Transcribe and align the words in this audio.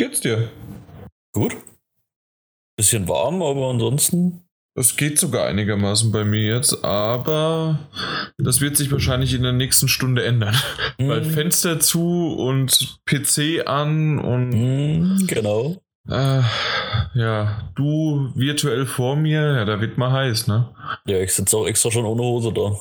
geht's 0.00 0.20
dir? 0.20 0.48
Gut. 1.34 1.58
Bisschen 2.74 3.06
warm, 3.06 3.42
aber 3.42 3.68
ansonsten. 3.68 4.46
Es 4.74 4.96
geht 4.96 5.18
sogar 5.18 5.46
einigermaßen 5.46 6.10
bei 6.10 6.24
mir 6.24 6.54
jetzt, 6.54 6.82
aber 6.82 7.80
das 8.38 8.62
wird 8.62 8.78
sich 8.78 8.90
wahrscheinlich 8.90 9.34
in 9.34 9.42
der 9.42 9.52
nächsten 9.52 9.88
Stunde 9.88 10.24
ändern. 10.24 10.56
Mm. 10.98 11.08
Weil 11.08 11.24
Fenster 11.24 11.80
zu 11.80 12.34
und 12.34 12.98
PC 13.04 13.66
an 13.66 14.18
und. 14.18 14.50
Mm, 14.50 15.26
genau. 15.26 15.76
Äh, 16.08 16.40
ja, 17.14 17.70
du 17.74 18.32
virtuell 18.34 18.86
vor 18.86 19.16
mir, 19.16 19.52
ja, 19.52 19.64
da 19.66 19.82
wird 19.82 19.98
mal 19.98 20.12
heiß, 20.12 20.46
ne? 20.46 20.74
Ja, 21.04 21.18
ich 21.18 21.34
sitze 21.34 21.58
auch 21.58 21.66
extra 21.66 21.90
schon 21.90 22.06
ohne 22.06 22.22
Hose 22.22 22.54
da. 22.54 22.72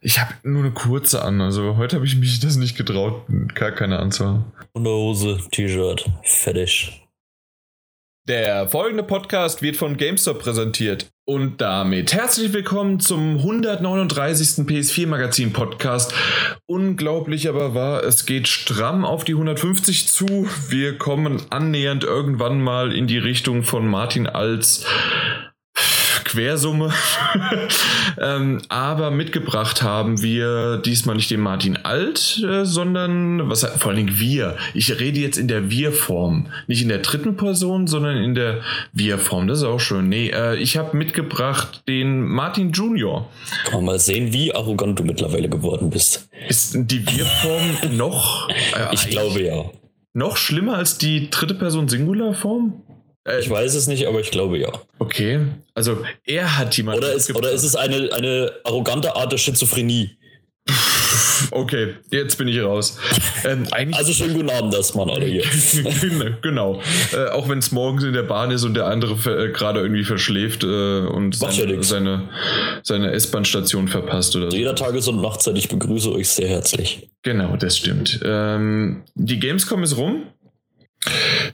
Ich 0.00 0.20
habe 0.20 0.34
nur 0.42 0.62
eine 0.62 0.72
kurze 0.72 1.22
an, 1.22 1.40
also 1.40 1.76
heute 1.76 1.96
habe 1.96 2.06
ich 2.06 2.16
mich 2.16 2.38
das 2.40 2.56
nicht 2.56 2.76
getraut, 2.76 3.22
gar 3.54 3.72
keine 3.72 3.98
anzuhaben. 3.98 4.44
Unterhose, 4.72 5.38
T-Shirt, 5.50 6.10
fertig. 6.22 7.00
Der 8.26 8.68
folgende 8.68 9.02
Podcast 9.02 9.60
wird 9.60 9.76
von 9.76 9.96
GameStop 9.98 10.38
präsentiert. 10.38 11.10
Und 11.26 11.60
damit 11.60 12.14
herzlich 12.14 12.54
willkommen 12.54 12.98
zum 12.98 13.36
139. 13.36 14.66
PS4 14.66 15.06
Magazin 15.06 15.52
Podcast. 15.52 16.14
Unglaublich 16.66 17.48
aber 17.48 17.74
wahr, 17.74 18.02
es 18.02 18.24
geht 18.24 18.48
stramm 18.48 19.04
auf 19.04 19.24
die 19.24 19.32
150 19.32 20.08
zu. 20.08 20.48
Wir 20.68 20.96
kommen 20.96 21.42
annähernd 21.50 22.04
irgendwann 22.04 22.62
mal 22.62 22.94
in 22.94 23.06
die 23.06 23.18
Richtung 23.18 23.62
von 23.62 23.86
Martin 23.86 24.26
als 24.26 24.86
Quersumme. 26.34 26.92
ähm, 28.20 28.60
aber 28.68 29.12
mitgebracht 29.12 29.82
haben 29.82 30.20
wir 30.20 30.78
diesmal 30.78 31.14
nicht 31.14 31.30
den 31.30 31.40
Martin 31.40 31.76
Alt, 31.76 32.42
äh, 32.44 32.64
sondern 32.64 33.48
was 33.48 33.64
vor 33.64 33.92
allen 33.92 34.06
Dingen 34.06 34.18
wir. 34.18 34.56
Ich 34.74 34.98
rede 34.98 35.20
jetzt 35.20 35.38
in 35.38 35.46
der 35.46 35.70
Wir-Form. 35.70 36.46
Nicht 36.66 36.82
in 36.82 36.88
der 36.88 36.98
dritten 36.98 37.36
Person, 37.36 37.86
sondern 37.86 38.16
in 38.16 38.34
der 38.34 38.62
Wir-Form. 38.92 39.46
Das 39.46 39.58
ist 39.58 39.64
auch 39.64 39.78
schön. 39.78 40.08
Nee, 40.08 40.30
äh, 40.30 40.56
ich 40.56 40.76
habe 40.76 40.96
mitgebracht 40.96 41.84
den 41.86 42.26
Martin 42.26 42.72
Junior. 42.72 43.30
Kann 43.64 43.74
man 43.74 43.84
mal 43.84 43.98
sehen, 44.00 44.32
wie 44.32 44.52
arrogant 44.52 44.98
du 44.98 45.04
mittlerweile 45.04 45.48
geworden 45.48 45.90
bist. 45.90 46.28
Ist 46.48 46.76
die 46.76 47.06
Wir-Form 47.06 47.96
noch? 47.96 48.48
Äh, 48.48 48.92
ich 48.92 49.08
glaube 49.08 49.40
ja. 49.40 49.64
Noch 50.14 50.36
schlimmer 50.36 50.76
als 50.76 50.98
die 50.98 51.30
dritte 51.30 51.54
Person 51.54 51.88
Singular-Form? 51.88 52.82
Äh, 53.26 53.40
ich 53.40 53.50
weiß 53.50 53.74
es 53.74 53.86
nicht, 53.86 54.06
aber 54.06 54.20
ich 54.20 54.30
glaube 54.30 54.58
ja. 54.58 54.72
Okay. 54.98 55.40
Also 55.74 56.04
er 56.24 56.58
hat 56.58 56.76
jemanden. 56.76 57.02
Oder 57.02 57.12
ist, 57.12 57.34
oder 57.34 57.50
ist 57.50 57.64
es 57.64 57.76
eine, 57.76 58.12
eine 58.12 58.52
arrogante 58.64 59.16
Art 59.16 59.32
der 59.32 59.38
Schizophrenie? 59.38 60.10
Okay, 61.50 61.94
jetzt 62.10 62.36
bin 62.38 62.48
ich 62.48 62.60
raus. 62.60 62.98
Ähm, 63.44 63.66
also 63.92 64.12
schönen 64.12 64.34
guten 64.34 64.50
Abend 64.50 64.74
erstmal 64.74 65.10
alle 65.10 65.26
hier. 65.26 65.42
genau. 66.42 66.80
Äh, 67.12 67.30
auch 67.30 67.48
wenn 67.48 67.58
es 67.58 67.72
morgens 67.72 68.04
in 68.04 68.12
der 68.12 68.22
Bahn 68.22 68.50
ist 68.50 68.64
und 68.64 68.74
der 68.74 68.86
andere 68.86 69.14
äh, 69.30 69.52
gerade 69.52 69.80
irgendwie 69.80 70.04
verschläft 70.04 70.64
äh, 70.64 71.00
und 71.00 71.34
seine, 71.34 71.82
seine, 71.82 72.28
seine 72.82 73.10
S-Bahn-Station 73.12 73.88
verpasst 73.88 74.36
oder 74.36 74.50
so. 74.50 74.56
Jeder 74.56 74.74
Tages- 74.74 75.08
und 75.08 75.20
Nachtzeit, 75.20 75.58
ich 75.58 75.68
begrüße 75.68 76.12
euch 76.12 76.28
sehr 76.28 76.48
herzlich. 76.48 77.08
Genau, 77.22 77.56
das 77.56 77.76
stimmt. 77.76 78.20
Ähm, 78.24 79.02
die 79.14 79.38
Gamescom 79.38 79.82
ist 79.82 79.96
rum. 79.96 80.24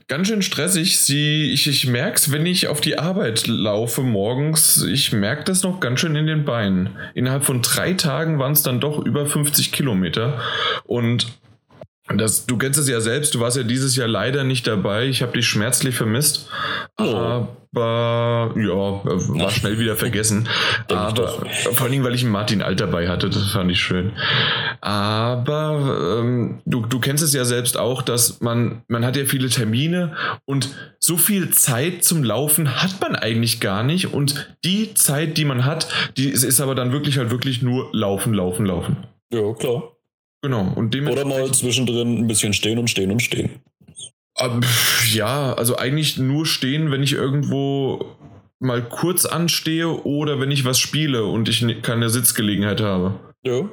Ganz 0.07 0.27
schön 0.27 0.41
stressig. 0.41 0.99
Sie, 0.99 1.51
ich, 1.51 1.67
ich 1.67 1.87
merke 1.87 2.15
es, 2.15 2.31
wenn 2.31 2.45
ich 2.45 2.67
auf 2.67 2.81
die 2.81 2.97
Arbeit 2.97 3.47
laufe 3.47 4.01
morgens. 4.01 4.83
Ich 4.83 5.11
merke 5.11 5.43
das 5.43 5.63
noch 5.63 5.79
ganz 5.79 5.99
schön 5.99 6.15
in 6.15 6.27
den 6.27 6.45
Beinen. 6.45 6.89
Innerhalb 7.13 7.43
von 7.43 7.61
drei 7.61 7.93
Tagen 7.93 8.39
waren 8.39 8.53
es 8.53 8.63
dann 8.63 8.79
doch 8.79 8.99
über 8.99 9.25
50 9.25 9.71
Kilometer. 9.71 10.39
Und 10.85 11.27
das, 12.17 12.45
du 12.45 12.57
kennst 12.57 12.79
es 12.79 12.89
ja 12.89 12.99
selbst, 13.01 13.35
du 13.35 13.39
warst 13.39 13.57
ja 13.57 13.63
dieses 13.63 13.95
Jahr 13.95 14.07
leider 14.07 14.43
nicht 14.43 14.67
dabei. 14.67 15.05
Ich 15.05 15.21
habe 15.21 15.33
dich 15.33 15.47
schmerzlich 15.47 15.95
vermisst. 15.95 16.49
Oh. 16.99 17.47
Aber 17.73 18.53
ja, 18.57 18.73
war 18.73 19.49
schnell 19.49 19.79
wieder 19.79 19.95
vergessen. 19.95 20.49
Aber 20.89 21.45
vor 21.71 21.83
allen 21.83 21.91
Dingen, 21.91 22.03
weil 22.03 22.15
ich 22.15 22.23
einen 22.23 22.31
Martin 22.31 22.61
Alt 22.61 22.81
dabei 22.81 23.07
hatte, 23.07 23.29
das 23.29 23.51
fand 23.51 23.71
ich 23.71 23.79
schön. 23.79 24.11
Aber 24.81 26.19
ähm, 26.19 26.61
du, 26.65 26.81
du 26.81 26.99
kennst 26.99 27.23
es 27.23 27.33
ja 27.33 27.45
selbst 27.45 27.77
auch, 27.77 28.01
dass 28.01 28.41
man, 28.41 28.83
man 28.89 29.05
hat 29.05 29.15
ja 29.15 29.25
viele 29.25 29.47
Termine 29.49 30.15
und 30.45 30.69
so 30.99 31.15
viel 31.15 31.51
Zeit 31.51 32.03
zum 32.03 32.23
Laufen 32.23 32.81
hat 32.81 32.99
man 32.99 33.15
eigentlich 33.15 33.61
gar 33.61 33.83
nicht. 33.83 34.13
Und 34.13 34.53
die 34.65 34.93
Zeit, 34.93 35.37
die 35.37 35.45
man 35.45 35.63
hat, 35.63 35.87
die 36.17 36.29
ist, 36.29 36.43
ist 36.43 36.59
aber 36.59 36.75
dann 36.75 36.91
wirklich 36.91 37.17
halt 37.17 37.31
wirklich 37.31 37.61
nur 37.61 37.89
laufen, 37.93 38.33
laufen, 38.33 38.65
laufen. 38.65 38.97
Ja, 39.31 39.53
klar. 39.53 39.90
Genau. 40.41 40.73
Und 40.75 40.95
Oder 40.95 41.25
mal 41.25 41.51
zwischendrin 41.51 42.17
ein 42.17 42.27
bisschen 42.27 42.53
stehen 42.53 42.79
und 42.79 42.89
stehen 42.89 43.11
und 43.11 43.21
stehen. 43.21 43.49
Ähm, 44.39 44.61
ja, 45.11 45.53
also 45.53 45.77
eigentlich 45.77 46.17
nur 46.17 46.45
stehen, 46.45 46.91
wenn 46.91 47.03
ich 47.03 47.13
irgendwo 47.13 48.05
mal 48.59 48.81
kurz 48.81 49.25
anstehe 49.25 49.87
oder 49.87 50.39
wenn 50.39 50.51
ich 50.51 50.65
was 50.65 50.79
spiele 50.79 51.25
und 51.25 51.49
ich 51.49 51.65
keine 51.81 52.09
Sitzgelegenheit 52.09 52.81
habe. 52.81 53.19
Ja. 53.43 53.69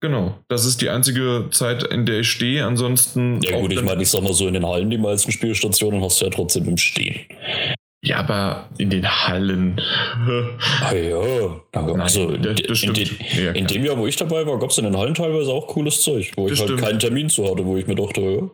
Genau, 0.00 0.38
das 0.46 0.66
ist 0.66 0.82
die 0.82 0.90
einzige 0.90 1.48
Zeit, 1.50 1.82
in 1.82 2.06
der 2.06 2.20
ich 2.20 2.30
stehe. 2.30 2.64
Ansonsten. 2.64 3.40
Ja, 3.42 3.58
gut, 3.58 3.72
ich 3.72 3.82
meine, 3.82 4.02
ich 4.02 4.08
sag 4.08 4.22
mal 4.22 4.32
so, 4.32 4.46
in 4.46 4.54
den 4.54 4.66
Hallen, 4.66 4.88
die 4.88 4.98
meisten 4.98 5.32
Spielstationen 5.32 6.00
hast 6.02 6.20
du 6.20 6.26
ja 6.26 6.30
trotzdem 6.30 6.68
im 6.68 6.76
Stehen. 6.76 7.20
Ja, 8.04 8.18
aber 8.18 8.68
in 8.76 8.90
den 8.90 9.08
Hallen. 9.08 9.80
ah 10.82 10.94
ja, 10.94 11.60
also 11.72 12.26
Nein, 12.26 12.42
das, 12.42 12.82
in, 12.82 12.92
den, 12.92 13.08
ja, 13.34 13.52
in, 13.52 13.66
dem 13.66 13.82
Jahr, 13.82 13.96
wo 13.96 14.06
ich 14.06 14.16
dabei 14.16 14.46
war, 14.46 14.58
gab 14.58 14.70
es 14.70 14.78
in 14.78 14.84
den 14.84 14.96
Hallen 14.96 15.14
teilweise 15.14 15.50
auch 15.50 15.66
cooles 15.66 16.02
Zeug, 16.02 16.30
wo 16.36 16.46
das 16.46 16.60
ich 16.60 16.68
halt 16.68 16.78
keinen 16.78 16.98
Termin 16.98 17.30
zu 17.30 17.50
hatte, 17.50 17.64
wo 17.64 17.78
ich 17.78 17.86
mir 17.86 17.94
dachte, 17.94 18.20
ja, 18.20 18.50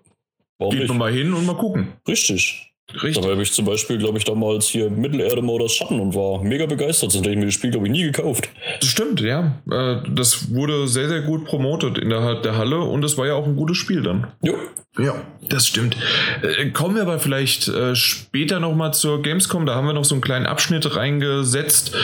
warum 0.59 0.75
Geht 0.75 0.89
nicht? 0.89 0.95
mal 0.95 1.13
hin 1.13 1.35
und 1.35 1.47
mal 1.47 1.57
gucken. 1.57 1.95
Richtig. 2.07 2.70
Richtig. 2.95 3.15
Dabei 3.15 3.33
habe 3.33 3.43
ich 3.43 3.53
zum 3.53 3.65
Beispiel, 3.65 3.99
glaube 3.99 4.19
ich, 4.19 4.25
damals 4.25 4.67
hier 4.67 4.91
Mittelerde 4.91 5.43
Modus 5.43 5.73
Schatten 5.73 6.01
und 6.01 6.15
war 6.15 6.43
mega 6.43 6.67
begeistert. 6.67 7.13
Sonst 7.13 7.25
hätte 7.25 7.33
ich 7.33 7.39
mir 7.39 7.47
das 7.47 7.55
Spiel, 7.55 7.71
glaube 7.71 7.87
ich, 7.87 7.93
nie 7.93 8.03
gekauft. 8.03 8.49
Das 8.81 8.89
stimmt, 8.89 9.21
ja. 9.21 9.61
Äh, 9.71 9.97
das 10.11 10.53
wurde 10.53 10.87
sehr, 10.89 11.09
sehr 11.09 11.23
gut 11.23 11.45
promotet 11.45 11.99
innerhalb 11.99 12.43
der 12.43 12.57
Halle 12.57 12.81
und 12.81 13.05
es 13.05 13.17
war 13.17 13.27
ja 13.27 13.35
auch 13.35 13.47
ein 13.47 13.57
gutes 13.57 13.77
Spiel 13.77 14.03
dann. 14.03 14.29
Ja. 14.43 14.55
Ja, 14.99 15.15
das 15.49 15.69
stimmt. 15.69 15.97
Äh, 16.43 16.71
kommen 16.71 16.97
wir 16.97 17.03
aber 17.03 17.21
vielleicht 17.21 17.69
äh, 17.69 17.95
später 17.95 18.59
nochmal 18.59 18.93
zur 18.93 19.23
Gamescom. 19.23 19.65
Da 19.65 19.77
haben 19.77 19.87
wir 19.87 19.93
noch 19.93 20.05
so 20.05 20.17
einen 20.17 20.23
kleinen 20.23 20.47
Abschnitt 20.47 20.97
reingesetzt. 20.97 21.95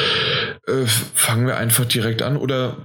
Fangen 1.15 1.47
wir 1.47 1.57
einfach 1.57 1.85
direkt 1.85 2.23
an 2.23 2.37
oder 2.37 2.77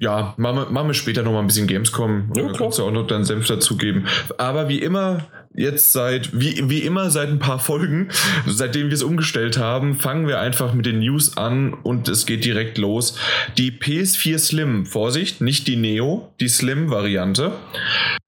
ja, 0.00 0.34
machen 0.36 0.56
wir, 0.56 0.70
machen 0.70 0.88
wir 0.88 0.94
später 0.94 1.22
nochmal 1.22 1.42
ein 1.42 1.48
bisschen 1.48 1.66
Gamescom. 1.66 2.32
Ja, 2.36 2.52
kannst 2.52 2.78
du 2.78 2.84
auch 2.84 2.92
noch 2.92 3.06
deinen 3.06 3.24
Senf 3.24 3.46
dazugeben. 3.46 4.06
Aber 4.36 4.68
wie 4.68 4.78
immer, 4.78 5.26
jetzt 5.54 5.92
seit, 5.92 6.38
wie, 6.38 6.70
wie 6.70 6.80
immer 6.80 7.10
seit 7.10 7.28
ein 7.28 7.40
paar 7.40 7.58
Folgen, 7.68 8.08
seitdem 8.46 8.86
wir 8.86 8.94
es 8.94 9.02
umgestellt 9.02 9.58
haben, 9.58 9.96
fangen 9.96 10.28
wir 10.28 10.40
einfach 10.40 10.72
mit 10.72 10.86
den 10.86 11.00
News 11.00 11.36
an 11.36 11.74
und 11.74 12.08
es 12.08 12.26
geht 12.26 12.44
direkt 12.44 12.78
los. 12.78 13.18
Die 13.56 13.72
PS4 13.72 14.38
Slim, 14.38 14.86
Vorsicht, 14.86 15.40
nicht 15.40 15.66
die 15.66 15.76
Neo, 15.76 16.32
die 16.40 16.48
Slim-Variante, 16.48 17.52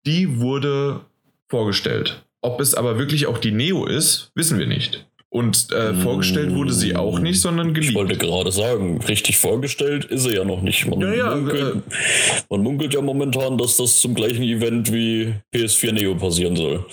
die 0.06 0.40
wurde 0.40 1.00
vorgestellt. 1.48 2.24
Ob 2.42 2.60
es 2.60 2.74
aber 2.74 2.98
wirklich 2.98 3.26
auch 3.26 3.38
die 3.38 3.52
Neo 3.52 3.84
ist, 3.84 4.32
wissen 4.34 4.58
wir 4.58 4.66
nicht. 4.66 5.06
Und 5.32 5.70
äh, 5.70 5.94
vorgestellt 5.94 6.52
wurde 6.56 6.72
sie 6.72 6.96
auch 6.96 7.20
nicht, 7.20 7.40
sondern 7.40 7.72
geliebt. 7.72 7.92
Ich 7.92 7.96
wollte 7.96 8.16
gerade 8.16 8.50
sagen, 8.50 9.00
richtig 9.00 9.38
vorgestellt 9.38 10.04
ist 10.06 10.24
sie 10.24 10.34
ja 10.34 10.44
noch 10.44 10.60
nicht. 10.60 10.88
Man, 10.88 11.00
ja, 11.02 11.14
ja, 11.14 11.36
munkelt, 11.36 11.76
äh, 11.76 12.42
man 12.50 12.62
munkelt 12.64 12.94
ja 12.94 13.00
momentan, 13.00 13.56
dass 13.56 13.76
das 13.76 14.00
zum 14.00 14.16
gleichen 14.16 14.42
Event 14.42 14.92
wie 14.92 15.34
PS4 15.54 15.92
Neo 15.92 16.16
passieren 16.16 16.56
soll. 16.56 16.84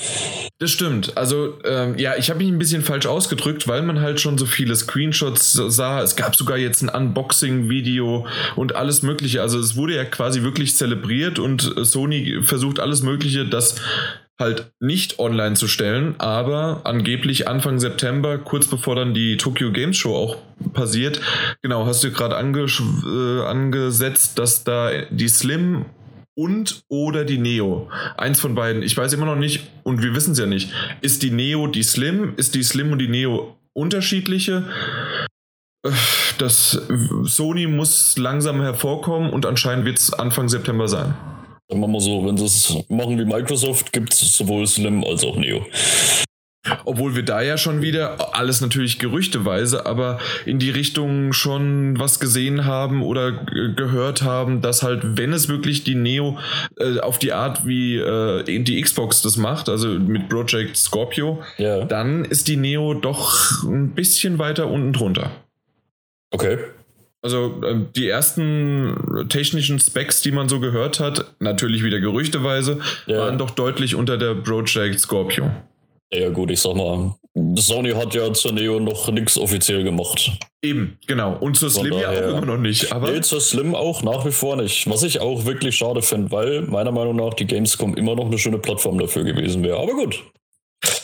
Das 0.59 0.69
stimmt. 0.69 1.17
Also, 1.17 1.55
ähm, 1.65 1.97
ja, 1.97 2.15
ich 2.15 2.29
habe 2.29 2.43
mich 2.43 2.49
ein 2.49 2.59
bisschen 2.59 2.83
falsch 2.83 3.07
ausgedrückt, 3.07 3.67
weil 3.67 3.81
man 3.81 4.01
halt 4.01 4.21
schon 4.21 4.37
so 4.37 4.45
viele 4.45 4.75
Screenshots 4.75 5.53
sah. 5.53 6.03
Es 6.03 6.15
gab 6.15 6.35
sogar 6.35 6.59
jetzt 6.59 6.83
ein 6.83 6.89
Unboxing-Video 6.89 8.27
und 8.55 8.75
alles 8.75 9.01
Mögliche. 9.01 9.41
Also, 9.41 9.57
es 9.57 9.75
wurde 9.75 9.95
ja 9.95 10.05
quasi 10.05 10.43
wirklich 10.43 10.75
zelebriert 10.75 11.39
und 11.39 11.73
Sony 11.81 12.43
versucht 12.43 12.79
alles 12.79 13.01
Mögliche, 13.01 13.45
dass 13.45 13.77
halt 14.39 14.71
nicht 14.79 15.19
online 15.19 15.55
zu 15.55 15.67
stellen, 15.67 16.15
aber 16.19 16.81
angeblich 16.83 17.47
Anfang 17.47 17.79
September, 17.79 18.37
kurz 18.37 18.67
bevor 18.67 18.95
dann 18.95 19.13
die 19.13 19.37
Tokyo 19.37 19.72
Games 19.72 19.97
Show 19.97 20.16
auch 20.16 20.37
passiert, 20.73 21.22
genau, 21.61 21.85
hast 21.85 22.03
du 22.03 22.11
gerade 22.11 22.35
äh, 22.35 23.45
angesetzt, 23.45 24.37
dass 24.39 24.63
da 24.63 24.91
die 25.09 25.28
Slim 25.28 25.85
und 26.35 26.84
oder 26.87 27.25
die 27.25 27.39
Neo. 27.39 27.89
Eins 28.16 28.39
von 28.39 28.53
beiden. 28.53 28.84
Ich 28.84 28.95
weiß 28.95 29.11
immer 29.13 29.25
noch 29.25 29.35
nicht, 29.35 29.72
und 29.84 30.03
wir 30.03 30.13
wissen 30.13 30.34
es 30.34 30.40
ja 30.40 30.45
nicht. 30.45 30.72
Ist 31.01 31.23
die 31.23 31.31
Neo 31.31 31.66
die 31.67 31.83
Slim? 31.83 32.33
Ist 32.37 32.53
die 32.53 32.63
Slim 32.63 32.91
und 32.91 32.99
die 32.99 33.07
Neo 33.07 33.57
unterschiedliche? 33.73 34.66
Das 36.37 36.79
Sony 37.23 37.66
muss 37.66 38.17
langsam 38.17 38.61
hervorkommen 38.61 39.31
und 39.31 39.45
anscheinend 39.45 39.85
wird 39.85 39.97
es 39.97 40.13
Anfang 40.13 40.47
September 40.47 40.87
sein. 40.87 41.16
Sagen 41.69 41.81
wir 41.81 41.87
mal 41.87 41.99
so, 41.99 42.25
wenn 42.25 42.37
sie 42.37 42.46
es 42.46 42.78
machen 42.90 43.19
wie 43.19 43.25
Microsoft, 43.25 43.91
gibt 43.91 44.14
es 44.14 44.37
sowohl 44.37 44.66
Slim 44.67 45.03
als 45.03 45.23
auch 45.23 45.35
Neo. 45.35 45.66
Obwohl 46.85 47.16
wir 47.16 47.23
da 47.23 47.41
ja 47.41 47.58
schon 47.58 47.81
wieder, 47.81 48.35
alles 48.35 48.61
natürlich 48.61 48.99
gerüchteweise, 48.99 49.85
aber 49.85 50.19
in 50.46 50.59
die 50.59 50.69
Richtung 50.69 51.34
schon 51.34 51.99
was 51.99 52.19
gesehen 52.19 52.66
haben 52.66 53.03
oder 53.03 53.31
gehört 53.31 54.22
haben, 54.22 54.61
dass 54.61 54.84
halt, 54.84 55.17
wenn 55.17 55.34
es 55.34 55.49
wirklich 55.49 55.84
die 55.84 55.96
Neo 55.96 56.37
äh, 56.78 56.99
auf 56.99 57.19
die 57.19 57.34
Art 57.34 57.66
wie 57.66 57.97
äh, 57.97 58.43
die 58.43 58.81
Xbox 58.81 59.22
das 59.22 59.37
macht, 59.37 59.69
also 59.69 59.90
mit 59.90 60.29
Project 60.29 60.78
Scorpio, 60.78 61.41
ja. 61.58 61.85
dann 61.85 62.25
ist 62.25 62.47
die 62.47 62.58
Neo 62.58 62.93
doch 62.93 63.64
ein 63.64 63.91
bisschen 63.91 64.40
weiter 64.40 64.67
unten 64.67 64.93
drunter. 64.93 65.31
Okay. 66.31 66.58
Also 67.28 67.62
äh, 67.62 67.76
die 67.94 68.08
ersten 68.08 69.28
technischen 69.28 69.82
Specs, 69.82 70.22
die 70.22 70.32
man 70.32 70.47
so 70.47 70.62
gehört 70.62 71.02
hat, 71.02 71.26
natürlich 71.40 71.84
wieder 71.84 72.00
gerüchteweise, 72.00 72.79
ja. 73.06 73.18
waren 73.18 73.38
doch 73.38 73.50
deutlich 73.50 73.96
unter 73.96 74.18
der 74.18 74.34
Project 74.34 75.02
Scorpio. 75.02 75.52
Ja 76.14 76.29
gut, 76.29 76.52
ich 76.52 76.62
sag 76.62 76.78
mal, 76.78 77.16
Sony 77.56 77.91
hat 77.91 78.16
ja 78.16 78.32
zur 78.32 78.53
Neo 78.53 78.79
noch 78.79 79.12
nichts 79.12 79.38
offiziell 79.38 79.84
gemacht. 79.84 80.40
Eben, 80.62 80.97
genau. 81.06 81.35
Und 81.38 81.58
zur 81.58 81.70
Slim 81.70 82.00
ja 82.00 82.12
auch 82.12 82.38
immer 82.38 82.46
noch 82.46 82.58
nicht. 82.58 82.94
Aber 82.94 83.12
nee, 83.12 83.20
zur 83.20 83.41
Slim 83.41 83.76
auch 83.76 84.03
nach 84.03 84.26
wie 84.26 84.32
vor 84.32 84.56
nicht. 84.56 84.90
Was 84.90 85.03
ich 85.03 85.20
auch 85.20 85.44
wirklich 85.44 85.76
schade 85.76 86.02
finde, 86.02 86.32
weil 86.32 86.62
meiner 86.62 86.94
Meinung 86.94 87.18
nach 87.18 87.34
die 87.34 87.46
Gamescom 87.46 87.94
immer 87.96 88.16
noch 88.16 88.28
eine 88.28 88.38
schöne 88.38 88.58
Plattform 88.58 89.00
dafür 89.00 89.26
gewesen 89.26 89.64
wäre. 89.64 89.79
Aber 89.79 89.96
gut. 89.96 90.24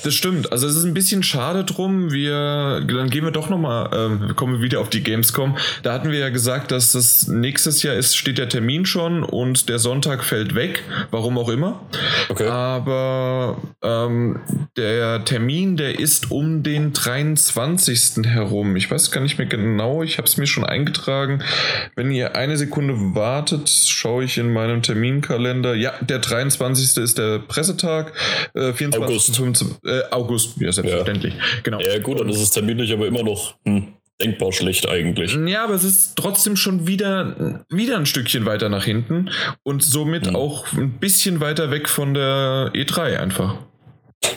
Das 0.03 0.13
stimmt. 0.13 0.51
Also 0.51 0.67
es 0.67 0.75
ist 0.75 0.83
ein 0.83 0.93
bisschen 0.93 1.23
schade 1.23 1.63
drum. 1.63 2.11
Wir, 2.11 2.81
dann 2.87 3.09
gehen 3.09 3.23
wir 3.23 3.31
doch 3.31 3.49
nochmal, 3.49 3.87
äh, 4.29 4.33
kommen 4.33 4.55
wir 4.55 4.61
wieder 4.61 4.81
auf 4.81 4.89
die 4.89 5.01
Gamescom. 5.01 5.57
Da 5.81 5.93
hatten 5.93 6.11
wir 6.11 6.19
ja 6.19 6.29
gesagt, 6.29 6.71
dass 6.71 6.91
das 6.91 7.27
nächstes 7.27 7.81
Jahr 7.83 7.95
ist, 7.95 8.15
steht 8.15 8.37
der 8.37 8.49
Termin 8.49 8.85
schon 8.85 9.23
und 9.23 9.69
der 9.69 9.79
Sonntag 9.79 10.23
fällt 10.23 10.55
weg. 10.55 10.83
Warum 11.09 11.37
auch 11.37 11.49
immer. 11.49 11.81
Okay. 12.29 12.47
Aber 12.47 13.57
ähm, 13.81 14.41
der 14.77 15.25
Termin, 15.25 15.77
der 15.77 15.99
ist 15.99 16.31
um 16.31 16.63
den 16.63 16.93
23. 16.93 18.25
herum. 18.25 18.75
Ich 18.75 18.91
weiß 18.91 19.09
gar 19.11 19.21
nicht 19.21 19.37
mehr 19.37 19.47
genau. 19.47 20.03
Ich 20.03 20.17
habe 20.17 20.27
es 20.27 20.37
mir 20.37 20.47
schon 20.47 20.65
eingetragen. 20.65 21.41
Wenn 21.95 22.11
ihr 22.11 22.35
eine 22.35 22.57
Sekunde 22.57 23.15
wartet, 23.15 23.69
schaue 23.69 24.25
ich 24.25 24.37
in 24.37 24.51
meinem 24.51 24.81
Terminkalender. 24.83 25.73
Ja, 25.73 25.93
der 26.01 26.19
23. 26.19 26.97
ist 26.97 27.17
der 27.17 27.39
Pressetag. 27.39 28.11
Äh, 28.53 28.73
24. 28.73 29.01
August. 29.01 29.35
25 29.37 29.62
äh, 29.85 30.01
August, 30.11 30.59
ja, 30.59 30.71
selbstverständlich. 30.71 31.33
Ja. 31.33 31.41
Genau. 31.63 31.79
Ja, 31.79 31.99
gut, 31.99 32.19
dann 32.19 32.29
ist 32.29 32.41
es 32.41 32.51
terminlich 32.51 32.91
aber 32.93 33.07
immer 33.07 33.23
noch 33.23 33.55
hm, 33.65 33.93
denkbar 34.21 34.51
schlecht 34.51 34.87
eigentlich. 34.87 35.37
Ja, 35.47 35.63
aber 35.63 35.73
es 35.73 35.83
ist 35.83 36.15
trotzdem 36.15 36.55
schon 36.55 36.87
wieder, 36.87 37.63
wieder 37.69 37.97
ein 37.97 38.05
Stückchen 38.05 38.45
weiter 38.45 38.69
nach 38.69 38.85
hinten 38.85 39.29
und 39.63 39.83
somit 39.83 40.27
hm. 40.27 40.35
auch 40.35 40.71
ein 40.73 40.99
bisschen 40.99 41.39
weiter 41.39 41.71
weg 41.71 41.89
von 41.89 42.13
der 42.13 42.71
E3 42.73 43.17
einfach. 43.17 43.57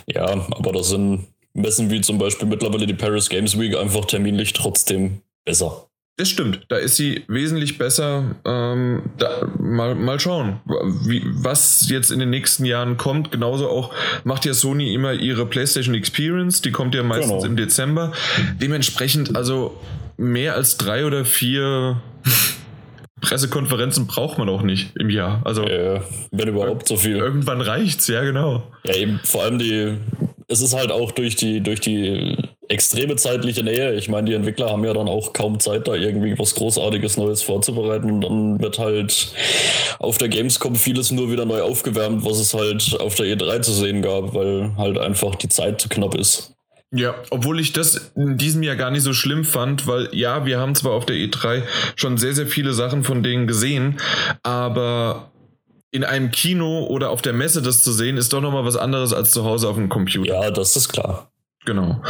Ja, 0.07 0.27
aber 0.27 0.73
das 0.73 0.91
sind 0.91 1.27
Messen 1.55 1.91
wie 1.91 2.01
zum 2.01 2.19
Beispiel 2.19 2.49
mittlerweile 2.49 2.87
die 2.87 2.95
Paris 2.95 3.29
Games 3.29 3.59
Week 3.59 3.77
einfach 3.77 4.05
terminlich 4.05 4.53
trotzdem 4.53 5.23
besser. 5.45 5.89
Das 6.19 6.31
stimmt, 6.31 6.65
da 6.69 6.77
ist 6.77 6.97
sie 6.97 7.25
wesentlich 7.29 7.77
besser. 7.77 8.37
Ähm, 8.47 9.03
da, 9.19 9.47
mal, 9.59 9.95
mal 9.95 10.19
schauen, 10.19 10.61
wie, 11.05 11.23
was 11.27 11.91
jetzt 11.91 12.11
in 12.11 12.19
den 12.19 12.31
nächsten 12.31 12.65
Jahren 12.65 12.97
kommt. 12.97 13.31
Genauso 13.31 13.69
auch 13.69 13.93
macht 14.25 14.47
ja 14.47 14.55
Sony 14.55 14.95
immer 14.95 15.13
ihre 15.13 15.45
PlayStation 15.45 15.95
Experience, 15.95 16.63
die 16.63 16.73
kommt 16.73 16.95
ja 16.95 17.03
meistens 17.03 17.43
genau. 17.43 17.45
im 17.45 17.57
Dezember. 17.57 18.13
Dementsprechend, 18.59 19.37
also 19.37 19.79
mehr 20.17 20.55
als 20.55 20.79
drei 20.79 21.05
oder 21.05 21.27
vier 21.27 22.01
Pressekonferenzen 23.21 24.07
braucht 24.07 24.39
man 24.39 24.49
auch 24.49 24.63
nicht 24.63 24.97
im 24.97 25.11
Jahr. 25.11 25.43
Also, 25.45 25.67
ja, 25.67 26.03
wenn 26.31 26.49
überhaupt 26.49 26.89
so 26.89 26.97
viel. 26.97 27.17
Irgendwann 27.17 27.61
reicht's, 27.61 28.09
ja, 28.09 28.23
genau. 28.23 28.63
Ja, 28.85 28.95
eben 28.95 29.21
vor 29.23 29.43
allem 29.43 29.59
die, 29.59 29.99
es 30.49 30.61
ist 30.61 30.75
halt 30.75 30.93
auch 30.93 31.11
durch 31.13 31.37
die, 31.37 31.61
durch 31.61 31.81
die 31.81 32.37
extreme 32.69 33.17
zeitliche 33.17 33.63
Nähe. 33.63 33.95
Ich 33.95 34.09
meine, 34.09 34.29
die 34.29 34.35
Entwickler 34.35 34.71
haben 34.71 34.85
ja 34.85 34.93
dann 34.93 35.09
auch 35.09 35.33
kaum 35.33 35.59
Zeit, 35.59 35.89
da 35.89 35.95
irgendwie 35.95 36.39
was 36.39 36.55
Großartiges 36.55 37.17
Neues 37.17 37.43
vorzubereiten. 37.43 38.11
Und 38.11 38.21
dann 38.23 38.61
wird 38.61 38.79
halt 38.79 39.29
auf 39.99 40.19
der 40.19 40.29
Gamescom 40.29 40.77
vieles 40.77 41.11
nur 41.11 41.31
wieder 41.31 41.45
neu 41.45 41.63
aufgewärmt, 41.63 42.25
was 42.25 42.39
es 42.39 42.55
halt 42.55 42.97
auf 43.01 43.15
der 43.17 43.27
E3 43.27 43.61
zu 43.63 43.73
sehen 43.73 44.03
gab, 44.03 44.35
weil 44.35 44.77
halt 44.77 44.99
einfach 44.99 45.35
die 45.35 45.49
Zeit 45.49 45.81
zu 45.81 45.89
knapp 45.89 46.15
ist. 46.15 46.53
Ja, 46.93 47.17
obwohl 47.31 47.59
ich 47.59 47.73
das 47.73 48.13
in 48.15 48.39
diesem 48.39 48.63
Jahr 48.63 48.77
gar 48.77 48.93
nicht 48.93 49.03
so 49.03 49.13
schlimm 49.13 49.45
fand, 49.45 49.89
weil 49.89 50.09
ja, 50.13 50.47
wir 50.47 50.61
haben 50.61 50.77
zwar 50.77 50.93
auf 50.93 51.05
der 51.05 51.17
E3 51.17 51.63
schon 51.97 52.17
sehr, 52.17 52.33
sehr 52.33 52.47
viele 52.47 52.73
Sachen 52.73 53.03
von 53.03 53.25
denen 53.25 53.49
gesehen, 53.49 53.99
aber 54.45 55.33
in 55.91 56.05
einem 56.05 56.31
Kino 56.31 56.85
oder 56.87 57.11
auf 57.11 57.23
der 57.23 57.33
Messe 57.33 57.63
das 57.63 57.83
zu 57.83 57.93
sehen, 57.93 58.17
ist 58.17 58.33
doch 58.33 58.41
nochmal 58.41 58.65
was 58.65 58.77
anderes 58.77 59.13
als 59.13 59.31
zu 59.31 59.45
Hause 59.45 59.69
auf 59.69 59.77
dem 59.77 59.89
Computer. 59.89 60.35
Ja, 60.35 60.51
das 60.51 60.77
ist 60.77 60.89
klar. 60.89 61.31
Genau. 61.65 62.03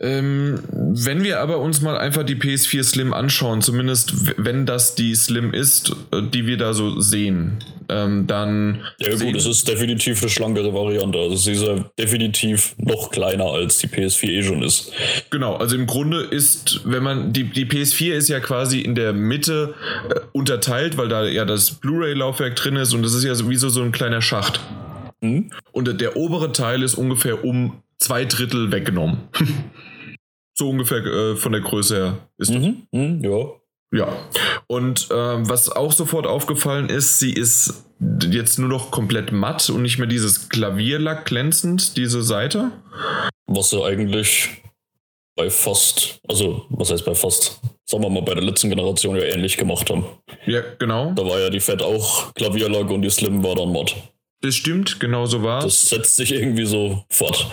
Ähm, 0.00 0.60
wenn 0.70 1.22
wir 1.22 1.40
aber 1.40 1.58
uns 1.58 1.80
mal 1.80 1.96
einfach 1.96 2.24
die 2.24 2.36
PS4 2.36 2.82
Slim 2.82 3.14
anschauen, 3.14 3.62
zumindest 3.62 4.36
wenn 4.42 4.66
das 4.66 4.94
die 4.94 5.14
Slim 5.14 5.54
ist, 5.54 5.94
äh, 6.12 6.22
die 6.22 6.46
wir 6.46 6.56
da 6.56 6.74
so 6.74 7.00
sehen, 7.00 7.62
ähm, 7.88 8.26
dann. 8.26 8.82
Ja, 8.98 9.14
gut, 9.16 9.36
es 9.36 9.46
ist 9.46 9.68
definitiv 9.68 10.20
eine 10.20 10.30
schlankere 10.30 10.72
Variante. 10.72 11.18
Also, 11.18 11.36
sie 11.36 11.52
ist 11.52 11.62
ja 11.62 11.76
definitiv 11.98 12.74
noch 12.78 13.10
kleiner 13.10 13.46
als 13.46 13.78
die 13.78 13.88
PS4 13.88 14.28
eh 14.28 14.42
schon 14.42 14.62
ist. 14.62 14.92
Genau, 15.30 15.56
also 15.56 15.76
im 15.76 15.86
Grunde 15.86 16.20
ist, 16.20 16.80
wenn 16.84 17.02
man. 17.02 17.32
Die, 17.32 17.44
die 17.44 17.66
PS4 17.66 18.14
ist 18.14 18.28
ja 18.28 18.40
quasi 18.40 18.80
in 18.80 18.94
der 18.94 19.12
Mitte 19.12 19.74
äh, 20.08 20.20
unterteilt, 20.32 20.96
weil 20.96 21.08
da 21.08 21.24
ja 21.24 21.44
das 21.44 21.72
Blu-ray-Laufwerk 21.72 22.56
drin 22.56 22.76
ist 22.76 22.94
und 22.94 23.02
das 23.02 23.14
ist 23.14 23.24
ja 23.24 23.34
sowieso 23.34 23.68
so 23.68 23.82
ein 23.82 23.92
kleiner 23.92 24.22
Schacht. 24.22 24.60
Mhm. 25.20 25.50
Und 25.72 26.00
der 26.00 26.16
obere 26.16 26.52
Teil 26.52 26.82
ist 26.82 26.94
ungefähr 26.94 27.44
um 27.44 27.82
zwei 27.98 28.24
Drittel 28.24 28.72
weggenommen. 28.72 29.18
so 30.54 30.70
ungefähr 30.70 31.04
äh, 31.04 31.36
von 31.36 31.52
der 31.52 31.60
Größe 31.60 31.96
her 31.96 32.18
ist 32.38 32.50
mhm, 32.50 32.86
mhm, 32.92 33.24
ja. 33.24 33.46
Ja. 33.94 34.08
Und 34.66 35.08
äh, 35.10 35.14
was 35.14 35.70
auch 35.70 35.92
sofort 35.92 36.26
aufgefallen 36.26 36.88
ist, 36.88 37.20
sie 37.20 37.32
ist 37.32 37.84
jetzt 38.28 38.58
nur 38.58 38.68
noch 38.68 38.90
komplett 38.90 39.30
matt 39.30 39.70
und 39.70 39.82
nicht 39.82 39.98
mehr 39.98 40.08
dieses 40.08 40.48
Klavierlack 40.48 41.26
glänzend, 41.26 41.96
diese 41.96 42.22
Seite. 42.22 42.72
Was 43.46 43.70
sie 43.70 43.82
eigentlich 43.82 44.62
bei 45.36 45.48
fast, 45.48 46.18
also 46.28 46.66
was 46.70 46.90
heißt 46.90 47.04
bei 47.04 47.14
fast, 47.14 47.60
sagen 47.84 48.02
wir 48.02 48.10
mal 48.10 48.22
bei 48.22 48.34
der 48.34 48.42
letzten 48.42 48.68
Generation 48.68 49.16
ja 49.16 49.22
ähnlich 49.22 49.56
gemacht 49.56 49.88
haben. 49.90 50.04
Ja, 50.46 50.60
genau. 50.78 51.12
Da 51.12 51.24
war 51.24 51.38
ja 51.38 51.50
die 51.50 51.60
Fett 51.60 51.82
auch 51.82 52.34
Klavierlack 52.34 52.90
und 52.90 53.02
die 53.02 53.10
Slim 53.10 53.44
war 53.44 53.54
dann 53.54 53.72
matt. 53.72 53.94
Das 54.40 54.56
stimmt, 54.56 54.98
genau 54.98 55.24
so 55.26 55.42
war 55.42 55.62
Das 55.62 55.82
setzt 55.82 56.16
sich 56.16 56.32
irgendwie 56.32 56.66
so 56.66 57.04
fort. 57.10 57.46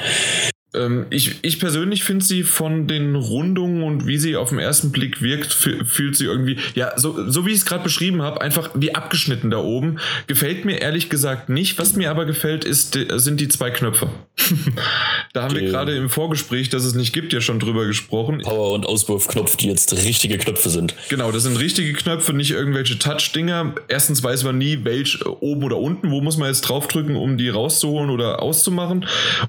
Ähm, 0.73 1.07
ich, 1.09 1.35
ich 1.41 1.59
persönlich 1.59 2.03
finde 2.03 2.23
sie 2.23 2.43
von 2.43 2.87
den 2.87 3.15
Rundungen 3.15 3.83
und 3.83 4.07
wie 4.07 4.17
sie 4.17 4.37
auf 4.37 4.49
den 4.49 4.59
ersten 4.59 4.91
Blick 4.91 5.21
wirkt, 5.21 5.51
fühlt 5.51 6.15
sie 6.15 6.25
irgendwie, 6.25 6.57
ja, 6.75 6.97
so, 6.97 7.29
so 7.29 7.45
wie 7.45 7.51
ich 7.51 7.57
es 7.57 7.65
gerade 7.65 7.83
beschrieben 7.83 8.21
habe, 8.21 8.39
einfach 8.39 8.69
wie 8.73 8.95
abgeschnitten 8.95 9.49
da 9.49 9.57
oben. 9.57 9.99
Gefällt 10.27 10.63
mir 10.63 10.79
ehrlich 10.79 11.09
gesagt 11.09 11.49
nicht. 11.49 11.77
Was 11.77 11.95
mir 11.95 12.09
aber 12.09 12.25
gefällt, 12.25 12.63
ist, 12.63 12.97
sind 13.15 13.41
die 13.41 13.49
zwei 13.49 13.69
Knöpfe. 13.71 14.09
da 15.33 15.43
haben 15.43 15.55
die, 15.55 15.61
wir 15.61 15.69
gerade 15.69 15.95
im 15.97 16.09
Vorgespräch, 16.09 16.69
dass 16.69 16.85
es 16.85 16.95
nicht 16.95 17.11
gibt, 17.11 17.33
ja 17.33 17.41
schon 17.41 17.59
drüber 17.59 17.85
gesprochen. 17.85 18.39
Power- 18.39 18.71
und 18.71 18.85
Auswurfknopf, 18.85 19.57
die 19.57 19.67
jetzt 19.67 19.93
richtige 20.05 20.37
Knöpfe 20.37 20.69
sind. 20.69 20.95
Genau, 21.09 21.31
das 21.33 21.43
sind 21.43 21.59
richtige 21.59 21.91
Knöpfe, 21.93 22.31
nicht 22.31 22.51
irgendwelche 22.51 22.97
Touch-Dinger. 22.97 23.75
Erstens 23.89 24.23
weiß 24.23 24.45
man 24.45 24.57
nie, 24.57 24.85
welch 24.85 25.25
oben 25.25 25.63
oder 25.63 25.77
unten, 25.77 26.11
wo 26.11 26.21
muss 26.21 26.37
man 26.37 26.47
jetzt 26.47 26.61
draufdrücken, 26.61 27.17
um 27.17 27.37
die 27.37 27.49
rauszuholen 27.49 28.09
oder 28.09 28.41
auszumachen. 28.41 29.05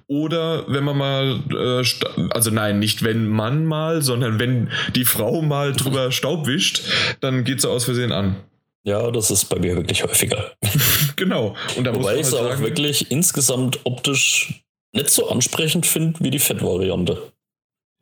Oder 0.08 0.64
wenn 0.66 0.82
man 0.82 0.98
mal 0.98 1.11
mal, 1.12 1.40
äh, 1.50 2.28
also 2.30 2.50
nein, 2.50 2.78
nicht 2.78 3.04
wenn 3.04 3.28
man 3.28 3.64
mal, 3.64 4.02
sondern 4.02 4.38
wenn 4.38 4.70
die 4.94 5.04
Frau 5.04 5.42
mal 5.42 5.72
drüber 5.72 6.10
Staub 6.12 6.46
wischt, 6.46 6.82
dann 7.20 7.44
geht 7.44 7.60
sie 7.60 7.68
aus 7.68 7.84
Versehen 7.84 8.12
an. 8.12 8.36
Ja, 8.84 9.10
das 9.10 9.30
ist 9.30 9.44
bei 9.44 9.58
mir 9.58 9.76
wirklich 9.76 10.02
häufiger. 10.02 10.52
genau. 11.16 11.54
Und 11.76 11.84
da 11.84 11.94
Wobei 11.94 12.16
ich 12.16 12.22
es 12.22 12.32
halt 12.32 12.52
auch 12.52 12.60
wirklich 12.60 13.10
insgesamt 13.10 13.78
optisch 13.84 14.64
nicht 14.92 15.10
so 15.10 15.28
ansprechend 15.28 15.86
finde 15.86 16.18
wie 16.20 16.30
die 16.30 16.40
Fettvariante. 16.40 17.32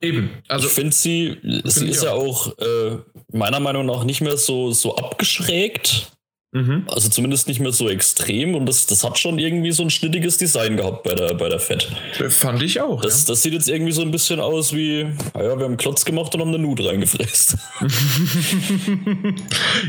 Eben. 0.03 0.31
Also 0.49 0.67
ich 0.67 0.73
finde 0.73 0.97
sie, 0.97 1.37
sie 1.65 1.89
ist 1.89 2.03
ja 2.03 2.13
auch 2.13 2.57
äh, 2.59 2.97
meiner 3.33 3.61
Meinung 3.61 3.85
nach 3.85 4.05
nicht 4.05 4.23
mehr 4.23 4.39
so, 4.39 4.73
so 4.73 4.97
abgeschrägt. 4.97 6.11
Mhm. 6.53 6.83
Also 6.89 7.09
zumindest 7.09 7.47
nicht 7.47 7.61
mehr 7.61 7.71
so 7.71 7.89
extrem 7.89 8.57
und 8.57 8.67
das, 8.67 8.87
das 8.87 9.05
hat 9.05 9.21
schon 9.21 9.39
irgendwie 9.39 9.71
so 9.71 9.85
ein 9.85 9.91
schnittiges 9.91 10.37
Design 10.37 10.77
gehabt 10.77 11.05
bei 11.05 11.15
der, 11.15 11.35
bei 11.35 11.49
der 11.49 11.61
Fett. 11.61 11.89
Fand 12.29 12.61
ich 12.61 12.81
auch. 12.81 13.03
Das, 13.03 13.23
ja. 13.23 13.29
das 13.29 13.43
sieht 13.43 13.53
jetzt 13.53 13.69
irgendwie 13.69 13.93
so 13.93 14.03
ein 14.03 14.11
bisschen 14.11 14.41
aus 14.41 14.75
wie, 14.75 15.07
naja, 15.33 15.57
wir 15.57 15.65
haben 15.65 15.77
Klotz 15.77 16.05
gemacht 16.05 16.35
und 16.35 16.41
haben 16.41 16.49
eine 16.49 16.59
Nut 16.59 16.85
reingefräst. 16.85 17.57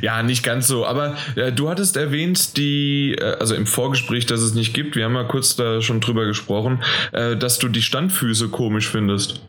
ja, 0.04 0.22
nicht 0.22 0.44
ganz 0.44 0.68
so. 0.68 0.86
Aber 0.86 1.18
äh, 1.36 1.52
du 1.52 1.68
hattest 1.68 1.98
erwähnt, 1.98 2.56
die, 2.58 3.16
äh, 3.18 3.38
also 3.40 3.56
im 3.56 3.66
Vorgespräch, 3.66 4.28
dass 4.28 4.42
es 4.42 4.54
nicht 4.54 4.76
gibt, 4.76 4.96
wir 4.96 5.06
haben 5.06 5.16
ja 5.16 5.24
kurz 5.24 5.56
da 5.56 5.82
schon 5.82 6.00
drüber 6.00 6.26
gesprochen, 6.26 6.84
äh, 7.12 7.38
dass 7.38 7.58
du 7.58 7.70
die 7.70 7.82
Standfüße 7.82 8.50
komisch 8.50 8.88
findest. 8.88 9.42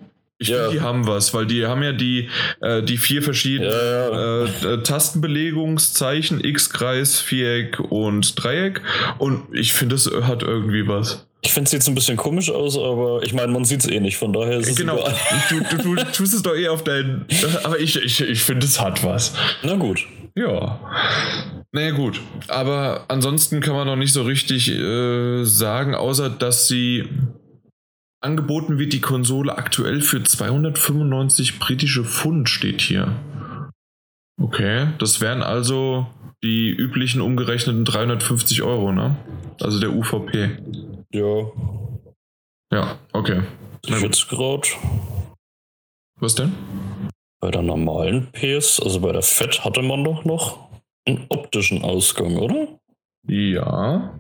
Ich 0.43 0.49
ja. 0.49 0.65
finde, 0.65 0.73
die 0.73 0.81
haben 0.81 1.07
was, 1.07 1.33
weil 1.35 1.47
die 1.47 1.67
haben 1.67 1.83
ja 1.83 1.93
die, 1.93 2.29
äh, 2.61 2.83
die 2.83 2.97
vier 2.97 3.23
verschiedenen 3.23 3.71
ja, 3.71 4.45
ja. 4.45 4.75
Äh, 4.75 4.83
Tastenbelegungszeichen, 4.83 6.43
X, 6.43 6.71
Kreis, 6.71 7.21
Viereck 7.21 7.79
und 7.79 8.43
Dreieck. 8.43 8.83
Und 9.19 9.45
ich 9.53 9.73
finde, 9.73 9.95
es 9.95 10.11
hat 10.25 10.43
irgendwie 10.43 10.89
was. 10.89 11.27
Ich 11.45 11.53
finde 11.53 11.67
es 11.67 11.73
jetzt 11.73 11.89
ein 11.89 11.95
bisschen 11.95 12.17
komisch 12.17 12.51
aus, 12.51 12.77
aber 12.77 13.21
ich 13.23 13.33
meine, 13.33 13.53
man 13.53 13.65
sieht 13.65 13.81
es 13.81 13.89
eh 13.89 14.01
nicht, 14.01 14.17
von 14.17 14.33
daher 14.33 14.59
ist 14.59 14.69
es 14.69 14.77
Genau, 14.77 15.05
du, 15.49 15.61
du, 15.77 15.95
du 15.95 16.05
tust 16.13 16.35
es 16.35 16.43
doch 16.43 16.55
eh 16.55 16.69
auf 16.69 16.85
deinen. 16.85 17.27
Aber 17.65 17.79
ich, 17.79 17.97
ich, 17.97 18.21
ich 18.21 18.43
finde, 18.43 18.67
es 18.67 18.81
hat 18.81 19.05
was. 19.05 19.35
Na 19.63 19.75
gut. 19.75 20.07
Ja. 20.37 20.81
Naja, 21.73 21.91
gut. 21.93 22.21
Aber 22.49 23.07
ansonsten 23.09 23.61
kann 23.61 23.75
man 23.75 23.87
noch 23.87 23.97
nicht 23.97 24.13
so 24.13 24.23
richtig 24.23 24.71
äh, 24.71 25.45
sagen, 25.45 25.95
außer 25.95 26.31
dass 26.31 26.69
sie 26.69 27.09
angeboten 28.23 28.79
wird, 28.79 28.93
die 28.93 29.01
Konsole 29.01 29.57
aktuell 29.57 30.01
für 30.01 30.23
295 30.23 31.59
britische 31.59 32.05
Pfund 32.05 32.49
steht 32.49 32.81
hier. 32.81 33.15
Okay, 34.41 34.89
das 34.99 35.21
wären 35.21 35.43
also 35.43 36.07
die 36.43 36.71
üblichen 36.71 37.21
umgerechneten 37.21 37.85
350 37.85 38.63
Euro, 38.63 38.93
ne? 38.93 39.17
Also 39.61 39.79
der 39.79 39.93
UVP. 39.93 40.59
Ja. 41.13 41.51
Ja, 42.73 42.99
okay. 43.13 43.43
Ich 43.85 44.01
jetzt 44.01 44.29
gerade 44.29 44.69
Was 46.19 46.35
denn? 46.35 46.53
bei 47.43 47.51
der 47.51 47.63
normalen 47.63 48.31
PS, 48.31 48.81
also 48.81 49.01
bei 49.01 49.13
der 49.13 49.23
Fett, 49.23 49.65
hatte 49.65 49.83
man 49.83 50.05
doch 50.05 50.25
noch 50.25 50.69
einen 51.05 51.27
optischen 51.29 51.83
Ausgang, 51.83 52.37
oder? 52.37 52.69
Ja. 53.27 54.17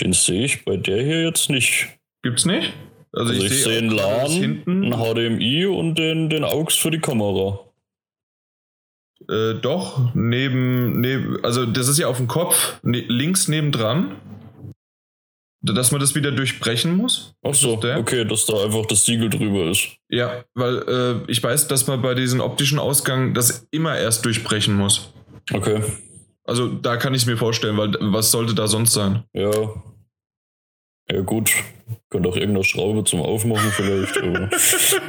Den 0.00 0.12
sehe 0.12 0.44
ich 0.44 0.64
bei 0.64 0.76
der 0.76 1.02
hier 1.02 1.22
jetzt 1.22 1.48
nicht. 1.48 1.96
Gibt's 2.22 2.44
nicht? 2.44 2.72
Also, 3.16 3.32
ich, 3.32 3.64
sehe 3.64 3.78
einen 3.78 3.92
auch 3.92 3.96
gerade, 3.96 4.22
dass 4.24 4.32
LAN, 4.32 4.40
hinten. 4.40 4.92
einen 4.92 5.38
HDMI 5.38 5.66
und 5.66 5.94
den, 5.98 6.28
den 6.28 6.44
AUX 6.44 6.74
für 6.74 6.90
die 6.90 6.98
Kamera. 6.98 7.60
Äh, 9.28 9.54
doch, 9.54 10.14
neben, 10.14 11.00
neben, 11.00 11.42
also 11.42 11.64
das 11.64 11.88
ist 11.88 11.98
ja 11.98 12.08
auf 12.08 12.18
dem 12.18 12.28
Kopf, 12.28 12.78
ne, 12.82 13.00
links 13.08 13.48
nebendran. 13.48 14.16
Dass 15.62 15.90
man 15.90 16.00
das 16.00 16.14
wieder 16.14 16.30
durchbrechen 16.30 16.94
muss. 16.94 17.34
Ach 17.42 17.54
so, 17.54 17.76
der? 17.76 17.98
okay, 17.98 18.24
dass 18.24 18.46
da 18.46 18.62
einfach 18.62 18.86
das 18.86 19.04
Siegel 19.04 19.30
drüber 19.30 19.68
ist. 19.70 19.96
Ja, 20.08 20.44
weil 20.54 20.76
äh, 20.86 21.30
ich 21.30 21.42
weiß, 21.42 21.66
dass 21.66 21.88
man 21.88 22.02
bei 22.02 22.14
diesem 22.14 22.40
optischen 22.40 22.78
Ausgang 22.78 23.34
das 23.34 23.66
immer 23.72 23.98
erst 23.98 24.24
durchbrechen 24.26 24.74
muss. 24.74 25.12
Okay, 25.52 25.82
Also 26.44 26.68
da 26.68 26.96
kann 26.98 27.14
ich 27.14 27.22
es 27.22 27.26
mir 27.26 27.36
vorstellen, 27.36 27.76
weil 27.78 27.96
was 27.98 28.30
sollte 28.30 28.54
da 28.54 28.68
sonst 28.68 28.92
sein? 28.92 29.24
ja. 29.32 29.50
Ja 31.10 31.20
gut, 31.20 31.50
könnte 32.10 32.28
auch 32.28 32.36
irgendeine 32.36 32.64
Schraube 32.64 33.04
zum 33.04 33.20
Aufmachen 33.22 33.70
vielleicht. 33.72 34.16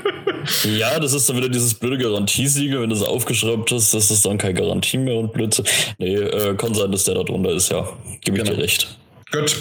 Ja, 0.63 0.97
das 0.99 1.11
ist 1.13 1.27
dann 1.27 1.35
wieder 1.35 1.49
dieses 1.49 1.73
blöde 1.73 1.97
Garantiesiegel, 1.97 2.81
wenn 2.81 2.89
du 2.89 2.95
es 2.95 3.01
aufgeschraubt 3.01 3.69
hast, 3.71 3.93
das 3.93 4.09
ist 4.09 4.25
dann 4.25 4.37
keine 4.37 4.53
Garantie 4.53 4.97
mehr 4.97 5.15
und 5.15 5.33
Blödsinn. 5.33 5.65
Nee, 5.97 6.15
äh, 6.15 6.55
kann 6.55 6.73
sein, 6.73 6.89
dass 6.91 7.03
der 7.03 7.15
da 7.15 7.23
drunter 7.23 7.51
ist, 7.51 7.69
ja. 7.69 7.85
Gebe 8.23 8.37
ich 8.37 8.43
Genau. 8.43 8.55
dir 8.55 8.63
recht. 8.63 8.97
Gut. 9.31 9.57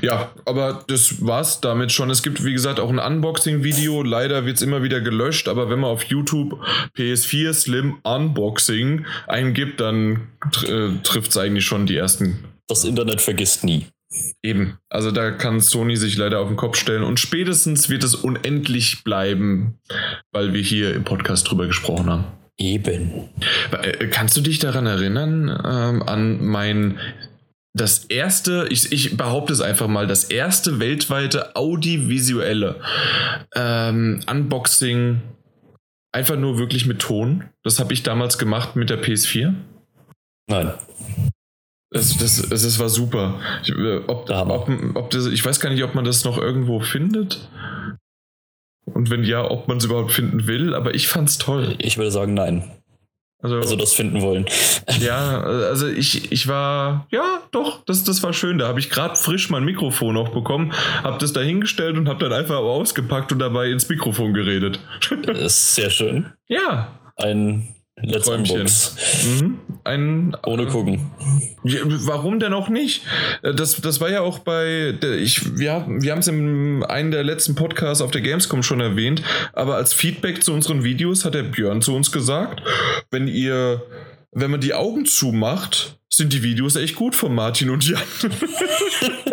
Ja, 0.00 0.30
aber 0.46 0.82
das 0.88 1.26
war's 1.26 1.60
damit 1.60 1.92
schon. 1.92 2.08
Es 2.08 2.22
gibt, 2.22 2.42
wie 2.42 2.54
gesagt, 2.54 2.80
auch 2.80 2.88
ein 2.88 2.98
Unboxing-Video. 2.98 4.02
Leider 4.02 4.46
wird's 4.46 4.62
immer 4.62 4.82
wieder 4.82 5.02
gelöscht, 5.02 5.46
aber 5.46 5.68
wenn 5.68 5.80
man 5.80 5.90
auf 5.90 6.04
YouTube 6.04 6.58
PS4 6.96 7.52
Slim 7.52 7.98
Unboxing 8.02 9.04
eingibt, 9.26 9.78
dann 9.80 10.28
äh, 10.66 10.88
trifft's 11.02 11.36
eigentlich 11.36 11.66
schon 11.66 11.84
die 11.84 11.96
ersten 11.96 12.44
Das 12.66 12.84
Internet 12.84 13.20
vergisst 13.20 13.62
nie. 13.62 13.84
Eben. 14.42 14.78
Also 14.88 15.10
da 15.10 15.30
kann 15.30 15.60
Sony 15.60 15.96
sich 15.96 16.16
leider 16.16 16.40
auf 16.40 16.48
den 16.48 16.56
Kopf 16.56 16.76
stellen 16.76 17.02
und 17.02 17.20
spätestens 17.20 17.88
wird 17.88 18.04
es 18.04 18.14
unendlich 18.14 19.04
bleiben, 19.04 19.78
weil 20.32 20.52
wir 20.52 20.62
hier 20.62 20.94
im 20.94 21.04
Podcast 21.04 21.50
drüber 21.50 21.66
gesprochen 21.66 22.10
haben. 22.10 22.24
Eben. 22.56 23.28
Äh, 23.72 24.06
Kannst 24.08 24.36
du 24.36 24.40
dich 24.40 24.58
daran 24.58 24.86
erinnern, 24.86 25.48
ähm, 25.48 26.02
an 26.02 26.44
mein 26.44 26.98
das 27.76 28.04
erste, 28.04 28.68
ich, 28.70 28.92
ich 28.92 29.16
behaupte 29.16 29.52
es 29.52 29.60
einfach 29.60 29.88
mal, 29.88 30.06
das 30.06 30.24
erste 30.24 30.78
weltweite 30.78 31.56
audiovisuelle 31.56 32.80
ähm, 33.56 34.20
Unboxing, 34.30 35.20
einfach 36.12 36.36
nur 36.36 36.56
wirklich 36.56 36.86
mit 36.86 37.00
Ton. 37.00 37.50
Das 37.64 37.80
habe 37.80 37.92
ich 37.92 38.04
damals 38.04 38.38
gemacht 38.38 38.76
mit 38.76 38.90
der 38.90 39.02
PS4. 39.02 39.54
Nein. 40.48 40.72
Das, 41.94 42.16
das, 42.16 42.48
das, 42.48 42.78
war 42.80 42.88
super. 42.88 43.40
Ich, 43.62 43.70
äh, 43.70 43.98
ob, 44.08 44.28
ob, 44.28 44.68
ob 44.94 45.10
das, 45.10 45.26
ich 45.26 45.46
weiß 45.46 45.60
gar 45.60 45.70
nicht, 45.70 45.84
ob 45.84 45.94
man 45.94 46.04
das 46.04 46.24
noch 46.24 46.38
irgendwo 46.38 46.80
findet. 46.80 47.48
Und 48.84 49.10
wenn 49.10 49.22
ja, 49.22 49.48
ob 49.48 49.68
man 49.68 49.76
es 49.76 49.84
überhaupt 49.84 50.10
finden 50.10 50.48
will, 50.48 50.74
aber 50.74 50.96
ich 50.96 51.06
fand's 51.06 51.38
toll. 51.38 51.76
Ich 51.78 51.96
würde 51.96 52.10
sagen, 52.10 52.34
nein. 52.34 52.68
Also, 53.40 53.58
Also 53.58 53.76
das 53.76 53.92
finden 53.94 54.22
wollen. 54.22 54.46
ja, 55.00 55.40
also 55.40 55.86
ich, 55.86 56.32
ich 56.32 56.48
war, 56.48 57.06
ja, 57.10 57.42
doch, 57.52 57.84
das, 57.84 58.02
das 58.02 58.24
war 58.24 58.32
schön. 58.32 58.58
Da 58.58 58.66
habe 58.66 58.80
ich 58.80 58.90
gerade 58.90 59.14
frisch 59.14 59.48
mein 59.50 59.64
Mikrofon 59.64 60.14
noch 60.14 60.30
bekommen, 60.30 60.72
habe 61.04 61.18
das 61.18 61.32
da 61.32 61.42
hingestellt 61.42 61.96
und 61.96 62.08
habe 62.08 62.18
dann 62.18 62.32
einfach 62.32 62.56
ausgepackt 62.56 63.30
und 63.30 63.38
dabei 63.38 63.68
ins 63.68 63.88
Mikrofon 63.88 64.34
geredet. 64.34 64.80
Das 65.26 65.36
ist 65.38 65.74
sehr 65.76 65.90
schön. 65.90 66.32
ja. 66.48 66.88
Ein 67.16 67.73
Let's 68.02 68.26
Träumchen. 68.26 68.66
Mhm. 69.24 69.58
Ein, 69.84 70.36
Ohne 70.44 70.66
gucken. 70.66 71.12
Ja, 71.62 71.80
warum 71.84 72.40
denn 72.40 72.52
auch 72.52 72.68
nicht? 72.68 73.02
Äh, 73.42 73.54
Das, 73.54 73.80
das 73.80 74.00
war 74.00 74.10
ja 74.10 74.20
auch 74.20 74.40
bei, 74.40 74.94
ich, 75.20 75.56
wir, 75.58 75.86
wir 75.88 76.12
haben 76.12 76.18
es 76.18 76.28
in 76.28 76.82
einem 76.84 77.10
der 77.12 77.22
letzten 77.22 77.54
Podcasts 77.54 78.02
auf 78.02 78.10
der 78.10 78.20
Gamescom 78.20 78.62
schon 78.62 78.80
erwähnt, 78.80 79.22
aber 79.52 79.76
als 79.76 79.92
Feedback 79.92 80.42
zu 80.42 80.52
unseren 80.52 80.82
Videos 80.82 81.24
hat 81.24 81.34
der 81.34 81.44
Björn 81.44 81.82
zu 81.82 81.94
uns 81.94 82.10
gesagt, 82.10 82.62
wenn 83.10 83.28
ihr, 83.28 83.82
wenn 84.32 84.50
man 84.50 84.60
die 84.60 84.74
Augen 84.74 85.06
zumacht, 85.06 85.98
sind 86.12 86.32
die 86.32 86.42
Videos 86.42 86.76
echt 86.76 86.96
gut 86.96 87.14
von 87.14 87.34
Martin 87.34 87.70
und 87.70 87.88
Jan. 87.88 88.02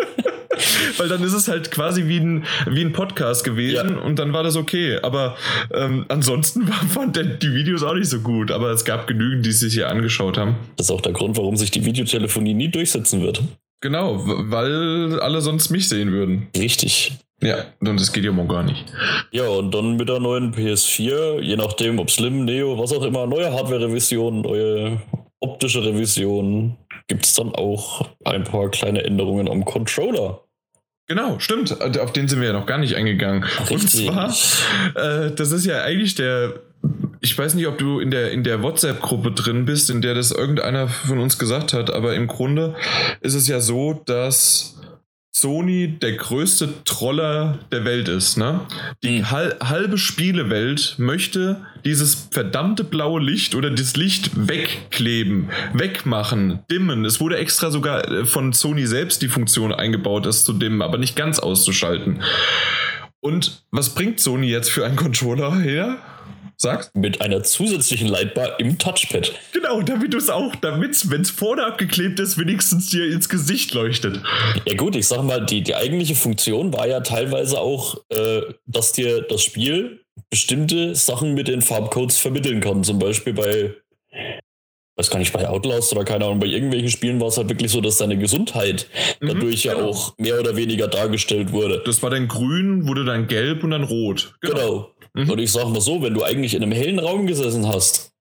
Weil 0.98 1.08
dann 1.08 1.22
ist 1.22 1.32
es 1.32 1.48
halt 1.48 1.70
quasi 1.70 2.06
wie 2.08 2.18
ein, 2.18 2.44
wie 2.66 2.82
ein 2.82 2.92
Podcast 2.92 3.44
gewesen 3.44 3.96
Ja. 3.96 4.00
und 4.02 4.18
dann 4.18 4.32
war 4.32 4.42
das 4.42 4.56
okay. 4.56 4.98
Aber 5.02 5.36
ähm, 5.74 6.04
ansonsten 6.08 6.66
fand 6.88 7.16
der 7.16 7.24
die 7.24 7.54
Videos 7.54 7.82
auch 7.82 7.94
nicht 7.94 8.08
so 8.08 8.20
gut. 8.20 8.50
Aber 8.50 8.70
es 8.70 8.84
gab 8.84 9.06
genügend, 9.06 9.44
die 9.46 9.50
es 9.50 9.60
sich 9.60 9.74
hier 9.74 9.88
angeschaut 9.88 10.38
haben. 10.38 10.56
Das 10.76 10.86
ist 10.86 10.90
auch 10.90 11.00
der 11.00 11.12
Grund, 11.12 11.36
warum 11.36 11.56
sich 11.56 11.70
die 11.70 11.84
Videotelefonie 11.84 12.54
nie 12.54 12.68
durchsetzen 12.68 13.22
wird. 13.22 13.42
Genau, 13.80 14.22
weil 14.24 15.18
alle 15.20 15.40
sonst 15.40 15.70
mich 15.70 15.88
sehen 15.88 16.12
würden. 16.12 16.46
Richtig. 16.56 17.14
Ja, 17.42 17.56
und 17.80 17.98
das 17.98 18.12
geht 18.12 18.22
ja 18.24 18.30
mal 18.30 18.46
gar 18.46 18.62
nicht. 18.62 18.84
Ja, 19.32 19.48
und 19.48 19.74
dann 19.74 19.96
mit 19.96 20.08
der 20.08 20.20
neuen 20.20 20.54
PS4, 20.54 21.40
je 21.40 21.56
nachdem, 21.56 21.98
ob 21.98 22.08
Slim, 22.08 22.44
Neo, 22.44 22.78
was 22.78 22.92
auch 22.92 23.02
immer, 23.02 23.26
neue 23.26 23.52
Hardware-Revision, 23.52 24.42
neue 24.42 25.02
optische 25.40 25.84
Revision, 25.84 26.76
gibt 27.08 27.26
es 27.26 27.34
dann 27.34 27.52
auch 27.52 28.08
ein 28.24 28.44
paar 28.44 28.70
kleine 28.70 29.02
Änderungen 29.02 29.48
am 29.48 29.64
Controller. 29.64 30.41
Genau, 31.12 31.38
stimmt. 31.40 31.78
Auf 31.98 32.14
den 32.14 32.26
sind 32.26 32.40
wir 32.40 32.46
ja 32.48 32.54
noch 32.54 32.64
gar 32.64 32.78
nicht 32.78 32.96
eingegangen. 32.96 33.44
Und 33.68 33.70
Richtig. 33.70 34.06
zwar, 34.06 34.34
äh, 34.94 35.30
das 35.30 35.52
ist 35.52 35.66
ja 35.66 35.82
eigentlich 35.82 36.14
der. 36.14 36.54
Ich 37.20 37.36
weiß 37.36 37.52
nicht, 37.52 37.66
ob 37.66 37.76
du 37.76 38.00
in 38.00 38.10
der, 38.10 38.32
in 38.32 38.44
der 38.44 38.62
WhatsApp-Gruppe 38.62 39.32
drin 39.32 39.66
bist, 39.66 39.90
in 39.90 40.00
der 40.00 40.14
das 40.14 40.30
irgendeiner 40.30 40.88
von 40.88 41.18
uns 41.18 41.38
gesagt 41.38 41.74
hat, 41.74 41.92
aber 41.92 42.14
im 42.14 42.28
Grunde 42.28 42.74
ist 43.20 43.34
es 43.34 43.46
ja 43.46 43.60
so, 43.60 44.02
dass 44.06 44.80
Sony 45.34 45.98
der 46.00 46.12
größte 46.12 46.84
Troller 46.84 47.58
der 47.72 47.86
Welt 47.86 48.06
ist. 48.08 48.36
Ne? 48.36 48.60
Die 49.02 49.18
Hm. 49.18 49.30
hal 49.30 49.56
halbe 49.62 49.96
Spielewelt 49.96 50.96
möchte 50.98 51.64
dieses 51.86 52.28
verdammte 52.30 52.84
blaue 52.84 53.20
Licht 53.20 53.54
oder 53.54 53.70
das 53.70 53.96
Licht 53.96 54.30
wegkleben, 54.34 55.48
wegmachen, 55.72 56.60
dimmen. 56.70 57.06
Es 57.06 57.18
wurde 57.18 57.38
extra 57.38 57.70
sogar 57.70 58.06
äh, 58.10 58.24
von 58.26 58.52
Sony 58.52 58.86
selbst 58.86 59.22
die 59.22 59.28
Funktion 59.28 59.72
eingebaut, 59.72 60.26
das 60.26 60.44
zu 60.44 60.52
dimmen, 60.52 60.82
aber 60.82 60.98
nicht 60.98 61.16
ganz 61.16 61.38
auszuschalten. 61.38 62.22
Und 63.20 63.62
was 63.70 63.94
bringt 63.94 64.20
Sony 64.20 64.48
jetzt 64.48 64.70
für 64.70 64.84
einen 64.84 64.96
Controller 64.96 65.58
her? 65.58 65.98
Sag's. 66.62 66.90
Mit 66.94 67.20
einer 67.20 67.42
zusätzlichen 67.42 68.06
Lightbar 68.06 68.60
im 68.60 68.78
Touchpad. 68.78 69.32
Genau, 69.52 69.82
damit 69.82 70.14
du 70.14 70.18
es 70.18 70.30
auch, 70.30 70.54
damit, 70.56 71.10
wenn 71.10 71.22
es 71.22 71.30
vorne 71.30 71.66
abgeklebt 71.66 72.20
ist, 72.20 72.38
wenigstens 72.38 72.88
dir 72.88 73.06
ins 73.12 73.28
Gesicht 73.28 73.74
leuchtet. 73.74 74.20
Ja 74.64 74.76
gut, 74.76 74.94
ich 74.94 75.08
sag 75.08 75.24
mal, 75.24 75.44
die, 75.44 75.62
die 75.62 75.74
eigentliche 75.74 76.14
Funktion 76.14 76.72
war 76.72 76.86
ja 76.86 77.00
teilweise 77.00 77.58
auch, 77.60 77.96
äh, 78.10 78.42
dass 78.66 78.92
dir 78.92 79.22
das 79.22 79.42
Spiel 79.42 80.00
bestimmte 80.30 80.94
Sachen 80.94 81.34
mit 81.34 81.48
den 81.48 81.62
Farbcodes 81.62 82.18
vermitteln 82.18 82.60
kann. 82.60 82.84
Zum 82.84 83.00
Beispiel 83.00 83.32
bei, 83.32 83.74
weiß 84.96 85.10
gar 85.10 85.18
nicht, 85.18 85.32
bei 85.32 85.48
Outlast 85.48 85.92
oder 85.92 86.04
keine 86.04 86.26
Ahnung, 86.26 86.38
bei 86.38 86.46
irgendwelchen 86.46 86.90
Spielen 86.90 87.20
war 87.20 87.28
es 87.28 87.38
halt 87.38 87.48
wirklich 87.48 87.72
so, 87.72 87.80
dass 87.80 87.96
deine 87.96 88.16
Gesundheit 88.18 88.86
Mhm, 89.20 89.26
dadurch 89.28 89.64
ja 89.64 89.74
genau. 89.74 89.88
auch 89.88 90.16
mehr 90.18 90.38
oder 90.38 90.54
weniger 90.54 90.86
dargestellt 90.86 91.50
wurde. 91.50 91.82
Das 91.84 92.02
war 92.04 92.10
dann 92.10 92.28
grün, 92.28 92.86
wurde 92.86 93.04
dann 93.04 93.26
gelb 93.26 93.64
und 93.64 93.70
dann 93.72 93.82
rot. 93.82 94.34
Genau. 94.40 94.90
Mhm. 95.14 95.30
Und 95.30 95.38
ich 95.38 95.52
sag 95.52 95.68
mal 95.68 95.80
so, 95.80 96.02
wenn 96.02 96.14
du 96.14 96.22
eigentlich 96.22 96.54
in 96.54 96.62
einem 96.62 96.72
hellen 96.72 96.98
Raum 96.98 97.26
gesessen 97.26 97.68
hast, 97.68 98.12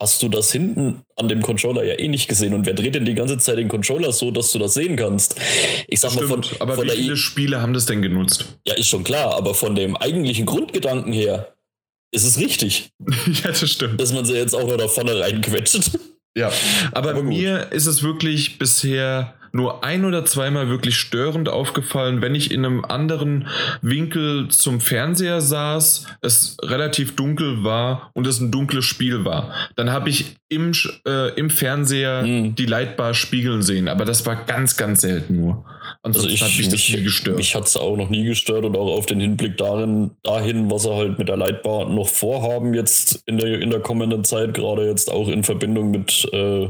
hast 0.00 0.22
du 0.22 0.28
das 0.28 0.50
hinten 0.50 1.02
an 1.16 1.28
dem 1.28 1.42
Controller 1.42 1.84
ja 1.84 1.94
eh 1.98 2.08
nicht 2.08 2.28
gesehen. 2.28 2.54
Und 2.54 2.64
wer 2.64 2.72
dreht 2.72 2.94
denn 2.94 3.04
die 3.04 3.14
ganze 3.14 3.36
Zeit 3.38 3.58
den 3.58 3.68
Controller 3.68 4.12
so, 4.12 4.30
dass 4.30 4.50
du 4.50 4.58
das 4.58 4.74
sehen 4.74 4.96
kannst? 4.96 5.36
Ich 5.88 6.00
sag 6.00 6.14
mal, 6.14 6.26
von, 6.26 6.42
Stimmt, 6.42 6.62
aber 6.62 6.74
von 6.74 6.86
wie 6.86 6.90
viele 6.90 7.14
I 7.14 7.16
Spiele 7.16 7.60
haben 7.60 7.74
das 7.74 7.86
denn 7.86 8.00
genutzt? 8.00 8.58
Ja, 8.66 8.74
ist 8.74 8.88
schon 8.88 9.04
klar, 9.04 9.34
aber 9.34 9.54
von 9.54 9.74
dem 9.74 9.96
eigentlichen 9.96 10.46
Grundgedanken 10.46 11.12
her 11.12 11.54
ist 12.12 12.24
es 12.24 12.38
richtig, 12.38 12.90
ja, 13.44 13.50
das 13.50 13.70
stimmt. 13.70 14.00
dass 14.00 14.12
man 14.12 14.24
sie 14.24 14.34
jetzt 14.34 14.54
auch 14.54 14.66
noch 14.66 14.76
da 14.76 14.88
vorne 14.88 15.20
reinquetscht. 15.20 15.98
Ja, 16.36 16.50
aber, 16.92 17.10
Aber 17.10 17.22
mir 17.22 17.72
ist 17.72 17.86
es 17.86 18.02
wirklich 18.02 18.58
bisher 18.58 19.34
nur 19.52 19.84
ein 19.84 20.04
oder 20.04 20.24
zweimal 20.24 20.68
wirklich 20.68 20.96
störend 20.96 21.48
aufgefallen, 21.48 22.22
wenn 22.22 22.34
ich 22.34 22.50
in 22.50 22.64
einem 22.64 22.84
anderen 22.84 23.48
Winkel 23.82 24.48
zum 24.48 24.80
Fernseher 24.80 25.40
saß, 25.40 26.06
es 26.20 26.56
relativ 26.62 27.16
dunkel 27.16 27.64
war 27.64 28.10
und 28.14 28.26
es 28.26 28.40
ein 28.40 28.50
dunkles 28.50 28.84
Spiel 28.84 29.24
war. 29.24 29.52
Dann 29.76 29.90
habe 29.90 30.10
ich 30.10 30.36
im, 30.48 30.72
äh, 31.06 31.34
im 31.34 31.50
Fernseher 31.50 32.22
Hm. 32.22 32.54
die 32.54 32.66
Lightbar 32.66 33.14
spiegeln 33.14 33.62
sehen, 33.62 33.88
aber 33.88 34.04
das 34.04 34.26
war 34.26 34.44
ganz, 34.44 34.76
ganz 34.76 35.00
selten 35.00 35.36
nur. 35.36 35.64
Also 36.02 36.20
Ansonsten 36.20 36.34
ich, 36.34 36.42
hat 36.42 36.58
mich 36.58 36.68
das 36.68 36.88
nie 36.88 37.02
gestört. 37.02 37.36
Mich 37.36 37.54
hat 37.54 37.66
es 37.66 37.76
auch 37.76 37.96
noch 37.96 38.10
nie 38.10 38.24
gestört 38.24 38.64
und 38.64 38.76
auch 38.76 38.96
auf 38.96 39.06
den 39.06 39.20
Hinblick 39.20 39.56
darin, 39.56 40.12
dahin, 40.22 40.70
was 40.70 40.82
sie 40.82 40.94
halt 40.94 41.18
mit 41.18 41.28
der 41.28 41.36
Lightbar 41.36 41.88
noch 41.88 42.08
vorhaben, 42.08 42.74
jetzt 42.74 43.22
in 43.26 43.38
der, 43.38 43.60
in 43.60 43.70
der 43.70 43.80
kommenden 43.80 44.24
Zeit, 44.24 44.54
gerade 44.54 44.86
jetzt 44.86 45.10
auch 45.10 45.28
in 45.28 45.44
Verbindung 45.44 45.90
mit 45.90 46.28
äh, 46.32 46.68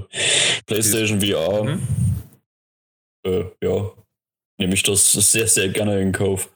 PlayStation 0.67 1.21
VR. 1.21 1.65
Mhm. 1.65 1.81
Äh, 3.25 3.45
ja, 3.63 3.91
nehme 4.59 4.75
ich 4.75 4.83
das 4.83 5.13
sehr, 5.13 5.47
sehr 5.47 5.69
gerne 5.71 6.01
in 6.01 6.13
Kauf. 6.13 6.51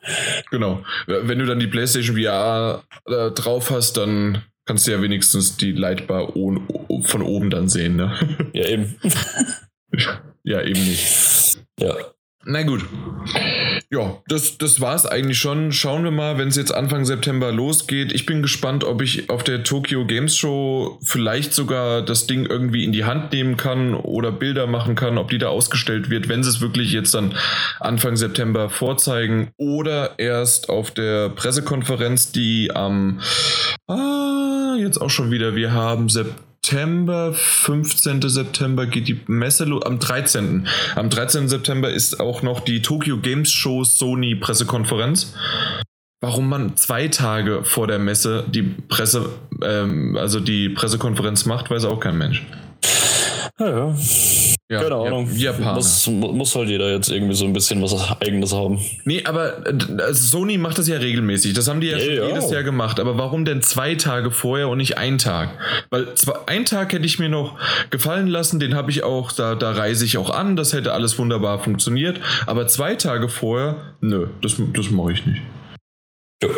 Genau. 0.50 0.84
Wenn 1.06 1.38
du 1.38 1.46
dann 1.46 1.58
die 1.58 1.66
PlayStation 1.66 2.16
VR 2.16 2.84
äh, 3.06 3.30
drauf 3.30 3.70
hast, 3.70 3.96
dann 3.96 4.44
kannst 4.66 4.86
du 4.86 4.92
ja 4.92 5.02
wenigstens 5.02 5.56
die 5.56 5.72
Lightbar 5.72 6.32
von 6.32 7.22
oben 7.22 7.50
dann 7.50 7.68
sehen. 7.68 7.96
Ne? 7.96 8.16
Ja, 8.52 8.66
eben. 8.66 8.96
ja, 10.44 10.62
eben 10.62 10.84
nicht. 10.84 11.58
ja. 11.80 11.94
Na 12.46 12.62
gut. 12.62 12.84
Ja, 13.90 14.18
das, 14.26 14.58
das 14.58 14.80
war 14.80 14.94
es 14.94 15.06
eigentlich 15.06 15.38
schon. 15.38 15.72
Schauen 15.72 16.04
wir 16.04 16.10
mal, 16.10 16.36
wenn 16.36 16.48
es 16.48 16.56
jetzt 16.56 16.74
Anfang 16.74 17.04
September 17.04 17.52
losgeht. 17.52 18.12
Ich 18.12 18.26
bin 18.26 18.42
gespannt, 18.42 18.84
ob 18.84 19.00
ich 19.02 19.30
auf 19.30 19.44
der 19.44 19.62
Tokyo 19.62 20.04
Games 20.04 20.36
Show 20.36 20.98
vielleicht 21.02 21.54
sogar 21.54 22.02
das 22.02 22.26
Ding 22.26 22.44
irgendwie 22.44 22.84
in 22.84 22.92
die 22.92 23.04
Hand 23.04 23.32
nehmen 23.32 23.56
kann 23.56 23.94
oder 23.94 24.32
Bilder 24.32 24.66
machen 24.66 24.94
kann, 24.94 25.16
ob 25.16 25.30
die 25.30 25.38
da 25.38 25.48
ausgestellt 25.48 26.10
wird, 26.10 26.28
wenn 26.28 26.42
sie 26.42 26.50
es 26.50 26.60
wirklich 26.60 26.92
jetzt 26.92 27.14
dann 27.14 27.34
Anfang 27.80 28.16
September 28.16 28.68
vorzeigen 28.68 29.50
oder 29.56 30.18
erst 30.18 30.68
auf 30.68 30.90
der 30.90 31.30
Pressekonferenz, 31.30 32.32
die 32.32 32.70
am 32.74 33.20
ah, 33.86 34.74
jetzt 34.78 35.00
auch 35.00 35.10
schon 35.10 35.30
wieder, 35.30 35.54
wir 35.54 35.72
haben 35.72 36.08
September. 36.08 36.53
September, 36.64 37.34
15. 37.34 38.22
September 38.22 38.86
geht 38.86 39.06
die 39.06 39.20
Messe 39.26 39.64
los. 39.64 39.84
Am 39.84 39.98
13. 39.98 40.66
Am 40.94 41.10
13. 41.10 41.46
September 41.46 41.90
ist 41.90 42.20
auch 42.20 42.40
noch 42.40 42.60
die 42.60 42.80
Tokyo 42.80 43.18
Games 43.18 43.52
Show 43.52 43.84
Sony 43.84 44.34
Pressekonferenz. 44.34 45.34
Warum 46.22 46.48
man 46.48 46.74
zwei 46.78 47.08
Tage 47.08 47.64
vor 47.64 47.86
der 47.86 47.98
Messe 47.98 48.44
die 48.48 48.62
Presse, 48.62 49.28
ähm, 49.62 50.16
also 50.16 50.40
die 50.40 50.70
Pressekonferenz 50.70 51.44
macht, 51.44 51.70
weiß 51.70 51.84
auch 51.84 52.00
kein 52.00 52.16
Mensch. 52.16 52.46
Ja, 53.60 53.68
ja. 53.68 53.94
Ja, 54.70 54.80
Keine 54.82 54.94
Ahnung. 54.94 55.28
Japaner. 55.36 55.74
Muss, 55.74 56.06
muss 56.06 56.54
halt 56.56 56.70
jeder 56.70 56.90
jetzt 56.90 57.10
irgendwie 57.10 57.34
so 57.34 57.44
ein 57.44 57.52
bisschen 57.52 57.82
was 57.82 57.94
Eigenes 58.22 58.54
haben. 58.54 58.80
Nee, 59.04 59.22
aber 59.26 59.62
also 59.98 60.38
Sony 60.38 60.56
macht 60.56 60.78
das 60.78 60.88
ja 60.88 60.96
regelmäßig. 60.96 61.52
Das 61.52 61.68
haben 61.68 61.82
die 61.82 61.88
ja, 61.88 61.98
Ja, 61.98 62.28
jedes 62.28 62.50
Jahr 62.50 62.62
gemacht. 62.62 62.98
Aber 62.98 63.18
warum 63.18 63.44
denn 63.44 63.60
zwei 63.60 63.94
Tage 63.94 64.30
vorher 64.30 64.68
und 64.70 64.78
nicht 64.78 64.96
ein 64.96 65.18
Tag? 65.18 65.50
Weil 65.90 66.14
zwei, 66.14 66.32
ein 66.46 66.64
Tag 66.64 66.94
hätte 66.94 67.04
ich 67.04 67.18
mir 67.18 67.28
noch 67.28 67.58
gefallen 67.90 68.26
lassen, 68.26 68.58
den 68.58 68.74
habe 68.74 68.90
ich 68.90 69.02
auch, 69.02 69.32
da, 69.32 69.54
da 69.54 69.72
reise 69.72 70.06
ich 70.06 70.16
auch 70.16 70.30
an, 70.30 70.56
das 70.56 70.72
hätte 70.72 70.94
alles 70.94 71.18
wunderbar 71.18 71.58
funktioniert. 71.62 72.18
Aber 72.46 72.66
zwei 72.66 72.94
Tage 72.94 73.28
vorher, 73.28 73.76
nö, 74.00 74.28
das, 74.40 74.56
das 74.72 74.90
mache 74.90 75.12
ich 75.12 75.26
nicht. 75.26 75.42
Ja, 76.42 76.48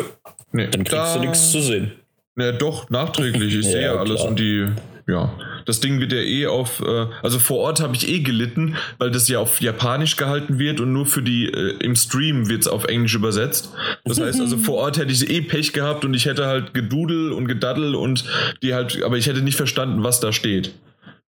Nee, 0.53 0.67
dann 0.67 0.85
kriegst 0.85 0.93
da- 0.93 1.13
du 1.15 1.19
nichts 1.19 1.51
zu 1.51 1.59
sehen. 1.61 1.91
Ja, 2.39 2.53
doch, 2.53 2.89
nachträglich. 2.89 3.53
Ich 3.53 3.65
Ja, 3.65 3.71
sehe 3.71 3.81
ja 3.81 3.95
alles 3.97 4.15
klar. 4.21 4.29
und 4.29 4.39
die, 4.39 4.67
ja. 5.07 5.33
Das 5.65 5.79
Ding 5.79 5.99
wird 5.99 6.11
ja 6.11 6.19
eh 6.19 6.47
auf, 6.47 6.81
äh, 6.81 7.07
also 7.23 7.39
vor 7.39 7.59
Ort 7.59 7.81
habe 7.81 7.95
ich 7.95 8.07
eh 8.07 8.19
gelitten, 8.19 8.75
weil 8.97 9.09
das 9.09 9.27
ja 9.27 9.39
auf 9.39 9.61
Japanisch 9.61 10.17
gehalten 10.17 10.59
wird 10.59 10.79
und 10.79 10.93
nur 10.93 11.05
für 11.05 11.21
die, 11.21 11.45
äh, 11.45 11.77
im 11.79 11.95
Stream 11.95 12.49
wird 12.49 12.61
es 12.61 12.67
auf 12.67 12.85
Englisch 12.85 13.15
übersetzt. 13.15 13.73
Das 14.05 14.19
heißt 14.19 14.39
also, 14.39 14.57
vor 14.57 14.75
Ort 14.75 14.97
hätte 14.97 15.11
ich 15.11 15.29
eh 15.29 15.41
Pech 15.41 15.73
gehabt 15.73 16.05
und 16.05 16.13
ich 16.13 16.25
hätte 16.25 16.45
halt 16.45 16.73
gedudel 16.73 17.31
und 17.31 17.47
gedaddel 17.47 17.95
und 17.95 18.25
die 18.61 18.73
halt, 18.73 19.01
aber 19.03 19.17
ich 19.17 19.27
hätte 19.27 19.41
nicht 19.41 19.57
verstanden, 19.57 20.03
was 20.03 20.19
da 20.19 20.31
steht. 20.31 20.73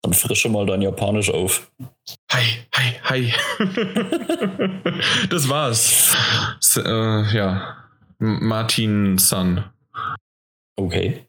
Dann 0.03 0.13
frische 0.13 0.49
mal 0.49 0.67
dein 0.67 0.83
Japanisch 0.83 1.31
auf. 1.31 1.71
Hi, 2.31 2.45
hi, 2.75 2.95
hi. 3.03 3.33
das 5.31 5.49
war's. 5.49 6.17
S 6.61 6.77
äh, 6.77 7.37
ja. 7.37 7.77
Martin 8.19 9.19
Sun. 9.19 9.65
Okay. 10.77 11.27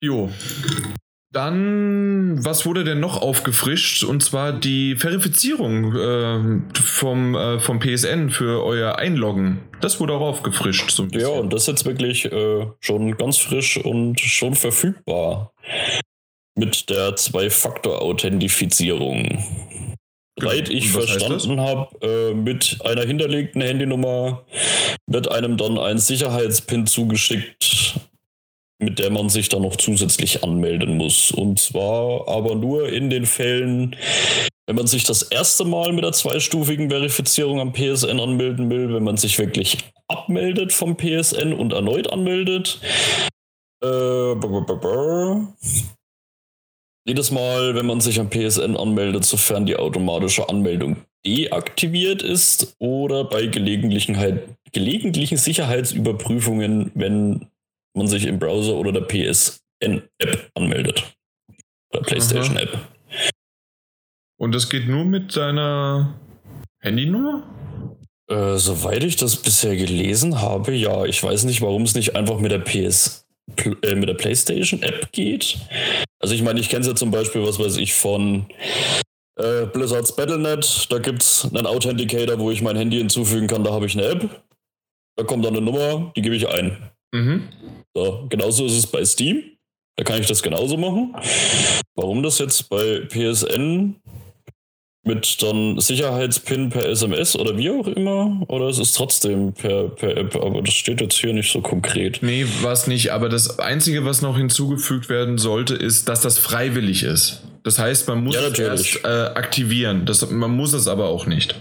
Jo. 0.00 0.30
Dann, 1.34 2.44
was 2.44 2.64
wurde 2.64 2.84
denn 2.84 3.00
noch 3.00 3.20
aufgefrischt? 3.20 4.04
Und 4.04 4.22
zwar 4.22 4.52
die 4.52 4.94
Verifizierung 4.94 5.92
ähm, 5.98 6.68
vom, 6.74 7.34
äh, 7.34 7.58
vom 7.58 7.80
PSN 7.80 8.30
für 8.30 8.64
euer 8.64 8.98
Einloggen. 8.98 9.58
Das 9.80 9.98
wurde 9.98 10.12
auch 10.12 10.20
aufgefrischt. 10.20 10.92
So 10.92 11.06
Ja, 11.06 11.30
und 11.30 11.52
das 11.52 11.62
ist 11.62 11.68
jetzt 11.68 11.86
wirklich 11.86 12.26
äh, 12.26 12.66
schon 12.78 13.16
ganz 13.16 13.38
frisch 13.38 13.78
und 13.78 14.20
schon 14.20 14.54
verfügbar. 14.54 15.52
Mit 16.56 16.88
der 16.88 17.16
Zwei-Faktor-Authentifizierung. 17.16 19.42
Soweit 20.38 20.68
ich 20.68 20.92
Genau. 20.92 21.02
Was 21.02 21.10
heißt 21.10 21.26
verstanden 21.26 21.60
habe, 21.60 21.88
äh, 22.00 22.32
mit 22.34 22.78
einer 22.84 23.02
hinterlegten 23.02 23.60
Handynummer 23.60 24.44
wird 25.08 25.32
einem 25.32 25.56
dann 25.56 25.78
ein 25.78 25.98
Sicherheitspin 25.98 26.86
zugeschickt, 26.86 27.98
mit 28.78 28.98
der 28.98 29.10
man 29.10 29.28
sich 29.28 29.48
dann 29.48 29.62
noch 29.62 29.76
zusätzlich 29.76 30.42
anmelden 30.42 30.96
muss. 30.96 31.30
Und 31.30 31.58
zwar 31.58 32.28
aber 32.28 32.54
nur 32.54 32.88
in 32.88 33.10
den 33.10 33.26
Fällen, 33.26 33.96
wenn 34.66 34.76
man 34.76 34.86
sich 34.86 35.04
das 35.04 35.22
erste 35.22 35.64
Mal 35.64 35.92
mit 35.92 36.04
der 36.04 36.12
zweistufigen 36.12 36.90
Verifizierung 36.90 37.60
am 37.60 37.72
PSN 37.72 38.18
anmelden 38.18 38.70
will, 38.70 38.92
wenn 38.94 39.04
man 39.04 39.16
sich 39.16 39.38
wirklich 39.38 39.78
abmeldet 40.08 40.72
vom 40.72 40.96
PSN 40.96 41.52
und 41.52 41.72
erneut 41.72 42.12
anmeldet. 42.12 42.80
Äh. 43.82 44.34
Jedes 47.06 47.30
Mal, 47.30 47.74
wenn 47.74 47.84
man 47.84 48.00
sich 48.00 48.18
am 48.18 48.30
PSN 48.30 48.76
anmeldet, 48.76 49.26
sofern 49.26 49.66
die 49.66 49.76
automatische 49.76 50.48
Anmeldung 50.48 50.96
deaktiviert 51.26 52.22
ist 52.22 52.76
oder 52.78 53.24
bei 53.24 53.46
gelegentlichen, 53.46 54.16
halt, 54.16 54.48
gelegentlichen 54.72 55.36
Sicherheitsüberprüfungen, 55.36 56.90
wenn 56.94 57.46
man 57.94 58.06
sich 58.06 58.26
im 58.26 58.38
Browser 58.38 58.74
oder 58.74 58.92
der 58.92 59.02
PSN-App 59.02 60.50
anmeldet. 60.54 61.14
Oder 61.92 62.02
PlayStation-App. 62.02 62.78
Und 64.38 64.52
das 64.52 64.68
geht 64.68 64.88
nur 64.88 65.04
mit 65.04 65.36
deiner 65.36 66.18
Handynummer? 66.80 67.42
Äh, 68.28 68.56
soweit 68.56 69.04
ich 69.04 69.16
das 69.16 69.36
bisher 69.36 69.76
gelesen 69.76 70.40
habe, 70.40 70.72
ja. 70.74 71.04
Ich 71.04 71.22
weiß 71.22 71.44
nicht, 71.44 71.62
warum 71.62 71.82
es 71.82 71.94
nicht 71.94 72.16
einfach 72.16 72.40
mit 72.40 72.50
der 72.50 72.58
PS, 72.58 73.26
äh, 73.56 73.94
mit 73.94 74.08
der 74.08 74.14
PlayStation 74.14 74.82
App 74.82 75.12
geht. 75.12 75.58
Also 76.20 76.34
ich 76.34 76.42
meine, 76.42 76.60
ich 76.60 76.68
kenne 76.68 76.80
es 76.80 76.86
ja 76.86 76.94
zum 76.94 77.10
Beispiel, 77.10 77.42
was 77.42 77.58
weiß 77.58 77.76
ich, 77.76 77.94
von 77.94 78.46
äh, 79.36 79.66
Blizzards 79.66 80.16
Battle.net. 80.16 80.86
Da 80.90 80.98
gibt 80.98 81.22
es 81.22 81.44
einen 81.52 81.66
Authenticator, 81.66 82.38
wo 82.38 82.50
ich 82.50 82.62
mein 82.62 82.76
Handy 82.76 82.98
hinzufügen 82.98 83.46
kann. 83.46 83.64
Da 83.64 83.72
habe 83.72 83.86
ich 83.86 83.96
eine 83.96 84.06
App. 84.06 84.42
Da 85.16 85.24
kommt 85.24 85.44
dann 85.44 85.56
eine 85.56 85.64
Nummer, 85.64 86.12
die 86.16 86.22
gebe 86.22 86.34
ich 86.34 86.48
ein. 86.48 86.90
Mhm. 87.12 87.48
So, 87.94 88.26
genauso 88.28 88.66
ist 88.66 88.76
es 88.76 88.86
bei 88.86 89.04
Steam. 89.04 89.42
Da 89.96 90.04
kann 90.04 90.20
ich 90.20 90.26
das 90.26 90.42
genauso 90.42 90.76
machen. 90.76 91.14
Warum 91.94 92.22
das 92.22 92.38
jetzt 92.40 92.68
bei 92.68 93.02
PSN 93.08 93.94
mit 95.06 95.42
dann 95.42 95.78
Sicherheitspin 95.78 96.70
per 96.70 96.88
SMS 96.88 97.36
oder 97.36 97.56
wie 97.56 97.70
auch 97.70 97.86
immer? 97.86 98.42
Oder 98.48 98.68
es 98.68 98.78
ist 98.78 98.96
trotzdem 98.96 99.52
per, 99.52 99.90
per 99.90 100.16
App, 100.16 100.34
aber 100.34 100.62
das 100.62 100.74
steht 100.74 101.00
jetzt 101.00 101.14
hier 101.16 101.32
nicht 101.32 101.52
so 101.52 101.60
konkret. 101.60 102.20
Nee, 102.22 102.46
war 102.62 102.72
es 102.72 102.86
nicht. 102.86 103.12
Aber 103.12 103.28
das 103.28 103.58
Einzige, 103.60 104.04
was 104.04 104.22
noch 104.22 104.36
hinzugefügt 104.36 105.08
werden 105.08 105.38
sollte, 105.38 105.74
ist, 105.74 106.08
dass 106.08 106.22
das 106.22 106.38
freiwillig 106.38 107.04
ist. 107.04 107.42
Das 107.62 107.78
heißt, 107.78 108.08
man 108.08 108.24
muss 108.24 108.34
Ja, 108.34 108.48
es 108.48 108.58
erst 108.58 109.04
äh, 109.04 109.08
aktivieren. 109.08 110.06
Das, 110.06 110.28
man 110.28 110.50
muss 110.50 110.72
es 110.72 110.88
aber 110.88 111.08
auch 111.08 111.26
nicht. 111.26 111.54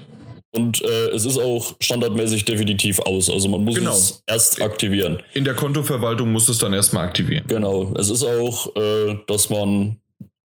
Und 0.56 0.84
äh, 0.84 1.10
es 1.10 1.26
ist 1.26 1.40
auch 1.40 1.76
standardmäßig 1.80 2.46
definitiv 2.46 3.00
aus. 3.00 3.30
Also 3.30 3.50
man 3.50 3.64
muss 3.64 3.76
Genau. 3.76 3.92
es 3.92 4.24
erst 4.28 4.62
aktivieren. 4.62 5.22
In 5.34 5.46
der 5.46 5.56
Kontoverwaltung 5.56 6.32
muss 6.32 6.48
es 6.48 6.60
dann 6.60 6.74
erstmal 6.74 7.06
aktivieren. 7.06 7.44
Genau. 7.48 7.92
Es 7.98 8.10
ist 8.12 8.24
auch, 8.24 8.76
äh, 8.76 9.18
dass 9.26 9.50
man 9.50 9.98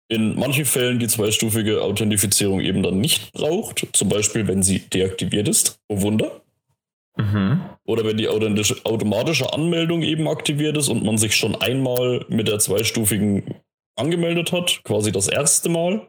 in 0.09 0.39
manchen 0.39 0.67
Fällen 0.67 0.99
die 0.99 1.09
zweistufige 1.09 1.83
Authentifizierung 1.83 2.61
eben 2.61 2.83
dann 2.83 3.01
nicht 3.01 3.33
braucht. 3.33 3.87
Zum 3.93 4.09
Beispiel, 4.09 4.47
wenn 4.47 4.63
sie 4.63 4.81
deaktiviert 4.81 5.49
ist. 5.49 5.81
Oh 5.89 6.03
Wunder. 6.03 6.43
Mhm. 7.17 7.63
Oder 7.87 8.05
wenn 8.05 8.19
die 8.19 8.29
automatische 8.29 9.53
Anmeldung 9.53 10.03
eben 10.03 10.29
aktiviert 10.29 10.77
ist 10.77 10.89
und 10.91 11.03
man 11.05 11.17
sich 11.17 11.35
schon 11.35 11.55
einmal 11.55 12.25
mit 12.29 12.49
der 12.49 12.59
zweistufigen 12.59 13.55
angemeldet 13.97 14.53
hat, 14.53 14.83
quasi 14.85 15.11
das 15.11 15.27
erste 15.27 15.71
Mal. 15.71 16.07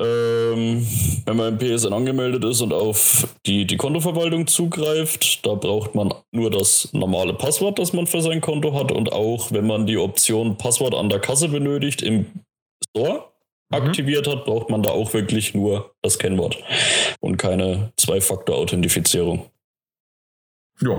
Ähm, 0.00 0.86
wenn 1.26 1.36
man 1.36 1.48
im 1.48 1.58
PSN 1.58 1.92
angemeldet 1.92 2.44
ist 2.44 2.60
und 2.60 2.72
auf 2.72 3.34
die, 3.46 3.66
die 3.66 3.76
Kontoverwaltung 3.76 4.46
zugreift, 4.46 5.44
da 5.44 5.54
braucht 5.54 5.96
man 5.96 6.14
nur 6.30 6.50
das 6.50 6.88
normale 6.92 7.34
Passwort, 7.34 7.80
das 7.80 7.92
man 7.92 8.06
für 8.06 8.20
sein 8.20 8.40
Konto 8.40 8.74
hat 8.74 8.92
und 8.92 9.12
auch, 9.12 9.50
wenn 9.50 9.66
man 9.66 9.86
die 9.86 9.96
Option 9.96 10.56
Passwort 10.56 10.94
an 10.94 11.08
der 11.08 11.18
Kasse 11.18 11.48
benötigt 11.48 12.02
im 12.02 12.26
Store, 12.90 13.24
aktiviert 13.70 14.26
hat, 14.28 14.44
braucht 14.44 14.70
man 14.70 14.82
da 14.82 14.90
auch 14.90 15.12
wirklich 15.14 15.54
nur 15.54 15.94
das 16.02 16.18
Kennwort 16.18 16.58
und 17.20 17.36
keine 17.36 17.92
Zwei-Faktor-Authentifizierung. 17.96 19.50
Ja. 20.80 20.96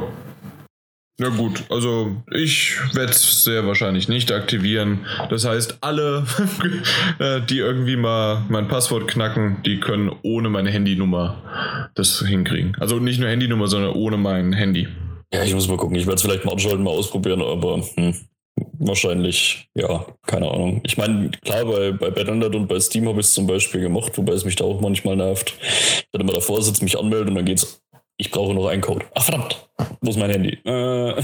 Na 1.21 1.27
gut, 1.27 1.65
also 1.69 2.15
ich 2.31 2.77
werde 2.93 3.11
es 3.11 3.43
sehr 3.43 3.67
wahrscheinlich 3.67 4.07
nicht 4.07 4.31
aktivieren. 4.31 5.05
Das 5.29 5.43
heißt, 5.43 5.79
alle, 5.81 6.25
äh, 7.19 7.41
die 7.41 7.57
irgendwie 7.57 7.97
mal 7.97 8.45
mein 8.47 8.69
Passwort 8.69 9.09
knacken, 9.09 9.57
die 9.65 9.81
können 9.81 10.15
ohne 10.23 10.49
meine 10.49 10.71
Handynummer 10.71 11.91
das 11.93 12.25
hinkriegen. 12.25 12.77
Also 12.79 12.99
nicht 12.99 13.19
nur 13.19 13.27
Handynummer, 13.27 13.67
sondern 13.67 13.95
ohne 13.95 14.15
mein 14.15 14.53
Handy. 14.53 14.87
Ja, 15.33 15.43
ich 15.43 15.53
muss 15.53 15.67
mal 15.67 15.75
gucken. 15.75 15.97
Ich 15.97 16.05
werde 16.05 16.15
es 16.15 16.21
vielleicht 16.21 16.45
mal 16.45 16.53
anschalten, 16.53 16.83
mal 16.83 16.91
ausprobieren, 16.91 17.41
aber 17.41 17.83
hm, 17.95 18.15
wahrscheinlich, 18.79 19.69
ja, 19.75 20.05
keine 20.25 20.49
Ahnung. 20.49 20.79
Ich 20.85 20.97
meine, 20.97 21.31
klar, 21.43 21.65
bei, 21.65 21.91
bei 21.91 22.11
Battle.net 22.11 22.55
und 22.55 22.67
bei 22.67 22.79
Steam 22.79 23.09
habe 23.09 23.19
ich 23.19 23.25
es 23.25 23.33
zum 23.33 23.45
Beispiel 23.45 23.81
gemacht, 23.81 24.17
wobei 24.17 24.31
es 24.31 24.45
mich 24.45 24.55
da 24.55 24.63
auch 24.63 24.79
manchmal 24.79 25.17
nervt. 25.17 25.53
Wenn 26.13 26.21
immer 26.21 26.33
davor 26.33 26.61
sitzt, 26.61 26.81
mich 26.81 26.97
anmelden 26.97 27.29
und 27.31 27.35
dann 27.35 27.45
geht's 27.45 27.81
ich 28.19 28.31
brauche 28.31 28.53
noch 28.53 28.67
einen 28.67 28.81
Code. 28.81 29.05
Ach 29.15 29.23
verdammt, 29.23 29.69
wo 30.01 30.09
ist 30.09 30.19
mein 30.19 30.29
Handy? 30.29 30.59
Äh. 30.65 31.23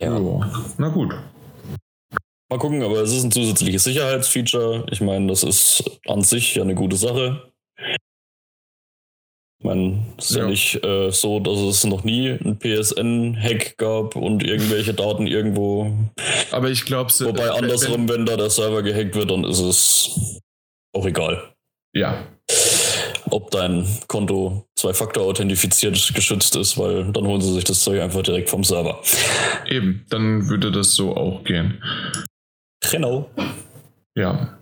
Ja. 0.00 0.16
Oh, 0.16 0.42
na 0.78 0.88
gut. 0.88 1.14
Mal 2.48 2.58
gucken, 2.58 2.82
aber 2.82 3.02
es 3.02 3.12
ist 3.12 3.24
ein 3.24 3.30
zusätzliches 3.30 3.84
Sicherheitsfeature. 3.84 4.86
Ich 4.90 5.00
meine, 5.00 5.28
das 5.28 5.42
ist 5.44 6.00
an 6.06 6.22
sich 6.22 6.54
ja 6.54 6.62
eine 6.62 6.74
gute 6.74 6.96
Sache. 6.96 7.52
Ich 9.58 9.64
meine, 9.64 10.04
es 10.18 10.30
ist 10.30 10.36
ja, 10.36 10.42
ja 10.42 10.48
nicht 10.48 10.82
äh, 10.82 11.10
so, 11.10 11.38
dass 11.38 11.58
es 11.58 11.84
noch 11.84 12.02
nie 12.02 12.30
einen 12.30 12.58
PSN-Hack 12.58 13.76
gab 13.78 14.16
und 14.16 14.42
irgendwelche 14.42 14.92
Daten 14.92 15.26
irgendwo. 15.26 15.92
Aber 16.50 16.68
ich 16.68 16.84
glaube, 16.84 17.12
wobei 17.20 17.50
andersrum, 17.50 18.08
wenn, 18.08 18.20
wenn 18.20 18.26
da 18.26 18.36
der 18.36 18.50
Server 18.50 18.82
gehackt 18.82 19.14
wird, 19.14 19.30
dann 19.30 19.44
ist 19.44 19.60
es 19.60 20.40
auch 20.92 21.06
egal. 21.06 21.54
Ja, 21.94 22.26
ob 23.32 23.50
dein 23.50 23.86
Konto 24.08 24.66
zwei-Faktor-authentifiziert 24.76 26.12
geschützt 26.14 26.56
ist, 26.56 26.78
weil 26.78 27.10
dann 27.12 27.26
holen 27.26 27.40
sie 27.40 27.52
sich 27.52 27.64
das 27.64 27.82
Zeug 27.82 28.00
einfach 28.00 28.22
direkt 28.22 28.50
vom 28.50 28.64
Server. 28.64 29.00
Eben, 29.66 30.04
dann 30.10 30.48
würde 30.48 30.70
das 30.70 30.94
so 30.94 31.16
auch 31.16 31.44
gehen. 31.44 31.82
Genau. 32.90 33.30
Ja. 34.14 34.58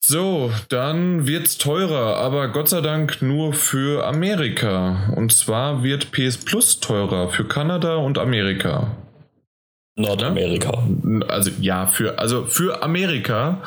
So, 0.00 0.50
dann 0.70 1.26
wird's 1.26 1.58
teurer, 1.58 2.16
aber 2.16 2.48
Gott 2.48 2.70
sei 2.70 2.80
Dank 2.80 3.20
nur 3.20 3.52
für 3.52 4.06
Amerika. 4.06 5.12
Und 5.16 5.32
zwar 5.32 5.82
wird 5.82 6.12
PS 6.12 6.38
Plus 6.38 6.80
teurer 6.80 7.28
für 7.28 7.44
Kanada 7.44 7.96
und 7.96 8.16
Amerika. 8.16 8.96
Nordamerika. 9.96 10.82
Also 11.28 11.50
ja, 11.60 11.86
für 11.88 12.18
also 12.18 12.46
für 12.46 12.82
Amerika 12.82 13.62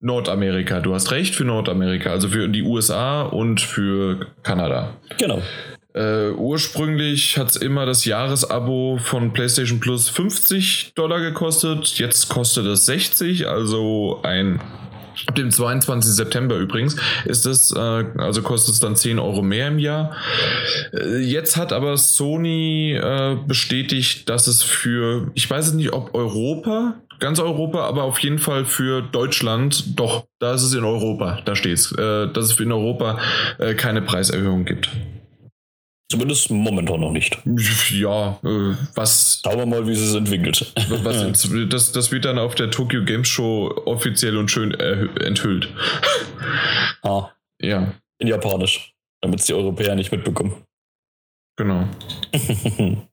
Nordamerika, 0.00 0.80
du 0.80 0.94
hast 0.94 1.10
recht, 1.10 1.34
für 1.34 1.44
Nordamerika, 1.44 2.10
also 2.10 2.28
für 2.28 2.48
die 2.48 2.62
USA 2.62 3.22
und 3.22 3.60
für 3.60 4.26
Kanada. 4.42 4.94
Genau. 5.18 5.42
Äh, 5.92 6.30
ursprünglich 6.30 7.36
hat 7.36 7.50
es 7.50 7.56
immer 7.56 7.84
das 7.84 8.04
Jahresabo 8.04 8.98
von 9.02 9.32
PlayStation 9.32 9.80
Plus 9.80 10.08
50 10.08 10.92
Dollar 10.94 11.20
gekostet, 11.20 11.98
jetzt 11.98 12.28
kostet 12.28 12.66
es 12.66 12.86
60, 12.86 13.48
also 13.48 14.20
ein 14.22 14.60
Ab 15.26 15.34
dem 15.34 15.50
22. 15.50 16.12
September 16.12 16.56
übrigens 16.56 16.96
ist 17.24 17.46
es, 17.46 17.72
äh, 17.72 17.78
also 17.78 18.42
kostet 18.42 18.74
es 18.74 18.80
dann 18.80 18.96
10 18.96 19.18
Euro 19.18 19.42
mehr 19.42 19.68
im 19.68 19.78
Jahr. 19.78 20.16
Äh, 20.92 21.18
jetzt 21.18 21.56
hat 21.56 21.72
aber 21.72 21.96
Sony 21.96 22.94
äh, 22.94 23.36
bestätigt, 23.46 24.28
dass 24.28 24.46
es 24.46 24.62
für, 24.62 25.30
ich 25.34 25.48
weiß 25.50 25.74
nicht, 25.74 25.92
ob 25.92 26.14
Europa 26.14 26.94
ganz 27.20 27.38
Europa, 27.38 27.84
aber 27.84 28.04
auf 28.04 28.18
jeden 28.20 28.38
Fall 28.38 28.64
für 28.64 29.02
Deutschland, 29.02 29.98
doch, 29.98 30.26
da 30.40 30.54
ist 30.54 30.62
es 30.62 30.74
in 30.74 30.84
Europa, 30.84 31.40
da 31.44 31.54
steht 31.54 31.74
es, 31.74 31.92
äh, 31.92 32.28
dass 32.28 32.46
es 32.46 32.58
in 32.58 32.72
Europa 32.72 33.18
äh, 33.58 33.74
keine 33.74 34.02
Preiserhöhung 34.02 34.64
gibt. 34.64 34.90
Zumindest 36.10 36.50
momentan 36.50 37.00
noch 37.00 37.12
nicht. 37.12 37.38
Ja, 37.92 38.40
äh, 38.42 38.74
was. 38.96 39.40
Schauen 39.44 39.58
wir 39.58 39.66
mal, 39.66 39.86
wie 39.86 39.92
es 39.92 40.12
entwickelt. 40.12 40.72
Was, 40.88 41.48
das, 41.68 41.92
das 41.92 42.10
wird 42.10 42.24
dann 42.24 42.38
auf 42.38 42.56
der 42.56 42.72
Tokyo 42.72 43.04
Games 43.04 43.28
Show 43.28 43.70
offiziell 43.84 44.36
und 44.36 44.50
schön 44.50 44.74
enthüllt. 44.74 45.68
Ah. 47.02 47.30
Ja. 47.58 47.94
In 48.18 48.28
Japanisch, 48.28 48.92
damit 49.22 49.40
es 49.40 49.46
die 49.46 49.54
Europäer 49.54 49.94
nicht 49.94 50.12
mitbekommen. 50.12 50.64
Genau. 51.56 51.88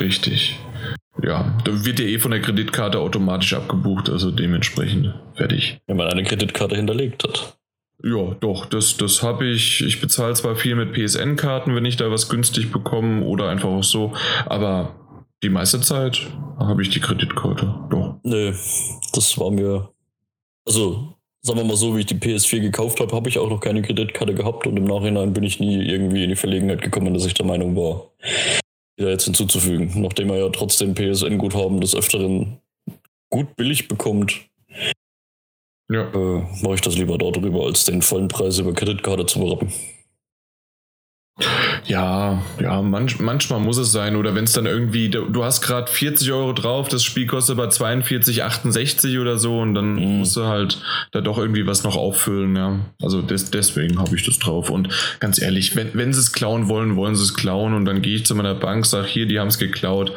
Richtig. 0.00 0.58
Ja, 1.22 1.56
da 1.64 1.84
wird 1.84 1.98
ja 1.98 2.06
eh 2.06 2.18
von 2.18 2.30
der 2.30 2.40
Kreditkarte 2.40 2.98
automatisch 2.98 3.54
abgebucht, 3.54 4.10
also 4.10 4.30
dementsprechend 4.30 5.14
fertig. 5.34 5.78
Wenn 5.86 5.96
man 5.96 6.08
eine 6.08 6.24
Kreditkarte 6.24 6.76
hinterlegt 6.76 7.24
hat. 7.24 7.56
Ja, 8.02 8.34
doch, 8.40 8.66
das, 8.66 8.96
das 8.98 9.22
habe 9.22 9.46
ich. 9.46 9.82
Ich 9.82 10.00
bezahle 10.00 10.34
zwar 10.34 10.56
viel 10.56 10.74
mit 10.74 10.92
PSN-Karten, 10.92 11.74
wenn 11.74 11.86
ich 11.86 11.96
da 11.96 12.10
was 12.10 12.28
günstig 12.28 12.70
bekomme 12.70 13.24
oder 13.24 13.48
einfach 13.48 13.70
auch 13.70 13.84
so, 13.84 14.12
aber 14.44 14.94
die 15.42 15.48
meiste 15.48 15.80
Zeit 15.80 16.26
habe 16.58 16.82
ich 16.82 16.90
die 16.90 17.00
Kreditkarte. 17.00 17.74
Doch. 17.90 18.16
Nö, 18.22 18.52
das 19.12 19.38
war 19.38 19.50
mir. 19.50 19.90
Also, 20.66 21.14
sagen 21.40 21.60
wir 21.60 21.64
mal 21.64 21.76
so, 21.76 21.96
wie 21.96 22.00
ich 22.00 22.06
die 22.06 22.16
PS4 22.16 22.60
gekauft 22.60 23.00
habe, 23.00 23.14
habe 23.14 23.28
ich 23.28 23.38
auch 23.38 23.48
noch 23.48 23.60
keine 23.60 23.80
Kreditkarte 23.80 24.34
gehabt 24.34 24.66
und 24.66 24.76
im 24.76 24.84
Nachhinein 24.84 25.32
bin 25.32 25.44
ich 25.44 25.60
nie 25.60 25.82
irgendwie 25.82 26.24
in 26.24 26.30
die 26.30 26.36
Verlegenheit 26.36 26.82
gekommen, 26.82 27.14
dass 27.14 27.24
ich 27.24 27.34
der 27.34 27.46
Meinung 27.46 27.76
war, 27.76 28.10
wieder 28.96 29.10
jetzt 29.10 29.24
hinzuzufügen. 29.24 30.00
Nachdem 30.00 30.30
er 30.30 30.38
ja 30.38 30.48
trotzdem 30.50 30.94
PSN-Guthaben 30.94 31.80
des 31.80 31.94
Öfteren 31.94 32.60
gut 33.30 33.56
billig 33.56 33.88
bekommt, 33.88 34.48
ja. 35.90 36.10
äh, 36.12 36.42
mache 36.62 36.74
ich 36.74 36.80
das 36.80 36.96
lieber 36.96 37.18
dort 37.18 37.36
drüber, 37.36 37.64
als 37.64 37.84
den 37.84 38.02
vollen 38.02 38.28
Preis 38.28 38.58
über 38.58 38.72
Kreditkarte 38.72 39.26
zu 39.26 39.40
berappen. 39.40 39.72
Ja, 41.84 42.42
ja, 42.60 42.80
manch, 42.80 43.18
manchmal 43.20 43.60
muss 43.60 43.76
es 43.76 43.92
sein. 43.92 44.16
Oder 44.16 44.34
wenn 44.34 44.44
es 44.44 44.52
dann 44.52 44.66
irgendwie, 44.66 45.10
du 45.10 45.44
hast 45.44 45.60
gerade 45.60 45.90
40 45.90 46.32
Euro 46.32 46.52
drauf, 46.52 46.88
das 46.88 47.04
Spiel 47.04 47.26
kostet 47.26 47.58
aber 47.58 47.68
42, 47.68 48.42
68 48.42 49.18
oder 49.18 49.38
so 49.38 49.60
und 49.60 49.74
dann 49.74 49.94
mhm. 49.94 50.18
musst 50.18 50.36
du 50.36 50.46
halt 50.46 50.80
da 51.12 51.20
doch 51.20 51.38
irgendwie 51.38 51.66
was 51.66 51.84
noch 51.84 51.96
auffüllen, 51.96 52.56
ja. 52.56 52.80
Also 53.02 53.20
des, 53.20 53.50
deswegen 53.50 53.98
habe 53.98 54.16
ich 54.16 54.24
das 54.24 54.38
drauf. 54.38 54.70
Und 54.70 54.88
ganz 55.20 55.40
ehrlich, 55.40 55.76
wenn, 55.76 55.90
wenn 55.94 56.12
sie 56.12 56.20
es 56.20 56.32
klauen 56.32 56.68
wollen, 56.68 56.96
wollen 56.96 57.14
sie 57.14 57.22
es 57.22 57.34
klauen 57.34 57.74
und 57.74 57.84
dann 57.84 58.02
gehe 58.02 58.16
ich 58.16 58.26
zu 58.26 58.34
meiner 58.34 58.54
Bank, 58.54 58.86
sage 58.86 59.06
hier, 59.06 59.26
die 59.26 59.38
haben 59.38 59.48
es 59.48 59.58
geklaut 59.58 60.12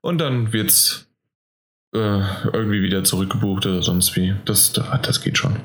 und 0.00 0.18
dann 0.18 0.54
wird's 0.54 1.06
äh, 1.94 2.20
irgendwie 2.52 2.82
wieder 2.82 3.04
zurückgebucht 3.04 3.66
oder 3.66 3.82
sonst 3.82 4.16
wie. 4.16 4.34
Das, 4.46 4.72
das 4.72 5.20
geht 5.20 5.36
schon. 5.36 5.56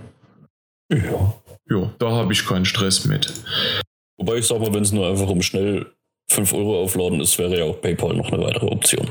Ja. 0.91 1.33
Ja, 1.69 1.89
da 1.99 2.11
habe 2.11 2.33
ich 2.33 2.45
keinen 2.45 2.65
Stress 2.65 3.05
mit. 3.05 3.31
Wobei 4.21 4.35
ich 4.35 4.45
sag 4.45 4.59
mal, 4.59 4.71
wenn 4.71 4.83
es 4.83 4.91
nur 4.91 5.09
einfach 5.09 5.27
um 5.29 5.41
schnell 5.41 5.87
5 6.29 6.53
Euro 6.53 6.83
aufladen 6.83 7.19
ist, 7.21 7.39
wäre 7.39 7.57
ja 7.57 7.65
auch 7.65 7.81
PayPal 7.81 8.13
noch 8.13 8.31
eine 8.31 8.39
weitere 8.43 8.67
Option. 8.67 9.09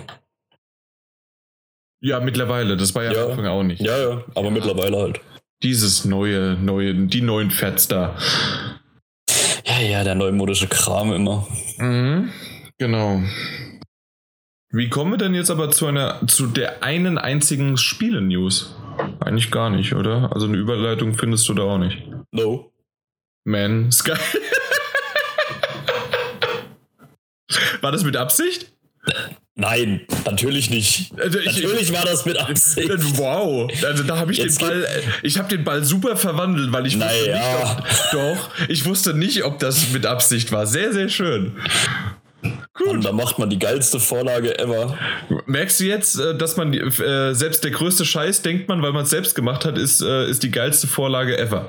Ja, 2.01 2.21
mittlerweile. 2.21 2.77
Das 2.77 2.95
war 2.95 3.03
ja, 3.03 3.13
ja. 3.13 3.25
am 3.25 3.31
Anfang 3.31 3.47
auch 3.47 3.65
nicht. 3.65 3.81
Ja, 3.81 3.99
ja, 3.99 4.25
aber 4.37 4.47
ja. 4.47 4.51
mittlerweile 4.51 4.99
halt. 4.99 5.21
Dieses 5.65 6.05
neue, 6.05 6.57
neue, 6.61 6.95
die 6.95 7.23
neuen 7.23 7.51
Fats 7.51 7.89
da. 7.89 8.17
Ja, 9.67 9.81
ja, 9.81 10.05
der 10.05 10.15
neumodische 10.15 10.69
Kram 10.69 11.13
immer. 11.13 11.45
Mhm, 11.79 12.31
genau. 12.79 13.21
Wie 14.71 14.91
kommen 14.91 15.11
wir 15.11 15.19
denn 15.19 15.35
jetzt 15.35 15.51
aber 15.51 15.73
zu 15.73 15.87
einer, 15.87 16.25
zu 16.29 16.47
der 16.47 16.85
einen 16.85 17.19
einzigen 17.19 17.77
Spiele-News? 17.77 18.77
Eigentlich 19.19 19.51
gar 19.51 19.71
nicht, 19.71 19.93
oder? 19.93 20.31
Also 20.33 20.47
eine 20.47 20.57
Überleitung 20.57 21.15
findest 21.15 21.49
du 21.49 21.55
da 21.55 21.65
auch 21.65 21.79
nicht. 21.79 22.01
No. 22.31 22.71
Man, 23.45 23.91
Sky. 23.91 24.13
War 27.81 27.93
das 27.93 28.05
mit 28.05 28.17
Absicht? 28.17 28.73
Nein, 29.55 30.03
natürlich 30.25 30.71
nicht. 30.71 31.13
Also 31.19 31.39
ich, 31.39 31.47
natürlich 31.47 31.93
war 31.93 32.05
das 32.05 32.25
mit 32.25 32.39
Absicht. 32.39 32.89
Wow, 33.17 33.71
also 33.85 34.03
da 34.05 34.17
habe 34.17 34.33
ich 34.33 34.39
Jetzt 34.39 34.61
den 34.61 34.69
Ball, 34.69 34.87
ich 35.23 35.39
habe 35.39 35.49
den 35.49 35.65
Ball 35.65 35.85
super 35.85 36.17
verwandelt, 36.17 36.73
weil 36.73 36.87
ich 36.87 36.97
naja. 36.97 37.13
wusste 37.13 37.33
nicht, 37.33 37.65
ob, 37.65 38.13
doch, 38.13 38.51
ich 38.69 38.85
wusste 38.87 39.15
nicht, 39.15 39.45
ob 39.45 39.59
das 39.59 39.91
mit 39.91 40.07
Absicht 40.07 40.53
war. 40.53 40.67
Sehr, 40.67 40.93
sehr 40.93 41.09
schön. 41.09 41.57
Und 42.91 43.05
da 43.05 43.13
macht 43.13 43.39
man 43.39 43.51
die 43.51 43.59
geilste 43.59 44.01
Vorlage 44.01 44.59
ever. 44.59 44.97
Merkst 45.47 45.81
du 45.81 45.85
jetzt, 45.85 46.19
äh, 46.19 46.37
dass 46.37 46.57
man 46.57 46.73
äh, 46.73 47.35
selbst 47.35 47.65
der 47.65 47.71
größte 47.71 48.05
Scheiß, 48.05 48.43
denkt 48.43 48.69
man, 48.69 48.83
weil 48.83 48.93
man 48.93 49.05
es 49.05 49.11
selbst 49.11 49.35
gemacht 49.35 49.65
hat, 49.65 49.79
ist, 49.79 50.03
äh, 50.03 50.29
ist 50.29 50.43
die 50.43 50.51
geilste 50.51 50.87
Vorlage 50.87 51.39
ever? 51.39 51.69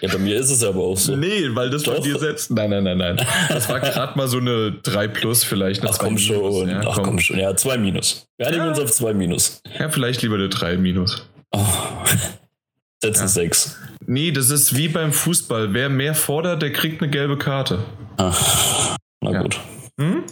Ja, 0.00 0.12
bei 0.12 0.18
mir 0.18 0.38
ist 0.38 0.50
es 0.50 0.62
aber 0.62 0.80
auch 0.80 0.96
so. 0.96 1.16
Nee, 1.16 1.48
weil 1.54 1.70
das 1.70 1.82
Doch. 1.82 1.94
von 1.94 2.04
dir 2.04 2.18
selbst. 2.18 2.50
Nein, 2.50 2.70
nein, 2.70 2.84
nein, 2.84 2.98
nein. 2.98 3.26
Das 3.48 3.68
war 3.68 3.80
gerade 3.80 4.16
mal 4.16 4.28
so 4.28 4.38
eine 4.38 4.72
3 4.82 5.08
plus 5.08 5.44
vielleicht. 5.44 5.84
Ach 5.84 5.98
komm 5.98 6.18
schon. 6.18 6.68
Ja, 6.68 6.80
Ach 6.86 6.94
komm. 6.94 7.04
komm. 7.04 7.18
schon. 7.18 7.38
Ja, 7.38 7.54
2 7.54 7.78
minus. 7.78 8.26
Wir 8.36 8.46
einigen 8.46 8.64
ja. 8.64 8.70
uns 8.70 8.78
auf 8.78 8.90
2 8.90 9.14
minus. 9.14 9.62
Ja, 9.78 9.88
vielleicht 9.88 10.22
lieber 10.22 10.36
eine 10.36 10.48
3 10.48 10.76
minus. 10.76 11.26
Oh. 11.52 11.60
Setzen 13.02 13.28
6. 13.28 13.78
Ja. 13.80 13.90
Nee, 14.06 14.30
das 14.32 14.50
ist 14.50 14.76
wie 14.76 14.88
beim 14.88 15.12
Fußball. 15.12 15.72
Wer 15.72 15.88
mehr 15.88 16.14
fordert, 16.14 16.62
der 16.62 16.72
kriegt 16.72 17.02
eine 17.02 17.10
gelbe 17.10 17.38
Karte. 17.38 17.78
Ach, 18.16 18.96
na 19.20 19.32
ja. 19.32 19.42
gut. 19.42 19.60
Hm? 19.98 20.24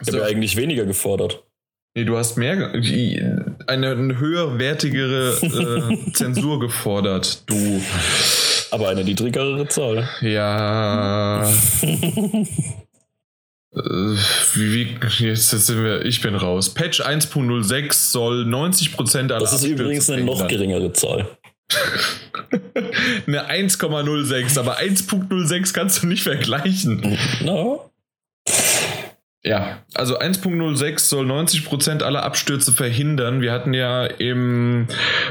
Ich 0.00 0.08
habe 0.08 0.18
ja 0.18 0.24
eigentlich 0.24 0.56
weniger 0.56 0.84
gefordert. 0.84 1.44
Nee, 1.94 2.04
du 2.04 2.16
hast 2.16 2.38
mehr. 2.38 2.72
eine, 2.72 3.90
eine 3.90 4.18
höherwertigere 4.18 5.36
äh, 5.42 6.12
Zensur 6.12 6.58
gefordert, 6.58 7.42
du. 7.46 7.82
Aber 8.70 8.88
eine 8.88 9.04
niedrigere 9.04 9.68
Zahl. 9.68 10.08
Ja. 10.22 11.46
Äh, 13.74 13.80
wie, 14.54 14.98
jetzt 15.20 15.48
sind 15.48 15.82
wir, 15.82 16.04
ich 16.04 16.20
bin 16.20 16.34
raus. 16.34 16.74
Patch 16.74 17.00
1.06 17.00 17.92
soll 17.94 18.44
90% 18.44 19.16
aller 19.16 19.38
Das 19.38 19.54
ist 19.54 19.64
übrigens 19.64 20.10
eine 20.10 20.24
noch 20.24 20.46
geringere 20.46 20.92
Zahl. 20.92 21.26
eine 23.26 23.50
1,06, 23.50 24.58
aber 24.58 24.78
1.06 24.78 25.72
kannst 25.72 26.02
du 26.02 26.06
nicht 26.06 26.22
vergleichen. 26.22 27.16
No. 27.42 27.91
Ja, 29.44 29.80
also 29.94 30.20
1.06 30.20 31.00
soll 31.00 31.26
90% 31.26 32.04
aller 32.04 32.22
Abstürze 32.22 32.70
verhindern. 32.70 33.40
Wir 33.40 33.50
hatten 33.50 33.74
ja 33.74 34.06
im 34.06 34.86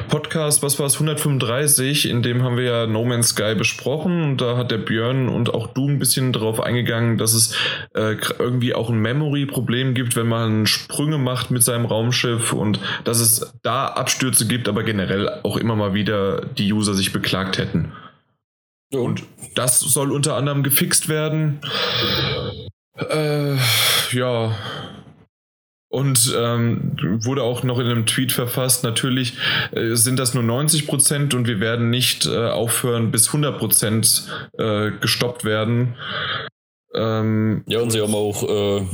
Podcast, 0.10 0.62
was 0.63 0.80
war 0.80 0.88
es, 0.88 0.95
135, 0.95 2.10
in 2.10 2.21
dem 2.21 2.43
haben 2.43 2.58
wir 2.58 2.65
ja 2.65 2.88
No 2.88 3.06
Man's 3.06 3.30
Sky 3.30 3.56
besprochen 3.56 4.21
und 4.21 4.41
da 4.41 4.58
hat 4.58 4.69
der 4.69 4.80
Björn 4.80 5.30
und 5.30 5.54
auch 5.54 5.67
du 5.67 5.88
ein 5.88 5.97
bisschen 5.97 6.34
darauf 6.34 6.60
eingegangen, 6.60 7.17
dass 7.17 7.34
es 7.34 7.56
äh, 7.95 8.17
irgendwie 8.38 8.74
auch 8.74 8.89
ein 8.89 9.00
Memory-Problem 9.00 9.93
gibt, 9.93 10.17
wenn 10.17 10.28
man 10.28 10.67
Sprünge 10.67 11.17
macht 11.17 11.50
mit 11.50 11.63
seinem 11.63 11.86
Raumschiff 11.86 12.52
und 12.52 12.82
dass 13.06 13.21
es 13.21 13.54
da 13.63 13.88
Abstürze 13.88 14.45
gibt, 14.45 14.67
aber 14.67 14.84
generell 14.84 15.39
auch 15.43 15.56
immer 15.56 15.78
mal 15.78 15.93
wieder 15.93 16.41
die 16.41 16.74
User 16.74 16.95
sich 16.95 17.13
beklagt 17.13 17.58
hätten. 17.58 17.93
Und 18.93 19.24
das 19.56 19.80
soll 19.80 20.12
unter 20.12 20.36
anderem 20.36 20.63
gefixt 20.63 21.08
werden. 21.08 21.62
Äh, 22.97 23.56
ja. 24.13 24.56
Und 25.89 26.34
ähm, 26.38 26.95
wurde 27.26 27.43
auch 27.43 27.63
noch 27.63 27.78
in 27.78 27.86
einem 27.86 28.06
Tweet 28.06 28.32
verfasst, 28.32 28.86
natürlich 28.86 29.34
äh, 29.74 29.95
sind 29.95 30.19
das 30.19 30.34
nur 30.34 30.43
90 30.43 30.88
Prozent 30.88 31.34
und 31.34 31.47
wir 31.47 31.60
werden 31.60 31.89
nicht 31.89 32.26
äh, 32.26 32.47
aufhören, 32.47 33.12
bis 33.12 33.28
100 33.28 33.60
Prozent 33.60 34.24
äh, 34.58 34.91
gestoppt 35.02 35.43
werden. 35.43 35.95
Ähm, 36.93 37.63
ja, 37.67 37.82
und 37.82 37.89
sie 37.89 38.02
haben 38.02 38.15
auch 38.15 38.43
äh, 38.43 38.86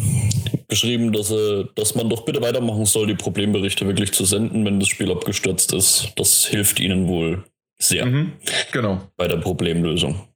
geschrieben, 0.68 1.12
dass, 1.12 1.32
dass 1.76 1.94
man 1.94 2.10
doch 2.10 2.26
bitte 2.26 2.42
weitermachen 2.42 2.86
soll, 2.86 3.06
die 3.06 3.16
Problemberichte 3.16 3.86
wirklich 3.86 4.12
zu 4.12 4.26
senden, 4.26 4.66
wenn 4.66 4.80
das 4.80 4.90
Spiel 4.90 5.12
abgestürzt 5.12 5.74
ist. 5.74 6.14
Das 6.16 6.46
hilft 6.46 6.80
ihnen 6.80 7.08
wohl 7.08 7.44
sehr. 7.80 8.08
Mhm, 8.08 8.34
genau. 8.72 9.02
Bei 9.18 9.28
der 9.28 9.38
Problemlösung. 9.38 10.28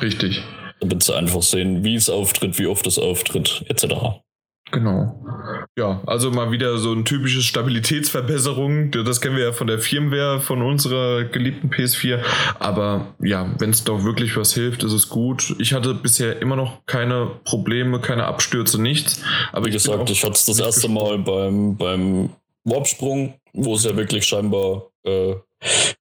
Richtig. 0.00 0.42
Damit 0.84 1.02
sie 1.02 1.16
einfach 1.16 1.40
sehen, 1.40 1.82
wie 1.82 1.94
es 1.94 2.10
auftritt, 2.10 2.58
wie 2.58 2.66
oft 2.66 2.86
es 2.86 2.98
auftritt, 2.98 3.64
etc. 3.68 4.20
Genau. 4.70 5.18
Ja, 5.78 6.02
also 6.04 6.30
mal 6.30 6.50
wieder 6.50 6.76
so 6.76 6.92
ein 6.92 7.06
typisches 7.06 7.44
Stabilitätsverbesserung. 7.44 8.90
Das 8.90 9.22
kennen 9.22 9.36
wir 9.36 9.44
ja 9.44 9.52
von 9.52 9.66
der 9.66 9.78
Firmware 9.78 10.40
von 10.40 10.60
unserer 10.60 11.24
geliebten 11.24 11.70
PS4. 11.70 12.20
Aber 12.58 13.14
ja, 13.18 13.54
wenn 13.58 13.70
es 13.70 13.84
doch 13.84 14.04
wirklich 14.04 14.36
was 14.36 14.52
hilft, 14.52 14.82
ist 14.82 14.92
es 14.92 15.08
gut. 15.08 15.56
Ich 15.58 15.72
hatte 15.72 15.94
bisher 15.94 16.42
immer 16.42 16.56
noch 16.56 16.84
keine 16.84 17.30
Probleme, 17.44 17.98
keine 17.98 18.26
Abstürze, 18.26 18.78
nichts. 18.80 19.22
Aber 19.52 19.64
wie 19.64 19.70
gesagt, 19.70 20.10
ich 20.10 20.22
hatte 20.22 20.34
es 20.34 20.44
das 20.44 20.58
erste 20.58 20.88
Mal 20.88 21.18
beim, 21.18 21.78
beim 21.78 22.28
Warpsprung, 22.64 23.32
wo 23.54 23.76
es 23.76 23.84
ja 23.84 23.96
wirklich 23.96 24.26
scheinbar 24.26 24.90
äh, 25.06 25.34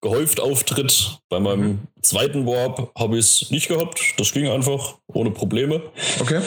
gehäuft 0.01 0.39
auftritt. 0.39 1.19
Bei 1.29 1.39
meinem 1.39 1.63
mhm. 1.63 1.79
zweiten 2.01 2.45
Warp 2.45 2.91
habe 2.97 3.17
ich 3.17 3.25
es 3.25 3.51
nicht 3.51 3.67
gehabt. 3.67 4.01
Das 4.17 4.31
ging 4.31 4.47
einfach 4.47 4.95
ohne 5.07 5.31
Probleme. 5.31 5.81
Okay. 6.19 6.41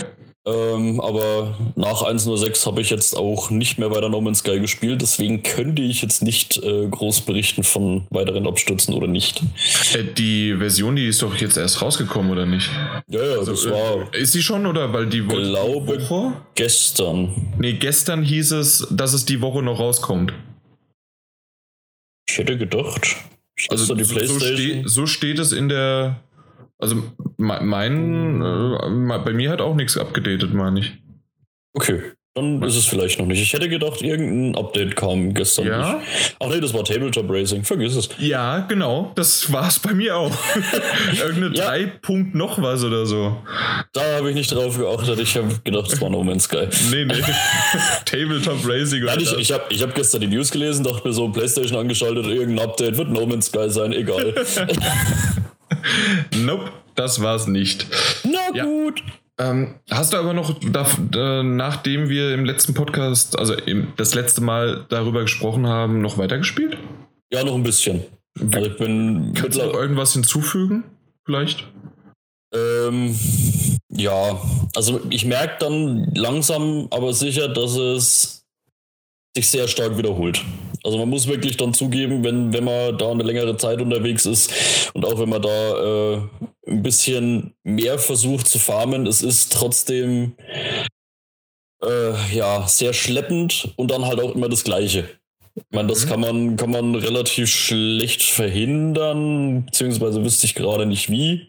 Ähm, 0.47 1.01
aber 1.01 1.57
nach 1.75 2.03
1.06 2.03 2.67
habe 2.67 2.81
ich 2.81 2.91
jetzt 2.91 3.17
auch 3.17 3.51
nicht 3.51 3.79
mehr 3.79 3.91
weiter 3.91 4.09
No 4.09 4.21
Man's 4.21 4.39
Sky 4.39 4.61
gespielt, 4.61 5.03
deswegen 5.03 5.43
könnte 5.43 5.83
ich 5.83 6.03
jetzt 6.03 6.23
nicht 6.23 6.63
äh, 6.63 6.87
groß 6.87 7.23
berichten 7.23 7.65
von 7.65 8.07
weiteren 8.11 8.47
Abstürzen 8.47 8.95
oder 8.95 9.09
nicht. 9.09 9.43
Äh, 9.93 10.05
die 10.17 10.55
Version, 10.57 10.95
die 10.95 11.09
ist 11.09 11.21
doch 11.21 11.35
jetzt 11.35 11.57
erst 11.57 11.83
rausgekommen, 11.83 12.31
oder 12.31 12.47
nicht? 12.47 12.71
Ja, 13.09 13.25
ja, 13.25 13.39
also, 13.39 13.53
das 13.53 13.69
war. 13.69 14.15
Äh, 14.15 14.23
ist 14.23 14.33
sie 14.33 14.43
schon 14.43 14.67
oder 14.67 14.93
weil 14.93 15.07
die 15.07 15.27
Woche? 15.27 15.43
glaube 15.43 16.09
Woche? 16.09 16.33
gestern. 16.55 17.55
Nee, 17.59 17.73
gestern 17.73 18.23
hieß 18.23 18.53
es, 18.53 18.87
dass 18.93 19.15
es 19.15 19.25
die 19.25 19.41
Woche 19.41 19.65
noch 19.65 19.81
rauskommt. 19.81 20.33
Ich 22.37 22.41
hätte 22.41 22.59
gedacht. 22.59 23.17
Also 23.71 23.95
die 23.95 24.05
so, 24.05 24.39
ste 24.39 24.83
so 24.85 25.07
steht 25.07 25.39
es 25.39 25.53
in 25.53 25.71
der 25.71 26.21
also 26.79 27.03
mein, 27.39 28.43
äh, 28.43 29.19
bei 29.25 29.33
mir 29.33 29.51
hat 29.51 29.63
auch 29.63 29.75
nichts 29.75 29.97
abgedatet, 29.97 30.53
meine 30.53 30.81
ich. 30.81 31.03
Okay, 31.73 32.03
dann 32.37 32.63
ist 32.63 32.77
es 32.77 32.85
vielleicht 32.85 33.19
noch 33.19 33.27
nicht. 33.27 33.41
Ich 33.41 33.53
hätte 33.55 33.67
gedacht, 33.67 34.03
irgendein 34.03 34.63
Update 34.63 34.95
kam 34.95 35.33
gestern. 35.33 35.67
Ja? 35.67 35.95
Nicht. 35.95 36.37
Ach 36.39 36.49
nee, 36.49 36.61
das 36.61 36.75
war 36.75 36.85
Tabletop 36.85 37.31
Racing. 37.31 37.65
Vergiss 37.65 37.97
es. 37.97 38.11
Ja, 38.19 38.61
genau. 38.61 39.13
Das 39.15 39.51
war 39.51 39.69
es 39.69 39.79
bei 39.79 39.95
mir 39.95 40.17
auch. 40.17 40.37
Irgendeine 41.19 41.57
ja. 41.57 41.65
3 41.67 41.87
Punkt 42.03 42.35
noch 42.35 42.61
was 42.61 42.85
oder 42.85 43.07
so. 43.07 43.39
Da 43.95 44.17
habe 44.17 44.29
ich 44.29 44.37
nicht 44.37 44.53
drauf 44.53 44.77
geachtet. 44.77 45.19
Ich 45.19 45.35
habe 45.35 45.49
gedacht, 45.65 45.91
es 45.91 45.99
war 45.99 46.11
No 46.11 46.23
Man's 46.23 46.45
Sky. 46.45 46.69
nee, 46.91 47.07
nee. 47.07 47.15
Tabletop 48.05 48.59
Racing. 48.69 49.05
Nein, 49.05 49.19
ich, 49.19 49.33
ich 49.33 49.53
habe 49.53 49.65
ich 49.71 49.83
hab 49.83 49.95
gestern 49.95 50.21
die 50.21 50.27
News 50.27 50.51
gelesen, 50.51 50.85
dachte 50.85 51.09
mir 51.09 51.15
so, 51.15 51.31
Playstation 51.31 51.79
angeschaltet, 51.79 52.27
irgendein 52.27 52.69
Update 52.69 52.99
wird 52.99 53.09
No 53.09 53.25
Man's 53.25 53.47
Sky 53.47 53.71
sein, 53.71 53.95
egal. 53.95 54.35
nope, 56.37 56.71
das 56.97 57.23
war's 57.23 57.47
nicht. 57.47 57.87
Na 58.25 58.63
gut. 58.63 59.03
Ähm, 59.39 59.75
hast 59.91 60.13
du 60.13 60.17
aber 60.17 60.33
noch, 60.33 60.63
äh, 60.63 61.43
nachdem 61.43 62.09
wir 62.09 62.33
im 62.33 62.45
letzten 62.45 62.73
Podcast, 62.73 63.39
also 63.39 63.55
im, 63.55 63.93
das 63.97 64.15
letzte 64.15 64.41
Mal 64.41 64.87
darüber 64.89 65.23
gesprochen 65.23 65.67
haben, 65.67 66.01
noch 66.01 66.17
weitergespielt? 66.17 66.79
Ja, 67.31 67.45
noch 67.45 67.55
ein 67.55 67.63
bisschen. 67.63 68.03
Also 68.41 68.67
ich 68.67 68.77
bin 68.77 69.33
Kannst 69.35 69.59
du 69.59 69.65
noch 69.65 69.75
irgendwas 69.75 70.13
hinzufügen? 70.13 70.85
Vielleicht? 71.25 71.67
Ähm, 72.55 73.15
ja, 73.91 74.41
also 74.75 75.01
ich 75.11 75.25
merke 75.25 75.57
dann 75.61 76.15
langsam, 76.15 76.89
aber 76.91 77.13
sicher, 77.13 77.49
dass 77.49 77.77
es 77.77 78.45
sich 79.37 79.49
sehr 79.51 79.69
stark 79.69 79.99
wiederholt. 79.99 80.43
Also 80.83 80.99
man 80.99 81.09
muss 81.11 81.27
wirklich 81.27 81.57
dann 81.57 81.75
zugeben, 81.75 82.25
wenn, 82.25 82.53
wenn 82.53 82.65
man 82.65 82.97
da 82.97 83.11
eine 83.11 83.23
längere 83.23 83.57
Zeit 83.57 83.81
unterwegs 83.83 84.25
ist 84.25 84.91
und 84.95 85.05
auch 85.05 85.19
wenn 85.19 85.29
man 85.29 85.43
da 85.43 86.15
äh, 86.15 86.21
ein 86.67 86.83
bisschen 86.83 87.55
mehr 87.63 87.99
versucht 87.99 88.49
zu 88.49 88.59
farmen, 88.59 89.07
es 89.07 89.23
ist 89.23 89.53
trotzdem 89.53 90.35
äh, 91.83 92.35
ja 92.35 92.67
sehr 92.67 92.93
schleppend 92.93 93.73
und 93.77 93.91
dann 93.91 94.05
halt 94.05 94.21
auch 94.21 94.35
immer 94.35 94.49
das 94.49 94.65
Gleiche. 94.65 95.09
Ich 95.55 95.65
meine, 95.71 95.89
das 95.89 96.05
mhm. 96.05 96.09
kann 96.09 96.21
man, 96.21 96.57
kann 96.57 96.71
man 96.71 96.95
relativ 96.95 97.49
schlecht 97.49 98.23
verhindern, 98.23 99.65
beziehungsweise 99.67 100.23
wüsste 100.23 100.47
ich 100.47 100.55
gerade 100.55 100.87
nicht 100.87 101.11
wie. 101.11 101.49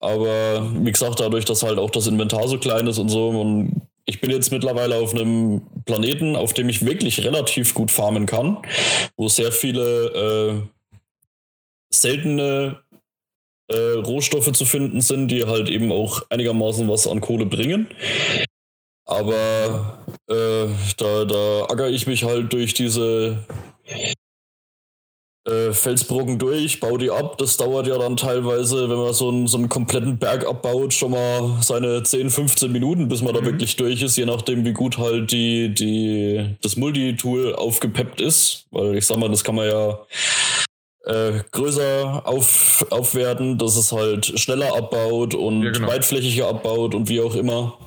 Aber 0.00 0.68
wie 0.74 0.90
gesagt, 0.90 1.20
dadurch, 1.20 1.44
dass 1.44 1.62
halt 1.62 1.78
auch 1.78 1.90
das 1.90 2.08
Inventar 2.08 2.48
so 2.48 2.58
klein 2.58 2.88
ist 2.88 2.98
und 2.98 3.08
so, 3.08 3.30
man 3.30 3.82
ich 4.04 4.20
bin 4.20 4.30
jetzt 4.30 4.50
mittlerweile 4.50 4.96
auf 4.96 5.14
einem 5.14 5.62
Planeten, 5.84 6.34
auf 6.36 6.52
dem 6.52 6.68
ich 6.68 6.84
wirklich 6.84 7.24
relativ 7.24 7.72
gut 7.74 7.90
farmen 7.90 8.26
kann, 8.26 8.58
wo 9.16 9.28
sehr 9.28 9.52
viele 9.52 10.60
äh, 10.60 10.62
seltene 11.90 12.81
äh, 13.72 13.98
Rohstoffe 14.00 14.52
zu 14.52 14.64
finden 14.64 15.00
sind, 15.00 15.28
die 15.28 15.44
halt 15.44 15.68
eben 15.68 15.92
auch 15.92 16.22
einigermaßen 16.30 16.88
was 16.88 17.06
an 17.06 17.20
Kohle 17.20 17.46
bringen. 17.46 17.88
Aber 19.04 20.04
äh, 20.28 20.66
da, 20.96 21.24
da 21.24 21.64
acker 21.64 21.88
ich 21.88 22.06
mich 22.06 22.24
halt 22.24 22.52
durch 22.52 22.72
diese 22.74 23.44
äh, 25.46 25.72
Felsbrocken 25.72 26.38
durch, 26.38 26.78
baue 26.78 26.98
die 26.98 27.10
ab. 27.10 27.36
Das 27.38 27.56
dauert 27.56 27.86
ja 27.86 27.98
dann 27.98 28.16
teilweise, 28.16 28.88
wenn 28.88 28.98
man 28.98 29.12
so 29.12 29.28
einen, 29.28 29.46
so 29.48 29.58
einen 29.58 29.68
kompletten 29.68 30.18
Berg 30.18 30.46
abbaut, 30.46 30.94
schon 30.94 31.10
mal 31.10 31.58
seine 31.62 32.02
10, 32.02 32.30
15 32.30 32.70
Minuten, 32.70 33.08
bis 33.08 33.22
man 33.22 33.34
mhm. 33.34 33.38
da 33.38 33.44
wirklich 33.44 33.76
durch 33.76 34.02
ist, 34.02 34.16
je 34.16 34.26
nachdem, 34.26 34.64
wie 34.64 34.72
gut 34.72 34.98
halt 34.98 35.32
die, 35.32 35.74
die, 35.74 36.56
das 36.62 36.76
Multitool 36.76 37.54
aufgepeppt 37.54 38.20
ist. 38.20 38.66
Weil 38.70 38.96
ich 38.96 39.06
sag 39.06 39.18
mal, 39.18 39.28
das 39.28 39.42
kann 39.42 39.56
man 39.56 39.66
ja 39.66 39.98
äh, 41.04 41.40
größer 41.50 42.22
auf, 42.24 42.86
aufwerten, 42.90 43.58
dass 43.58 43.76
es 43.76 43.92
halt 43.92 44.38
schneller 44.38 44.76
abbaut 44.76 45.34
und 45.34 45.62
ja, 45.62 45.70
genau. 45.72 45.88
weitflächiger 45.88 46.48
abbaut 46.48 46.94
und 46.94 47.08
wie 47.08 47.20
auch 47.20 47.34
immer. 47.34 47.78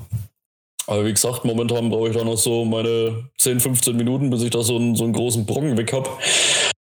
Aber 0.88 1.06
wie 1.06 1.14
gesagt, 1.14 1.46
momentan 1.46 1.90
brauche 1.90 2.10
ich 2.10 2.16
da 2.16 2.24
noch 2.24 2.38
so 2.38 2.64
meine 2.64 3.30
10, 3.38 3.60
15 3.60 3.96
Minuten, 3.96 4.30
bis 4.30 4.44
ich 4.44 4.52
da 4.52 4.62
so 4.62 4.76
einen, 4.76 4.96
so 4.96 5.04
einen 5.04 5.14
großen 5.14 5.46
Brocken 5.46 5.78
weg 5.78 5.94
habe. 5.94 6.10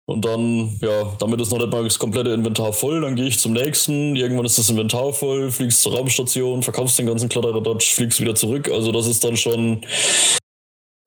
Und 0.05 0.23
dann, 0.23 0.77
ja, 0.81 1.15
damit 1.19 1.41
ist 1.41 1.51
noch 1.51 1.57
nicht 1.57 1.71
mal 1.71 1.83
das 1.83 1.99
komplette 1.99 2.29
Inventar 2.29 2.71
voll, 2.71 3.01
dann 3.01 3.15
gehe 3.15 3.25
ich 3.25 3.39
zum 3.39 3.53
nächsten. 3.53 4.15
Irgendwann 4.15 4.45
ist 4.45 4.57
das 4.57 4.69
Inventar 4.69 5.11
voll, 5.11 5.51
fliegst 5.51 5.81
zur 5.81 5.95
Raumstation, 5.95 6.63
verkaufst 6.63 6.97
den 6.97 7.07
ganzen 7.07 7.27
Kladderadatsch, 7.27 7.93
fliegst 7.93 8.21
wieder 8.21 8.33
zurück. 8.33 8.69
Also 8.71 8.93
das 8.93 9.07
ist 9.07 9.23
dann 9.25 9.35
schon 9.35 9.81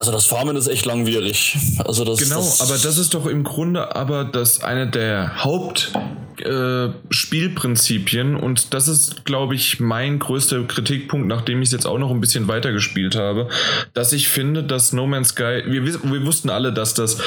Also 0.01 0.11
das 0.13 0.25
Farmen 0.25 0.55
ist 0.55 0.67
echt 0.67 0.87
langwierig. 0.87 1.55
Also 1.85 2.03
das, 2.03 2.17
genau, 2.17 2.37
das 2.37 2.59
aber 2.59 2.79
das 2.79 2.97
ist 2.97 3.13
doch 3.13 3.27
im 3.27 3.43
Grunde 3.43 3.95
aber 3.95 4.23
das 4.23 4.63
eine 4.63 4.89
der 4.89 5.43
Hauptspielprinzipien 5.43 8.35
äh, 8.35 8.39
und 8.39 8.73
das 8.73 8.87
ist, 8.87 9.25
glaube 9.25 9.53
ich, 9.53 9.79
mein 9.79 10.17
größter 10.17 10.63
Kritikpunkt, 10.63 11.27
nachdem 11.27 11.61
ich 11.61 11.67
es 11.67 11.73
jetzt 11.73 11.85
auch 11.85 11.99
noch 11.99 12.09
ein 12.09 12.19
bisschen 12.19 12.47
weitergespielt 12.47 13.15
habe, 13.15 13.47
dass 13.93 14.11
ich 14.11 14.27
finde, 14.27 14.63
dass 14.63 14.91
No 14.91 15.05
Man's 15.05 15.29
Sky, 15.29 15.61
wir, 15.67 15.85
wir 15.85 16.25
wussten 16.25 16.49
alle, 16.49 16.73
dass 16.73 16.95
das 16.95 17.19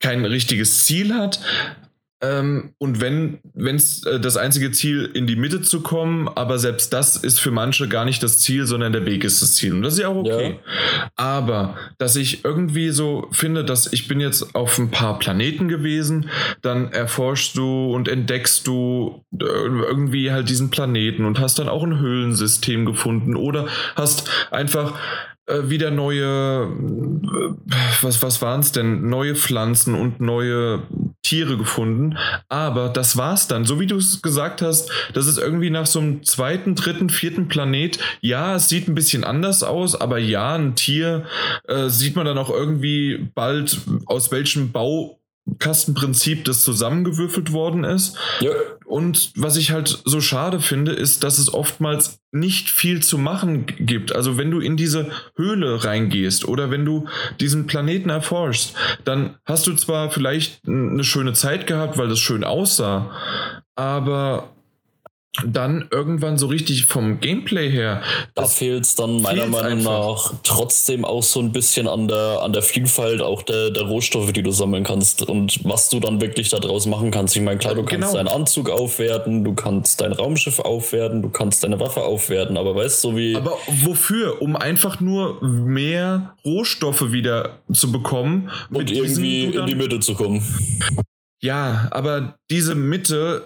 kein 0.00 0.24
richtiges 0.24 0.86
Ziel 0.86 1.12
hat, 1.12 1.38
ähm, 2.22 2.74
und 2.78 3.00
wenn 3.00 3.40
es 3.56 4.06
äh, 4.06 4.20
das 4.20 4.36
einzige 4.36 4.70
Ziel 4.70 5.10
in 5.12 5.26
die 5.26 5.34
Mitte 5.34 5.60
zu 5.60 5.80
kommen, 5.80 6.28
aber 6.28 6.60
selbst 6.60 6.92
das 6.92 7.16
ist 7.16 7.40
für 7.40 7.50
manche 7.50 7.88
gar 7.88 8.04
nicht 8.04 8.22
das 8.22 8.38
Ziel, 8.38 8.64
sondern 8.66 8.92
der 8.92 9.04
Weg 9.06 9.24
ist 9.24 9.42
das 9.42 9.56
Ziel. 9.56 9.74
Und 9.74 9.82
das 9.82 9.94
ist 9.94 9.98
ja 9.98 10.08
auch 10.08 10.16
okay. 10.16 10.50
Ja. 10.50 11.10
Aber 11.16 11.76
dass 11.98 12.14
ich 12.14 12.44
irgendwie 12.44 12.90
so 12.90 13.26
finde, 13.32 13.64
dass 13.64 13.92
ich 13.92 14.06
bin 14.06 14.20
jetzt 14.20 14.54
auf 14.54 14.78
ein 14.78 14.92
paar 14.92 15.18
Planeten 15.18 15.66
gewesen, 15.66 16.30
dann 16.60 16.92
erforschst 16.92 17.56
du 17.56 17.92
und 17.92 18.06
entdeckst 18.06 18.68
du 18.68 19.24
äh, 19.32 19.44
irgendwie 19.44 20.30
halt 20.30 20.48
diesen 20.48 20.70
Planeten 20.70 21.24
und 21.24 21.40
hast 21.40 21.58
dann 21.58 21.68
auch 21.68 21.82
ein 21.82 21.98
Höhlensystem 21.98 22.86
gefunden 22.86 23.34
oder 23.34 23.66
hast 23.96 24.30
einfach 24.52 24.96
äh, 25.46 25.68
wieder 25.68 25.90
neue, 25.90 26.68
äh, 26.68 27.54
was, 28.00 28.22
was 28.22 28.40
waren 28.42 28.60
es 28.60 28.70
denn? 28.70 29.08
Neue 29.08 29.34
Pflanzen 29.34 29.94
und 29.94 30.20
neue 30.20 30.84
Tiere 31.22 31.56
gefunden. 31.56 32.18
Aber 32.48 32.88
das 32.88 33.16
war's 33.16 33.48
dann. 33.48 33.64
So 33.64 33.80
wie 33.80 33.86
du 33.86 33.96
es 33.96 34.22
gesagt 34.22 34.60
hast, 34.60 34.90
das 35.14 35.26
ist 35.26 35.38
irgendwie 35.38 35.70
nach 35.70 35.86
so 35.86 36.00
einem 36.00 36.24
zweiten, 36.24 36.74
dritten, 36.74 37.10
vierten 37.10 37.48
Planet. 37.48 37.98
Ja, 38.20 38.56
es 38.56 38.68
sieht 38.68 38.88
ein 38.88 38.94
bisschen 38.94 39.24
anders 39.24 39.62
aus, 39.62 39.94
aber 39.94 40.18
ja, 40.18 40.54
ein 40.54 40.74
Tier 40.74 41.24
äh, 41.68 41.88
sieht 41.88 42.16
man 42.16 42.26
dann 42.26 42.38
auch 42.38 42.50
irgendwie 42.50 43.30
bald, 43.34 43.78
aus 44.06 44.30
welchem 44.32 44.72
Bau 44.72 45.21
Kastenprinzip, 45.58 46.44
das 46.44 46.62
zusammengewürfelt 46.62 47.52
worden 47.52 47.84
ist. 47.84 48.16
Ja. 48.40 48.50
Und 48.84 49.32
was 49.36 49.56
ich 49.56 49.72
halt 49.72 50.02
so 50.04 50.20
schade 50.20 50.60
finde, 50.60 50.92
ist, 50.92 51.24
dass 51.24 51.38
es 51.38 51.52
oftmals 51.52 52.20
nicht 52.30 52.70
viel 52.70 53.02
zu 53.02 53.18
machen 53.18 53.66
gibt. 53.66 54.14
Also 54.14 54.38
wenn 54.38 54.50
du 54.50 54.60
in 54.60 54.76
diese 54.76 55.10
Höhle 55.36 55.84
reingehst 55.84 56.46
oder 56.46 56.70
wenn 56.70 56.84
du 56.84 57.06
diesen 57.40 57.66
Planeten 57.66 58.10
erforschst, 58.10 58.74
dann 59.04 59.36
hast 59.44 59.66
du 59.66 59.74
zwar 59.74 60.10
vielleicht 60.10 60.66
eine 60.66 61.04
schöne 61.04 61.32
Zeit 61.32 61.66
gehabt, 61.66 61.98
weil 61.98 62.08
das 62.08 62.20
schön 62.20 62.44
aussah, 62.44 63.10
aber 63.74 64.50
dann 65.46 65.88
irgendwann 65.90 66.36
so 66.36 66.46
richtig 66.46 66.86
vom 66.86 67.18
Gameplay 67.20 67.70
her. 67.70 68.02
Da 68.34 68.46
fehlt 68.46 68.84
es 68.84 68.94
dann 68.94 69.22
meiner 69.22 69.46
Meinung 69.46 69.78
einfach. 69.78 70.32
nach 70.32 70.34
trotzdem 70.42 71.06
auch 71.06 71.22
so 71.22 71.40
ein 71.40 71.52
bisschen 71.52 71.88
an 71.88 72.06
der, 72.06 72.40
an 72.42 72.52
der 72.52 72.62
Vielfalt 72.62 73.22
auch 73.22 73.42
der, 73.42 73.70
der 73.70 73.84
Rohstoffe, 73.84 74.32
die 74.32 74.42
du 74.42 74.50
sammeln 74.50 74.84
kannst 74.84 75.22
und 75.22 75.60
was 75.64 75.88
du 75.88 76.00
dann 76.00 76.20
wirklich 76.20 76.50
daraus 76.50 76.84
machen 76.86 77.10
kannst. 77.10 77.34
Ich 77.34 77.42
meine, 77.42 77.58
klar, 77.58 77.74
du 77.74 77.82
kannst 77.82 78.12
genau. 78.12 78.12
deinen 78.12 78.28
Anzug 78.28 78.68
aufwerten, 78.68 79.42
du 79.42 79.54
kannst 79.54 80.02
dein 80.02 80.12
Raumschiff 80.12 80.58
aufwerten, 80.58 81.22
du 81.22 81.30
kannst 81.30 81.64
deine 81.64 81.80
Waffe 81.80 82.02
aufwerten, 82.02 82.58
aber 82.58 82.74
weißt 82.74 83.02
du, 83.02 83.08
so 83.08 83.16
wie. 83.16 83.34
Aber 83.34 83.56
wofür? 83.68 84.42
Um 84.42 84.54
einfach 84.54 85.00
nur 85.00 85.42
mehr 85.42 86.34
Rohstoffe 86.44 87.10
wieder 87.10 87.58
zu 87.72 87.90
bekommen 87.90 88.50
und 88.70 88.90
irgendwie 88.90 89.44
in 89.44 89.66
die 89.66 89.74
Mitte 89.74 90.00
zu 90.00 90.14
kommen. 90.14 90.42
Ja, 91.42 91.88
aber 91.90 92.34
diese 92.50 92.74
Mitte, 92.74 93.42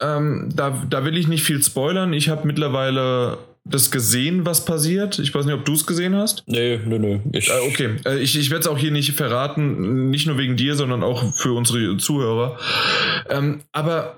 ähm, 0.00 0.50
da, 0.54 0.82
da 0.88 1.04
will 1.04 1.16
ich 1.16 1.26
nicht 1.26 1.42
viel 1.42 1.62
spoilern. 1.62 2.12
Ich 2.12 2.28
habe 2.28 2.46
mittlerweile 2.46 3.38
das 3.64 3.90
gesehen, 3.90 4.46
was 4.46 4.64
passiert. 4.64 5.18
Ich 5.18 5.34
weiß 5.34 5.44
nicht, 5.44 5.54
ob 5.54 5.64
du 5.64 5.74
es 5.74 5.86
gesehen 5.86 6.16
hast. 6.16 6.44
Nee, 6.46 6.80
nee, 6.86 6.98
nee. 6.98 7.20
Ich 7.32 7.48
äh, 7.48 7.68
okay, 7.68 7.96
äh, 8.06 8.18
ich, 8.18 8.38
ich 8.38 8.50
werde 8.50 8.62
es 8.62 8.66
auch 8.68 8.78
hier 8.78 8.90
nicht 8.90 9.12
verraten, 9.12 10.10
nicht 10.10 10.26
nur 10.26 10.38
wegen 10.38 10.56
dir, 10.56 10.76
sondern 10.76 11.02
auch 11.02 11.34
für 11.34 11.52
unsere 11.52 11.96
Zuhörer. 11.98 12.58
Ähm, 13.28 13.60
aber 13.72 14.16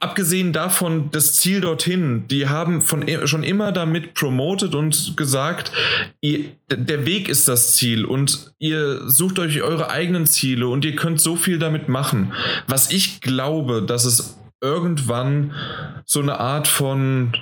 abgesehen 0.00 0.52
davon, 0.52 1.10
das 1.10 1.34
Ziel 1.34 1.60
dorthin, 1.60 2.26
die 2.28 2.48
haben 2.48 2.80
von, 2.80 3.04
schon 3.26 3.42
immer 3.42 3.72
damit 3.72 4.14
promotet 4.14 4.74
und 4.74 5.16
gesagt, 5.16 5.72
ihr, 6.20 6.50
der 6.70 7.06
Weg 7.06 7.28
ist 7.28 7.48
das 7.48 7.74
Ziel 7.74 8.04
und 8.04 8.52
ihr 8.58 9.08
sucht 9.08 9.38
euch 9.38 9.62
eure 9.62 9.90
eigenen 9.90 10.26
Ziele 10.26 10.68
und 10.68 10.84
ihr 10.84 10.96
könnt 10.96 11.20
so 11.20 11.36
viel 11.36 11.58
damit 11.58 11.88
machen. 11.88 12.32
Was 12.68 12.90
ich 12.90 13.20
glaube, 13.20 13.82
dass 13.82 14.04
es 14.04 14.38
irgendwann 14.60 15.52
so 16.04 16.20
eine 16.20 16.38
Art 16.40 16.68
von 16.68 17.32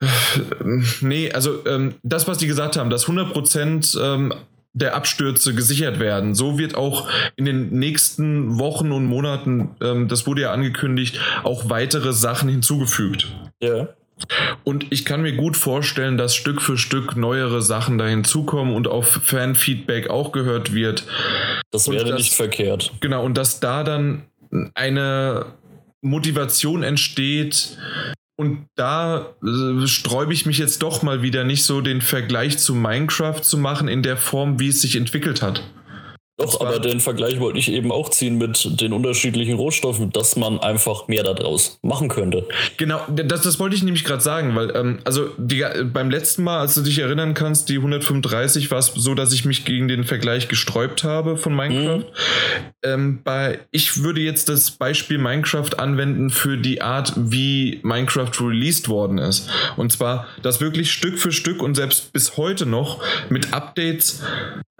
äh, 0.00 0.06
Nee, 1.00 1.30
also 1.30 1.64
ähm, 1.66 1.94
das, 2.02 2.26
was 2.26 2.38
die 2.38 2.46
gesagt 2.46 2.76
haben, 2.76 2.90
dass 2.90 3.06
100% 3.06 4.00
ähm, 4.02 4.34
der 4.74 4.94
Abstürze 4.94 5.54
gesichert 5.54 5.98
werden. 5.98 6.34
So 6.34 6.58
wird 6.58 6.74
auch 6.74 7.08
in 7.36 7.44
den 7.44 7.70
nächsten 7.78 8.58
Wochen 8.58 8.92
und 8.92 9.04
Monaten, 9.04 9.70
ähm, 9.82 10.08
das 10.08 10.26
wurde 10.26 10.42
ja 10.42 10.52
angekündigt, 10.52 11.20
auch 11.42 11.68
weitere 11.68 12.12
Sachen 12.12 12.48
hinzugefügt. 12.48 13.28
Ja. 13.60 13.88
Und 14.64 14.86
ich 14.90 15.04
kann 15.04 15.22
mir 15.22 15.34
gut 15.34 15.56
vorstellen, 15.56 16.16
dass 16.16 16.34
Stück 16.34 16.62
für 16.62 16.78
Stück 16.78 17.16
neuere 17.16 17.60
Sachen 17.60 17.98
da 17.98 18.06
hinzukommen 18.06 18.74
und 18.74 18.86
auf 18.86 19.06
Fanfeedback 19.06 20.10
auch 20.10 20.32
gehört 20.32 20.74
wird. 20.74 21.04
Das 21.70 21.90
wäre 21.90 22.10
dass, 22.10 22.18
nicht 22.18 22.34
verkehrt. 22.34 22.92
Genau, 23.00 23.24
und 23.24 23.36
dass 23.36 23.60
da 23.60 23.82
dann 23.82 24.22
eine 24.74 25.46
Motivation 26.02 26.82
entsteht, 26.82 27.76
und 28.36 28.66
da 28.74 29.34
äh, 29.42 29.86
sträube 29.86 30.32
ich 30.32 30.46
mich 30.46 30.58
jetzt 30.58 30.82
doch 30.82 31.02
mal 31.02 31.22
wieder 31.22 31.44
nicht 31.44 31.64
so 31.64 31.80
den 31.80 32.00
Vergleich 32.00 32.58
zu 32.58 32.74
Minecraft 32.74 33.42
zu 33.42 33.58
machen 33.58 33.88
in 33.88 34.02
der 34.02 34.16
Form, 34.16 34.58
wie 34.58 34.68
es 34.68 34.80
sich 34.80 34.96
entwickelt 34.96 35.42
hat. 35.42 35.62
Doch, 36.38 36.62
aber 36.62 36.78
den 36.78 37.00
Vergleich 37.00 37.40
wollte 37.40 37.58
ich 37.58 37.70
eben 37.70 37.92
auch 37.92 38.08
ziehen 38.08 38.38
mit 38.38 38.80
den 38.80 38.94
unterschiedlichen 38.94 39.56
Rohstoffen, 39.56 40.10
dass 40.12 40.34
man 40.34 40.58
einfach 40.60 41.06
mehr 41.06 41.22
daraus 41.22 41.78
machen 41.82 42.08
könnte. 42.08 42.48
Genau, 42.78 43.00
das, 43.08 43.42
das 43.42 43.60
wollte 43.60 43.76
ich 43.76 43.82
nämlich 43.82 44.02
gerade 44.02 44.22
sagen, 44.22 44.56
weil 44.56 44.74
ähm, 44.74 45.00
also 45.04 45.28
die, 45.36 45.62
beim 45.92 46.10
letzten 46.10 46.42
Mal, 46.42 46.60
als 46.60 46.74
du 46.74 46.80
dich 46.80 46.98
erinnern 46.98 47.34
kannst, 47.34 47.68
die 47.68 47.76
135 47.76 48.70
war 48.70 48.78
es 48.78 48.86
so, 48.86 49.14
dass 49.14 49.32
ich 49.34 49.44
mich 49.44 49.66
gegen 49.66 49.88
den 49.88 50.04
Vergleich 50.04 50.48
gesträubt 50.48 51.04
habe 51.04 51.36
von 51.36 51.54
Minecraft. 51.54 51.98
Mhm. 51.98 52.04
Ähm, 52.82 53.20
bei, 53.22 53.60
ich 53.70 54.02
würde 54.02 54.22
jetzt 54.22 54.48
das 54.48 54.70
Beispiel 54.70 55.18
Minecraft 55.18 55.78
anwenden 55.78 56.30
für 56.30 56.56
die 56.56 56.80
Art, 56.80 57.12
wie 57.14 57.78
Minecraft 57.82 58.32
released 58.40 58.88
worden 58.88 59.18
ist. 59.18 59.50
Und 59.76 59.92
zwar, 59.92 60.26
dass 60.42 60.62
wirklich 60.62 60.92
Stück 60.92 61.18
für 61.18 61.30
Stück 61.30 61.62
und 61.62 61.74
selbst 61.74 62.12
bis 62.14 62.38
heute 62.38 62.64
noch 62.64 63.02
mit 63.28 63.52
Updates 63.52 64.22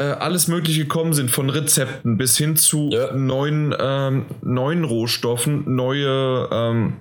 äh, 0.03 0.17
alles 0.19 0.49
Mögliche 0.49 0.81
gekommen 0.81 1.13
sind, 1.13 1.31
von 1.31 1.49
Rezepten 1.49 2.17
bis 2.17 2.37
hin 2.37 2.57
zu 2.57 2.91
ja. 2.93 3.13
neuen, 3.13 3.75
ähm, 3.79 4.27
neuen 4.43 4.85
Rohstoffen, 4.85 5.77
neue 5.77 6.49
ähm, 6.51 6.97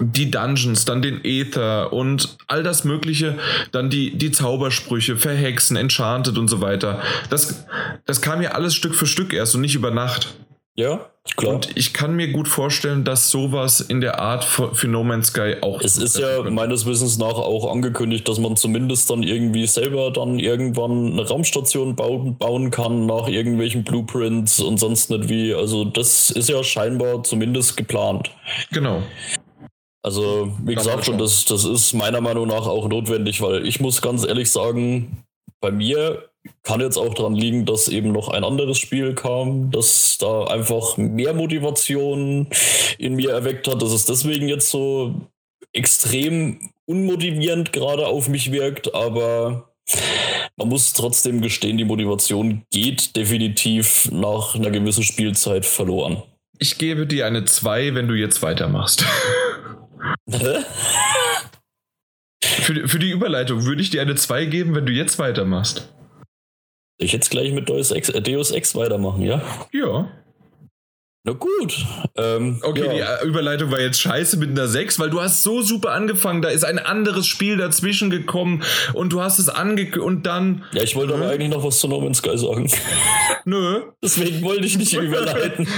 die 0.00 0.30
Dungeons, 0.30 0.84
dann 0.86 1.02
den 1.02 1.24
Äther 1.24 1.92
und 1.92 2.38
all 2.46 2.62
das 2.62 2.84
Mögliche, 2.84 3.36
dann 3.72 3.90
die, 3.90 4.16
die 4.16 4.30
Zaubersprüche, 4.30 5.16
Verhexen, 5.16 5.76
Enchanted 5.76 6.38
und 6.38 6.48
so 6.48 6.60
weiter. 6.60 7.02
Das, 7.28 7.66
das 8.06 8.22
kam 8.22 8.40
ja 8.40 8.52
alles 8.52 8.74
Stück 8.74 8.94
für 8.94 9.06
Stück 9.06 9.32
erst 9.34 9.54
und 9.54 9.60
nicht 9.60 9.74
über 9.74 9.90
Nacht. 9.90 10.34
Ja, 10.74 11.10
klar. 11.36 11.54
Und 11.54 11.76
ich 11.76 11.92
kann 11.92 12.14
mir 12.16 12.32
gut 12.32 12.48
vorstellen, 12.48 13.04
dass 13.04 13.30
sowas 13.30 13.80
in 13.80 14.00
der 14.00 14.20
Art 14.20 14.44
für, 14.44 14.74
für 14.74 14.88
No 14.88 15.04
Man's 15.04 15.28
Sky 15.28 15.56
auch. 15.60 15.80
Es 15.80 15.96
ist 15.96 16.18
ja 16.18 16.44
wird. 16.44 16.50
meines 16.52 16.86
Wissens 16.86 17.18
nach 17.18 17.34
auch 17.34 17.70
angekündigt, 17.70 18.28
dass 18.28 18.38
man 18.38 18.56
zumindest 18.56 19.10
dann 19.10 19.22
irgendwie 19.22 19.66
selber 19.66 20.10
dann 20.10 20.38
irgendwann 20.38 21.12
eine 21.12 21.26
Raumstation 21.26 21.96
bauen, 21.96 22.36
bauen 22.36 22.70
kann 22.70 23.06
nach 23.06 23.28
irgendwelchen 23.28 23.84
Blueprints 23.84 24.60
und 24.60 24.78
sonst 24.78 25.10
nicht 25.10 25.28
wie. 25.28 25.54
Also 25.54 25.84
das 25.84 26.30
ist 26.30 26.48
ja 26.48 26.62
scheinbar 26.62 27.22
zumindest 27.24 27.76
geplant. 27.76 28.30
Genau. 28.72 29.02
Also, 30.02 30.52
wie 30.64 30.74
das 30.74 30.84
gesagt, 30.84 31.08
und 31.08 31.18
das, 31.18 31.44
das 31.44 31.64
ist 31.64 31.92
meiner 31.92 32.20
Meinung 32.20 32.46
nach 32.46 32.66
auch 32.66 32.88
notwendig, 32.88 33.42
weil 33.42 33.66
ich 33.66 33.80
muss 33.80 34.00
ganz 34.00 34.24
ehrlich 34.24 34.50
sagen, 34.50 35.24
bei 35.60 35.70
mir 35.70 36.28
kann 36.62 36.80
jetzt 36.80 36.98
auch 36.98 37.14
daran 37.14 37.34
liegen, 37.34 37.64
dass 37.64 37.88
eben 37.88 38.12
noch 38.12 38.28
ein 38.28 38.44
anderes 38.44 38.78
Spiel 38.78 39.14
kam, 39.14 39.70
das 39.70 40.18
da 40.18 40.44
einfach 40.44 40.96
mehr 40.96 41.32
Motivation 41.34 42.48
in 42.98 43.14
mir 43.14 43.30
erweckt 43.30 43.68
hat, 43.68 43.80
dass 43.80 43.92
es 43.92 44.04
deswegen 44.04 44.48
jetzt 44.48 44.70
so 44.70 45.14
extrem 45.72 46.70
unmotivierend 46.86 47.72
gerade 47.72 48.06
auf 48.06 48.28
mich 48.28 48.52
wirkt, 48.52 48.94
aber 48.94 49.70
man 50.56 50.68
muss 50.68 50.92
trotzdem 50.92 51.40
gestehen, 51.40 51.78
die 51.78 51.84
Motivation 51.84 52.62
geht 52.70 53.16
definitiv 53.16 54.10
nach 54.10 54.54
einer 54.54 54.70
gewissen 54.70 55.04
Spielzeit 55.04 55.64
verloren. 55.64 56.22
Ich 56.58 56.78
gebe 56.78 57.06
dir 57.06 57.26
eine 57.26 57.44
2, 57.44 57.94
wenn 57.94 58.08
du 58.08 58.14
jetzt 58.14 58.42
weitermachst. 58.42 59.04
für, 62.40 62.88
für 62.88 62.98
die 62.98 63.10
Überleitung 63.10 63.64
würde 63.64 63.80
ich 63.80 63.90
dir 63.90 64.02
eine 64.02 64.16
2 64.16 64.46
geben, 64.46 64.74
wenn 64.74 64.84
du 64.84 64.92
jetzt 64.92 65.18
weitermachst. 65.18 65.92
Ich 66.98 67.12
jetzt 67.12 67.30
gleich 67.30 67.52
mit 67.52 67.68
Deus 67.68 67.92
Ex, 67.92 68.08
äh, 68.08 68.20
Deus 68.20 68.50
Ex 68.50 68.74
weitermachen, 68.74 69.22
ja? 69.22 69.40
Ja. 69.72 70.10
Na 71.24 71.32
gut. 71.32 71.84
Ähm, 72.16 72.60
Okay, 72.62 72.98
ja. 72.98 73.18
die 73.20 73.24
äh, 73.24 73.28
Überleitung 73.28 73.70
war 73.70 73.80
jetzt 73.80 74.00
scheiße 74.00 74.36
mit 74.38 74.50
einer 74.50 74.66
6, 74.66 74.98
weil 74.98 75.10
du 75.10 75.20
hast 75.20 75.42
so 75.44 75.62
super 75.62 75.92
angefangen, 75.92 76.42
da 76.42 76.48
ist 76.48 76.64
ein 76.64 76.78
anderes 76.78 77.26
Spiel 77.26 77.56
dazwischen 77.56 78.10
gekommen 78.10 78.62
und 78.94 79.12
du 79.12 79.20
hast 79.20 79.38
es 79.38 79.48
ange... 79.48 80.00
und 80.00 80.26
dann... 80.26 80.64
ja, 80.72 80.82
ich 80.82 80.96
wollte 80.96 81.14
aber 81.14 81.28
eigentlich 81.28 81.50
noch 81.50 81.62
was 81.62 81.78
zu 81.78 81.86
No 81.86 82.00
Man's 82.00 82.18
Sky 82.18 82.36
sagen. 82.36 82.68
Nö. 83.44 83.82
Deswegen 84.02 84.42
wollte 84.42 84.66
ich 84.66 84.76
nicht 84.76 84.92
überleiten. 84.96 85.68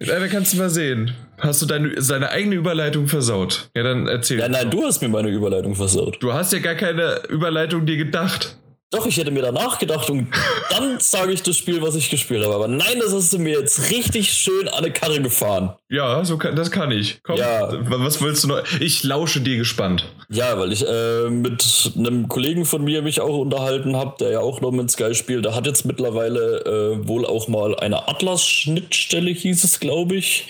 Da 0.00 0.28
kannst 0.28 0.52
du 0.52 0.58
mal 0.58 0.70
sehen. 0.70 1.14
Hast 1.38 1.62
du 1.62 1.66
deine, 1.66 1.94
deine 1.94 2.28
eigene 2.30 2.56
Überleitung 2.56 3.06
versaut? 3.06 3.70
Ja, 3.74 3.82
dann 3.82 4.06
erzähl. 4.06 4.38
Ja, 4.38 4.48
nein, 4.48 4.70
du 4.70 4.84
hast 4.84 5.00
mir 5.00 5.08
meine 5.08 5.28
Überleitung 5.28 5.74
versaut. 5.74 6.18
Du 6.20 6.32
hast 6.32 6.52
ja 6.52 6.58
gar 6.58 6.74
keine 6.74 7.22
Überleitung 7.28 7.86
dir 7.86 7.96
gedacht. 7.96 8.56
Doch, 8.90 9.06
ich 9.06 9.16
hätte 9.16 9.32
mir 9.32 9.42
danach 9.42 9.80
gedacht 9.80 10.08
und 10.08 10.28
dann 10.70 11.00
sage 11.00 11.32
ich 11.32 11.42
das 11.42 11.56
Spiel, 11.56 11.82
was 11.82 11.96
ich 11.96 12.10
gespielt 12.10 12.44
habe. 12.44 12.54
Aber 12.54 12.68
nein, 12.68 13.00
das 13.00 13.12
hast 13.12 13.32
du 13.32 13.38
mir 13.40 13.58
jetzt 13.58 13.90
richtig 13.90 14.32
schön 14.32 14.68
an 14.68 14.84
eine 14.84 14.92
Karre 14.92 15.20
gefahren. 15.20 15.74
Ja, 15.90 16.24
so 16.24 16.38
kann, 16.38 16.54
das 16.54 16.70
kann 16.70 16.92
ich. 16.92 17.18
Komm, 17.24 17.36
Ja. 17.36 17.68
was 17.90 18.22
willst 18.22 18.44
du 18.44 18.48
noch? 18.48 18.62
Ich 18.80 19.02
lausche 19.02 19.40
dir 19.40 19.56
gespannt. 19.56 20.04
Ja, 20.28 20.56
weil 20.60 20.72
ich 20.72 20.86
äh, 20.86 21.28
mit 21.28 21.92
einem 21.96 22.28
Kollegen 22.28 22.64
von 22.64 22.84
mir 22.84 23.02
mich 23.02 23.20
auch 23.20 23.36
unterhalten 23.36 23.96
habe, 23.96 24.14
der 24.20 24.30
ja 24.30 24.40
auch 24.40 24.60
No 24.60 24.70
Man's 24.70 24.92
Sky 24.92 25.12
spielt. 25.14 25.44
Der 25.44 25.56
hat 25.56 25.66
jetzt 25.66 25.84
mittlerweile 25.84 26.60
äh, 27.00 27.08
wohl 27.08 27.26
auch 27.26 27.48
mal 27.48 27.74
eine 27.76 28.06
Atlas-Schnittstelle, 28.06 29.30
hieß 29.32 29.64
es, 29.64 29.80
glaube 29.80 30.14
ich, 30.14 30.46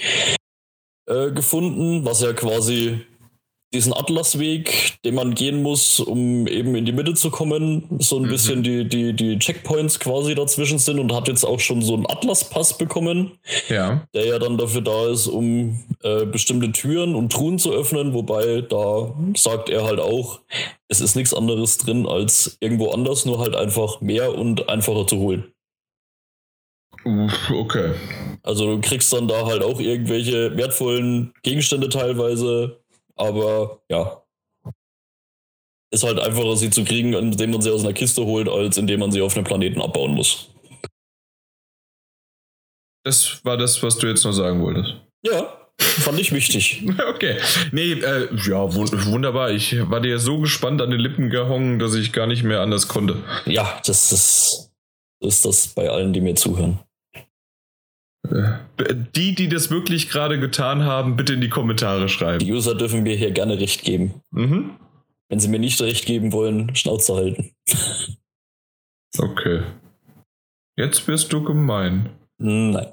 äh, 1.07 1.30
gefunden, 1.30 2.05
was 2.05 2.20
ja 2.20 2.35
quasi 2.35 3.01
diesen 3.75 3.93
Atlasweg, 3.93 4.95
den 5.05 5.14
man 5.14 5.35
gehen 5.35 5.62
muss, 5.62 6.01
um 6.01 6.47
eben 6.47 6.75
in 6.75 6.85
die 6.85 6.93
Mitte 6.93 7.14
zu 7.14 7.31
kommen, 7.31 7.85
so 7.99 8.16
ein 8.16 8.29
bisschen 8.29 8.62
die, 8.62 8.89
die, 8.89 9.12
die 9.12 9.39
Checkpoints 9.39 10.01
quasi 10.01 10.35
dazwischen 10.35 10.79
sind 10.79 10.99
und 10.99 11.12
hat 11.12 11.29
jetzt 11.29 11.45
auch 11.45 11.61
schon 11.61 11.83
so 11.83 11.95
einen 11.95 12.07
Atlas-Pass 12.09 12.79
bekommen 12.79 13.33
Ja. 13.68 14.07
der 14.14 14.27
ja 14.27 14.39
dann 14.39 14.57
dafür 14.57 14.81
da 14.81 15.09
ist, 15.09 15.27
um 15.27 15.85
äh, 16.03 16.25
bestimmte 16.25 16.72
Türen 16.72 17.14
und 17.14 17.33
Truhen 17.33 17.59
zu 17.59 17.72
öffnen, 17.72 18.14
wobei 18.14 18.62
da 18.62 19.14
sagt 19.37 19.68
er 19.68 19.85
halt 19.85 20.01
auch, 20.01 20.41
es 20.89 21.01
ist 21.01 21.16
nichts 21.16 21.35
anderes 21.35 21.79
drin 21.79 22.07
als 22.07 22.57
irgendwo 22.61 22.91
anders, 22.91 23.27
nur 23.27 23.41
halt 23.41 23.57
einfach 23.57 24.01
mehr 24.01 24.37
und 24.37 24.68
einfacher 24.68 25.07
zu 25.07 25.18
holen. 25.18 25.45
Okay. 27.51 27.93
Also 28.43 28.77
du 28.77 28.81
kriegst 28.81 29.12
dann 29.12 29.29
da 29.29 29.47
halt 29.47 29.62
auch 29.62 29.81
irgendwelche 29.81 30.57
wertvollen 30.57 31.33
Gegenstände 31.43 31.89
teilweise, 31.89 32.81
aber 33.17 33.83
ja. 33.91 34.21
Ist 35.93 36.03
halt 36.03 36.19
einfacher, 36.19 36.57
sie 36.57 36.71
zu 36.71 36.83
kriegen, 36.85 37.12
indem 37.12 37.53
man 37.53 37.62
sie 37.62 37.71
aus 37.71 37.83
einer 37.85 37.93
Kiste 37.93 38.25
holt, 38.25 38.49
als 38.49 38.77
indem 38.79 38.99
man 39.01 39.12
sie 39.12 39.23
auf 39.23 39.37
einem 39.37 39.45
Planeten 39.45 39.81
abbauen 39.81 40.12
muss. 40.15 40.49
Das 43.05 43.45
war 43.45 43.57
das, 43.57 43.83
was 43.83 43.99
du 43.99 44.07
jetzt 44.09 44.25
noch 44.25 44.33
sagen 44.33 44.62
wolltest. 44.62 44.95
Ja, 45.25 45.69
fand 45.81 46.19
ich 46.19 46.33
wichtig. 46.33 46.85
Okay. 47.15 47.39
Nee, 47.71 47.93
äh, 47.93 48.29
ja, 48.35 48.75
wun- 48.75 49.07
wunderbar. 49.07 49.51
Ich 49.53 49.89
war 49.89 50.01
dir 50.01 50.19
so 50.19 50.41
gespannt 50.41 50.83
an 50.83 50.91
den 50.91 50.99
Lippen 51.01 51.31
gehongen, 51.31 51.79
dass 51.79 51.95
ich 51.95 52.12
gar 52.12 52.27
nicht 52.27 52.43
mehr 52.43 52.61
anders 52.61 52.89
konnte. 52.89 53.23
Ja, 53.47 53.81
das 53.87 54.11
ist, 54.12 54.73
das 55.21 55.37
ist 55.37 55.45
das 55.45 55.69
bei 55.69 55.89
allen, 55.89 56.12
die 56.12 56.21
mir 56.21 56.35
zuhören. 56.35 56.81
Äh, 58.31 58.95
Die, 59.14 59.35
die 59.35 59.49
das 59.49 59.70
wirklich 59.70 60.09
gerade 60.09 60.41
getan 60.41 60.85
haben, 60.85 61.16
bitte 61.16 61.35
in 61.35 61.41
die 61.41 61.49
Kommentare 61.49 62.09
schreiben. 62.09 62.39
Die 62.41 62.53
User 62.53 62.75
dürfen 62.75 63.03
mir 63.03 63.16
hier 63.16 63.31
gerne 63.31 63.59
recht 63.59 63.83
geben. 63.83 64.22
Mhm. 64.31 64.70
Wenn 65.29 65.41
sie 65.41 65.49
mir 65.49 65.59
nicht 65.59 65.81
recht 65.81 66.07
geben 66.07 66.33
wollen, 66.33 66.75
Schnauze 66.75 67.14
halten. 67.14 67.51
Okay. 69.18 69.62
Jetzt 70.77 71.07
wirst 71.07 71.33
du 71.33 71.43
gemein. 71.43 72.11
Nein. 72.39 72.93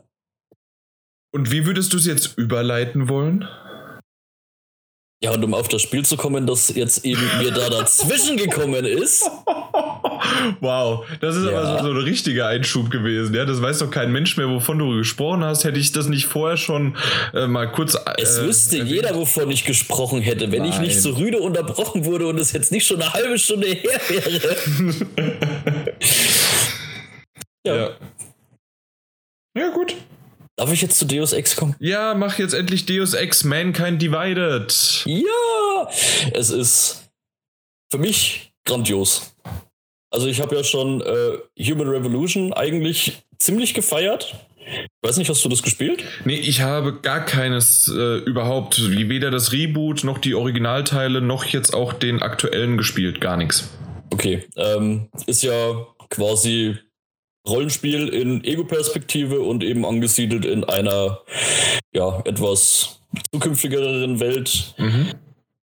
Und 1.34 1.52
wie 1.52 1.66
würdest 1.66 1.94
du 1.94 1.98
es 1.98 2.06
jetzt 2.06 2.38
überleiten 2.38 3.10
wollen? 3.10 3.48
Ja, 5.24 5.32
und 5.32 5.44
um 5.44 5.54
auf 5.54 5.68
das 5.68 5.84
Spiel 5.84 6.04
zu 6.04 6.18
kommen, 6.18 6.48
das 6.48 6.74
jetzt 6.74 7.06
eben 7.06 7.22
mir 7.38 7.52
da 7.52 7.70
dazwischen 7.70 8.38
gekommen 8.38 8.86
ist. 8.86 9.30
Wow, 10.60 11.06
das 11.20 11.36
ist 11.36 11.46
Ja. 11.46 11.60
aber 11.60 11.80
so, 11.80 11.86
so 11.86 11.92
ein 11.92 11.98
richtiger 12.04 12.48
Einschub 12.48 12.92
gewesen. 12.92 13.34
Ja, 13.34 13.44
das 13.46 13.62
weiß 13.62 13.80
doch 13.80 13.90
kein 13.90 14.12
Mensch 14.12 14.38
mehr, 14.38 14.48
wovon 14.50 14.78
du 14.78 14.98
gesprochen 14.98 15.44
hast. 15.44 15.64
Hätte 15.64 15.80
ich 15.80 15.92
das 15.92 16.08
nicht 16.08 16.26
vorher 16.28 16.58
schon 16.58 16.96
äh, 17.34 17.48
mal 17.48 17.72
kurz. 17.72 17.98
Es 18.18 18.38
äh, 18.38 18.46
wüsste 18.48 18.78
erwähnt. 18.78 18.92
jeder, 18.92 19.16
wovon 19.16 19.50
ich 19.52 19.66
gesprochen 19.66 20.22
hätte, 20.22 20.52
wenn 20.52 20.64
ich 20.64 20.76
Nein. 20.76 20.84
nicht 20.84 21.02
so 21.02 21.12
rüde 21.12 21.40
unterbrochen 21.40 22.06
wurde 22.06 22.28
und 22.28 22.38
es 22.40 22.52
jetzt 22.54 22.72
nicht 22.72 22.86
schon 22.86 23.02
eine 23.02 23.12
halbe 23.14 23.38
Stunde 23.40 23.68
her 23.68 24.00
wäre. 24.08 24.56
ja. 27.66 27.76
Ja. 27.76 27.90
Ja, 29.58 29.70
gut. 29.72 29.96
Darf 30.62 30.72
ich 30.72 30.84
jetzt 30.84 31.00
zu 31.00 31.06
Deus 31.06 31.34
Ex 31.34 31.56
kommen? 31.56 31.76
Ja, 31.80 32.14
mach 32.14 32.38
jetzt 32.38 32.54
endlich 32.54 32.86
Deus 32.86 33.16
Ex 33.16 33.44
Mankind 33.44 34.00
Divided. 34.00 34.72
Ja! 35.08 35.90
Es 36.34 36.52
ist 36.52 37.10
für 37.90 37.98
mich 37.98 38.54
grandios. 38.64 39.34
Also 40.12 40.28
ich 40.28 40.40
habe 40.40 40.56
ja 40.56 40.64
schon 40.64 41.02
äh, 41.02 41.64
Human 41.64 41.88
Revolution 41.88 42.54
eigentlich 42.54 43.24
ziemlich 43.40 43.74
gefeiert. 43.74 44.36
Ich 44.60 44.88
weiß 45.02 45.18
nicht, 45.18 45.32
hast 45.32 45.44
du 45.44 45.50
das 45.50 45.64
gespielt? 45.64 46.04
Nee, 46.26 46.38
ich 46.38 46.62
habe 46.62 46.94
gar 47.02 47.26
keines 47.26 47.88
äh, 47.88 48.18
überhaupt, 48.18 48.80
weder 48.92 49.32
das 49.32 49.54
Reboot 49.54 50.04
noch 50.04 50.20
die 50.20 50.36
Originalteile 50.36 51.22
noch 51.22 51.46
jetzt 51.46 51.74
auch 51.74 51.92
den 51.92 52.22
aktuellen 52.22 52.78
gespielt. 52.78 53.20
Gar 53.20 53.38
nichts. 53.38 53.68
Okay. 54.12 54.46
Ähm, 54.58 55.10
ist 55.26 55.42
ja 55.42 55.88
quasi 56.12 56.78
Rollenspiel 57.48 58.08
in 58.10 58.44
Ego-Perspektive 58.44 59.42
und 59.42 59.64
eben 59.64 59.86
angesiedelt 59.86 60.46
in 60.46 60.64
einer 60.64 61.20
ja, 61.94 62.22
etwas 62.26 63.02
zukünftigeren 63.34 64.20
Welt. 64.20 64.76
Mhm. 64.78 65.08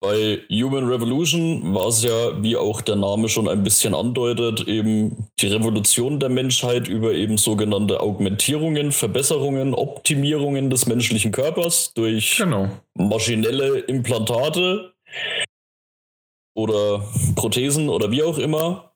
Bei 0.01 0.41
Human 0.51 0.89
Revolution 0.89 1.75
war 1.77 1.87
es 1.87 2.03
ja, 2.03 2.43
wie 2.43 2.57
auch 2.57 2.81
der 2.81 2.97
Name 2.97 3.29
schon 3.29 3.49
ein 3.49 3.63
bisschen 3.63 3.95
andeutet, 3.95 4.67
eben 4.67 5.29
die 5.41 5.47
Revolution 5.47 6.19
der 6.19 6.29
Menschheit 6.29 6.89
über 6.89 7.13
eben 7.13 7.39
sogenannte 7.39 8.01
Augmentierungen, 8.01 8.91
Verbesserungen, 8.91 9.75
Optimierungen 9.75 10.71
des 10.71 10.87
menschlichen 10.87 11.31
Körpers 11.31 11.95
durch 11.95 12.37
Genau. 12.37 12.69
maschinelle 12.95 13.79
Implantate 13.79 14.93
oder 16.57 17.05
Prothesen 17.37 17.89
oder 17.89 18.11
wie 18.11 18.25
auch 18.25 18.39
immer, 18.39 18.92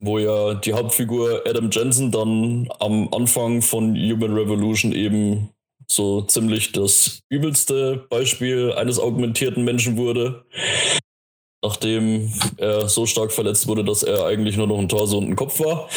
wo 0.00 0.18
ja 0.18 0.54
die 0.54 0.72
Hauptfigur 0.72 1.42
Adam 1.46 1.70
Jensen 1.70 2.10
dann 2.10 2.68
am 2.80 3.12
Anfang 3.12 3.62
von 3.62 3.94
Human 3.94 4.34
Revolution 4.34 4.92
eben 4.92 5.50
so 5.90 6.22
ziemlich 6.22 6.72
das 6.72 7.20
übelste 7.28 8.06
Beispiel 8.08 8.72
eines 8.72 8.98
augmentierten 8.98 9.64
Menschen 9.64 9.96
wurde. 9.96 10.44
Nachdem 11.62 12.32
er 12.56 12.88
so 12.88 13.04
stark 13.04 13.32
verletzt 13.32 13.66
wurde, 13.66 13.84
dass 13.84 14.02
er 14.02 14.24
eigentlich 14.24 14.56
nur 14.56 14.66
noch 14.66 14.78
ein 14.78 14.88
Torso 14.88 15.18
und 15.18 15.28
ein 15.28 15.36
Kopf 15.36 15.60
war. 15.60 15.88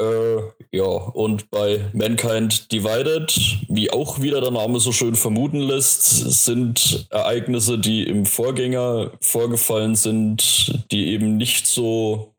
Äh, 0.00 0.42
ja, 0.70 0.84
und 0.84 1.50
bei 1.50 1.90
Mankind 1.92 2.70
Divided, 2.70 3.36
wie 3.68 3.90
auch 3.90 4.20
wieder 4.20 4.40
der 4.40 4.52
Name 4.52 4.78
so 4.78 4.92
schön 4.92 5.16
vermuten 5.16 5.58
lässt, 5.58 6.04
sind 6.44 7.08
Ereignisse, 7.10 7.78
die 7.78 8.04
im 8.04 8.24
Vorgänger 8.24 9.10
vorgefallen 9.20 9.96
sind, 9.96 10.86
die 10.92 11.08
eben 11.08 11.36
nicht 11.36 11.66
so 11.66 12.32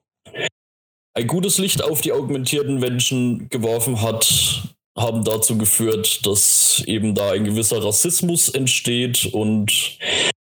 ein 1.20 1.28
gutes 1.28 1.58
Licht 1.58 1.84
auf 1.84 2.02
die 2.02 2.14
augmentierten 2.14 2.80
Menschen 2.80 3.50
geworfen 3.50 4.02
hat, 4.02 4.64
haben 4.98 5.24
dazu 5.24 5.58
geführt, 5.58 6.26
dass 6.26 6.82
eben 6.86 7.14
da 7.14 7.32
ein 7.32 7.44
gewisser 7.44 7.84
Rassismus 7.84 8.50
entsteht 8.50 9.26
und 9.34 9.98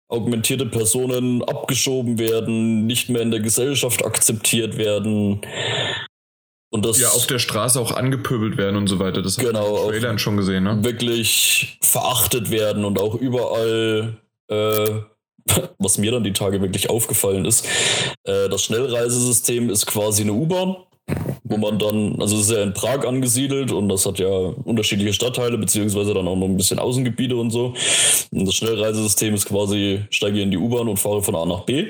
augmentierte 0.09 0.67
Personen 0.67 1.43
abgeschoben 1.43 2.19
werden, 2.19 2.87
nicht 2.87 3.09
mehr 3.09 3.23
in 3.23 3.31
der 3.31 3.41
Gesellschaft 3.41 4.05
akzeptiert 4.05 4.77
werden. 4.77 5.41
Und 6.73 6.87
das 6.87 7.01
Ja, 7.01 7.11
auf 7.11 7.27
der 7.27 7.41
Straße 7.41 7.81
auch 7.81 7.93
angepöbelt 7.93 8.57
werden 8.57 8.77
und 8.77 8.87
so 8.87 9.01
weiter. 9.01 9.23
Das 9.23 9.37
Genau, 9.37 9.61
haben 9.61 9.73
wir 9.73 9.87
in 9.87 9.93
den 9.93 10.01
Trailern 10.01 10.19
schon 10.19 10.37
gesehen, 10.37 10.65
ne? 10.65 10.85
wirklich 10.85 11.79
verachtet 11.83 12.51
werden 12.53 12.85
und 12.85 13.01
auch 13.01 13.17
überall, 13.17 14.19
äh, 14.49 15.01
was 15.79 15.99
mir 15.99 16.13
dann 16.13 16.25
die 16.25 16.33
Tage 16.33 16.61
wirklich 16.61 16.91
aufgefallen 16.91 17.45
ist, 17.45 17.67
äh, 18.25 18.49
das 18.49 18.63
Schnellreisesystem 18.65 19.71
ist 19.71 19.87
quasi 19.87 20.23
eine 20.23 20.33
U-Bahn, 20.33 20.77
wo 21.45 21.57
man 21.57 21.79
dann, 21.79 22.21
also 22.21 22.37
es 22.37 22.43
ist 22.43 22.53
ja 22.53 22.63
in 22.63 22.75
Prag 22.75 23.07
angesiedelt 23.07 23.73
und 23.73 23.89
das 23.89 24.07
hat 24.07 24.19
ja 24.19 24.29
unterschiedliche 24.29 25.13
Stadtteile, 25.13 25.59
beziehungsweise 25.59 26.15
dann 26.15 26.29
auch 26.29 26.37
noch 26.37 26.47
ein 26.47 26.57
bisschen 26.57 26.79
Außengebiete 26.79 27.37
und 27.37 27.51
so. 27.51 27.75
Und 28.31 28.47
das 28.47 28.55
Schnellreisesystem 28.55 29.35
ist 29.35 29.47
quasi, 29.47 30.05
steige 30.11 30.41
in 30.43 30.51
die 30.51 30.59
U-Bahn 30.59 30.89
und 30.89 30.99
fahre 30.99 31.23
von 31.23 31.35
A 31.35 31.45
nach 31.45 31.65
B. 31.65 31.89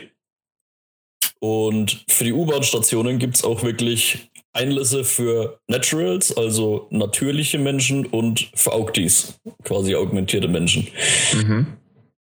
Und 1.41 2.05
für 2.09 2.25
die 2.25 2.33
U-Bahn-Stationen 2.33 3.19
gibt 3.19 3.37
es 3.37 3.45
auch 3.45 3.63
wirklich 3.63 4.31
Einlässe 4.53 5.05
für 5.05 5.59
Naturals, 5.69 6.37
also 6.37 6.87
natürliche 6.91 7.59
Menschen 7.59 8.05
und 8.05 8.51
für 8.55 8.73
Augties, 8.73 9.41
quasi 9.63 9.95
augmentierte 9.95 10.49
Menschen. 10.49 10.89
Mhm. 11.33 11.67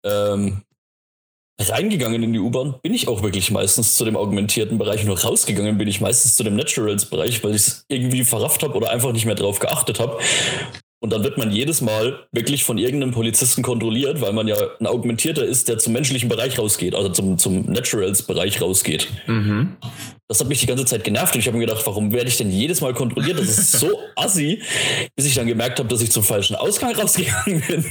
Ähm, 0.03 0.61
reingegangen 1.59 2.23
in 2.23 2.33
die 2.33 2.39
U-Bahn 2.39 2.75
bin 2.81 2.93
ich 2.93 3.07
auch 3.07 3.23
wirklich 3.23 3.51
meistens 3.51 3.95
zu 3.95 4.05
dem 4.05 4.15
augmentierten 4.15 4.77
Bereich, 4.77 5.03
nur 5.03 5.19
rausgegangen 5.19 5.77
bin 5.77 5.87
ich 5.87 6.01
meistens 6.01 6.35
zu 6.35 6.43
dem 6.43 6.55
Naturals-Bereich, 6.55 7.43
weil 7.43 7.51
ich 7.51 7.61
es 7.61 7.85
irgendwie 7.87 8.23
verrafft 8.23 8.63
habe 8.63 8.75
oder 8.75 8.91
einfach 8.91 9.11
nicht 9.11 9.25
mehr 9.25 9.35
drauf 9.35 9.59
geachtet 9.59 9.99
habe. 9.99 10.19
Und 10.99 11.13
dann 11.13 11.23
wird 11.23 11.37
man 11.37 11.51
jedes 11.51 11.81
Mal 11.81 12.27
wirklich 12.31 12.63
von 12.63 12.79
irgendeinem 12.79 13.13
Polizisten 13.13 13.61
kontrolliert, 13.61 14.19
weil 14.19 14.33
man 14.33 14.47
ja 14.47 14.55
ein 14.79 14.87
Augmentierter 14.87 15.45
ist, 15.45 15.67
der 15.67 15.77
zum 15.77 15.93
menschlichen 15.93 16.27
Bereich 16.27 16.57
rausgeht, 16.57 16.95
also 16.95 17.09
zum, 17.09 17.37
zum 17.37 17.71
Naturals-Bereich 17.71 18.61
rausgeht. 18.61 19.07
Mhm. 19.27 19.77
Das 20.27 20.39
hat 20.39 20.47
mich 20.47 20.59
die 20.59 20.65
ganze 20.65 20.85
Zeit 20.85 21.03
genervt 21.03 21.35
und 21.35 21.41
ich 21.41 21.47
habe 21.47 21.57
mir 21.57 21.67
gedacht, 21.67 21.85
warum 21.85 22.11
werde 22.13 22.29
ich 22.29 22.37
denn 22.37 22.49
jedes 22.49 22.81
Mal 22.81 22.95
kontrolliert? 22.95 23.37
Das 23.37 23.47
ist 23.47 23.73
so 23.73 23.99
assi, 24.15 24.61
bis 25.15 25.27
ich 25.27 25.35
dann 25.35 25.45
gemerkt 25.45 25.77
habe, 25.77 25.87
dass 25.87 26.01
ich 26.01 26.11
zum 26.11 26.23
falschen 26.23 26.55
Ausgang 26.55 26.95
rausgegangen 26.95 27.61
bin. 27.67 27.85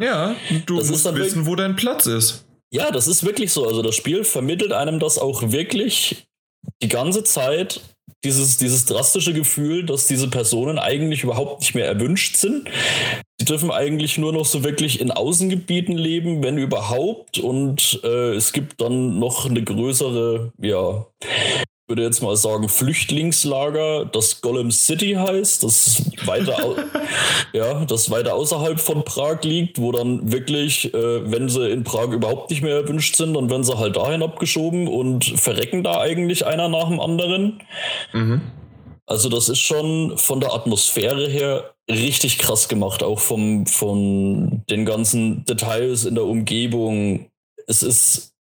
Ja, 0.00 0.34
du 0.66 0.78
das 0.78 0.90
musst 0.90 1.14
wissen, 1.14 1.46
wo 1.46 1.54
dein 1.54 1.76
Platz 1.76 2.06
ist. 2.06 2.47
Ja, 2.70 2.90
das 2.90 3.06
ist 3.06 3.24
wirklich 3.24 3.52
so. 3.52 3.66
Also 3.66 3.82
das 3.82 3.94
Spiel 3.94 4.24
vermittelt 4.24 4.72
einem 4.72 4.98
das 4.98 5.18
auch 5.18 5.50
wirklich 5.50 6.26
die 6.82 6.88
ganze 6.88 7.24
Zeit 7.24 7.80
dieses, 8.24 8.56
dieses 8.58 8.84
drastische 8.84 9.32
Gefühl, 9.32 9.86
dass 9.86 10.06
diese 10.06 10.28
Personen 10.28 10.78
eigentlich 10.78 11.22
überhaupt 11.22 11.60
nicht 11.60 11.74
mehr 11.74 11.86
erwünscht 11.86 12.36
sind. 12.36 12.68
Sie 13.38 13.44
dürfen 13.44 13.70
eigentlich 13.70 14.18
nur 14.18 14.32
noch 14.32 14.44
so 14.44 14.64
wirklich 14.64 15.00
in 15.00 15.12
Außengebieten 15.12 15.96
leben, 15.96 16.42
wenn 16.42 16.58
überhaupt. 16.58 17.38
Und 17.38 18.00
äh, 18.02 18.34
es 18.34 18.52
gibt 18.52 18.80
dann 18.80 19.18
noch 19.18 19.46
eine 19.46 19.62
größere, 19.62 20.52
ja, 20.60 21.06
würde 21.88 22.02
jetzt 22.02 22.22
mal 22.22 22.36
sagen, 22.36 22.68
Flüchtlingslager, 22.68 24.04
das 24.04 24.42
Golem 24.42 24.70
City 24.70 25.14
heißt, 25.14 25.64
das 25.64 26.02
weiter, 26.26 26.76
ja, 27.54 27.84
das 27.86 28.10
weiter 28.10 28.34
außerhalb 28.34 28.78
von 28.78 29.04
Prag 29.04 29.42
liegt, 29.42 29.80
wo 29.80 29.90
dann 29.90 30.30
wirklich, 30.30 30.92
äh, 30.92 31.30
wenn 31.30 31.48
sie 31.48 31.70
in 31.70 31.84
Prag 31.84 32.08
überhaupt 32.08 32.50
nicht 32.50 32.62
mehr 32.62 32.76
erwünscht 32.76 33.16
sind, 33.16 33.34
dann 33.34 33.48
werden 33.48 33.64
sie 33.64 33.78
halt 33.78 33.96
dahin 33.96 34.22
abgeschoben 34.22 34.86
und 34.86 35.24
verrecken 35.24 35.82
da 35.82 36.00
eigentlich 36.00 36.46
einer 36.46 36.68
nach 36.68 36.88
dem 36.88 37.00
anderen. 37.00 37.62
Mhm. 38.12 38.42
Also 39.06 39.30
das 39.30 39.48
ist 39.48 39.60
schon 39.60 40.18
von 40.18 40.40
der 40.40 40.52
Atmosphäre 40.52 41.26
her 41.26 41.74
richtig 41.90 42.38
krass 42.38 42.68
gemacht, 42.68 43.02
auch 43.02 43.18
vom, 43.18 43.64
von 43.64 44.62
den 44.68 44.84
ganzen 44.84 45.46
Details 45.46 46.04
in 46.04 46.14
der 46.14 46.24
Umgebung. 46.24 47.30
Es 47.66 47.82
ist 47.82 48.34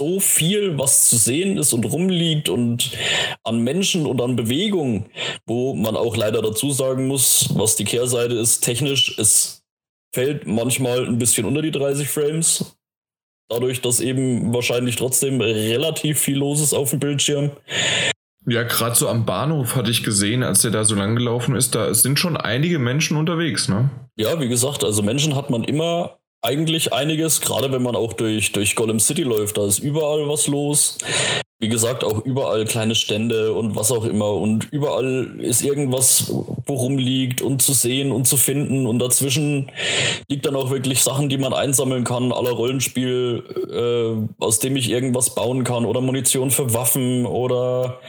so 0.00 0.18
viel, 0.18 0.78
was 0.78 1.10
zu 1.10 1.16
sehen 1.18 1.58
ist 1.58 1.74
und 1.74 1.84
rumliegt 1.84 2.48
und 2.48 2.90
an 3.44 3.60
Menschen 3.60 4.06
und 4.06 4.18
an 4.22 4.34
Bewegungen, 4.34 5.04
wo 5.44 5.74
man 5.74 5.94
auch 5.94 6.16
leider 6.16 6.40
dazu 6.40 6.70
sagen 6.70 7.06
muss, 7.06 7.50
was 7.52 7.76
die 7.76 7.84
Kehrseite 7.84 8.34
ist, 8.34 8.62
technisch, 8.62 9.18
es 9.18 9.62
fällt 10.14 10.46
manchmal 10.46 11.06
ein 11.06 11.18
bisschen 11.18 11.44
unter 11.44 11.60
die 11.60 11.70
30 11.70 12.08
Frames. 12.08 12.76
Dadurch, 13.50 13.82
dass 13.82 14.00
eben 14.00 14.54
wahrscheinlich 14.54 14.96
trotzdem 14.96 15.38
relativ 15.40 16.18
viel 16.18 16.38
los 16.38 16.62
ist 16.62 16.72
auf 16.72 16.90
dem 16.90 17.00
Bildschirm. 17.00 17.50
Ja, 18.46 18.62
gerade 18.62 18.94
so 18.94 19.06
am 19.06 19.26
Bahnhof 19.26 19.76
hatte 19.76 19.90
ich 19.90 20.02
gesehen, 20.02 20.42
als 20.42 20.62
der 20.62 20.70
da 20.70 20.84
so 20.84 20.94
lang 20.94 21.14
gelaufen 21.14 21.54
ist, 21.56 21.74
da 21.74 21.92
sind 21.92 22.18
schon 22.18 22.38
einige 22.38 22.78
Menschen 22.78 23.18
unterwegs, 23.18 23.68
ne? 23.68 23.90
Ja, 24.16 24.40
wie 24.40 24.48
gesagt, 24.48 24.82
also 24.82 25.02
Menschen 25.02 25.36
hat 25.36 25.50
man 25.50 25.62
immer 25.62 26.19
eigentlich 26.42 26.92
einiges, 26.92 27.40
gerade 27.40 27.70
wenn 27.72 27.82
man 27.82 27.96
auch 27.96 28.12
durch, 28.12 28.52
durch 28.52 28.74
Golem 28.74 29.00
City 29.00 29.22
läuft. 29.22 29.58
Da 29.58 29.66
ist 29.66 29.78
überall 29.78 30.28
was 30.28 30.46
los. 30.46 30.98
Wie 31.62 31.68
gesagt, 31.68 32.04
auch 32.04 32.24
überall 32.24 32.64
kleine 32.64 32.94
Stände 32.94 33.52
und 33.52 33.76
was 33.76 33.92
auch 33.92 34.06
immer. 34.06 34.32
Und 34.32 34.72
überall 34.72 35.38
ist 35.40 35.62
irgendwas, 35.62 36.32
worum 36.64 36.96
liegt 36.96 37.42
und 37.42 37.60
zu 37.60 37.74
sehen 37.74 38.12
und 38.12 38.26
zu 38.26 38.38
finden. 38.38 38.86
Und 38.86 38.98
dazwischen 38.98 39.70
liegt 40.30 40.46
dann 40.46 40.56
auch 40.56 40.70
wirklich 40.70 41.02
Sachen, 41.02 41.28
die 41.28 41.36
man 41.36 41.52
einsammeln 41.52 42.04
kann, 42.04 42.32
aller 42.32 42.52
Rollenspiel, 42.52 43.44
äh, 43.70 44.42
aus 44.42 44.60
dem 44.60 44.76
ich 44.76 44.88
irgendwas 44.90 45.34
bauen 45.34 45.62
kann 45.62 45.84
oder 45.84 46.00
Munition 46.00 46.50
für 46.50 46.72
Waffen 46.72 47.26
oder 47.26 48.00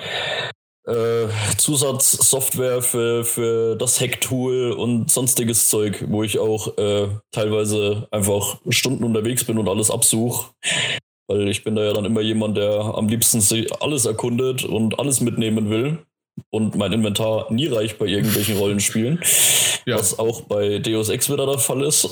äh, 0.86 1.28
Zusatzsoftware 1.58 2.82
für, 2.82 3.24
für 3.24 3.76
das 3.76 4.00
Hack-Tool 4.02 4.72
und 4.72 5.12
sonstiges 5.12 5.70
Zeug, 5.70 6.06
wo 6.08 6.24
ich 6.24 6.40
auch 6.40 6.78
äh, 6.78 7.08
teilweise 7.32 8.08
einfach 8.12 8.60
Stunden 8.70 9.04
unterwegs 9.04 9.44
bin 9.44 9.58
und 9.58 9.68
alles 9.70 9.92
absuche. 9.92 10.52
Weil 11.28 11.48
ich 11.48 11.64
bin 11.64 11.76
da 11.76 11.84
ja 11.84 11.94
dann 11.94 12.06
immer 12.06 12.22
jemand, 12.22 12.58
der 12.58 12.80
am 12.80 13.08
liebsten 13.08 13.42
alles 13.80 14.06
erkundet 14.06 14.64
und 14.66 15.00
alles 15.00 15.22
mitnehmen 15.22 15.70
will. 15.70 16.00
Und 16.50 16.76
mein 16.76 16.94
Inventar 16.94 17.52
nie 17.52 17.68
reicht 17.68 18.00
bei 18.00 18.06
irgendwelchen 18.06 18.58
Rollenspielen. 18.58 19.22
Ja. 19.86 19.98
Was 19.98 20.20
auch 20.20 20.42
bei 20.42 20.80
Deus 20.80 21.10
Ex 21.10 21.30
wieder 21.32 21.46
der 21.46 21.60
Fall 21.60 21.84
ist. 21.84 22.10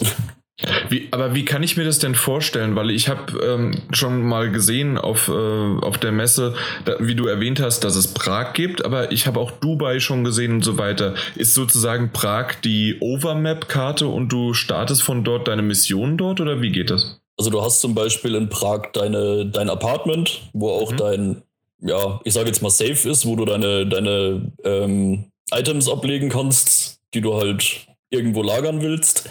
Wie, 0.89 1.07
aber 1.11 1.35
wie 1.35 1.45
kann 1.45 1.63
ich 1.63 1.77
mir 1.77 1.85
das 1.85 1.99
denn 1.99 2.15
vorstellen? 2.15 2.75
Weil 2.75 2.91
ich 2.91 3.07
habe 3.07 3.39
ähm, 3.45 3.81
schon 3.91 4.23
mal 4.23 4.51
gesehen 4.51 4.97
auf, 4.97 5.29
äh, 5.29 5.31
auf 5.31 5.97
der 5.97 6.11
Messe, 6.11 6.53
da, 6.83 6.95
wie 6.99 7.15
du 7.15 7.27
erwähnt 7.27 7.61
hast, 7.61 7.85
dass 7.85 7.95
es 7.95 8.13
Prag 8.13 8.53
gibt, 8.53 8.83
aber 8.83 9.11
ich 9.11 9.25
habe 9.25 9.39
auch 9.39 9.51
Dubai 9.51 9.99
schon 9.99 10.23
gesehen 10.23 10.53
und 10.53 10.63
so 10.63 10.77
weiter. 10.77 11.15
Ist 11.35 11.53
sozusagen 11.53 12.11
Prag 12.11 12.55
die 12.63 12.97
Overmap-Karte 12.99 14.07
und 14.07 14.29
du 14.29 14.53
startest 14.53 15.01
von 15.01 15.23
dort 15.23 15.47
deine 15.47 15.61
Mission 15.61 16.17
dort 16.17 16.41
oder 16.41 16.61
wie 16.61 16.71
geht 16.71 16.89
das? 16.89 17.21
Also 17.37 17.51
du 17.51 17.61
hast 17.61 17.79
zum 17.79 17.95
Beispiel 17.95 18.35
in 18.35 18.49
Prag 18.49 18.91
deine, 18.91 19.45
dein 19.45 19.69
Apartment, 19.69 20.49
wo 20.51 20.71
auch 20.71 20.91
mhm. 20.91 20.97
dein, 20.97 21.41
ja, 21.81 22.19
ich 22.25 22.33
sage 22.33 22.47
jetzt 22.47 22.61
mal 22.61 22.69
safe 22.69 23.09
ist, 23.09 23.25
wo 23.25 23.37
du 23.37 23.45
deine, 23.45 23.87
deine 23.87 24.51
ähm, 24.65 25.31
Items 25.51 25.87
ablegen 25.87 26.27
kannst, 26.27 26.99
die 27.13 27.21
du 27.21 27.35
halt 27.35 27.87
irgendwo 28.09 28.43
lagern 28.43 28.81
willst. 28.81 29.29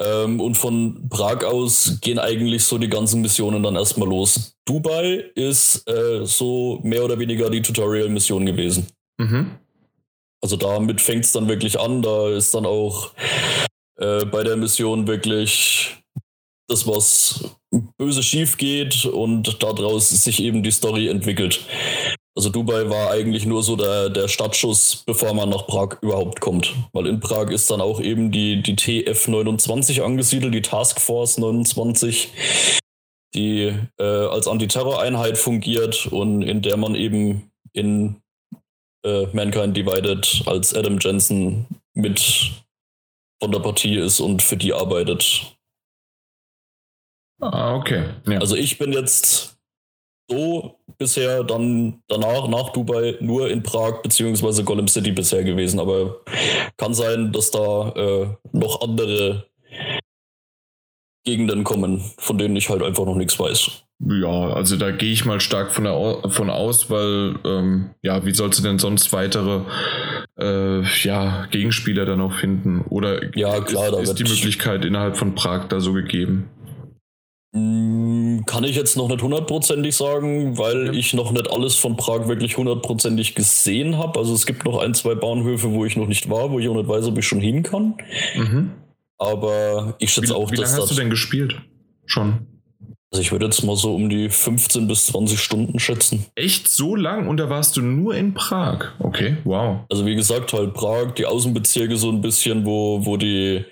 Ähm, 0.00 0.40
und 0.40 0.56
von 0.56 1.08
Prag 1.10 1.44
aus 1.44 1.98
gehen 2.00 2.18
eigentlich 2.18 2.64
so 2.64 2.78
die 2.78 2.88
ganzen 2.88 3.20
Missionen 3.20 3.62
dann 3.62 3.76
erstmal 3.76 4.08
los. 4.08 4.56
Dubai 4.64 5.24
ist 5.34 5.86
äh, 5.88 6.24
so 6.24 6.80
mehr 6.82 7.04
oder 7.04 7.18
weniger 7.18 7.50
die 7.50 7.60
Tutorial-Mission 7.60 8.46
gewesen. 8.46 8.86
Mhm. 9.18 9.58
Also 10.42 10.56
damit 10.56 11.02
fängt 11.02 11.26
es 11.26 11.32
dann 11.32 11.48
wirklich 11.48 11.78
an. 11.78 12.00
Da 12.00 12.30
ist 12.30 12.54
dann 12.54 12.64
auch 12.64 13.12
äh, 13.96 14.24
bei 14.24 14.42
der 14.42 14.56
Mission 14.56 15.06
wirklich 15.06 15.96
das, 16.66 16.86
was 16.86 17.44
böse 17.98 18.22
schief 18.22 18.56
geht 18.56 19.04
und 19.04 19.62
daraus 19.62 20.08
sich 20.08 20.42
eben 20.42 20.62
die 20.62 20.70
Story 20.70 21.08
entwickelt. 21.08 21.60
Also 22.40 22.48
Dubai 22.48 22.88
war 22.88 23.10
eigentlich 23.10 23.44
nur 23.44 23.62
so 23.62 23.76
der, 23.76 24.08
der 24.08 24.26
Startschuss, 24.26 25.02
bevor 25.04 25.34
man 25.34 25.50
nach 25.50 25.66
Prag 25.66 25.98
überhaupt 26.00 26.40
kommt. 26.40 26.74
Weil 26.94 27.06
in 27.06 27.20
Prag 27.20 27.50
ist 27.50 27.70
dann 27.70 27.82
auch 27.82 28.00
eben 28.00 28.32
die, 28.32 28.62
die 28.62 28.76
TF-29 28.76 30.00
angesiedelt, 30.00 30.54
die 30.54 30.62
Task 30.62 31.02
Force 31.02 31.36
29, 31.36 32.32
die 33.34 33.74
äh, 33.98 34.02
als 34.02 34.48
Antiterror-Einheit 34.48 35.36
fungiert 35.36 36.06
und 36.06 36.40
in 36.40 36.62
der 36.62 36.78
man 36.78 36.94
eben 36.94 37.50
in 37.74 38.22
äh, 39.04 39.26
Mankind 39.34 39.76
Divided 39.76 40.44
als 40.46 40.74
Adam 40.74 40.98
Jensen 40.98 41.66
mit 41.92 42.52
von 43.38 43.52
der 43.52 43.60
Partie 43.60 43.98
ist 43.98 44.18
und 44.18 44.40
für 44.42 44.56
die 44.56 44.72
arbeitet. 44.72 45.58
Ah, 47.42 47.76
okay. 47.76 48.14
Ja. 48.26 48.38
Also 48.38 48.56
ich 48.56 48.78
bin 48.78 48.94
jetzt 48.94 49.49
so 50.30 50.78
bisher 50.98 51.44
dann 51.44 52.02
danach, 52.08 52.48
nach 52.48 52.70
Dubai, 52.70 53.16
nur 53.20 53.50
in 53.50 53.62
Prag 53.62 54.02
bzw. 54.02 54.62
Golem 54.62 54.88
City 54.88 55.12
bisher 55.12 55.44
gewesen. 55.44 55.80
Aber 55.80 56.20
kann 56.76 56.94
sein, 56.94 57.32
dass 57.32 57.50
da 57.50 57.90
äh, 57.96 58.26
noch 58.52 58.80
andere 58.82 59.46
Gegenden 61.24 61.64
kommen, 61.64 62.02
von 62.18 62.38
denen 62.38 62.56
ich 62.56 62.70
halt 62.70 62.82
einfach 62.82 63.04
noch 63.04 63.16
nichts 63.16 63.38
weiß. 63.38 63.84
Ja, 64.08 64.54
also 64.54 64.76
da 64.76 64.92
gehe 64.92 65.12
ich 65.12 65.26
mal 65.26 65.40
stark 65.40 65.72
von, 65.72 65.84
der, 65.84 66.30
von 66.30 66.48
aus, 66.48 66.88
weil 66.88 67.34
ähm, 67.44 67.90
ja, 68.00 68.24
wie 68.24 68.32
sollst 68.32 68.58
du 68.58 68.62
denn 68.62 68.78
sonst 68.78 69.12
weitere 69.12 69.60
äh, 70.38 70.82
ja, 71.02 71.46
Gegenspieler 71.50 72.06
dann 72.06 72.18
noch 72.18 72.38
finden? 72.38 72.82
Oder 72.88 73.36
ja, 73.36 73.60
klar, 73.60 74.00
ist, 74.00 74.10
ist 74.10 74.18
die 74.18 74.24
Möglichkeit 74.24 74.86
innerhalb 74.86 75.18
von 75.18 75.34
Prag 75.34 75.68
da 75.68 75.80
so 75.80 75.92
gegeben? 75.92 76.48
Mm, 77.52 78.19
kann 78.46 78.64
ich 78.64 78.76
jetzt 78.76 78.96
noch 78.96 79.08
nicht 79.08 79.22
hundertprozentig 79.22 79.96
sagen, 79.96 80.58
weil 80.58 80.86
ja. 80.86 80.92
ich 80.92 81.14
noch 81.14 81.32
nicht 81.32 81.50
alles 81.50 81.76
von 81.76 81.96
Prag 81.96 82.28
wirklich 82.28 82.56
hundertprozentig 82.56 83.34
gesehen 83.34 83.98
habe. 83.98 84.18
Also 84.18 84.34
es 84.34 84.46
gibt 84.46 84.64
noch 84.64 84.78
ein, 84.78 84.94
zwei 84.94 85.14
Bahnhöfe, 85.14 85.72
wo 85.72 85.84
ich 85.84 85.96
noch 85.96 86.06
nicht 86.06 86.28
war, 86.28 86.50
wo 86.50 86.58
ich 86.58 86.68
auch 86.68 86.74
nicht 86.74 86.88
weiß, 86.88 87.06
ob 87.06 87.18
ich 87.18 87.26
schon 87.26 87.40
hin 87.40 87.62
kann. 87.62 87.94
Mhm. 88.36 88.72
Aber 89.18 89.94
ich 89.98 90.12
schätze 90.12 90.28
wie, 90.28 90.32
auch, 90.32 90.50
wie 90.50 90.56
dass. 90.56 90.70
Wie 90.70 90.72
lange 90.72 90.82
hast 90.82 90.90
du 90.90 90.94
denn 90.94 91.10
gespielt? 91.10 91.56
Schon. 92.06 92.46
Also 93.12 93.22
ich 93.22 93.32
würde 93.32 93.46
jetzt 93.46 93.64
mal 93.64 93.74
so 93.74 93.94
um 93.94 94.08
die 94.08 94.28
15 94.28 94.86
bis 94.86 95.06
20 95.06 95.40
Stunden 95.40 95.80
schätzen. 95.80 96.26
Echt 96.36 96.68
so 96.68 96.94
lang? 96.94 97.26
Und 97.26 97.38
da 97.38 97.50
warst 97.50 97.76
du 97.76 97.82
nur 97.82 98.14
in 98.14 98.34
Prag? 98.34 98.92
Okay, 99.00 99.36
wow. 99.42 99.80
Also 99.90 100.06
wie 100.06 100.14
gesagt, 100.14 100.52
halt 100.52 100.74
Prag, 100.74 101.14
die 101.16 101.26
Außenbezirke 101.26 101.96
so 101.96 102.10
ein 102.10 102.20
bisschen, 102.20 102.64
wo, 102.64 103.04
wo 103.04 103.16
die 103.16 103.64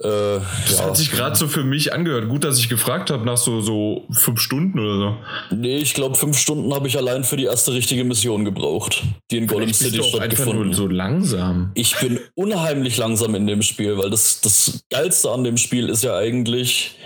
äh, 0.00 0.40
das 0.66 0.78
ja. 0.78 0.86
hat 0.86 0.96
sich 0.96 1.12
gerade 1.12 1.36
so 1.36 1.46
für 1.46 1.62
mich 1.62 1.92
angehört. 1.92 2.28
Gut, 2.28 2.42
dass 2.42 2.58
ich 2.58 2.68
gefragt 2.68 3.10
habe 3.10 3.24
nach 3.24 3.36
so, 3.36 3.60
so 3.60 4.04
fünf 4.10 4.40
Stunden 4.40 4.78
oder 4.80 4.98
so. 4.98 5.56
Nee, 5.56 5.78
ich 5.78 5.94
glaube, 5.94 6.16
fünf 6.16 6.36
Stunden 6.36 6.74
habe 6.74 6.88
ich 6.88 6.96
allein 6.96 7.22
für 7.22 7.36
die 7.36 7.44
erste 7.44 7.72
richtige 7.72 8.02
Mission 8.02 8.44
gebraucht, 8.44 9.04
die 9.30 9.38
in 9.38 9.46
Golem 9.46 9.72
City 9.72 10.02
stattgefunden 10.02 10.70
hat. 10.70 10.76
so 10.76 10.88
langsam. 10.88 11.70
Ich 11.74 11.96
bin 12.00 12.18
unheimlich 12.34 12.96
langsam 12.96 13.36
in 13.36 13.46
dem 13.46 13.62
Spiel, 13.62 13.96
weil 13.96 14.10
das, 14.10 14.40
das 14.40 14.84
Geilste 14.90 15.30
an 15.30 15.44
dem 15.44 15.56
Spiel 15.56 15.88
ist 15.88 16.02
ja 16.02 16.16
eigentlich 16.16 16.98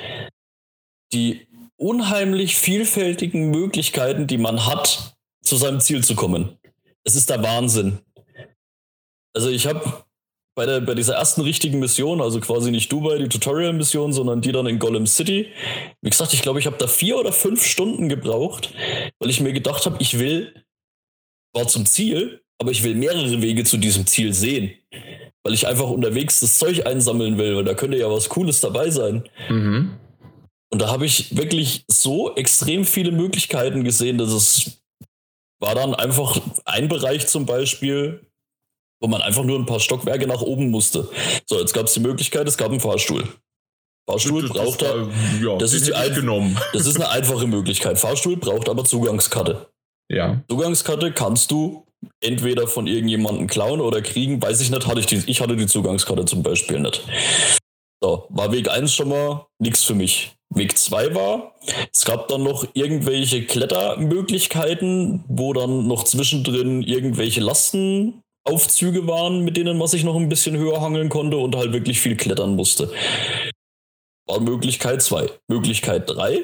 die 1.13 1.47
unheimlich 1.77 2.57
vielfältigen 2.57 3.51
Möglichkeiten, 3.51 4.27
die 4.27 4.39
man 4.39 4.67
hat, 4.67 5.15
zu 5.43 5.57
seinem 5.57 5.81
Ziel 5.81 6.03
zu 6.03 6.15
kommen. 6.15 6.59
Es 7.05 7.15
ist 7.15 7.31
der 7.31 7.43
Wahnsinn. 7.43 7.99
Also 9.35 9.51
ich 9.51 9.67
habe 9.67 10.05
bei, 10.59 10.67
der, 10.67 10.81
bei 10.81 10.95
dieser 10.95 11.15
ersten 11.15 11.43
richtigen 11.43 11.79
Mission, 11.79 12.21
also 12.21 12.41
quasi 12.41 12.73
nicht 12.73 12.91
Dubai, 12.91 13.19
die 13.19 13.29
Tutorial-Mission, 13.29 14.13
sondern 14.13 14.41
die 14.41 14.51
dann 14.51 14.67
in 14.67 14.81
Golem 14.81 15.07
City. 15.07 15.47
Wie 16.03 16.11
gesagt, 16.11 16.35
ich 16.35 16.43
glaube, 16.43 16.59
ich 16.59 16.67
habe 16.67 16.77
da 16.77 16.89
vier 16.89 17.17
oder 17.17 17.31
fünf 17.31 17.65
Stunden 17.65 18.09
gebraucht, 18.09 18.75
weil 19.21 19.31
ich 19.31 19.41
mir 19.41 19.53
gedacht 19.53 19.87
habe, 19.87 19.99
ich 20.01 20.19
will, 20.19 20.53
war 21.55 21.69
zum 21.69 21.87
Ziel, 21.87 22.43
aber 22.61 22.73
ich 22.73 22.83
will 22.83 22.97
mehrere 22.97 23.41
Wege 23.41 23.63
zu 23.63 23.77
diesem 23.77 24.05
Ziel 24.09 24.35
sehen. 24.35 24.73
Weil 25.45 25.55
ich 25.55 25.69
einfach 25.69 25.89
unterwegs 25.91 26.41
das 26.41 26.59
Zeug 26.59 26.85
einsammeln 26.85 27.39
will, 27.39 27.55
weil 27.55 27.65
da 27.65 27.75
könnte 27.75 27.97
ja 27.97 28.11
was 28.11 28.29
Cooles 28.29 28.59
dabei 28.59 28.91
sein. 28.91 29.29
Mhm. 29.49 29.93
Und 30.73 30.83
da 30.83 30.91
habe 30.91 31.07
ich 31.07 31.37
wirklich 31.37 31.85
so 31.87 32.35
extrem 32.35 32.85
viele 32.85 33.13
Möglichkeiten 33.13 33.85
gesehen, 33.85 34.19
dass 34.19 34.31
es 34.31 34.83
war 35.61 35.77
dann 35.77 35.95
einfach 35.95 36.41
ein 36.65 36.89
Bereich 36.89 37.29
zum 37.29 37.47
Beispiel, 37.47 38.28
wo 39.01 39.09
man 39.09 39.23
einfach 39.23 39.45
nur 39.45 39.59
ein 39.59 39.67
paar 39.67 39.81
Stockwerke 39.81 40.27
nach 40.27 40.43
oben 40.43 40.71
musste. 40.71 41.09
So, 41.47 41.59
jetzt 41.59 41.73
gab 41.73 41.87
es 41.87 41.95
die 41.95 42.01
Möglichkeit, 42.01 42.49
es 42.49 42.57
gab 42.57 42.71
einen 42.71 42.81
Fahrstuhl. 42.81 43.25
Fahrstuhl 44.09 44.43
das, 44.43 44.51
braucht 44.51 44.83
das, 44.83 45.09
ja, 45.43 45.57
das 45.59 45.73
ist 45.75 45.87
die 45.87 45.95
ein, 45.95 46.15
genommen. 46.15 46.59
Das 46.73 46.87
ist 46.87 46.97
eine 46.97 47.11
einfache 47.11 47.47
Möglichkeit. 47.47 47.99
Fahrstuhl 47.99 48.37
braucht 48.37 48.69
aber 48.69 48.85
Zugangskarte. 48.85 49.69
Ja. 50.11 50.43
Zugangskarte 50.49 51.13
kannst 51.13 51.51
du 51.51 51.85
entweder 52.21 52.67
von 52.67 52.87
irgendjemandem 52.87 53.47
klauen 53.47 53.81
oder 53.81 54.01
kriegen, 54.01 54.41
weiß 54.43 54.61
ich 54.61 54.71
nicht, 54.71 54.87
hatte 54.87 55.01
ich 55.01 55.07
die, 55.07 55.23
ich 55.27 55.41
hatte 55.41 55.57
die 55.57 55.67
Zugangskarte 55.67 56.25
zum 56.25 56.43
Beispiel 56.43 56.81
nicht. 56.81 57.03
So, 58.01 58.27
war 58.31 58.53
Weg 58.53 58.71
1 58.71 58.95
schon 58.95 59.09
mal 59.09 59.47
nichts 59.59 59.85
für 59.85 59.95
mich. 59.95 60.33
Weg 60.51 60.79
2 60.79 61.15
war, 61.15 61.55
es 61.93 62.05
gab 62.05 62.29
dann 62.29 62.43
noch 62.43 62.67
irgendwelche 62.73 63.45
Klettermöglichkeiten, 63.45 65.25
wo 65.29 65.53
dann 65.53 65.87
noch 65.87 66.05
zwischendrin 66.05 66.83
irgendwelche 66.83 67.41
Lastenaufzüge 68.49 69.07
waren, 69.07 69.45
mit 69.45 69.57
denen 69.57 69.79
man 69.79 69.89
sich 69.89 70.05
noch 70.05 70.17
ein 70.17 70.29
bisschen 70.29 70.57
höher 70.57 70.81
hangeln 70.81 71.09
konnte 71.09 71.37
und 71.37 71.57
halt 71.57 71.73
wirklich 71.73 72.01
viel 72.01 72.17
klettern 72.17 72.57
musste. 72.57 72.91
War 74.27 74.41
Möglichkeit 74.41 75.03
2. 75.03 75.31
Möglichkeit 75.49 76.09
3, 76.11 76.43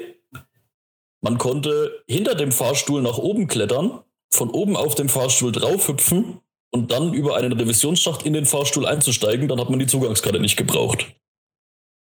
man 1.21 1.37
konnte 1.37 2.03
hinter 2.07 2.35
dem 2.35 2.51
Fahrstuhl 2.51 3.01
nach 3.01 3.17
oben 3.17 3.47
klettern, 3.47 3.99
von 4.31 4.49
oben 4.51 4.75
auf 4.75 4.95
dem 4.95 5.09
Fahrstuhl 5.09 5.51
draufhüpfen 5.51 6.39
und 6.71 6.91
dann 6.91 7.13
über 7.13 7.35
einen 7.35 7.53
Revisionsschacht 7.53 8.25
in 8.25 8.33
den 8.33 8.45
Fahrstuhl 8.45 8.85
einzusteigen, 8.85 9.47
dann 9.47 9.59
hat 9.59 9.69
man 9.69 9.79
die 9.79 9.87
Zugangskarte 9.87 10.39
nicht 10.39 10.57
gebraucht. 10.57 11.15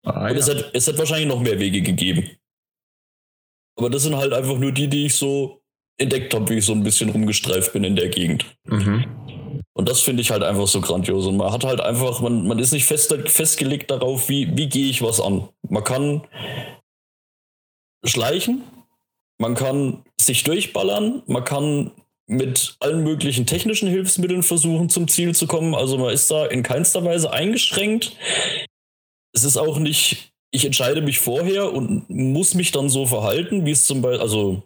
Ah, 0.04 0.28
und 0.28 0.34
ja. 0.34 0.40
es, 0.40 0.50
hat, 0.50 0.72
es 0.74 0.88
hat 0.88 0.98
wahrscheinlich 0.98 1.28
noch 1.28 1.40
mehr 1.40 1.60
Wege 1.60 1.82
gegeben. 1.82 2.32
Aber 3.78 3.90
das 3.90 4.04
sind 4.04 4.16
halt 4.16 4.34
einfach 4.34 4.58
nur 4.58 4.72
die, 4.72 4.88
die 4.88 5.06
ich 5.06 5.16
so 5.16 5.62
entdeckt 5.98 6.34
habe, 6.34 6.50
wie 6.50 6.58
ich 6.58 6.66
so 6.66 6.74
ein 6.74 6.84
bisschen 6.84 7.10
rumgestreift 7.10 7.74
bin 7.74 7.84
in 7.84 7.96
der 7.96 8.10
Gegend. 8.10 8.46
Mhm. 8.66 9.06
Und 9.74 9.90
das 9.90 10.02
finde 10.02 10.22
ich 10.22 10.32
halt 10.32 10.44
einfach 10.44 10.68
so 10.68 10.82
grandios. 10.82 11.26
Und 11.26 11.38
man 11.38 11.52
hat 11.52 11.64
halt 11.64 11.82
einfach, 11.82 12.22
man, 12.22 12.48
man 12.48 12.60
ist 12.60 12.72
nicht 12.72 12.86
fest, 12.86 13.14
festgelegt 13.28 13.92
darauf, 13.92 14.30
wie, 14.30 14.56
wie 14.58 14.70
gehe 14.70 14.90
ich 14.90 15.02
was 15.02 15.20
an. 15.20 15.48
Man 15.68 15.84
kann 15.84 16.22
schleichen, 18.04 18.64
man 19.40 19.56
kann 19.56 20.04
sich 20.20 20.44
durchballern, 20.44 21.24
man 21.26 21.44
kann 21.44 21.92
mit 22.28 22.76
allen 22.80 23.04
möglichen 23.04 23.46
technischen 23.46 23.90
Hilfsmitteln 23.90 24.44
versuchen, 24.44 24.90
zum 24.90 25.08
Ziel 25.08 25.36
zu 25.36 25.48
kommen. 25.48 25.76
Also 25.76 25.98
man 25.98 26.14
ist 26.14 26.32
da 26.32 26.46
in 26.46 26.64
keinster 26.64 27.04
Weise 27.04 27.32
eingeschränkt 27.32 28.16
es 29.34 29.44
ist 29.44 29.58
auch 29.58 29.80
nicht, 29.80 30.34
ich 30.52 30.66
entscheide 30.66 31.02
mich 31.02 31.20
vorher 31.20 31.74
und 31.74 32.10
muss 32.10 32.54
mich 32.54 32.72
dann 32.72 32.90
so 32.90 33.06
verhalten, 33.06 33.66
wie 33.66 33.72
es 33.72 33.86
zum 33.86 34.02
Beispiel, 34.02 34.22
also 34.22 34.64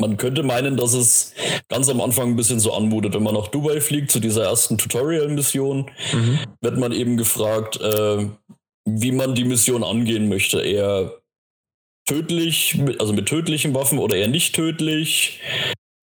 man 0.00 0.16
könnte 0.16 0.42
meinen, 0.42 0.76
dass 0.76 0.94
es 0.94 1.34
ganz 1.68 1.88
am 1.88 2.00
Anfang 2.00 2.30
ein 2.30 2.36
bisschen 2.36 2.60
so 2.60 2.72
anmutet. 2.72 3.14
Wenn 3.14 3.22
man 3.22 3.34
nach 3.34 3.48
Dubai 3.48 3.80
fliegt, 3.80 4.10
zu 4.10 4.20
dieser 4.20 4.44
ersten 4.44 4.78
Tutorial-Mission, 4.78 5.90
mhm. 6.12 6.38
wird 6.60 6.78
man 6.78 6.92
eben 6.92 7.16
gefragt, 7.16 7.80
äh, 7.80 8.26
wie 8.86 9.12
man 9.12 9.34
die 9.34 9.44
Mission 9.44 9.84
angehen 9.84 10.28
möchte. 10.28 10.60
Eher 10.60 11.12
tödlich, 12.06 12.80
also 12.98 13.12
mit 13.12 13.26
tödlichen 13.26 13.74
Waffen 13.74 13.98
oder 13.98 14.16
eher 14.16 14.28
nicht 14.28 14.54
tödlich, 14.54 15.40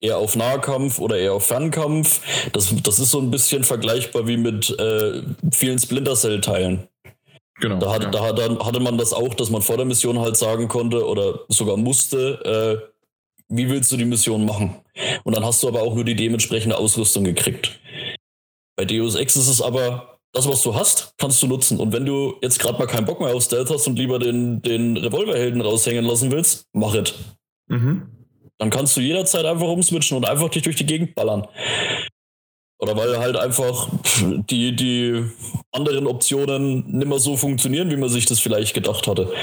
eher 0.02 0.18
auf 0.18 0.36
Nahkampf 0.36 1.00
oder 1.00 1.18
eher 1.18 1.34
auf 1.34 1.48
Fernkampf. 1.48 2.22
Das, 2.54 2.74
das 2.84 3.00
ist 3.00 3.12
so 3.12 3.20
ein 3.20 3.32
bisschen 3.32 3.64
vergleichbar 3.64 4.28
wie 4.28 4.38
mit 4.38 4.70
äh, 4.80 5.22
vielen 5.52 5.80
Splinter 5.80 6.16
Cell-Teilen. 6.16 6.88
Genau. 7.60 7.80
Da, 7.80 7.93
hat, 7.93 8.04
ja. 8.04 8.12
da, 8.12 8.32
da 8.32 8.66
hatte 8.66 8.80
man 8.80 8.98
das 8.98 9.14
auch, 9.14 9.34
dass 9.34 9.50
man 9.50 9.64
vor 9.64 9.78
der 9.78 9.86
Mission 9.86 10.20
halt 10.20 10.38
sagen 10.38 10.68
konnte 10.68 11.06
oder 11.06 11.39
sogar 11.50 11.76
musste, 11.76 12.84
äh, 12.84 12.97
wie 13.50 13.70
willst 13.70 13.91
du 13.91 13.98
die 13.98 14.06
Mission 14.06 14.45
machen? 14.45 14.76
Und 15.24 15.36
dann 15.36 15.45
hast 15.45 15.64
du 15.64 15.68
aber 15.68 15.82
auch 15.82 15.95
nur 15.95 16.04
die 16.04 16.16
dementsprechende 16.16 16.78
Ausrüstung 16.78 17.24
gekriegt. 17.24 17.80
Bei 18.76 18.86
Deus 18.86 19.16
Ex 19.16 19.36
ist 19.36 19.48
es 19.48 19.62
aber, 19.62 20.18
das, 20.34 20.48
was 20.48 20.62
du 20.62 20.76
hast, 20.76 21.14
kannst 21.18 21.41
du 21.41 21.48
nutzen. 21.48 21.80
Und 21.80 21.93
wenn 21.93 22.06
du 22.06 22.36
jetzt 22.41 22.60
gerade 22.60 22.78
mal 22.78 22.86
keinen 22.86 23.06
Bock 23.06 23.20
mehr 23.20 23.34
auf 23.36 23.43
Stealth 23.43 23.70
hast 23.70 23.88
und 23.88 23.98
lieber 23.98 24.20
den, 24.20 24.62
den 24.62 24.98
Revolverhelden 24.98 25.62
raushängen 25.62 26.06
lassen 26.06 26.32
willst, 26.32 26.66
mach 26.74 26.93
es. 26.93 27.14
Mhm. 27.68 28.10
Dann 28.60 28.70
kannst 28.70 28.98
du 28.98 29.02
jederzeit 29.02 29.45
einfach 29.45 29.68
umswitchen 29.68 30.18
und 30.18 30.28
einfach 30.28 30.50
dich 30.50 30.64
durch 30.64 30.76
die 30.76 30.86
Gegend 30.86 31.16
ballern. 31.16 31.48
Oder 32.80 32.95
weil 32.95 33.18
halt 33.18 33.36
einfach 33.36 33.89
die, 34.22 34.76
die 34.76 35.24
anderen 35.72 36.06
Optionen 36.06 36.86
nicht 36.91 37.08
mehr 37.08 37.20
so 37.20 37.36
funktionieren, 37.36 37.89
wie 37.89 37.98
man 37.98 38.10
sich 38.10 38.26
das 38.26 38.39
vielleicht 38.39 38.76
gedacht 38.76 39.08
hatte. 39.08 39.34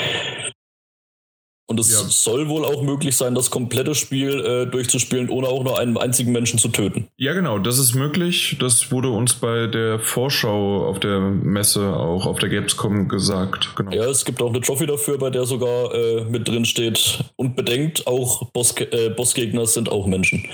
Und 1.66 1.80
es 1.80 1.90
ja. 1.90 1.98
soll 2.08 2.48
wohl 2.48 2.64
auch 2.64 2.82
möglich 2.82 3.16
sein, 3.16 3.34
das 3.34 3.50
komplette 3.50 3.94
Spiel 3.94 4.44
äh, 4.44 4.66
durchzuspielen, 4.66 5.30
ohne 5.30 5.48
auch 5.48 5.64
nur 5.64 5.78
einen 5.78 5.96
einzigen 5.96 6.30
Menschen 6.30 6.58
zu 6.58 6.68
töten. 6.68 7.08
Ja, 7.16 7.32
genau, 7.32 7.58
das 7.58 7.78
ist 7.78 7.94
möglich. 7.94 8.56
Das 8.60 8.92
wurde 8.92 9.08
uns 9.08 9.34
bei 9.34 9.66
der 9.66 9.98
Vorschau 9.98 10.86
auf 10.86 11.00
der 11.00 11.20
Messe, 11.20 11.96
auch 11.96 12.26
auf 12.26 12.38
der 12.38 12.50
Gamescom 12.50 13.08
gesagt. 13.08 13.74
Genau. 13.76 13.92
Ja, 13.92 14.04
es 14.04 14.26
gibt 14.26 14.42
auch 14.42 14.50
eine 14.50 14.60
Trophy 14.60 14.86
dafür, 14.86 15.16
bei 15.16 15.30
der 15.30 15.46
sogar 15.46 15.94
äh, 15.94 16.24
mit 16.24 16.46
drin 16.46 16.66
steht. 16.66 17.24
Und 17.36 17.56
bedenkt, 17.56 18.06
auch 18.06 18.50
Boss, 18.52 18.74
äh, 18.76 19.08
Bossgegner 19.08 19.66
sind 19.66 19.90
auch 19.90 20.06
Menschen. 20.06 20.46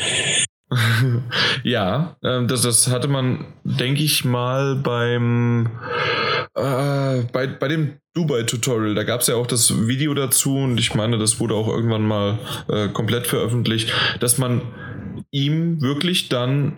ja, 1.65 2.17
äh, 2.23 2.47
das, 2.47 2.63
das 2.63 2.89
hatte 2.89 3.09
man, 3.09 3.47
denke 3.65 4.05
ich 4.05 4.25
mal, 4.25 4.77
beim 4.77 5.69
äh, 6.55 7.23
bei, 7.33 7.47
bei 7.47 7.69
dem 7.69 8.00
Dubai-Tutorial, 8.15 8.95
da 8.95 9.05
gab 9.05 9.21
es 9.21 9.29
ja 9.29 9.37
auch 9.37 9.47
das 9.47 9.87
Video 9.87 10.15
dazu 10.15 10.57
und 10.57 10.79
ich 10.79 10.95
meine, 10.95 11.19
das 11.19 11.39
wurde 11.39 11.55
auch 11.55 11.69
irgendwann 11.69 12.03
mal 12.03 12.39
äh, 12.69 12.89
komplett 12.89 13.27
veröffentlicht, 13.27 13.93
dass 14.19 14.39
man 14.39 14.63
ihm 15.31 15.81
wirklich 15.81 16.29
dann 16.29 16.77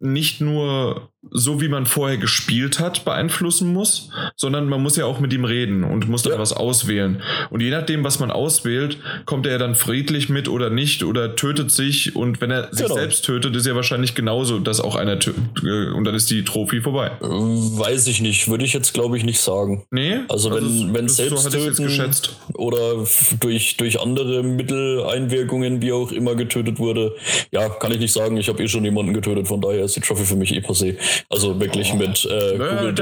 nicht 0.00 0.40
nur 0.40 1.10
so, 1.30 1.60
wie 1.60 1.68
man 1.68 1.86
vorher 1.86 2.16
gespielt 2.16 2.78
hat, 2.80 3.04
beeinflussen 3.04 3.72
muss, 3.72 4.10
sondern 4.36 4.68
man 4.68 4.82
muss 4.82 4.96
ja 4.96 5.06
auch 5.06 5.20
mit 5.20 5.32
ihm 5.32 5.44
reden 5.44 5.84
und 5.84 6.08
muss 6.08 6.22
dann 6.22 6.34
ja. 6.34 6.38
was 6.38 6.52
auswählen. 6.52 7.22
Und 7.50 7.60
je 7.60 7.70
nachdem, 7.70 8.04
was 8.04 8.18
man 8.18 8.30
auswählt, 8.30 8.98
kommt 9.26 9.46
er 9.46 9.58
dann 9.58 9.74
friedlich 9.74 10.28
mit 10.28 10.48
oder 10.48 10.70
nicht 10.70 11.02
oder 11.02 11.36
tötet 11.36 11.70
sich. 11.70 12.14
Und 12.14 12.40
wenn 12.40 12.50
er 12.50 12.68
sich 12.70 12.84
genau. 12.84 12.94
selbst 12.94 13.24
tötet, 13.24 13.56
ist 13.56 13.66
ja 13.66 13.74
wahrscheinlich 13.74 14.14
genauso, 14.14 14.58
dass 14.58 14.80
auch 14.80 14.96
einer 14.96 15.18
tötet. 15.18 15.42
Äh, 15.64 15.92
und 15.92 16.04
dann 16.04 16.14
ist 16.14 16.30
die 16.30 16.44
Trophy 16.44 16.80
vorbei. 16.80 17.12
Weiß 17.20 18.06
ich 18.06 18.20
nicht. 18.20 18.48
Würde 18.48 18.64
ich 18.64 18.72
jetzt, 18.72 18.94
glaube 18.94 19.16
ich, 19.16 19.24
nicht 19.24 19.40
sagen. 19.40 19.84
Nee? 19.90 20.20
Also, 20.28 20.50
wenn, 20.50 20.64
also, 20.64 20.94
wenn 20.94 21.08
selbst 21.08 21.42
so 21.42 21.50
töten 21.50 21.88
oder 22.54 23.04
durch, 23.40 23.76
durch 23.76 24.00
andere 24.00 24.42
Mitteleinwirkungen, 24.42 25.82
wie 25.82 25.92
auch 25.92 26.12
immer, 26.12 26.34
getötet 26.34 26.78
wurde, 26.78 27.12
ja, 27.50 27.68
kann 27.68 27.92
ich 27.92 27.98
nicht 27.98 28.12
sagen. 28.12 28.36
Ich 28.36 28.48
habe 28.48 28.62
eh 28.62 28.68
schon 28.68 28.84
jemanden 28.84 29.14
getötet, 29.14 29.48
von 29.48 29.60
daher 29.60 29.84
ist 29.84 29.96
die 29.96 30.00
Trophy 30.00 30.24
für 30.24 30.36
mich 30.36 30.54
eh 30.54 30.60
passé. 30.60 30.96
Also 31.28 31.58
wirklich 31.60 31.92
oh, 31.92 31.96
mit 31.96 32.24
äh, 32.24 32.58
Kugel, 32.58 32.94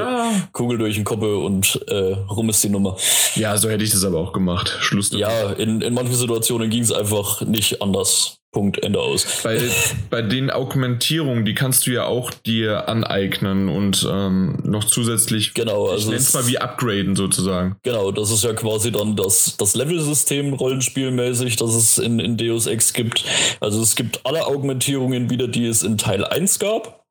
Kugel, 0.53 0.79
durch 0.79 0.97
den 0.97 1.05
Koppel 1.05 1.35
und 1.35 1.81
äh, 1.89 2.15
rum 2.31 2.49
ist 2.49 2.63
die 2.65 2.69
Nummer. 2.69 2.97
Ja, 3.35 3.57
so 3.57 3.69
hätte 3.69 3.85
ich 3.85 3.91
das 3.91 4.05
aber 4.05 4.19
auch 4.19 4.33
gemacht. 4.33 4.77
Schluss. 4.81 5.11
Damit. 5.11 5.27
Ja, 5.27 5.51
in, 5.53 5.81
in 5.81 5.95
manchen 5.95 6.15
Situationen 6.15 6.71
ging 6.71 6.83
es 6.83 6.93
einfach 6.93 7.43
nicht 7.43 7.83
anders. 7.83 8.39
Punkt, 8.53 8.83
Ende 8.83 9.01
aus. 9.01 9.27
Bei, 9.43 9.59
bei 10.11 10.21
den 10.21 10.51
Augmentierungen, 10.51 11.47
die 11.47 11.55
kannst 11.55 11.87
du 11.87 11.91
ja 11.91 12.05
auch 12.05 12.31
dir 12.31 12.87
aneignen 12.87 13.71
und 13.71 14.07
ähm, 14.11 14.59
noch 14.63 14.85
zusätzlich, 14.85 15.55
genau, 15.55 15.87
also 15.87 16.05
ich 16.05 16.07
nenne 16.09 16.19
es 16.19 16.35
mal 16.35 16.47
wie 16.47 16.59
upgraden 16.59 17.17
sozusagen. 17.17 17.77
Genau, 17.83 18.13
das 18.13 18.31
ist 18.31 18.45
ja 18.45 18.53
quasi 18.53 18.93
dann 18.93 19.17
das, 19.17 19.57
das 19.57 19.75
Level-System 19.75 20.53
rollenspielmäßig, 20.53 21.57
das 21.57 21.75
es 21.75 21.99
in, 21.99 22.19
in 22.19 22.37
Deus 22.37 22.67
Ex 22.67 22.93
gibt. 22.93 23.25
Also 23.61 23.81
es 23.81 23.97
gibt 23.97 24.21
alle 24.25 24.47
Augmentierungen 24.47 25.31
wieder, 25.31 25.49
die 25.49 25.65
es 25.65 25.83
in 25.83 25.97
Teil 25.97 26.23
1 26.23 26.59
gab. 26.59 27.02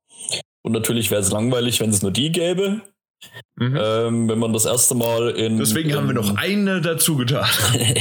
Und 0.64 0.74
natürlich 0.74 1.12
wäre 1.12 1.22
es 1.22 1.32
langweilig, 1.32 1.80
wenn 1.80 1.90
es 1.90 2.02
nur 2.02 2.12
die 2.12 2.32
gäbe. 2.32 2.82
Mhm. 3.56 3.78
Ähm, 3.80 4.30
wenn 4.30 4.40
man 4.40 4.54
das 4.54 4.66
erste 4.66 4.96
Mal 4.96 5.30
in. 5.32 5.58
Deswegen 5.58 5.92
in, 5.92 5.96
haben 5.96 6.08
wir 6.08 6.16
noch 6.16 6.36
eine 6.38 6.82
dazu 6.82 7.18
getan. 7.18 7.48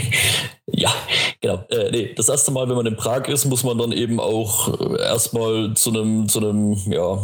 ja, 0.66 0.92
genau. 1.40 1.64
Äh, 1.70 1.90
nee, 1.90 2.14
das 2.14 2.28
erste 2.28 2.50
Mal, 2.50 2.68
wenn 2.68 2.76
man 2.76 2.86
in 2.86 2.96
Prag 2.96 3.28
ist, 3.28 3.44
muss 3.44 3.62
man 3.62 3.76
dann 3.76 3.92
eben 3.92 4.18
auch 4.18 4.80
äh, 4.80 5.00
erstmal 5.02 5.74
zu 5.74 5.90
einem, 5.90 6.28
zu 6.28 6.38
einem, 6.38 6.74
ja, 6.86 7.18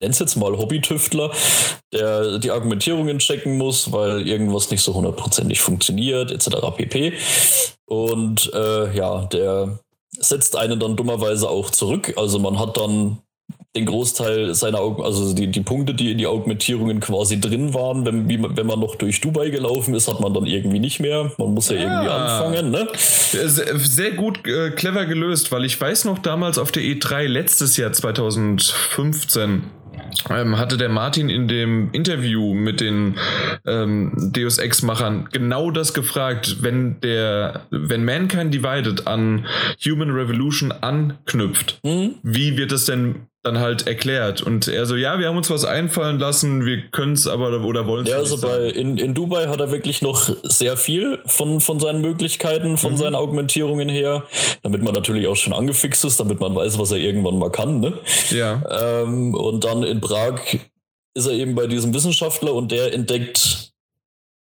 nenn's 0.00 0.18
jetzt 0.18 0.36
mal 0.36 0.56
Hobbytüftler, 0.58 1.30
der 1.92 2.38
die 2.38 2.50
Argumentierungen 2.50 3.18
checken 3.18 3.56
muss, 3.56 3.92
weil 3.92 4.26
irgendwas 4.26 4.70
nicht 4.70 4.82
so 4.82 4.94
hundertprozentig 4.94 5.60
funktioniert, 5.60 6.30
etc. 6.30 6.48
pp. 6.76 7.14
Und 7.86 8.52
äh, 8.52 8.94
ja, 8.94 9.24
der 9.26 9.78
setzt 10.18 10.56
einen 10.56 10.80
dann 10.80 10.96
dummerweise 10.96 11.48
auch 11.48 11.70
zurück. 11.70 12.12
Also 12.16 12.38
man 12.38 12.58
hat 12.58 12.76
dann 12.76 13.18
den 13.76 13.86
Großteil 13.86 14.54
seiner 14.54 14.80
Augen, 14.80 15.02
also 15.02 15.34
die, 15.34 15.46
die 15.48 15.60
Punkte, 15.60 15.94
die 15.94 16.10
in 16.10 16.18
die 16.18 16.26
Augmentierungen 16.26 17.00
quasi 17.00 17.40
drin 17.40 17.74
waren, 17.74 18.04
wenn, 18.04 18.28
wie, 18.28 18.42
wenn 18.42 18.66
man 18.66 18.80
noch 18.80 18.96
durch 18.96 19.20
Dubai 19.20 19.50
gelaufen 19.50 19.94
ist, 19.94 20.08
hat 20.08 20.20
man 20.20 20.34
dann 20.34 20.46
irgendwie 20.46 20.78
nicht 20.80 21.00
mehr. 21.00 21.30
Man 21.38 21.54
muss 21.54 21.70
ja, 21.70 21.76
ja. 21.76 21.82
irgendwie 21.82 22.10
anfangen, 22.10 22.70
ne? 22.70 22.88
Sehr, 22.96 23.78
sehr 23.78 24.10
gut, 24.12 24.46
äh, 24.46 24.70
clever 24.70 25.06
gelöst, 25.06 25.52
weil 25.52 25.64
ich 25.64 25.80
weiß 25.80 26.06
noch 26.06 26.18
damals 26.18 26.58
auf 26.58 26.72
der 26.72 26.82
E3 26.82 27.26
letztes 27.26 27.76
Jahr 27.76 27.92
2015 27.92 29.64
ähm, 30.30 30.58
hatte 30.58 30.76
der 30.76 30.88
Martin 30.88 31.28
in 31.28 31.48
dem 31.48 31.90
Interview 31.92 32.54
mit 32.54 32.80
den 32.80 33.16
ähm, 33.66 34.12
Deus 34.32 34.58
Ex-Machern 34.58 35.28
genau 35.32 35.70
das 35.70 35.94
gefragt, 35.94 36.58
wenn 36.60 37.00
der, 37.00 37.66
wenn 37.70 38.04
Mankind 38.04 38.52
Divided 38.52 39.06
an 39.06 39.46
Human 39.84 40.10
Revolution 40.10 40.72
anknüpft, 40.72 41.80
mhm. 41.82 42.16
wie 42.22 42.56
wird 42.56 42.72
es 42.72 42.86
denn 42.86 43.26
dann 43.46 43.60
halt 43.60 43.86
erklärt. 43.86 44.42
Und 44.42 44.68
er 44.68 44.86
so, 44.86 44.96
ja, 44.96 45.18
wir 45.18 45.28
haben 45.28 45.36
uns 45.36 45.48
was 45.48 45.64
einfallen 45.64 46.18
lassen, 46.18 46.66
wir 46.66 46.82
können 46.90 47.12
es 47.12 47.26
aber 47.26 47.62
oder 47.64 47.86
wollen 47.86 48.04
es 48.04 48.10
Ja, 48.10 48.18
also 48.18 48.38
bei, 48.38 48.68
in, 48.68 48.98
in 48.98 49.14
Dubai 49.14 49.46
hat 49.46 49.60
er 49.60 49.70
wirklich 49.70 50.02
noch 50.02 50.28
sehr 50.42 50.76
viel 50.76 51.18
von, 51.26 51.60
von 51.60 51.80
seinen 51.80 52.00
Möglichkeiten, 52.00 52.76
von 52.76 52.92
mhm. 52.92 52.96
seinen 52.96 53.14
Augmentierungen 53.14 53.88
her, 53.88 54.24
damit 54.62 54.82
man 54.82 54.92
natürlich 54.92 55.26
auch 55.28 55.36
schon 55.36 55.52
angefixt 55.52 56.04
ist, 56.04 56.20
damit 56.20 56.40
man 56.40 56.54
weiß, 56.54 56.78
was 56.78 56.90
er 56.90 56.98
irgendwann 56.98 57.38
mal 57.38 57.50
kann. 57.50 57.80
Ne? 57.80 57.94
Ja. 58.30 58.62
Ähm, 59.02 59.34
und 59.34 59.64
dann 59.64 59.82
in 59.82 60.00
Prag 60.00 60.40
ist 61.14 61.26
er 61.26 61.32
eben 61.32 61.54
bei 61.54 61.66
diesem 61.66 61.94
Wissenschaftler 61.94 62.52
und 62.52 62.72
der 62.72 62.92
entdeckt 62.92 63.72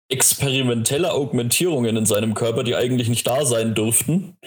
experimentelle 0.09 1.11
Augmentierungen 1.11 1.97
in 1.97 2.05
seinem 2.05 2.35
Körper, 2.35 2.63
die 2.63 2.75
eigentlich 2.75 3.09
nicht 3.09 3.25
da 3.25 3.45
sein 3.45 3.73
dürften. 3.73 4.37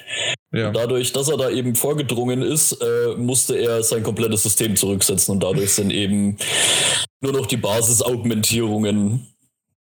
Ja. 0.51 0.71
dadurch, 0.71 1.13
dass 1.13 1.29
er 1.29 1.37
da 1.37 1.51
eben 1.51 1.75
vorgedrungen 1.75 2.41
ist, 2.41 2.73
äh, 2.73 3.15
musste 3.17 3.57
er 3.57 3.83
sein 3.83 4.03
komplettes 4.03 4.45
System 4.45 4.77
zurücksetzen 4.77 5.35
und 5.35 5.43
dadurch 5.43 5.73
sind 5.73 5.91
eben 5.91 6.39
nur 7.21 7.33
noch 7.33 7.47
die 7.47 7.59
Basis-Augmentierungen 7.59 9.27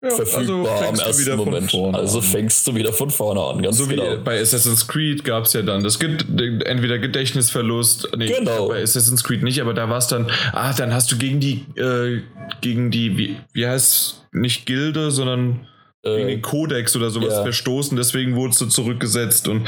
ja, 0.02 0.10
verfügbar 0.10 0.82
also 0.82 1.02
am 1.02 1.08
ersten 1.08 1.36
Moment. 1.36 1.74
Also 1.94 2.20
fängst 2.20 2.66
du 2.66 2.74
wieder 2.74 2.92
von 2.92 3.10
vorne 3.10 3.40
an, 3.40 3.62
ganz 3.62 3.78
so 3.78 3.86
genau. 3.86 4.02
wie 4.12 4.16
bei 4.16 4.40
Assassin's 4.40 4.88
Creed 4.88 5.24
gab 5.24 5.44
es 5.44 5.52
ja 5.52 5.62
dann 5.62 5.84
das 5.84 5.96
entweder 6.00 6.98
Gedächtnisverlust, 6.98 8.08
nee, 8.16 8.26
genau. 8.26 8.68
bei 8.68 8.82
Assassin's 8.82 9.22
Creed 9.22 9.42
nicht, 9.44 9.60
aber 9.60 9.72
da 9.72 9.88
war 9.88 9.98
es 9.98 10.08
dann, 10.08 10.30
ah, 10.52 10.72
dann 10.72 10.92
hast 10.92 11.12
du 11.12 11.16
gegen 11.16 11.38
die, 11.38 11.64
äh, 11.76 12.22
gegen 12.60 12.90
die, 12.90 13.16
wie, 13.16 13.36
wie 13.52 13.66
heißt 13.66 14.26
nicht 14.32 14.66
Gilde, 14.66 15.12
sondern 15.12 15.66
gegen 16.14 16.28
den 16.28 16.42
Kodex 16.42 16.94
oder 16.96 17.10
sowas 17.10 17.34
ja. 17.34 17.42
verstoßen, 17.42 17.96
deswegen 17.96 18.36
wurdest 18.36 18.60
du 18.60 18.66
zurückgesetzt 18.66 19.48
und 19.48 19.66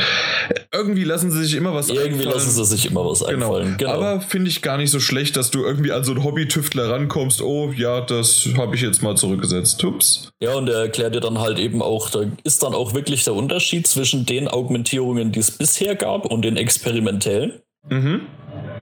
irgendwie 0.73 1.05
lassen 1.05 1.31
sie 1.31 1.45
sich 1.45 1.55
immer 1.55 1.75
was 1.75 1.89
irgendwie 1.89 2.05
einfallen. 2.05 2.21
Irgendwie 2.21 2.35
lassen 2.35 2.51
sie 2.51 2.65
sich 2.65 2.87
immer 2.87 3.05
was 3.05 3.21
genau. 3.21 3.31
einfallen. 3.33 3.77
Genau. 3.79 3.91
Aber 3.91 4.21
finde 4.21 4.51
ich 4.51 4.63
gar 4.63 4.79
nicht 4.79 4.91
so 4.91 5.01
schlecht, 5.01 5.37
dass 5.37 5.51
du 5.51 5.65
irgendwie 5.65 5.93
an 5.93 6.05
so 6.05 6.13
einen 6.13 6.25
Hobby-Tüftler 6.25 6.91
rankommst, 6.91 7.43
oh 7.43 7.73
ja, 7.77 8.01
das 8.01 8.49
habe 8.57 8.77
ich 8.77 8.83
jetzt 8.83 9.03
mal 9.03 9.17
zurückgesetzt. 9.17 9.83
Ups. 9.85 10.31
Ja, 10.41 10.55
und 10.55 10.69
er 10.69 10.81
erklärt 10.81 11.15
dir 11.15 11.21
dann 11.21 11.39
halt 11.39 11.59
eben 11.59 11.83
auch, 11.83 12.11
da 12.11 12.25
ist 12.45 12.63
dann 12.63 12.75
auch 12.75 12.95
wirklich 12.95 13.25
der 13.25 13.35
Unterschied 13.35 13.87
zwischen 13.87 14.27
den 14.27 14.49
Augmentierungen, 14.49 15.33
die 15.33 15.41
es 15.41 15.51
bisher 15.51 15.97
gab 15.97 16.27
und 16.27 16.43
den 16.43 16.57
experimentellen. 16.57 17.61
Mhm. 17.89 18.23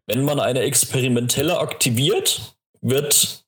Wenn 0.07 0.25
man 0.25 0.41
eine 0.41 0.61
experimentelle 0.61 1.59
aktiviert, 1.59 2.57
wird 2.81 3.45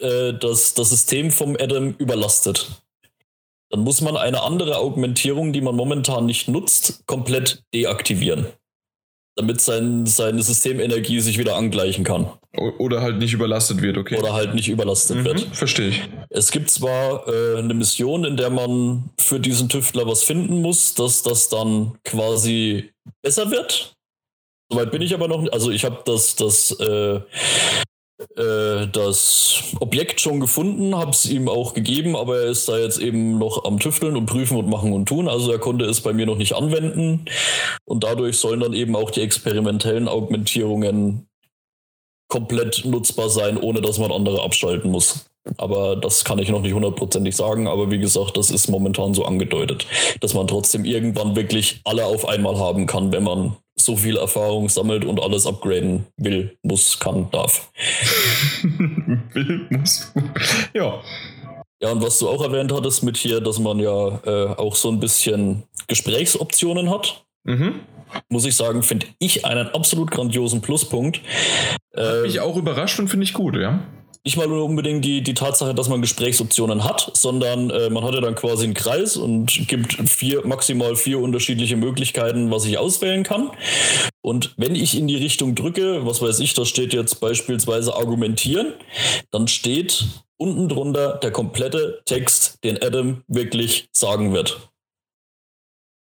äh, 0.00 0.32
das, 0.32 0.74
das 0.74 0.90
System 0.90 1.30
vom 1.30 1.56
Adam 1.58 1.94
überlastet 1.98 2.83
dann 3.70 3.80
muss 3.80 4.00
man 4.00 4.16
eine 4.16 4.42
andere 4.42 4.78
Augmentierung, 4.78 5.52
die 5.52 5.60
man 5.60 5.74
momentan 5.74 6.26
nicht 6.26 6.48
nutzt, 6.48 7.06
komplett 7.06 7.62
deaktivieren. 7.74 8.46
Damit 9.36 9.60
sein, 9.60 10.06
seine 10.06 10.42
Systemenergie 10.42 11.18
sich 11.18 11.38
wieder 11.38 11.56
angleichen 11.56 12.04
kann. 12.04 12.30
Oder 12.56 13.02
halt 13.02 13.18
nicht 13.18 13.32
überlastet 13.32 13.82
wird, 13.82 13.98
okay. 13.98 14.16
Oder 14.16 14.32
halt 14.32 14.54
nicht 14.54 14.68
überlastet 14.68 15.18
mhm, 15.18 15.24
wird. 15.24 15.40
Verstehe 15.52 15.88
ich. 15.88 16.02
Es 16.30 16.52
gibt 16.52 16.70
zwar 16.70 17.26
äh, 17.26 17.58
eine 17.58 17.74
Mission, 17.74 18.24
in 18.24 18.36
der 18.36 18.50
man 18.50 19.10
für 19.18 19.40
diesen 19.40 19.68
Tüftler 19.68 20.06
was 20.06 20.22
finden 20.22 20.62
muss, 20.62 20.94
dass 20.94 21.24
das 21.24 21.48
dann 21.48 21.98
quasi 22.04 22.92
besser 23.22 23.50
wird. 23.50 23.94
Soweit 24.70 24.92
bin 24.92 25.02
ich 25.02 25.12
aber 25.14 25.26
noch 25.26 25.40
nicht. 25.40 25.52
Also 25.52 25.72
ich 25.72 25.84
habe 25.84 26.02
das, 26.04 26.36
das 26.36 26.70
äh, 26.78 27.20
äh, 28.36 28.86
das 28.88 29.62
Objekt 29.80 30.20
schon 30.20 30.40
gefunden, 30.40 30.96
habe 30.96 31.10
es 31.10 31.26
ihm 31.26 31.48
auch 31.48 31.74
gegeben, 31.74 32.16
aber 32.16 32.40
er 32.40 32.50
ist 32.50 32.68
da 32.68 32.78
jetzt 32.78 32.98
eben 32.98 33.38
noch 33.38 33.64
am 33.64 33.78
Tüfteln 33.78 34.16
und 34.16 34.26
prüfen 34.26 34.56
und 34.56 34.68
machen 34.68 34.92
und 34.92 35.06
tun. 35.06 35.28
Also 35.28 35.52
er 35.52 35.58
konnte 35.58 35.84
es 35.84 36.00
bei 36.00 36.12
mir 36.12 36.26
noch 36.26 36.36
nicht 36.36 36.54
anwenden. 36.54 37.24
Und 37.84 38.04
dadurch 38.04 38.38
sollen 38.38 38.60
dann 38.60 38.72
eben 38.72 38.96
auch 38.96 39.10
die 39.10 39.22
experimentellen 39.22 40.08
Augmentierungen 40.08 41.28
komplett 42.28 42.84
nutzbar 42.84 43.28
sein, 43.28 43.56
ohne 43.58 43.80
dass 43.80 43.98
man 43.98 44.10
andere 44.10 44.42
abschalten 44.42 44.90
muss. 44.90 45.26
Aber 45.58 45.94
das 45.94 46.24
kann 46.24 46.38
ich 46.38 46.48
noch 46.48 46.62
nicht 46.62 46.72
hundertprozentig 46.72 47.36
sagen. 47.36 47.68
Aber 47.68 47.90
wie 47.90 47.98
gesagt, 47.98 48.36
das 48.36 48.50
ist 48.50 48.68
momentan 48.68 49.14
so 49.14 49.24
angedeutet, 49.24 49.86
dass 50.20 50.34
man 50.34 50.46
trotzdem 50.46 50.84
irgendwann 50.84 51.36
wirklich 51.36 51.80
alle 51.84 52.06
auf 52.06 52.26
einmal 52.26 52.58
haben 52.58 52.86
kann, 52.86 53.12
wenn 53.12 53.24
man 53.24 53.56
so 53.76 53.96
viel 53.96 54.16
Erfahrung 54.16 54.68
sammelt 54.68 55.04
und 55.04 55.20
alles 55.20 55.46
upgraden 55.46 56.06
will, 56.16 56.56
muss, 56.62 56.98
kann, 56.98 57.30
darf. 57.30 57.70
will, 59.32 59.66
muss. 59.70 60.12
Ja. 60.74 61.00
Ja, 61.82 61.90
und 61.90 62.02
was 62.02 62.18
du 62.18 62.28
auch 62.28 62.42
erwähnt 62.42 62.72
hattest 62.72 63.02
mit 63.02 63.16
hier, 63.16 63.40
dass 63.40 63.58
man 63.58 63.78
ja 63.78 64.20
äh, 64.24 64.54
auch 64.56 64.74
so 64.74 64.88
ein 64.90 65.00
bisschen 65.00 65.64
Gesprächsoptionen 65.86 66.88
hat. 66.88 67.26
Mhm. 67.44 67.80
Muss 68.28 68.46
ich 68.46 68.56
sagen, 68.56 68.82
finde 68.82 69.06
ich 69.18 69.44
einen 69.44 69.68
absolut 69.68 70.10
grandiosen 70.10 70.62
Pluspunkt. 70.62 71.20
Hat 71.94 72.22
mich 72.22 72.36
ähm, 72.36 72.42
auch 72.42 72.56
überrascht 72.56 72.98
und 73.00 73.08
finde 73.08 73.24
ich 73.24 73.34
gut, 73.34 73.56
ja 73.56 73.80
nicht 74.24 74.38
mal 74.38 74.50
unbedingt 74.50 75.04
die, 75.04 75.22
die 75.22 75.34
Tatsache, 75.34 75.74
dass 75.74 75.90
man 75.90 76.00
Gesprächsoptionen 76.00 76.82
hat, 76.82 77.10
sondern 77.14 77.68
äh, 77.68 77.90
man 77.90 78.04
hat 78.04 78.14
ja 78.14 78.22
dann 78.22 78.34
quasi 78.34 78.64
einen 78.64 78.72
Kreis 78.72 79.18
und 79.18 79.68
gibt 79.68 79.92
vier, 80.08 80.46
maximal 80.46 80.96
vier 80.96 81.18
unterschiedliche 81.20 81.76
Möglichkeiten, 81.76 82.50
was 82.50 82.64
ich 82.64 82.78
auswählen 82.78 83.22
kann. 83.22 83.50
Und 84.22 84.54
wenn 84.56 84.74
ich 84.74 84.96
in 84.96 85.08
die 85.08 85.16
Richtung 85.16 85.54
drücke, 85.54 86.06
was 86.06 86.22
weiß 86.22 86.40
ich, 86.40 86.54
da 86.54 86.64
steht 86.64 86.94
jetzt 86.94 87.20
beispielsweise 87.20 87.94
argumentieren, 87.94 88.72
dann 89.30 89.46
steht 89.46 90.06
unten 90.38 90.68
drunter 90.70 91.18
der 91.22 91.30
komplette 91.30 92.02
Text, 92.06 92.64
den 92.64 92.82
Adam 92.82 93.22
wirklich 93.28 93.88
sagen 93.92 94.32
wird. 94.32 94.70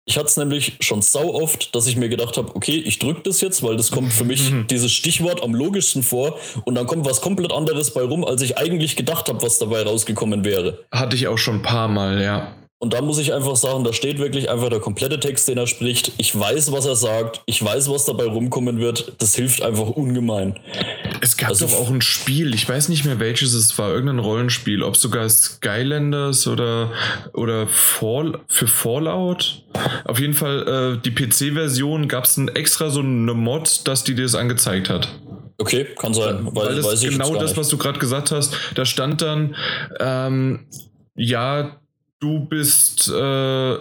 Ich 0.08 0.16
hatte 0.16 0.28
es 0.28 0.36
nämlich 0.36 0.74
schon 0.80 1.02
sau 1.02 1.34
oft, 1.34 1.74
dass 1.74 1.88
ich 1.88 1.96
mir 1.96 2.08
gedacht 2.08 2.36
habe, 2.36 2.54
okay, 2.54 2.76
ich 2.76 3.00
drücke 3.00 3.22
das 3.24 3.40
jetzt, 3.40 3.64
weil 3.64 3.76
das 3.76 3.90
kommt 3.90 4.12
für 4.12 4.22
mich 4.24 4.52
mhm. 4.52 4.66
dieses 4.70 4.92
Stichwort 4.92 5.42
am 5.42 5.52
logischsten 5.52 6.04
vor 6.04 6.38
und 6.64 6.76
dann 6.76 6.86
kommt 6.86 7.04
was 7.04 7.20
komplett 7.20 7.52
anderes 7.52 7.92
bei 7.92 8.02
rum, 8.02 8.24
als 8.24 8.40
ich 8.42 8.56
eigentlich 8.56 8.94
gedacht 8.94 9.28
habe, 9.28 9.42
was 9.42 9.58
dabei 9.58 9.82
rausgekommen 9.82 10.44
wäre. 10.44 10.84
Hatte 10.92 11.16
ich 11.16 11.26
auch 11.26 11.38
schon 11.38 11.56
ein 11.56 11.62
paar 11.62 11.88
Mal, 11.88 12.22
ja. 12.22 12.54
Und 12.78 12.92
da 12.92 13.00
muss 13.00 13.18
ich 13.18 13.32
einfach 13.32 13.56
sagen, 13.56 13.84
da 13.84 13.94
steht 13.94 14.18
wirklich 14.18 14.50
einfach 14.50 14.68
der 14.68 14.80
komplette 14.80 15.18
Text, 15.18 15.48
den 15.48 15.56
er 15.56 15.66
spricht. 15.66 16.12
Ich 16.18 16.38
weiß, 16.38 16.72
was 16.72 16.84
er 16.84 16.94
sagt. 16.94 17.40
Ich 17.46 17.64
weiß, 17.64 17.90
was 17.90 18.04
dabei 18.04 18.24
rumkommen 18.24 18.80
wird. 18.80 19.14
Das 19.18 19.34
hilft 19.34 19.62
einfach 19.62 19.88
ungemein. 19.88 20.60
Es 21.22 21.38
gab 21.38 21.50
also, 21.50 21.66
doch 21.66 21.74
auch 21.74 21.90
ein 21.90 22.02
Spiel, 22.02 22.54
ich 22.54 22.68
weiß 22.68 22.90
nicht 22.90 23.06
mehr 23.06 23.18
welches 23.18 23.54
es 23.54 23.78
war, 23.78 23.90
irgendein 23.90 24.18
Rollenspiel, 24.18 24.82
ob 24.82 24.96
sogar 24.96 25.26
Skylanders 25.26 26.46
oder, 26.46 26.92
oder 27.32 27.66
Fall, 27.66 28.40
für 28.46 28.66
Fallout. 28.66 29.62
Auf 30.04 30.20
jeden 30.20 30.34
Fall, 30.34 30.98
äh, 30.98 31.02
die 31.02 31.12
PC-Version 31.12 32.08
gab 32.08 32.24
es 32.24 32.36
extra 32.54 32.90
so 32.90 33.00
eine 33.00 33.32
Mod, 33.32 33.88
dass 33.88 34.04
die 34.04 34.14
dir 34.14 34.24
das 34.24 34.34
angezeigt 34.34 34.90
hat. 34.90 35.08
Okay, 35.58 35.86
kann 35.98 36.12
sein. 36.12 36.46
Weil, 36.50 36.66
weil 36.66 36.74
das 36.74 37.00
genau 37.00 37.34
das, 37.36 37.56
was 37.56 37.68
du 37.68 37.78
gerade 37.78 37.98
gesagt 37.98 38.30
hast, 38.30 38.54
da 38.74 38.84
stand 38.84 39.22
dann, 39.22 39.56
ähm, 39.98 40.66
ja, 41.14 41.80
du 42.20 42.40
bist, 42.40 43.08
äh, 43.08 43.76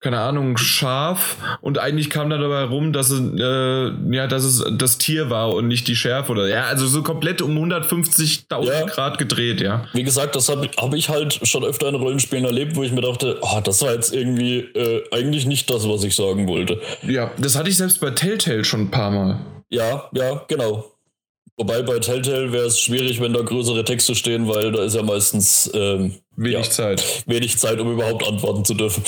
keine 0.00 0.20
Ahnung, 0.20 0.58
scharf 0.58 1.38
und 1.62 1.78
eigentlich 1.78 2.10
kam 2.10 2.28
da 2.28 2.36
dabei 2.36 2.64
rum, 2.64 2.92
dass 2.92 3.08
es, 3.08 3.20
äh, 3.20 4.14
ja, 4.14 4.26
dass 4.26 4.44
es 4.44 4.62
das 4.76 4.98
Tier 4.98 5.30
war 5.30 5.54
und 5.54 5.66
nicht 5.66 5.88
die 5.88 5.96
Schärfe 5.96 6.32
oder 6.32 6.46
ja, 6.46 6.64
also 6.64 6.86
so 6.86 7.02
komplett 7.02 7.40
um 7.40 7.56
150.000 7.56 8.66
ja. 8.66 8.84
Grad 8.84 9.16
gedreht, 9.16 9.62
ja. 9.62 9.86
Wie 9.94 10.02
gesagt, 10.02 10.36
das 10.36 10.50
habe 10.50 10.68
hab 10.76 10.92
ich 10.92 11.08
halt 11.08 11.40
schon 11.46 11.64
öfter 11.64 11.88
in 11.88 11.94
Rollenspielen 11.94 12.44
erlebt, 12.44 12.76
wo 12.76 12.82
ich 12.82 12.92
mir 12.92 13.00
dachte, 13.00 13.38
oh, 13.40 13.60
das 13.64 13.80
war 13.80 13.94
jetzt 13.94 14.14
irgendwie 14.14 14.58
äh, 14.58 15.04
eigentlich 15.10 15.46
nicht 15.46 15.70
das, 15.70 15.88
was 15.88 16.04
ich 16.04 16.14
sagen 16.14 16.48
wollte. 16.48 16.80
Ja, 17.02 17.30
das 17.38 17.56
hatte 17.56 17.70
ich 17.70 17.78
selbst 17.78 18.00
bei 18.00 18.10
Telltale 18.10 18.64
schon 18.64 18.82
ein 18.82 18.90
paar 18.90 19.10
Mal. 19.10 19.40
Ja, 19.70 20.10
ja, 20.12 20.44
genau. 20.48 20.93
Wobei 21.56 21.82
bei 21.82 22.00
Telltale 22.00 22.52
wäre 22.52 22.66
es 22.66 22.80
schwierig, 22.80 23.20
wenn 23.20 23.32
da 23.32 23.42
größere 23.42 23.84
Texte 23.84 24.14
stehen, 24.14 24.48
weil 24.48 24.72
da 24.72 24.82
ist 24.82 24.96
ja 24.96 25.02
meistens 25.02 25.70
ähm, 25.72 26.14
wenig 26.36 26.66
ja, 26.66 26.70
Zeit. 26.70 27.24
Wenig 27.26 27.58
Zeit, 27.58 27.78
um 27.78 27.92
überhaupt 27.92 28.26
antworten 28.26 28.64
zu 28.64 28.74
dürfen. 28.74 29.04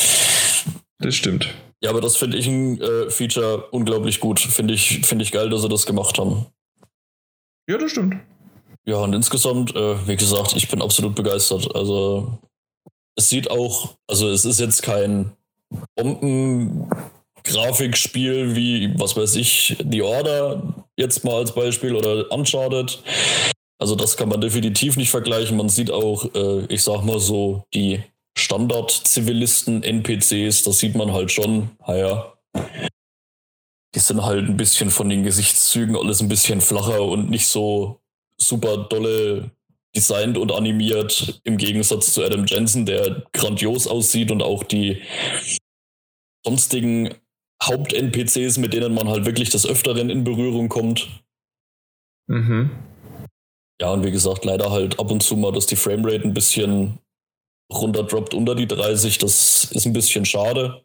Das 0.98 1.14
stimmt. 1.14 1.48
Ja, 1.82 1.90
aber 1.90 2.00
das 2.00 2.16
finde 2.16 2.36
ich 2.36 2.46
ein 2.46 2.80
äh, 2.80 3.10
Feature 3.10 3.68
unglaublich 3.70 4.20
gut. 4.20 4.38
Finde 4.38 4.74
ich, 4.74 5.04
find 5.04 5.20
ich 5.20 5.32
geil, 5.32 5.50
dass 5.50 5.62
sie 5.62 5.68
das 5.68 5.86
gemacht 5.86 6.18
haben. 6.18 6.46
Ja, 7.68 7.78
das 7.78 7.90
stimmt. 7.90 8.16
Ja, 8.84 8.98
und 8.98 9.12
insgesamt, 9.12 9.74
äh, 9.74 10.06
wie 10.06 10.16
gesagt, 10.16 10.54
ich 10.54 10.68
bin 10.68 10.80
absolut 10.80 11.16
begeistert. 11.16 11.74
Also, 11.74 12.38
es 13.16 13.28
sieht 13.28 13.50
auch, 13.50 13.96
also 14.06 14.28
es 14.30 14.44
ist 14.44 14.60
jetzt 14.60 14.82
kein 14.82 15.32
Bomben 15.96 16.88
Grafikspiel 17.46 18.56
wie, 18.56 18.98
was 18.98 19.16
weiß 19.16 19.36
ich, 19.36 19.76
The 19.90 20.02
Order 20.02 20.62
jetzt 20.96 21.24
mal 21.24 21.36
als 21.36 21.54
Beispiel 21.54 21.94
oder 21.94 22.30
Uncharted. 22.32 23.00
Also 23.78 23.94
das 23.94 24.16
kann 24.16 24.28
man 24.28 24.40
definitiv 24.40 24.96
nicht 24.96 25.10
vergleichen. 25.10 25.56
Man 25.56 25.68
sieht 25.68 25.90
auch, 25.90 26.34
äh, 26.34 26.64
ich 26.68 26.82
sag 26.82 27.04
mal 27.04 27.20
so, 27.20 27.64
die 27.74 28.02
Standard-Zivilisten-NPCs, 28.38 30.62
das 30.64 30.78
sieht 30.78 30.94
man 30.94 31.12
halt 31.12 31.30
schon. 31.30 31.70
Naja, 31.86 32.32
die 33.94 34.00
sind 34.00 34.24
halt 34.24 34.48
ein 34.48 34.56
bisschen 34.56 34.90
von 34.90 35.08
den 35.08 35.22
Gesichtszügen 35.22 35.96
alles 35.96 36.20
ein 36.20 36.28
bisschen 36.28 36.60
flacher 36.60 37.02
und 37.02 37.30
nicht 37.30 37.46
so 37.46 38.00
super 38.38 38.76
dolle 38.76 39.50
designt 39.94 40.36
und 40.36 40.52
animiert, 40.52 41.40
im 41.44 41.56
Gegensatz 41.56 42.12
zu 42.12 42.22
Adam 42.22 42.44
Jensen, 42.44 42.84
der 42.84 43.24
grandios 43.32 43.86
aussieht 43.86 44.30
und 44.30 44.42
auch 44.42 44.62
die 44.62 45.00
sonstigen 46.44 47.14
Haupt-NPCs, 47.62 48.58
mit 48.58 48.72
denen 48.72 48.94
man 48.94 49.08
halt 49.08 49.24
wirklich 49.24 49.50
des 49.50 49.66
Öfteren 49.66 50.10
in 50.10 50.24
Berührung 50.24 50.68
kommt. 50.68 51.08
Mhm. 52.28 52.70
Ja, 53.80 53.92
und 53.92 54.04
wie 54.04 54.10
gesagt, 54.10 54.44
leider 54.44 54.70
halt 54.70 54.98
ab 54.98 55.10
und 55.10 55.22
zu 55.22 55.36
mal, 55.36 55.52
dass 55.52 55.66
die 55.66 55.76
Framerate 55.76 56.24
ein 56.24 56.34
bisschen 56.34 56.98
runterdroppt 57.72 58.34
unter 58.34 58.54
die 58.54 58.66
30. 58.66 59.18
Das 59.18 59.64
ist 59.64 59.86
ein 59.86 59.92
bisschen 59.92 60.24
schade. 60.24 60.82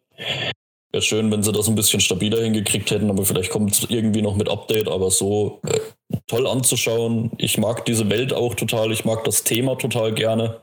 Wäre 0.91 1.01
schön, 1.01 1.31
wenn 1.31 1.41
sie 1.41 1.53
das 1.53 1.69
ein 1.69 1.75
bisschen 1.75 2.01
stabiler 2.01 2.41
hingekriegt 2.41 2.91
hätten, 2.91 3.09
aber 3.09 3.23
vielleicht 3.23 3.49
kommt 3.49 3.71
es 3.71 3.89
irgendwie 3.89 4.21
noch 4.21 4.35
mit 4.35 4.49
Update, 4.49 4.89
aber 4.89 5.09
so 5.09 5.61
äh, 5.65 5.79
toll 6.27 6.45
anzuschauen. 6.45 7.31
Ich 7.37 7.57
mag 7.57 7.85
diese 7.85 8.09
Welt 8.09 8.33
auch 8.33 8.55
total, 8.55 8.91
ich 8.91 9.05
mag 9.05 9.23
das 9.23 9.45
Thema 9.45 9.75
total 9.75 10.13
gerne 10.13 10.61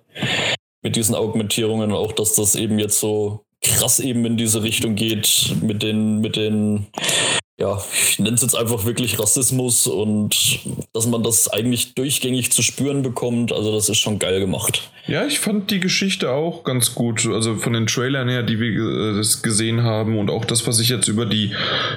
mit 0.83 0.97
diesen 0.97 1.15
Augmentierungen, 1.15 1.93
auch 1.93 2.13
dass 2.13 2.35
das 2.35 2.57
eben 2.57 2.79
jetzt 2.79 3.01
so 3.01 3.47
krass 3.63 3.99
eben 4.01 4.25
in 4.25 4.37
diese 4.37 4.63
Richtung 4.63 4.95
geht 4.95 5.55
mit 5.61 5.83
den, 5.83 6.21
mit 6.21 6.37
den 6.37 6.87
ja, 7.61 7.83
ich 7.93 8.21
nenne 8.21 8.37
es 8.37 8.43
jetzt 8.43 8.57
einfach 8.57 8.85
wirklich 8.85 9.19
Rassismus 9.19 9.89
und 9.89 10.61
dass 10.93 11.09
man 11.09 11.25
das 11.25 11.49
eigentlich 11.49 11.95
durchgängig 11.95 12.53
zu 12.53 12.63
spüren 12.63 13.03
bekommt. 13.03 13.53
Also 13.53 13.73
das 13.73 13.89
ist 13.89 13.99
schon 13.99 14.21
geil 14.21 14.39
gemacht. 14.39 14.93
Ja, 15.09 15.27
ich 15.27 15.41
fand 15.41 15.73
die 15.73 15.81
Geschichte 15.81 16.31
auch 16.31 16.63
ganz 16.63 16.95
gut. 16.95 17.27
Also 17.27 17.57
von 17.57 17.73
den 17.73 17.89
Trailern 17.89 18.29
her, 18.29 18.45
die 18.45 18.61
wir 18.61 18.71
äh, 18.71 19.17
das 19.17 19.43
gesehen 19.43 19.83
haben 19.83 20.19
und 20.19 20.31
auch 20.31 20.45
das, 20.45 20.69
was 20.69 20.79
ich 20.79 20.89
jetzt 20.89 21.09
über 21.09 21.27
die 21.27 21.53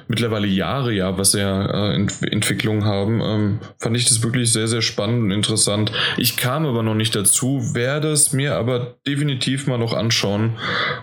mittlerweile 0.07 0.47
Jahre 0.47 0.93
ja, 0.93 1.20
was 1.20 1.34
ja 1.34 1.91
äh, 1.91 1.93
Ent 1.93 2.14
Entwicklung 2.24 2.84
haben, 2.86 3.22
ähm, 3.22 3.59
fand 3.78 3.95
ich 3.95 4.05
das 4.05 4.24
wirklich 4.24 4.51
sehr, 4.51 4.68
sehr 4.68 4.82
spannend 4.82 5.26
und 5.26 5.32
interessant. 5.32 5.91
Ich 6.18 6.38
kam 6.38 6.66
aber 6.66 6.82
noch 6.82 6.95
nicht 6.95 7.16
dazu, 7.16 7.76
werde 7.76 8.12
es 8.12 8.34
mir 8.34 8.55
aber 8.55 8.95
definitiv 9.05 9.68
mal 9.68 9.78
noch 9.78 9.93
anschauen. 9.93 10.57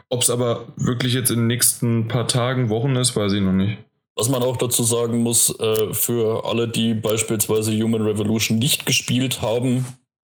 Ob 0.09 0.23
es 0.23 0.31
aber 0.31 0.67
wirklich 0.77 1.15
jetzt 1.15 1.31
in 1.31 1.37
den 1.37 1.47
nächsten 1.47 2.09
paar 2.09 2.27
Tagen, 2.27 2.71
Wochen 2.71 2.97
ist, 2.97 3.15
weiß 3.15 3.35
ich 3.35 3.41
noch 3.43 3.53
nicht. 3.53 3.79
Was 4.19 4.29
man 4.29 4.43
auch 4.43 4.57
dazu 4.57 4.83
sagen 4.83 5.23
muss, 5.23 5.59
äh, 5.61 5.95
für 5.95 6.45
alle, 6.45 6.67
die 6.67 6.93
beispielsweise 6.93 7.73
Human 7.73 8.03
Revolution 8.03 8.59
nicht 8.59 8.85
gespielt 8.85 9.41
haben, 9.43 9.87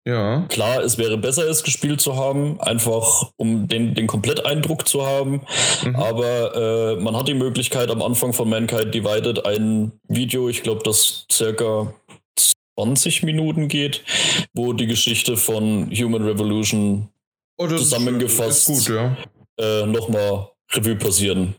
ja. 0.08 0.46
Klar, 0.48 0.82
es 0.82 0.96
wäre 0.96 1.18
besser, 1.18 1.46
es 1.48 1.62
gespielt 1.62 2.00
zu 2.00 2.16
haben, 2.16 2.58
einfach 2.62 3.30
um 3.36 3.68
den, 3.68 3.94
den 3.94 4.06
Kompletteindruck 4.06 4.88
zu 4.88 5.04
haben. 5.04 5.42
Mhm. 5.84 5.96
Aber 5.96 6.96
äh, 6.96 7.02
man 7.02 7.14
hat 7.14 7.28
die 7.28 7.34
Möglichkeit 7.34 7.90
am 7.90 8.00
Anfang 8.00 8.32
von 8.32 8.48
Mankind 8.48 8.94
Divided 8.94 9.44
ein 9.44 9.92
Video, 10.08 10.48
ich 10.48 10.62
glaube, 10.62 10.82
das 10.82 11.26
circa 11.30 11.92
20 12.78 13.22
Minuten 13.24 13.68
geht, 13.68 14.02
wo 14.54 14.72
die 14.72 14.86
Geschichte 14.86 15.36
von 15.36 15.90
Human 15.90 16.22
Revolution 16.22 17.08
oh, 17.58 17.66
zusammengefasst 17.66 18.70
ist, 18.70 18.78
ist 18.78 18.86
gut, 18.86 18.96
ja. 18.96 19.16
äh, 19.58 19.84
nochmal 19.84 20.48
Revue 20.72 20.96
passieren. 20.96 21.54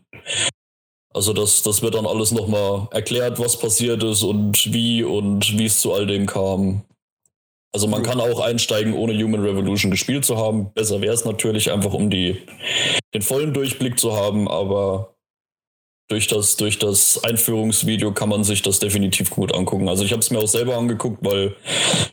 Also 1.13 1.33
das, 1.33 1.63
das 1.63 1.81
wird 1.81 1.95
dann 1.95 2.05
alles 2.05 2.31
nochmal 2.31 2.87
erklärt, 2.91 3.39
was 3.39 3.57
passiert 3.57 4.03
ist 4.03 4.23
und 4.23 4.73
wie 4.73 5.03
und 5.03 5.57
wie 5.57 5.65
es 5.65 5.81
zu 5.81 5.93
all 5.93 6.05
dem 6.05 6.27
kam. 6.27 6.83
Also 7.71 7.87
man 7.87 8.03
kann 8.03 8.19
auch 8.19 8.39
einsteigen, 8.39 8.93
ohne 8.93 9.13
Human 9.21 9.41
Revolution 9.41 9.91
gespielt 9.91 10.25
zu 10.25 10.37
haben. 10.37 10.71
Besser 10.73 11.01
wäre 11.01 11.13
es 11.13 11.25
natürlich 11.25 11.71
einfach, 11.71 11.93
um 11.93 12.09
die, 12.09 12.41
den 13.13 13.21
vollen 13.21 13.53
Durchblick 13.53 13.99
zu 13.99 14.13
haben, 14.13 14.47
aber 14.47 15.15
durch 16.09 16.27
das, 16.27 16.57
durch 16.57 16.79
das 16.79 17.23
Einführungsvideo 17.23 18.11
kann 18.13 18.29
man 18.29 18.43
sich 18.43 18.63
das 18.63 18.79
definitiv 18.79 19.29
gut 19.29 19.53
angucken. 19.53 19.87
Also 19.87 20.03
ich 20.03 20.11
habe 20.11 20.21
es 20.21 20.31
mir 20.31 20.39
auch 20.39 20.47
selber 20.47 20.77
angeguckt, 20.77 21.23
weil 21.23 21.55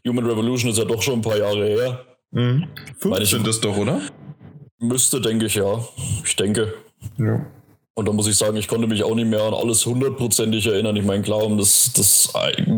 Human 0.07 0.27
Revolution 0.27 0.71
ist 0.71 0.79
ja 0.79 0.85
doch 0.85 1.01
schon 1.01 1.21
ein 1.21 1.23
paar 1.23 1.39
Jahre 1.39 1.67
her. 1.67 2.05
Mhm. 2.31 2.69
Fünf 2.99 3.27
sind 3.27 3.47
das 3.47 3.61
doch, 3.61 3.77
oder? 3.77 4.03
Müsste, 4.79 5.23
denke 5.23 5.47
ich, 5.47 5.55
ja. 5.55 5.83
Ich 6.25 6.37
denke. 6.37 6.75
Ja. 7.19 7.47
Und 7.99 8.07
da 8.07 8.13
muss 8.13 8.27
ich 8.27 8.37
sagen, 8.37 8.59
ich 8.59 8.69
konnte 8.69 8.87
mich 8.87 9.03
auch 9.03 9.15
nicht 9.15 9.27
mehr 9.27 9.41
an 9.41 9.55
alles 9.55 9.87
hundertprozentig 9.87 10.67
erinnern. 10.67 10.95
Ich 10.97 11.05
meine, 11.05 11.23
klar, 11.23 11.43
um 11.43 11.57
das, 11.57 11.93
das 11.95 12.31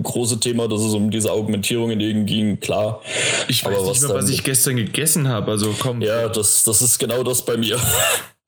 große 0.05 0.39
Thema, 0.39 0.69
dass 0.69 0.81
es 0.81 0.95
um 0.95 1.11
diese 1.11 1.33
Augmentierungen 1.33 2.25
ging, 2.25 2.61
klar. 2.61 3.03
Ich 3.49 3.65
weiß 3.65 3.79
Aber 3.79 3.89
nicht 3.89 4.01
mehr, 4.01 4.15
was 4.15 4.29
ich 4.29 4.45
gestern 4.45 4.77
gegessen 4.77 5.27
habe. 5.27 5.51
Also 5.51 5.75
komm. 5.77 6.03
Ja, 6.03 6.29
das, 6.29 6.63
das 6.63 6.83
ist 6.83 6.99
genau 6.99 7.23
das 7.23 7.45
bei 7.45 7.57
mir. 7.57 7.79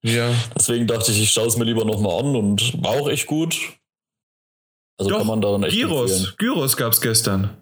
Ja. 0.03 0.31
Deswegen 0.57 0.87
dachte 0.87 1.13
ich, 1.13 1.23
ich 1.23 1.31
schaue 1.31 1.47
es 1.47 1.59
mir 1.59 1.65
lieber 1.65 1.85
nochmal 1.85 2.21
an 2.21 2.35
und 2.35 2.83
war 2.83 2.93
auch 2.93 3.11
echt 3.11 3.27
gut. 3.27 3.55
Also 4.97 5.11
Doch, 5.11 5.19
kann 5.19 5.27
man 5.27 5.43
da 5.43 5.53
dann 5.53 5.63
echt 5.65 5.77
Gyros, 5.77 6.39
Gyros 6.39 6.79
gab 6.79 6.95
es 6.95 7.03
gestern 7.03 7.60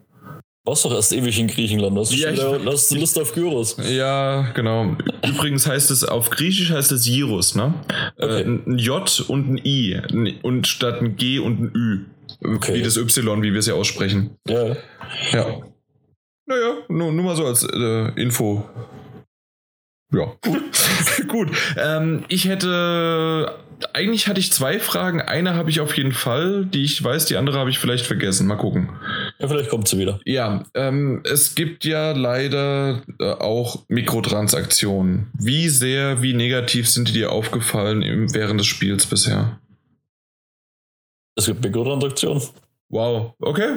warst 0.68 0.84
doch 0.84 0.92
erst 0.92 1.12
ewig 1.12 1.38
in 1.38 1.48
Griechenland. 1.48 1.96
Hast 1.98 2.12
du, 2.12 2.16
ja, 2.16 2.32
wieder, 2.32 2.60
hast 2.66 2.90
du 2.90 2.96
Lust 2.96 3.18
auf 3.18 3.32
Gyros? 3.32 3.76
Ja, 3.88 4.50
genau. 4.52 4.96
Übrigens 5.26 5.66
heißt 5.66 5.90
es, 5.90 6.04
auf 6.04 6.30
Griechisch 6.30 6.70
heißt 6.70 6.92
es 6.92 7.04
Gyros, 7.04 7.54
ne? 7.54 7.74
Äh, 8.16 8.24
okay. 8.24 8.42
Äh, 8.42 8.44
ein 8.44 8.78
J 8.78 9.24
und 9.28 9.48
ein 9.48 9.60
I. 9.64 10.00
Und 10.42 10.66
statt 10.66 11.00
ein 11.00 11.16
G 11.16 11.38
und 11.38 11.60
ein 11.60 11.72
Ü. 11.74 12.04
Okay. 12.44 12.74
Wie 12.74 12.82
das 12.82 12.96
Y, 12.96 13.42
wie 13.42 13.52
wir 13.52 13.58
es 13.58 13.66
ja 13.66 13.74
aussprechen. 13.74 14.36
Ja. 14.46 14.76
Ja. 15.32 15.60
Naja, 16.46 16.78
nur, 16.88 17.12
nur 17.12 17.24
mal 17.24 17.36
so 17.36 17.44
als 17.44 17.64
äh, 17.64 18.20
Info. 18.20 18.64
Ja, 20.12 20.32
gut. 20.42 20.62
gut. 21.28 21.50
Ähm, 21.76 22.24
ich 22.28 22.46
hätte 22.46 23.58
eigentlich 23.92 24.28
hatte 24.28 24.40
ich 24.40 24.52
zwei 24.52 24.78
Fragen. 24.78 25.20
Eine 25.20 25.54
habe 25.54 25.70
ich 25.70 25.80
auf 25.80 25.96
jeden 25.96 26.12
Fall, 26.12 26.66
die 26.66 26.84
ich 26.84 27.02
weiß, 27.02 27.26
die 27.26 27.36
andere 27.36 27.58
habe 27.58 27.70
ich 27.70 27.78
vielleicht 27.78 28.06
vergessen. 28.06 28.46
Mal 28.46 28.56
gucken. 28.56 28.90
Ja, 29.38 29.48
vielleicht 29.48 29.70
kommt 29.70 29.88
sie 29.88 29.98
wieder. 29.98 30.20
Ja, 30.24 30.64
ähm, 30.74 31.22
es 31.24 31.54
gibt 31.54 31.84
ja 31.84 32.12
leider 32.12 33.02
äh, 33.20 33.32
auch 33.32 33.84
Mikrotransaktionen. 33.88 35.30
Wie 35.38 35.68
sehr, 35.68 36.22
wie 36.22 36.34
negativ 36.34 36.88
sind 36.88 37.08
die 37.08 37.12
dir 37.12 37.32
aufgefallen 37.32 38.02
im, 38.02 38.34
während 38.34 38.60
des 38.60 38.66
Spiels 38.66 39.06
bisher? 39.06 39.60
Es 41.36 41.46
gibt 41.46 41.62
Mikrotransaktionen. 41.62 42.42
Wow, 42.88 43.34
okay. 43.40 43.76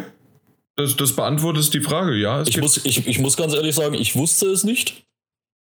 Das, 0.75 0.95
das 0.95 1.15
beantwortet 1.15 1.73
die 1.73 1.81
Frage, 1.81 2.15
ja. 2.15 2.43
Ich 2.43 2.59
muss, 2.59 2.83
ich, 2.85 3.07
ich 3.07 3.19
muss 3.19 3.37
ganz 3.37 3.53
ehrlich 3.53 3.75
sagen, 3.75 3.93
ich 3.93 4.15
wusste 4.15 4.47
es 4.47 4.63
nicht, 4.63 5.03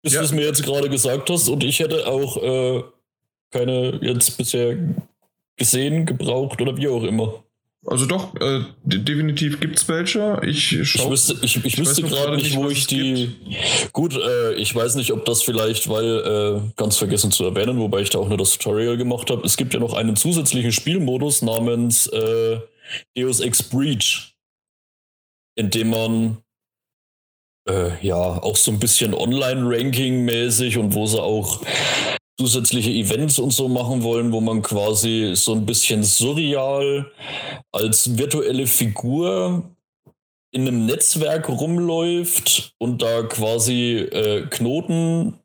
bis 0.03 0.13
ja. 0.13 0.19
du 0.19 0.25
es 0.25 0.31
mir 0.31 0.45
jetzt 0.45 0.63
gerade 0.63 0.89
gesagt 0.89 1.29
hast. 1.29 1.47
Und 1.47 1.63
ich 1.63 1.79
hätte 1.79 2.07
auch 2.07 2.37
äh, 2.43 2.83
keine 3.51 3.99
jetzt 4.01 4.37
bisher 4.37 4.77
gesehen, 5.57 6.05
gebraucht 6.05 6.61
oder 6.61 6.77
wie 6.77 6.87
auch 6.87 7.03
immer. 7.03 7.43
Also 7.85 8.05
doch, 8.05 8.35
äh, 8.41 8.63
definitiv 8.83 9.61
gibt 9.61 9.77
es 9.77 9.87
welche. 9.87 10.41
Ich, 10.45 10.77
schau, 10.83 11.05
ich 11.05 11.09
wüsste, 11.09 11.37
ich, 11.41 11.55
ich, 11.57 11.65
ich 11.65 11.77
wüsste 11.77 12.01
gerade 12.01 12.35
nicht, 12.35 12.55
wo 12.55 12.67
ich 12.67 12.85
die. 12.85 13.37
Gibt. 13.45 13.93
Gut, 13.93 14.13
äh, 14.17 14.55
ich 14.55 14.75
weiß 14.75 14.95
nicht, 14.95 15.13
ob 15.13 15.23
das 15.23 15.41
vielleicht, 15.41 15.87
weil 15.87 16.65
äh, 16.65 16.71
ganz 16.75 16.97
vergessen 16.97 17.31
zu 17.31 17.45
erwähnen, 17.45 17.79
wobei 17.79 18.01
ich 18.01 18.09
da 18.09 18.19
auch 18.19 18.27
nur 18.27 18.37
das 18.37 18.57
Tutorial 18.57 18.97
gemacht 18.97 19.29
habe. 19.29 19.45
Es 19.45 19.55
gibt 19.55 19.73
ja 19.73 19.79
noch 19.79 19.93
einen 19.93 20.17
zusätzlichen 20.17 20.73
Spielmodus 20.73 21.43
namens 21.43 22.07
äh, 22.07 22.59
Deus 23.15 23.39
Ex 23.39 23.63
Breach, 23.63 24.35
in 25.55 25.69
dem 25.69 25.91
man 25.91 26.37
äh, 27.69 28.05
ja 28.05 28.17
auch 28.17 28.57
so 28.57 28.71
ein 28.71 28.79
bisschen 28.79 29.13
Online-Ranking-mäßig 29.13 30.77
und 30.77 30.93
wo 30.93 31.05
sie 31.05 31.21
auch 31.21 31.61
zusätzliche 32.39 32.91
Events 32.91 33.39
und 33.39 33.51
so 33.51 33.67
machen 33.67 34.03
wollen, 34.03 34.31
wo 34.31 34.41
man 34.41 34.61
quasi 34.61 35.31
so 35.35 35.53
ein 35.53 35.65
bisschen 35.65 36.03
surreal 36.03 37.11
als 37.71 38.17
virtuelle 38.17 38.67
Figur 38.67 39.63
in 40.51 40.67
einem 40.67 40.85
Netzwerk 40.85 41.49
rumläuft 41.49 42.73
und 42.77 43.01
da 43.01 43.23
quasi 43.23 43.97
äh, 43.97 44.47
Knoten 44.49 45.39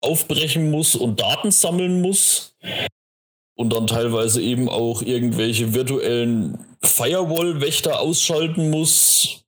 aufbrechen 0.00 0.70
muss 0.70 0.94
und 0.94 1.20
Daten 1.20 1.50
sammeln 1.50 2.00
muss 2.00 2.56
und 3.56 3.72
dann 3.72 3.86
teilweise 3.86 4.42
eben 4.42 4.68
auch 4.68 5.02
irgendwelche 5.02 5.74
virtuellen 5.74 6.58
Firewall-Wächter 6.82 8.00
ausschalten 8.00 8.70
muss, 8.70 9.41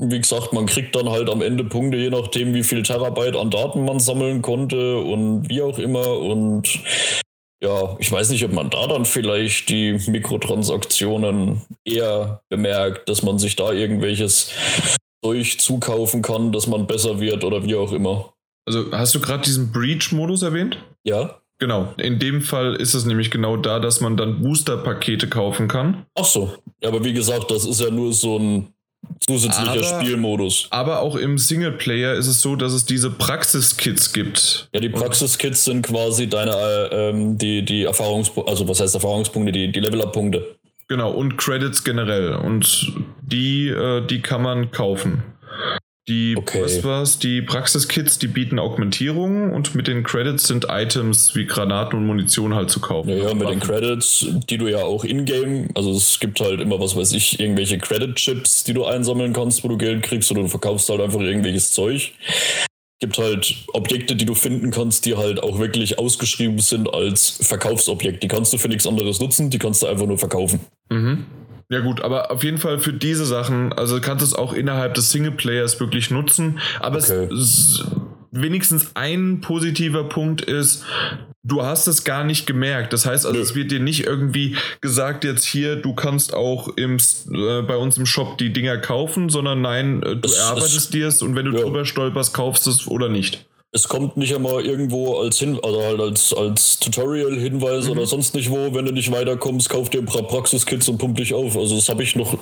wie 0.00 0.20
gesagt, 0.20 0.52
man 0.52 0.66
kriegt 0.66 0.96
dann 0.96 1.10
halt 1.10 1.28
am 1.28 1.42
Ende 1.42 1.64
Punkte, 1.64 1.98
je 1.98 2.10
nachdem, 2.10 2.54
wie 2.54 2.62
viel 2.62 2.82
Terabyte 2.82 3.36
an 3.36 3.50
Daten 3.50 3.84
man 3.84 4.00
sammeln 4.00 4.40
konnte 4.40 4.96
und 4.96 5.48
wie 5.48 5.60
auch 5.60 5.78
immer. 5.78 6.18
Und 6.18 6.80
ja, 7.62 7.96
ich 7.98 8.10
weiß 8.10 8.30
nicht, 8.30 8.44
ob 8.44 8.52
man 8.52 8.70
da 8.70 8.86
dann 8.86 9.04
vielleicht 9.04 9.68
die 9.68 9.92
Mikrotransaktionen 10.06 11.60
eher 11.84 12.40
bemerkt, 12.48 13.08
dass 13.08 13.22
man 13.22 13.38
sich 13.38 13.56
da 13.56 13.72
irgendwelches 13.72 14.50
Zeug 15.22 15.60
zukaufen 15.60 16.22
kann, 16.22 16.52
dass 16.52 16.66
man 16.66 16.86
besser 16.86 17.20
wird 17.20 17.44
oder 17.44 17.64
wie 17.64 17.74
auch 17.74 17.92
immer. 17.92 18.32
Also 18.66 18.90
hast 18.92 19.14
du 19.14 19.20
gerade 19.20 19.42
diesen 19.42 19.70
Breach-Modus 19.72 20.42
erwähnt? 20.42 20.78
Ja. 21.04 21.36
Genau. 21.58 21.92
In 21.98 22.18
dem 22.18 22.40
Fall 22.40 22.74
ist 22.76 22.94
es 22.94 23.04
nämlich 23.04 23.30
genau 23.30 23.58
da, 23.58 23.80
dass 23.80 24.00
man 24.00 24.16
dann 24.16 24.40
Booster-Pakete 24.40 25.28
kaufen 25.28 25.68
kann. 25.68 26.06
Ach 26.18 26.24
so. 26.24 26.54
Ja, 26.82 26.88
aber 26.88 27.04
wie 27.04 27.12
gesagt, 27.12 27.50
das 27.50 27.66
ist 27.66 27.82
ja 27.82 27.90
nur 27.90 28.14
so 28.14 28.38
ein 28.38 28.72
zusätzlicher 29.20 29.72
Aber- 29.72 30.00
Spielmodus. 30.02 30.66
Aber 30.70 31.00
auch 31.00 31.16
im 31.16 31.38
Singleplayer 31.38 32.14
ist 32.14 32.26
es 32.26 32.40
so, 32.40 32.56
dass 32.56 32.72
es 32.72 32.84
diese 32.84 33.10
Praxiskits 33.10 34.12
gibt. 34.12 34.68
Ja, 34.72 34.80
die 34.80 34.88
Praxiskits 34.88 35.64
sind 35.64 35.82
quasi 35.86 36.28
deine, 36.28 36.52
äh, 36.52 37.10
ähm, 37.10 37.38
die, 37.38 37.64
die 37.64 37.84
Erfahrungspunkte, 37.84 38.50
also 38.50 38.68
was 38.68 38.80
heißt 38.80 38.94
Erfahrungspunkte, 38.94 39.52
die, 39.52 39.70
die 39.72 39.80
Level-Up-Punkte. 39.80 40.56
Genau, 40.88 41.12
und 41.12 41.36
Credits 41.36 41.84
generell. 41.84 42.34
Und 42.34 42.92
die, 43.22 43.68
äh, 43.68 44.04
die 44.06 44.20
kann 44.20 44.42
man 44.42 44.70
kaufen. 44.72 45.22
Die, 46.10 46.34
Okay. 46.36 46.62
was 46.64 46.82
war's? 46.82 47.18
Die 47.20 47.40
Praxiskits, 47.40 48.18
die 48.18 48.26
bieten 48.26 48.58
Augmentierung 48.58 49.52
und 49.52 49.76
mit 49.76 49.86
den 49.86 50.02
Credits 50.02 50.48
sind 50.48 50.66
Items 50.68 51.36
wie 51.36 51.46
Granaten 51.46 51.96
und 51.98 52.06
Munition 52.06 52.52
halt 52.52 52.68
zu 52.68 52.80
kaufen. 52.80 53.10
Ja, 53.10 53.28
ja, 53.28 53.34
mit 53.34 53.48
den. 53.48 53.60
Credits, 53.60 54.26
die 54.48 54.58
du 54.58 54.66
ja 54.66 54.78
auch 54.82 55.04
in-game, 55.04 55.68
also 55.76 55.92
es 55.92 56.18
gibt 56.18 56.40
halt 56.40 56.60
immer, 56.60 56.80
was 56.80 56.96
weiß 56.96 57.12
ich, 57.12 57.38
irgendwelche 57.38 57.78
Credit-Chips, 57.78 58.64
die 58.64 58.74
du 58.74 58.84
einsammeln 58.84 59.32
kannst, 59.32 59.62
wo 59.62 59.68
du 59.68 59.78
Geld 59.78 60.02
kriegst, 60.02 60.30
oder 60.32 60.42
du 60.42 60.48
verkaufst 60.48 60.88
halt 60.88 61.00
einfach 61.00 61.20
irgendwelches 61.20 61.70
Zeug. 61.70 62.12
Gibt 62.98 63.16
halt 63.16 63.54
Objekte, 63.72 64.16
die 64.16 64.26
du 64.26 64.34
finden 64.34 64.72
kannst, 64.72 65.06
die 65.06 65.16
halt 65.16 65.40
auch 65.42 65.58
wirklich 65.60 65.98
ausgeschrieben 65.98 66.58
sind 66.58 66.92
als 66.92 67.38
Verkaufsobjekt. 67.40 68.22
Die 68.22 68.28
kannst 68.28 68.52
du 68.52 68.58
für 68.58 68.68
nichts 68.68 68.86
anderes 68.86 69.20
nutzen, 69.20 69.48
die 69.48 69.58
kannst 69.58 69.82
du 69.82 69.86
einfach 69.86 70.06
nur 70.06 70.18
verkaufen. 70.18 70.60
Mhm. 70.90 71.24
Ja 71.70 71.78
gut, 71.80 72.00
aber 72.02 72.30
auf 72.32 72.42
jeden 72.42 72.58
Fall 72.58 72.78
für 72.80 72.92
diese 72.92 73.24
Sachen, 73.24 73.72
also 73.72 73.96
du 73.96 74.00
kannst 74.02 74.24
es 74.24 74.34
auch 74.34 74.52
innerhalb 74.52 74.94
des 74.94 75.10
Singleplayers 75.12 75.78
wirklich 75.78 76.10
nutzen, 76.10 76.58
aber 76.80 76.98
Okay. 76.98 77.28
es, 77.32 77.84
wenigstens 78.32 78.90
ein 78.94 79.40
positiver 79.40 80.04
Punkt 80.04 80.40
ist, 80.42 80.84
du 81.44 81.62
hast 81.62 81.86
es 81.86 82.02
gar 82.04 82.24
nicht 82.24 82.46
gemerkt. 82.46 82.92
Das 82.92 83.06
heißt 83.06 83.24
also, 83.24 83.36
Nö. 83.38 83.42
es 83.42 83.54
wird 83.54 83.70
dir 83.70 83.78
nicht 83.80 84.04
irgendwie 84.04 84.56
gesagt, 84.80 85.24
jetzt 85.24 85.44
hier, 85.44 85.76
du 85.76 85.94
kannst 85.94 86.34
auch 86.34 86.68
im, 86.76 86.96
äh, 87.32 87.62
bei 87.62 87.76
uns 87.76 87.96
im 87.98 88.06
Shop 88.06 88.36
die 88.38 88.52
Dinger 88.52 88.78
kaufen, 88.78 89.28
sondern 89.28 89.62
nein, 89.62 90.02
äh, 90.02 90.16
du 90.16 90.28
Es- 90.28 90.38
erarbeitest 90.38 90.92
dir 90.92 91.06
es 91.08 91.22
und 91.22 91.36
wenn 91.36 91.46
du 91.46 91.56
Ja. 91.56 91.62
drüber 91.62 91.84
stolperst, 91.84 92.34
kaufst 92.34 92.66
es 92.66 92.86
oder 92.88 93.08
nicht. 93.08 93.46
Es 93.72 93.88
kommt 93.88 94.16
nicht 94.16 94.34
einmal 94.34 94.66
irgendwo 94.66 95.18
als 95.20 95.38
Hin 95.38 95.58
also 95.62 95.80
halt 95.82 96.00
als, 96.00 96.32
als 96.34 96.80
Tutorial-Hinweis 96.80 97.84
Mhm. 97.86 97.90
oder 97.92 98.06
sonst 98.06 98.34
nicht 98.34 98.50
wo, 98.50 98.74
wenn 98.74 98.84
du 98.84 98.92
nicht 98.92 99.12
weiterkommst, 99.12 99.70
kauf 99.70 99.90
dir 99.90 100.00
ein 100.00 100.06
paar 100.06 100.24
Praxiskits 100.24 100.88
und 100.88 100.98
pump 100.98 101.16
dich 101.16 101.34
auf. 101.34 101.56
Also 101.56 101.76
das 101.76 101.88
habe 101.88 102.02
ich 102.02 102.16
noch 102.16 102.36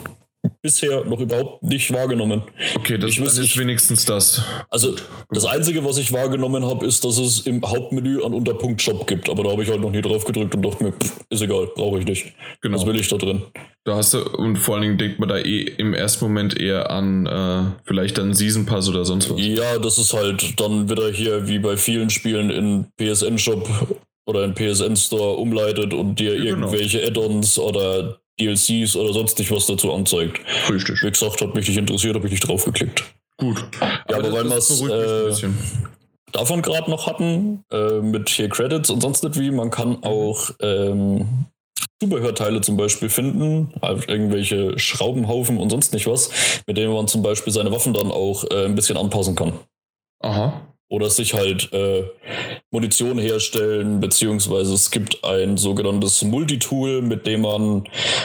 bisher 0.63 1.05
noch 1.05 1.21
überhaupt 1.21 1.63
nicht 1.63 1.93
wahrgenommen. 1.93 2.43
Okay, 2.77 2.99
das 2.99 3.11
Ich 3.13 3.21
wüsste- 3.21 3.43
ist 3.43 3.57
wenigstens 3.59 4.05
das. 4.05 4.43
Also 4.71 4.95
das 5.31 5.45
Einzige, 5.45 5.85
was 5.85 5.99
ich 5.99 6.13
wahrgenommen 6.13 6.65
habe, 6.65 6.85
ist, 6.87 7.05
dass 7.05 7.19
es 7.19 7.41
im 7.47 7.63
Hauptmenü 7.65 8.23
einen 8.25 8.35
Unterpunkt 8.35 8.83
Shop 8.83 9.07
gibt. 9.07 9.29
Aber 9.31 9.45
da 9.45 9.51
habe 9.51 9.63
ich 9.63 9.69
halt 9.71 9.81
noch 9.81 9.91
nie 9.91 10.03
drauf 10.03 10.25
gedrückt 10.25 10.55
und 10.55 10.63
dachte 10.63 10.85
mir, 10.85 10.93
pff, 10.93 11.21
ist 11.31 11.43
egal, 11.43 11.69
brauche 11.75 12.01
ich 12.01 12.05
nicht. 12.07 12.33
Genau. 12.61 12.77
Was 12.79 12.87
will 12.87 12.97
ich 12.99 13.09
da 13.09 13.17
drin? 13.17 13.43
Da 13.85 13.97
hast 13.97 14.15
du, 14.15 14.19
und 14.23 14.57
vor 14.57 14.75
allen 14.75 14.83
Dingen 14.83 14.99
denkt 14.99 15.19
man 15.19 15.29
da 15.29 15.39
eh 15.39 15.63
im 15.63 15.95
ersten 15.95 16.25
Moment 16.25 16.59
eher 16.61 16.91
an 16.91 17.27
äh, 17.27 17.63
vielleicht 17.85 18.19
dann 18.19 18.35
Season 18.35 18.67
Pass 18.67 18.89
oder 18.89 19.05
sonst 19.05 19.31
was. 19.31 19.41
Ja, 19.41 19.79
das 19.79 19.97
ist 19.99 20.13
halt 20.13 20.61
dann 20.61 20.91
wieder 20.91 21.11
hier 21.11 21.49
wie 21.49 21.59
bei 21.59 21.77
vielen 21.77 22.11
Spielen 22.11 22.51
in 22.51 22.87
PSN-Shop 22.99 23.69
oder 24.27 24.45
in 24.45 24.55
PSN-Store 24.55 25.37
umleitet 25.37 25.95
und 25.95 26.17
dir 26.19 26.37
Ja, 26.37 26.53
genau. 26.55 26.67
irgendwelche 26.67 27.03
Add-ons 27.07 27.59
oder 27.59 28.19
DLCs 28.41 28.97
oder 28.97 29.13
sonst 29.13 29.39
nicht 29.39 29.51
was 29.51 29.67
dazu 29.67 29.93
anzeigt. 29.93 30.41
Richtig. 30.71 31.03
Wie 31.03 31.11
gesagt, 31.11 31.41
hat 31.41 31.55
mich 31.55 31.69
nicht 31.69 31.79
interessiert, 31.79 32.15
habe 32.15 32.27
ich 32.27 32.33
nicht 32.33 32.47
drauf 32.49 32.65
geklickt. 32.65 33.05
Gut. 33.39 33.65
aber 33.81 34.23
das- 34.23 34.33
weil 34.33 34.45
mich 34.45 35.45
ein 35.45 35.51
äh, 35.51 36.33
davon 36.33 36.61
gerade 36.63 36.91
noch 36.91 37.07
hatten, 37.07 37.65
äh, 37.73 38.01
mit 38.01 38.29
hier 38.29 38.49
Credits 38.49 38.91
und 38.91 39.01
sonst 39.01 39.23
nicht 39.25 39.39
wie, 39.39 39.51
man 39.51 39.71
kann 39.71 40.03
auch 40.03 40.51
ähm, 40.61 41.47
Zubehörteile 42.03 42.61
zum 42.61 42.77
Beispiel 42.77 43.09
finden, 43.09 43.73
halt 43.83 44.09
irgendwelche 44.09 44.79
Schraubenhaufen 44.79 45.59
und 45.59 45.71
sonst 45.71 45.93
nicht 45.93 46.07
was, 46.07 46.31
mit 46.67 46.77
denen 46.77 46.93
man 46.93 47.09
zum 47.09 47.23
Beispiel 47.23 47.53
seine 47.53 47.73
Waffen 47.73 47.93
dann 47.95 48.11
auch 48.11 48.45
äh, 48.51 48.65
ein 48.67 48.75
bisschen 48.75 48.97
anpassen 48.97 49.35
kann. 49.35 49.53
Aha. 50.21 50.61
Oder 50.91 51.11
sich 51.11 51.35
halt 51.35 51.71
äh, 51.73 52.05
Munition 52.71 53.19
herstellen, 53.19 54.01
beziehungsweise 54.01 54.73
es 54.73 54.91
gibt 54.91 55.23
ein 55.25 55.57
sogenanntes 55.57 56.23
Multitool, 56.23 57.03
mit 57.03 57.27
dem 57.27 57.43
man 57.43 57.85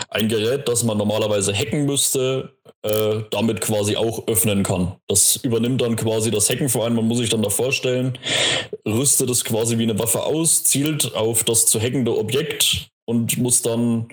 ein 0.10 0.30
Gerät, 0.30 0.68
das 0.68 0.84
man 0.84 0.98
normalerweise 0.98 1.54
hacken 1.54 1.86
müsste, 1.86 2.54
äh, 2.84 3.22
damit 3.32 3.62
quasi 3.62 3.96
auch 3.96 4.28
öffnen 4.28 4.64
kann. 4.64 4.96
Das 5.08 5.38
übernimmt 5.38 5.82
dann 5.82 5.96
quasi 5.96 6.32
das 6.32 6.50
Hacken 6.50 6.70
vor 6.70 6.86
allem. 6.86 6.96
Man 6.96 7.08
muss 7.08 7.18
sich 7.18 7.30
dann 7.30 7.42
da 7.42 7.50
vorstellen, 7.50 8.18
rüstet 8.88 9.30
es 9.30 9.44
quasi 9.44 9.78
wie 9.78 9.84
eine 9.84 10.00
Waffe 10.00 10.24
aus, 10.24 10.64
zielt 10.64 11.16
auf 11.16 11.44
das 11.44 11.66
zu 11.66 11.82
hackende 11.82 12.18
Objekt 12.18 12.93
und 13.06 13.38
muss 13.38 13.62
dann, 13.62 14.08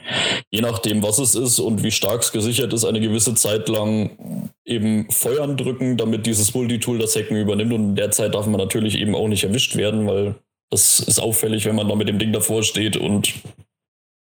je 0.51 0.61
nachdem 0.61 1.03
was 1.03 1.19
es 1.19 1.35
ist 1.35 1.59
und 1.59 1.83
wie 1.83 1.91
stark 1.91 2.23
es 2.23 2.33
gesichert 2.33 2.73
ist, 2.73 2.85
eine 2.85 3.01
gewisse 3.01 3.35
Zeit 3.35 3.69
lang 3.69 4.49
eben 4.65 5.11
Feuern 5.11 5.57
drücken, 5.57 5.97
damit 5.97 6.27
dieses 6.27 6.55
Multitool 6.55 6.99
das 6.99 7.17
Hacken 7.17 7.37
übernimmt. 7.37 7.73
Und 7.73 7.91
in 7.91 7.97
der 7.97 8.11
Zeit 8.11 8.35
darf 8.35 8.47
man 8.47 8.61
natürlich 8.61 8.99
eben 8.99 9.15
auch 9.15 9.29
nicht 9.29 9.45
erwischt 9.45 9.77
werden, 9.77 10.07
weil 10.07 10.35
das 10.71 11.01
ist 11.01 11.21
auffällig, 11.21 11.67
wenn 11.67 11.77
man 11.77 11.89
da 11.89 11.95
mit 11.95 12.09
dem 12.09 12.19
Ding 12.19 12.33
davor 12.33 12.63
steht 12.63 12.97
und 12.97 13.35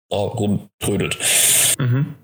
da 0.10 0.18
rumtrödelt. 0.18 1.18
Mhm. 1.78 2.16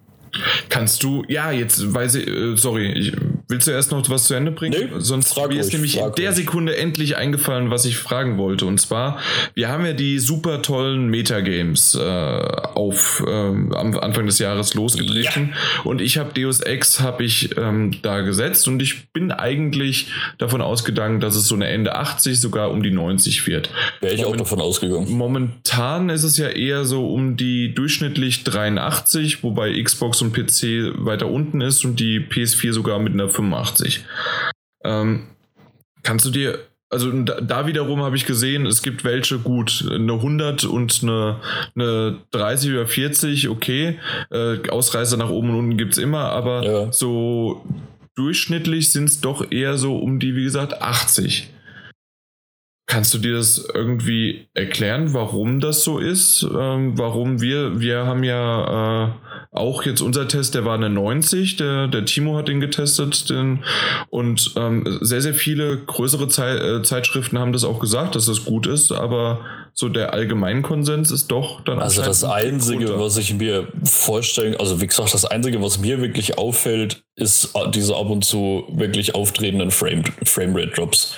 Kannst 0.69 1.03
du, 1.03 1.23
ja, 1.27 1.51
jetzt 1.51 1.93
weiß 1.93 2.15
ich, 2.15 2.27
äh, 2.27 2.55
sorry, 2.55 2.91
ich, 2.91 3.13
willst 3.47 3.67
du 3.67 3.71
erst 3.71 3.91
noch 3.91 4.07
was 4.09 4.25
zu 4.25 4.33
Ende 4.33 4.51
bringen? 4.51 4.89
Nee, 4.91 4.99
Sonst 4.99 5.37
mir 5.37 5.59
ist 5.59 5.73
nämlich 5.73 5.97
in 5.97 6.11
der. 6.17 6.33
Sekunde 6.33 6.75
endlich 6.75 7.15
eingefallen, 7.15 7.69
was 7.69 7.85
ich 7.85 7.97
fragen 7.97 8.37
wollte. 8.37 8.65
Und 8.65 8.79
zwar, 8.79 9.19
wir 9.53 9.69
haben 9.69 9.85
ja 9.85 9.93
die 9.93 10.17
super 10.17 10.63
tollen 10.63 11.07
Metagames 11.07 11.95
äh, 11.95 11.99
auf 12.01 13.23
ähm, 13.27 13.71
am 13.73 13.97
Anfang 13.97 14.25
des 14.25 14.39
Jahres 14.39 14.73
losgetreten. 14.73 15.53
Und 15.83 16.01
ich 16.01 16.17
habe 16.17 16.33
Deus 16.33 16.61
Ex 16.61 16.99
habe 16.99 17.23
ich 17.23 17.55
ähm, 17.57 17.95
da 18.01 18.21
gesetzt 18.21 18.67
und 18.67 18.81
ich 18.81 19.11
bin 19.11 19.31
eigentlich 19.31 20.07
davon 20.39 20.61
ausgegangen, 20.61 21.19
dass 21.19 21.35
es 21.35 21.47
so 21.47 21.55
eine 21.55 21.67
Ende 21.67 21.95
80, 21.95 22.39
sogar 22.39 22.71
um 22.71 22.81
die 22.81 22.91
90 22.91 23.45
wird. 23.45 23.69
Wäre 24.01 24.15
ich 24.15 24.25
auch 24.25 24.35
davon 24.35 24.59
ausgegangen. 24.59 25.11
Momentan 25.11 26.09
ist 26.09 26.23
es 26.23 26.37
ja 26.37 26.47
eher 26.47 26.85
so 26.85 27.13
um 27.13 27.37
die 27.37 27.73
durchschnittlich 27.75 28.43
83, 28.43 29.43
wobei 29.43 29.81
Xbox 29.81 30.22
und 30.23 30.33
PC 30.33 31.05
weiter 31.05 31.27
unten 31.27 31.61
ist 31.61 31.85
und 31.85 31.99
die 31.99 32.19
PS4 32.19 32.73
sogar 32.73 32.99
mit 32.99 33.13
einer 33.13 33.29
85. 33.29 34.05
Ähm, 34.83 35.27
kannst 36.03 36.25
du 36.25 36.31
dir, 36.31 36.59
also 36.89 37.11
da, 37.23 37.41
da 37.41 37.67
wiederum 37.67 38.01
habe 38.03 38.15
ich 38.15 38.25
gesehen, 38.25 38.65
es 38.65 38.81
gibt 38.81 39.03
welche 39.03 39.39
gut, 39.39 39.85
eine 39.89 40.13
100 40.13 40.63
und 40.65 40.99
eine, 41.03 41.39
eine 41.75 42.19
30 42.31 42.71
oder 42.71 42.87
40, 42.87 43.49
okay. 43.49 43.99
Äh, 44.31 44.69
Ausreißer 44.69 45.17
nach 45.17 45.29
oben 45.29 45.49
und 45.51 45.55
unten 45.57 45.77
gibt 45.77 45.93
es 45.93 45.97
immer, 45.97 46.25
aber 46.29 46.63
Ja. 46.63 46.91
so 46.91 47.65
durchschnittlich 48.15 48.91
sind 48.91 49.05
es 49.05 49.21
doch 49.21 49.51
eher 49.51 49.77
so 49.77 49.97
um 49.97 50.19
die, 50.19 50.35
wie 50.35 50.43
gesagt, 50.43 50.81
80. 50.81 51.49
Kannst 52.85 53.13
du 53.13 53.17
dir 53.17 53.33
das 53.37 53.65
irgendwie 53.73 54.49
erklären, 54.53 55.13
warum 55.13 55.59
das 55.61 55.83
so 55.83 55.99
ist? 55.99 56.43
Ähm, 56.43 56.97
warum 56.97 57.41
wir, 57.41 57.79
wir 57.79 58.05
haben 58.05 58.23
ja 58.23 59.05
äh, 59.05 59.11
auch 59.53 59.83
jetzt 59.83 60.01
unser 60.01 60.27
Test, 60.27 60.55
der 60.55 60.65
war 60.65 60.75
eine 60.75 60.89
90, 60.89 61.57
der, 61.57 61.87
der 61.87 62.05
Timo 62.05 62.35
hat 62.35 62.47
den 62.47 62.59
getestet 62.59 63.29
den, 63.29 63.63
und 64.09 64.53
ähm, 64.57 64.99
sehr, 65.01 65.21
sehr 65.21 65.35
viele 65.35 65.77
größere 65.77 66.27
Zei 66.27 66.55
äh, 66.55 66.81
Zeitschriften 66.81 67.37
haben 67.37 67.53
das 67.53 67.63
auch 67.63 67.79
gesagt, 67.79 68.15
dass 68.15 68.25
das 68.25 68.45
gut 68.45 68.65
ist, 68.65 68.91
aber 68.91 69.41
so 69.75 69.89
der 69.89 70.13
Allgemeinkonsens 70.13 71.11
ist 71.11 71.27
doch 71.27 71.61
dann 71.61 71.79
Also 71.79 72.01
das 72.01 72.23
Einzige, 72.23 72.89
runter. 72.89 73.03
was 73.03 73.17
ich 73.17 73.33
mir 73.35 73.67
vorstellen, 73.83 74.55
also 74.59 74.81
wie 74.81 74.87
gesagt, 74.87 75.13
das 75.13 75.25
Einzige, 75.25 75.61
was 75.61 75.79
mir 75.79 76.01
wirklich 76.01 76.37
auffällt, 76.37 77.03
ist 77.15 77.55
äh, 77.55 77.69
diese 77.69 77.95
ab 77.95 78.09
und 78.09 78.25
zu 78.25 78.65
wirklich 78.69 79.13
auftretenden 79.13 79.69
Frame, 79.71 80.03
Framerate-Drops. 80.23 81.15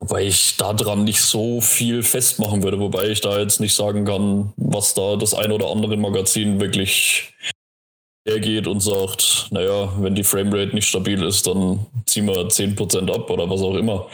Wobei 0.00 0.26
ich 0.26 0.56
daran 0.56 1.04
nicht 1.04 1.20
so 1.20 1.60
viel 1.60 2.02
festmachen 2.02 2.62
würde, 2.62 2.78
wobei 2.78 3.08
ich 3.08 3.20
da 3.20 3.38
jetzt 3.38 3.60
nicht 3.60 3.74
sagen 3.74 4.04
kann, 4.04 4.52
was 4.56 4.94
da 4.94 5.16
das 5.16 5.34
ein 5.34 5.50
oder 5.52 5.70
andere 5.70 5.96
Magazin 5.96 6.60
wirklich 6.60 7.32
hergeht 8.26 8.66
und 8.66 8.80
sagt, 8.80 9.48
naja, 9.50 9.92
wenn 9.98 10.14
die 10.14 10.24
Framerate 10.24 10.74
nicht 10.74 10.88
stabil 10.88 11.22
ist, 11.22 11.46
dann 11.46 11.86
ziehen 12.06 12.26
wir 12.26 12.48
10% 12.48 13.12
ab 13.12 13.30
oder 13.30 13.48
was 13.48 13.60
auch 13.60 13.76
immer. 13.76 14.08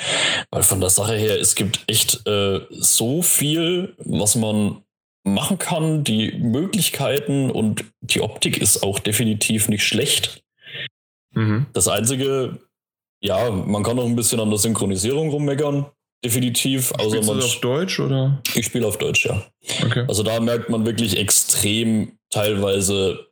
Weil 0.51 0.63
von 0.63 0.81
der 0.81 0.91
Sache 0.91 1.15
her, 1.15 1.39
es 1.39 1.55
gibt 1.55 1.85
echt 1.87 2.27
äh, 2.27 2.61
so 2.71 3.23
viel, 3.23 3.95
was 3.99 4.35
man 4.35 4.83
machen 5.25 5.59
kann, 5.59 6.03
die 6.03 6.33
Möglichkeiten 6.33 7.51
und 7.51 7.85
die 8.01 8.21
Optik 8.21 8.59
ist 8.59 8.83
auch 8.83 8.99
definitiv 8.99 9.69
nicht 9.69 9.85
schlecht. 9.85 10.43
Mhm. 11.33 11.67
Das 11.73 11.89
Einzige, 11.89 12.59
ja, 13.21 13.51
man 13.51 13.83
kann 13.83 13.97
noch 13.97 14.07
ein 14.07 14.17
bisschen 14.17 14.41
an 14.41 14.51
der 14.51 14.59
Synchronisierung 14.59 15.31
rummeckern, 15.31 15.87
definitiv. 16.25 16.93
Also 16.93 17.11
Spielst 17.11 17.29
du 17.29 17.33
man, 17.33 17.41
das 17.41 17.51
auf 17.51 17.61
Deutsch 17.61 18.01
oder? 18.01 18.43
ich 18.55 18.67
spiele 18.67 18.87
auf 18.87 18.99
Deutsch, 18.99 19.27
ja. 19.27 19.45
Okay. 19.85 20.05
Also 20.09 20.23
da 20.23 20.41
merkt 20.41 20.71
man 20.71 20.87
wirklich 20.87 21.17
extrem 21.17 22.19
teilweise, 22.31 23.27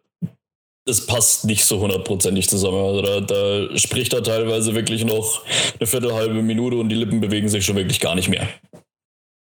es 0.85 1.07
passt 1.07 1.45
nicht 1.45 1.65
so 1.65 1.81
hundertprozentig 1.81 2.49
zusammen. 2.49 2.79
Also 2.79 3.03
da, 3.03 3.21
da 3.21 3.79
spricht 3.79 4.13
er 4.13 4.23
teilweise 4.23 4.75
wirklich 4.75 5.05
noch 5.05 5.45
eine 5.79 5.87
Viertelhalbe 5.87 6.43
Minute 6.43 6.77
und 6.77 6.89
die 6.89 6.97
Lippen 6.97 7.21
bewegen 7.21 7.49
sich 7.49 7.65
schon 7.65 7.77
wirklich 7.77 8.01
gar 8.01 8.15
nicht 8.15 8.29
mehr. 8.29 8.49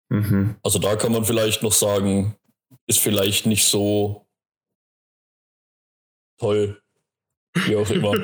Mhm. 0.09 0.57
Also 0.63 0.79
da 0.79 0.97
kann 0.97 1.13
man 1.13 1.25
vielleicht 1.25 1.63
noch 1.63 1.73
sagen, 1.73 2.37
ist 2.87 3.01
vielleicht 3.01 3.47
nicht 3.47 3.65
so 3.65 4.27
toll. 6.39 6.81
Wie 7.67 7.77
auch 7.77 7.91
immer. 7.91 8.15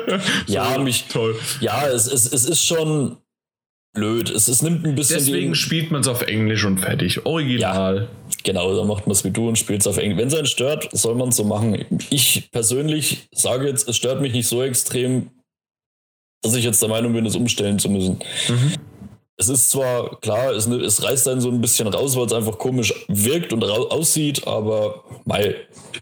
ja, 0.46 0.78
mich. 0.78 1.04
Toll. 1.08 1.36
Ja, 1.60 1.88
es, 1.88 2.06
es, 2.06 2.30
es 2.32 2.44
ist 2.44 2.64
schon 2.64 3.16
blöd. 3.94 4.30
Es, 4.30 4.48
es 4.48 4.62
nimmt 4.62 4.84
ein 4.86 4.94
bisschen. 4.94 5.18
Deswegen 5.18 5.54
spielt 5.54 5.90
man 5.90 6.00
es 6.00 6.08
auf 6.08 6.22
Englisch 6.22 6.64
und 6.64 6.78
fertig. 6.78 7.24
Original. 7.26 7.96
Ja, 7.96 8.36
genau, 8.44 8.76
dann 8.76 8.86
macht 8.86 9.06
man 9.06 9.12
es 9.12 9.24
wie 9.24 9.30
du 9.30 9.48
und 9.48 9.58
spielt 9.58 9.80
es 9.80 9.86
auf 9.86 9.98
Englisch. 9.98 10.18
Wenn 10.18 10.28
es 10.28 10.34
einen 10.34 10.46
stört, 10.46 10.88
soll 10.92 11.14
man 11.14 11.28
es 11.28 11.36
so 11.36 11.44
machen. 11.44 11.84
Ich 12.10 12.50
persönlich 12.50 13.28
sage 13.32 13.66
jetzt, 13.66 13.88
es 13.88 13.96
stört 13.96 14.20
mich 14.20 14.32
nicht 14.32 14.48
so 14.48 14.62
extrem, 14.62 15.30
dass 16.42 16.54
ich 16.54 16.64
jetzt 16.64 16.82
der 16.82 16.88
Meinung 16.88 17.12
bin, 17.12 17.26
es 17.26 17.36
umstellen 17.36 17.78
zu 17.78 17.88
müssen. 17.88 18.18
Mhm. 18.48 18.72
Es 19.38 19.48
ist 19.48 19.70
zwar 19.70 20.20
klar, 20.20 20.52
es, 20.52 20.66
es 20.66 21.02
reißt 21.02 21.26
dann 21.26 21.40
so 21.40 21.50
ein 21.50 21.60
bisschen 21.60 21.88
raus, 21.88 22.16
weil 22.16 22.26
es 22.26 22.32
einfach 22.32 22.58
komisch 22.58 22.94
wirkt 23.08 23.52
und 23.52 23.64
aussieht, 23.64 24.46
aber 24.46 25.04
mei, 25.24 25.56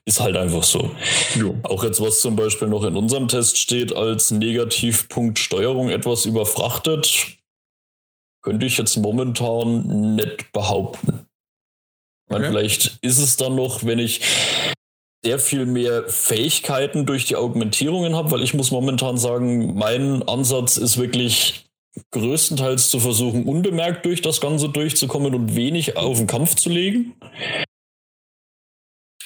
ist 0.04 0.20
halt 0.20 0.36
einfach 0.36 0.64
so. 0.64 0.90
Jo. 1.36 1.56
Auch 1.62 1.84
jetzt, 1.84 2.00
was 2.00 2.20
zum 2.20 2.36
Beispiel 2.36 2.68
noch 2.68 2.84
in 2.84 2.96
unserem 2.96 3.28
Test 3.28 3.58
steht, 3.58 3.94
als 3.94 4.30
Negativpunkt 4.30 5.38
Steuerung 5.38 5.90
etwas 5.90 6.26
überfrachtet, 6.26 7.38
könnte 8.42 8.66
ich 8.66 8.78
jetzt 8.78 8.96
momentan 8.96 10.16
nicht 10.16 10.52
behaupten. 10.52 11.26
Okay. 12.28 12.46
Vielleicht 12.46 12.98
ist 13.02 13.18
es 13.18 13.36
dann 13.36 13.54
noch, 13.54 13.84
wenn 13.84 13.98
ich 13.98 14.20
sehr 15.22 15.38
viel 15.38 15.66
mehr 15.66 16.08
Fähigkeiten 16.08 17.04
durch 17.04 17.26
die 17.26 17.36
Augmentierungen 17.36 18.16
habe, 18.16 18.30
weil 18.30 18.42
ich 18.42 18.54
muss 18.54 18.70
momentan 18.70 19.18
sagen, 19.18 19.74
mein 19.74 20.22
Ansatz 20.22 20.76
ist 20.78 20.96
wirklich 20.96 21.69
größtenteils 22.10 22.90
zu 22.90 23.00
versuchen, 23.00 23.46
unbemerkt 23.46 24.04
durch 24.06 24.22
das 24.22 24.40
Ganze 24.40 24.68
durchzukommen 24.68 25.34
und 25.34 25.56
wenig 25.56 25.96
auf 25.96 26.18
den 26.18 26.26
Kampf 26.26 26.54
zu 26.54 26.68
legen. 26.68 27.14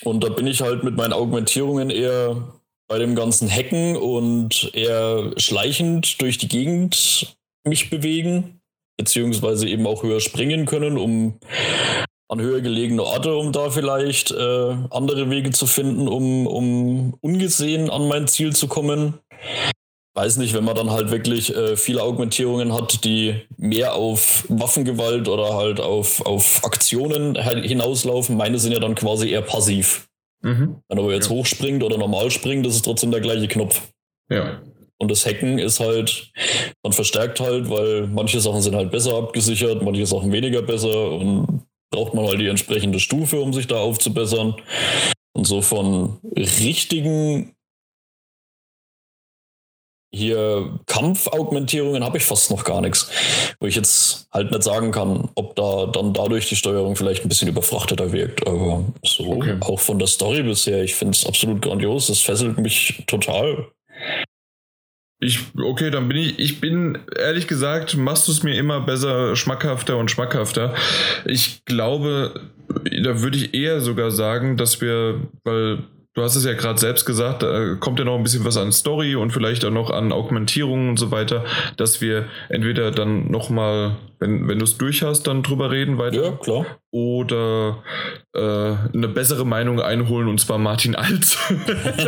Und 0.03 0.23
da 0.23 0.29
bin 0.29 0.47
ich 0.47 0.61
halt 0.61 0.85
mit 0.85 0.97
meinen 0.97 1.13
Augmentierungen 1.13 1.91
eher 1.91 2.61
bei 2.89 2.99
dem 2.99 3.15
ganzen 3.15 3.51
Hacken 3.51 3.97
und 3.97 4.71
eher 4.75 5.33
schleichend 5.37 6.21
durch 6.21 6.39
die 6.39 6.49
Gegend 6.49 7.37
mich 7.67 7.89
bewegen 7.89 8.61
beziehungsweise 8.97 9.69
eben 9.69 9.87
auch 9.87 10.03
höher 10.03 10.21
springen 10.21 10.67
können, 10.67 10.97
um 10.99 11.39
an 12.29 12.41
höher 12.41 12.61
gelegene 12.61 13.03
Orte, 13.03 13.37
um 13.37 13.53
da 13.53 13.71
vielleicht 13.71 14.31
äh, 14.31 14.77
andere 14.91 15.31
Wege 15.31 15.51
zu 15.51 15.67
finden, 15.67 16.09
um, 16.09 16.47
um 16.47 17.15
ungesehen 17.21 17.91
an 17.91 18.09
mein 18.09 18.29
Ziel 18.29 18.55
zu 18.55 18.67
kommen. 18.67 19.15
Weiß 20.17 20.37
nicht, 20.37 20.55
wenn 20.55 20.65
man 20.65 20.77
dann 20.77 20.93
halt 20.93 21.11
wirklich 21.11 21.55
äh, 21.55 21.77
viele 21.77 22.03
Augmentierungen 22.03 22.73
hat, 22.73 23.05
die 23.05 23.43
mehr 23.57 23.95
auf 23.95 24.45
Waffengewalt 24.49 25.29
oder 25.29 25.55
halt 25.55 25.81
auf, 25.81 26.25
auf 26.25 26.65
Aktionen 26.65 27.35
hinauslaufen. 27.37 28.37
Meine 28.37 28.61
sind 28.61 28.73
ja 28.73 28.79
dann 28.79 28.95
quasi 28.95 29.31
eher 29.31 29.43
passiv. 29.43 30.07
Mhm. 30.43 30.77
Wenn 30.89 30.99
er 30.99 31.11
jetzt 31.11 31.31
ja. 31.31 31.37
hochspringt 31.37 31.83
oder 31.83 31.99
normal 31.99 32.31
springt, 32.31 32.65
das 32.65 32.77
ist 32.77 32.85
trotzdem 32.85 33.11
der 33.11 33.23
gleiche 33.23 33.49
Knopf. 33.49 33.81
Ja. 34.31 34.61
Und 34.99 35.11
das 35.11 35.27
Hacken 35.27 35.59
ist 35.59 35.81
halt, 35.81 36.31
man 36.85 36.93
verstärkt 36.93 37.41
halt, 37.41 37.69
weil 37.69 38.07
manche 38.07 38.41
Sachen 38.41 38.63
sind 38.63 38.77
halt 38.77 38.93
besser 38.93 39.15
abgesichert, 39.15 39.83
manche 39.83 40.07
Sachen 40.07 40.31
weniger 40.31 40.63
besser 40.63 41.11
und 41.11 41.63
braucht 41.91 42.15
man 42.15 42.27
halt 42.27 42.41
die 42.41 42.49
entsprechende 42.49 43.01
Stufe, 43.01 43.41
um 43.41 43.53
sich 43.53 43.67
da 43.67 43.77
aufzubessern. 43.77 44.55
Und 45.33 45.47
so 45.47 45.63
von 45.63 46.19
richtigen 46.37 47.54
hier 50.15 50.79
Kampfaugmentierungen 50.87 52.05
habe 52.05 52.19
ich 52.19 52.25
fast 52.25 52.51
noch 52.51 52.65
gar 52.65 52.81
nichts, 52.81 53.11
wo 53.61 53.67
ich 53.67 53.75
jetzt 53.75 54.29
halt 54.33 54.51
nicht 54.51 54.63
sagen 54.63 54.93
kann, 54.93 55.29
ob 55.35 55.57
da 55.57 55.87
dann 55.87 56.13
dadurch 56.13 56.49
die 56.49 56.57
Steuerung 56.57 56.97
vielleicht 56.97 57.25
ein 57.25 57.29
bisschen 57.29 57.49
überfrachteter 57.49 58.13
wirkt. 58.13 58.47
Aber 58.47 58.85
so 59.05 59.33
okay. 59.33 59.57
auch 59.61 59.81
von 59.81 59.99
der 59.99 60.09
Story 60.09 60.43
bisher, 60.43 60.83
ich 60.83 60.95
finde 60.95 61.17
es 61.17 61.27
absolut 61.27 61.63
grandios. 61.63 62.07
Das 62.07 62.21
fesselt 62.21 62.59
mich 62.59 63.03
total. 63.07 63.67
Ich, 65.21 65.41
okay, 65.59 65.91
dann 65.91 66.09
bin 66.09 66.19
ich, 66.19 66.39
ich 66.39 66.61
bin, 66.61 66.99
ehrlich 67.17 67.47
gesagt, 67.47 67.97
machst 67.97 68.29
du 68.29 68.33
es 68.33 68.43
mir 68.43 68.57
immer 68.57 68.81
besser, 68.81 69.37
schmackhafter 69.37 69.97
und 69.97 70.11
schmackhafter. 70.11 70.75
Ich 71.25 71.65
glaube, 71.65 72.41
da 72.69 73.23
würde 73.23 73.39
ich 73.39 73.55
eher 73.55 73.81
sogar 73.81 74.11
sagen, 74.11 74.57
dass 74.57 74.81
wir, 74.81 75.23
weil 75.45 75.85
du 76.15 76.23
hast 76.23 76.37
es 76.37 76.45
ja 76.45 76.55
gerade 76.55 76.79
selbst 76.79 77.05
gesagt, 77.05 77.43
da 77.43 77.75
kommt 77.75 77.99
ja 77.99 78.05
noch 78.05 78.17
ein 78.17 78.23
bisschen 78.23 78.45
was 78.45 78.57
an 78.57 78.73
Story 78.73 79.15
und 79.17 79.33
vielleicht 79.33 79.65
auch 79.65 79.71
noch 79.71 79.91
an 79.91 80.13
Augmentierungen 80.13 80.89
und 80.91 80.99
so 80.99 81.11
weiter, 81.11 81.45
dass 81.77 82.01
wir 82.01 82.27
entweder 82.49 82.91
dann 82.91 83.31
nochmal, 83.31 83.97
wenn, 84.19 84.49
wenn 84.49 84.59
du 84.59 84.65
es 84.65 84.79
durch 84.79 85.03
hast, 85.03 85.27
dann 85.27 85.43
drüber 85.43 85.71
reden 85.71 85.99
weiter. 85.99 86.25
Ja, 86.25 86.33
klar 86.33 86.67
oder 86.95 87.83
äh, 88.37 88.39
eine 88.41 89.09
bessere 89.09 89.45
Meinung 89.45 89.81
einholen 89.81 90.29
und 90.29 90.39
zwar 90.39 90.59
Martin 90.59 90.95
Alt. 90.95 91.37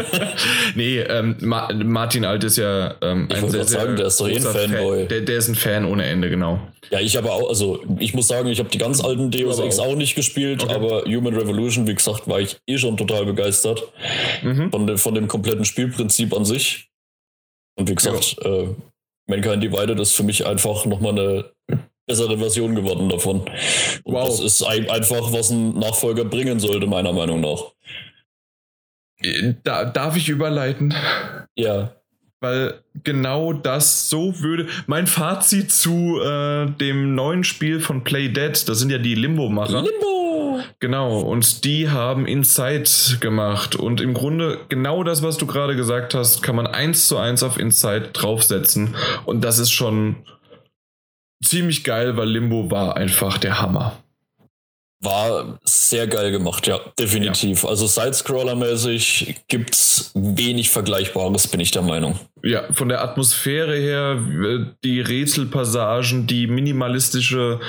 nee, 0.77 1.01
ähm, 1.01 1.37
Ma 1.41 1.69
Martin 1.75 2.25
Alt 2.25 2.45
ist 2.45 2.57
ja 2.57 2.95
ähm, 3.03 3.29
ein 3.29 3.51
sehr, 3.51 3.65
sehr 3.65 3.81
sagen, 3.81 3.97
der 3.97 4.07
ist 4.07 4.21
doch 4.21 4.29
eh 4.29 4.37
ein 4.37 4.43
Fanboy. 4.43 4.99
Fan. 5.01 5.09
Der, 5.09 5.21
der, 5.23 5.39
ist 5.39 5.49
ein 5.49 5.57
Fan 5.57 5.87
ohne 5.87 6.05
Ende, 6.05 6.31
genau. 6.31 6.61
Ja, 6.91 7.01
ich 7.01 7.17
habe 7.17 7.33
auch, 7.33 7.49
also 7.49 7.81
ich 7.99 8.15
muss 8.15 8.29
sagen, 8.29 8.49
ich 8.49 8.61
habe 8.61 8.69
die 8.69 8.79
ganz 8.79 9.03
alten 9.03 9.33
Deus 9.33 9.59
Ex 9.59 9.81
auch. 9.81 9.89
auch. 9.89 9.97
nicht 9.97 10.15
gespielt, 10.15 10.63
okay. 10.63 10.75
aber 10.77 11.03
Human 11.03 11.35
Revolution, 11.35 11.89
wie 11.89 11.95
gesagt, 11.97 12.29
war 12.29 12.39
ich 12.39 12.57
eh 12.69 12.79
schon 12.79 12.97
total 12.97 13.27
begeistert 13.27 13.83
mhm. 14.45 14.71
von, 14.71 14.87
dem, 14.87 14.99
von 14.99 15.17
dem 15.17 15.27
kompletten 15.27 15.65
Spielprinzip 15.65 16.33
an 16.33 16.45
sich. 16.45 16.91
Und 17.77 17.91
wie 17.91 17.95
gesagt, 17.97 18.37
ja. 18.41 18.51
äh, 18.51 18.69
Mankind 19.29 19.65
Divided 19.65 19.99
ist 19.99 20.13
für 20.13 20.23
mich 20.23 20.47
einfach 20.47 20.87
nochmal 20.87 21.19
eine 21.19 21.45
bessere 22.07 22.39
Version 22.39 22.75
geworden 22.75 23.09
davon. 23.09 23.41
Und 24.05 24.15
wow. 24.15 24.29
das 24.29 24.41
ist 24.41 24.63
ein, 24.63 24.89
einfach, 24.89 25.33
was 25.33 25.51
ein 25.51 25.75
Nachfolger 25.79 26.25
bringen 26.25 26.61
sollte, 26.61 26.87
meiner 26.87 27.13
Meinung 27.13 27.41
nach. 27.41 27.73
Da, 29.65 29.85
darf 29.85 30.17
ich 30.17 30.29
überleiten? 30.29 30.95
Ja. 31.57 31.93
Weil 32.41 32.83
genau 33.03 33.55
das 33.55 34.09
so 34.09 34.41
würde. 34.41 34.69
Mein 34.87 35.07
Fazit 35.07 35.73
zu 35.73 36.21
äh, 36.21 36.67
dem 36.67 37.15
neuen 37.15 37.45
Spiel 37.45 37.81
von 37.81 38.05
Play 38.05 38.29
Dead, 38.29 38.53
das 38.69 38.79
sind 38.79 38.91
ja 38.91 38.99
die 38.99 39.15
Limbo-Macher. 39.15 39.83
Limbo! 39.83 40.61
Genau, 40.79 41.21
und 41.21 41.65
die 41.65 41.89
haben 41.89 42.27
Inside 42.27 43.19
gemacht. 43.21 43.75
Und 43.75 44.01
im 44.01 44.15
Grunde 44.15 44.61
genau 44.69 45.03
das, 45.03 45.23
was 45.23 45.39
du 45.39 45.47
gerade 45.47 45.77
gesagt 45.77 46.15
hast, 46.15 46.43
kann 46.43 46.57
man 46.57 46.67
eins 46.67 47.09
zu 47.09 47.17
eins 47.17 47.43
auf 47.43 47.59
Inside 47.59 48.11
draufsetzen. 48.13 48.95
Und 49.25 49.43
das 49.43 49.59
ist 49.59 49.71
schon 49.71 50.17
ziemlich 51.45 51.85
geil, 51.85 52.17
weil 52.17 52.29
Limbo 52.29 52.71
war 52.71 52.97
einfach 52.97 53.39
der 53.39 53.61
Hammer. 53.61 53.97
War 55.01 55.59
sehr 55.63 56.07
geil 56.07 56.33
gemacht, 56.33 56.67
ja, 56.67 56.81
definitiv. 56.99 57.63
Ja. 57.63 57.69
Also 57.69 57.87
Sidescroller-mäßig 57.87 59.37
gibt's 59.47 60.11
wenig 60.15 60.71
Vergleichbares, 60.71 61.49
bin 61.49 61.61
ich 61.61 61.71
der 61.71 61.83
Meinung. 61.83 62.19
Ja, 62.43 62.73
von 62.73 62.89
der 62.89 63.03
Atmosphäre 63.03 63.77
her, 63.77 64.69
die 64.83 65.01
Rätselpassagen, 65.01 66.27
die 66.27 66.47
minimalistische 66.47 67.61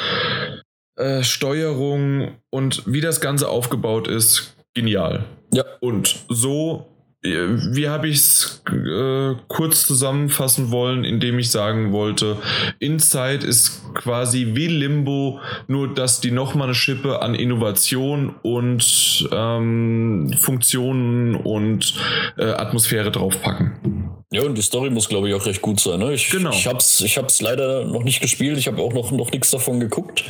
äh, 0.96 1.22
Steuerung 1.22 2.38
und 2.50 2.84
wie 2.86 3.02
das 3.02 3.20
Ganze 3.20 3.50
aufgebaut 3.50 4.08
ist, 4.08 4.56
genial. 4.74 5.26
Ja. 5.54 5.66
Und 5.82 6.16
so 6.30 6.88
wie 7.34 7.90
habe 7.90 8.08
ich 8.08 8.18
es 8.18 8.62
äh, 8.68 9.36
kurz 9.48 9.86
zusammenfassen 9.86 10.72
wollen, 10.72 11.04
indem 11.04 11.40
ich 11.40 11.52
sagen 11.52 11.92
wollte, 11.92 12.38
Inside 12.80 13.46
ist 13.46 13.82
quasi 13.94 14.52
wie 14.54 14.68
Limbo, 14.68 15.40
nur 15.68 15.94
dass 15.94 16.22
die 16.22 16.32
nochmal 16.32 16.68
eine 16.68 16.76
Schippe 16.76 17.22
an 17.22 17.36
Innovation 17.36 18.36
und 18.42 19.28
ähm, 19.32 20.34
Funktionen 20.40 21.36
und 21.36 21.94
äh, 22.38 22.46
Atmosphäre 22.46 23.12
draufpacken. 23.12 24.08
Ja, 24.32 24.44
und 24.44 24.56
die 24.56 24.62
Story 24.62 24.90
muss, 24.90 25.08
glaube 25.08 25.30
ich, 25.30 25.36
auch 25.36 25.46
recht 25.46 25.62
gut 25.62 25.80
sein. 25.80 26.00
Ne? 26.00 26.14
Ich, 26.14 26.30
genau. 26.30 26.50
ich 26.50 26.68
habe 26.68 26.80
es 26.80 27.00
ich 27.00 27.18
hab's 27.18 27.40
leider 27.40 27.86
noch 27.86 28.04
nicht 28.04 28.22
gespielt, 28.22 28.58
ich 28.58 28.68
habe 28.68 28.82
auch 28.82 28.94
noch, 28.94 29.12
noch 29.12 29.32
nichts 29.32 29.52
davon 29.52 29.80
geguckt. 29.80 30.26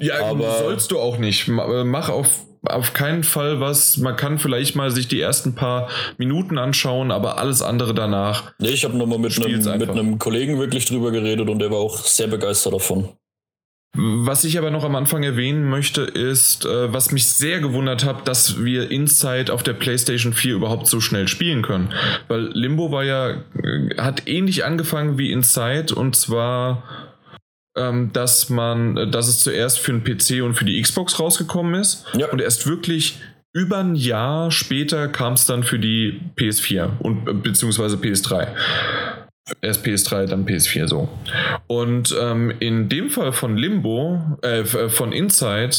Ja, 0.00 0.24
aber 0.24 0.58
sollst 0.58 0.90
du 0.90 0.98
auch 0.98 1.18
nicht. 1.18 1.46
Äh, 1.48 1.84
mach 1.84 2.08
auf 2.08 2.46
auf 2.70 2.92
keinen 2.92 3.24
Fall 3.24 3.60
was. 3.60 3.96
Man 3.96 4.16
kann 4.16 4.38
vielleicht 4.38 4.76
mal 4.76 4.90
sich 4.90 5.08
die 5.08 5.20
ersten 5.20 5.54
paar 5.54 5.88
Minuten 6.18 6.58
anschauen, 6.58 7.10
aber 7.10 7.38
alles 7.38 7.62
andere 7.62 7.94
danach. 7.94 8.52
Nee, 8.58 8.70
ich 8.70 8.84
habe 8.84 8.96
nochmal 8.96 9.18
mit 9.18 9.36
einem, 9.42 9.78
mit 9.78 9.90
einem 9.90 10.18
Kollegen 10.18 10.58
wirklich 10.58 10.86
drüber 10.86 11.10
geredet 11.10 11.48
und 11.48 11.58
der 11.58 11.70
war 11.70 11.78
auch 11.78 11.98
sehr 11.98 12.28
begeistert 12.28 12.74
davon. 12.74 13.08
Was 13.98 14.44
ich 14.44 14.58
aber 14.58 14.70
noch 14.70 14.84
am 14.84 14.94
Anfang 14.94 15.22
erwähnen 15.22 15.64
möchte, 15.70 16.02
ist, 16.02 16.66
äh, 16.66 16.92
was 16.92 17.12
mich 17.12 17.28
sehr 17.28 17.60
gewundert 17.60 18.04
hat, 18.04 18.28
dass 18.28 18.62
wir 18.62 18.90
Inside 18.90 19.52
auf 19.52 19.62
der 19.62 19.72
PlayStation 19.72 20.34
4 20.34 20.54
überhaupt 20.54 20.86
so 20.86 21.00
schnell 21.00 21.28
spielen 21.28 21.62
können. 21.62 21.94
Weil 22.28 22.50
Limbo 22.52 22.92
war 22.92 23.04
ja, 23.04 23.30
äh, 23.30 23.96
hat 23.96 24.28
ähnlich 24.28 24.66
angefangen 24.66 25.16
wie 25.16 25.32
Inside 25.32 25.94
und 25.94 26.14
zwar 26.14 26.82
dass 28.12 28.48
man, 28.48 29.10
dass 29.10 29.28
es 29.28 29.40
zuerst 29.40 29.78
für 29.78 29.92
den 29.92 30.02
PC 30.02 30.42
und 30.42 30.54
für 30.54 30.64
die 30.64 30.80
Xbox 30.80 31.20
rausgekommen 31.20 31.74
ist 31.74 32.06
ja. 32.14 32.26
und 32.28 32.40
erst 32.40 32.66
wirklich 32.66 33.20
über 33.56 33.78
ein 33.78 33.94
Jahr 33.94 34.50
später 34.50 35.08
kam 35.08 35.32
es 35.32 35.46
dann 35.46 35.62
für 35.62 35.78
die 35.78 36.20
PS4 36.36 36.98
und 36.98 37.26
äh, 37.26 37.32
beziehungsweise 37.32 37.96
PS3. 37.96 38.48
Erst 39.62 39.86
PS3, 39.86 40.26
dann 40.26 40.44
PS4 40.44 40.88
so. 40.88 41.08
Und 41.66 42.14
ähm, 42.20 42.52
in 42.58 42.90
dem 42.90 43.08
Fall 43.08 43.32
von 43.32 43.56
Limbo, 43.56 44.20
äh, 44.42 44.60
äh 44.60 44.88
von 44.90 45.12
Inside, 45.12 45.70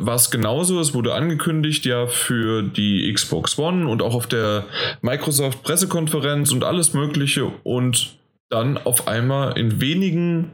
äh, 0.00 0.06
war 0.06 0.14
es 0.14 0.30
genauso. 0.30 0.80
Es 0.80 0.94
wurde 0.94 1.12
angekündigt 1.12 1.84
ja 1.84 2.06
für 2.06 2.62
die 2.62 3.12
Xbox 3.12 3.58
One 3.58 3.86
und 3.86 4.00
auch 4.00 4.14
auf 4.14 4.26
der 4.26 4.64
Microsoft 5.02 5.62
Pressekonferenz 5.62 6.52
und 6.52 6.64
alles 6.64 6.94
Mögliche. 6.94 7.52
Und 7.64 8.16
dann 8.48 8.78
auf 8.78 9.08
einmal 9.08 9.58
in 9.58 9.80
wenigen 9.80 10.52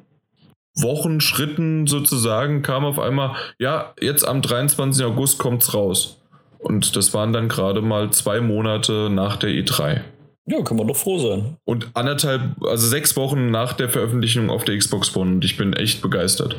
Wochen, 0.74 1.20
Schritten 1.20 1.86
sozusagen 1.86 2.62
kam 2.62 2.84
auf 2.84 2.98
einmal, 2.98 3.36
ja, 3.58 3.94
jetzt 4.00 4.26
am 4.26 4.42
23. 4.42 5.04
August 5.04 5.38
kommt's 5.38 5.74
raus. 5.74 6.18
Und 6.58 6.96
das 6.96 7.12
waren 7.12 7.32
dann 7.32 7.48
gerade 7.48 7.82
mal 7.82 8.10
zwei 8.10 8.40
Monate 8.40 9.10
nach 9.10 9.36
der 9.36 9.50
E3. 9.50 10.02
Ja, 10.46 10.62
kann 10.62 10.76
man 10.76 10.86
doch 10.86 10.96
froh 10.96 11.18
sein. 11.18 11.56
Und 11.64 11.88
anderthalb, 11.94 12.62
also 12.64 12.86
sechs 12.86 13.16
Wochen 13.16 13.50
nach 13.50 13.74
der 13.74 13.88
Veröffentlichung 13.88 14.50
auf 14.50 14.64
der 14.64 14.76
Xbox 14.76 15.14
One. 15.14 15.32
Und 15.32 15.44
ich 15.44 15.56
bin 15.56 15.72
echt 15.72 16.02
begeistert. 16.02 16.56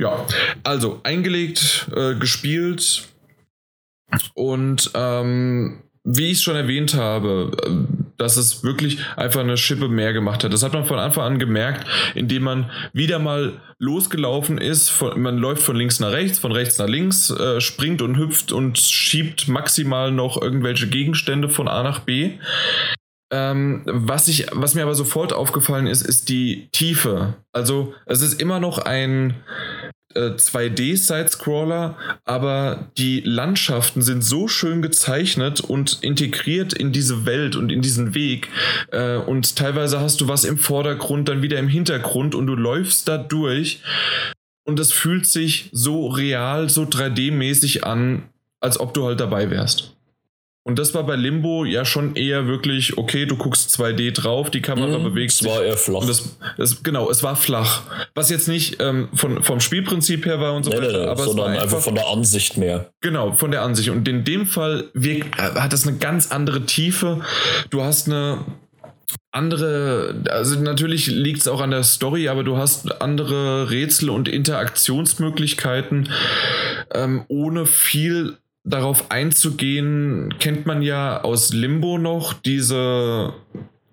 Ja, 0.00 0.24
also 0.62 1.00
eingelegt, 1.02 1.88
äh, 1.94 2.14
gespielt 2.14 3.08
und 4.34 4.90
ähm, 4.94 5.82
wie 6.04 6.30
ich 6.30 6.40
schon 6.40 6.56
erwähnt 6.56 6.94
habe, 6.94 7.50
dass 8.18 8.36
es 8.36 8.62
wirklich 8.62 8.98
einfach 9.16 9.40
eine 9.40 9.56
Schippe 9.56 9.88
mehr 9.88 10.12
gemacht 10.12 10.44
hat. 10.44 10.52
Das 10.52 10.62
hat 10.62 10.74
man 10.74 10.84
von 10.84 10.98
Anfang 10.98 11.24
an 11.24 11.38
gemerkt, 11.38 11.86
indem 12.14 12.42
man 12.42 12.70
wieder 12.92 13.18
mal 13.18 13.60
losgelaufen 13.78 14.58
ist. 14.58 14.90
Von, 14.90 15.20
man 15.20 15.38
läuft 15.38 15.62
von 15.62 15.76
links 15.76 16.00
nach 16.00 16.12
rechts, 16.12 16.38
von 16.38 16.52
rechts 16.52 16.78
nach 16.78 16.88
links, 16.88 17.30
äh, 17.30 17.60
springt 17.60 18.02
und 18.02 18.18
hüpft 18.18 18.52
und 18.52 18.76
schiebt 18.78 19.48
maximal 19.48 20.10
noch 20.10 20.40
irgendwelche 20.40 20.88
Gegenstände 20.88 21.48
von 21.48 21.68
A 21.68 21.82
nach 21.82 22.00
B. 22.00 22.32
Ähm, 23.30 23.82
was, 23.86 24.26
ich, 24.28 24.46
was 24.52 24.74
mir 24.74 24.82
aber 24.82 24.94
sofort 24.94 25.32
aufgefallen 25.32 25.86
ist, 25.86 26.02
ist 26.02 26.28
die 26.28 26.68
Tiefe. 26.72 27.34
Also 27.52 27.94
es 28.06 28.22
ist 28.22 28.40
immer 28.40 28.58
noch 28.58 28.78
ein 28.78 29.34
2D-Side-Scroller, 30.14 31.96
aber 32.24 32.88
die 32.96 33.20
Landschaften 33.20 34.02
sind 34.02 34.22
so 34.22 34.48
schön 34.48 34.80
gezeichnet 34.80 35.60
und 35.60 35.98
integriert 36.02 36.72
in 36.72 36.92
diese 36.92 37.26
Welt 37.26 37.56
und 37.56 37.70
in 37.70 37.82
diesen 37.82 38.14
Weg. 38.14 38.48
Äh, 38.90 39.16
und 39.16 39.56
teilweise 39.56 40.00
hast 40.00 40.20
du 40.20 40.28
was 40.28 40.44
im 40.44 40.58
Vordergrund, 40.58 41.28
dann 41.28 41.42
wieder 41.42 41.58
im 41.58 41.68
Hintergrund 41.68 42.34
und 42.34 42.46
du 42.46 42.54
läufst 42.54 43.08
da 43.08 43.18
durch. 43.18 43.82
Und 44.64 44.80
es 44.80 44.92
fühlt 44.92 45.26
sich 45.26 45.70
so 45.72 46.08
real, 46.08 46.68
so 46.68 46.82
3D-mäßig 46.82 47.84
an, 47.84 48.24
als 48.60 48.80
ob 48.80 48.94
du 48.94 49.06
halt 49.06 49.20
dabei 49.20 49.50
wärst. 49.50 49.97
Und 50.68 50.78
das 50.78 50.92
war 50.92 51.02
bei 51.04 51.16
Limbo 51.16 51.64
ja 51.64 51.86
schon 51.86 52.14
eher 52.14 52.46
wirklich, 52.46 52.98
okay, 52.98 53.24
du 53.24 53.36
guckst 53.36 53.74
2D 53.74 54.12
drauf, 54.12 54.50
die 54.50 54.60
Kamera 54.60 54.98
mm, 54.98 55.02
bewegt 55.02 55.32
sich. 55.32 55.48
Es 55.48 55.54
war 55.54 55.64
eher 55.64 55.78
flach. 55.78 56.04
Das, 56.06 56.36
das, 56.58 56.82
genau, 56.82 57.10
es 57.10 57.22
war 57.22 57.36
flach. 57.36 57.84
Was 58.14 58.28
jetzt 58.28 58.48
nicht 58.48 58.76
ähm, 58.78 59.08
von, 59.14 59.42
vom 59.42 59.60
Spielprinzip 59.60 60.26
her 60.26 60.42
war 60.42 60.52
und 60.52 60.64
so 60.64 60.70
nee, 60.70 60.76
weiter, 60.76 60.98
nee, 60.98 61.06
aber 61.06 61.24
sondern 61.24 61.46
einfach, 61.52 61.62
einfach, 61.62 61.80
von 61.80 61.94
der 61.94 62.08
Ansicht 62.08 62.58
mehr. 62.58 62.90
Genau, 63.00 63.32
von 63.32 63.50
der 63.50 63.62
Ansicht. 63.62 63.88
Und 63.88 64.06
in 64.06 64.24
dem 64.24 64.46
Fall 64.46 64.90
wirkt, 64.92 65.38
hat 65.38 65.72
das 65.72 65.86
eine 65.86 65.96
ganz 65.96 66.32
andere 66.32 66.66
Tiefe. 66.66 67.22
Du 67.70 67.82
hast 67.82 68.06
eine 68.06 68.44
andere, 69.30 70.22
also 70.28 70.60
natürlich 70.60 71.06
liegt 71.06 71.40
es 71.40 71.48
auch 71.48 71.62
an 71.62 71.70
der 71.70 71.82
Story, 71.82 72.28
aber 72.28 72.44
du 72.44 72.58
hast 72.58 73.00
andere 73.00 73.70
Rätsel 73.70 74.10
und 74.10 74.28
Interaktionsmöglichkeiten, 74.28 76.10
ähm, 76.92 77.24
ohne 77.28 77.64
viel 77.64 78.36
darauf 78.68 79.10
einzugehen, 79.10 80.34
kennt 80.38 80.66
man 80.66 80.82
ja 80.82 81.22
aus 81.22 81.52
Limbo 81.52 81.98
noch 81.98 82.34
diese, 82.34 83.32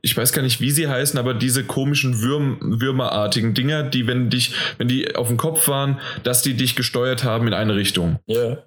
ich 0.02 0.16
weiß 0.16 0.34
gar 0.34 0.42
nicht, 0.42 0.62
wie 0.62 0.72
sie 0.72 0.88
heißen, 0.88 1.18
aber 1.18 1.34
diese 1.34 1.64
komischen 1.64 2.22
Würm, 2.22 2.58
Würmerartigen 2.62 3.54
Dinger, 3.54 3.84
die, 3.84 4.08
wenn 4.08 4.30
dich, 4.30 4.54
wenn 4.78 4.88
die 4.88 5.16
auf 5.16 5.28
dem 5.28 5.38
Kopf 5.38 5.68
waren, 5.68 6.00
dass 6.24 6.42
die 6.42 6.56
dich 6.56 6.76
gesteuert 6.76 7.24
haben 7.24 7.48
in 7.48 7.54
eine 7.54 7.76
Richtung. 7.76 8.20
Ja. 8.28 8.40
Yeah. 8.40 8.64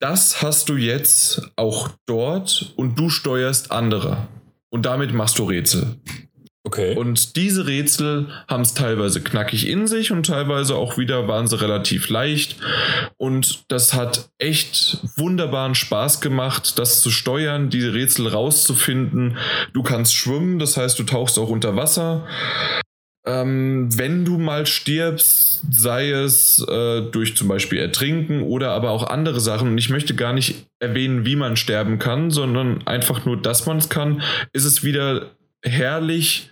Das 0.00 0.42
hast 0.42 0.68
du 0.68 0.76
jetzt 0.76 1.52
auch 1.54 1.90
dort 2.06 2.72
und 2.74 2.98
du 2.98 3.08
steuerst 3.08 3.70
andere. 3.70 4.26
Und 4.68 4.84
damit 4.84 5.14
machst 5.14 5.38
du 5.38 5.44
Rätsel. 5.44 5.96
Okay. 6.72 6.94
Und 6.96 7.36
diese 7.36 7.66
Rätsel 7.66 8.28
haben 8.48 8.62
es 8.62 8.72
teilweise 8.72 9.20
knackig 9.20 9.68
in 9.68 9.86
sich 9.86 10.10
und 10.10 10.24
teilweise 10.24 10.74
auch 10.74 10.96
wieder 10.96 11.28
waren 11.28 11.46
sie 11.46 11.60
relativ 11.60 12.08
leicht. 12.08 12.56
Und 13.18 13.64
das 13.68 13.92
hat 13.92 14.30
echt 14.38 14.96
wunderbaren 15.16 15.74
Spaß 15.74 16.22
gemacht, 16.22 16.78
das 16.78 17.02
zu 17.02 17.10
steuern, 17.10 17.68
diese 17.68 17.92
Rätsel 17.92 18.26
rauszufinden. 18.26 19.36
Du 19.74 19.82
kannst 19.82 20.14
schwimmen, 20.14 20.58
das 20.58 20.78
heißt, 20.78 20.98
du 20.98 21.02
tauchst 21.02 21.38
auch 21.38 21.50
unter 21.50 21.76
Wasser. 21.76 22.26
Ähm, 23.26 23.90
wenn 23.98 24.24
du 24.24 24.38
mal 24.38 24.64
stirbst, 24.64 25.66
sei 25.70 26.10
es 26.10 26.66
äh, 26.66 27.02
durch 27.02 27.36
zum 27.36 27.48
Beispiel 27.48 27.80
Ertrinken 27.80 28.42
oder 28.44 28.70
aber 28.70 28.92
auch 28.92 29.06
andere 29.08 29.40
Sachen, 29.40 29.68
und 29.68 29.78
ich 29.78 29.90
möchte 29.90 30.14
gar 30.14 30.32
nicht 30.32 30.66
erwähnen, 30.80 31.26
wie 31.26 31.36
man 31.36 31.56
sterben 31.56 31.98
kann, 31.98 32.30
sondern 32.30 32.86
einfach 32.86 33.26
nur, 33.26 33.36
dass 33.36 33.66
man 33.66 33.76
es 33.76 33.90
kann, 33.90 34.22
ist 34.54 34.64
es 34.64 34.82
wieder 34.82 35.32
herrlich 35.62 36.48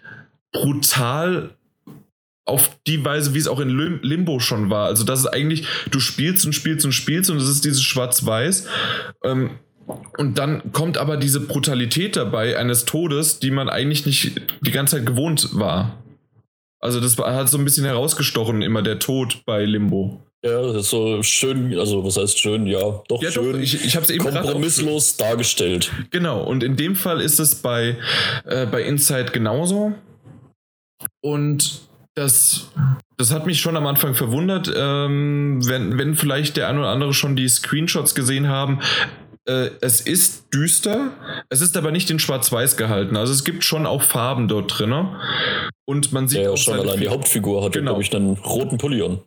brutal 0.52 1.50
auf 2.44 2.76
die 2.86 3.04
Weise, 3.04 3.34
wie 3.34 3.38
es 3.38 3.46
auch 3.46 3.60
in 3.60 4.00
Limbo 4.02 4.40
schon 4.40 4.70
war. 4.70 4.86
Also, 4.86 5.04
das 5.04 5.20
ist 5.20 5.26
eigentlich, 5.26 5.66
du 5.90 6.00
spielst 6.00 6.44
und 6.46 6.52
spielst 6.52 6.84
und 6.84 6.92
spielst 6.92 7.30
und 7.30 7.36
es 7.36 7.48
ist 7.48 7.64
dieses 7.64 7.82
Schwarz-Weiß. 7.82 8.66
Ähm, 9.24 9.50
und 10.18 10.38
dann 10.38 10.72
kommt 10.72 10.98
aber 10.98 11.16
diese 11.16 11.40
Brutalität 11.40 12.16
dabei 12.16 12.56
eines 12.58 12.84
Todes, 12.84 13.38
die 13.38 13.50
man 13.50 13.68
eigentlich 13.68 14.06
nicht 14.06 14.40
die 14.60 14.70
ganze 14.70 14.96
Zeit 14.96 15.06
gewohnt 15.06 15.50
war. 15.52 15.98
Also, 16.80 17.00
das 17.00 17.16
hat 17.18 17.48
so 17.48 17.58
ein 17.58 17.64
bisschen 17.64 17.84
herausgestochen, 17.84 18.62
immer 18.62 18.82
der 18.82 18.98
Tod 18.98 19.42
bei 19.46 19.64
Limbo. 19.64 20.20
Ja, 20.42 20.62
das 20.62 20.76
ist 20.76 20.90
so 20.90 21.22
schön, 21.22 21.78
also 21.78 22.02
was 22.02 22.16
heißt 22.16 22.38
schön, 22.38 22.66
ja, 22.66 23.02
doch 23.08 23.22
ja, 23.22 23.30
schön. 23.30 23.52
Doch, 23.52 23.58
ich, 23.58 23.84
ich 23.84 23.94
eben 23.94 24.24
kompromisslos 24.24 25.18
dargestellt. 25.18 25.92
Genau, 26.10 26.42
und 26.42 26.62
in 26.62 26.76
dem 26.76 26.96
Fall 26.96 27.20
ist 27.20 27.38
es 27.40 27.56
bei, 27.56 27.98
äh, 28.46 28.64
bei 28.64 28.82
Inside 28.82 29.32
genauso. 29.32 29.92
Und 31.22 31.88
das, 32.14 32.70
das 33.16 33.32
hat 33.32 33.46
mich 33.46 33.60
schon 33.60 33.76
am 33.76 33.86
Anfang 33.86 34.14
verwundert, 34.14 34.72
ähm, 34.74 35.60
wenn, 35.66 35.98
wenn 35.98 36.14
vielleicht 36.14 36.56
der 36.56 36.68
ein 36.68 36.78
oder 36.78 36.88
andere 36.88 37.14
schon 37.14 37.36
die 37.36 37.48
Screenshots 37.48 38.14
gesehen 38.14 38.48
haben. 38.48 38.80
Äh, 39.46 39.70
es 39.80 40.00
ist 40.00 40.52
düster, 40.52 41.12
es 41.48 41.60
ist 41.60 41.76
aber 41.76 41.92
nicht 41.92 42.10
in 42.10 42.18
Schwarz-Weiß 42.18 42.76
gehalten. 42.76 43.16
Also 43.16 43.32
es 43.32 43.44
gibt 43.44 43.64
schon 43.64 43.86
auch 43.86 44.02
Farben 44.02 44.48
dort 44.48 44.78
drin. 44.78 44.92
Und 45.86 46.12
man 46.12 46.28
sieht 46.28 46.42
ja, 46.42 46.50
auch 46.50 46.56
schon 46.56 46.78
allein 46.78 47.00
die 47.00 47.08
Hauptfigur 47.08 47.64
hat, 47.64 47.72
genau. 47.72 47.92
glaube 47.92 48.02
ich, 48.02 48.14
einen 48.14 48.34
roten 48.34 48.78
Pulli 48.78 49.02
an. 49.02 49.20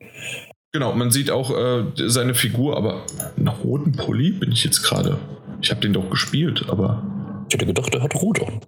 Genau, 0.72 0.94
man 0.94 1.12
sieht 1.12 1.30
auch 1.30 1.52
äh, 1.56 1.86
seine 1.96 2.34
Figur, 2.34 2.78
aber 2.78 3.06
einen 3.38 3.48
roten 3.48 3.92
Pulli 3.92 4.32
bin 4.32 4.52
ich 4.52 4.64
jetzt 4.64 4.82
gerade. 4.82 5.18
Ich 5.62 5.72
habe 5.72 5.82
den 5.82 5.94
doch 5.94 6.10
gespielt, 6.10 6.66
aber. 6.68 7.04
Ich 7.48 7.54
hätte 7.54 7.66
gedacht, 7.66 7.94
er 7.94 8.02
hat 8.02 8.16
rot 8.16 8.42
an. 8.42 8.62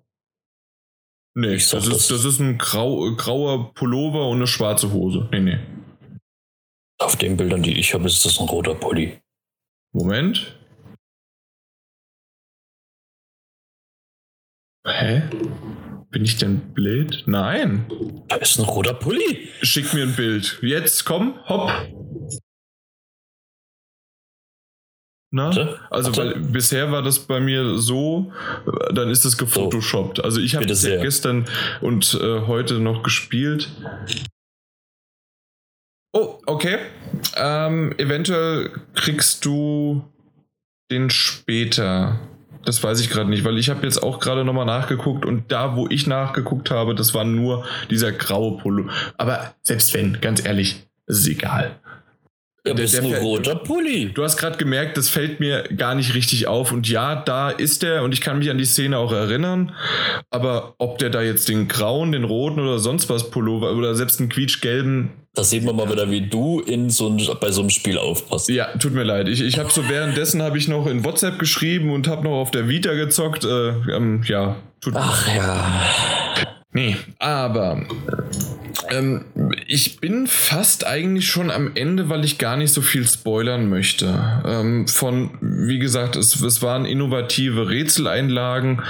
Nee, 1.38 1.54
das, 1.54 1.70
das, 1.70 1.88
ist, 1.88 2.12
das 2.12 2.24
ist 2.24 2.40
ein 2.40 2.58
grau, 2.58 3.14
grauer 3.16 3.74
Pullover 3.74 4.30
und 4.30 4.38
eine 4.38 4.48
schwarze 4.48 4.94
Hose. 4.94 5.28
Nee, 5.32 5.42
nee. 5.42 5.60
Auf 6.98 7.18
den 7.18 7.36
Bildern, 7.36 7.62
die 7.62 7.78
ich 7.78 7.94
habe, 7.94 8.06
ist 8.06 8.24
das 8.26 8.40
ein 8.40 8.48
roter 8.48 8.74
Pulli. 8.74 9.20
Moment. 9.94 10.58
Hä? 14.88 15.24
Bin 16.10 16.24
ich 16.24 16.38
denn 16.38 16.74
blöd? 16.74 17.24
Nein. 17.26 17.86
Da 18.30 18.38
ist 18.38 18.58
ein 18.58 18.66
roter 18.66 18.94
Pulli. 18.94 19.50
Schick 19.62 19.94
mir 19.94 20.04
ein 20.04 20.16
Bild. 20.16 20.60
Jetzt 20.62 21.04
komm, 21.04 21.38
hopp. 21.50 21.70
Na? 25.36 25.48
Warte, 25.48 25.80
also, 25.90 26.16
weil 26.16 26.40
bisher 26.40 26.94
war 26.94 27.02
das 27.04 27.20
bei 27.20 27.42
mir 27.42 27.78
so, 27.78 28.32
dann 28.94 29.10
ist 29.10 29.26
es 29.26 29.38
gefotoshoppt. 29.38 30.24
Also, 30.24 30.40
ich 30.40 30.56
habe 30.56 30.64
es 30.64 30.82
ja 30.84 31.02
gestern 31.02 31.44
und 31.82 32.18
äh, 32.22 32.48
heute 32.48 32.76
noch 32.76 33.04
gespielt. 33.04 33.68
Oh, 36.14 36.40
okay. 36.46 36.78
Ähm, 37.36 37.94
eventuell 37.98 38.72
kriegst 38.94 39.44
du 39.44 40.06
den 40.90 41.10
später. 41.10 42.18
Das 42.64 42.82
weiß 42.82 43.02
ich 43.02 43.10
gerade 43.10 43.30
nicht, 43.30 43.44
weil 43.44 43.58
ich 43.58 43.70
habe 43.70 43.86
jetzt 43.86 44.02
auch 44.02 44.22
gerade 44.22 44.46
nochmal 44.46 44.66
nachgeguckt 44.66 45.26
und 45.26 45.52
da, 45.52 45.76
wo 45.76 45.90
ich 45.90 46.08
nachgeguckt 46.08 46.72
habe, 46.72 46.96
das 46.96 47.14
war 47.14 47.26
nur 47.26 47.66
dieser 47.90 48.14
graue 48.14 48.58
Polo. 48.58 48.90
Aber 49.18 49.54
selbst 49.64 49.94
wenn, 49.94 50.22
ganz 50.22 50.44
ehrlich, 50.46 50.88
ist 51.08 51.28
egal. 51.28 51.76
Ja, 52.66 52.74
der, 52.74 52.86
ist 52.86 53.00
ein 53.00 53.14
roter 53.14 53.56
Pulli. 53.56 54.12
Du 54.12 54.24
hast 54.24 54.38
gerade 54.38 54.58
gemerkt, 54.58 54.98
das 54.98 55.08
fällt 55.08 55.40
mir 55.40 55.64
gar 55.78 55.94
nicht 55.94 56.16
richtig 56.16 56.48
auf. 56.48 56.72
Und 56.72 56.90
ja, 56.90 57.16
da 57.16 57.52
ist 57.52 57.84
er 57.84 58.04
und 58.04 58.12
ich 58.12 58.22
kann 58.22 58.40
mich 58.40 58.50
an 58.50 58.58
die 58.58 58.66
Szene 58.66 58.98
auch 58.98 59.12
erinnern. 59.12 59.72
Aber 60.32 60.74
ob 60.80 60.98
der 60.98 61.12
da 61.12 61.22
jetzt 61.22 61.48
den 61.48 61.68
grauen, 61.68 62.12
den 62.12 62.24
roten 62.24 62.60
oder 62.60 62.80
sonst 62.80 63.08
was 63.08 63.30
Pullover 63.30 63.74
oder 63.74 63.94
selbst 63.94 64.20
einen 64.20 64.30
quietschgelben. 64.30 65.12
Da 65.36 65.44
sieht 65.44 65.64
man 65.64 65.76
mal 65.76 65.92
wieder, 65.92 66.10
wie 66.10 66.22
du 66.22 66.60
in 66.60 66.90
so 66.90 67.10
ein, 67.10 67.22
bei 67.40 67.52
so 67.52 67.62
einem 67.62 67.70
Spiel 67.70 68.00
aufpasst. 68.00 68.50
Ja, 68.50 68.76
tut 68.78 68.94
mir 68.94 69.04
leid. 69.04 69.28
Ich, 69.28 69.42
ich 69.42 69.60
habe 69.60 69.70
so 69.72 69.88
währenddessen 69.88 70.42
habe 70.42 70.58
ich 70.58 70.68
noch 70.68 70.88
in 70.88 71.04
WhatsApp 71.04 71.38
geschrieben 71.38 71.92
und 71.92 72.08
habe 72.08 72.24
noch 72.24 72.40
auf 72.40 72.52
der 72.52 72.68
Vita 72.68 72.94
gezockt. 72.94 73.44
Äh, 73.44 73.70
ähm, 73.96 74.24
ja, 74.26 74.56
tut 74.82 74.94
Ach 74.96 75.28
ja. 75.36 75.82
Nee, 76.72 76.98
aber 77.20 77.86
ähm, 78.90 79.26
ich 79.68 80.00
bin 80.00 80.28
fast 80.28 80.86
eigentlich 80.86 81.28
schon 81.28 81.52
am 81.52 81.76
Ende, 81.76 82.10
weil 82.10 82.26
ich 82.26 82.38
gar 82.38 82.58
nicht 82.58 82.74
so 82.74 82.82
viel 82.82 83.08
spoilern 83.08 83.70
möchte. 83.70 84.42
Ähm, 84.46 84.88
von, 84.88 85.38
wie 85.42 85.80
gesagt, 85.80 86.16
es, 86.16 86.42
es 86.42 86.62
waren 86.62 86.86
innovative 86.86 87.70
Rätseleinlagen. 87.70 88.82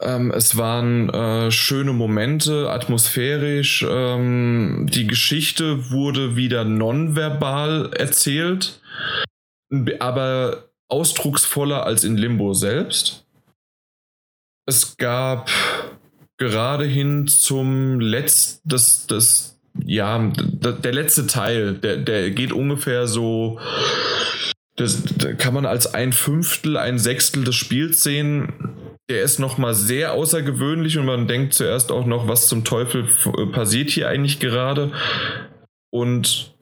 Ähm, 0.00 0.30
es 0.30 0.56
waren 0.56 1.10
äh, 1.10 1.50
schöne 1.50 1.92
Momente, 1.92 2.70
atmosphärisch. 2.70 3.84
Ähm, 3.88 4.88
die 4.90 5.06
Geschichte 5.06 5.90
wurde 5.90 6.36
wieder 6.36 6.64
nonverbal 6.64 7.92
erzählt, 7.92 8.80
aber 9.98 10.70
ausdrucksvoller 10.88 11.84
als 11.84 12.04
in 12.04 12.16
Limbo 12.16 12.54
selbst. 12.54 13.26
Es 14.66 14.96
gab 14.96 15.50
gerade 16.40 16.86
hin 16.86 17.28
zum 17.28 18.00
letzten, 18.00 18.68
das, 18.68 19.06
das, 19.06 19.60
ja, 19.84 20.18
der 20.18 20.92
letzte 20.92 21.26
Teil, 21.26 21.74
der, 21.74 21.98
der 21.98 22.30
geht 22.30 22.52
ungefähr 22.52 23.06
so, 23.06 23.60
das, 24.74 25.04
kann 25.36 25.54
man 25.54 25.66
als 25.66 25.94
ein 25.94 26.12
Fünftel, 26.12 26.76
ein 26.78 26.98
Sechstel 26.98 27.44
des 27.44 27.54
Spiels 27.54 28.02
sehen. 28.02 28.52
Der 29.10 29.22
ist 29.22 29.38
nochmal 29.38 29.74
sehr 29.74 30.14
außergewöhnlich 30.14 30.96
und 30.96 31.04
man 31.04 31.28
denkt 31.28 31.52
zuerst 31.52 31.92
auch 31.92 32.06
noch, 32.06 32.26
was 32.26 32.46
zum 32.46 32.64
Teufel 32.64 33.06
passiert 33.52 33.90
hier 33.90 34.08
eigentlich 34.08 34.40
gerade. 34.40 34.92
Und 35.90 36.54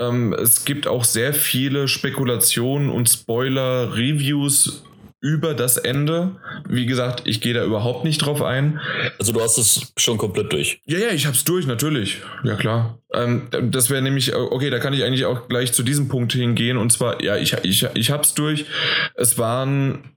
ähm, 0.00 0.32
es 0.32 0.64
gibt 0.64 0.88
auch 0.88 1.04
sehr 1.04 1.34
viele 1.34 1.86
Spekulationen 1.86 2.90
und 2.90 3.08
Spoiler-Reviews 3.08 4.82
über 5.22 5.54
das 5.54 5.76
Ende. 5.76 6.32
Wie 6.68 6.84
gesagt, 6.84 7.22
ich 7.24 7.40
gehe 7.40 7.54
da 7.54 7.64
überhaupt 7.64 8.04
nicht 8.04 8.18
drauf 8.18 8.42
ein. 8.42 8.80
Also 9.20 9.32
du 9.32 9.40
hast 9.40 9.56
es 9.56 9.92
schon 9.96 10.18
komplett 10.18 10.52
durch. 10.52 10.82
Ja, 10.84 10.98
ja, 10.98 11.10
ich 11.10 11.26
hab's 11.26 11.44
durch, 11.44 11.64
natürlich. 11.66 12.18
Ja, 12.42 12.56
klar. 12.56 12.98
Ähm, 13.14 13.46
das 13.70 13.88
wäre 13.88 14.02
nämlich, 14.02 14.34
okay, 14.34 14.68
da 14.68 14.80
kann 14.80 14.92
ich 14.92 15.04
eigentlich 15.04 15.24
auch 15.24 15.48
gleich 15.48 15.72
zu 15.72 15.84
diesem 15.84 16.08
Punkt 16.08 16.32
hingehen. 16.32 16.76
Und 16.76 16.92
zwar, 16.92 17.22
ja, 17.22 17.36
ich, 17.36 17.54
ich, 17.62 17.86
ich 17.94 18.10
hab's 18.10 18.34
durch. 18.34 18.66
Es 19.14 19.38
waren, 19.38 20.16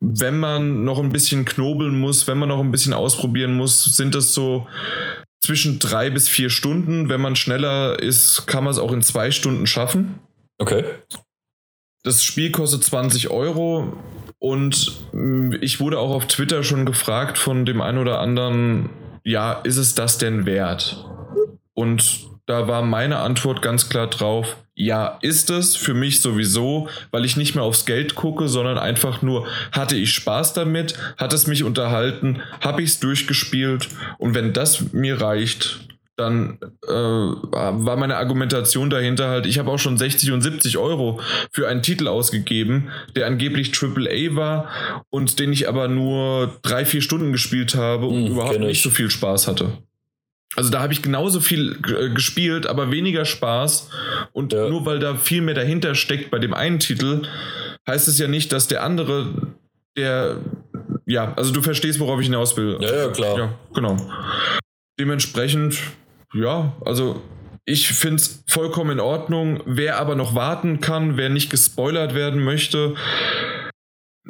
wenn 0.00 0.38
man 0.38 0.84
noch 0.84 0.98
ein 0.98 1.12
bisschen 1.12 1.46
knobeln 1.46 1.98
muss, 1.98 2.28
wenn 2.28 2.36
man 2.36 2.50
noch 2.50 2.60
ein 2.60 2.70
bisschen 2.70 2.92
ausprobieren 2.92 3.56
muss, 3.56 3.84
sind 3.96 4.14
es 4.14 4.34
so 4.34 4.68
zwischen 5.40 5.78
drei 5.78 6.10
bis 6.10 6.28
vier 6.28 6.50
Stunden. 6.50 7.08
Wenn 7.08 7.22
man 7.22 7.36
schneller 7.36 7.98
ist, 7.98 8.46
kann 8.46 8.64
man 8.64 8.72
es 8.72 8.78
auch 8.78 8.92
in 8.92 9.00
zwei 9.00 9.30
Stunden 9.30 9.66
schaffen. 9.66 10.18
Okay. 10.58 10.84
Das 12.02 12.22
Spiel 12.22 12.50
kostet 12.50 12.84
20 12.84 13.30
Euro. 13.30 13.94
Und 14.38 14.92
mm, 15.12 15.54
ich 15.60 15.80
wurde 15.80 15.98
auch 15.98 16.10
auf 16.10 16.26
Twitter 16.26 16.62
schon 16.62 16.84
gefragt 16.86 17.38
von 17.38 17.64
dem 17.64 17.80
einen 17.80 17.98
oder 17.98 18.20
anderen, 18.20 18.90
ja, 19.24 19.52
ist 19.52 19.76
es 19.76 19.94
das 19.94 20.18
denn 20.18 20.46
wert? 20.46 21.04
Und 21.74 22.26
da 22.46 22.68
war 22.68 22.82
meine 22.82 23.18
Antwort 23.18 23.60
ganz 23.60 23.88
klar 23.88 24.06
drauf, 24.06 24.56
ja, 24.78 25.18
ist 25.22 25.50
es 25.50 25.74
für 25.74 25.94
mich 25.94 26.20
sowieso, 26.20 26.88
weil 27.10 27.24
ich 27.24 27.36
nicht 27.36 27.54
mehr 27.54 27.64
aufs 27.64 27.86
Geld 27.86 28.14
gucke, 28.14 28.46
sondern 28.46 28.78
einfach 28.78 29.22
nur, 29.22 29.46
hatte 29.72 29.96
ich 29.96 30.12
Spaß 30.12 30.52
damit, 30.52 30.94
hat 31.16 31.32
es 31.32 31.46
mich 31.46 31.64
unterhalten, 31.64 32.42
habe 32.60 32.82
ich 32.82 32.90
es 32.90 33.00
durchgespielt? 33.00 33.88
Und 34.18 34.34
wenn 34.34 34.52
das 34.52 34.92
mir 34.92 35.20
reicht, 35.20 35.80
dann 36.16 36.58
äh, 36.86 36.92
war 36.92 37.96
meine 37.96 38.16
Argumentation 38.16 38.88
dahinter 38.88 39.28
halt, 39.28 39.46
ich 39.46 39.58
habe 39.58 39.70
auch 39.70 39.78
schon 39.78 39.98
60 39.98 40.32
und 40.32 40.40
70 40.40 40.78
Euro 40.78 41.20
für 41.52 41.68
einen 41.68 41.82
Titel 41.82 42.08
ausgegeben, 42.08 42.88
der 43.14 43.26
angeblich 43.26 43.72
AAA 43.80 44.34
war 44.34 44.70
und 45.10 45.38
den 45.38 45.52
ich 45.52 45.68
aber 45.68 45.88
nur 45.88 46.58
drei, 46.62 46.84
vier 46.86 47.02
Stunden 47.02 47.32
gespielt 47.32 47.74
habe 47.74 48.06
und 48.06 48.26
hm, 48.26 48.32
überhaupt 48.32 48.60
nicht 48.60 48.82
so 48.82 48.90
viel 48.90 49.10
Spaß 49.10 49.46
hatte. 49.46 49.72
Also 50.54 50.70
da 50.70 50.80
habe 50.80 50.94
ich 50.94 51.02
genauso 51.02 51.40
viel 51.40 51.78
äh, 51.86 52.08
gespielt, 52.08 52.66
aber 52.66 52.90
weniger 52.90 53.26
Spaß. 53.26 53.90
Und 54.32 54.54
ja. 54.54 54.68
nur 54.68 54.86
weil 54.86 54.98
da 54.98 55.16
viel 55.16 55.42
mehr 55.42 55.54
dahinter 55.54 55.94
steckt 55.94 56.30
bei 56.30 56.38
dem 56.38 56.54
einen 56.54 56.78
Titel, 56.78 57.22
heißt 57.86 58.08
es 58.08 58.18
ja 58.18 58.26
nicht, 58.26 58.52
dass 58.52 58.68
der 58.68 58.82
andere, 58.82 59.34
der, 59.96 60.38
ja, 61.04 61.34
also 61.34 61.52
du 61.52 61.60
verstehst, 61.60 62.00
worauf 62.00 62.20
ich 62.20 62.26
hinaus 62.26 62.56
will. 62.56 62.78
Ja, 62.80 62.96
ja, 62.96 63.08
klar. 63.08 63.38
Ja, 63.38 63.54
genau. 63.74 63.96
Dementsprechend 64.98 65.78
ja, 66.34 66.76
also 66.84 67.22
ich 67.64 67.88
finde 67.88 68.16
es 68.16 68.44
vollkommen 68.46 68.92
in 68.92 69.00
Ordnung. 69.00 69.62
Wer 69.66 69.98
aber 69.98 70.14
noch 70.14 70.34
warten 70.34 70.80
kann, 70.80 71.16
wer 71.16 71.28
nicht 71.28 71.50
gespoilert 71.50 72.14
werden 72.14 72.42
möchte, 72.42 72.94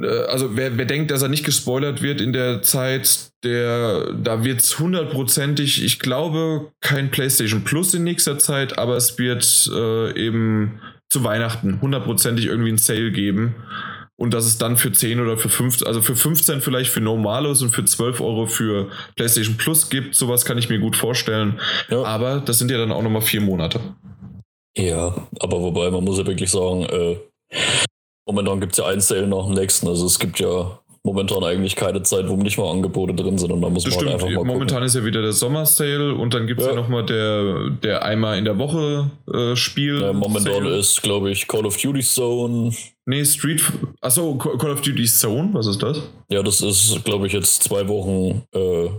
äh, 0.03 0.25
also 0.25 0.57
wer, 0.57 0.77
wer 0.79 0.85
denkt, 0.85 1.11
dass 1.11 1.23
er 1.23 1.29
nicht 1.29 1.45
gespoilert 1.45 2.03
wird 2.03 2.21
in 2.21 2.33
der 2.33 2.63
Zeit, 2.63 3.31
der, 3.45 4.13
da 4.15 4.45
wird 4.45 4.61
es 4.61 4.79
hundertprozentig, 4.79 5.85
ich 5.85 5.99
glaube, 5.99 6.73
kein 6.81 7.11
PlayStation 7.11 7.65
Plus 7.65 7.95
in 7.95 8.05
nächster 8.05 8.39
Zeit, 8.39 8.79
aber 8.79 8.97
es 8.97 9.19
wird 9.19 9.71
äh, 9.73 10.19
eben 10.19 10.81
zu 11.09 11.23
Weihnachten 11.23 11.81
hundertprozentig 11.81 12.47
irgendwie 12.47 12.73
ein 12.73 12.79
Sale 12.79 13.13
geben 13.13 13.55
und 14.19 14.33
dass 14.33 14.47
es 14.47 14.59
dann 14.59 14.77
für 14.77 14.93
10 14.93 15.21
oder 15.21 15.37
für 15.37 15.49
15, 15.49 15.87
also 15.87 16.01
für 16.01 16.17
15 16.17 16.61
vielleicht 16.61 16.91
für 16.91 17.01
Normales 17.01 17.63
und 17.63 17.71
für 17.71 17.85
12 17.85 18.21
Euro 18.21 18.47
für 18.47 18.91
PlayStation 19.15 19.57
Plus 19.57 19.91
gibt. 19.91 20.15
Sowas 20.15 20.45
kann 20.45 20.59
ich 20.59 20.69
mir 20.69 20.79
gut 20.79 20.97
vorstellen. 20.97 21.61
Ja. 21.91 22.03
Aber 22.05 22.41
das 22.41 22.59
sind 22.59 22.71
ja 22.71 22.79
dann 22.79 22.93
auch 22.93 23.03
nochmal 23.03 23.23
vier 23.23 23.43
Monate. 23.43 23.81
Ja, 24.77 25.15
aber 25.41 25.61
wobei 25.61 25.91
man 25.91 26.05
muss 26.05 26.19
ja 26.19 26.27
wirklich 26.27 26.51
sagen, 26.51 26.83
äh, 26.85 27.19
momentan 28.27 28.61
gibt 28.61 28.73
es 28.73 28.79
ja 28.79 28.87
ein 28.87 29.01
Sale 29.01 29.27
nach 29.27 29.47
dem 29.47 29.55
nächsten. 29.55 29.87
Also 29.87 30.07
es 30.07 30.19
gibt 30.19 30.39
ja 30.39 30.79
momentan 31.07 31.45
eigentlich 31.45 31.77
keine 31.77 32.03
Zeit, 32.03 32.29
wo 32.29 32.37
nicht 32.37 32.59
mal 32.59 32.71
Angebote 32.71 33.15
drin 33.15 33.39
sind 33.39 33.53
und 33.53 33.63
da 33.63 33.71
muss 33.71 33.85
das 33.85 33.95
man 33.95 34.07
halt 34.07 34.15
einfach 34.15 34.29
mal 34.29 34.45
Momentan 34.45 34.67
gucken. 34.69 34.83
ist 34.85 34.95
ja 34.97 35.05
wieder 35.05 35.23
der 35.23 35.33
Sommer-Sale 35.33 36.15
und 36.15 36.35
dann 36.35 36.47
gibt 36.47 36.61
es 36.61 36.67
ja. 36.67 36.73
ja 36.73 36.79
nochmal 36.79 37.07
der, 37.07 37.71
der 37.83 38.05
einmal 38.05 38.37
in 38.37 38.45
der 38.45 38.59
Woche 38.59 39.11
äh, 39.33 39.55
Spiel. 39.55 40.03
Ja, 40.03 40.13
momentan 40.13 40.65
Sale. 40.65 40.77
ist, 40.77 41.01
glaube 41.03 41.31
ich, 41.31 41.47
Call 41.47 41.65
of 41.65 41.77
Duty 41.77 42.01
Zone. 42.01 42.73
Nee, 43.07 43.25
Street. 43.25 43.63
Achso, 44.01 44.35
Call 44.35 44.73
of 44.73 44.83
Duty 44.83 45.05
Zone, 45.05 45.51
was 45.53 45.69
ist 45.69 45.83
das? 45.83 46.03
Ja, 46.29 46.43
das 46.43 46.61
ist, 46.61 47.05
glaube 47.05 47.29
ich, 47.29 47.33
jetzt 47.33 47.63
zwei 47.63 47.87
Wochen 47.89 48.43
äh, 48.53 48.91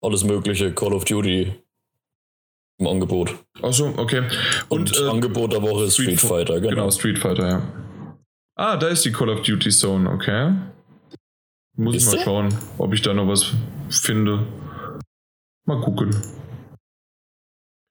alles 0.00 0.24
mögliche 0.24 0.72
Call 0.72 0.94
of 0.94 1.04
Duty 1.04 1.52
im 2.78 2.86
Angebot. 2.86 3.34
Achso, 3.60 3.92
okay. 3.98 4.22
Und, 4.68 4.96
und 4.96 5.06
äh, 5.06 5.10
Angebot 5.10 5.52
der 5.52 5.62
Woche 5.62 5.84
ist 5.84 5.94
Street, 5.94 6.18
Street 6.18 6.30
Fighter, 6.30 6.60
genau. 6.60 6.70
Genau, 6.70 6.90
Street 6.90 7.18
Fighter, 7.18 7.48
ja. 7.48 7.62
Ah, 8.58 8.76
da 8.78 8.88
ist 8.88 9.04
die 9.04 9.12
Call 9.12 9.28
of 9.28 9.42
Duty 9.42 9.68
Zone, 9.68 10.10
okay. 10.10 10.52
Muss 11.76 11.96
ich 11.96 12.06
mal 12.06 12.24
schauen, 12.24 12.58
ob 12.78 12.94
ich 12.94 13.02
da 13.02 13.12
noch 13.12 13.28
was 13.28 13.52
finde. 13.90 14.46
Mal 15.66 15.80
gucken. 15.80 16.10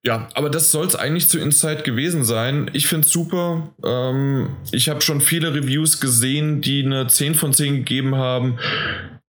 Ja, 0.05 0.27
aber 0.35 0.51
das 0.51 0.71
soll 0.71 0.85
es 0.85 0.95
eigentlich 0.95 1.29
zu 1.29 1.39
Insight 1.39 1.83
gewesen 1.83 2.23
sein. 2.23 2.69
Ich 2.73 2.87
finde 2.87 3.07
es 3.07 3.13
super. 3.13 3.73
Ähm, 3.83 4.55
ich 4.71 4.87
habe 4.87 5.01
schon 5.01 5.19
viele 5.19 5.53
Reviews 5.53 5.99
gesehen, 5.99 6.61
die 6.61 6.83
eine 6.83 7.07
10 7.07 7.33
von 7.33 7.53
10 7.53 7.77
gegeben 7.77 8.15
haben. 8.15 8.59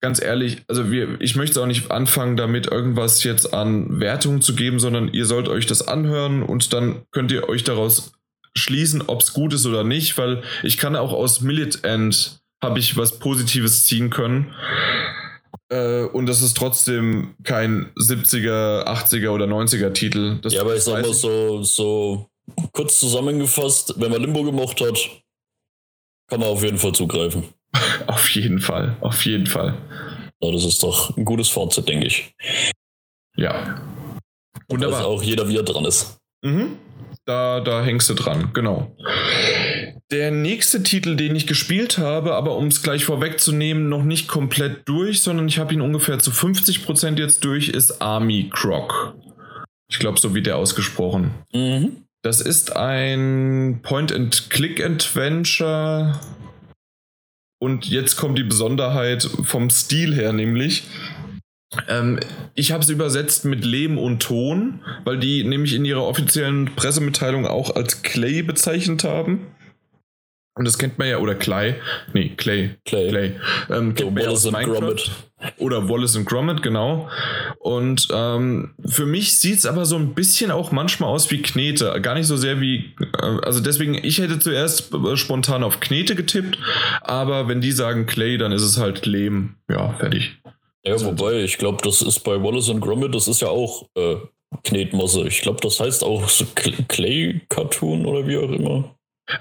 Ganz 0.02 0.22
ehrlich, 0.22 0.64
also 0.68 0.92
wir, 0.92 1.22
ich 1.22 1.36
möchte 1.36 1.62
auch 1.62 1.68
nicht 1.68 1.92
anfangen, 1.92 2.38
damit 2.38 2.68
irgendwas 2.68 3.24
jetzt 3.24 3.54
an 3.54 4.00
Wertungen 4.00 4.42
zu 4.42 4.56
geben, 4.56 4.80
sondern 4.80 5.14
ihr 5.14 5.26
sollt 5.26 5.48
euch 5.48 5.66
das 5.66 5.88
anhören 5.88 6.44
und 6.44 6.74
dann 6.74 7.04
könnt 7.12 7.32
ihr 7.32 7.48
euch 7.48 7.64
daraus 7.64 8.12
schließen, 8.56 9.04
ob 9.08 9.22
es 9.22 9.34
gut 9.34 9.54
ist 9.54 9.66
oder 9.66 9.84
nicht, 9.84 10.18
weil 10.18 10.44
ich 10.64 10.78
kann 10.78 10.96
auch 10.96 11.14
aus 11.14 11.42
Millet 11.42 11.84
End 11.84 12.43
habe 12.64 12.80
ich 12.80 12.98
was 12.98 13.20
Positives 13.20 13.86
ziehen 13.86 14.10
können. 14.10 14.54
Äh, 15.70 16.04
und 16.06 16.26
das 16.26 16.42
ist 16.42 16.56
trotzdem 16.56 17.36
kein 17.44 17.92
70er, 17.96 18.86
80er 18.86 19.30
oder 19.30 19.46
90er 19.46 19.94
Titel. 19.94 20.40
Das 20.42 20.54
ja, 20.54 20.62
aber 20.62 20.76
ich 20.76 20.84
sag 20.84 21.02
mal 21.02 21.14
so, 21.14 21.64
so 21.64 22.30
kurz 22.72 23.00
zusammengefasst, 23.00 23.96
wenn 23.98 24.12
man 24.12 24.22
Limbo 24.22 24.44
gemocht 24.44 24.82
hat, 24.82 24.98
kann 26.30 26.40
man 26.40 26.50
auf 26.50 26.64
jeden 26.64 26.78
Fall 26.78 26.94
zugreifen. 26.94 27.44
auf 28.08 28.30
jeden 28.30 28.60
Fall, 28.60 28.98
auf 29.02 29.26
jeden 29.26 29.48
Fall. 29.48 29.78
Ja, 30.42 30.52
das 30.52 30.66
ist 30.66 30.84
doch 30.84 31.16
ein 31.18 31.26
gutes 31.26 31.50
Fazit, 31.50 31.88
denke 31.88 32.08
ich. 32.08 32.34
Ja. 33.36 33.82
Wunderbar. 34.70 35.00
Dass 35.00 35.08
auch 35.08 35.24
jeder, 35.24 35.48
wie 35.48 35.58
er 35.58 35.64
dran 35.64 35.86
ist. 35.86 36.18
Mhm. 36.44 36.78
Da, 37.26 37.62
da 37.62 37.84
hängst 37.84 38.10
du 38.10 38.14
dran, 38.14 38.52
genau. 38.54 38.96
Der 40.12 40.32
nächste 40.32 40.84
Titel, 40.84 41.16
den 41.16 41.34
ich 41.36 41.48
gespielt 41.48 41.98
habe, 41.98 42.36
aber 42.36 42.58
um 42.58 42.68
es 42.68 42.84
gleich 42.84 43.06
vorwegzunehmen, 43.06 43.88
noch 43.90 44.04
nicht 44.04 44.28
komplett 44.28 44.88
durch, 44.88 45.22
sondern 45.22 45.48
ich 45.48 45.58
habe 45.60 45.74
ihn 45.74 45.82
ungefähr 45.82 46.20
zu 46.20 46.30
50% 46.32 47.18
jetzt 47.18 47.44
durch, 47.44 47.70
ist 47.70 48.02
Army 48.02 48.52
Croc. 48.54 49.16
Ich 49.90 49.98
glaube, 50.00 50.20
so 50.20 50.36
wird 50.36 50.46
der 50.46 50.58
ausgesprochen. 50.58 51.32
Mhm. 51.54 52.04
Das 52.22 52.42
ist 52.42 52.76
ein 52.76 53.80
Point-and-Click-Adventure. 53.84 56.20
Und 57.60 57.86
jetzt 57.86 58.18
kommt 58.18 58.38
die 58.38 58.44
Besonderheit 58.44 59.24
vom 59.44 59.70
Stil 59.70 60.14
her, 60.14 60.34
nämlich. 60.34 60.84
Ähm, 61.88 62.20
ich 62.56 62.72
habe 62.72 62.84
es 62.84 62.90
übersetzt 62.90 63.46
mit 63.46 63.66
Lehm 63.66 63.98
und 63.98 64.22
Ton, 64.22 64.82
weil 65.06 65.20
die 65.20 65.44
nämlich 65.44 65.74
in 65.74 65.86
ihrer 65.86 66.04
offiziellen 66.04 66.76
Pressemitteilung 66.76 67.46
auch 67.46 67.76
als 67.76 68.04
Clay 68.04 68.42
bezeichnet 68.42 69.04
haben. 69.04 69.48
Und 70.56 70.66
das 70.66 70.78
kennt 70.78 71.00
man 71.00 71.08
ja, 71.08 71.18
oder 71.18 71.34
Clay, 71.34 71.76
nee, 72.14 72.30
Clay, 72.38 72.76
Clay. 72.86 73.10
Clay, 73.10 73.36
ähm, 73.72 73.96
kennt 73.96 74.14
man 74.14 74.24
ja 74.24 74.30
aus 74.30 74.46
Wallace 74.46 74.68
Minecraft. 74.68 74.80
Gromit. 74.82 75.12
Oder 75.58 75.90
Wallace 75.90 76.16
und 76.16 76.26
Gromit, 76.26 76.62
genau. 76.62 77.10
Und 77.60 78.08
ähm, 78.14 78.76
für 78.86 79.06
mich 79.06 79.38
sieht 79.38 79.58
es 79.58 79.66
aber 79.66 79.86
so 79.86 79.96
ein 79.96 80.14
bisschen 80.14 80.52
auch 80.52 80.72
manchmal 80.72 81.10
aus 81.10 81.32
wie 81.32 81.42
Knete. 81.42 82.00
Gar 82.02 82.14
nicht 82.14 82.28
so 82.28 82.38
sehr 82.38 82.62
wie. 82.62 82.94
Äh, 83.20 83.40
also 83.42 83.60
deswegen, 83.62 83.96
ich 83.96 84.20
hätte 84.20 84.38
zuerst 84.40 84.94
äh, 84.94 85.18
spontan 85.18 85.64
auf 85.64 85.80
Knete 85.80 86.16
getippt, 86.16 86.60
aber 87.02 87.48
wenn 87.48 87.60
die 87.60 87.72
sagen 87.72 88.06
Clay, 88.06 88.38
dann 88.38 88.52
ist 88.52 88.62
es 88.64 88.78
halt 88.78 89.06
Lehm. 89.06 89.56
Ja, 89.70 89.94
fertig. 89.94 90.38
Ja, 90.86 91.02
wobei, 91.04 91.42
ich 91.44 91.58
glaube, 91.58 91.80
das 91.84 92.02
ist 92.02 92.20
bei 92.20 92.42
Wallace 92.44 92.70
und 92.70 92.80
Gromit, 92.80 93.16
das 93.16 93.28
ist 93.28 93.42
ja 93.42 93.48
auch 93.48 93.88
äh, 93.96 94.18
Knetmasse. 94.64 95.28
Ich 95.28 95.42
glaube, 95.42 95.60
das 95.62 95.80
heißt 95.80 96.04
auch 96.04 96.30
so 96.30 96.46
Cl- 96.46 96.88
Clay-Cartoon 96.88 98.06
oder 98.06 98.28
wie 98.28 98.38
auch 98.38 98.52
immer. 98.52 98.96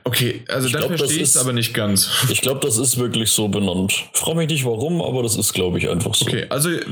Okay, 0.04 0.44
also 0.48 0.66
Ich 0.68 0.72
dann 0.72 0.82
glaub, 0.82 0.92
das 0.92 1.00
verstehe 1.00 1.22
ich 1.22 1.28
es 1.28 1.36
aber 1.36 1.52
nicht 1.52 1.74
ganz. 1.74 2.08
Ich 2.30 2.40
glaube, 2.40 2.60
das 2.60 2.78
ist 2.78 2.98
wirklich 2.98 3.30
so 3.30 3.48
benannt. 3.48 3.92
Frage 4.12 4.38
mich 4.38 4.48
nicht 4.48 4.64
warum, 4.64 5.02
aber 5.02 5.24
das 5.24 5.36
ist, 5.36 5.52
glaube 5.52 5.78
ich, 5.78 5.90
einfach 5.90 6.14
so. 6.14 6.24
Okay, 6.24 6.46
also 6.50 6.70
äh, 6.70 6.82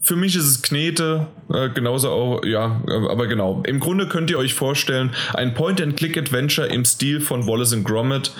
für 0.00 0.14
mich 0.14 0.36
ist 0.36 0.44
es 0.44 0.62
Knete, 0.62 1.26
äh, 1.52 1.70
genauso 1.70 2.10
auch, 2.10 2.44
ja, 2.44 2.80
äh, 2.86 2.92
aber 2.92 3.26
genau. 3.26 3.62
Im 3.66 3.80
Grunde 3.80 4.08
könnt 4.08 4.30
ihr 4.30 4.38
euch 4.38 4.54
vorstellen, 4.54 5.12
ein 5.34 5.54
Point-and-Click-Adventure 5.54 6.68
im 6.68 6.84
Stil 6.84 7.20
von 7.20 7.46
Wallace 7.48 7.72
and 7.72 7.84
Gromit. 7.84 8.30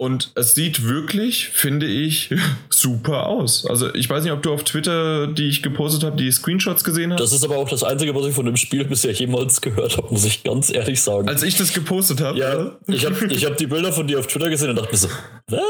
Und 0.00 0.30
es 0.36 0.54
sieht 0.54 0.84
wirklich, 0.84 1.48
finde 1.48 1.86
ich, 1.86 2.30
super 2.70 3.26
aus. 3.26 3.66
Also 3.66 3.92
ich 3.94 4.08
weiß 4.08 4.22
nicht, 4.22 4.32
ob 4.32 4.42
du 4.42 4.52
auf 4.52 4.62
Twitter, 4.62 5.26
die 5.26 5.48
ich 5.48 5.60
gepostet 5.60 6.04
habe, 6.04 6.16
die 6.16 6.30
Screenshots 6.30 6.84
gesehen 6.84 7.12
hast. 7.12 7.20
Das 7.20 7.32
ist 7.32 7.44
aber 7.44 7.56
auch 7.56 7.68
das 7.68 7.82
Einzige, 7.82 8.14
was 8.14 8.24
ich 8.26 8.34
von 8.34 8.46
dem 8.46 8.56
Spiel 8.56 8.84
bisher 8.84 9.12
jemals 9.12 9.60
gehört 9.60 9.96
habe, 9.96 10.08
muss 10.10 10.24
ich 10.24 10.44
ganz 10.44 10.72
ehrlich 10.72 11.02
sagen. 11.02 11.28
Als 11.28 11.42
ich 11.42 11.56
das 11.56 11.72
gepostet 11.72 12.20
habe. 12.20 12.38
ja, 12.38 12.76
ich 12.86 13.04
habe 13.04 13.26
ich 13.26 13.44
hab 13.44 13.56
die 13.56 13.66
Bilder 13.66 13.92
von 13.92 14.06
dir 14.06 14.20
auf 14.20 14.28
Twitter 14.28 14.48
gesehen 14.48 14.70
und 14.70 14.76
dachte 14.76 14.92
mir 14.92 14.98
so, 14.98 15.08
was? 15.48 15.60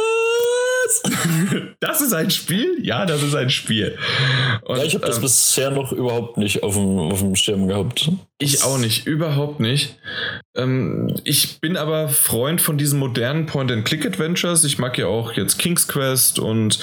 Das 1.81 2.01
ist 2.01 2.13
ein 2.13 2.31
Spiel? 2.31 2.77
Ja, 2.83 3.07
das 3.07 3.23
ist 3.23 3.35
ein 3.35 3.51
Spiel. 3.51 3.97
Und, 4.63 4.79
Ja, 4.79 4.85
ich 4.85 4.95
habe 4.95 5.07
das 5.07 5.17
ähm, 5.17 5.23
bisher 5.23 5.71
noch 5.71 5.93
überhaupt 5.93 6.37
nicht 6.37 6.63
auf 6.63 6.75
dem, 6.75 6.99
auf 6.99 7.21
dem 7.21 7.37
Schirm 7.37 7.69
gehabt. 7.69 8.11
Ich 8.39 8.63
auch 8.65 8.79
nicht, 8.79 9.07
überhaupt 9.07 9.61
nicht. 9.61 9.97
Ähm, 10.57 11.15
ich 11.25 11.61
bin 11.61 11.77
aber 11.77 12.09
Freund 12.09 12.61
von 12.61 12.79
diesen 12.79 12.99
modernen 12.99 13.47
Point-and-Click-Adventures. 13.47 14.65
Ich 14.65 14.79
mag 14.79 14.99
ja 14.99 15.07
auch 15.07 15.33
jetzt 15.33 15.59
King's 15.59 15.89
Quest 15.89 16.39
und 16.39 16.79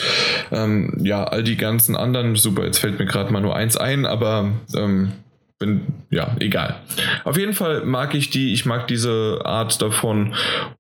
ähm, 0.52 0.98
ja, 1.04 1.24
all 1.24 1.44
die 1.44 1.58
ganzen 1.58 1.96
anderen. 1.96 2.36
Super, 2.36 2.66
jetzt 2.66 2.80
fällt 2.80 3.00
mir 3.00 3.06
gerade 3.06 3.32
mal 3.32 3.42
nur 3.42 3.56
eins 3.56 3.78
ein, 3.78 4.06
aber 4.06 4.52
ähm, 4.76 5.12
bin, 5.60 6.04
ja, 6.10 6.36
egal. 6.40 6.82
Auf 7.24 7.38
jeden 7.38 7.54
Fall 7.54 7.86
mag 7.86 8.14
ich 8.14 8.30
die, 8.30 8.54
ich 8.54 8.66
mag 8.66 8.88
diese 8.88 9.42
Art 9.44 9.82
davon 9.82 10.36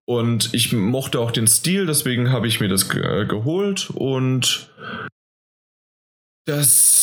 und 0.06 0.53
ich 0.53 0.73
mochte 0.73 1.19
auch 1.19 1.31
den 1.31 1.47
Stil, 1.47 1.85
deswegen 1.85 2.31
habe 2.31 2.47
ich 2.47 2.60
mir 2.60 2.68
das 2.68 2.89
ge 2.89 3.03
äh, 3.03 3.26
geholt 3.26 3.89
und 3.93 4.69
das. 6.45 6.95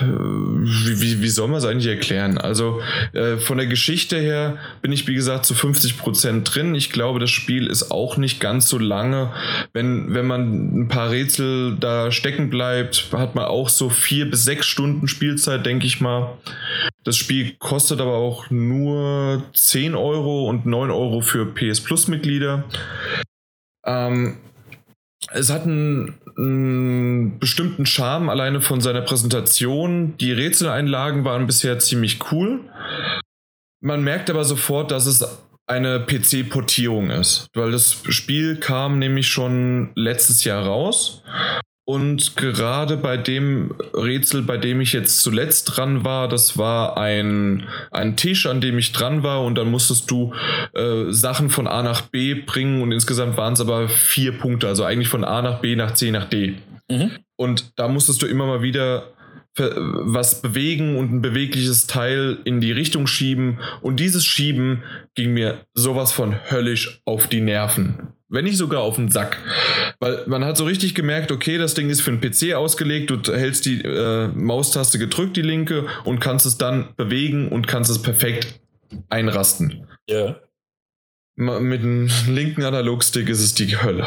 Wie, 0.00 1.00
wie, 1.00 1.22
wie 1.22 1.28
soll 1.28 1.48
man 1.48 1.58
es 1.58 1.64
eigentlich 1.64 1.86
erklären? 1.86 2.38
Also 2.38 2.80
äh, 3.12 3.36
von 3.36 3.58
der 3.58 3.66
Geschichte 3.66 4.18
her 4.18 4.58
bin 4.82 4.92
ich 4.92 5.06
wie 5.06 5.14
gesagt 5.14 5.46
zu 5.46 5.54
50% 5.54 6.44
drin. 6.44 6.74
Ich 6.74 6.90
glaube, 6.90 7.18
das 7.18 7.30
Spiel 7.30 7.66
ist 7.66 7.90
auch 7.90 8.16
nicht 8.16 8.40
ganz 8.40 8.68
so 8.68 8.78
lange. 8.78 9.32
Wenn, 9.72 10.14
wenn 10.14 10.26
man 10.26 10.82
ein 10.82 10.88
paar 10.88 11.10
Rätsel 11.10 11.76
da 11.78 12.10
stecken 12.10 12.50
bleibt, 12.50 13.08
hat 13.12 13.34
man 13.34 13.44
auch 13.44 13.68
so 13.68 13.88
vier 13.88 14.30
bis 14.30 14.44
sechs 14.44 14.66
Stunden 14.66 15.08
Spielzeit, 15.08 15.64
denke 15.66 15.86
ich 15.86 16.00
mal. 16.00 16.38
Das 17.04 17.16
Spiel 17.16 17.54
kostet 17.58 18.00
aber 18.00 18.14
auch 18.14 18.50
nur 18.50 19.42
10 19.54 19.94
Euro 19.94 20.48
und 20.48 20.66
9 20.66 20.90
Euro 20.90 21.20
für 21.20 21.46
PS 21.46 21.80
Plus 21.80 22.08
Mitglieder. 22.08 22.64
Ähm, 23.84 24.38
es 25.32 25.50
hat 25.50 25.62
einen, 25.62 26.18
einen 26.36 27.38
bestimmten 27.38 27.86
Charme 27.86 28.28
alleine 28.28 28.60
von 28.60 28.80
seiner 28.80 29.02
Präsentation. 29.02 30.16
Die 30.18 30.32
Rätseleinlagen 30.32 31.24
waren 31.24 31.46
bisher 31.46 31.78
ziemlich 31.78 32.18
cool. 32.32 32.60
Man 33.80 34.02
merkt 34.02 34.28
aber 34.28 34.44
sofort, 34.44 34.90
dass 34.90 35.06
es 35.06 35.26
eine 35.66 36.00
PC-Portierung 36.00 37.10
ist, 37.10 37.46
weil 37.54 37.70
das 37.70 38.02
Spiel 38.08 38.56
kam 38.56 38.98
nämlich 38.98 39.28
schon 39.28 39.90
letztes 39.94 40.44
Jahr 40.44 40.64
raus. 40.64 41.22
Und 41.90 42.36
gerade 42.36 42.96
bei 42.96 43.16
dem 43.16 43.74
Rätsel, 43.92 44.42
bei 44.42 44.58
dem 44.58 44.80
ich 44.80 44.92
jetzt 44.92 45.18
zuletzt 45.24 45.76
dran 45.76 46.04
war, 46.04 46.28
das 46.28 46.56
war 46.56 46.96
ein, 46.96 47.66
ein 47.90 48.16
Tisch, 48.16 48.46
an 48.46 48.60
dem 48.60 48.78
ich 48.78 48.92
dran 48.92 49.24
war 49.24 49.42
und 49.42 49.56
dann 49.56 49.72
musstest 49.72 50.08
du 50.08 50.32
äh, 50.72 51.10
Sachen 51.10 51.50
von 51.50 51.66
A 51.66 51.82
nach 51.82 52.02
B 52.02 52.34
bringen 52.34 52.80
und 52.80 52.92
insgesamt 52.92 53.36
waren 53.36 53.54
es 53.54 53.60
aber 53.60 53.88
vier 53.88 54.38
Punkte, 54.38 54.68
also 54.68 54.84
eigentlich 54.84 55.08
von 55.08 55.24
A 55.24 55.42
nach 55.42 55.58
B 55.58 55.74
nach 55.74 55.94
C 55.94 56.12
nach 56.12 56.26
D. 56.26 56.54
Mhm. 56.88 57.10
Und 57.34 57.72
da 57.74 57.88
musstest 57.88 58.22
du 58.22 58.26
immer 58.26 58.46
mal 58.46 58.62
wieder 58.62 59.08
ver- 59.56 59.74
was 59.76 60.42
bewegen 60.42 60.96
und 60.96 61.12
ein 61.12 61.22
bewegliches 61.22 61.88
Teil 61.88 62.38
in 62.44 62.60
die 62.60 62.70
Richtung 62.70 63.08
schieben. 63.08 63.58
Und 63.80 63.98
dieses 63.98 64.24
Schieben 64.24 64.84
ging 65.16 65.32
mir 65.32 65.64
sowas 65.74 66.12
von 66.12 66.36
höllisch 66.52 67.00
auf 67.04 67.26
die 67.26 67.40
Nerven. 67.40 68.09
Wenn 68.30 68.44
nicht 68.44 68.56
sogar 68.56 68.80
auf 68.82 68.96
den 68.96 69.10
Sack. 69.10 69.38
Weil 69.98 70.24
man 70.26 70.44
hat 70.44 70.56
so 70.56 70.64
richtig 70.64 70.94
gemerkt, 70.94 71.32
okay, 71.32 71.58
das 71.58 71.74
Ding 71.74 71.90
ist 71.90 72.00
für 72.00 72.12
einen 72.12 72.20
PC 72.20 72.54
ausgelegt, 72.54 73.10
du 73.10 73.32
hältst 73.32 73.66
die 73.66 73.82
äh, 73.82 74.28
Maustaste 74.28 74.98
gedrückt, 74.98 75.36
die 75.36 75.42
linke, 75.42 75.86
und 76.04 76.20
kannst 76.20 76.46
es 76.46 76.56
dann 76.56 76.88
bewegen 76.96 77.48
und 77.48 77.66
kannst 77.66 77.90
es 77.90 78.00
perfekt 78.00 78.60
einrasten. 79.08 79.86
Ja, 80.08 80.36
Ma- 81.36 81.58
Mit 81.60 81.82
dem 81.82 82.08
linken 82.28 82.62
Analogstick 82.64 83.28
ist 83.28 83.40
es 83.40 83.54
die 83.54 83.76
Hölle. 83.80 84.06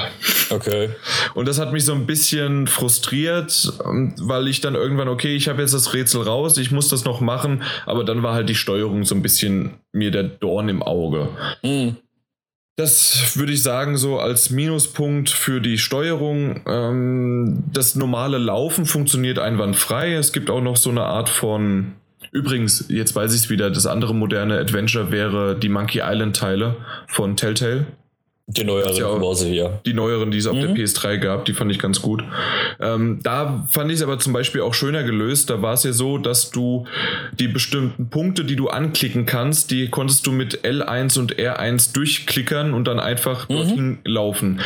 okay. 0.52 0.90
Und 1.34 1.48
das 1.48 1.60
hat 1.60 1.74
mich 1.74 1.84
so 1.84 1.94
ein 1.94 2.06
bisschen 2.06 2.68
frustriert, 2.68 3.74
ähm, 3.86 4.14
weil 4.20 4.48
ich 4.48 4.62
dann 4.62 4.76
irgendwann, 4.76 5.08
okay, 5.08 5.36
ich 5.36 5.50
habe 5.50 5.62
jetzt 5.62 5.74
das 5.74 5.94
Rätsel 5.94 6.22
raus, 6.22 6.58
ich 6.58 6.72
muss 6.72 6.90
das 6.90 7.06
noch 7.06 7.22
machen, 7.22 7.64
aber 7.86 8.04
dann 8.04 8.24
war 8.24 8.36
halt 8.36 8.50
die 8.50 8.56
Steuerung 8.56 9.04
so 9.04 9.16
ein 9.16 9.22
bisschen 9.22 9.72
mir 9.92 10.12
der 10.12 10.24
Dorn 10.24 10.70
im 10.70 10.84
Auge. 10.84 11.30
Hm. 11.62 11.98
Das 12.76 13.38
würde 13.38 13.54
ich 13.54 13.62
sagen, 13.62 13.98
so 13.98 14.18
als 14.20 14.50
Minuspunkt 14.50 15.30
für 15.30 15.62
die 15.62 15.78
Steuerung. 15.78 16.62
Ähm, 16.66 17.64
das 17.72 17.96
normale 17.96 18.40
Laufen 18.40 18.86
funktioniert 18.86 19.38
einwandfrei. 19.38 20.14
Es 20.14 20.34
gibt 20.34 20.50
auch 20.50 20.62
noch 20.62 20.78
so 20.78 20.90
eine 20.90 21.04
Art 21.04 21.30
von. 21.30 21.94
Übrigens, 22.32 22.86
jetzt 22.90 23.16
weiß 23.16 23.34
ich 23.36 23.42
es 23.42 23.50
wieder, 23.52 23.70
das 23.70 23.86
andere 23.86 24.16
moderne 24.16 24.58
Adventure 24.58 25.12
wäre 25.12 25.56
die 25.56 25.70
Monkey 25.70 26.02
Island-Teile 26.04 26.78
von 27.08 27.38
Telltale. 27.38 27.86
Die 28.56 28.64
neueren 28.64 28.96
ja 28.96 29.08
quasi, 29.18 29.50
ja. 29.54 29.80
Die 29.86 29.94
neueren, 29.94 30.32
die 30.32 30.38
es 30.38 30.48
auf 30.48 30.56
Mhm. 30.56 30.62
der 30.62 30.70
PS3 30.76 31.18
gab, 31.18 31.46
die 31.46 31.54
fand 31.54 31.72
ich 31.72 31.80
ganz 31.80 32.02
gut. 32.02 32.24
Ähm, 32.80 33.20
da 33.24 33.68
fand 33.72 33.90
ich 33.92 33.98
es 33.98 34.04
aber 34.04 34.20
zum 34.20 34.34
Beispiel 34.34 34.62
auch 34.62 34.74
schöner 34.74 35.04
gelöst. 35.04 35.50
Da 35.50 35.62
war 35.62 35.74
es 35.74 35.84
ja 35.84 35.92
so, 35.94 36.18
dass 36.18 36.52
du 36.52 36.86
die 37.40 37.48
bestimmten 37.48 38.10
Punkte, 38.10 38.44
die 38.46 38.56
du 38.56 38.70
anklicken 38.70 39.26
kannst, 39.26 39.72
die 39.72 39.90
konntest 39.90 40.26
du 40.28 40.32
mit 40.32 40.64
L1 40.66 41.18
und 41.20 41.36
R1 41.38 41.94
durchklickern 41.94 42.74
und 42.74 42.86
dann 42.88 43.00
einfach 43.00 43.50
Mhm. 43.50 43.54
dorthin 43.54 43.98
laufen. 44.06 44.60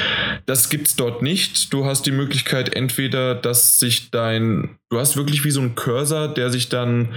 Das 0.45 0.69
gibt's 0.69 0.95
dort 0.95 1.22
nicht. 1.22 1.72
Du 1.73 1.85
hast 1.85 2.05
die 2.05 2.11
Möglichkeit 2.11 2.76
entweder, 2.76 3.35
dass 3.35 3.80
sich 3.80 4.11
dein, 4.11 4.77
du 4.89 4.99
hast 4.99 5.18
wirklich 5.18 5.43
wie 5.45 5.51
so 5.51 5.61
ein 5.61 5.76
Cursor, 5.76 6.27
der 6.27 6.49
sich 6.49 6.69
dann 6.69 7.09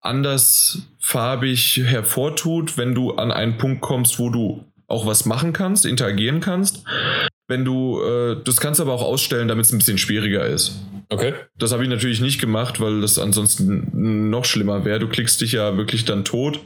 andersfarbig 0.00 1.80
hervortut, 1.84 2.76
wenn 2.78 2.94
du 2.94 3.12
an 3.12 3.30
einen 3.32 3.58
Punkt 3.58 3.80
kommst, 3.80 4.18
wo 4.18 4.30
du 4.30 4.64
auch 4.90 5.06
was 5.06 5.24
machen 5.24 5.52
kannst, 5.52 5.86
interagieren 5.86 6.40
kannst. 6.40 6.84
Wenn 7.48 7.64
du, 7.64 8.00
äh, 8.02 8.36
das 8.44 8.60
kannst 8.60 8.78
du 8.80 8.84
aber 8.84 8.92
auch 8.92 9.02
ausstellen, 9.02 9.48
damit 9.48 9.66
es 9.66 9.72
ein 9.72 9.78
bisschen 9.78 9.98
schwieriger 9.98 10.46
ist. 10.46 10.78
Okay. 11.08 11.34
Das 11.58 11.72
habe 11.72 11.82
ich 11.82 11.88
natürlich 11.88 12.20
nicht 12.20 12.40
gemacht, 12.40 12.80
weil 12.80 13.00
das 13.00 13.18
ansonsten 13.18 14.30
noch 14.30 14.44
schlimmer 14.44 14.84
wäre. 14.84 15.00
Du 15.00 15.08
klickst 15.08 15.40
dich 15.40 15.52
ja 15.52 15.76
wirklich 15.76 16.04
dann 16.04 16.24
tot. 16.24 16.60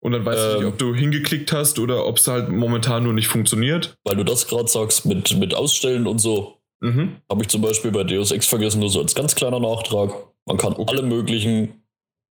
Und 0.00 0.12
dann 0.12 0.24
weißt 0.24 0.38
du 0.42 0.48
Ähm. 0.50 0.56
nicht, 0.58 0.66
ob 0.72 0.78
du 0.78 0.94
hingeklickt 0.94 1.52
hast 1.52 1.78
oder 1.78 2.06
ob 2.06 2.18
es 2.18 2.26
halt 2.28 2.48
momentan 2.48 3.04
nur 3.04 3.12
nicht 3.12 3.28
funktioniert. 3.28 3.94
Weil 4.04 4.16
du 4.16 4.24
das 4.24 4.46
gerade 4.48 4.68
sagst 4.68 5.06
mit, 5.06 5.36
mit 5.38 5.54
Ausstellen 5.54 6.06
und 6.06 6.18
so, 6.18 6.54
Mhm. 6.80 7.16
habe 7.28 7.42
ich 7.42 7.48
zum 7.48 7.60
Beispiel 7.60 7.90
bei 7.90 8.04
Deus 8.04 8.30
Ex 8.30 8.46
vergessen, 8.46 8.78
nur 8.80 8.90
so 8.90 9.00
als 9.00 9.14
ganz 9.16 9.34
kleiner 9.34 9.58
Nachtrag. 9.58 10.12
Man 10.46 10.56
kann 10.56 10.74
alle 10.86 11.02
möglichen 11.02 11.82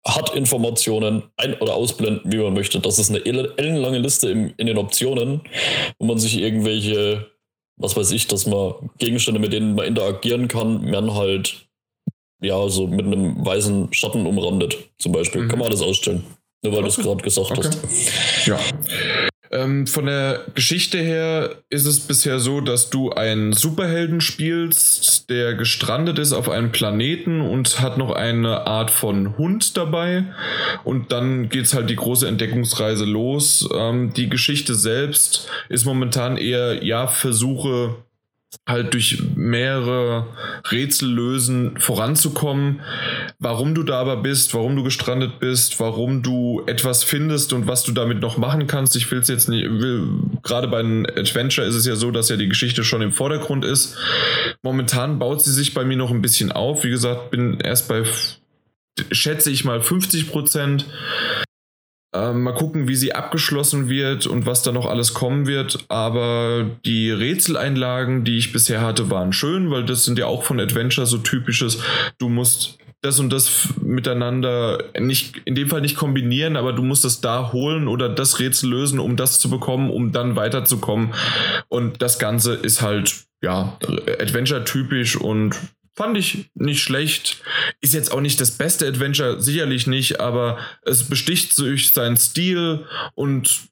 HUD-Informationen 0.08 1.24
ein- 1.38 1.56
oder 1.60 1.74
ausblenden, 1.76 2.32
wie 2.32 2.38
man 2.38 2.54
möchte. 2.54 2.80
Das 2.80 3.00
ist 3.00 3.10
eine 3.10 3.26
elle- 3.26 3.54
ellenlange 3.58 4.00
Liste 4.00 4.30
im, 4.30 4.54
in 4.58 4.68
den 4.68 4.78
Optionen, 4.78 5.42
wo 6.00 6.06
man 6.06 6.18
sich 6.18 6.38
irgendwelche, 6.38 7.28
was 7.78 7.96
weiß 7.96 8.12
ich, 8.12 8.28
dass 8.28 8.46
man 8.46 8.74
Gegenstände, 8.98 9.40
mit 9.40 9.52
denen 9.54 9.76
man 9.76 9.86
interagieren 9.86 10.48
kann, 10.48 10.90
werden 10.92 11.14
halt 11.14 11.68
ja 12.42 12.70
so 12.70 12.88
mit 12.88 13.06
einem 13.06 13.46
weißen 13.46 13.92
Schatten 13.94 14.26
umrandet, 14.26 14.78
zum 14.98 15.12
Beispiel. 15.12 15.42
Mhm. 15.44 15.50
Kann 15.50 15.60
man 15.60 15.68
alles 15.68 15.82
ausstellen. 15.82 16.24
Nur 16.64 16.74
weil 16.74 16.82
du 16.84 16.88
es 16.88 16.98
Okay. 16.98 17.08
gerade 17.08 17.24
gesagt 17.24 17.52
Okay. 17.52 17.68
hast. 17.68 18.48
Ja. 18.48 18.60
Ähm, 19.52 19.88
von 19.88 20.06
der 20.06 20.46
Geschichte 20.54 21.00
her 21.00 21.56
ist 21.70 21.86
es 21.86 22.00
bisher 22.02 22.40
so, 22.40 22.62
dass 22.62 22.90
du 22.90 23.12
einen 23.12 23.54
Superhelden 23.54 24.22
spielst, 24.22 25.30
der 25.30 25.56
gestrandet 25.56 26.20
ist 26.20 26.34
auf 26.34 26.50
einem 26.50 26.72
Planeten 26.72 27.42
und 27.42 27.82
hat 27.82 27.98
noch 27.98 28.12
eine 28.12 28.68
Art 28.68 28.92
von 28.92 29.38
Hund 29.38 29.76
dabei. 29.76 30.26
Und 30.84 31.12
dann 31.12 31.50
geht 31.50 31.66
es 31.66 31.74
halt 31.74 31.90
die 31.90 31.96
große 31.96 32.28
Entdeckungsreise 32.28 33.06
los. 33.06 33.68
Ähm, 33.74 34.14
die 34.14 34.30
Geschichte 34.30 34.76
selbst 34.76 35.50
ist 35.70 35.86
momentan 35.86 36.38
eher, 36.38 36.84
ja, 36.84 37.08
Versuche 37.08 37.96
halt 38.68 38.94
durch 38.94 39.22
mehrere 39.36 40.28
Rätsel 40.72 41.10
lösen 41.10 41.80
voranzukommen. 41.80 42.82
Warum 43.40 43.76
du 43.76 43.84
da 43.84 44.00
aber 44.00 44.18
bist, 44.18 44.54
warum 44.54 44.76
du 44.76 44.84
gestrandet 44.84 45.40
bist, 45.40 45.80
warum 45.80 46.24
du 46.24 46.64
etwas 46.66 47.04
findest 47.04 47.54
und 47.54 47.68
was 47.68 47.84
du 47.84 47.92
damit 47.92 48.22
noch 48.22 48.38
machen 48.38 48.68
kannst. 48.68 48.96
Ich 48.96 49.10
will 49.12 49.20
es 49.20 49.28
jetzt 49.28 49.50
nicht, 49.50 49.66
will, 49.66 50.08
gerade 50.44 50.68
bei 50.68 50.80
einem 50.80 51.06
Adventure 51.06 51.68
ist 51.68 51.76
es 51.76 51.86
ja 51.86 51.96
so, 51.96 52.12
dass 52.12 52.30
ja 52.30 52.38
die 52.38 52.50
Geschichte 52.50 52.84
schon 52.84 53.02
im 53.02 53.12
Vordergrund 53.12 53.66
ist. 53.66 53.98
Momentan 54.64 55.20
baut 55.20 55.44
sie 55.44 55.54
sich 55.54 55.74
bei 55.74 55.84
mir 55.84 55.98
noch 55.98 56.12
ein 56.12 56.22
bisschen 56.22 56.52
auf. 56.52 56.84
Wie 56.84 56.90
gesagt, 56.90 57.32
bin 57.32 57.60
erst 57.60 57.88
bei 57.88 58.04
schätze 59.12 59.50
ich 59.52 59.64
mal 59.64 59.82
50 59.82 60.30
Prozent. 60.30 60.86
Ähm, 62.11 62.41
mal 62.41 62.53
gucken, 62.53 62.88
wie 62.88 62.95
sie 62.95 63.14
abgeschlossen 63.14 63.88
wird 63.88 64.26
und 64.26 64.48
was 64.48 64.64
da 64.64 64.72
noch 64.72 64.88
alles 64.88 65.14
kommen 65.14 65.45
wird. 65.45 65.86
Aber 65.90 66.65
die 66.84 67.11
Rätseleinlagen, 67.11 68.23
die 68.23 68.38
ich 68.38 68.52
bisher 68.52 68.81
hatte, 68.81 69.11
waren 69.11 69.31
schön, 69.31 69.69
weil 69.69 69.86
das 69.86 70.06
sind 70.06 70.18
ja 70.18 70.26
auch 70.26 70.44
von 70.44 70.60
Adventure 70.60 71.06
so 71.06 71.19
typisches. 71.19 71.80
Du 72.18 72.30
musst 72.30 72.80
das 73.02 73.19
und 73.19 73.31
das 73.31 73.69
miteinander 73.81 74.84
nicht, 74.99 75.41
in 75.45 75.56
dem 75.56 75.69
Fall 75.69 75.81
nicht 75.81 75.95
kombinieren, 75.95 76.57
aber 76.57 76.73
du 76.73 76.84
musst 76.84 77.06
das 77.06 77.22
da 77.22 77.53
holen 77.53 77.88
oder 77.88 78.10
das 78.10 78.40
Rätsel 78.40 78.72
lösen, 78.72 78.99
um 78.99 79.15
das 79.15 79.40
zu 79.40 79.49
bekommen, 79.49 79.90
um 79.90 80.11
dann 80.11 80.36
weiterzukommen. 80.36 81.14
Und 81.69 82.02
das 82.02 82.19
Ganze 82.19 82.56
ist 82.56 82.81
halt, 82.81 83.23
ja, 83.41 83.77
Adventure-typisch 84.19 85.15
und 85.15 85.56
Fand 86.00 86.18
ich 86.18 86.50
nicht 86.54 86.82
schlecht. 86.82 87.44
Ist 87.82 87.94
jetzt 87.94 88.14
auch 88.14 88.22
nicht 88.22 88.40
das 88.40 88.52
beste 88.52 88.88
Adventure, 88.88 89.42
sicherlich 89.42 89.86
nicht, 89.86 90.22
aber 90.22 90.58
es 90.84 91.04
besticht 91.04 91.58
durch 91.58 91.92
seinen 91.92 92.16
Stil 92.16 92.86
und 93.16 93.68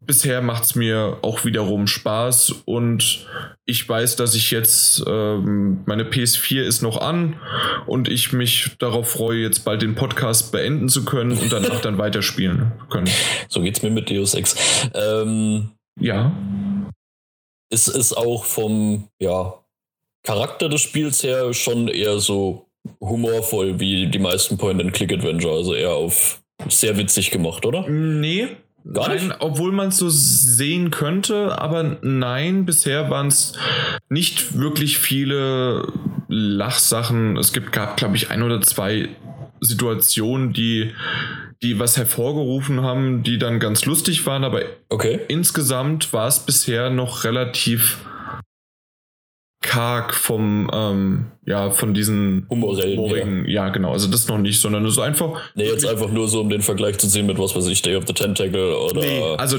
bisher 0.00 0.40
macht 0.40 0.64
es 0.64 0.74
mir 0.76 1.18
auch 1.20 1.44
wiederum 1.44 1.86
Spaß 1.86 2.52
und 2.64 3.26
ich 3.66 3.86
weiß, 3.86 4.16
dass 4.16 4.34
ich 4.34 4.50
jetzt, 4.50 5.04
ähm, 5.06 5.82
meine 5.84 6.04
PS4 6.04 6.62
ist 6.62 6.80
noch 6.80 7.02
an 7.02 7.38
und 7.86 8.08
ich 8.08 8.32
mich 8.32 8.70
darauf 8.78 9.10
freue, 9.10 9.42
jetzt 9.42 9.66
bald 9.66 9.82
den 9.82 9.94
Podcast 9.94 10.50
beenden 10.52 10.88
zu 10.88 11.04
können 11.04 11.36
und 11.36 11.52
danach 11.52 11.82
dann 11.82 11.98
weiterspielen 11.98 12.72
können. 12.88 13.10
So 13.50 13.60
geht's 13.60 13.82
mir 13.82 13.90
mit 13.90 14.08
Deus 14.08 14.32
Ex. 14.32 14.56
Ähm, 14.94 15.72
ja. 16.00 16.32
Es 17.68 17.88
ist 17.88 18.14
auch 18.14 18.46
vom, 18.46 19.10
ja, 19.20 19.52
Charakter 20.28 20.68
des 20.68 20.82
Spiels 20.82 21.22
her 21.22 21.54
schon 21.54 21.88
eher 21.88 22.18
so 22.18 22.66
humorvoll 23.00 23.80
wie 23.80 24.08
die 24.08 24.18
meisten 24.18 24.58
Point-and-Click-Adventure, 24.58 25.54
also 25.54 25.74
eher 25.74 25.92
auf 25.92 26.42
sehr 26.68 26.98
witzig 26.98 27.30
gemacht, 27.30 27.64
oder? 27.64 27.88
Nee. 27.88 28.48
Gar 28.92 29.14
nicht? 29.14 29.26
Nein, 29.26 29.36
obwohl 29.38 29.72
man 29.72 29.88
es 29.88 29.96
so 29.96 30.10
sehen 30.10 30.90
könnte, 30.90 31.58
aber 31.58 31.96
nein, 32.02 32.66
bisher 32.66 33.08
waren 33.08 33.28
es 33.28 33.54
nicht 34.10 34.58
wirklich 34.58 34.98
viele 34.98 35.90
Lachsachen. 36.28 37.38
Es 37.38 37.54
gibt, 37.54 37.72
gab, 37.72 37.96
glaube 37.96 38.16
ich, 38.16 38.30
ein 38.30 38.42
oder 38.42 38.60
zwei 38.60 39.08
Situationen, 39.62 40.52
die, 40.52 40.92
die 41.62 41.78
was 41.78 41.96
hervorgerufen 41.96 42.82
haben, 42.82 43.22
die 43.22 43.38
dann 43.38 43.60
ganz 43.60 43.86
lustig 43.86 44.26
waren, 44.26 44.44
aber 44.44 44.60
okay. 44.90 45.20
insgesamt 45.28 46.12
war 46.12 46.28
es 46.28 46.40
bisher 46.40 46.90
noch 46.90 47.24
relativ 47.24 47.96
karg 49.60 50.14
vom, 50.14 50.70
ähm, 50.72 51.32
ja, 51.48 51.70
von 51.70 51.94
diesen 51.94 52.46
humorigen, 52.50 53.46
ja. 53.46 53.64
ja. 53.64 53.68
genau, 53.70 53.92
also 53.92 54.06
das 54.06 54.28
noch 54.28 54.36
nicht, 54.36 54.60
sondern 54.60 54.84
es 54.84 54.92
ist 54.92 54.98
einfach. 54.98 55.40
Nee, 55.54 55.64
jetzt 55.64 55.86
einfach 55.86 56.10
nur 56.10 56.28
so, 56.28 56.42
um 56.42 56.50
den 56.50 56.60
Vergleich 56.60 56.98
zu 56.98 57.08
sehen 57.08 57.26
mit 57.26 57.38
was 57.38 57.56
weiß 57.56 57.66
ich, 57.68 57.80
Day 57.80 57.96
of 57.96 58.04
the 58.06 58.12
Tentacle 58.12 58.76
oder. 58.76 59.00
Nee, 59.00 59.22
also 59.38 59.56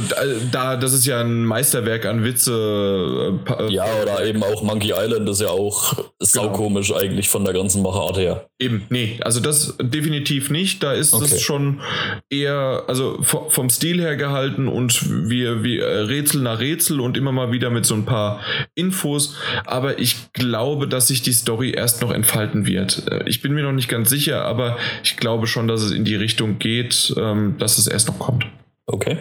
da, 0.51 0.77
das 0.77 0.93
ist 0.93 1.07
ja 1.07 1.21
ein 1.21 1.43
Meisterwerk 1.43 2.05
an 2.05 2.23
Witze. 2.23 3.39
Äh, 3.47 3.63
äh 3.63 3.73
ja, 3.73 3.85
oder 4.03 4.23
eben 4.23 4.43
auch 4.43 4.61
Monkey 4.61 4.93
Island 4.95 5.27
ist 5.29 5.41
ja 5.41 5.49
auch 5.49 5.95
genau. 5.95 6.05
saukomisch 6.19 6.93
eigentlich 6.93 7.27
von 7.27 7.43
der 7.43 7.55
ganzen 7.55 7.81
Machart 7.81 8.17
her. 8.17 8.45
Eben, 8.59 8.85
nee, 8.89 9.19
also 9.21 9.39
das 9.39 9.75
definitiv 9.81 10.51
nicht. 10.51 10.83
Da 10.83 10.93
ist 10.93 11.13
okay. 11.13 11.25
es 11.25 11.41
schon 11.41 11.81
eher, 12.29 12.83
also 12.87 13.17
vom 13.23 13.69
Stil 13.71 13.99
her 13.99 14.15
gehalten 14.15 14.67
und 14.67 15.27
wir, 15.27 15.63
wir 15.63 15.87
äh, 15.87 15.99
Rätsel 16.01 16.41
nach 16.41 16.59
Rätsel 16.59 16.99
und 16.99 17.17
immer 17.17 17.31
mal 17.31 17.51
wieder 17.51 17.71
mit 17.71 17.87
so 17.87 17.95
ein 17.95 18.05
paar 18.05 18.41
Infos. 18.75 19.35
Aber 19.65 19.97
ich 19.97 20.31
glaube, 20.33 20.87
dass 20.87 21.07
sich 21.07 21.23
die 21.23 21.33
Story 21.33 21.78
erst 21.79 22.01
noch 22.01 22.11
entfalten 22.11 22.65
wird. 22.65 23.07
Äh, 23.11 23.27
ich 23.27 23.41
bin 23.41 23.53
mir 23.53 23.63
noch 23.63 23.71
nicht 23.71 23.89
ganz 23.89 24.09
sicher, 24.09 24.45
aber 24.45 24.77
ich 25.03 25.17
glaube 25.17 25.47
schon, 25.47 25.67
dass 25.67 25.81
es 25.81 25.91
in 25.91 26.05
die 26.05 26.15
Richtung 26.15 26.59
geht, 26.59 27.13
ähm, 27.17 27.55
dass 27.57 27.77
es 27.77 27.87
erst 27.87 28.07
noch 28.07 28.19
kommt. 28.19 28.45
Okay. 28.85 29.17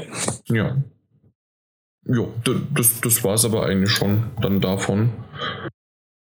Ja. 0.46 0.76
Ja, 2.06 2.24
das, 2.74 3.00
das 3.00 3.22
war 3.24 3.34
es 3.34 3.44
aber 3.44 3.66
eigentlich 3.66 3.92
schon 3.92 4.24
dann 4.40 4.60
davon. 4.60 5.10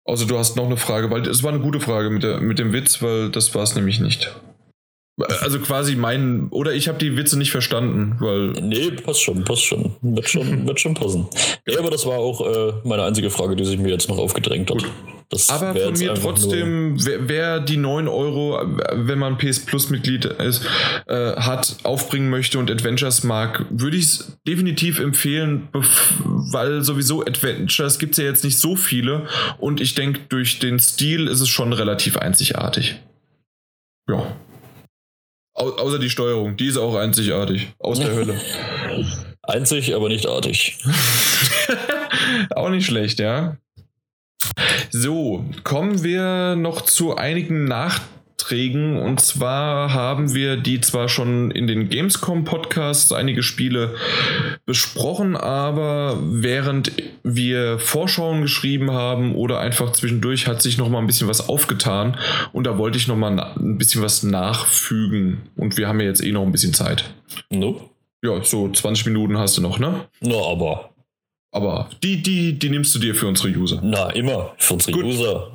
Also 0.05 0.25
du 0.25 0.37
hast 0.37 0.55
noch 0.55 0.65
eine 0.65 0.77
Frage, 0.77 1.09
weil 1.09 1.27
es 1.27 1.43
war 1.43 1.51
eine 1.51 1.61
gute 1.61 1.79
Frage 1.79 2.09
mit, 2.09 2.23
der, 2.23 2.39
mit 2.39 2.59
dem 2.59 2.71
Witz, 2.73 3.01
weil 3.01 3.29
das 3.29 3.53
war 3.55 3.63
es 3.63 3.75
nämlich 3.75 3.99
nicht. 3.99 4.33
Also 5.17 5.59
quasi 5.59 5.95
mein, 5.95 6.49
oder 6.49 6.73
ich 6.73 6.89
habe 6.89 6.97
die 6.97 7.15
Witze 7.15 7.37
nicht 7.37 7.51
verstanden, 7.51 8.17
weil. 8.19 8.49
Nee, 8.61 8.91
passt 8.91 9.21
schon, 9.21 9.45
passt 9.45 9.63
schon. 9.63 9.95
Wird 10.01 10.29
schon, 10.29 10.67
wird 10.67 10.79
schon 10.79 10.93
passen. 10.93 11.27
Ja, 11.65 11.79
aber 11.79 11.89
das 11.89 12.05
war 12.05 12.17
auch 12.17 12.41
äh, 12.41 12.73
meine 12.83 13.03
einzige 13.03 13.29
Frage, 13.29 13.55
die 13.55 13.63
sich 13.63 13.77
mir 13.77 13.89
jetzt 13.89 14.09
noch 14.09 14.17
aufgedrängt 14.17 14.69
hat. 14.69 14.79
Gut. 14.79 14.91
Das 15.29 15.49
aber 15.49 15.73
von 15.73 15.93
mir 15.93 16.13
trotzdem, 16.13 17.03
wer, 17.03 17.27
wer, 17.27 17.59
die 17.59 17.77
9 17.77 18.07
Euro, 18.07 18.59
wenn 18.93 19.17
man 19.17 19.37
PS 19.39 19.59
Plus 19.65 19.89
Mitglied 19.89 20.25
ist, 20.25 20.63
äh, 21.07 21.35
hat, 21.35 21.77
aufbringen 21.83 22.29
möchte 22.29 22.59
und 22.59 22.69
Adventures 22.69 23.23
mag, 23.23 23.65
würde 23.71 23.97
ich 23.97 24.05
es 24.05 24.37
definitiv 24.47 24.99
empfehlen, 24.99 25.67
weil 26.51 26.83
sowieso 26.83 27.25
Adventures 27.25 27.97
gibt 27.97 28.11
es 28.13 28.17
ja 28.19 28.25
jetzt 28.25 28.43
nicht 28.43 28.59
so 28.59 28.75
viele 28.75 29.27
und 29.57 29.81
ich 29.81 29.95
denke, 29.95 30.19
durch 30.29 30.59
den 30.59 30.77
Stil 30.77 31.27
ist 31.27 31.41
es 31.41 31.49
schon 31.49 31.73
relativ 31.73 32.17
einzigartig. 32.17 32.99
Ja. 34.07 34.35
Au 35.55 35.69
außer 35.69 35.99
die 35.99 36.09
Steuerung, 36.09 36.57
die 36.57 36.67
ist 36.67 36.77
auch 36.77 36.95
einzigartig. 36.95 37.73
Aus 37.79 37.99
der 37.99 38.13
Hölle. 38.13 38.39
Einzig, 39.41 39.95
aber 39.95 40.09
nicht 40.09 40.27
artig. 40.27 40.77
auch 42.55 42.69
nicht 42.69 42.85
schlecht, 42.85 43.19
ja. 43.19 43.57
So, 44.89 45.45
kommen 45.63 46.03
wir 46.03 46.55
noch 46.55 46.81
zu 46.81 47.15
einigen 47.15 47.65
Nachteilen 47.65 48.15
Beiträgen. 48.45 48.97
Und 48.97 49.19
zwar 49.21 49.93
haben 49.93 50.33
wir 50.33 50.57
die 50.57 50.81
zwar 50.81 51.09
schon 51.09 51.51
in 51.51 51.67
den 51.67 51.89
Gamescom-Podcasts 51.89 53.11
einige 53.11 53.43
Spiele 53.43 53.95
besprochen, 54.65 55.35
aber 55.35 56.17
während 56.21 56.91
wir 57.23 57.79
Vorschauen 57.79 58.41
geschrieben 58.41 58.91
haben 58.91 59.35
oder 59.35 59.59
einfach 59.59 59.91
zwischendurch 59.91 60.47
hat 60.47 60.61
sich 60.61 60.77
noch 60.77 60.89
mal 60.89 60.99
ein 60.99 61.07
bisschen 61.07 61.27
was 61.27 61.47
aufgetan 61.49 62.17
und 62.53 62.65
da 62.65 62.77
wollte 62.77 62.97
ich 62.97 63.07
noch 63.07 63.17
mal 63.17 63.39
ein 63.39 63.77
bisschen 63.77 64.01
was 64.01 64.23
nachfügen. 64.23 65.43
Und 65.55 65.77
wir 65.77 65.87
haben 65.87 65.99
ja 65.99 66.07
jetzt 66.07 66.23
eh 66.23 66.31
noch 66.31 66.43
ein 66.43 66.51
bisschen 66.51 66.73
Zeit. 66.73 67.05
No. 67.49 67.89
Ja, 68.23 68.43
so 68.43 68.69
20 68.69 69.07
Minuten 69.07 69.37
hast 69.37 69.57
du 69.57 69.61
noch, 69.61 69.79
ne? 69.79 70.05
No, 70.21 70.51
aber. 70.51 70.89
Aber 71.51 71.89
die, 72.03 72.21
die, 72.21 72.59
die 72.59 72.69
nimmst 72.69 72.93
du 72.95 72.99
dir 72.99 73.15
für 73.15 73.27
unsere 73.27 73.49
User. 73.49 73.79
Na, 73.81 74.09
immer 74.09 74.53
für 74.57 74.73
unsere 74.73 74.91
Gut. 74.91 75.05
User. 75.05 75.51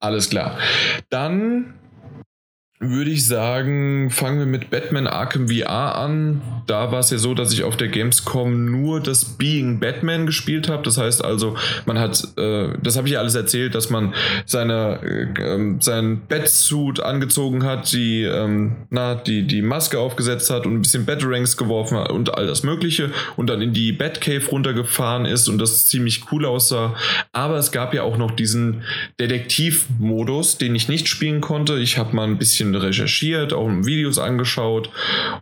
Alles 0.00 0.30
klar. 0.30 0.58
Dann 1.10 1.74
würde 2.90 3.10
ich 3.10 3.26
sagen, 3.26 4.10
fangen 4.10 4.38
wir 4.38 4.46
mit 4.46 4.70
Batman 4.70 5.06
Arkham 5.06 5.48
VR 5.48 5.96
an. 5.96 6.42
Da 6.66 6.92
war 6.92 7.00
es 7.00 7.10
ja 7.10 7.18
so, 7.18 7.34
dass 7.34 7.52
ich 7.52 7.62
auf 7.62 7.76
der 7.76 7.88
Gamescom 7.88 8.70
nur 8.70 9.00
das 9.00 9.24
Being 9.24 9.80
Batman 9.80 10.26
gespielt 10.26 10.68
habe. 10.68 10.82
Das 10.82 10.98
heißt 10.98 11.24
also, 11.24 11.56
man 11.86 11.98
hat, 11.98 12.26
äh, 12.36 12.68
das 12.82 12.96
habe 12.96 13.08
ich 13.08 13.14
ja 13.14 13.20
alles 13.20 13.34
erzählt, 13.34 13.74
dass 13.74 13.90
man 13.90 14.14
seine, 14.46 15.00
äh, 15.02 15.76
seinen 15.80 16.26
Batsuit 16.26 17.00
angezogen 17.00 17.64
hat, 17.64 17.92
die, 17.92 18.22
ähm, 18.22 18.76
na, 18.90 19.14
die, 19.14 19.46
die 19.46 19.62
Maske 19.62 19.98
aufgesetzt 19.98 20.50
hat 20.50 20.66
und 20.66 20.74
ein 20.74 20.82
bisschen 20.82 21.06
Batarangs 21.06 21.56
geworfen 21.56 21.98
hat 21.98 22.10
und 22.10 22.34
all 22.34 22.46
das 22.46 22.62
Mögliche 22.62 23.10
und 23.36 23.48
dann 23.48 23.62
in 23.62 23.72
die 23.72 23.92
Batcave 23.92 24.46
runtergefahren 24.46 25.26
ist 25.26 25.48
und 25.48 25.58
das 25.58 25.86
ziemlich 25.86 26.24
cool 26.32 26.44
aussah. 26.44 26.94
Aber 27.32 27.56
es 27.56 27.72
gab 27.72 27.94
ja 27.94 28.02
auch 28.02 28.16
noch 28.16 28.30
diesen 28.32 28.82
Detektivmodus, 29.20 30.58
den 30.58 30.74
ich 30.74 30.88
nicht 30.88 31.08
spielen 31.08 31.40
konnte. 31.40 31.78
Ich 31.78 31.98
habe 31.98 32.14
mal 32.16 32.26
ein 32.26 32.38
bisschen 32.38 32.73
recherchiert, 32.82 33.52
auch 33.52 33.68
Videos 33.68 34.18
angeschaut 34.18 34.90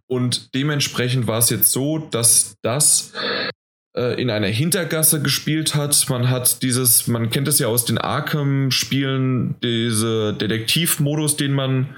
und 0.06 0.54
dementsprechend 0.54 1.26
war 1.26 1.38
es 1.38 1.50
jetzt 1.50 1.72
so, 1.72 1.98
dass 1.98 2.56
das 2.62 3.12
äh, 3.96 4.20
in 4.20 4.30
einer 4.30 4.46
Hintergasse 4.46 5.20
gespielt 5.20 5.74
hat. 5.74 6.06
Man 6.08 6.30
hat 6.30 6.62
dieses, 6.62 7.08
man 7.08 7.30
kennt 7.30 7.48
es 7.48 7.58
ja 7.58 7.66
aus 7.66 7.84
den 7.84 7.98
Arkham-Spielen, 7.98 9.56
diese 9.62 10.32
Detektivmodus, 10.32 11.36
den 11.36 11.52
man 11.52 11.94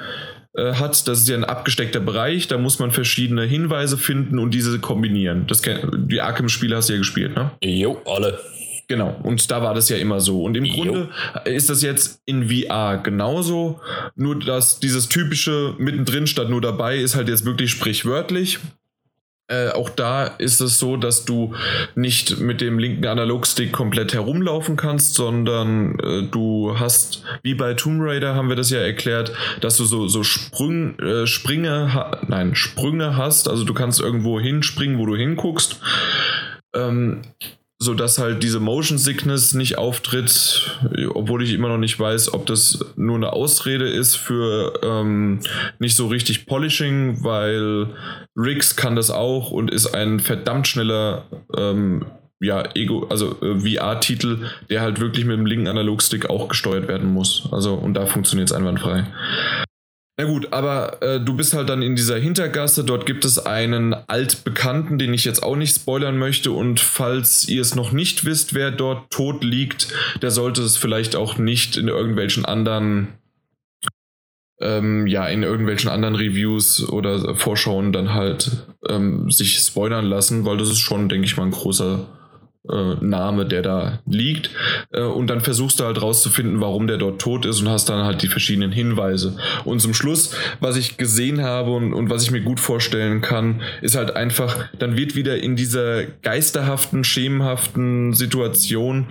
äh, 0.54 0.74
hat. 0.74 1.06
Das 1.06 1.20
ist 1.20 1.28
ja 1.28 1.36
ein 1.36 1.44
abgesteckter 1.44 2.00
Bereich, 2.00 2.48
da 2.48 2.58
muss 2.58 2.78
man 2.78 2.90
verschiedene 2.90 3.42
Hinweise 3.44 3.96
finden 3.96 4.38
und 4.38 4.52
diese 4.52 4.78
kombinieren. 4.80 5.46
Das 5.46 5.62
die 5.62 6.20
Arkham-Spiele 6.20 6.76
hast 6.76 6.88
du 6.88 6.94
ja 6.94 6.98
gespielt, 6.98 7.36
ne? 7.36 7.52
Jo, 7.62 8.02
alle. 8.06 8.40
Genau, 8.86 9.16
und 9.22 9.50
da 9.50 9.62
war 9.62 9.74
das 9.74 9.88
ja 9.88 9.96
immer 9.96 10.20
so. 10.20 10.42
Und 10.42 10.56
im 10.56 10.64
jo. 10.64 10.74
Grunde 10.74 11.08
ist 11.44 11.70
das 11.70 11.82
jetzt 11.82 12.20
in 12.26 12.48
VR 12.50 12.98
genauso, 12.98 13.80
nur 14.14 14.38
dass 14.38 14.78
dieses 14.78 15.08
typische 15.08 15.74
mittendrin 15.78 16.26
statt 16.26 16.50
nur 16.50 16.60
dabei 16.60 16.98
ist 16.98 17.16
halt 17.16 17.28
jetzt 17.28 17.44
wirklich 17.46 17.70
sprichwörtlich. 17.70 18.58
Äh, 19.46 19.70
auch 19.70 19.90
da 19.90 20.24
ist 20.24 20.60
es 20.60 20.78
so, 20.78 20.96
dass 20.96 21.26
du 21.26 21.54
nicht 21.94 22.40
mit 22.40 22.62
dem 22.62 22.78
linken 22.78 23.06
Analogstick 23.06 23.72
komplett 23.72 24.14
herumlaufen 24.14 24.76
kannst, 24.76 25.14
sondern 25.14 25.98
äh, 25.98 26.22
du 26.22 26.78
hast, 26.78 27.22
wie 27.42 27.54
bei 27.54 27.74
Tomb 27.74 28.00
Raider 28.00 28.34
haben 28.34 28.48
wir 28.48 28.56
das 28.56 28.70
ja 28.70 28.80
erklärt, 28.80 29.32
dass 29.60 29.76
du 29.76 29.84
so, 29.84 30.08
so 30.08 30.22
Sprung, 30.22 30.98
äh, 30.98 31.26
Springe, 31.26 32.16
nein, 32.26 32.54
Sprünge 32.54 33.18
hast, 33.18 33.46
also 33.46 33.64
du 33.64 33.74
kannst 33.74 34.00
irgendwo 34.00 34.40
hinspringen, 34.40 34.98
wo 34.98 35.04
du 35.04 35.14
hinguckst. 35.14 35.78
Ähm, 36.74 37.20
so 37.84 37.94
dass 37.94 38.18
halt 38.18 38.42
diese 38.42 38.60
Motion 38.60 38.98
Sickness 38.98 39.54
nicht 39.54 39.78
auftritt, 39.78 40.78
obwohl 41.14 41.42
ich 41.42 41.52
immer 41.52 41.68
noch 41.68 41.78
nicht 41.78 42.00
weiß, 42.00 42.32
ob 42.32 42.46
das 42.46 42.84
nur 42.96 43.16
eine 43.16 43.32
Ausrede 43.32 43.88
ist 43.88 44.16
für 44.16 44.80
ähm, 44.82 45.40
nicht 45.78 45.94
so 45.94 46.06
richtig 46.06 46.46
Polishing, 46.46 47.22
weil 47.22 47.88
Riggs 48.36 48.74
kann 48.74 48.96
das 48.96 49.10
auch 49.10 49.50
und 49.50 49.70
ist 49.70 49.94
ein 49.94 50.18
verdammt 50.18 50.66
schneller 50.66 51.24
ähm, 51.56 52.06
ja, 52.40 52.64
Ego, 52.74 53.06
also 53.08 53.36
äh, 53.42 53.60
VR-Titel, 53.60 54.46
der 54.68 54.80
halt 54.80 55.00
wirklich 55.00 55.24
mit 55.24 55.36
dem 55.38 55.46
linken 55.46 55.68
Analogstick 55.68 56.28
auch 56.28 56.48
gesteuert 56.48 56.88
werden 56.88 57.12
muss. 57.12 57.48
Also, 57.52 57.74
und 57.74 57.94
da 57.94 58.06
funktioniert 58.06 58.50
es 58.50 58.56
einwandfrei. 58.56 59.06
Na 60.16 60.24
gut, 60.26 60.52
aber 60.52 61.02
äh, 61.02 61.20
du 61.20 61.34
bist 61.34 61.54
halt 61.54 61.68
dann 61.68 61.82
in 61.82 61.96
dieser 61.96 62.16
Hintergasse. 62.16 62.84
Dort 62.84 63.04
gibt 63.04 63.24
es 63.24 63.44
einen 63.44 63.94
altbekannten, 63.94 64.96
den 64.96 65.12
ich 65.12 65.24
jetzt 65.24 65.42
auch 65.42 65.56
nicht 65.56 65.74
spoilern 65.74 66.18
möchte. 66.18 66.52
Und 66.52 66.78
falls 66.78 67.48
ihr 67.48 67.60
es 67.60 67.74
noch 67.74 67.90
nicht 67.90 68.24
wisst, 68.24 68.54
wer 68.54 68.70
dort 68.70 69.10
tot 69.10 69.42
liegt, 69.42 69.92
der 70.22 70.30
sollte 70.30 70.62
es 70.62 70.76
vielleicht 70.76 71.16
auch 71.16 71.36
nicht 71.36 71.76
in 71.76 71.88
irgendwelchen 71.88 72.44
anderen, 72.44 73.08
ähm, 74.60 75.08
ja, 75.08 75.26
in 75.26 75.42
irgendwelchen 75.42 75.90
anderen 75.90 76.14
Reviews 76.14 76.88
oder 76.88 77.34
Vorschauen 77.34 77.92
dann 77.92 78.14
halt 78.14 78.68
ähm, 78.88 79.32
sich 79.32 79.58
spoilern 79.58 80.04
lassen, 80.04 80.44
weil 80.44 80.58
das 80.58 80.70
ist 80.70 80.78
schon, 80.78 81.08
denke 81.08 81.26
ich 81.26 81.36
mal, 81.36 81.44
ein 81.44 81.50
großer 81.50 82.06
äh, 82.70 82.94
Name, 83.00 83.46
der 83.46 83.62
da 83.62 83.98
liegt. 84.06 84.50
Äh, 84.90 85.02
und 85.02 85.28
dann 85.28 85.40
versuchst 85.40 85.80
du 85.80 85.84
halt 85.84 86.00
rauszufinden, 86.00 86.60
warum 86.60 86.86
der 86.86 86.96
dort 86.96 87.20
tot 87.20 87.44
ist 87.44 87.60
und 87.60 87.68
hast 87.68 87.88
dann 87.88 88.04
halt 88.04 88.22
die 88.22 88.28
verschiedenen 88.28 88.72
Hinweise. 88.72 89.36
Und 89.64 89.80
zum 89.80 89.94
Schluss, 89.94 90.34
was 90.60 90.76
ich 90.76 90.96
gesehen 90.96 91.42
habe 91.42 91.72
und, 91.72 91.92
und 91.92 92.10
was 92.10 92.22
ich 92.22 92.30
mir 92.30 92.40
gut 92.40 92.60
vorstellen 92.60 93.20
kann, 93.20 93.60
ist 93.82 93.96
halt 93.96 94.16
einfach, 94.16 94.68
dann 94.78 94.96
wird 94.96 95.14
wieder 95.14 95.36
in 95.36 95.56
dieser 95.56 96.04
geisterhaften, 96.04 97.04
schemenhaften 97.04 98.14
Situation, 98.14 99.08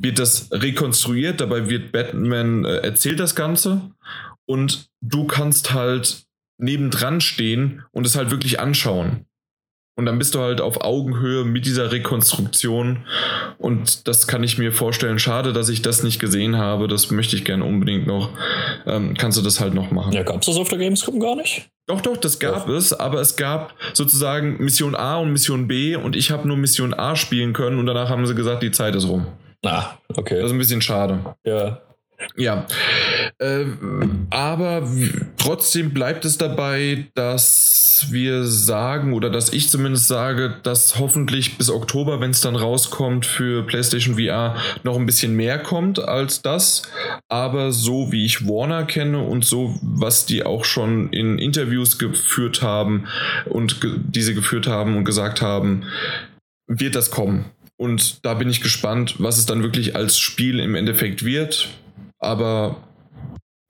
wird 0.00 0.18
das 0.18 0.48
rekonstruiert, 0.50 1.40
dabei 1.40 1.68
wird 1.68 1.92
Batman 1.92 2.64
äh, 2.64 2.76
erzählt 2.78 3.20
das 3.20 3.34
Ganze 3.34 3.82
und 4.46 4.88
du 5.00 5.26
kannst 5.26 5.72
halt 5.74 6.24
nebendran 6.58 7.20
stehen 7.20 7.82
und 7.90 8.06
es 8.06 8.16
halt 8.16 8.30
wirklich 8.30 8.60
anschauen. 8.60 9.26
Und 9.96 10.06
dann 10.06 10.18
bist 10.18 10.34
du 10.34 10.40
halt 10.40 10.60
auf 10.60 10.80
Augenhöhe 10.80 11.44
mit 11.44 11.66
dieser 11.66 11.92
Rekonstruktion. 11.92 13.04
Und 13.58 14.08
das 14.08 14.26
kann 14.26 14.42
ich 14.42 14.58
mir 14.58 14.72
vorstellen. 14.72 15.20
Schade, 15.20 15.52
dass 15.52 15.68
ich 15.68 15.82
das 15.82 16.02
nicht 16.02 16.18
gesehen 16.18 16.56
habe. 16.58 16.88
Das 16.88 17.12
möchte 17.12 17.36
ich 17.36 17.44
gerne 17.44 17.64
unbedingt 17.64 18.06
noch. 18.06 18.30
Ähm, 18.86 19.14
kannst 19.16 19.38
du 19.38 19.42
das 19.42 19.60
halt 19.60 19.72
noch 19.72 19.92
machen? 19.92 20.12
Ja, 20.12 20.24
gab 20.24 20.40
es 20.40 20.46
das 20.46 20.56
auf 20.56 20.68
der 20.68 20.78
Gamescom 20.78 21.20
gar 21.20 21.36
nicht? 21.36 21.68
Doch, 21.86 22.00
doch, 22.00 22.16
das 22.16 22.40
gab 22.40 22.66
doch. 22.66 22.74
es. 22.74 22.92
Aber 22.92 23.20
es 23.20 23.36
gab 23.36 23.74
sozusagen 23.92 24.56
Mission 24.62 24.96
A 24.96 25.18
und 25.18 25.30
Mission 25.30 25.68
B. 25.68 25.94
Und 25.94 26.16
ich 26.16 26.32
habe 26.32 26.48
nur 26.48 26.56
Mission 26.56 26.92
A 26.92 27.14
spielen 27.14 27.52
können. 27.52 27.78
Und 27.78 27.86
danach 27.86 28.08
haben 28.08 28.26
sie 28.26 28.34
gesagt, 28.34 28.64
die 28.64 28.72
Zeit 28.72 28.96
ist 28.96 29.06
rum. 29.06 29.26
Ah, 29.64 29.92
okay. 30.16 30.36
Das 30.36 30.46
ist 30.46 30.52
ein 30.52 30.58
bisschen 30.58 30.82
schade. 30.82 31.20
Ja. 31.44 31.80
Ja, 32.36 32.66
äh, 33.38 33.64
aber 34.30 34.88
trotzdem 35.36 35.92
bleibt 35.92 36.24
es 36.24 36.38
dabei, 36.38 37.06
dass 37.14 38.06
wir 38.10 38.44
sagen 38.44 39.12
oder 39.12 39.30
dass 39.30 39.52
ich 39.52 39.68
zumindest 39.68 40.08
sage, 40.08 40.56
dass 40.62 40.98
hoffentlich 40.98 41.58
bis 41.58 41.70
Oktober, 41.70 42.20
wenn 42.20 42.30
es 42.30 42.40
dann 42.40 42.56
rauskommt 42.56 43.26
für 43.26 43.64
PlayStation 43.64 44.16
VR, 44.16 44.56
noch 44.82 44.96
ein 44.96 45.06
bisschen 45.06 45.34
mehr 45.34 45.58
kommt 45.58 45.98
als 45.98 46.42
das. 46.42 46.82
Aber 47.28 47.72
so 47.72 48.12
wie 48.12 48.24
ich 48.24 48.46
Warner 48.46 48.84
kenne 48.84 49.20
und 49.20 49.44
so, 49.44 49.78
was 49.82 50.26
die 50.26 50.44
auch 50.44 50.64
schon 50.64 51.10
in 51.10 51.38
Interviews 51.38 51.98
geführt 51.98 52.62
haben 52.62 53.06
und 53.46 53.80
ge 53.80 53.94
diese 54.06 54.34
geführt 54.34 54.66
haben 54.66 54.96
und 54.96 55.04
gesagt 55.04 55.42
haben, 55.42 55.84
wird 56.66 56.94
das 56.94 57.10
kommen. 57.10 57.46
Und 57.76 58.24
da 58.24 58.34
bin 58.34 58.48
ich 58.48 58.60
gespannt, 58.60 59.16
was 59.18 59.38
es 59.38 59.46
dann 59.46 59.62
wirklich 59.62 59.96
als 59.96 60.18
Spiel 60.18 60.60
im 60.60 60.74
Endeffekt 60.74 61.24
wird 61.24 61.68
aber 62.24 62.76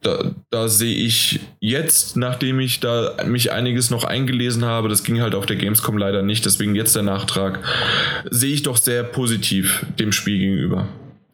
da, 0.05 0.33
da 0.51 0.69
sehe 0.69 0.95
ich 0.95 1.41
jetzt, 1.61 2.17
nachdem 2.17 2.61
ich 2.61 2.81
da 2.81 3.17
mich 3.27 3.53
einiges 3.53 3.91
noch 3.91 4.05
eingelesen 4.05 4.65
habe, 4.65 4.89
das 4.89 5.03
ging 5.03 5.21
halt 5.21 5.35
auf 5.35 5.47
der 5.47 5.57
Gamescom 5.57 5.97
leider 5.97 6.23
nicht, 6.23 6.45
deswegen 6.45 6.75
jetzt 6.75 6.95
der 6.95 7.03
Nachtrag, 7.03 7.61
sehe 8.31 8.53
ich 8.53 8.63
doch 8.63 8.77
sehr 8.77 9.03
positiv 9.03 9.87
dem 9.99 10.13
Spiel 10.13 10.39
gegenüber. 10.39 10.89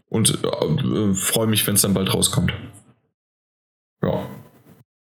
Und 0.09 0.39
äh, 0.43 1.15
freue 1.15 1.47
mich, 1.47 1.67
wenn 1.67 1.75
es 1.75 1.83
dann 1.83 1.95
bald 1.95 2.13
rauskommt. 2.13 2.53
Ja. 4.03 4.27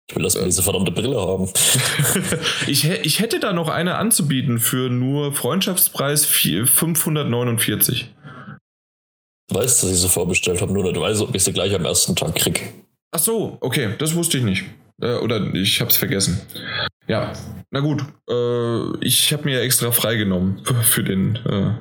Ich 0.09 0.15
will, 0.15 0.23
dass 0.23 0.35
wir 0.35 0.43
diese 0.43 0.61
verdammte 0.61 0.91
Brille 0.91 1.19
haben. 1.19 1.49
ich, 2.67 2.89
ich 2.89 3.19
hätte 3.19 3.39
da 3.39 3.53
noch 3.53 3.69
eine 3.69 3.95
anzubieten 3.95 4.59
für 4.59 4.89
nur 4.89 5.33
Freundschaftspreis 5.33 6.25
549. 6.25 8.13
Du 9.51 9.59
weißt, 9.59 9.83
dass 9.83 9.91
ich 9.91 9.97
sie 9.97 10.07
vorbestellt 10.07 10.61
habe, 10.61 10.71
nur 10.71 10.83
nicht 10.83 10.99
weiß, 10.99 11.21
ob 11.21 11.35
ich 11.35 11.43
sie 11.43 11.51
gleich 11.51 11.75
am 11.75 11.83
ersten 11.83 12.15
Tag 12.15 12.35
krieg. 12.35 12.73
Ach 13.11 13.19
so, 13.19 13.57
okay, 13.59 13.89
das 13.97 14.15
wusste 14.15 14.37
ich 14.37 14.43
nicht. 14.45 14.63
Äh, 15.01 15.15
oder 15.15 15.53
ich 15.53 15.81
hab's 15.81 15.97
vergessen. 15.97 16.39
Ja, 17.07 17.33
na 17.69 17.81
gut. 17.81 18.01
Äh, 18.29 19.05
ich 19.05 19.33
habe 19.33 19.43
mir 19.43 19.61
extra 19.61 19.91
freigenommen 19.91 20.61
für 20.83 21.03
den. 21.03 21.35
Äh 21.45 21.73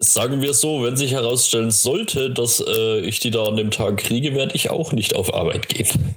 Sagen 0.00 0.42
wir 0.42 0.52
so, 0.52 0.82
wenn 0.82 0.96
sich 0.96 1.12
herausstellen 1.12 1.70
sollte, 1.70 2.30
dass 2.30 2.60
äh, 2.66 3.00
ich 3.00 3.20
die 3.20 3.30
da 3.30 3.44
an 3.44 3.56
dem 3.56 3.70
Tag 3.70 3.98
kriege, 3.98 4.34
werde 4.34 4.56
ich 4.56 4.70
auch 4.70 4.90
nicht 4.90 5.14
auf 5.14 5.32
Arbeit 5.32 5.68
gehen. 5.68 6.16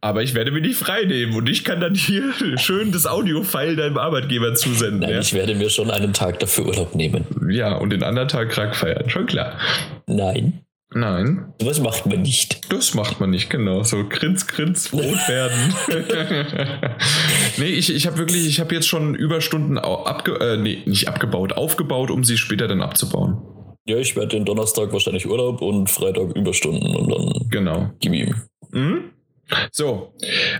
Aber 0.00 0.22
ich 0.22 0.34
werde 0.34 0.52
mir 0.52 0.60
nicht 0.60 0.76
frei 0.76 1.04
nehmen 1.04 1.34
und 1.34 1.48
ich 1.48 1.64
kann 1.64 1.80
dann 1.80 1.94
hier 1.94 2.32
schön 2.56 2.92
das 2.92 3.06
Audio-File 3.06 3.76
deinem 3.76 3.98
Arbeitgeber 3.98 4.54
zusenden. 4.54 5.00
Nein, 5.00 5.10
ja? 5.10 5.20
ich 5.20 5.34
werde 5.34 5.54
mir 5.54 5.70
schon 5.70 5.90
einen 5.90 6.12
Tag 6.12 6.38
dafür 6.38 6.66
Urlaub 6.66 6.94
nehmen. 6.94 7.24
Ja, 7.50 7.76
und 7.76 7.90
den 7.90 8.02
anderen 8.02 8.28
Tag 8.28 8.50
krank 8.50 8.76
feiern, 8.76 9.10
schon 9.10 9.26
klar. 9.26 9.58
Nein. 10.06 10.60
Nein. 10.94 11.52
Was 11.62 11.80
macht 11.80 12.06
man 12.06 12.22
nicht? 12.22 12.72
Das 12.72 12.94
macht 12.94 13.20
man 13.20 13.28
nicht, 13.28 13.50
genau. 13.50 13.82
So 13.82 14.08
grins, 14.08 14.46
grins, 14.46 14.90
rot 14.92 15.02
werden. 15.28 15.74
nee, 17.58 17.66
ich, 17.66 17.94
ich 17.94 18.06
habe 18.06 18.16
wirklich, 18.16 18.46
ich 18.46 18.58
habe 18.58 18.74
jetzt 18.74 18.88
schon 18.88 19.14
Überstunden 19.14 19.76
abge, 19.76 20.40
äh, 20.40 20.56
nee, 20.56 20.82
nicht 20.86 21.08
abgebaut, 21.08 21.52
aufgebaut, 21.52 22.10
um 22.10 22.24
sie 22.24 22.38
später 22.38 22.68
dann 22.68 22.80
abzubauen. 22.80 23.36
Ja, 23.86 23.98
ich 23.98 24.16
werde 24.16 24.28
den 24.28 24.46
Donnerstag 24.46 24.92
wahrscheinlich 24.92 25.26
Urlaub 25.28 25.60
und 25.60 25.90
Freitag 25.90 26.34
Überstunden 26.34 26.94
und 26.96 27.10
dann. 27.10 27.48
Genau. 27.50 27.90
Gib 28.00 28.14
ihm. 28.14 28.34
Mhm. 28.70 29.10
So, 29.72 30.12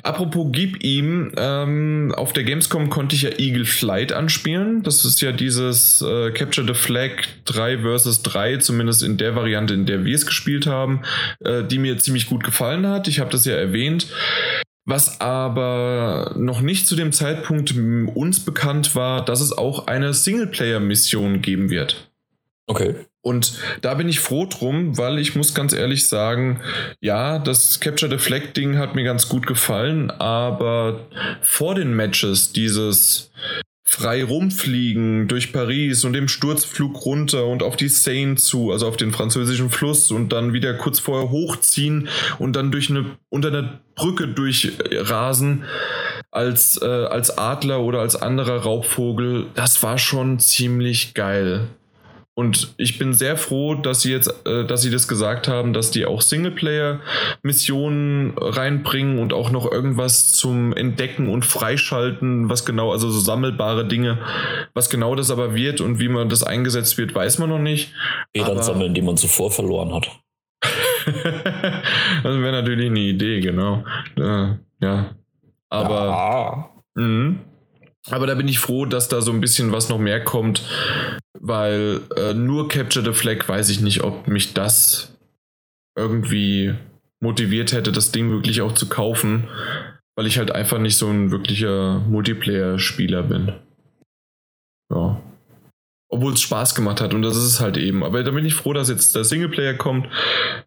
apropos 0.03 0.49
gib 0.51 0.83
ihm, 0.83 1.33
ähm, 1.37 2.15
auf 2.17 2.33
der 2.33 2.45
Gamescom 2.45 2.89
konnte 2.89 3.17
ich 3.17 3.23
ja 3.23 3.31
Eagle 3.39 3.67
Flight 3.67 4.13
anspielen. 4.13 4.83
Das 4.83 5.05
ist 5.05 5.21
ja 5.21 5.33
dieses 5.33 6.01
äh, 6.01 6.31
Capture 6.31 6.67
the 6.67 6.75
Flag 6.75 7.11
3 7.45 7.79
vs 7.79 8.23
3, 8.23 8.59
zumindest 8.59 9.03
in 9.03 9.19
der 9.19 9.37
Variante, 9.37 9.75
in 9.75 9.85
der 9.85 10.05
wir 10.05 10.15
es 10.15 10.25
gespielt 10.25 10.67
haben, 10.67 11.03
äh, 11.41 11.65
die 11.65 11.79
mir 11.79 11.99
ziemlich 11.99 12.29
gut 12.29 12.45
gefallen 12.45 12.87
hat. 12.87 13.09
Ich 13.09 13.21
habe 13.21 13.31
das 13.31 13.45
ja 13.45 13.55
erwähnt. 13.55 14.09
Was 14.87 15.21
aber 15.21 16.33
noch 16.39 16.63
nicht 16.63 16.87
zu 16.87 16.97
dem 16.97 17.13
Zeitpunkt 17.13 17.75
uns 18.15 18.41
bekannt 18.41 18.95
war, 18.95 19.23
dass 19.23 19.43
es 19.43 19.53
auch 19.53 19.87
eine 19.87 20.15
Singleplayer-Mission 20.15 21.43
geben 21.43 21.69
wird. 21.69 22.11
Okay. 22.67 22.95
Und 23.21 23.55
da 23.83 23.95
bin 23.95 24.09
ich 24.09 24.21
froh 24.21 24.47
drum, 24.47 24.97
weil 24.97 25.19
ich 25.19 25.35
muss 25.35 25.55
ganz 25.55 25.73
ehrlich 25.73 26.07
sagen, 26.07 26.61
ja, 27.01 27.39
das 27.39 27.81
Capture 27.81 28.11
the 28.11 28.19
Flag 28.19 28.53
Ding 28.57 28.79
hat 28.79 28.95
mir 28.95 29.05
ganz 29.05 29.29
gut 29.29 29.47
gefallen, 29.47 30.11
aber 30.11 31.01
vor 31.43 31.75
den 31.75 31.95
Matches 31.95 32.53
dieses 32.53 33.31
frei 33.89 34.23
rumfliegen 34.23 35.29
durch 35.29 35.51
Paris 35.51 36.05
und 36.05 36.13
dem 36.13 36.29
Sturzflug 36.29 37.07
runter 37.07 37.47
und 37.47 37.63
auf 37.63 37.75
die 37.75 37.89
Seine 37.89 38.37
zu, 38.37 38.71
also 38.71 38.87
auf 38.87 38.99
den 38.99 39.13
französischen 39.13 39.71
Fluss 39.71 40.11
und 40.11 40.31
dann 40.31 40.53
wieder 40.53 40.75
kurz 40.75 40.99
vorher 40.99 41.31
hochziehen 41.31 42.09
und 42.39 42.55
dann 42.55 42.71
durch 42.71 42.91
eine 42.91 43.07
unter 43.31 43.49
einer 43.49 43.81
Brücke 43.95 44.29
durchrasen 44.29 45.65
als 46.31 46.79
äh, 46.83 46.87
als 46.87 47.39
Adler 47.39 47.81
oder 47.81 48.01
als 48.01 48.15
anderer 48.15 48.59
Raubvogel, 48.59 49.47
das 49.55 49.83
war 49.83 49.97
schon 49.97 50.39
ziemlich 50.39 51.15
geil. 51.15 51.69
Und 52.39 52.75
ich 52.77 53.01
bin 53.01 53.15
sehr 53.15 53.37
froh, 53.37 53.75
dass 53.75 54.03
sie 54.03 54.13
jetzt, 54.13 54.33
äh, 54.47 54.65
dass 54.65 54.83
sie 54.83 54.93
das 54.93 55.09
gesagt 55.09 55.49
haben, 55.49 55.73
dass 55.73 55.91
die 55.91 56.07
auch 56.07 56.23
Singleplayer-Missionen 56.23 58.35
reinbringen 58.39 59.19
und 59.19 59.33
auch 59.33 59.51
noch 59.51 59.69
irgendwas 59.69 60.31
zum 60.31 60.73
Entdecken 60.73 61.31
und 61.31 61.45
Freischalten, 61.45 62.49
was 62.49 62.65
genau, 62.65 62.93
also 62.93 63.11
so 63.11 63.19
sammelbare 63.19 63.89
Dinge, 63.89 64.19
was 64.73 64.89
genau 64.89 65.17
das 65.17 65.33
aber 65.33 65.57
wird 65.57 65.81
und 65.81 65.99
wie 65.99 66.09
man 66.09 66.29
das 66.29 66.45
eingesetzt 66.45 66.97
wird, 66.97 67.13
weiß 67.13 67.41
man 67.41 67.49
noch 67.49 67.59
nicht. 67.59 67.93
Federn 68.33 68.63
sammeln, 68.63 68.95
die 68.95 69.03
man 69.03 69.17
zuvor 69.17 69.51
verloren 69.51 69.93
hat. 69.93 70.09
das 72.23 72.23
wäre 72.23 72.53
natürlich 72.53 72.87
eine 72.87 73.01
Idee, 73.01 73.41
genau. 73.41 73.83
Äh, 74.17 74.51
ja. 74.81 75.17
Aber. 75.71 76.07
Ja. 76.07 76.71
Mh. 77.03 77.48
Aber 78.11 78.27
da 78.27 78.35
bin 78.35 78.49
ich 78.49 78.59
froh, 78.59 78.87
dass 78.87 79.09
da 79.09 79.21
so 79.21 79.33
ein 79.33 79.41
bisschen 79.41 79.73
was 79.73 79.89
noch 79.89 79.99
mehr 79.99 80.23
kommt, 80.23 80.63
weil 81.39 82.01
äh, 82.17 82.35
nur 82.35 82.69
Capture 82.69 83.05
the 83.05 83.13
Flag 83.13 83.49
weiß 83.49 83.69
ich 83.71 83.81
nicht, 83.81 84.03
ob 84.03 84.29
mich 84.29 84.55
das 84.55 85.17
irgendwie 85.97 86.75
motiviert 87.21 87.73
hätte, 87.73 87.93
das 87.93 88.13
Ding 88.13 88.31
wirklich 88.31 88.63
auch 88.63 88.73
zu 88.73 88.89
kaufen, 88.89 89.49
weil 90.17 90.27
ich 90.27 90.39
halt 90.39 90.53
einfach 90.53 90.79
nicht 90.79 90.97
so 90.97 91.09
ein 91.09 91.31
wirklicher 91.31 92.01
Multiplayer-Spieler 92.09 93.25
bin. 93.25 93.53
Ja. 94.93 95.21
Obwohl 96.11 96.33
es 96.33 96.41
Spaß 96.41 96.75
gemacht 96.75 97.03
hat 97.03 97.13
und 97.13 97.21
das 97.21 97.37
ist 97.37 97.45
es 97.45 97.61
halt 97.61 97.77
eben. 97.77 98.03
Aber 98.03 98.23
da 98.23 98.31
bin 98.31 98.47
ich 98.47 98.55
froh, 98.55 98.73
dass 98.73 98.89
jetzt 98.89 99.15
der 99.15 99.25
Singleplayer 99.25 99.75
kommt. 99.75 100.09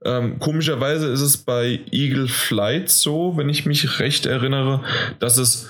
Ähm, 0.05 0.37
komischerweise 0.37 1.07
ist 1.07 1.21
es 1.21 1.37
bei 1.37 1.79
Eagle 1.89 2.27
Flight 2.27 2.89
so, 2.89 3.35
wenn 3.37 3.49
ich 3.49 3.65
mich 3.65 3.99
recht 3.99 4.27
erinnere, 4.27 4.83
dass 5.17 5.37
es 5.37 5.67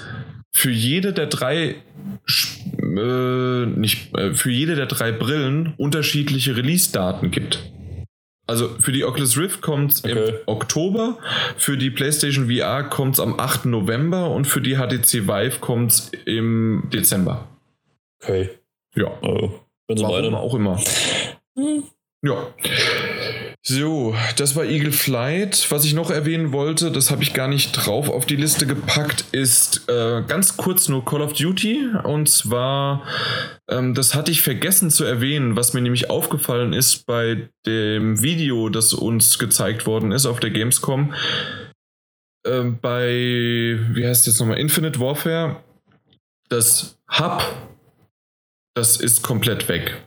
für 0.52 0.72
jede 0.72 1.14
der 1.14 1.28
drei 1.28 1.76
äh, 2.78 3.66
nicht 3.66 4.16
äh, 4.18 4.34
für 4.34 4.52
jede 4.52 4.76
der 4.76 4.86
drei 4.86 5.12
Brillen 5.12 5.74
unterschiedliche 5.78 6.56
Release-Daten 6.56 7.32
gibt. 7.32 7.72
Also 8.48 8.70
für 8.80 8.92
die 8.92 9.06
Oculus 9.06 9.38
Rift 9.38 9.62
kommt 9.62 9.94
es 9.94 10.04
okay. 10.04 10.12
im 10.12 10.36
Oktober, 10.46 11.18
für 11.56 11.78
die 11.78 11.90
PlayStation 11.90 12.52
VR 12.52 12.84
kommt 12.84 13.16
es 13.16 13.20
am 13.22 13.40
8. 13.40 13.66
November 13.66 14.30
und 14.30 14.46
für 14.46 14.60
die 14.60 14.76
HTC 14.76 15.28
Vive 15.28 15.60
kommt 15.62 15.92
es 15.92 16.12
im 16.26 16.84
Dezember. 16.92 17.48
Okay. 18.22 18.50
Ja. 18.96 19.08
Oh, 19.22 19.62
Warum 19.88 20.36
auch 20.36 20.54
immer. 20.56 20.82
Ja. 22.24 22.54
So, 23.64 24.16
das 24.38 24.56
war 24.56 24.66
Eagle 24.66 24.92
Flight. 24.92 25.68
Was 25.70 25.86
ich 25.86 25.94
noch 25.94 26.10
erwähnen 26.10 26.52
wollte, 26.52 26.92
das 26.92 27.12
habe 27.12 27.22
ich 27.22 27.34
gar 27.34 27.48
nicht 27.48 27.74
drauf 27.74 28.10
auf 28.10 28.26
die 28.26 28.36
Liste 28.36 28.66
gepackt, 28.66 29.26
ist 29.32 29.88
äh, 29.88 30.24
ganz 30.28 30.58
kurz 30.58 30.88
nur 30.88 31.06
Call 31.06 31.22
of 31.22 31.34
Duty. 31.34 31.90
Und 32.04 32.28
zwar, 32.28 33.04
ähm, 33.70 33.94
das 33.94 34.16
hatte 34.16 34.32
ich 34.32 34.42
vergessen 34.42 34.90
zu 34.90 35.04
erwähnen, 35.04 35.56
was 35.56 35.74
mir 35.74 35.82
nämlich 35.82 36.10
aufgefallen 36.10 36.74
ist 36.74 37.06
bei 37.06 37.50
dem 37.68 38.22
Video, 38.22 38.70
das 38.70 38.94
uns 38.94 39.38
gezeigt 39.38 39.86
worden 39.86 40.12
ist 40.12 40.26
auf 40.26 40.40
der 40.40 40.50
Gamescom. 40.50 41.14
Äh, 42.44 42.64
bei, 42.64 43.80
wie 43.94 44.06
heißt 44.06 44.26
jetzt 44.26 44.40
nochmal, 44.40 44.58
Infinite 44.58 45.00
Warfare. 45.00 45.58
Das 46.50 46.98
Hub, 47.20 47.44
das 48.74 48.98
ist 48.98 49.22
komplett 49.22 49.70
weg. 49.70 50.04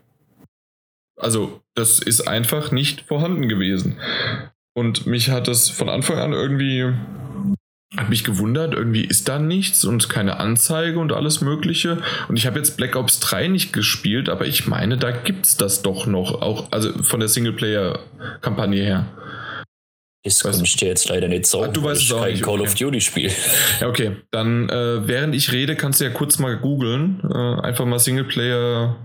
Also, 1.16 1.61
das 1.74 1.99
ist 1.99 2.23
einfach 2.23 2.73
nicht 2.73 3.03
vorhanden 3.03 3.49
gewesen. 3.49 3.99
Und 4.74 5.07
mich 5.07 5.31
hat 5.31 5.47
das 5.47 5.70
von 5.70 5.89
Anfang 5.89 6.19
an 6.19 6.32
irgendwie, 6.32 6.93
hat 7.97 8.09
mich 8.09 8.24
gewundert, 8.24 8.74
irgendwie 8.74 9.05
ist 9.05 9.28
da 9.28 9.39
nichts 9.39 9.85
und 9.85 10.09
keine 10.09 10.39
Anzeige 10.41 10.99
und 10.99 11.12
alles 11.12 11.41
Mögliche. 11.41 12.03
Und 12.28 12.36
ich 12.36 12.47
habe 12.47 12.59
jetzt 12.59 12.77
Black 12.77 12.97
Ops 12.97 13.20
3 13.20 13.49
nicht 13.49 13.73
gespielt, 13.73 14.28
aber 14.28 14.47
ich 14.47 14.66
meine, 14.66 14.99
da 14.99 15.12
gibt 15.12 15.47
es 15.47 15.57
das 15.57 15.82
doch 15.82 16.07
noch, 16.07 16.43
auch 16.43 16.73
also 16.73 16.93
von 17.03 17.20
der 17.20 17.28
Singleplayer-Kampagne 17.28 18.82
her. 18.82 19.07
Das 20.24 20.43
weißt 20.43 20.57
kommst 20.57 20.81
du 20.81 20.86
jetzt 20.86 21.09
leider 21.11 21.28
nicht 21.28 21.47
so. 21.47 21.62
Ah, 21.62 21.69
du 21.69 21.85
weißt 21.85 22.03
es 22.03 22.11
auch 22.12 22.23
kein 22.23 22.32
nicht. 22.32 22.43
Call 22.43 22.61
okay. 22.61 22.69
of 22.69 22.74
Duty 22.74 23.01
Spiel. 23.01 23.31
Ja, 23.81 23.89
okay. 23.89 24.16
Dann, 24.31 24.69
äh, 24.70 25.07
während 25.07 25.35
ich 25.35 25.53
rede, 25.53 25.77
kannst 25.77 26.01
du 26.01 26.05
ja 26.05 26.11
kurz 26.11 26.39
mal 26.39 26.57
googeln. 26.57 27.20
Äh, 27.31 27.61
einfach 27.61 27.85
mal 27.85 27.99
Singleplayer 27.99 28.97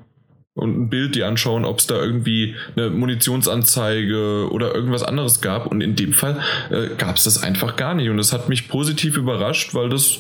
und 0.60 0.78
ein 0.78 0.90
Bild 0.90 1.16
die 1.16 1.24
anschauen, 1.24 1.64
ob 1.64 1.80
es 1.80 1.88
da 1.88 1.96
irgendwie 1.96 2.56
eine 2.76 2.90
Munitionsanzeige 2.90 4.50
oder 4.52 4.76
irgendwas 4.76 5.04
anderes 5.04 5.40
gab. 5.40 5.68
Und 5.68 5.82
in 5.82 5.96
dem 5.96 6.12
Fall 6.12 6.42
äh, 6.70 6.90
gab 6.98 7.16
es 7.16 7.24
das 7.24 7.42
einfach 7.42 7.78
gar 7.78 7.96
nicht. 7.96 8.10
Und 8.10 8.18
das 8.18 8.34
hat 8.34 8.50
mich 8.50 8.68
positiv 8.68 9.16
überrascht, 9.16 9.74
weil 9.74 9.90
das 9.90 10.20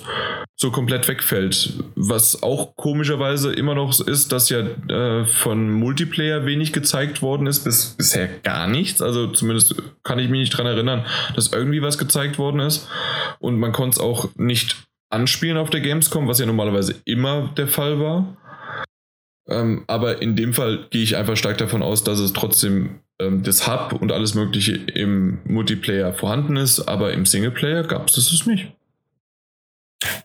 so 0.56 0.72
komplett 0.72 1.07
wegfällt. 1.07 1.74
Was 1.95 2.41
auch 2.41 2.76
komischerweise 2.76 3.52
immer 3.52 3.76
noch 3.76 3.99
ist, 3.99 4.32
dass 4.32 4.49
ja 4.49 4.60
äh, 4.60 5.26
von 5.26 5.72
Multiplayer 5.72 6.45
wenig 6.45 6.72
gezeigt 6.72 7.22
worden 7.22 7.45
ist, 7.45 7.66
bis, 7.66 7.95
bisher 7.98 8.30
gar 8.44 8.68
nichts. 8.68 9.02
Also 9.02 9.28
zumindest 9.28 9.76
kann 10.03 10.20
ich 10.20 10.30
mich 10.30 10.40
nicht 10.40 10.57
dran 10.57 10.68
erinnern, 10.68 11.06
dass 11.36 11.52
irgendwie 11.52 11.82
was 11.82 11.98
gezeigt 11.98 12.38
worden 12.40 12.61
ist. 12.61 12.88
Und 13.40 13.60
man 13.60 13.74
konnte 13.74 13.95
es 13.95 13.99
auch 13.99 14.30
nicht 14.36 14.78
anspielen 15.10 15.57
auf 15.57 15.70
der 15.70 15.82
Gamescom, 15.82 16.28
was 16.28 16.40
ja 16.40 16.45
normalerweise 16.45 16.95
immer 17.03 17.49
der 17.57 17.68
Fall 17.68 17.99
war. 17.99 18.38
Ähm, 19.49 19.84
aber 19.88 20.21
in 20.21 20.35
dem 20.35 20.53
Fall 20.53 20.88
gehe 20.89 21.03
ich 21.03 21.17
einfach 21.17 21.35
stark 21.35 21.57
davon 21.57 21.81
aus, 21.81 22.03
dass 22.03 22.19
es 22.19 22.34
trotzdem 22.34 22.99
ähm, 23.19 23.43
das 23.43 23.67
Hub 23.67 23.93
und 23.99 24.11
alles 24.11 24.35
Mögliche 24.35 24.76
im 24.76 25.39
Multiplayer 25.45 26.13
vorhanden 26.13 26.55
ist, 26.57 26.81
aber 26.81 27.13
im 27.13 27.26
Singleplayer 27.26 27.84
gab 27.84 28.07
es 28.07 28.15
das 28.15 28.45
nicht. 28.45 28.67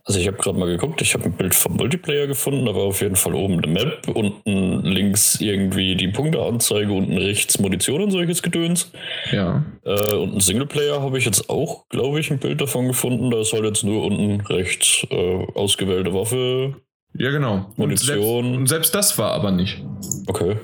Also 0.05 0.20
ich 0.20 0.26
habe 0.28 0.36
gerade 0.36 0.59
mal 0.59 0.68
geguckt, 0.68 1.02
ich 1.02 1.14
habe 1.14 1.24
ein 1.24 1.32
Bild 1.32 1.55
vom 1.55 1.76
Multiplayer 1.76 2.28
gefunden, 2.28 2.66
da 2.66 2.74
war 2.74 2.82
auf 2.82 3.01
jeden 3.01 3.16
Fall 3.16 3.34
oben 3.34 3.59
eine 3.59 3.66
Map, 3.66 4.06
unten 4.06 4.82
links 4.84 5.40
irgendwie 5.40 5.96
die 5.96 6.09
Punkteanzeige, 6.09 6.92
unten 6.92 7.18
rechts 7.18 7.59
Munition 7.59 8.02
und 8.02 8.10
solches 8.12 8.42
Gedöns. 8.42 8.92
Ja. 9.32 9.64
Äh, 9.84 10.14
und 10.14 10.34
ein 10.34 10.40
Singleplayer 10.40 11.02
habe 11.02 11.18
ich 11.18 11.24
jetzt 11.24 11.51
auch, 11.51 11.88
glaube 11.88 12.20
ich, 12.20 12.30
ein 12.30 12.38
Bild 12.38 12.60
davon 12.60 12.86
gefunden. 12.86 13.30
Da 13.30 13.40
ist 13.40 13.52
halt 13.52 13.64
jetzt 13.64 13.82
nur 13.82 14.05
unten 14.05 14.42
rechts 14.42 15.05
äh, 15.10 15.44
ausgewählte 15.55 16.14
Waffe, 16.14 16.76
ja, 17.16 17.31
genau. 17.31 17.73
Munition. 17.77 17.86
Und 17.86 17.97
selbst, 17.97 18.59
und 18.59 18.66
selbst 18.66 18.95
das 18.95 19.19
war 19.19 19.32
aber 19.32 19.51
nicht. 19.51 19.82
Okay. 20.27 20.59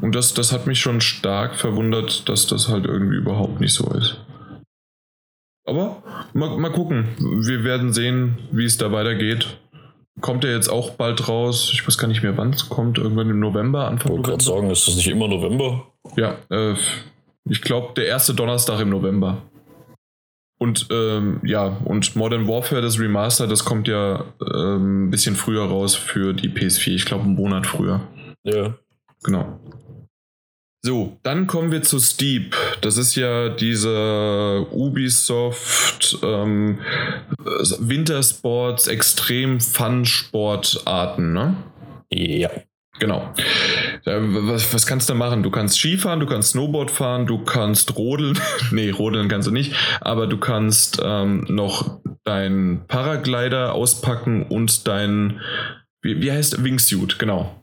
Und 0.00 0.14
das, 0.14 0.34
das 0.34 0.52
hat 0.52 0.66
mich 0.66 0.80
schon 0.80 1.00
stark 1.00 1.56
verwundert, 1.56 2.28
dass 2.28 2.46
das 2.46 2.68
halt 2.68 2.84
irgendwie 2.84 3.16
überhaupt 3.16 3.60
nicht 3.60 3.72
so 3.72 3.90
ist. 3.92 4.20
Aber 5.66 6.02
mal, 6.32 6.56
mal 6.58 6.70
gucken. 6.70 7.08
Wir 7.18 7.64
werden 7.64 7.92
sehen, 7.92 8.38
wie 8.52 8.66
es 8.66 8.76
da 8.76 8.92
weitergeht. 8.92 9.58
Kommt 10.20 10.44
er 10.44 10.52
jetzt 10.54 10.68
auch 10.68 10.90
bald 10.90 11.28
raus? 11.28 11.70
Ich 11.72 11.86
weiß 11.86 11.98
gar 11.98 12.08
nicht 12.08 12.22
mehr, 12.22 12.36
wann 12.36 12.50
es 12.50 12.68
kommt. 12.68 12.98
Irgendwann 12.98 13.30
im 13.30 13.40
November, 13.40 13.88
Anfang 13.88 14.12
ich 14.12 14.18
November. 14.18 14.38
Ich 14.38 14.46
sagen, 14.46 14.70
ist 14.70 14.86
das 14.86 14.96
nicht 14.96 15.08
immer 15.08 15.28
November? 15.28 15.86
Ja, 16.16 16.38
äh, 16.50 16.74
ich 17.48 17.62
glaube, 17.62 17.94
der 17.94 18.06
erste 18.06 18.34
Donnerstag 18.34 18.80
im 18.80 18.90
November. 18.90 19.42
Und 20.58 20.88
ähm, 20.90 21.40
ja, 21.44 21.66
und 21.84 22.16
Modern 22.16 22.48
Warfare, 22.48 22.80
das 22.80 22.98
Remaster, 22.98 23.46
das 23.46 23.64
kommt 23.64 23.88
ja 23.88 24.24
ähm, 24.40 25.06
ein 25.06 25.10
bisschen 25.10 25.36
früher 25.36 25.64
raus 25.64 25.94
für 25.94 26.32
die 26.32 26.48
PS4. 26.48 26.94
Ich 26.94 27.04
glaube, 27.04 27.24
einen 27.24 27.34
Monat 27.34 27.66
früher. 27.66 28.00
Ja. 28.42 28.74
Genau. 29.22 29.60
So, 30.82 31.18
dann 31.24 31.46
kommen 31.48 31.72
wir 31.72 31.82
zu 31.82 31.98
Steep. 31.98 32.54
Das 32.80 32.96
ist 32.96 33.16
ja 33.16 33.48
diese 33.48 34.66
Ubisoft 34.70 36.18
ähm, 36.22 36.78
Wintersports, 37.80 38.86
extrem 38.86 39.58
Fun-Sportarten, 39.60 41.32
ne? 41.32 41.56
Ja. 42.10 42.50
Genau. 42.98 43.34
Was, 44.04 44.72
was 44.72 44.86
kannst 44.86 45.08
du 45.10 45.14
machen? 45.14 45.42
Du 45.42 45.50
kannst 45.50 45.78
Skifahren, 45.78 46.20
du 46.20 46.26
kannst 46.26 46.52
Snowboard 46.52 46.90
fahren, 46.90 47.26
du 47.26 47.44
kannst 47.44 47.96
rodeln. 47.96 48.38
nee, 48.70 48.90
rodeln 48.90 49.28
kannst 49.28 49.48
du 49.48 49.52
nicht, 49.52 49.74
aber 50.00 50.26
du 50.26 50.38
kannst 50.38 51.00
ähm, 51.02 51.44
noch 51.48 52.00
dein 52.24 52.84
Paraglider 52.88 53.74
auspacken 53.74 54.44
und 54.44 54.88
dein, 54.88 55.40
wie, 56.02 56.20
wie 56.22 56.32
heißt 56.32 56.64
Wingsuit, 56.64 57.18
genau. 57.18 57.62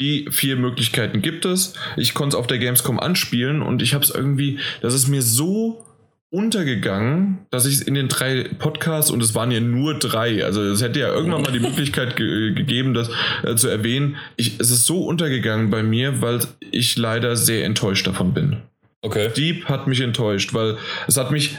Die 0.00 0.26
vier 0.30 0.56
Möglichkeiten 0.56 1.22
gibt 1.22 1.44
es. 1.44 1.74
Ich 1.96 2.12
konnte 2.12 2.36
es 2.36 2.40
auf 2.40 2.46
der 2.46 2.58
Gamescom 2.58 2.98
anspielen 2.98 3.62
und 3.62 3.82
ich 3.82 3.94
habe 3.94 4.04
es 4.04 4.10
irgendwie, 4.10 4.58
das 4.80 4.94
ist 4.94 5.08
mir 5.08 5.22
so 5.22 5.86
untergegangen, 6.32 7.46
dass 7.50 7.66
ich 7.66 7.74
es 7.74 7.80
in 7.82 7.92
den 7.92 8.08
drei 8.08 8.48
Podcasts, 8.58 9.10
und 9.10 9.22
es 9.22 9.34
waren 9.34 9.50
ja 9.50 9.60
nur 9.60 9.98
drei, 9.98 10.42
also 10.44 10.62
es 10.62 10.82
hätte 10.82 10.98
ja 10.98 11.08
irgendwann 11.08 11.42
mal 11.42 11.52
die 11.52 11.60
Möglichkeit 11.60 12.16
ge 12.16 12.54
gegeben, 12.54 12.94
das 12.94 13.10
äh, 13.44 13.54
zu 13.54 13.68
erwähnen. 13.68 14.16
Ich, 14.36 14.58
es 14.58 14.70
ist 14.70 14.86
so 14.86 15.04
untergegangen 15.04 15.68
bei 15.68 15.82
mir, 15.82 16.22
weil 16.22 16.40
ich 16.70 16.96
leider 16.96 17.36
sehr 17.36 17.66
enttäuscht 17.66 18.06
davon 18.06 18.32
bin. 18.32 18.56
Okay. 19.02 19.28
Deep 19.36 19.66
hat 19.66 19.86
mich 19.86 20.00
enttäuscht, 20.00 20.54
weil 20.54 20.78
es 21.06 21.18
hat 21.18 21.32
mich 21.32 21.58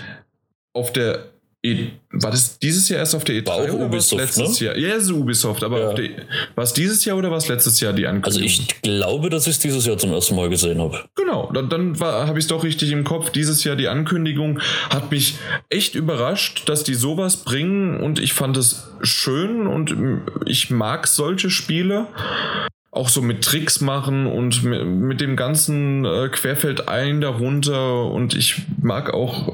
auf 0.73 0.91
der 0.91 1.25
E 1.65 1.91
war 2.11 2.29
das 2.29 2.59
dieses 2.59 2.89
Jahr 2.89 2.99
erst 2.99 3.15
auf 3.15 3.23
der 3.23 3.35
E3 3.35 3.47
war 3.47 3.55
auch 3.55 3.73
oder 3.73 3.85
Ubisoft, 3.85 4.21
letztes 4.21 4.59
ne? 4.59 4.67
Jahr? 4.67 4.77
Ja, 4.77 4.95
ist 4.95 5.09
Ubisoft, 5.09 5.63
aber 5.63 5.79
ja. 5.79 5.93
der, 5.93 6.09
war 6.55 6.65
es 6.65 6.73
dieses 6.73 7.05
Jahr 7.05 7.17
oder 7.17 7.31
war 7.31 7.37
es 7.37 7.47
letztes 7.47 7.79
Jahr 7.79 7.93
die 7.93 8.05
Ankündigung? 8.05 8.43
Also 8.43 8.63
ich 8.63 8.81
glaube, 8.81 9.29
dass 9.29 9.47
ich 9.47 9.53
es 9.53 9.59
dieses 9.59 9.85
Jahr 9.85 9.97
zum 9.97 10.11
ersten 10.11 10.35
Mal 10.35 10.49
gesehen 10.49 10.81
habe. 10.81 11.05
Genau, 11.15 11.49
dann, 11.53 11.69
dann 11.69 11.97
habe 11.99 12.37
ich 12.37 12.45
es 12.45 12.49
doch 12.49 12.65
richtig 12.65 12.91
im 12.91 13.05
Kopf. 13.05 13.29
Dieses 13.29 13.63
Jahr 13.63 13.77
die 13.77 13.87
Ankündigung 13.87 14.59
hat 14.89 15.09
mich 15.09 15.35
echt 15.69 15.95
überrascht, 15.95 16.63
dass 16.67 16.83
die 16.83 16.95
sowas 16.95 17.37
bringen 17.37 18.01
und 18.01 18.19
ich 18.19 18.33
fand 18.33 18.57
es 18.57 18.89
schön 19.01 19.65
und 19.65 19.95
ich 20.45 20.69
mag 20.69 21.07
solche 21.07 21.49
Spiele. 21.49 22.07
Auch 22.93 23.09
so 23.09 23.21
mit 23.21 23.43
Tricks 23.43 23.81
machen 23.81 24.27
und 24.27 24.63
mit, 24.63 25.19
dem 25.19 25.35
ganzen 25.35 26.05
äh, 26.05 26.29
querfeld 26.29 26.87
ein 26.87 27.21
darunter 27.21 28.05
und 28.05 28.35
ich 28.35 28.61
mag 28.81 29.13
auch 29.13 29.51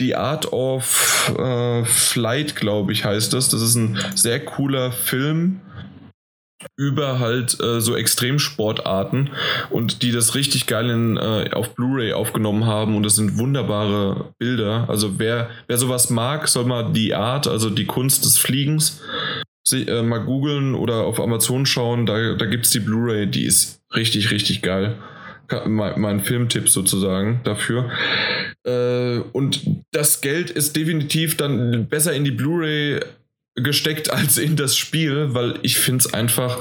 die 0.00 0.16
Art 0.16 0.52
of 0.52 1.32
äh, 1.38 1.84
Flight, 1.84 2.56
glaube 2.56 2.92
ich, 2.92 3.04
heißt 3.04 3.32
das. 3.32 3.48
Das 3.48 3.62
ist 3.62 3.76
ein 3.76 3.96
sehr 4.16 4.44
cooler 4.44 4.90
Film 4.90 5.60
über 6.76 7.18
halt 7.18 7.58
äh, 7.60 7.80
so 7.80 7.96
Extremsportarten 7.96 9.30
und 9.70 10.02
die 10.02 10.12
das 10.12 10.34
richtig 10.34 10.66
geil 10.66 10.90
in, 10.90 11.16
äh, 11.16 11.50
auf 11.52 11.74
Blu-ray 11.74 12.12
aufgenommen 12.12 12.66
haben 12.66 12.96
und 12.96 13.02
das 13.02 13.16
sind 13.16 13.38
wunderbare 13.38 14.34
Bilder. 14.38 14.86
Also 14.88 15.18
wer, 15.18 15.48
wer 15.68 15.78
sowas 15.78 16.10
mag, 16.10 16.48
soll 16.48 16.64
mal 16.64 16.92
die 16.92 17.14
Art, 17.14 17.46
also 17.46 17.70
die 17.70 17.86
Kunst 17.86 18.24
des 18.24 18.36
Fliegens 18.36 19.00
sie, 19.64 19.86
äh, 19.88 20.02
mal 20.02 20.18
googeln 20.18 20.74
oder 20.74 21.04
auf 21.04 21.20
Amazon 21.20 21.66
schauen. 21.66 22.06
Da, 22.06 22.34
da 22.34 22.46
gibt 22.46 22.66
es 22.66 22.70
die 22.70 22.80
Blu-ray, 22.80 23.26
die 23.26 23.44
ist 23.44 23.82
richtig, 23.94 24.30
richtig 24.30 24.62
geil. 24.62 24.96
Mein, 25.66 26.00
mein 26.00 26.20
Filmtipp 26.20 26.68
sozusagen 26.68 27.40
dafür. 27.42 27.90
Äh, 28.64 29.18
und 29.32 29.62
das 29.90 30.20
Geld 30.20 30.50
ist 30.50 30.76
definitiv 30.76 31.36
dann 31.36 31.88
besser 31.88 32.12
in 32.12 32.24
die 32.24 32.30
Blu-ray 32.30 33.00
gesteckt 33.56 34.10
als 34.12 34.38
in 34.38 34.56
das 34.56 34.76
Spiel, 34.76 35.34
weil 35.34 35.58
ich 35.62 35.78
finde 35.78 36.04
es 36.04 36.14
einfach, 36.14 36.58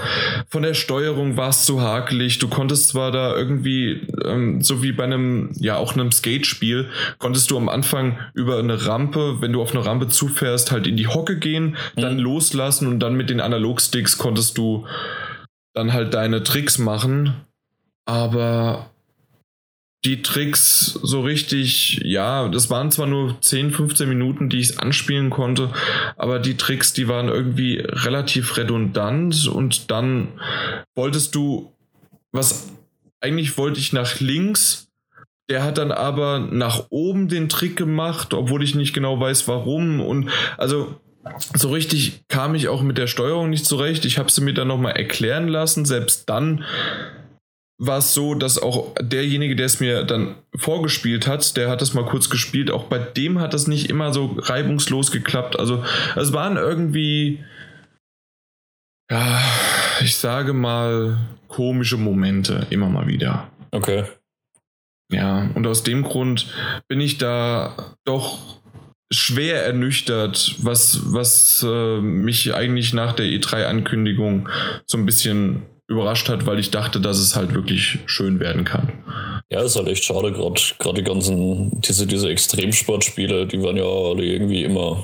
von 0.49 0.63
der 0.63 0.73
Steuerung 0.73 1.37
war 1.37 1.49
es 1.49 1.65
zu 1.65 1.81
hakelig. 1.81 2.39
Du 2.39 2.47
konntest 2.47 2.89
zwar 2.89 3.11
da 3.11 3.35
irgendwie, 3.35 4.07
ähm, 4.25 4.61
so 4.61 4.81
wie 4.81 4.91
bei 4.91 5.03
einem, 5.03 5.51
ja 5.59 5.77
auch 5.77 5.93
einem 5.93 6.11
Skate-Spiel, 6.11 6.89
konntest 7.19 7.51
du 7.51 7.57
am 7.57 7.69
Anfang 7.69 8.17
über 8.33 8.57
eine 8.57 8.87
Rampe, 8.87 9.37
wenn 9.39 9.53
du 9.53 9.61
auf 9.61 9.75
eine 9.75 9.85
Rampe 9.85 10.07
zufährst, 10.07 10.71
halt 10.71 10.87
in 10.87 10.97
die 10.97 11.07
Hocke 11.07 11.37
gehen, 11.37 11.77
mhm. 11.95 12.01
dann 12.01 12.19
loslassen 12.19 12.87
und 12.87 12.99
dann 12.99 13.15
mit 13.15 13.29
den 13.29 13.39
Analogsticks 13.39 14.17
konntest 14.17 14.57
du 14.57 14.87
dann 15.73 15.93
halt 15.93 16.13
deine 16.13 16.43
Tricks 16.43 16.79
machen. 16.79 17.33
Aber 18.05 18.88
die 20.05 20.21
Tricks 20.21 20.97
so 21.03 21.21
richtig, 21.21 22.01
ja, 22.03 22.47
das 22.47 22.69
waren 22.69 22.89
zwar 22.89 23.07
nur 23.07 23.39
10, 23.41 23.71
15 23.71 24.07
Minuten, 24.07 24.49
die 24.49 24.59
ich 24.59 24.79
anspielen 24.79 25.29
konnte, 25.29 25.71
aber 26.15 26.39
die 26.39 26.55
Tricks, 26.55 26.93
die 26.93 27.07
waren 27.07 27.27
irgendwie 27.27 27.79
relativ 27.79 28.55
redundant 28.55 29.47
und 29.47 29.91
dann 29.91 30.29
wolltest 30.95 31.35
du, 31.35 31.73
was 32.31 32.71
eigentlich 33.19 33.57
wollte 33.57 33.79
ich 33.79 33.91
nach 33.91 34.21
links, 34.21 34.87
der 35.49 35.63
hat 35.63 35.77
dann 35.77 35.91
aber 35.91 36.39
nach 36.39 36.85
oben 36.89 37.27
den 37.27 37.49
Trick 37.49 37.75
gemacht, 37.75 38.33
obwohl 38.33 38.63
ich 38.63 38.75
nicht 38.75 38.93
genau 38.93 39.19
weiß, 39.19 39.47
warum 39.47 39.99
und 39.99 40.29
also 40.57 40.95
so 41.53 41.69
richtig 41.71 42.23
kam 42.29 42.55
ich 42.55 42.69
auch 42.69 42.81
mit 42.81 42.97
der 42.97 43.07
Steuerung 43.07 43.49
nicht 43.49 43.65
zurecht. 43.65 44.05
Ich 44.05 44.17
habe 44.17 44.31
sie 44.31 44.41
mir 44.41 44.53
dann 44.53 44.69
nochmal 44.69 44.93
erklären 44.93 45.47
lassen. 45.47 45.85
Selbst 45.85 46.29
dann 46.29 46.63
war 47.79 47.99
es 47.99 48.13
so, 48.13 48.35
dass 48.35 48.61
auch 48.61 48.93
derjenige, 49.01 49.55
der 49.55 49.65
es 49.65 49.79
mir 49.79 50.03
dann 50.03 50.35
vorgespielt 50.55 51.27
hat, 51.27 51.55
der 51.55 51.69
hat 51.69 51.81
das 51.81 51.93
mal 51.93 52.05
kurz 52.05 52.29
gespielt, 52.29 52.71
auch 52.71 52.83
bei 52.83 52.99
dem 52.99 53.39
hat 53.39 53.53
das 53.53 53.67
nicht 53.67 53.89
immer 53.89 54.13
so 54.13 54.35
reibungslos 54.37 55.11
geklappt. 55.11 55.57
Also 55.57 55.83
es 56.17 56.33
waren 56.33 56.57
irgendwie, 56.57 57.43
ja, 59.09 59.41
ich 60.01 60.17
sage 60.17 60.51
mal, 60.51 61.17
komische 61.47 61.97
Momente 61.97 62.67
immer 62.69 62.89
mal 62.89 63.07
wieder. 63.07 63.49
Okay. 63.71 64.03
Ja, 65.11 65.49
und 65.55 65.65
aus 65.65 65.83
dem 65.83 66.03
Grund 66.03 66.53
bin 66.87 66.99
ich 66.99 67.17
da 67.17 67.95
doch 68.03 68.59
schwer 69.11 69.65
ernüchtert, 69.65 70.55
was, 70.59 71.13
was 71.13 71.65
äh, 71.67 71.99
mich 71.99 72.53
eigentlich 72.53 72.93
nach 72.93 73.13
der 73.13 73.25
E3-Ankündigung 73.25 74.49
so 74.85 74.97
ein 74.97 75.05
bisschen 75.05 75.63
überrascht 75.89 76.29
hat, 76.29 76.45
weil 76.45 76.59
ich 76.59 76.71
dachte, 76.71 77.01
dass 77.01 77.17
es 77.17 77.35
halt 77.35 77.53
wirklich 77.53 77.99
schön 78.05 78.39
werden 78.39 78.63
kann. 78.63 78.93
Ja, 79.51 79.61
ist 79.61 79.75
halt 79.75 79.87
echt 79.87 80.03
schade, 80.03 80.31
gerade 80.31 81.01
die 81.01 81.03
ganzen, 81.03 81.81
diese, 81.81 82.05
diese 82.05 82.29
Extremsportspiele, 82.29 83.47
die 83.47 83.61
waren 83.63 83.75
ja 83.75 83.83
alle 83.83 84.23
irgendwie 84.23 84.63
immer, 84.63 85.03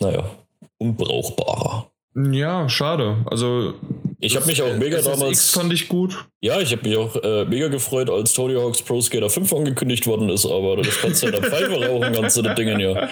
naja, 0.00 0.30
unbrauchbarer. 0.78 1.90
Ja, 2.32 2.68
schade. 2.68 3.18
Also 3.26 3.74
ich 4.18 4.36
habe 4.36 4.46
mich 4.46 4.60
auch 4.62 4.76
mega 4.76 4.98
SSX 4.98 5.18
damals. 5.18 5.50
fand 5.50 5.72
ich 5.72 5.88
gut. 5.88 6.26
Ja, 6.40 6.60
ich 6.60 6.72
habe 6.72 6.86
mich 6.86 6.96
auch 6.96 7.16
äh, 7.16 7.44
mega 7.46 7.68
gefreut, 7.68 8.10
als 8.10 8.32
Tony 8.34 8.54
Hawk's 8.54 8.82
Pro 8.82 9.00
Skater 9.00 9.30
5 9.30 9.52
angekündigt 9.52 10.06
worden 10.06 10.28
ist, 10.28 10.44
aber 10.44 10.76
das 10.76 11.00
kannst 11.00 11.22
du 11.22 11.26
ja 11.26 11.32
der 11.32 11.42
Pfeife 11.42 11.86
rauchen, 11.88 12.12
ganz 12.12 12.34
so 12.34 12.42
Dingen 12.42 12.80
ja. 12.80 13.08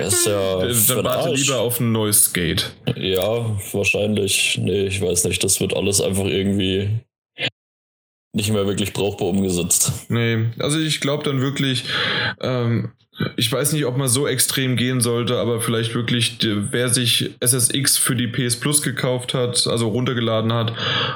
Das 0.00 0.14
ist 0.14 0.26
ja. 0.26 0.58
Dann 0.94 1.04
warte 1.04 1.34
lieber 1.34 1.60
auf 1.60 1.80
ein 1.80 1.92
neues 1.92 2.24
Skate. 2.24 2.70
Ja, 2.96 3.56
wahrscheinlich. 3.72 4.58
Nee, 4.60 4.86
ich 4.86 5.00
weiß 5.00 5.24
nicht. 5.24 5.42
Das 5.42 5.60
wird 5.60 5.74
alles 5.74 6.00
einfach 6.00 6.26
irgendwie 6.26 6.90
nicht 8.34 8.52
mehr 8.52 8.66
wirklich 8.66 8.92
brauchbar 8.92 9.28
umgesetzt. 9.28 9.92
Nee, 10.08 10.46
also 10.58 10.78
ich 10.78 11.00
glaube 11.00 11.24
dann 11.24 11.40
wirklich, 11.40 11.84
ähm, 12.40 12.92
ich 13.36 13.50
weiß 13.50 13.72
nicht, 13.72 13.84
ob 13.84 13.96
man 13.96 14.08
so 14.08 14.26
extrem 14.26 14.76
gehen 14.76 15.00
sollte, 15.00 15.38
aber 15.38 15.60
vielleicht 15.60 15.94
wirklich, 15.94 16.38
wer 16.42 16.88
sich 16.88 17.30
SSX 17.40 17.96
für 17.96 18.14
die 18.14 18.28
PS 18.28 18.56
Plus 18.56 18.82
gekauft 18.82 19.34
hat, 19.34 19.66
also 19.66 19.88
runtergeladen 19.88 20.52
hat 20.52 20.72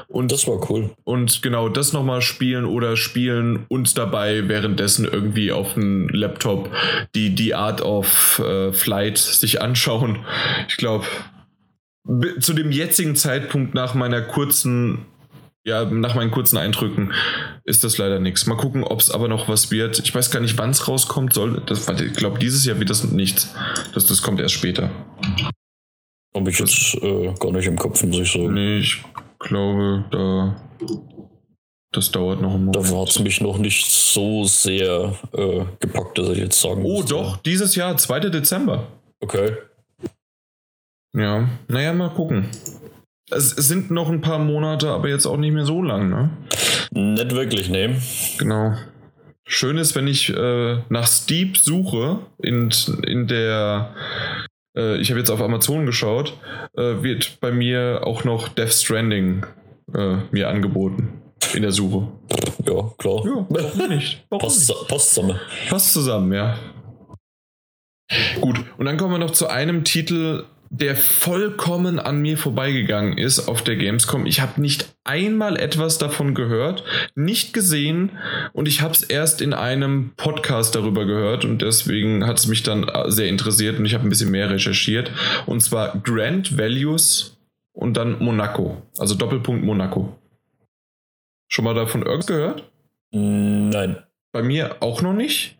und 0.09 0.33
das 0.33 0.47
war 0.47 0.69
cool. 0.71 0.91
Und 1.05 1.43
genau 1.43 1.69
das 1.69 1.93
nochmal 1.93 2.23
spielen 2.23 2.65
oder 2.65 2.97
spielen 2.97 3.65
und 3.69 3.97
dabei 3.99 4.49
währenddessen 4.49 5.05
irgendwie 5.05 5.53
auf 5.53 5.75
dem 5.75 6.09
Laptop 6.09 6.71
die, 7.15 7.35
die 7.35 7.55
Art 7.55 7.83
of 7.83 8.41
äh, 8.41 8.73
Flight 8.73 9.19
sich 9.19 9.61
anschauen. 9.63 10.19
Ich 10.69 10.77
glaube, 10.77 11.07
zu 12.41 12.53
dem 12.53 12.73
jetzigen 12.73 13.15
Zeitpunkt 13.15 13.75
nach 13.75 13.95
meiner 13.95 14.23
kurzen 14.23 15.07
ja, 15.65 15.85
nach 15.85 16.15
meinen 16.15 16.31
kurzen 16.31 16.57
Eindrücken 16.57 17.13
ist 17.65 17.85
das 17.85 17.99
leider 17.99 18.19
nichts. 18.19 18.47
Mal 18.47 18.57
gucken, 18.57 18.83
ob 18.83 19.01
es 19.01 19.11
aber 19.11 19.29
noch 19.29 19.49
was 19.49 19.71
wird. 19.71 19.99
Ich 20.01 20.15
weiß 20.15 20.31
gar 20.31 20.41
nicht, 20.41 20.59
wann 20.59 20.71
es 20.71 20.89
rauskommt 20.89 21.33
soll. 21.35 21.63
Das, 21.67 21.89
ich 21.89 22.15
glaube, 22.15 22.39
dieses 22.39 22.65
Jahr 22.65 22.79
wird 22.79 22.91
das 22.91 23.05
nichts. 23.05 23.55
Das, 23.95 24.07
das 24.07 24.23
kommt 24.23 24.41
erst 24.41 24.55
später. 24.55 24.91
Habe 26.35 26.51
ich 26.51 26.59
jetzt 26.59 26.95
äh, 27.03 27.33
gar 27.39 27.53
nicht 27.53 27.67
im 27.67 27.77
Kopf, 27.77 28.03
muss 28.03 28.19
ich 28.19 28.33
sagen. 28.33 28.55
Nee, 28.55 28.79
ich 28.79 29.05
glaube, 29.39 30.05
da. 30.11 30.57
Das 31.93 32.11
dauert 32.11 32.41
noch 32.41 32.55
einen 32.55 32.65
Moment. 32.65 32.91
Da 32.91 33.01
hat 33.01 33.09
es 33.11 33.19
mich 33.19 33.41
noch 33.43 33.59
nicht 33.59 33.85
so 33.87 34.45
sehr 34.45 35.15
äh, 35.35 35.65
gepackt, 35.79 36.17
dass 36.19 36.31
ich 36.31 36.39
jetzt 36.39 36.59
sagen 36.61 36.83
Oh, 36.85 37.01
müsste. 37.01 37.15
doch, 37.15 37.37
dieses 37.37 37.75
Jahr, 37.77 37.97
2. 37.99 38.21
Dezember. 38.31 38.89
Okay. 39.21 39.57
Ja, 41.15 41.47
naja, 41.69 41.93
mal 41.93 42.09
gucken 42.09 42.49
es 43.35 43.51
sind 43.51 43.91
noch 43.91 44.09
ein 44.09 44.21
paar 44.21 44.39
Monate, 44.39 44.91
aber 44.91 45.09
jetzt 45.09 45.27
auch 45.27 45.37
nicht 45.37 45.53
mehr 45.53 45.65
so 45.65 45.83
lang, 45.83 46.09
ne? 46.09 46.31
Nicht 46.93 47.35
wirklich, 47.35 47.69
ne. 47.69 48.01
Genau. 48.39 48.75
Schön 49.45 49.77
ist, 49.77 49.95
wenn 49.95 50.07
ich 50.07 50.31
äh, 50.31 50.79
nach 50.89 51.07
Steep 51.07 51.57
suche, 51.57 52.21
in, 52.39 52.71
in 53.07 53.27
der, 53.27 53.95
äh, 54.77 54.99
ich 54.99 55.11
habe 55.11 55.19
jetzt 55.19 55.31
auf 55.31 55.43
Amazon 55.43 55.85
geschaut, 55.85 56.39
äh, 56.77 57.03
wird 57.03 57.41
bei 57.41 57.51
mir 57.51 58.03
auch 58.05 58.25
noch 58.25 58.49
Death 58.49 58.73
Stranding 58.73 59.45
äh, 59.95 60.17
mir 60.31 60.49
angeboten. 60.49 61.23
In 61.55 61.63
der 61.63 61.73
Suche. 61.73 62.09
Ja, 62.67 62.91
klar. 62.99 63.23
Ja, 63.25 63.47
warum 63.49 63.89
nicht? 63.89 64.25
Warum 64.31 64.47
passt, 64.47 64.69
nicht? 64.69 64.89
passt 64.89 65.15
zusammen. 65.15 65.41
Passt 65.69 65.93
zusammen, 65.93 66.33
ja. 66.33 66.57
Gut, 68.41 68.65
und 68.79 68.87
dann 68.87 68.97
kommen 68.97 69.13
wir 69.13 69.19
noch 69.19 69.33
zu 69.33 69.49
einem 69.49 69.85
Titel, 69.85 70.45
der 70.75 70.97
vollkommen 70.97 71.99
an 71.99 72.23
mir 72.23 72.39
vorbeigegangen 72.39 73.19
ist 73.19 73.47
auf 73.47 73.63
der 73.63 73.77
Gamescom. 73.77 74.25
Ich 74.25 74.41
habe 74.41 74.59
nicht 74.59 74.89
einmal 75.05 75.59
etwas 75.59 75.99
davon 75.99 76.35
gehört, 76.35 76.83
nicht 77.15 77.53
gesehen 77.53 78.13
und 78.55 78.67
ich 78.67 78.81
habe 78.81 78.95
es 78.95 79.03
erst 79.03 79.43
in 79.43 79.53
einem 79.53 80.13
Podcast 80.17 80.75
darüber 80.75 81.05
gehört 81.05 81.45
und 81.45 81.61
deswegen 81.61 82.27
hat 82.27 82.39
es 82.39 82.47
mich 82.47 82.63
dann 82.63 82.91
sehr 83.09 83.29
interessiert 83.29 83.79
und 83.79 83.85
ich 83.85 83.93
habe 83.93 84.07
ein 84.07 84.09
bisschen 84.09 84.31
mehr 84.31 84.49
recherchiert. 84.49 85.13
Und 85.45 85.61
zwar 85.63 85.99
Grand 85.99 86.57
Values 86.57 87.37
und 87.75 87.99
dann 87.99 88.19
Monaco, 88.21 88.81
also 88.97 89.15
Doppelpunkt 89.15 89.63
Monaco. 89.63 90.17
Schon 91.49 91.67
mal 91.67 91.75
davon 91.75 92.01
irgendwas 92.01 92.27
gehört? 92.27 92.73
Nein. 93.11 93.99
Bei 94.33 94.43
mir 94.43 94.77
auch 94.81 95.03
noch 95.03 95.13
nicht. 95.13 95.59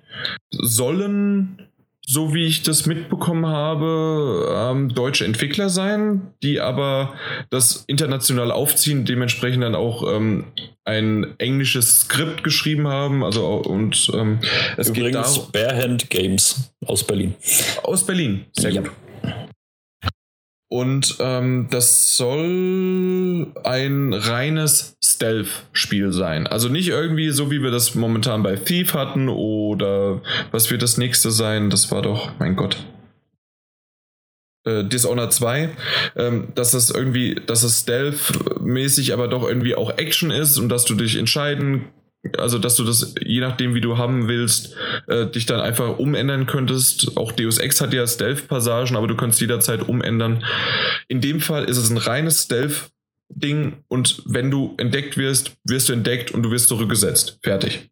Sollen 0.51 1.69
so 2.13 2.35
wie 2.35 2.45
ich 2.45 2.63
das 2.63 2.85
mitbekommen 2.85 3.47
habe, 3.47 4.47
ähm, 4.55 4.91
deutsche 4.91 5.25
Entwickler 5.25 5.71
sein, 5.71 6.35
die 6.43 6.61
aber 6.61 7.15
das 7.49 7.85
international 7.87 8.51
aufziehen, 8.51 9.07
dementsprechend 9.07 9.63
dann 9.63 9.75
auch 9.75 10.07
ähm, 10.07 10.45
ein 10.85 11.35
englisches 11.39 12.01
Skript 12.03 12.45
geschrieben 12.45 12.87
haben. 12.87 13.25
Also 13.25 13.47
und 13.47 14.11
ähm, 14.15 14.41
es 14.77 14.91
Übrigens 14.91 15.35
geht 15.35 15.53
Barehand 15.53 16.11
Games 16.11 16.75
aus 16.85 17.03
Berlin. 17.03 17.35
Aus 17.83 18.05
Berlin, 18.05 18.45
sehr 18.53 18.73
ja. 18.73 18.83
gut. 18.83 18.93
Und 20.73 21.17
ähm, 21.21 21.67
das 21.71 22.17
soll 22.17 23.47
ein 23.63 24.15
reines 24.15 24.97
Stealth-Spiel 25.05 26.13
sein. 26.13 26.47
Also 26.47 26.71
nicht 26.71 26.89
irgendwie 26.89 27.29
so, 27.29 27.51
wie 27.51 27.63
wir 27.63 27.71
das 27.71 27.95
momentan 27.95 28.43
bei 28.43 28.57
Thief 28.57 28.95
hatten 28.95 29.29
oder 29.29 30.23
was 30.51 30.71
wird 30.71 30.81
das 30.81 30.97
nächste 30.97 31.31
sein? 31.31 31.69
Das 31.69 31.91
war 31.91 32.01
doch, 32.01 32.31
mein 32.39 32.57
Gott. 32.57 32.79
äh, 34.65 34.83
Dishonored 34.83 35.35
2, 35.35 35.77
ähm, 36.17 36.49
dass 36.55 36.73
es 36.73 36.89
irgendwie, 36.89 37.35
dass 37.35 37.65
es 37.65 37.81
Stealth-mäßig, 37.81 39.13
aber 39.13 39.29
doch 39.29 39.47
irgendwie 39.47 39.75
auch 39.75 39.99
Action 39.99 40.31
ist 40.31 40.57
und 40.57 40.71
dass 40.71 40.87
du 40.87 40.95
dich 40.95 41.19
entscheiden 41.19 41.85
also 42.39 42.59
dass 42.59 42.77
du 42.77 42.85
das, 42.85 43.15
je 43.21 43.41
nachdem 43.41 43.75
wie 43.75 43.81
du 43.81 43.99
haben 43.99 44.29
willst, 44.29 44.77
äh, 45.09 45.27
dich 45.27 45.47
dann 45.47 45.61
einfach 45.61 45.99
umändern 45.99 46.47
könntest. 46.47 47.17
Auch 47.17 47.33
Deus 47.33 47.59
Ex 47.59 47.81
hat 47.81 47.93
ja 47.93 48.07
Stealth-Passagen, 48.07 48.97
aber 48.97 49.07
du 49.07 49.17
kannst 49.17 49.41
jederzeit 49.41 49.89
umändern. 49.89 50.45
In 51.09 51.21
dem 51.21 51.41
Fall 51.41 51.65
ist 51.65 51.79
es 51.79 51.91
ein 51.91 51.99
reines 51.99 52.45
Stealth-Ding 52.45 53.85
und 53.89 54.23
wenn 54.27 54.51
du 54.51 54.75
entdeckt 54.79 55.17
wirst, 55.17 55.57
wirst 55.65 55.89
du 55.89 55.93
entdeckt 55.93 56.31
und 56.31 56.43
du 56.43 56.51
wirst 56.51 56.69
zurückgesetzt. 56.69 57.39
Fertig. 57.43 57.91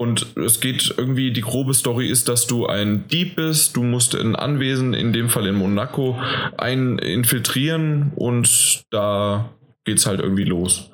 Und 0.00 0.36
es 0.36 0.60
geht 0.60 0.94
irgendwie, 0.96 1.32
die 1.32 1.40
grobe 1.40 1.74
Story 1.74 2.08
ist, 2.08 2.28
dass 2.28 2.46
du 2.46 2.66
ein 2.66 3.08
Dieb 3.08 3.34
bist, 3.34 3.76
du 3.76 3.82
musst 3.82 4.14
ein 4.14 4.36
Anwesen, 4.36 4.94
in 4.94 5.12
dem 5.12 5.28
Fall 5.28 5.46
in 5.46 5.56
Monaco, 5.56 6.20
ein 6.56 6.98
infiltrieren 6.98 8.12
und 8.14 8.84
da 8.90 9.50
geht's 9.88 10.04
halt 10.04 10.20
irgendwie 10.20 10.44
los. 10.44 10.90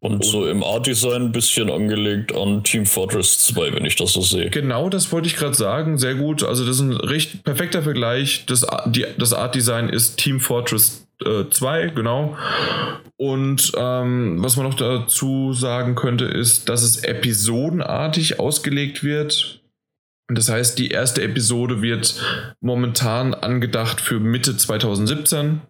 Und 0.00 0.24
so 0.24 0.46
im 0.46 0.64
Art-Design 0.64 1.22
ein 1.22 1.32
bisschen 1.32 1.70
angelegt 1.70 2.34
an 2.34 2.64
Team 2.64 2.86
Fortress 2.86 3.38
2, 3.46 3.74
wenn 3.74 3.84
ich 3.84 3.96
das 3.96 4.12
so 4.14 4.22
sehe. 4.22 4.48
Genau, 4.48 4.88
das 4.88 5.12
wollte 5.12 5.28
ich 5.28 5.36
gerade 5.36 5.54
sagen. 5.54 5.98
Sehr 5.98 6.14
gut. 6.14 6.42
Also, 6.42 6.64
das 6.64 6.76
ist 6.76 6.82
ein 6.82 6.92
recht 6.92 7.44
perfekter 7.44 7.82
Vergleich. 7.82 8.46
Das, 8.46 8.66
die, 8.86 9.04
das 9.18 9.34
Art-Design 9.34 9.90
ist 9.90 10.16
Team 10.16 10.40
Fortress 10.40 11.06
2, 11.20 11.82
äh, 11.82 11.90
genau. 11.90 12.36
Und 13.16 13.72
ähm, 13.76 14.42
was 14.42 14.56
man 14.56 14.66
noch 14.66 14.74
dazu 14.74 15.52
sagen 15.52 15.94
könnte, 15.94 16.24
ist, 16.24 16.68
dass 16.68 16.82
es 16.82 17.04
episodenartig 17.04 18.40
ausgelegt 18.40 19.04
wird. 19.04 19.60
Das 20.28 20.48
heißt, 20.48 20.78
die 20.78 20.88
erste 20.88 21.22
Episode 21.22 21.82
wird 21.82 22.14
momentan 22.60 23.34
angedacht 23.34 24.00
für 24.00 24.20
Mitte 24.20 24.56
2017. 24.56 25.62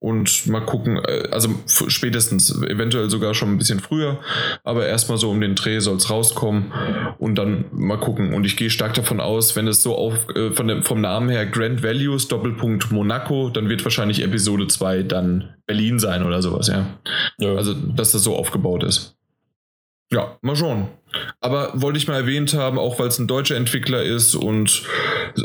Und 0.00 0.46
mal 0.46 0.64
gucken, 0.64 0.96
äh, 0.96 1.28
also 1.30 1.50
spätestens, 1.66 2.50
eventuell 2.62 3.10
sogar 3.10 3.34
schon 3.34 3.50
ein 3.50 3.58
bisschen 3.58 3.80
früher, 3.80 4.18
aber 4.64 4.86
erstmal 4.86 5.18
so 5.18 5.30
um 5.30 5.42
den 5.42 5.54
Dreh 5.54 5.80
soll 5.80 5.96
es 5.96 6.08
rauskommen 6.08 6.72
und 7.18 7.34
dann 7.34 7.66
mal 7.70 7.98
gucken. 7.98 8.32
Und 8.32 8.46
ich 8.46 8.56
gehe 8.56 8.70
stark 8.70 8.94
davon 8.94 9.20
aus, 9.20 9.56
wenn 9.56 9.68
es 9.68 9.82
so 9.82 9.94
auf, 9.94 10.14
äh, 10.34 10.52
von 10.52 10.68
dem, 10.68 10.82
vom 10.84 11.02
Namen 11.02 11.28
her 11.28 11.44
Grand 11.44 11.82
Values 11.82 12.28
Doppelpunkt 12.28 12.90
Monaco, 12.90 13.50
dann 13.50 13.68
wird 13.68 13.84
wahrscheinlich 13.84 14.22
Episode 14.22 14.68
2 14.68 15.02
dann 15.02 15.54
Berlin 15.66 15.98
sein 15.98 16.24
oder 16.24 16.40
sowas, 16.40 16.68
ja. 16.68 16.98
ja. 17.38 17.54
Also, 17.54 17.74
dass 17.74 18.12
das 18.12 18.22
so 18.22 18.36
aufgebaut 18.36 18.82
ist. 18.82 19.19
Ja, 20.12 20.38
mal 20.42 20.56
schauen. 20.56 20.88
Aber 21.40 21.72
wollte 21.74 21.98
ich 21.98 22.08
mal 22.08 22.16
erwähnt 22.16 22.54
haben, 22.54 22.78
auch 22.78 22.98
weil 22.98 23.08
es 23.08 23.18
ein 23.18 23.28
deutscher 23.28 23.56
Entwickler 23.56 24.02
ist 24.02 24.34
und 24.34 24.82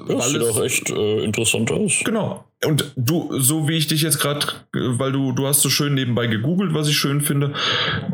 das 0.07 0.29
sieht 0.29 0.41
auch 0.41 0.61
echt 0.63 0.89
äh, 0.89 1.23
interessant 1.23 1.71
aus. 1.71 2.01
Genau. 2.03 2.45
Und 2.63 2.93
du, 2.95 3.39
so 3.39 3.67
wie 3.67 3.77
ich 3.77 3.87
dich 3.87 4.01
jetzt 4.01 4.19
gerade, 4.19 4.47
weil 4.73 5.11
du, 5.11 5.31
du 5.33 5.47
hast 5.47 5.61
so 5.61 5.69
schön 5.69 5.93
nebenbei 5.93 6.27
gegoogelt, 6.27 6.73
was 6.73 6.87
ich 6.87 6.97
schön 6.97 7.21
finde, 7.21 7.53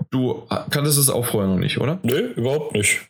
du 0.09 0.45
kanntest 0.69 0.97
es 0.97 1.09
auch 1.09 1.25
vorher 1.25 1.49
noch 1.49 1.59
nicht, 1.59 1.79
oder? 1.79 1.99
Nee, 2.03 2.33
überhaupt 2.35 2.73
nicht. 2.73 3.01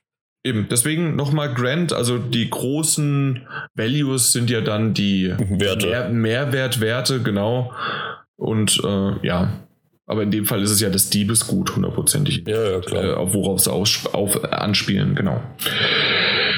Eben, 0.44 0.68
deswegen 0.70 1.16
nochmal 1.16 1.54
Grant, 1.54 1.94
also 1.94 2.18
die 2.18 2.50
großen 2.50 3.48
Values 3.76 4.32
sind 4.32 4.50
ja 4.50 4.62
dann 4.62 4.94
die 4.94 5.34
Werte. 5.38 5.88
Mehr, 5.88 6.10
Mehrwertwerte, 6.10 7.22
genau. 7.22 7.74
Und 8.38 8.82
äh, 8.84 9.28
ja, 9.28 9.52
aber 10.12 10.24
in 10.24 10.32
dem 10.32 10.46
Fall 10.46 10.62
ist 10.62 10.72
es 10.72 10.82
ja 10.82 10.90
das 10.90 11.10
Diebesgut, 11.10 11.74
hundertprozentig. 11.74 12.44
Ja, 12.46 12.72
ja, 12.72 12.80
klar. 12.82 13.04
Äh, 13.18 13.34
worauf 13.34 13.62
sie 13.62 13.72
auf, 13.72 14.44
anspielen, 14.44 15.16
genau. 15.16 15.42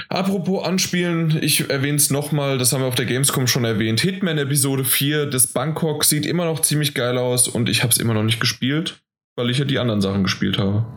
Apropos 0.10 0.66
anspielen, 0.66 1.38
ich 1.40 1.70
erwähne 1.70 1.98
es 1.98 2.10
nochmal, 2.10 2.58
das 2.58 2.74
haben 2.74 2.82
wir 2.82 2.88
auf 2.88 2.96
der 2.96 3.06
Gamescom 3.06 3.46
schon 3.46 3.64
erwähnt. 3.64 4.02
Hitman 4.02 4.40
Episode 4.40 4.84
4 4.84 5.28
des 5.28 5.54
Bangkok 5.54 6.04
sieht 6.04 6.26
immer 6.26 6.46
noch 6.46 6.62
ziemlich 6.62 6.96
geil 6.96 7.16
aus 7.20 7.48
und 7.48 7.70
ich 7.70 7.84
habe 7.84 7.92
es 7.92 8.00
immer 8.00 8.16
noch 8.16 8.24
nicht 8.24 8.40
gespielt, 8.40 9.04
weil 9.36 9.52
ich 9.52 9.60
ja 9.60 9.66
die 9.66 9.78
anderen 9.78 10.02
Sachen 10.02 10.24
gespielt 10.24 10.58
habe. 10.58 10.88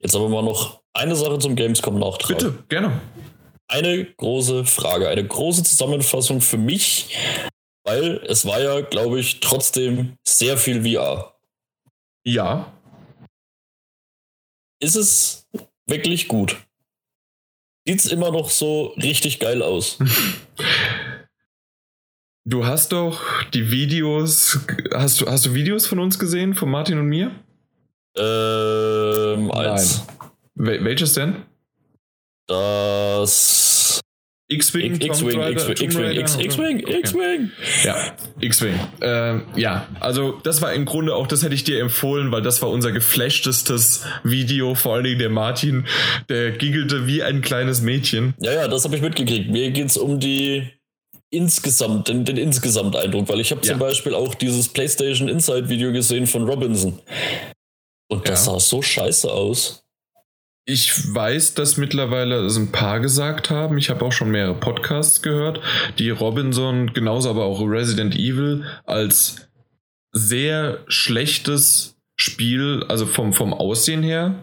Jetzt 0.00 0.16
aber 0.16 0.30
mal 0.30 0.42
noch 0.42 0.80
eine 0.94 1.14
Sache 1.14 1.38
zum 1.38 1.56
Gamescom-Nachtrag. 1.56 2.38
Bitte, 2.38 2.54
gerne. 2.70 2.92
Eine 3.68 4.06
große 4.16 4.64
Frage, 4.64 5.10
eine 5.10 5.26
große 5.26 5.62
Zusammenfassung 5.62 6.40
für 6.40 6.56
mich, 6.56 7.14
weil 7.84 8.22
es 8.26 8.46
war 8.46 8.62
ja, 8.62 8.80
glaube 8.80 9.20
ich, 9.20 9.40
trotzdem 9.40 10.14
sehr 10.26 10.56
viel 10.56 10.82
VR. 10.82 11.35
Ja. 12.26 12.72
Ist 14.80 14.96
es 14.96 15.46
wirklich 15.86 16.26
gut? 16.26 16.56
Sieht 17.86 18.00
es 18.00 18.06
immer 18.06 18.32
noch 18.32 18.50
so 18.50 18.88
richtig 18.96 19.38
geil 19.38 19.62
aus? 19.62 19.98
Du 22.48 22.64
hast 22.64 22.92
doch 22.92 23.42
die 23.54 23.72
Videos. 23.72 24.60
Hast 24.94 25.20
du, 25.20 25.26
hast 25.26 25.46
du 25.46 25.54
Videos 25.54 25.88
von 25.88 25.98
uns 25.98 26.16
gesehen, 26.16 26.54
von 26.54 26.70
Martin 26.70 26.96
und 27.00 27.06
mir? 27.06 27.34
Ähm, 28.16 29.50
eins. 29.50 30.06
Nein. 30.54 30.84
Welches 30.84 31.14
denn? 31.14 31.42
Das 32.46 33.75
X-Wing, 34.48 35.00
X-Wing, 35.00 35.40
X-Wing, 35.40 35.76
X-Wing, 36.38 36.78
X-Wing. 36.78 37.50
Ja, 37.82 38.16
X-Wing. 38.40 38.74
Ähm, 39.00 39.42
ja, 39.56 39.88
also 39.98 40.38
das 40.44 40.62
war 40.62 40.72
im 40.72 40.84
Grunde 40.84 41.16
auch, 41.16 41.26
das 41.26 41.42
hätte 41.42 41.54
ich 41.54 41.64
dir 41.64 41.80
empfohlen, 41.80 42.30
weil 42.30 42.42
das 42.42 42.62
war 42.62 42.70
unser 42.70 42.92
geflashtestes 42.92 44.04
Video, 44.22 44.76
vor 44.76 44.94
allen 44.94 45.04
Dingen 45.04 45.18
der 45.18 45.30
Martin, 45.30 45.84
der 46.28 46.52
giggelte 46.52 47.08
wie 47.08 47.24
ein 47.24 47.42
kleines 47.42 47.80
Mädchen. 47.80 48.34
Ja, 48.38 48.52
ja, 48.52 48.68
das 48.68 48.84
habe 48.84 48.94
ich 48.94 49.02
mitgekriegt. 49.02 49.50
Mir 49.50 49.72
geht 49.72 49.88
es 49.88 49.96
um 49.96 50.20
die 50.20 50.70
insgesamt, 51.30 52.06
den, 52.06 52.24
den 52.24 52.36
Insgesamt-Eindruck, 52.36 53.28
weil 53.28 53.40
ich 53.40 53.50
habe 53.50 53.62
ja. 53.62 53.72
zum 53.72 53.80
Beispiel 53.80 54.14
auch 54.14 54.36
dieses 54.36 54.68
PlayStation 54.68 55.28
Inside-Video 55.28 55.90
gesehen 55.90 56.28
von 56.28 56.44
Robinson. 56.44 57.00
Und 58.08 58.28
das 58.28 58.46
ja. 58.46 58.52
sah 58.52 58.60
so 58.60 58.80
scheiße 58.80 59.28
aus. 59.30 59.85
Ich 60.68 61.14
weiß, 61.14 61.54
dass 61.54 61.76
mittlerweile 61.76 62.44
es 62.44 62.56
ein 62.56 62.72
paar 62.72 62.98
gesagt 62.98 63.50
haben. 63.50 63.78
Ich 63.78 63.88
habe 63.88 64.04
auch 64.04 64.10
schon 64.10 64.32
mehrere 64.32 64.54
Podcasts 64.54 65.22
gehört, 65.22 65.60
die 66.00 66.10
Robinson, 66.10 66.92
genauso 66.92 67.30
aber 67.30 67.44
auch 67.44 67.60
Resident 67.60 68.16
Evil 68.16 68.64
als 68.84 69.48
sehr 70.10 70.80
schlechtes 70.88 71.96
Spiel, 72.16 72.84
also 72.88 73.06
vom, 73.06 73.32
vom 73.32 73.54
Aussehen 73.54 74.02
her, 74.02 74.34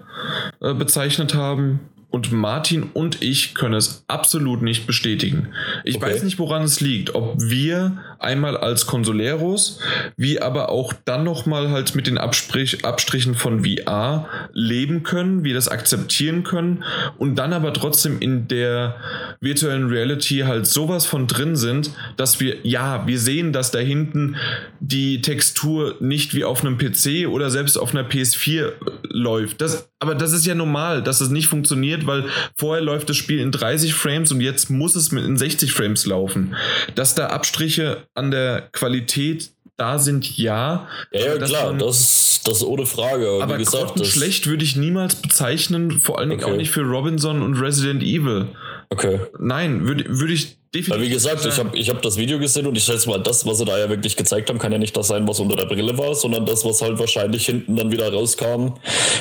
äh, 0.61 0.73
bezeichnet 0.73 1.33
haben. 1.33 1.81
Und 2.09 2.31
Martin 2.31 2.83
und 2.93 3.21
ich 3.21 3.53
können 3.53 3.73
es 3.73 4.05
absolut 4.07 4.61
nicht 4.61 4.87
bestätigen. 4.87 5.49
Ich 5.83 5.97
okay. 5.97 6.05
weiß 6.05 6.23
nicht, 6.23 6.39
woran 6.39 6.61
es 6.61 6.79
liegt. 6.79 7.15
Ob 7.15 7.35
wir 7.41 7.97
einmal 8.23 8.57
als 8.57 8.85
Consoleros, 8.85 9.79
wie 10.17 10.41
aber 10.41 10.69
auch 10.69 10.93
dann 11.05 11.23
nochmal 11.23 11.69
halt 11.69 11.95
mit 11.95 12.07
den 12.07 12.17
Absprich, 12.17 12.85
Abstrichen 12.85 13.35
von 13.35 13.65
VR 13.65 14.27
leben 14.53 15.03
können, 15.03 15.43
wir 15.43 15.53
das 15.53 15.67
akzeptieren 15.67 16.43
können 16.43 16.83
und 17.17 17.35
dann 17.35 17.53
aber 17.53 17.73
trotzdem 17.73 18.19
in 18.19 18.47
der 18.47 18.95
virtuellen 19.39 19.87
Reality 19.87 20.39
halt 20.39 20.67
sowas 20.67 21.05
von 21.05 21.27
drin 21.27 21.55
sind, 21.55 21.91
dass 22.17 22.39
wir, 22.39 22.57
ja, 22.63 23.05
wir 23.07 23.19
sehen, 23.19 23.53
dass 23.53 23.71
da 23.71 23.79
hinten 23.79 24.35
die 24.79 25.21
Textur 25.21 25.95
nicht 25.99 26.33
wie 26.33 26.43
auf 26.43 26.63
einem 26.63 26.77
PC 26.77 27.27
oder 27.27 27.49
selbst 27.49 27.77
auf 27.77 27.93
einer 27.93 28.07
PS4 28.07 28.73
läuft. 29.09 29.61
Das, 29.61 29.89
aber 29.99 30.15
das 30.15 30.33
ist 30.33 30.45
ja 30.45 30.55
normal, 30.55 31.03
dass 31.03 31.21
es 31.21 31.29
nicht 31.29 31.47
funktioniert, 31.47 32.05
weil 32.07 32.25
vorher 32.55 32.83
läuft 32.83 33.09
das 33.09 33.17
Spiel 33.17 33.39
in 33.39 33.51
30 33.51 33.93
Frames 33.93 34.31
und 34.31 34.41
jetzt 34.41 34.69
muss 34.69 34.95
es 34.95 35.11
in 35.11 35.37
60 35.37 35.71
Frames 35.71 36.05
laufen. 36.05 36.55
Dass 36.95 37.15
da 37.15 37.27
Abstriche 37.27 38.05
an 38.13 38.31
der 38.31 38.69
Qualität 38.71 39.51
da 39.77 39.97
sind, 39.97 40.37
ja. 40.37 40.87
Ja, 41.11 41.19
ja 41.19 41.37
klar, 41.37 41.67
man, 41.67 41.79
das, 41.79 42.41
das 42.45 42.63
ohne 42.63 42.85
Frage. 42.85 43.27
Aber, 43.27 43.43
aber 43.43 43.59
wie 43.59 43.63
gesagt, 43.63 44.05
schlecht 44.05 44.47
würde 44.47 44.63
ich 44.63 44.75
niemals 44.75 45.15
bezeichnen, 45.15 45.99
vor 45.99 46.19
allen 46.19 46.29
Dingen 46.29 46.43
okay. 46.43 46.53
auch 46.53 46.57
nicht 46.57 46.71
für 46.71 46.81
Robinson 46.81 47.41
und 47.41 47.59
Resident 47.59 48.03
Evil. 48.03 48.47
Okay. 48.89 49.19
Nein, 49.39 49.87
würde 49.87 50.05
würd 50.07 50.29
ich 50.29 50.57
definitiv. 50.73 50.91
Weil 50.91 51.01
wie 51.01 51.09
gesagt, 51.09 51.45
ich 51.45 51.57
habe 51.57 51.75
ich 51.75 51.89
hab 51.89 52.01
das 52.03 52.17
Video 52.17 52.37
gesehen 52.37 52.67
und 52.67 52.77
ich 52.77 52.83
schätze 52.83 53.09
mal, 53.09 53.17
das, 53.17 53.45
was 53.47 53.57
sie 53.57 53.65
da 53.65 53.77
ja 53.79 53.89
wirklich 53.89 54.15
gezeigt 54.15 54.49
haben, 54.49 54.59
kann 54.59 54.71
ja 54.71 54.77
nicht 54.77 54.95
das 54.95 55.07
sein, 55.07 55.27
was 55.27 55.39
unter 55.39 55.55
der 55.55 55.65
Brille 55.65 55.97
war, 55.97 56.13
sondern 56.13 56.45
das, 56.45 56.63
was 56.63 56.81
halt 56.81 56.99
wahrscheinlich 56.99 57.45
hinten 57.45 57.75
dann 57.75 57.91
wieder 57.91 58.13
rauskam, 58.13 58.73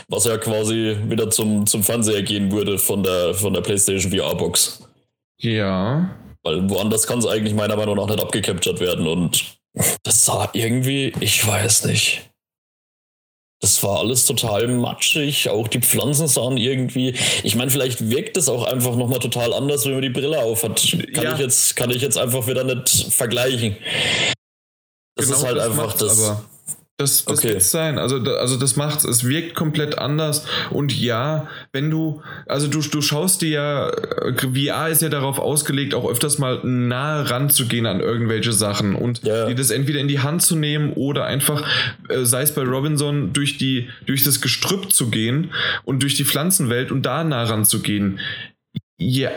was 0.09 0.27
ja 0.27 0.37
quasi 0.37 0.97
wieder 1.09 1.31
zum, 1.31 1.67
zum 1.67 1.83
Fernseher 1.83 2.23
gehen 2.23 2.53
würde 2.53 2.79
von 2.79 3.03
der, 3.03 3.33
von 3.33 3.55
der 3.55 3.63
PlayStation 3.63 4.13
VR-Box. 4.13 4.87
Ja. 5.39 6.11
Weil 6.45 6.69
woanders 6.69 7.07
kann 7.07 7.21
es 7.21 7.27
eigentlich 7.27 7.55
meiner 7.55 7.77
Meinung 7.77 7.97
nach 7.97 8.07
nicht 8.07 8.21
abgecaptured 8.21 8.81
werden 8.81 9.07
und 9.07 9.57
das 10.03 10.25
sah 10.25 10.51
irgendwie, 10.53 11.13
ich 11.21 11.47
weiß 11.47 11.85
nicht. 11.87 12.29
Das 13.61 13.81
war 13.85 14.01
alles 14.01 14.27
total 14.27 14.67
matschig. 14.67 15.49
Auch 15.49 15.69
die 15.69 15.81
Pflanzen 15.81 16.27
sahen 16.27 16.57
irgendwie. 16.57 17.15
Ich 17.45 17.55
meine, 17.55 17.71
vielleicht 17.71 18.11
wirkt 18.11 18.37
es 18.37 18.49
auch 18.49 18.65
einfach 18.65 18.97
nochmal 18.97 19.21
total 19.21 19.53
anders, 19.53 19.85
wenn 19.87 19.93
man 19.93 20.03
die 20.03 20.11
Brille 20.11 20.41
auf 20.43 20.65
hat. 20.65 20.85
Kann, 21.15 21.25
ja. 21.25 21.35
ich 21.35 21.39
jetzt, 21.39 21.77
kann 21.77 21.91
ich 21.91 22.03
jetzt 22.03 22.19
einfach 22.19 22.49
wieder 22.49 22.65
nicht 22.65 23.13
vergleichen. 23.13 23.77
Das 25.15 25.27
genau 25.27 25.39
ist 25.39 25.45
halt 25.45 25.59
das 25.59 25.67
einfach 25.67 25.93
das. 25.93 26.37
Das, 26.99 27.25
das 27.25 27.39
Okay. 27.39 27.55
wird 27.55 27.63
sein. 27.63 27.99
Also, 27.99 28.19
also 28.19 28.57
das 28.57 28.77
macht's. 28.77 29.05
Es 29.05 29.27
wirkt 29.27 29.55
komplett 29.55 29.99
anders. 29.99 30.45
Und 30.71 30.97
ja, 30.97 31.49
wenn 31.73 31.91
du, 31.91 32.23
also 32.47 32.69
du, 32.69 32.81
du 32.81 33.01
schaust 33.01 33.43
dir 33.43 33.49
ja, 33.49 33.89
äh, 33.89 34.35
VR 34.35 34.89
ist 34.89 35.03
ja 35.03 35.09
darauf 35.09 35.39
ausgelegt, 35.39 35.95
auch 35.95 36.09
öfters 36.09 36.39
mal 36.39 36.61
nah 36.63 37.23
ranzugehen 37.23 37.87
an 37.87 38.01
irgendwelche 38.01 38.53
Sachen 38.53 38.95
und 38.95 39.23
ja. 39.25 39.47
dir 39.47 39.55
das 39.55 39.71
entweder 39.71 40.01
in 40.01 40.09
die 40.09 40.21
Hand 40.21 40.43
zu 40.43 40.55
nehmen 40.55 40.93
oder 40.93 41.25
einfach, 41.25 41.67
äh, 42.09 42.25
sei 42.25 42.43
es 42.43 42.55
bei 42.55 42.63
Robinson, 42.63 43.33
durch 43.33 43.59
die, 43.59 43.89
durch 44.07 44.23
das 44.23 44.41
Gestrüpp 44.41 44.93
zu 44.93 45.11
gehen 45.11 45.51
und 45.85 46.03
durch 46.03 46.15
die 46.15 46.25
Pflanzenwelt 46.25 46.93
und 46.93 47.03
da 47.03 47.25
nah 47.25 47.43
ranzugehen. 47.45 48.21
Ja, 48.99 49.31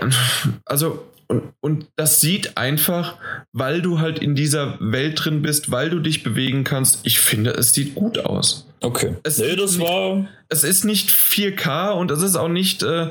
also 0.65 1.03
und, 1.27 1.43
und 1.61 1.87
das 1.95 2.21
sieht 2.21 2.57
einfach, 2.57 3.15
weil 3.51 3.81
du 3.81 3.99
halt 3.99 4.19
in 4.19 4.35
dieser 4.35 4.77
Welt 4.79 5.23
drin 5.23 5.41
bist, 5.41 5.71
weil 5.71 5.89
du 5.89 5.99
dich 5.99 6.23
bewegen 6.23 6.63
kannst. 6.63 6.99
Ich 7.03 7.19
finde, 7.19 7.51
es 7.51 7.73
sieht 7.73 7.95
gut 7.95 8.19
aus. 8.19 8.67
Okay. 8.81 9.15
Es 9.23 9.37
nee, 9.39 9.55
das 9.55 9.77
nicht- 9.77 9.87
war. 9.87 10.27
Es 10.49 10.63
ist 10.63 10.83
nicht 10.85 11.09
4K 11.09 11.91
und 11.91 12.11
es 12.11 12.21
ist 12.21 12.35
auch 12.35 12.49
nicht 12.49 12.83
äh, 12.83 13.09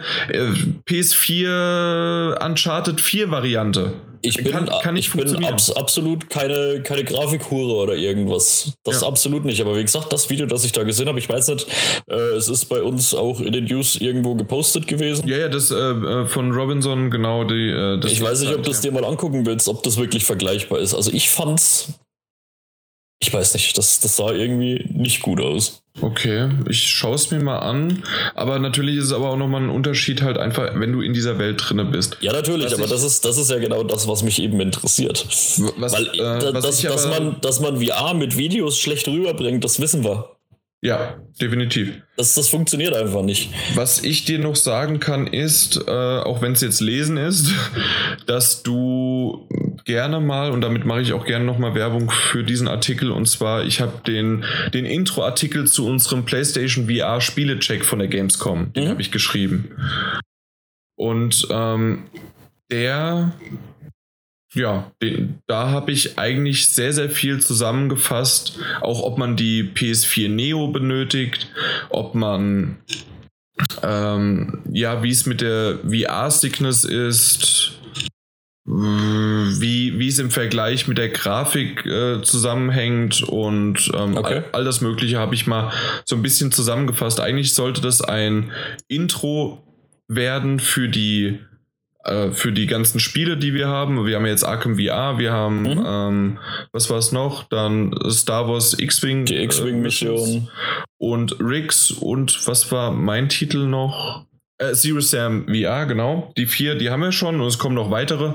PS4 0.88 2.44
Uncharted 2.44 3.00
4 3.00 3.30
Variante. 3.30 3.94
Ich 4.24 4.36
bin, 4.36 4.52
kann, 4.52 4.68
kann 4.82 4.96
ich 4.96 5.12
bin 5.12 5.44
abs 5.44 5.70
absolut 5.70 6.30
keine, 6.30 6.82
keine 6.82 7.04
Grafikhure 7.04 7.74
oder 7.74 7.94
irgendwas. 7.94 8.72
Das 8.84 9.02
Ja. 9.02 9.08
absolut 9.08 9.44
nicht. 9.44 9.60
Aber 9.60 9.76
wie 9.76 9.82
gesagt, 9.82 10.12
das 10.12 10.30
Video, 10.30 10.46
das 10.46 10.64
ich 10.64 10.72
da 10.72 10.82
gesehen 10.82 11.08
habe, 11.08 11.18
ich 11.18 11.28
weiß 11.28 11.48
nicht, 11.48 11.66
äh, 12.08 12.14
es 12.14 12.48
ist 12.48 12.66
bei 12.66 12.82
uns 12.82 13.14
auch 13.14 13.40
in 13.40 13.52
den 13.52 13.64
News 13.64 13.96
irgendwo 13.96 14.34
gepostet 14.34 14.86
gewesen. 14.86 15.26
ja, 15.28 15.36
ja, 15.38 15.48
das 15.48 15.70
äh, 15.70 15.74
äh, 15.76 16.26
von 16.26 16.52
Robinson, 16.52 17.10
genau. 17.10 17.44
Die, 17.44 17.68
äh, 17.70 17.98
das 18.00 18.12
ich 18.12 18.22
weiß 18.22 18.40
nicht, 18.40 18.54
ob 18.54 18.62
du 18.62 18.70
es 18.70 18.80
dir 18.80 18.92
mal 18.92 19.04
angucken 19.04 19.44
willst, 19.46 19.68
ob 19.68 19.82
das 19.82 19.96
wirklich 19.96 20.24
vergleichbar 20.24 20.78
ist. 20.78 20.94
Also 20.94 21.10
ich 21.12 21.30
fand's. 21.30 21.92
Ich 23.26 23.32
weiß 23.32 23.54
nicht, 23.54 23.78
das, 23.78 24.00
das 24.00 24.16
sah 24.16 24.32
irgendwie 24.32 24.84
nicht 24.92 25.22
gut 25.22 25.40
aus. 25.40 25.80
Okay, 26.02 26.50
ich 26.68 26.82
schaue 26.88 27.14
es 27.14 27.30
mir 27.30 27.40
mal 27.42 27.58
an. 27.60 28.02
Aber 28.34 28.58
natürlich 28.58 28.96
ist 28.98 29.04
es 29.04 29.12
aber 29.14 29.30
auch 29.30 29.36
nochmal 29.38 29.62
ein 29.62 29.70
Unterschied 29.70 30.20
halt 30.20 30.36
einfach, 30.36 30.72
wenn 30.74 30.92
du 30.92 31.00
in 31.00 31.14
dieser 31.14 31.38
Welt 31.38 31.62
drinne 31.66 31.86
bist. 31.86 32.18
Ja, 32.20 32.32
natürlich, 32.32 32.66
Was 32.66 32.74
aber 32.74 32.84
ich- 32.84 32.90
das 32.90 33.02
ist, 33.02 33.24
das 33.24 33.38
ist 33.38 33.50
ja 33.50 33.58
genau 33.58 33.82
das, 33.82 34.06
was 34.06 34.22
mich 34.24 34.42
eben 34.42 34.60
interessiert. 34.60 35.24
Was, 35.78 35.92
Weil 35.94 36.08
äh, 36.08 36.52
dass, 36.52 36.82
dass, 36.82 37.06
man, 37.08 37.36
dass 37.40 37.60
man 37.60 37.80
VR 37.82 38.12
mit 38.12 38.36
Videos 38.36 38.78
schlecht 38.78 39.08
rüberbringt, 39.08 39.64
das 39.64 39.80
wissen 39.80 40.04
wir. 40.04 40.33
Ja, 40.84 41.16
definitiv. 41.40 41.94
Das, 42.18 42.34
das 42.34 42.48
funktioniert 42.50 42.94
einfach 42.94 43.22
nicht. 43.22 43.50
Was 43.74 44.04
ich 44.04 44.26
dir 44.26 44.38
noch 44.38 44.54
sagen 44.54 45.00
kann, 45.00 45.26
ist, 45.26 45.82
äh, 45.88 45.90
auch 45.90 46.42
wenn 46.42 46.52
es 46.52 46.60
jetzt 46.60 46.82
lesen 46.82 47.16
ist, 47.16 47.50
dass 48.26 48.62
du 48.62 49.48
gerne 49.86 50.20
mal, 50.20 50.50
und 50.50 50.60
damit 50.60 50.84
mache 50.84 51.00
ich 51.00 51.14
auch 51.14 51.24
gerne 51.24 51.46
nochmal 51.46 51.74
Werbung 51.74 52.10
für 52.10 52.44
diesen 52.44 52.68
Artikel, 52.68 53.10
und 53.12 53.26
zwar, 53.26 53.64
ich 53.64 53.80
habe 53.80 54.02
den, 54.06 54.44
den 54.74 54.84
Intro-Artikel 54.84 55.66
zu 55.66 55.86
unserem 55.86 56.26
PlayStation 56.26 56.86
VR 56.86 57.22
Spielecheck 57.22 57.82
von 57.82 57.98
der 57.98 58.08
Gamescom, 58.08 58.74
den 58.74 58.84
Mhm. 58.84 58.88
habe 58.90 59.00
ich 59.00 59.10
geschrieben. 59.10 59.70
Und 60.96 61.48
ähm, 61.50 62.04
der, 62.70 63.32
ja, 64.54 64.90
den, 65.02 65.40
da 65.46 65.70
habe 65.70 65.92
ich 65.92 66.18
eigentlich 66.18 66.68
sehr, 66.68 66.92
sehr 66.92 67.10
viel 67.10 67.40
zusammengefasst, 67.40 68.58
auch 68.80 69.02
ob 69.02 69.18
man 69.18 69.36
die 69.36 69.64
PS4 69.64 70.28
Neo 70.28 70.68
benötigt, 70.68 71.50
ob 71.90 72.14
man 72.14 72.78
ähm, 73.82 74.62
ja, 74.70 75.02
wie 75.02 75.10
es 75.10 75.26
mit 75.26 75.40
der 75.40 75.78
VR-Sickness 75.84 76.84
ist, 76.84 77.72
wie 78.66 80.08
es 80.08 80.18
im 80.18 80.30
Vergleich 80.30 80.88
mit 80.88 80.98
der 80.98 81.10
Grafik 81.10 81.84
äh, 81.84 82.22
zusammenhängt 82.22 83.22
und 83.22 83.90
ähm, 83.94 84.16
Okay. 84.16 84.36
all, 84.36 84.44
all 84.52 84.64
das 84.64 84.80
Mögliche 84.80 85.18
habe 85.18 85.34
ich 85.34 85.46
mal 85.46 85.70
so 86.04 86.16
ein 86.16 86.22
bisschen 86.22 86.50
zusammengefasst. 86.50 87.20
Eigentlich 87.20 87.54
sollte 87.54 87.80
das 87.80 88.00
ein 88.00 88.52
Intro 88.88 89.62
werden 90.08 90.60
für 90.60 90.88
die 90.88 91.40
äh, 92.04 92.30
für 92.30 92.52
die 92.52 92.66
ganzen 92.66 93.00
Spiele, 93.00 93.36
die 93.36 93.54
wir 93.54 93.68
haben. 93.68 94.06
Wir 94.06 94.16
haben 94.16 94.26
jetzt 94.26 94.44
Arkham 94.44 94.76
VR, 94.76 95.18
wir 95.18 95.32
haben, 95.32 95.62
Mhm. 95.62 95.84
ähm, 95.86 96.38
was 96.72 96.90
war 96.90 96.98
es 96.98 97.12
noch? 97.12 97.44
Dann 97.44 97.94
Star 98.10 98.48
Wars 98.48 98.78
X-Wing. 98.78 99.24
Die 99.26 99.36
äh, 99.36 99.44
X-Wing-Mission. 99.44 100.48
und 100.98 101.36
Riggs 101.40 101.90
und 101.90 102.46
was 102.46 102.70
war 102.72 102.90
mein 102.92 103.28
Titel 103.28 103.66
noch? 103.66 104.24
Äh, 104.58 104.72
Zero 104.74 105.00
Sam 105.00 105.46
VR, 105.48 105.84
genau. 105.86 106.32
Die 106.36 106.46
vier, 106.46 106.76
die 106.76 106.88
haben 106.88 107.00
wir 107.02 107.10
schon 107.10 107.40
und 107.40 107.46
es 107.48 107.58
kommen 107.58 107.74
noch 107.74 107.90
weitere, 107.90 108.34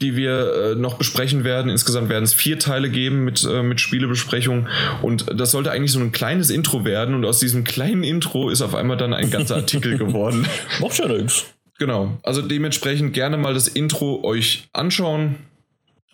die 0.00 0.16
wir 0.16 0.72
äh, 0.72 0.74
noch 0.74 0.94
besprechen 0.98 1.44
werden. 1.44 1.70
Insgesamt 1.70 2.08
werden 2.08 2.24
es 2.24 2.34
vier 2.34 2.58
Teile 2.58 2.90
geben 2.90 3.24
mit, 3.24 3.44
äh, 3.44 3.62
mit 3.62 3.80
Spielebesprechung 3.80 4.66
und 5.02 5.26
das 5.32 5.52
sollte 5.52 5.70
eigentlich 5.70 5.92
so 5.92 6.00
ein 6.00 6.10
kleines 6.10 6.50
Intro 6.50 6.84
werden 6.84 7.14
und 7.14 7.24
aus 7.24 7.38
diesem 7.38 7.62
kleinen 7.62 8.02
Intro 8.02 8.50
ist 8.50 8.60
auf 8.60 8.74
einmal 8.74 8.96
dann 8.96 9.14
ein 9.14 9.30
ganzer 9.30 9.54
Artikel 9.56 9.96
geworden. 9.98 10.46
Macht 10.80 10.98
ja 10.98 11.06
nichts. 11.06 11.46
Genau. 11.80 12.18
Also 12.22 12.42
dementsprechend 12.42 13.14
gerne 13.14 13.38
mal 13.38 13.54
das 13.54 13.66
Intro 13.66 14.22
euch 14.22 14.68
anschauen. 14.74 15.36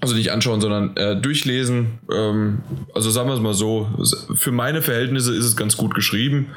Also 0.01 0.15
nicht 0.15 0.31
anschauen, 0.31 0.61
sondern 0.61 0.97
äh, 0.97 1.21
durchlesen. 1.21 1.99
Ähm, 2.11 2.63
also 2.95 3.11
sagen 3.11 3.29
wir 3.29 3.35
es 3.35 3.41
mal 3.41 3.53
so, 3.53 3.89
für 4.37 4.53
meine 4.53 4.81
Verhältnisse 4.81 5.35
ist 5.35 5.45
es 5.45 5.57
ganz 5.57 5.77
gut 5.77 5.95
geschrieben. 5.95 6.53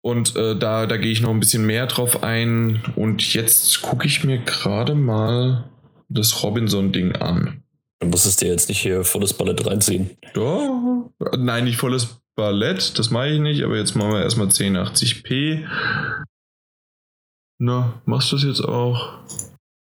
Und 0.00 0.36
äh, 0.36 0.56
da, 0.56 0.86
da 0.86 0.96
gehe 0.96 1.12
ich 1.12 1.20
noch 1.20 1.30
ein 1.30 1.40
bisschen 1.40 1.66
mehr 1.66 1.86
drauf 1.86 2.22
ein. 2.22 2.82
Und 2.96 3.34
jetzt 3.34 3.82
gucke 3.82 4.06
ich 4.06 4.24
mir 4.24 4.38
gerade 4.38 4.94
mal 4.94 5.68
das 6.08 6.42
Robinson-Ding 6.42 7.16
an. 7.16 7.62
Du 7.98 8.06
musst 8.08 8.24
es 8.24 8.36
dir 8.36 8.48
jetzt 8.48 8.70
nicht 8.70 8.80
hier 8.80 9.04
volles 9.04 9.34
Ballett 9.34 9.66
reinziehen. 9.66 10.08
Da, 10.32 11.10
nein, 11.36 11.64
nicht 11.64 11.76
volles 11.76 12.22
Ballett, 12.36 12.98
das 12.98 13.10
mache 13.10 13.28
ich 13.28 13.40
nicht, 13.40 13.62
aber 13.64 13.76
jetzt 13.76 13.96
machen 13.96 14.12
wir 14.12 14.22
erstmal 14.22 14.46
1080p. 14.46 15.66
Na, 17.62 18.00
machst 18.06 18.32
du 18.32 18.36
es 18.36 18.42
jetzt 18.42 18.62
auch? 18.62 19.18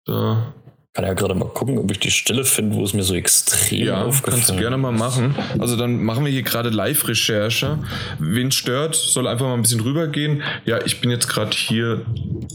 Da. 0.06 0.53
Kann 0.93 1.06
ja 1.06 1.14
gerade 1.14 1.35
mal 1.35 1.48
gucken, 1.48 1.77
ob 1.77 1.89
ich 1.89 1.99
die 1.99 2.11
Stelle 2.11 2.43
finde, 2.43 2.76
wo 2.76 2.84
es 2.84 2.93
mir 2.93 3.03
so 3.03 3.15
extrem 3.15 3.85
Ja, 3.88 4.03
aufgefallen 4.03 4.41
kannst 4.43 4.49
du 4.49 4.57
gerne 4.61 4.77
mal 4.77 4.91
machen. 4.91 5.35
Also 5.57 5.77
dann 5.77 6.03
machen 6.03 6.26
wir 6.26 6.31
hier 6.34 6.41
gerade 6.43 6.68
Live-Recherche. 6.68 7.80
Wen 8.19 8.52
stört, 8.52 8.95
soll 8.95 9.26
einfach 9.26 9.45
mal 9.45 9.53
ein 9.53 9.61
bisschen 9.61 9.80
rübergehen. 9.80 10.43
Ja, 10.65 10.80
ich 10.85 10.99
bin 10.99 11.10
jetzt 11.10 11.30
gerade 11.30 11.56
hier. 11.56 12.02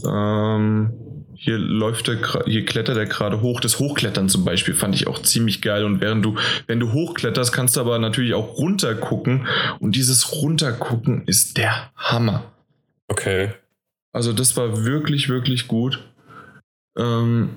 Ähm, 0.07 0.93
hier 1.33 1.57
läuft 1.57 2.07
der, 2.09 2.21
gra- 2.21 2.45
hier 2.47 2.63
klettert 2.65 2.97
er 2.97 3.07
gerade 3.07 3.41
hoch. 3.41 3.59
Das 3.59 3.79
Hochklettern 3.79 4.29
zum 4.29 4.45
Beispiel 4.45 4.75
fand 4.75 4.93
ich 4.93 5.07
auch 5.07 5.19
ziemlich 5.23 5.63
geil. 5.63 5.83
Und 5.83 5.99
während 5.99 6.23
du, 6.23 6.35
wenn 6.67 6.79
du 6.79 6.91
hochkletterst, 6.93 7.51
kannst 7.51 7.75
du 7.75 7.79
aber 7.81 7.97
natürlich 7.97 8.35
auch 8.35 8.57
runtergucken. 8.59 9.47
Und 9.79 9.95
dieses 9.95 10.31
Runtergucken 10.31 11.23
ist 11.25 11.57
der 11.57 11.89
Hammer. 11.95 12.43
Okay. 13.07 13.49
Also 14.17 14.33
das 14.33 14.57
war 14.57 14.83
wirklich, 14.83 15.29
wirklich 15.29 15.67
gut. 15.67 16.03
Ähm, 16.97 17.49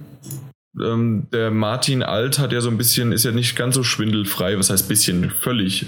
ähm, 0.79 1.27
der 1.33 1.51
Martin 1.51 2.03
Alt 2.03 2.39
hat 2.39 2.53
ja 2.53 2.61
so 2.61 2.69
ein 2.69 2.77
bisschen, 2.77 3.13
ist 3.13 3.25
ja 3.25 3.31
nicht 3.31 3.57
ganz 3.57 3.77
so 3.77 3.83
schwindelfrei, 3.83 4.59
was 4.59 4.69
heißt 4.69 4.87
bisschen, 4.87 5.31
völlig. 5.31 5.87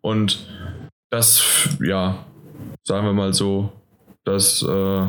Und 0.00 0.46
das, 1.10 1.68
ja, 1.82 2.24
sagen 2.82 3.04
wir 3.04 3.12
mal 3.12 3.34
so, 3.34 3.74
das 4.24 4.62
äh, 4.62 5.06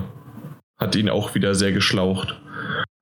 hat 0.77 0.95
ihn 0.97 1.07
auch 1.07 1.35
wieder 1.35 1.55
sehr 1.55 1.71
geschlaucht. 1.71 2.41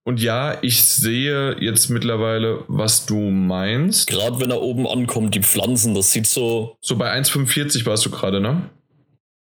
Und 0.04 0.22
ja, 0.22 0.60
ich 0.62 0.84
sehe 0.84 1.60
jetzt 1.60 1.90
mittlerweile, 1.90 2.66
was 2.68 3.08
du 3.08 3.32
meinst. 3.32 4.08
Gerade 4.08 4.40
wenn 4.40 4.52
er 4.52 4.62
oben 4.62 4.88
ankommt, 4.88 5.34
die 5.34 5.42
Pflanzen, 5.42 5.96
das 5.96 6.12
sieht 6.12 6.28
so. 6.28 6.78
So 6.82 6.98
bei 6.98 7.12
1,45 7.20 7.88
warst 7.88 8.06
du 8.06 8.12
gerade, 8.12 8.40
ne? 8.40 8.70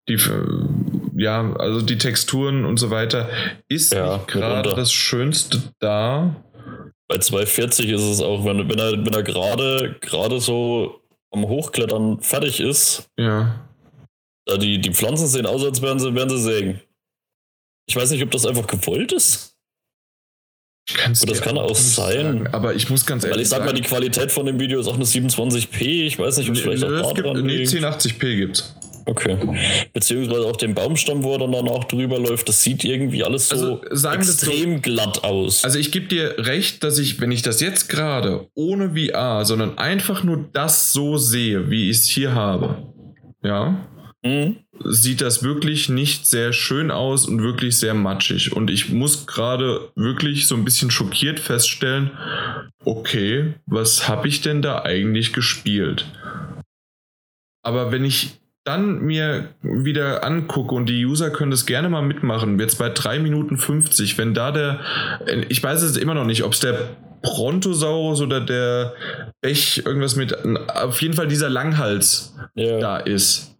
Die, 0.08 0.14
äh, 0.14 0.68
ja, 1.20 1.52
also 1.56 1.82
die 1.82 1.98
Texturen 1.98 2.64
und 2.64 2.78
so 2.78 2.90
weiter 2.90 3.28
ist 3.68 3.92
Ja, 3.92 4.16
nicht 4.16 4.28
gerade 4.28 4.74
das 4.74 4.92
Schönste 4.92 5.62
da. 5.78 6.34
Bei 7.08 7.18
240 7.18 7.90
ist 7.90 8.02
es 8.02 8.20
auch, 8.20 8.44
wenn, 8.44 8.68
wenn 8.68 8.78
er, 8.78 8.92
wenn 8.92 9.12
er 9.12 9.22
gerade 9.22 9.96
gerade 10.00 10.40
so 10.40 11.00
am 11.32 11.46
Hochklettern 11.46 12.20
fertig 12.22 12.60
ist, 12.60 13.08
Ja. 13.18 13.68
da 14.46 14.56
die, 14.56 14.80
die 14.80 14.92
Pflanzen 14.92 15.26
sehen 15.26 15.46
aus, 15.46 15.64
als 15.64 15.82
wären 15.82 15.98
sie, 15.98 16.14
wären 16.14 16.30
sie 16.30 16.40
sägen. 16.40 16.80
Ich 17.88 17.96
weiß 17.96 18.10
nicht, 18.12 18.22
ob 18.22 18.30
das 18.30 18.46
einfach 18.46 18.66
gewollt 18.66 19.12
ist. 19.12 19.56
Kannst 20.94 21.28
Das 21.28 21.40
kann 21.40 21.58
auch 21.58 21.74
sein. 21.74 22.14
sagen. 22.24 22.46
Aber 22.52 22.74
ich 22.74 22.88
muss 22.90 23.04
ganz 23.06 23.22
ehrlich 23.24 23.36
Weil 23.36 23.42
ich 23.42 23.48
sag 23.48 23.64
mal, 23.64 23.72
die 23.74 23.82
Qualität 23.82 24.32
von 24.32 24.46
dem 24.46 24.58
Video 24.58 24.80
ist 24.80 24.86
auch 24.88 24.94
eine 24.94 25.04
27p. 25.04 26.06
Ich 26.06 26.18
weiß 26.18 26.38
nicht, 26.38 26.48
ob 26.48 26.56
es 26.56 26.62
vielleicht 26.62 26.84
auch 26.84 26.90
es 26.90 27.14
gibt, 27.14 27.26
daran 27.26 27.44
nee, 27.44 27.58
liegt. 27.58 27.70
1080p 27.72 28.36
gibt's. 28.36 28.74
Okay. 29.06 29.36
Beziehungsweise 29.92 30.46
auch 30.46 30.56
den 30.56 30.74
Baumstamm, 30.74 31.22
wo 31.22 31.32
er 31.32 31.38
dann 31.38 31.52
danach 31.52 31.84
drüber 31.84 32.18
läuft, 32.18 32.48
das 32.48 32.62
sieht 32.62 32.84
irgendwie 32.84 33.24
alles 33.24 33.48
so 33.48 33.54
Also, 33.54 33.80
es 33.90 34.02
so- 34.02 34.08
extrem 34.10 34.82
glatt 34.82 35.24
aus. 35.24 35.64
Also 35.64 35.78
ich 35.78 35.90
gebe 35.92 36.06
dir 36.06 36.34
recht, 36.38 36.84
dass 36.84 36.98
ich, 36.98 37.20
wenn 37.20 37.32
ich 37.32 37.42
das 37.42 37.60
jetzt 37.60 37.88
gerade 37.88 38.48
ohne 38.54 38.90
VR, 38.94 39.44
sondern 39.44 39.78
einfach 39.78 40.22
nur 40.22 40.48
das 40.52 40.92
so 40.92 41.16
sehe, 41.16 41.70
wie 41.70 41.90
ich 41.90 41.98
es 41.98 42.06
hier 42.06 42.34
habe, 42.34 42.92
ja, 43.42 43.86
Hm? 44.22 44.56
sieht 44.84 45.22
das 45.22 45.42
wirklich 45.42 45.88
nicht 45.88 46.26
sehr 46.26 46.52
schön 46.52 46.90
aus 46.90 47.26
und 47.26 47.42
wirklich 47.42 47.78
sehr 47.78 47.94
matschig. 47.94 48.52
Und 48.54 48.70
ich 48.70 48.90
muss 48.90 49.26
gerade 49.26 49.90
wirklich 49.96 50.46
so 50.46 50.54
ein 50.56 50.64
bisschen 50.64 50.90
schockiert 50.90 51.40
feststellen, 51.40 52.10
okay, 52.84 53.54
was 53.66 54.08
habe 54.08 54.28
ich 54.28 54.42
denn 54.42 54.60
da 54.60 54.82
eigentlich 54.82 55.32
gespielt? 55.32 56.04
Aber 57.62 57.92
wenn 57.92 58.04
ich 58.04 58.39
dann 58.64 59.00
mir 59.00 59.54
wieder 59.62 60.22
angucke 60.22 60.74
und 60.74 60.86
die 60.86 61.04
User 61.04 61.30
können 61.30 61.50
das 61.50 61.66
gerne 61.66 61.88
mal 61.88 62.02
mitmachen, 62.02 62.58
jetzt 62.58 62.78
bei 62.78 62.90
3 62.90 63.18
Minuten 63.18 63.56
50, 63.56 64.18
wenn 64.18 64.34
da 64.34 64.52
der, 64.52 64.80
ich 65.48 65.62
weiß 65.62 65.82
es 65.82 65.96
immer 65.96 66.14
noch 66.14 66.26
nicht, 66.26 66.44
ob 66.44 66.52
es 66.52 66.60
der 66.60 66.96
Brontosaurus 67.22 68.20
oder 68.20 68.40
der 68.40 68.94
Bech 69.40 69.82
irgendwas 69.84 70.16
mit, 70.16 70.36
auf 70.68 71.00
jeden 71.00 71.14
Fall 71.14 71.28
dieser 71.28 71.48
Langhals 71.48 72.34
ja. 72.54 72.78
da 72.78 72.96
ist. 72.98 73.56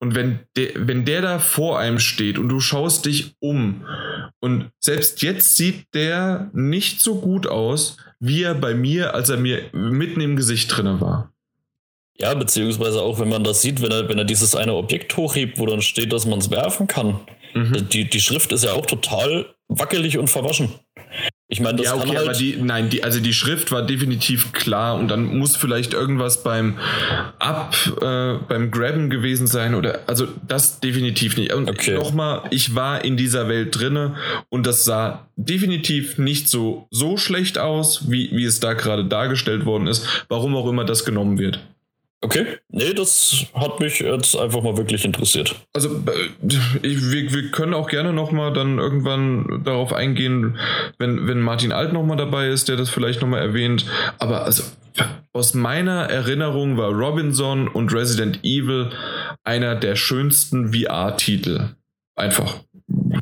Und 0.00 0.14
wenn 0.14 0.40
der, 0.56 0.68
wenn 0.76 1.06
der 1.06 1.22
da 1.22 1.38
vor 1.38 1.78
einem 1.78 1.98
steht 1.98 2.38
und 2.38 2.50
du 2.50 2.60
schaust 2.60 3.06
dich 3.06 3.36
um 3.40 3.86
und 4.40 4.70
selbst 4.78 5.22
jetzt 5.22 5.56
sieht 5.56 5.94
der 5.94 6.50
nicht 6.52 7.00
so 7.00 7.20
gut 7.20 7.46
aus, 7.46 7.96
wie 8.20 8.42
er 8.42 8.54
bei 8.54 8.74
mir, 8.74 9.14
als 9.14 9.30
er 9.30 9.38
mir 9.38 9.62
mitten 9.72 10.20
im 10.20 10.36
Gesicht 10.36 10.76
drinne 10.76 11.00
war. 11.00 11.33
Ja, 12.18 12.32
beziehungsweise 12.34 13.02
auch, 13.02 13.18
wenn 13.18 13.28
man 13.28 13.42
das 13.42 13.62
sieht, 13.62 13.82
wenn 13.82 13.90
er, 13.90 14.08
wenn 14.08 14.18
er 14.18 14.24
dieses 14.24 14.54
eine 14.54 14.74
Objekt 14.74 15.16
hochhebt, 15.16 15.58
wo 15.58 15.66
dann 15.66 15.82
steht, 15.82 16.12
dass 16.12 16.26
man 16.26 16.38
es 16.38 16.50
werfen 16.50 16.86
kann. 16.86 17.18
Mhm. 17.54 17.88
Die, 17.88 18.08
die 18.08 18.20
Schrift 18.20 18.52
ist 18.52 18.64
ja 18.64 18.72
auch 18.72 18.86
total 18.86 19.46
wackelig 19.68 20.18
und 20.18 20.28
verwaschen. 20.28 20.74
Ich 21.48 21.60
meine, 21.60 21.76
das 21.76 21.86
ja, 21.86 21.94
okay, 21.94 22.06
kann 22.06 22.16
halt 22.16 22.28
aber 22.28 22.36
die, 22.36 22.56
nein, 22.56 22.88
die, 22.88 23.04
also 23.04 23.20
die 23.20 23.32
Schrift 23.32 23.70
war 23.70 23.82
definitiv 23.82 24.52
klar 24.52 24.96
und 24.96 25.08
dann 25.08 25.36
muss 25.36 25.56
vielleicht 25.56 25.92
irgendwas 25.92 26.42
beim 26.42 26.78
Ab, 27.38 27.76
äh, 28.00 28.34
beim 28.48 28.70
Grabben 28.70 29.10
gewesen 29.10 29.46
sein 29.46 29.74
oder, 29.74 30.00
also 30.06 30.26
das 30.48 30.80
definitiv 30.80 31.36
nicht. 31.36 31.52
Und 31.52 31.68
okay. 31.68 31.94
nochmal, 31.94 32.42
ich 32.50 32.74
war 32.74 33.04
in 33.04 33.16
dieser 33.16 33.48
Welt 33.48 33.78
drinne 33.78 34.16
und 34.48 34.66
das 34.66 34.84
sah 34.84 35.28
definitiv 35.36 36.18
nicht 36.18 36.48
so, 36.48 36.88
so 36.90 37.16
schlecht 37.16 37.58
aus, 37.58 38.10
wie, 38.10 38.30
wie 38.32 38.44
es 38.44 38.58
da 38.58 38.72
gerade 38.72 39.04
dargestellt 39.04 39.66
worden 39.66 39.86
ist, 39.86 40.24
warum 40.28 40.56
auch 40.56 40.68
immer 40.68 40.84
das 40.84 41.04
genommen 41.04 41.38
wird. 41.38 41.60
Okay, 42.24 42.46
nee, 42.70 42.94
das 42.94 43.44
hat 43.52 43.80
mich 43.80 43.98
jetzt 43.98 44.34
einfach 44.34 44.62
mal 44.62 44.78
wirklich 44.78 45.04
interessiert. 45.04 45.56
Also 45.74 45.90
äh, 45.90 46.48
ich, 46.80 47.12
wir, 47.12 47.30
wir 47.30 47.50
können 47.50 47.74
auch 47.74 47.86
gerne 47.86 48.14
nochmal 48.14 48.50
dann 48.54 48.78
irgendwann 48.78 49.62
darauf 49.62 49.92
eingehen, 49.92 50.58
wenn, 50.96 51.28
wenn 51.28 51.42
Martin 51.42 51.70
Alt 51.70 51.92
nochmal 51.92 52.16
dabei 52.16 52.48
ist, 52.48 52.70
der 52.70 52.76
das 52.76 52.88
vielleicht 52.88 53.20
nochmal 53.20 53.42
erwähnt. 53.42 53.84
Aber 54.18 54.46
also 54.46 54.62
aus 55.34 55.52
meiner 55.52 56.04
Erinnerung 56.04 56.78
war 56.78 56.92
Robinson 56.92 57.68
und 57.68 57.92
Resident 57.92 58.42
Evil 58.42 58.88
einer 59.44 59.74
der 59.74 59.94
schönsten 59.94 60.72
VR-Titel. 60.72 61.74
Einfach. 62.16 62.60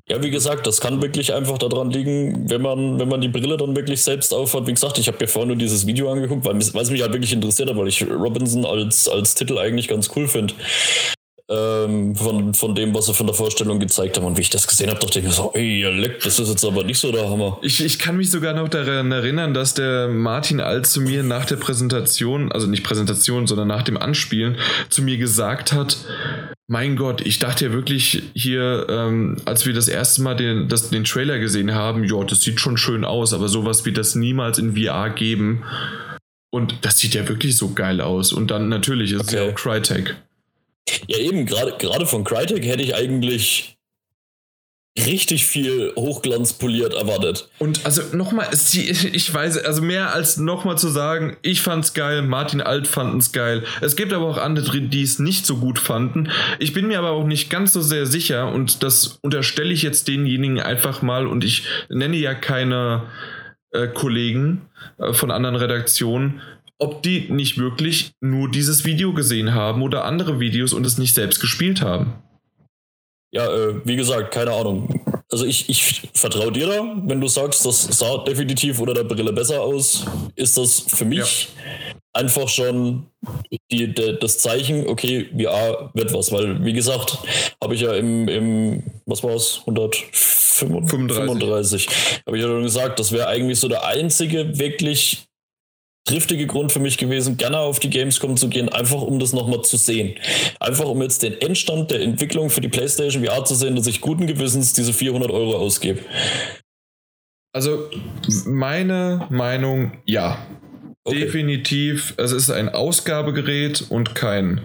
Ja, 0.09 0.23
wie 0.23 0.31
gesagt, 0.31 0.67
das 0.67 0.81
kann 0.81 1.01
wirklich 1.01 1.33
einfach 1.33 1.57
daran 1.59 1.91
liegen, 1.91 2.51
wenn 2.51 2.61
man, 2.61 2.99
wenn 2.99 3.09
man 3.09 3.21
die 3.21 3.29
Brille 3.29 3.57
dann 3.57 3.77
wirklich 3.77 4.03
selbst 4.03 4.35
aufhat. 4.35 4.67
Wie 4.67 4.75
gesagt, 4.75 4.99
ich 4.99 5.07
habe 5.07 5.19
mir 5.21 5.29
vorhin 5.29 5.49
nur 5.49 5.57
dieses 5.57 5.87
Video 5.87 6.11
angeguckt, 6.11 6.45
weil, 6.45 6.57
es 6.57 6.91
mich 6.91 7.03
halt 7.03 7.13
wirklich 7.13 7.33
interessiert 7.33 7.71
hat, 7.71 7.77
weil 7.77 7.89
ich 7.89 8.05
Robinson 8.11 8.67
als, 8.67 9.09
als 9.09 9.35
Titel 9.35 9.59
eigentlich 9.59 9.89
ganz 9.89 10.11
cool 10.17 10.27
finde. 10.27 10.55
Ähm, 11.53 12.15
von, 12.15 12.55
von 12.55 12.75
dem, 12.75 12.95
was 12.95 13.07
sie 13.07 13.15
von 13.15 13.27
der 13.27 13.35
Vorstellung 13.35 13.79
gezeigt 13.79 14.17
haben. 14.17 14.25
Und 14.25 14.39
wie 14.39 14.41
ich 14.41 14.49
das 14.49 14.67
gesehen 14.67 14.89
habe, 14.89 15.01
dachte 15.01 15.19
ich 15.19 15.25
mir 15.25 15.33
so, 15.33 15.51
ey, 15.55 15.83
leck, 15.83 16.21
das 16.23 16.39
ist 16.39 16.49
jetzt 16.49 16.65
aber 16.65 16.83
nicht 16.83 16.99
so 16.99 17.13
der 17.13 17.29
Hammer. 17.29 17.59
Ich, 17.61 17.85
ich 17.85 17.99
kann 17.99 18.17
mich 18.17 18.31
sogar 18.31 18.55
noch 18.55 18.69
daran 18.69 19.13
erinnern, 19.13 19.53
dass 19.53 19.75
der 19.75 20.09
Martin 20.09 20.61
Alt 20.61 20.87
zu 20.87 21.03
mir 21.03 21.23
nach 21.23 21.45
der 21.45 21.57
Präsentation, 21.57 22.51
also 22.53 22.67
nicht 22.67 22.85
Präsentation, 22.85 23.47
sondern 23.47 23.69
nach 23.69 23.83
dem 23.83 23.99
Anspielen, 23.99 24.57
zu 24.89 25.03
mir 25.03 25.19
gesagt 25.19 25.73
hat, 25.73 25.99
mein 26.69 26.97
Gott, 26.97 27.21
ich 27.21 27.39
dachte 27.39 27.67
ja 27.67 27.73
wirklich 27.73 28.23
hier, 28.33 28.87
ähm, 28.89 29.37
als 29.45 29.67
wir 29.67 29.75
das 29.75 29.89
erste 29.89 30.23
Mal 30.23 30.37
den, 30.37 30.69
das, 30.69 30.89
den 30.89 31.05
Trailer 31.05 31.39
gesehen 31.39 31.75
haben, 31.75 32.05
ja, 32.05 32.25
das 32.25 32.41
sieht 32.41 32.61
schon 32.61 32.79
schön 32.79 33.05
aus, 33.05 33.35
aber 33.35 33.49
sowas 33.49 33.85
wird 33.85 33.99
das 33.99 34.15
niemals 34.15 34.57
in 34.57 34.75
VR 34.75 35.11
geben. 35.11 35.65
Und 36.51 36.77
das 36.81 36.99
sieht 36.99 37.15
ja 37.15 37.29
wirklich 37.29 37.59
so 37.59 37.75
geil 37.75 38.01
aus. 38.01 38.33
Und 38.33 38.51
dann 38.51 38.71
natürlich 38.71 39.13
ist 39.13 39.21
okay. 39.21 39.29
es 39.29 39.35
ja 39.35 39.51
auch 39.51 39.55
Crytek. 39.55 40.17
Ja, 41.07 41.19
eben, 41.19 41.47
gerade 41.47 42.07
von 42.07 42.25
Crytek 42.25 42.65
hätte 42.65 42.83
ich 42.83 42.95
eigentlich 42.95 43.77
richtig 44.99 45.47
viel 45.47 45.93
hochglanzpoliert 45.97 46.93
erwartet. 46.93 47.49
Und 47.59 47.85
also 47.87 48.03
nochmal, 48.15 48.49
ich 48.53 49.33
weiß, 49.33 49.65
also 49.65 49.81
mehr 49.81 50.15
als 50.15 50.37
nochmal 50.37 50.77
zu 50.77 50.89
sagen, 50.89 51.37
ich 51.43 51.63
fand's 51.63 51.95
geil, 51.95 52.23
Martin 52.23 52.61
Alt 52.61 52.87
fand's 52.87 53.33
geil. 53.33 53.65
Es 53.81 53.97
gibt 53.97 54.13
aber 54.13 54.27
auch 54.27 54.37
andere, 54.37 54.83
die 54.83 55.03
es 55.03 55.19
nicht 55.19 55.47
so 55.47 55.57
gut 55.57 55.79
fanden. 55.79 56.29
Ich 56.59 56.75
bin 56.75 56.89
mir 56.89 56.99
aber 56.99 57.13
auch 57.13 57.25
nicht 57.25 57.49
ganz 57.49 57.73
so 57.73 57.81
sehr 57.81 58.05
sicher 58.07 58.53
und 58.53 58.83
das 58.83 59.19
unterstelle 59.23 59.73
ich 59.73 59.83
jetzt 59.83 60.09
denjenigen 60.09 60.61
einfach 60.61 61.01
mal 61.01 61.27
und 61.27 61.43
ich 61.43 61.65
nenne 61.89 62.17
ja 62.17 62.35
keine 62.35 63.05
äh, 63.71 63.89
Kollegen 63.89 64.69
äh, 64.99 65.15
von 65.15 65.31
anderen 65.31 65.57
Redaktionen, 65.57 66.43
ob 66.83 67.03
die 67.03 67.31
nicht 67.31 67.59
wirklich 67.59 68.13
nur 68.21 68.51
dieses 68.51 68.85
Video 68.85 69.15
gesehen 69.15 69.55
haben 69.55 69.83
oder 69.83 70.05
andere 70.05 70.41
Videos 70.41 70.73
und 70.73 70.87
es 70.87 70.99
nicht 70.99 71.15
selbst 71.15 71.41
gespielt 71.41 71.81
haben. 71.81 72.15
Ja, 73.33 73.47
äh, 73.47 73.81
wie 73.85 73.95
gesagt, 73.97 74.35
keine 74.35 74.53
Ahnung. 74.53 75.01
Also 75.31 75.47
ich, 75.47 75.69
ich 75.71 76.03
vertraue 76.13 76.53
dir 76.53 76.67
da, 76.67 76.97
wenn 77.07 77.21
du 77.21 77.29
sagst, 77.29 77.65
das 77.65 77.85
sah 77.85 78.19
definitiv 78.19 78.79
unter 78.79 78.93
der 78.93 79.05
Brille 79.05 79.33
besser 79.33 79.63
aus, 79.63 80.05
ist 80.37 80.59
das 80.59 80.81
für 80.81 81.07
mich 81.07 81.19
ja. 81.19 81.25
einfach 82.13 82.47
schon 82.49 83.07
die, 83.71 83.95
de, 83.95 84.19
das 84.19 84.41
Zeichen, 84.41 84.87
okay, 84.87 85.31
VR 85.35 85.91
wird 85.95 86.13
was, 86.13 86.31
weil 86.33 86.63
wie 86.63 86.75
gesagt, 86.75 87.17
habe 87.63 87.75
ich 87.75 87.81
ja 87.81 87.95
im, 87.95 88.29
im 88.29 88.83
was 89.07 89.25
war 89.25 89.35
es, 89.35 89.61
135, 89.61 91.89
habe 92.27 92.37
ich 92.37 92.43
ja 92.43 92.51
schon 92.51 92.65
gesagt, 92.65 93.01
das 93.01 93.13
wäre 93.13 93.29
eigentlich 93.29 93.59
so 93.59 93.69
der 93.69 93.87
einzige 93.87 94.59
wirklich 94.59 95.27
triftige 96.05 96.47
Grund 96.47 96.73
für 96.73 96.81
mich 96.81 96.99
gewesen, 96.99 97.37
gerne 97.37 97.59
auf 97.59 97.79
die 97.79 97.91
Gamescom 97.91 98.37
zu 98.37 98.49
gehen, 98.49 98.69
einfach 98.69 99.03
um 99.03 99.19
das 99.19 99.33
nochmal 99.33 99.63
zu 99.63 99.77
sehen. 99.77 100.17
Einfach 100.59 100.87
um 100.87 101.01
jetzt 101.03 101.23
den 101.23 101.41
Endstand 101.41 101.91
der 101.91 102.01
Entwicklung 102.01 102.51
für 102.51 102.61
die 102.61 102.69
PlayStation 102.69 103.25
VR 103.25 103.45
zu 103.45 103.55
sehen, 103.55 103.77
dass 103.77 103.87
ich 103.87 104.01
guten 104.01 104.27
Gewissens 104.27 104.73
diese 104.73 104.93
400 104.93 105.31
Euro 105.31 105.57
ausgebe. 105.57 106.01
Also 107.55 107.91
meine 108.47 109.27
Meinung, 109.31 109.93
ja. 110.07 110.47
Okay. 111.05 111.19
Definitiv, 111.19 112.15
es 112.17 112.31
ist 112.31 112.49
ein 112.49 112.69
Ausgabegerät 112.69 113.87
und 113.89 114.15
kein, 114.15 114.61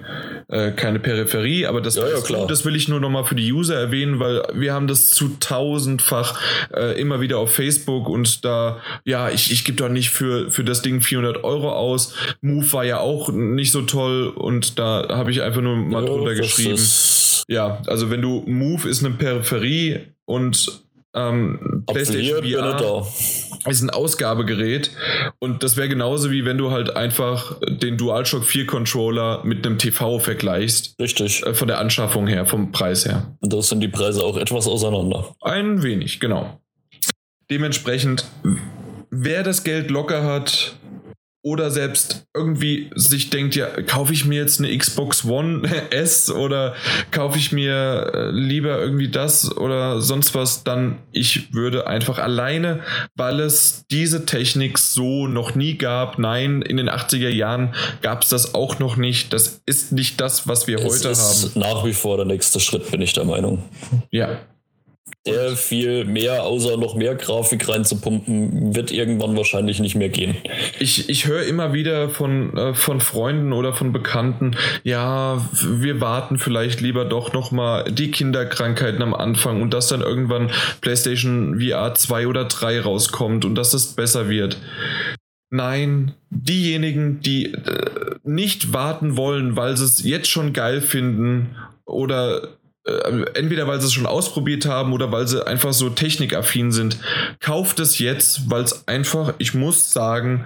äh, 0.50 0.72
keine 0.72 1.00
Peripherie, 1.00 1.66
aber 1.66 1.82
das, 1.82 1.96
ja, 1.96 2.08
ja, 2.08 2.46
das 2.46 2.64
will 2.64 2.76
ich 2.76 2.88
nur 2.88 3.00
nochmal 3.00 3.26
für 3.26 3.34
die 3.34 3.52
User 3.52 3.74
erwähnen, 3.74 4.20
weil 4.20 4.44
wir 4.54 4.72
haben 4.72 4.86
das 4.86 5.10
zu 5.10 5.30
tausendfach 5.40 6.40
äh, 6.76 7.02
immer 7.02 7.22
wieder 7.22 7.40
auf 7.40 7.56
Facebook 7.56 8.08
und 8.08 8.46
da, 8.46 8.80
ja, 9.04 9.32
ich, 9.32 9.52
ich 9.52 9.66
gebe 9.66 9.78
doch 9.78 9.90
nicht 9.90 10.12
für, 10.12 10.52
für 10.52 10.64
das 10.64 10.84
Ding 10.84 11.02
400 11.02 11.44
Euro 11.44 11.72
aus. 11.72 12.14
Move 12.42 12.72
war 12.72 12.86
ja 12.86 13.00
auch 13.00 13.32
nicht 13.32 13.72
so 13.72 13.82
toll 13.82 14.28
und 14.28 14.78
da 14.78 15.08
habe 15.10 15.32
ich 15.32 15.42
einfach 15.42 15.62
nur 15.62 15.76
mal 15.76 16.04
ja, 16.04 16.08
drunter 16.08 16.36
geschrieben. 16.36 16.80
Ja, 17.48 17.82
also 17.88 18.12
wenn 18.12 18.22
du 18.22 18.44
Move 18.46 18.88
ist 18.88 19.04
eine 19.04 19.16
Peripherie 19.16 20.02
und 20.26 20.84
ähm, 21.16 21.84
PlayStation 21.88 22.44
VR 22.44 23.08
ist 23.66 23.82
ein 23.82 23.90
Ausgabegerät 23.90 24.92
und 25.40 25.64
das 25.64 25.78
wäre 25.78 25.90
genauso 25.90 26.32
wie 26.32 26.46
wenn 26.46 26.58
du 26.58 26.72
halt 26.72 26.96
einfach 26.96 27.58
den 27.68 27.98
DualShock 27.98 28.44
4 28.44 28.66
Controller 28.66 29.44
mit 29.44 29.66
einem 29.66 29.78
TV 29.78 30.20
vergleichst. 30.20 30.96
Richtig. 31.00 31.46
Äh, 31.46 31.54
von 31.54 31.68
der 31.68 31.80
Anschaffung 31.80 32.28
her, 32.28 32.46
vom 32.46 32.72
Preis 32.72 33.06
her. 33.06 33.36
Und 33.42 33.54
da 33.54 33.62
sind 33.62 33.82
die 33.82 33.88
Preise 33.88 34.24
auch 34.24 34.38
etwas 34.38 34.68
auseinander. 34.68 35.36
Ein 35.42 35.84
wenig, 35.84 36.20
genau. 36.20 36.60
Dementsprechend, 37.50 38.26
wer 39.10 39.44
das 39.44 39.64
Geld 39.64 39.90
locker 39.90 40.24
hat, 40.24 40.76
oder 41.48 41.72
selbst 41.72 42.26
irgendwie 42.36 42.90
sich 42.94 43.30
denkt, 43.30 43.56
ja, 43.56 43.68
kaufe 43.84 44.12
ich 44.12 44.26
mir 44.26 44.42
jetzt 44.42 44.60
eine 44.60 44.78
Xbox 44.78 45.24
One 45.24 45.66
S 45.92 46.30
oder 46.30 46.76
kaufe 47.12 47.38
ich 47.38 47.54
mir 47.54 48.12
äh, 48.14 48.30
lieber 48.32 48.78
irgendwie 48.80 49.08
das 49.08 49.56
oder 49.56 50.02
sonst 50.02 50.36
was, 50.36 50.66
dann 50.66 50.98
ich 51.14 51.54
würde 51.54 51.88
einfach 51.88 52.20
alleine, 52.20 52.82
weil 53.16 53.40
es 53.40 53.86
diese 53.90 54.26
Technik 54.26 54.78
so 54.78 55.28
noch 55.28 55.56
nie 55.56 55.78
gab. 55.78 56.20
Nein, 56.20 56.62
in 56.62 56.76
den 56.76 56.90
80er 56.90 57.30
Jahren 57.30 57.74
gab 58.02 58.24
es 58.24 58.30
das 58.30 58.54
auch 58.54 58.80
noch 58.80 58.98
nicht. 58.98 59.32
Das 59.32 59.62
ist 59.66 59.94
nicht 59.94 60.20
das, 60.20 60.50
was 60.50 60.68
wir 60.68 60.80
es 60.80 60.84
heute 60.84 61.10
ist 61.10 61.56
haben. 61.56 61.60
Nach 61.62 61.86
wie 61.86 61.94
vor 61.94 62.18
der 62.18 62.26
nächste 62.26 62.60
Schritt, 62.60 62.92
bin 62.92 63.02
ich 63.02 63.14
der 63.14 63.24
Meinung. 63.24 63.64
Ja, 64.12 64.40
sehr 65.26 65.56
viel 65.56 66.06
mehr, 66.06 66.44
außer 66.44 66.78
noch 66.78 66.96
mehr 66.96 67.16
Grafik 67.16 67.68
reinzupumpen, 67.68 68.76
wird 68.76 68.92
irgendwann 68.92 69.36
wahrscheinlich 69.36 69.80
nicht 69.80 69.96
mehr 69.96 70.10
gehen. 70.10 70.38
Ich, 70.80 71.10
ich 71.10 71.28
höre 71.28 71.44
immer 71.44 71.74
wieder 71.74 72.10
von, 72.10 72.56
äh, 72.56 72.74
von 72.74 73.02
Freunden 73.02 73.54
oder 73.54 73.74
von 73.74 73.92
Bekannten, 73.92 74.56
ja, 74.84 75.46
wir 75.64 76.00
warten 76.02 76.38
vielleicht 76.38 76.82
lieber 76.82 77.06
doch 77.06 77.34
nochmal 77.34 77.92
die 77.92 78.12
Kinderkrankheiten 78.12 79.02
am 79.02 79.14
Anfang 79.14 79.62
und 79.62 79.74
dass 79.74 79.88
dann 79.88 80.02
irgendwann 80.02 80.52
PlayStation 80.82 81.60
VR 81.60 81.94
2 81.94 82.28
oder 82.28 82.46
3 82.46 82.82
rauskommt 82.82 83.44
und 83.44 83.56
dass 83.56 83.74
es 83.74 83.96
besser 83.96 84.30
wird. 84.30 84.58
Nein, 85.50 86.14
diejenigen, 86.30 87.22
die 87.22 87.54
äh, 87.54 88.16
nicht 88.24 88.74
warten 88.74 89.16
wollen, 89.16 89.56
weil 89.56 89.78
sie 89.78 89.86
es 89.86 90.04
jetzt 90.04 90.30
schon 90.30 90.52
geil 90.52 90.82
finden 90.82 91.56
oder 91.86 92.58
entweder 93.34 93.68
weil 93.68 93.80
sie 93.80 93.88
es 93.88 93.94
schon 93.94 94.06
ausprobiert 94.06 94.66
haben 94.66 94.94
oder 94.94 95.12
weil 95.12 95.28
sie 95.28 95.46
einfach 95.46 95.74
so 95.74 95.90
technikaffin 95.90 96.72
sind, 96.72 97.00
kauft 97.40 97.80
es 97.80 98.00
jetzt, 98.00 98.50
weil 98.50 98.64
es 98.64 98.88
einfach, 98.88 99.34
ich 99.38 99.54
muss 99.54 99.94
sagen, 99.94 100.46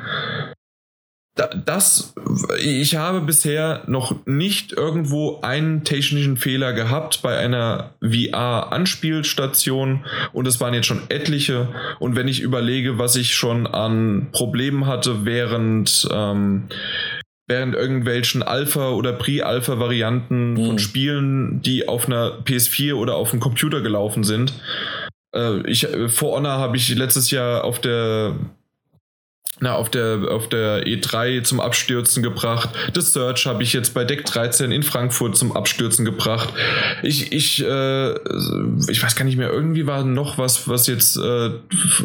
das, 1.65 2.13
ich 2.59 2.95
habe 2.95 3.22
bisher 3.22 3.84
noch 3.88 4.26
nicht 4.26 4.73
irgendwo 4.73 5.39
einen 5.41 5.85
technischen 5.85 6.35
Fehler 6.35 6.73
gehabt 6.73 7.22
bei 7.22 7.38
einer 7.38 7.91
VR-Anspielstation 8.01 10.05
und 10.34 10.47
es 10.47 10.59
waren 10.59 10.73
jetzt 10.73 10.88
schon 10.88 11.09
etliche. 11.09 11.69
Und 11.99 12.18
wenn 12.18 12.27
ich 12.27 12.41
überlege, 12.41 12.97
was 12.97 13.15
ich 13.15 13.34
schon 13.34 13.65
an 13.65 14.27
Problemen 14.34 14.88
hatte 14.88 15.26
während, 15.26 16.07
ähm, 16.11 16.68
während 17.47 17.76
irgendwelchen 17.76 18.43
Alpha- 18.43 18.91
oder 18.91 19.13
Pre-Alpha-Varianten 19.13 20.53
mhm. 20.53 20.65
von 20.65 20.80
Spielen, 20.80 21.61
die 21.61 21.88
auf 21.88 22.07
einer 22.07 22.39
PS4 22.43 22.93
oder 22.93 23.15
auf 23.15 23.31
einem 23.31 23.41
Computer 23.41 23.81
gelaufen 23.81 24.23
sind. 24.23 24.53
Äh, 25.35 25.61
ich, 25.69 25.88
For 26.07 26.38
Honor 26.38 26.53
habe 26.53 26.77
ich 26.77 26.93
letztes 26.95 27.31
Jahr 27.31 27.63
auf 27.63 27.80
der 27.80 28.35
na, 29.61 29.76
auf 29.76 29.89
der, 29.91 30.31
auf 30.31 30.49
der 30.49 30.85
E3 30.85 31.43
zum 31.43 31.59
Abstürzen 31.59 32.23
gebracht. 32.23 32.69
Das 32.93 33.13
Search 33.13 33.45
habe 33.45 33.61
ich 33.61 33.73
jetzt 33.73 33.93
bei 33.93 34.03
Deck 34.03 34.26
13 34.26 34.72
in 34.72 34.81
Frankfurt 34.81 35.38
zum 35.38 35.55
Abstürzen 35.55 36.03
gebracht. 36.03 36.49
Ich, 37.03 37.31
ich, 37.31 37.63
äh, 37.63 38.11
ich 38.89 39.03
weiß 39.03 39.15
gar 39.15 39.23
nicht 39.23 39.38
mehr, 39.38 39.51
irgendwie 39.51 39.85
war 39.85 40.03
noch 40.03 40.39
was, 40.39 40.68
was 40.68 40.88
jetzt 40.88 41.15
äh, 41.15 41.51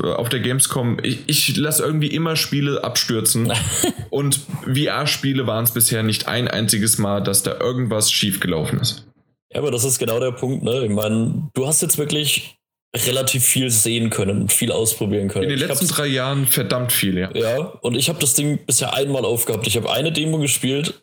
auf 0.03 0.29
der 0.29 0.41
Gamescom. 0.41 0.99
Ich, 1.03 1.21
ich 1.27 1.57
lasse 1.57 1.83
irgendwie 1.83 2.09
immer 2.09 2.37
Spiele 2.37 2.85
abstürzen. 2.85 3.51
Und 4.11 4.41
VR-Spiele 4.67 5.47
waren 5.47 5.65
es 5.65 5.73
bisher 5.73 6.03
nicht 6.03 6.29
ein 6.29 6.49
einziges 6.49 6.99
Mal, 6.99 7.23
dass 7.23 7.43
da 7.43 7.59
irgendwas 7.59 8.13
schiefgelaufen 8.13 8.81
ist. 8.81 9.07
Ja, 9.53 9.61
aber 9.61 9.71
das 9.71 9.85
ist 9.85 9.99
genau 9.99 10.21
der 10.21 10.33
Punkt, 10.33 10.63
ne? 10.63 10.85
Ich 10.85 10.91
meine, 10.91 11.49
du 11.55 11.67
hast 11.67 11.81
jetzt 11.81 11.97
wirklich 11.97 12.59
relativ 12.97 13.45
viel 13.45 13.71
sehen 13.71 14.11
können, 14.11 14.49
viel 14.49 14.73
ausprobieren 14.73 15.29
können. 15.29 15.45
In 15.45 15.59
den 15.59 15.59
letzten 15.59 15.89
drei 15.89 16.07
Jahren 16.07 16.47
verdammt 16.47 16.93
viel, 16.93 17.19
ja. 17.19 17.31
Ja, 17.35 17.59
und 17.59 17.95
ich 17.95 18.09
habe 18.09 18.19
das 18.19 18.35
Ding 18.35 18.59
bisher 18.65 18.95
einmal 18.95 19.25
aufgehabt. 19.25 19.67
Ich 19.67 19.77
habe 19.77 19.91
eine 19.91 20.13
Demo 20.13 20.39
gespielt. 20.39 21.03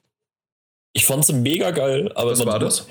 Ich 0.96 1.06
fand 1.06 1.26
sie 1.26 1.34
mega 1.34 1.72
geil, 1.72 2.12
aber 2.14 2.32
was 2.32 2.46
war 2.46 2.60
das? 2.60 2.88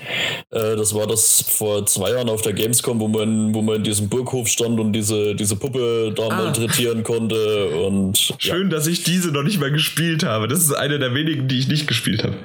Äh, 0.49 0.75
das 0.75 0.93
war 0.93 1.07
das 1.07 1.41
vor 1.47 1.85
zwei 1.85 2.11
Jahren 2.11 2.29
auf 2.29 2.41
der 2.41 2.51
Gamescom, 2.51 2.99
wo 2.99 3.07
man, 3.07 3.55
wo 3.55 3.61
man 3.61 3.77
in 3.77 3.83
diesem 3.83 4.09
Burghof 4.09 4.49
stand 4.49 4.77
und 4.77 4.91
diese, 4.91 5.35
diese 5.35 5.55
Puppe 5.55 6.13
da 6.13 6.27
ah. 6.27 6.35
malträtieren 6.35 7.03
konnte. 7.03 7.69
Und 7.69 8.35
schön, 8.39 8.69
ja. 8.69 8.75
dass 8.75 8.87
ich 8.87 9.03
diese 9.03 9.31
noch 9.31 9.43
nicht 9.43 9.57
mal 9.57 9.71
gespielt 9.71 10.23
habe. 10.23 10.49
Das 10.49 10.59
ist 10.59 10.73
eine 10.73 10.99
der 10.99 11.13
wenigen, 11.13 11.47
die 11.47 11.59
ich 11.59 11.69
nicht 11.69 11.87
gespielt 11.87 12.23
habe. 12.25 12.35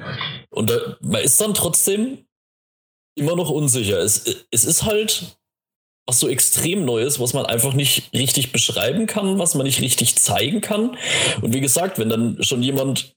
Und 0.49 0.69
da, 0.69 0.97
man 1.01 1.21
ist 1.21 1.41
dann 1.41 1.53
trotzdem 1.53 2.19
immer 3.15 3.35
noch 3.35 3.49
unsicher. 3.49 3.99
Es, 3.99 4.45
es 4.51 4.63
ist 4.63 4.85
halt 4.85 5.38
was 6.09 6.19
so 6.19 6.27
extrem 6.27 6.85
Neues, 6.85 7.19
was 7.19 7.33
man 7.33 7.45
einfach 7.45 7.73
nicht 7.73 8.11
richtig 8.13 8.51
beschreiben 8.51 9.05
kann, 9.05 9.37
was 9.37 9.53
man 9.53 9.67
nicht 9.67 9.79
richtig 9.79 10.15
zeigen 10.15 10.59
kann. 10.59 10.97
Und 11.41 11.53
wie 11.53 11.61
gesagt, 11.61 11.99
wenn 11.99 12.09
dann 12.09 12.37
schon 12.41 12.63
jemand 12.63 13.13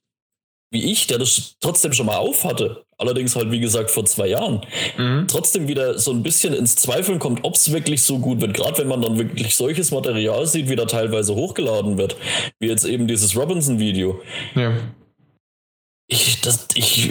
wie 0.70 0.90
ich, 0.90 1.06
der 1.06 1.18
das 1.18 1.56
trotzdem 1.60 1.92
schon 1.92 2.06
mal 2.06 2.16
auf 2.16 2.44
hatte, 2.44 2.84
allerdings 2.96 3.36
halt 3.36 3.50
wie 3.50 3.60
gesagt 3.60 3.90
vor 3.90 4.06
zwei 4.06 4.28
Jahren, 4.28 4.62
mhm. 4.96 5.26
trotzdem 5.28 5.68
wieder 5.68 5.98
so 5.98 6.12
ein 6.12 6.22
bisschen 6.22 6.54
ins 6.54 6.76
Zweifeln 6.76 7.18
kommt, 7.18 7.44
ob 7.44 7.54
es 7.54 7.72
wirklich 7.72 8.02
so 8.02 8.18
gut 8.18 8.40
wird. 8.40 8.54
Gerade 8.54 8.78
wenn 8.78 8.88
man 8.88 9.02
dann 9.02 9.18
wirklich 9.18 9.54
solches 9.54 9.90
Material 9.90 10.46
sieht, 10.46 10.70
wie 10.70 10.76
da 10.76 10.86
teilweise 10.86 11.34
hochgeladen 11.34 11.98
wird, 11.98 12.16
wie 12.58 12.68
jetzt 12.68 12.86
eben 12.86 13.06
dieses 13.06 13.36
Robinson-Video. 13.36 14.20
Ja. 14.54 14.72
Ich, 16.08 16.38
ich 16.74 17.10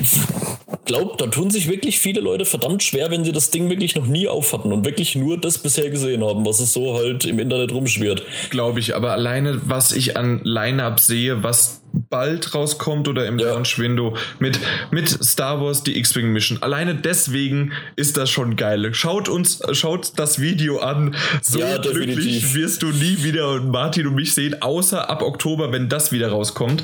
glaube, 0.85 1.15
da 1.17 1.27
tun 1.27 1.49
sich 1.49 1.69
wirklich 1.69 1.99
viele 1.99 2.21
Leute 2.21 2.45
verdammt 2.45 2.83
schwer, 2.83 3.11
wenn 3.11 3.23
sie 3.23 3.31
das 3.31 3.51
Ding 3.51 3.69
wirklich 3.69 3.95
noch 3.95 4.07
nie 4.07 4.27
aufhatten 4.27 4.71
und 4.73 4.85
wirklich 4.85 5.15
nur 5.15 5.39
das 5.39 5.57
bisher 5.57 5.89
gesehen 5.89 6.23
haben, 6.23 6.45
was 6.45 6.59
es 6.59 6.73
so 6.73 6.95
halt 6.95 7.25
im 7.25 7.39
Internet 7.39 7.71
rumschwirrt. 7.71 8.23
Glaube 8.49 8.79
ich, 8.79 8.95
aber 8.95 9.11
alleine, 9.11 9.61
was 9.65 9.91
ich 9.91 10.17
an 10.17 10.41
Line-Up 10.43 10.99
sehe, 10.99 11.43
was 11.43 11.81
bald 11.93 12.55
rauskommt 12.55 13.07
oder 13.07 13.25
im 13.25 13.37
ja. 13.37 13.47
Launch-Window 13.47 14.15
mit, 14.39 14.59
mit 14.91 15.09
Star 15.09 15.61
Wars 15.61 15.83
die 15.83 15.97
X-Wing 15.97 16.31
Mission. 16.31 16.61
Alleine 16.61 16.95
deswegen 16.95 17.73
ist 17.95 18.17
das 18.17 18.29
schon 18.29 18.55
geil. 18.55 18.93
Schaut 18.93 19.29
uns, 19.29 19.61
schaut 19.73 20.13
das 20.17 20.39
Video 20.39 20.79
an. 20.79 21.15
So 21.41 21.59
ja, 21.59 21.77
glücklich 21.77 22.55
wirst 22.55 22.83
du 22.83 22.87
nie 22.87 23.23
wieder 23.23 23.59
Martin 23.61 24.07
und 24.07 24.15
mich 24.15 24.33
sehen, 24.33 24.61
außer 24.61 25.09
ab 25.09 25.21
Oktober, 25.21 25.71
wenn 25.71 25.89
das 25.89 26.11
wieder 26.11 26.29
rauskommt. 26.29 26.83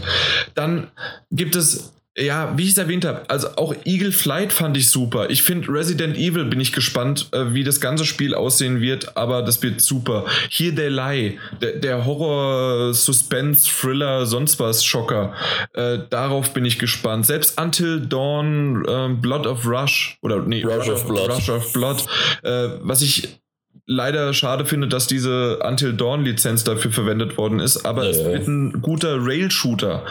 Dann 0.55 0.87
gibt 1.31 1.55
es 1.55 1.93
ja, 2.17 2.57
wie 2.57 2.63
ich 2.63 2.71
es 2.71 2.77
erwähnt 2.77 3.05
habe, 3.05 3.21
also 3.27 3.47
auch 3.57 3.75
Eagle 3.85 4.11
Flight 4.11 4.51
fand 4.51 4.75
ich 4.75 4.89
super. 4.89 5.29
Ich 5.29 5.43
finde 5.43 5.69
Resident 5.69 6.17
Evil 6.17 6.45
bin 6.45 6.59
ich 6.59 6.73
gespannt, 6.73 7.29
äh, 7.31 7.53
wie 7.53 7.63
das 7.63 7.79
ganze 7.79 8.05
Spiel 8.05 8.33
aussehen 8.33 8.81
wird, 8.81 9.15
aber 9.15 9.43
das 9.43 9.61
wird 9.61 9.81
super. 9.81 10.25
Here 10.49 10.73
They 10.73 10.89
Lie, 10.89 11.37
der, 11.61 11.73
der 11.73 12.05
Horror, 12.05 12.93
Suspense, 12.93 13.69
Thriller, 13.69 14.25
sonst 14.25 14.59
was 14.59 14.83
Schocker. 14.83 15.33
Äh, 15.73 15.99
darauf 16.09 16.53
bin 16.53 16.65
ich 16.65 16.79
gespannt. 16.79 17.27
Selbst 17.27 17.59
Until 17.61 18.01
Dawn, 18.01 18.83
äh, 18.85 19.09
Blood 19.13 19.45
of 19.45 19.67
Rush 19.67 20.17
oder 20.23 20.41
nee, 20.41 20.63
Rush, 20.63 20.87
Rush 20.87 20.89
of 20.89 21.07
Blood, 21.07 21.29
Rush 21.29 21.49
of 21.49 21.73
Blood, 21.73 22.05
äh, 22.41 22.69
was 22.81 23.03
ich 23.03 23.39
leider 23.87 24.33
schade 24.33 24.65
finde, 24.65 24.87
dass 24.87 25.07
diese 25.07 25.59
Until 25.59 25.93
Dawn 25.93 26.23
Lizenz 26.23 26.63
dafür 26.63 26.91
verwendet 26.91 27.37
worden 27.37 27.59
ist, 27.59 27.85
aber 27.85 28.03
ja, 28.03 28.09
es 28.09 28.23
wird 28.23 28.47
ein 28.47 28.81
guter 28.81 29.17
Rail-Shooter. 29.19 30.03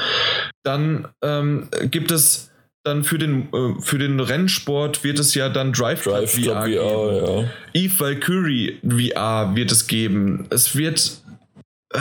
Dann 0.66 1.08
ähm, 1.22 1.68
gibt 1.90 2.10
es 2.10 2.50
dann 2.82 3.04
für 3.04 3.18
den, 3.18 3.48
äh, 3.52 3.80
für 3.80 3.98
den 3.98 4.18
Rennsport 4.20 5.04
wird 5.04 5.18
es 5.18 5.34
ja 5.34 5.48
dann 5.48 5.72
Drive, 5.72 6.04
Drive 6.04 6.32
VR, 6.32 6.62
VR 6.62 6.68
geben. 6.68 7.26
Ja. 7.26 7.50
Eve 7.72 8.00
Valkyrie 8.00 8.78
VR 8.82 9.54
wird 9.54 9.70
es 9.70 9.86
geben. 9.86 10.46
Es 10.50 10.76
wird 10.76 11.20
äh, 11.94 12.00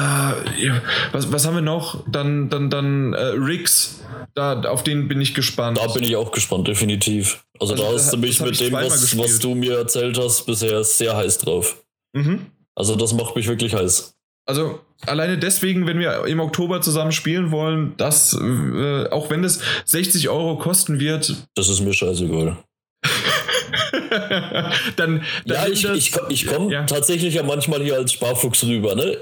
was, 1.11 1.31
was 1.31 1.45
haben 1.45 1.55
wir 1.55 1.61
noch? 1.61 2.03
Dann, 2.09 2.49
dann, 2.49 2.69
dann 2.69 3.13
äh, 3.13 3.21
Riggs. 3.21 4.01
Da, 4.33 4.61
auf 4.63 4.83
den 4.83 5.07
bin 5.07 5.21
ich 5.21 5.33
gespannt. 5.33 5.77
Da 5.77 5.87
bin 5.87 6.03
ich 6.03 6.15
auch 6.15 6.31
gespannt, 6.31 6.67
definitiv. 6.67 7.45
Also, 7.59 7.73
also 7.73 7.83
da 7.83 7.93
hast 7.93 8.13
du 8.13 8.17
mich 8.17 8.39
mit 8.41 8.59
dem, 8.59 8.73
was, 8.73 9.17
was, 9.17 9.39
du 9.39 9.55
mir 9.55 9.77
erzählt 9.77 10.17
hast, 10.17 10.45
bisher 10.45 10.83
sehr 10.83 11.15
heiß 11.15 11.37
drauf. 11.37 11.83
Mhm. 12.13 12.47
Also 12.73 12.95
das 12.95 13.13
macht 13.13 13.35
mich 13.35 13.47
wirklich 13.47 13.73
heiß. 13.73 14.14
Also 14.45 14.79
alleine 15.05 15.37
deswegen, 15.37 15.87
wenn 15.87 15.99
wir 15.99 16.25
im 16.25 16.39
Oktober 16.39 16.81
zusammen 16.81 17.11
spielen 17.11 17.51
wollen, 17.51 17.93
das, 17.97 18.33
äh, 18.33 19.09
auch 19.09 19.29
wenn 19.29 19.43
es 19.43 19.59
60 19.85 20.29
Euro 20.29 20.57
kosten 20.57 20.99
wird. 20.99 21.35
Das 21.55 21.69
ist 21.69 21.81
mir 21.81 21.93
scheißegal. 21.93 22.57
dann, 24.09 24.71
dann, 24.95 25.23
ja, 25.45 25.67
ich, 25.67 25.85
ich, 25.85 26.13
ich 26.29 26.47
komme 26.47 26.71
ja. 26.71 26.83
tatsächlich 26.83 27.33
ja 27.33 27.43
manchmal 27.43 27.81
hier 27.81 27.95
als 27.95 28.13
Sparfuchs 28.13 28.63
rüber, 28.63 28.95
ne? 28.95 29.17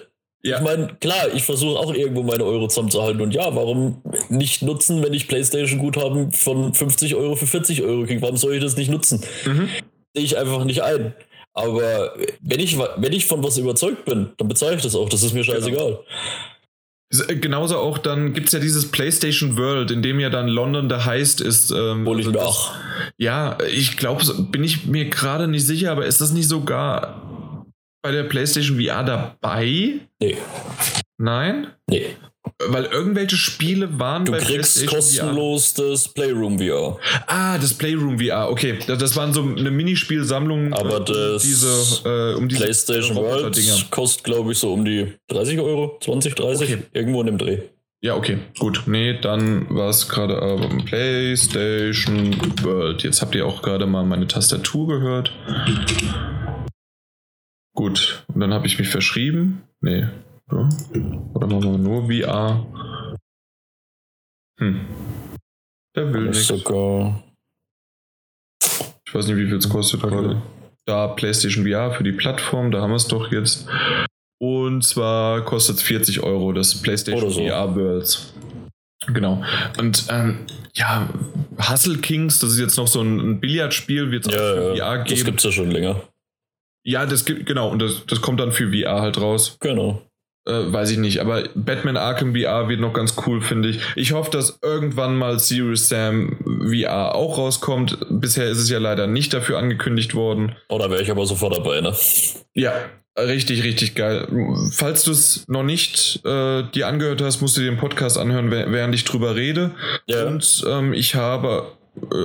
Ja. 0.45 0.57
Ich 0.57 0.63
meine, 0.63 0.87
klar, 0.99 1.33
ich 1.33 1.43
versuche 1.43 1.79
auch 1.79 1.93
irgendwo 1.93 2.21
meine 2.21 2.43
Euro 2.43 2.67
zusammenzuhalten. 2.67 3.21
Und 3.21 3.33
ja, 3.33 3.55
warum 3.55 4.01
nicht 4.27 4.61
nutzen, 4.61 5.01
wenn 5.01 5.13
ich 5.13 5.29
PlayStation-Guthaben 5.29 6.33
von 6.33 6.73
50 6.73 7.15
Euro 7.15 7.37
für 7.37 7.47
40 7.47 7.81
Euro 7.83 8.05
kriege? 8.05 8.21
Warum 8.21 8.35
soll 8.35 8.55
ich 8.55 8.61
das 8.61 8.75
nicht 8.75 8.91
nutzen? 8.91 9.23
Mhm. 9.45 9.69
Sehe 10.13 10.25
ich 10.25 10.37
einfach 10.37 10.65
nicht 10.65 10.83
ein. 10.83 11.13
Aber 11.53 12.13
wenn 12.41 12.59
ich, 12.59 12.77
wenn 12.77 13.13
ich 13.13 13.27
von 13.27 13.43
was 13.43 13.57
überzeugt 13.57 14.05
bin, 14.05 14.31
dann 14.37 14.47
bezahle 14.47 14.75
ich 14.75 14.81
das 14.81 14.95
auch. 14.95 15.09
Das 15.09 15.23
ist 15.23 15.33
mir 15.33 15.43
scheißegal. 15.43 15.99
Genau. 15.99 16.03
Genauso 17.27 17.77
auch, 17.77 17.99
dann 17.99 18.33
gibt 18.33 18.47
es 18.47 18.53
ja 18.53 18.59
dieses 18.59 18.89
PlayStation 18.89 19.55
World, 19.55 19.91
in 19.91 20.01
dem 20.01 20.19
ja 20.19 20.31
dann 20.31 20.47
London 20.47 20.89
der 20.89 21.05
Heist 21.05 21.41
ist. 21.41 21.69
Ähm, 21.69 22.07
Hol 22.07 22.19
ich 22.19 22.25
also 22.25 22.39
mir 22.39 22.43
auch. 22.43 22.71
Ja, 23.17 23.57
ich 23.71 23.97
glaube, 23.97 24.23
bin 24.51 24.63
ich 24.63 24.87
mir 24.87 25.09
gerade 25.09 25.47
nicht 25.47 25.67
sicher, 25.67 25.91
aber 25.91 26.07
ist 26.07 26.21
das 26.21 26.31
nicht 26.31 26.49
sogar 26.49 27.67
bei 28.01 28.11
der 28.11 28.23
PlayStation 28.23 28.81
VR 28.81 29.03
dabei? 29.03 29.99
Nee. 30.19 30.37
Nein? 31.19 31.67
Nee. 31.87 32.15
Weil 32.67 32.85
irgendwelche 32.85 33.37
Spiele 33.37 33.99
waren 33.99 34.25
du 34.25 34.33
bei 34.33 34.39
kriegst 34.39 34.85
kostenlos 34.87 35.71
VR. 35.71 35.89
das 35.89 36.07
Playroom 36.07 36.59
VR. 36.59 36.97
Ah, 37.27 37.57
das 37.57 37.73
Playroom 37.73 38.19
VR, 38.19 38.49
okay. 38.49 38.79
Das 38.85 39.15
waren 39.15 39.33
so 39.33 39.41
eine 39.41 39.71
Minispielsammlung 39.71 40.73
Aber 40.73 40.99
das 40.99 41.43
diese, 41.43 41.67
äh, 42.05 42.35
um 42.35 42.47
diese 42.47 42.63
PlayStation 42.63 43.15
World 43.15 43.89
kostet, 43.91 44.23
glaube 44.23 44.51
ich, 44.51 44.59
so 44.59 44.73
um 44.73 44.85
die 44.85 45.13
30 45.29 45.59
Euro, 45.59 45.97
20, 46.01 46.35
30, 46.35 46.73
okay. 46.73 46.83
irgendwo 46.93 47.21
in 47.21 47.27
dem 47.27 47.37
Dreh. 47.37 47.59
Ja, 48.01 48.15
okay, 48.15 48.39
gut. 48.59 48.83
Nee, 48.85 49.17
dann 49.21 49.73
war 49.73 49.89
es 49.89 50.09
gerade 50.09 50.33
äh, 50.35 50.83
PlayStation 50.83 52.35
World. 52.61 53.03
Jetzt 53.03 53.21
habt 53.21 53.33
ihr 53.33 53.45
auch 53.45 53.61
gerade 53.61 53.85
mal 53.85 54.03
meine 54.03 54.27
Tastatur 54.27 54.87
gehört. 54.87 55.33
Gut, 57.73 58.25
und 58.27 58.41
dann 58.41 58.53
habe 58.53 58.67
ich 58.67 58.77
mich 58.77 58.89
verschrieben. 58.89 59.63
Nee. 59.79 60.07
Oder, 60.53 60.69
oder 61.33 61.47
machen 61.47 61.71
wir 61.71 61.77
nur 61.77 62.05
VR? 62.05 62.65
Hm. 64.59 64.85
Der 65.95 66.13
will 66.13 66.29
nicht. 66.29 66.45
Sogar. 66.45 67.23
Ich 69.07 69.13
weiß 69.13 69.27
nicht, 69.27 69.37
wie 69.37 69.47
viel 69.47 69.57
es 69.57 69.69
kostet 69.69 70.01
gerade. 70.01 70.41
Da 70.85 71.07
PlayStation 71.07 71.65
VR 71.65 71.91
für 71.91 72.03
die 72.03 72.11
Plattform, 72.11 72.71
da 72.71 72.81
haben 72.81 72.91
wir 72.91 72.97
es 72.97 73.07
doch 73.07 73.31
jetzt. 73.31 73.67
Und 74.39 74.83
zwar 74.83 75.41
kostet 75.45 75.77
es 75.77 75.83
40 75.83 76.21
Euro, 76.21 76.51
das 76.51 76.81
PlayStation 76.81 77.31
so. 77.31 77.41
VR 77.41 77.75
Worlds. 77.75 78.33
Genau. 79.07 79.43
Und 79.77 80.05
ähm, 80.09 80.45
ja, 80.73 81.09
Hustle 81.57 81.97
Kings, 81.97 82.39
das 82.39 82.51
ist 82.51 82.59
jetzt 82.59 82.77
noch 82.77 82.87
so 82.87 83.01
ein 83.01 83.39
Billardspiel, 83.39 84.11
wird 84.11 84.27
es 84.27 84.33
ja, 84.33 84.39
auch 84.39 84.53
für 84.55 84.75
ja, 84.75 84.85
VR 84.85 85.03
geben. 85.03 85.15
Das 85.15 85.25
gibt 85.25 85.39
es 85.39 85.43
ja 85.45 85.51
schon 85.51 85.71
länger. 85.71 86.01
Ja, 86.85 87.05
das 87.05 87.23
gibt, 87.23 87.45
genau, 87.45 87.69
und 87.69 87.79
das, 87.79 88.05
das 88.05 88.21
kommt 88.21 88.39
dann 88.39 88.51
für 88.51 88.71
VR 88.71 89.01
halt 89.01 89.19
raus. 89.19 89.57
Genau. 89.61 90.01
Äh, 90.45 90.73
weiß 90.73 90.91
ich 90.91 90.97
nicht, 90.97 91.19
aber 91.19 91.43
Batman 91.55 91.97
Arkham 91.97 92.35
VR 92.35 92.67
wird 92.67 92.81
noch 92.81 92.93
ganz 92.93 93.15
cool, 93.25 93.41
finde 93.41 93.69
ich. 93.69 93.79
Ich 93.95 94.11
hoffe, 94.11 94.31
dass 94.31 94.59
irgendwann 94.61 95.15
mal 95.15 95.39
Serious 95.39 95.87
Sam 95.87 96.37
VR 96.67 97.15
auch 97.15 97.37
rauskommt. 97.37 97.97
Bisher 98.09 98.49
ist 98.49 98.57
es 98.57 98.69
ja 98.69 98.79
leider 98.79 99.07
nicht 99.07 99.33
dafür 99.33 99.57
angekündigt 99.57 100.15
worden. 100.15 100.55
Oh, 100.67 100.77
da 100.77 100.89
wäre 100.89 101.01
ich 101.01 101.11
aber 101.11 101.25
sofort 101.25 101.55
dabei, 101.55 101.79
ne? 101.79 101.95
Ja, 102.53 102.73
richtig, 103.17 103.63
richtig 103.63 103.95
geil. 103.95 104.27
Falls 104.73 105.03
du 105.03 105.11
es 105.11 105.47
noch 105.47 105.63
nicht 105.63 106.25
äh, 106.25 106.63
dir 106.71 106.87
angehört 106.87 107.21
hast, 107.21 107.41
musst 107.41 107.55
du 107.55 107.61
dir 107.61 107.71
den 107.71 107.79
Podcast 107.79 108.17
anhören, 108.17 108.51
während 108.51 108.93
ich 108.95 109.05
drüber 109.05 109.35
rede. 109.35 109.71
Ja. 110.07 110.25
Und 110.25 110.65
ähm, 110.67 110.93
ich 110.93 111.15
habe, 111.15 111.71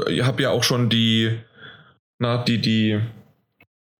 äh, 0.08 0.22
habe 0.22 0.42
ja 0.42 0.50
auch 0.50 0.64
schon 0.64 0.88
die, 0.88 1.38
na, 2.18 2.42
die, 2.42 2.58
die, 2.58 3.00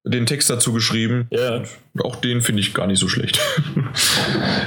den 0.05 0.27
Text 0.27 0.51
dazu 0.51 0.73
geschrieben. 0.73 1.29
Ja. 1.31 1.63
Auch 2.01 2.17
den 2.17 2.41
finde 2.43 2.61
ich 2.61 2.75
gar 2.75 2.87
nicht 2.87 2.99
so 2.99 3.09
schlecht. 3.09 3.39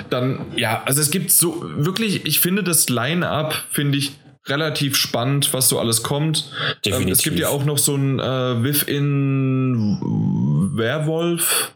Dann, 0.09 0.45
ja, 0.55 0.83
also 0.85 1.01
es 1.01 1.11
gibt 1.11 1.31
so 1.31 1.63
wirklich, 1.63 2.25
ich 2.25 2.39
finde 2.39 2.63
das 2.63 2.89
Line-Up, 2.89 3.55
finde 3.71 3.97
ich 3.97 4.13
relativ 4.47 4.95
spannend, 4.95 5.53
was 5.53 5.69
so 5.69 5.79
alles 5.79 6.03
kommt. 6.03 6.51
Ähm, 6.85 7.07
es 7.07 7.21
gibt 7.21 7.39
ja 7.39 7.49
auch 7.49 7.63
noch 7.63 7.77
so 7.77 7.95
ein 7.95 8.19
äh, 8.19 8.63
Within 8.63 9.99
Werwolf 10.75 11.73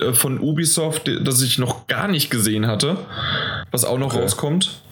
äh, 0.00 0.12
von 0.12 0.40
Ubisoft, 0.40 1.08
das 1.22 1.42
ich 1.42 1.58
noch 1.58 1.86
gar 1.86 2.08
nicht 2.08 2.30
gesehen 2.30 2.66
hatte, 2.66 2.96
was 3.70 3.84
auch 3.84 3.98
noch 3.98 4.14
okay. 4.14 4.22
rauskommt. 4.22 4.82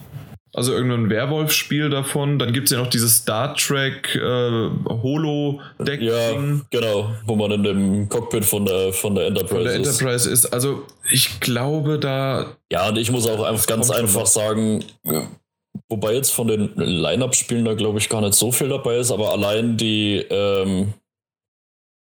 Also 0.57 0.73
irgendein 0.73 1.11
Werwolf-Spiel 1.11 1.91
davon. 1.91 2.39
Dann 2.39 2.51
gibt 2.51 2.65
es 2.65 2.71
ja 2.71 2.79
noch 2.79 2.89
dieses 2.89 3.17
Star 3.17 3.53
Trek 3.55 4.15
äh, 4.15 4.69
Holo-Deck. 4.89 6.01
Ja, 6.01 6.31
genau, 6.71 7.11
wo 7.27 7.35
man 7.35 7.51
in 7.51 7.63
dem 7.63 8.09
Cockpit 8.09 8.43
von 8.43 8.65
der, 8.65 8.91
von 8.91 9.13
der 9.13 9.27
Enterprise 9.27 9.53
von 9.53 9.63
der 9.65 9.73
ist. 9.73 9.87
Enterprise 9.87 10.27
ist. 10.27 10.45
Also 10.47 10.81
ich 11.11 11.39
glaube 11.41 11.99
da. 11.99 12.57
Ja, 12.71 12.89
und 12.89 12.97
ich 12.97 13.11
muss 13.11 13.27
auch 13.27 13.43
einfach 13.43 13.67
ganz 13.67 13.91
einfach 13.91 14.25
sagen, 14.25 14.83
wobei 15.89 16.15
jetzt 16.15 16.33
von 16.33 16.47
den 16.47 16.71
Line-Up-Spielen 16.75 17.63
da 17.63 17.75
glaube 17.75 17.99
ich 17.99 18.09
gar 18.09 18.21
nicht 18.21 18.33
so 18.33 18.51
viel 18.51 18.69
dabei 18.69 18.97
ist, 18.97 19.11
aber 19.11 19.33
allein 19.33 19.77
die. 19.77 20.25
Ähm, 20.31 20.95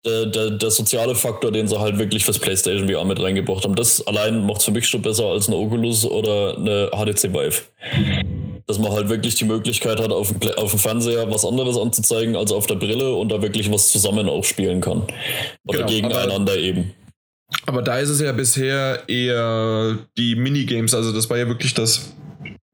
der, 0.06 0.26
der, 0.28 0.52
der, 0.52 0.72
soziale 0.72 1.16
Faktor, 1.16 1.52
den 1.52 1.68
sie 1.68 1.78
halt 1.78 1.98
wirklich 1.98 2.24
fürs 2.24 2.40
PlayStation 2.40 2.88
VR 2.88 3.04
mit 3.04 3.22
reingebracht 3.22 3.64
haben. 3.64 3.76
Das 3.76 4.06
allein 4.06 4.46
macht 4.46 4.60
es 4.60 4.66
für 4.66 4.72
mich 4.72 4.88
schon 4.88 5.02
besser 5.02 5.26
als 5.26 5.48
eine 5.48 5.58
Oculus 5.58 6.06
oder 6.06 6.56
eine 6.56 6.90
HTC 6.94 7.34
Vive. 7.34 7.64
Dass 8.68 8.80
man 8.80 8.92
halt 8.92 9.08
wirklich 9.08 9.36
die 9.36 9.46
Möglichkeit 9.46 10.00
hat, 10.02 10.12
auf 10.12 10.32
dem, 10.32 10.52
auf 10.58 10.72
dem 10.72 10.80
Fernseher 10.80 11.32
was 11.32 11.46
anderes 11.46 11.78
anzuzeigen 11.78 12.36
als 12.36 12.52
auf 12.52 12.68
der 12.68 12.76
Brille 12.76 13.14
und 13.14 13.30
da 13.30 13.42
wirklich 13.42 13.72
was 13.72 13.92
zusammen 13.92 14.28
auch 14.28 14.44
spielen 14.44 14.82
kann. 14.82 15.04
Oder 15.66 15.80
genau, 15.80 15.90
gegeneinander 15.90 16.52
aber, 16.52 16.62
eben. 16.62 16.94
Aber 17.66 17.82
da 17.82 17.98
ist 18.00 18.10
es 18.10 18.20
ja 18.20 18.34
bisher 18.34 19.08
eher 19.08 19.98
die 20.18 20.36
Minigames, 20.36 20.94
also 20.94 21.14
das 21.14 21.30
war 21.30 21.38
ja 21.38 21.48
wirklich 21.48 21.74
das 21.74 22.14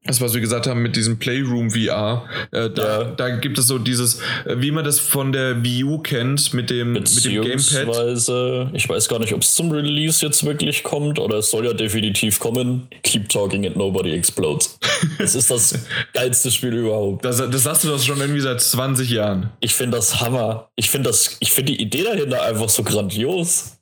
das, 0.04 0.20
was 0.20 0.34
wir 0.34 0.40
gesagt 0.42 0.66
haben 0.66 0.82
mit 0.82 0.96
diesem 0.96 1.18
Playroom 1.18 1.70
VR, 1.70 2.24
äh, 2.50 2.68
da, 2.68 3.02
ja. 3.02 3.04
da 3.04 3.30
gibt 3.36 3.58
es 3.58 3.66
so 3.66 3.78
dieses, 3.78 4.20
äh, 4.44 4.56
wie 4.58 4.70
man 4.70 4.84
das 4.84 5.00
von 5.00 5.32
der 5.32 5.64
Wii 5.64 5.84
U 5.84 5.98
kennt, 5.98 6.52
mit 6.52 6.68
dem, 6.68 6.92
mit 6.92 7.24
dem 7.24 7.42
Gamepad. 7.42 8.70
Ich 8.74 8.88
weiß 8.88 9.08
gar 9.08 9.18
nicht, 9.18 9.32
ob 9.32 9.40
es 9.40 9.54
zum 9.54 9.72
Release 9.72 10.24
jetzt 10.24 10.44
wirklich 10.44 10.82
kommt 10.82 11.18
oder 11.18 11.38
es 11.38 11.50
soll 11.50 11.64
ja 11.64 11.72
definitiv 11.72 12.38
kommen. 12.38 12.86
Keep 13.02 13.30
talking 13.30 13.66
and 13.66 13.76
nobody 13.76 14.12
explodes. 14.12 14.78
Das 15.18 15.34
ist 15.34 15.50
das 15.50 15.78
geilste 16.12 16.50
Spiel 16.50 16.72
überhaupt. 16.72 17.24
Das, 17.24 17.36
das 17.36 17.62
sagst 17.62 17.84
du 17.84 17.88
doch 17.88 18.00
schon 18.00 18.20
irgendwie 18.20 18.40
seit 18.40 18.60
20 18.60 19.08
Jahren. 19.10 19.50
Ich 19.60 19.74
finde 19.74 19.96
das 19.96 20.20
Hammer. 20.20 20.68
Ich 20.76 20.90
finde 20.90 21.10
das, 21.10 21.36
ich 21.40 21.52
finde 21.52 21.72
die 21.72 21.82
Idee 21.82 22.04
dahinter 22.04 22.42
einfach 22.42 22.68
so 22.68 22.82
grandios. 22.82 23.78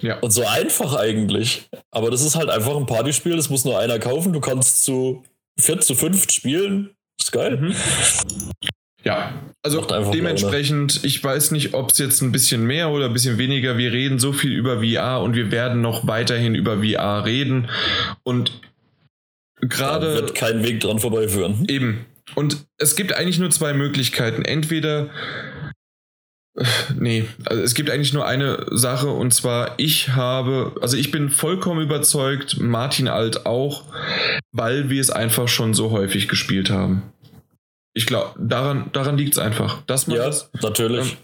Ja. 0.00 0.18
Und 0.18 0.30
so 0.32 0.44
einfach 0.44 0.94
eigentlich. 0.94 1.68
Aber 1.90 2.10
das 2.10 2.22
ist 2.22 2.34
halt 2.34 2.50
einfach 2.50 2.76
ein 2.76 2.86
Partyspiel, 2.86 3.36
das 3.36 3.50
muss 3.50 3.64
nur 3.64 3.78
einer 3.78 3.98
kaufen. 3.98 4.32
Du 4.32 4.40
kannst 4.40 4.84
zu 4.84 5.22
4 5.58 5.80
zu 5.80 5.94
5 5.94 6.30
spielen. 6.30 6.90
Ist 7.20 7.32
geil. 7.32 7.56
Mhm. 7.56 7.74
Ja, 9.04 9.32
also 9.64 9.84
dementsprechend, 10.12 10.96
Laune. 10.96 11.06
ich 11.06 11.22
weiß 11.22 11.50
nicht, 11.50 11.74
ob 11.74 11.90
es 11.90 11.98
jetzt 11.98 12.22
ein 12.22 12.30
bisschen 12.30 12.64
mehr 12.64 12.90
oder 12.90 13.06
ein 13.06 13.12
bisschen 13.12 13.36
weniger, 13.36 13.76
wir 13.76 13.92
reden 13.92 14.20
so 14.20 14.32
viel 14.32 14.52
über 14.52 14.80
VR 14.82 15.22
und 15.22 15.34
wir 15.34 15.50
werden 15.50 15.80
noch 15.80 16.06
weiterhin 16.06 16.54
über 16.54 16.84
VR 16.84 17.24
reden 17.24 17.68
und 18.22 18.60
gerade... 19.60 20.14
Wird 20.14 20.34
kein 20.36 20.62
Weg 20.62 20.80
dran 20.80 21.00
vorbeiführen. 21.00 21.64
Eben. 21.68 22.06
Und 22.34 22.64
es 22.78 22.94
gibt 22.94 23.12
eigentlich 23.12 23.38
nur 23.38 23.50
zwei 23.50 23.72
Möglichkeiten. 23.72 24.44
Entweder 24.44 25.10
Nee, 26.98 27.26
also 27.46 27.62
es 27.62 27.74
gibt 27.74 27.90
eigentlich 27.90 28.12
nur 28.12 28.26
eine 28.26 28.66
Sache 28.70 29.08
und 29.08 29.32
zwar 29.32 29.74
ich 29.78 30.10
habe, 30.10 30.74
also 30.80 30.96
ich 30.96 31.10
bin 31.10 31.30
vollkommen 31.30 31.80
überzeugt, 31.82 32.60
Martin 32.60 33.08
Alt 33.08 33.46
auch, 33.46 33.84
weil 34.52 34.90
wir 34.90 35.00
es 35.00 35.10
einfach 35.10 35.48
schon 35.48 35.74
so 35.74 35.90
häufig 35.90 36.28
gespielt 36.28 36.70
haben. 36.70 37.02
Ich 37.94 38.06
glaube, 38.06 38.34
daran, 38.38 38.90
daran 38.92 39.18
liegt 39.18 39.34
es 39.34 39.38
einfach. 39.38 39.82
Man 39.86 40.16
ja, 40.16 40.26
das, 40.26 40.50
natürlich. 40.62 41.12
Ähm, 41.12 41.16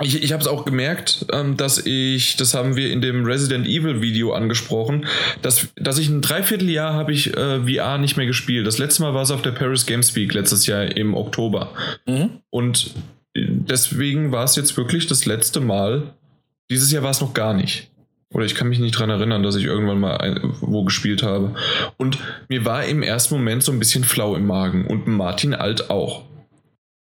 ich, 0.00 0.22
ich 0.22 0.32
habe 0.32 0.40
es 0.40 0.46
auch 0.46 0.64
gemerkt, 0.64 1.26
ähm, 1.32 1.56
dass 1.56 1.78
ich, 1.78 2.36
das 2.36 2.54
haben 2.54 2.76
wir 2.76 2.90
in 2.90 3.00
dem 3.00 3.24
Resident 3.24 3.66
Evil 3.66 4.00
Video 4.00 4.32
angesprochen, 4.32 5.06
dass, 5.40 5.68
dass 5.76 5.98
ich 5.98 6.08
ein 6.08 6.22
Dreivierteljahr 6.22 6.92
habe 6.92 7.12
ich 7.12 7.36
äh, 7.36 7.60
VR 7.66 7.98
nicht 7.98 8.16
mehr 8.16 8.26
gespielt. 8.26 8.66
Das 8.66 8.78
letzte 8.78 9.02
Mal 9.02 9.14
war 9.14 9.22
es 9.22 9.30
auf 9.30 9.42
der 9.42 9.52
Paris 9.52 9.86
Games 9.86 10.14
Week 10.14 10.32
letztes 10.32 10.66
Jahr 10.66 10.84
im 10.96 11.14
Oktober. 11.14 11.72
Mhm. 12.06 12.42
Und 12.50 12.94
deswegen 13.36 14.32
war 14.32 14.44
es 14.44 14.56
jetzt 14.56 14.76
wirklich 14.76 15.06
das 15.06 15.26
letzte 15.26 15.60
Mal. 15.60 16.14
Dieses 16.70 16.92
Jahr 16.92 17.02
war 17.02 17.10
es 17.10 17.20
noch 17.20 17.34
gar 17.34 17.54
nicht. 17.54 17.90
Oder 18.32 18.46
ich 18.46 18.54
kann 18.54 18.68
mich 18.68 18.78
nicht 18.78 18.98
dran 18.98 19.10
erinnern, 19.10 19.42
dass 19.42 19.56
ich 19.56 19.64
irgendwann 19.64 20.00
mal 20.00 20.40
wo 20.60 20.84
gespielt 20.84 21.22
habe. 21.22 21.54
Und 21.98 22.18
mir 22.48 22.64
war 22.64 22.84
im 22.84 23.02
ersten 23.02 23.34
Moment 23.34 23.62
so 23.62 23.72
ein 23.72 23.78
bisschen 23.78 24.04
flau 24.04 24.34
im 24.36 24.46
Magen. 24.46 24.86
Und 24.86 25.06
Martin 25.06 25.54
Alt 25.54 25.90
auch 25.90 26.24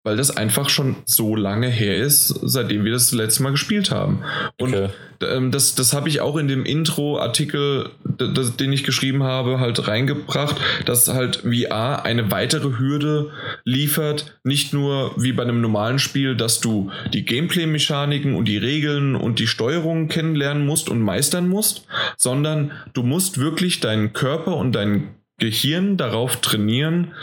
weil 0.09 0.17
das 0.17 0.35
einfach 0.35 0.71
schon 0.71 0.97
so 1.05 1.37
lange 1.37 1.69
her 1.69 1.99
ist, 1.99 2.29
seitdem 2.43 2.83
wir 2.83 2.93
das, 2.93 3.13
letzte 3.13 3.43
Mal 3.43 3.51
gespielt 3.51 3.91
haben. 3.91 4.25
Und 4.59 4.75
okay. 4.75 4.89
ähm, 5.21 5.51
das, 5.51 5.75
das 5.75 5.93
habe 5.93 6.09
ich 6.09 6.23
auch 6.23 6.39
in 6.39 6.49
dem 6.49 6.65
Intro-Artikel, 6.65 7.91
den 8.19 8.73
ich 8.73 8.85
geschrieben 8.85 9.23
habe, 9.23 9.61
halt 9.61 9.87
reingebracht, 9.87 10.57
dass 10.87 11.09
halt 11.09 11.43
VR 11.43 12.07
eine 12.07 12.31
weitere 12.31 12.79
Hürde 12.79 13.33
liefert, 13.65 14.39
nicht 14.45 14.73
nur 14.73 15.13
wie 15.19 15.33
bei 15.33 15.43
einem 15.43 15.61
normalen 15.61 15.99
Spiel, 15.99 16.37
dass 16.37 16.61
du 16.61 16.91
die 17.13 17.27
Gameplay-Mechaniken 17.27 18.35
und 18.35 18.47
die 18.47 18.57
Regeln 18.57 19.15
und 19.15 19.41
die 19.41 19.47
Steuerung 19.47 20.09
kennenlernen 20.09 20.65
musst 20.65 20.89
und 20.89 21.03
meistern 21.03 21.51
musst, 21.51 21.85
sondern 22.17 22.73
du 22.95 23.03
musst 23.03 23.37
wirklich 23.37 23.81
deinen 23.81 24.15
Körper 24.15 24.57
und 24.57 24.73
dein 24.73 25.18
Gehirn 25.39 25.97
darauf 25.97 26.41
trainieren, 26.41 27.15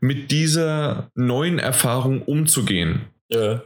mit 0.00 0.30
dieser 0.30 1.10
neuen 1.14 1.58
Erfahrung 1.58 2.22
umzugehen. 2.22 3.02
Ja. 3.30 3.62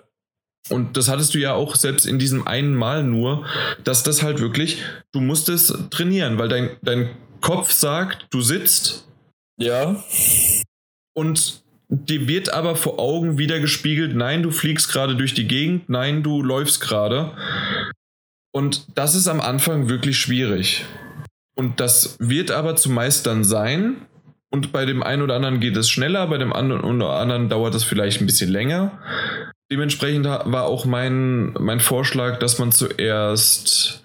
Und 0.69 0.97
das 0.97 1.09
hattest 1.09 1.35
du 1.35 1.39
ja 1.39 1.55
auch 1.55 1.75
selbst 1.75 2.07
in 2.07 2.19
diesem 2.19 2.47
einen 2.47 2.75
Mal 2.75 3.03
nur, 3.03 3.47
dass 3.85 4.03
das 4.03 4.23
halt 4.23 4.41
wirklich, 4.41 4.79
du 5.13 5.21
musst 5.21 5.49
es 5.49 5.73
trainieren, 5.91 6.39
weil 6.39 6.49
dein, 6.49 6.71
dein 6.83 7.11
Kopf 7.41 7.73
sagt, 7.73 8.27
du 8.31 8.41
sitzt. 8.41 9.09
Ja. 9.59 10.03
Und 11.15 11.63
dir 11.89 12.29
wird 12.29 12.53
aber 12.53 12.77
vor 12.77 12.99
Augen 12.99 13.39
wieder 13.39 13.61
gespiegelt, 13.61 14.15
nein, 14.15 14.43
du 14.43 14.51
fliegst 14.51 14.91
gerade 14.91 15.17
durch 15.17 15.35
die 15.35 15.47
Gegend, 15.47 15.89
nein, 15.89 16.23
du 16.23 16.43
läufst 16.43 16.81
gerade. 16.81 17.33
Und 18.53 18.87
das 18.95 19.15
ist 19.15 19.29
am 19.29 19.41
Anfang 19.41 19.89
wirklich 19.89 20.19
schwierig. 20.19 20.85
Und 21.55 21.81
das 21.81 22.17
wird 22.19 22.51
aber 22.51 22.77
zumeist 22.77 23.27
dann 23.27 23.45
sein, 23.45 24.07
und 24.53 24.71
bei 24.71 24.85
dem 24.85 25.03
einen 25.03 25.23
oder 25.23 25.35
anderen 25.37 25.61
geht 25.61 25.77
es 25.79 25.89
schneller, 25.89 26.27
bei 26.27 26.37
dem 26.37 26.53
anderen 26.53 26.85
oder 26.85 27.15
anderen 27.15 27.49
dauert 27.49 27.75
es 27.75 27.85
vielleicht 27.85 28.21
ein 28.21 28.27
bisschen 28.27 28.51
länger. 28.51 29.01
Dementsprechend 29.71 30.27
war 30.27 30.65
auch 30.65 30.85
mein, 30.85 31.55
mein 31.55 31.81
Vorschlag, 31.81 32.39
dass 32.39 32.59
man 32.59 32.71
zuerst 32.71 34.05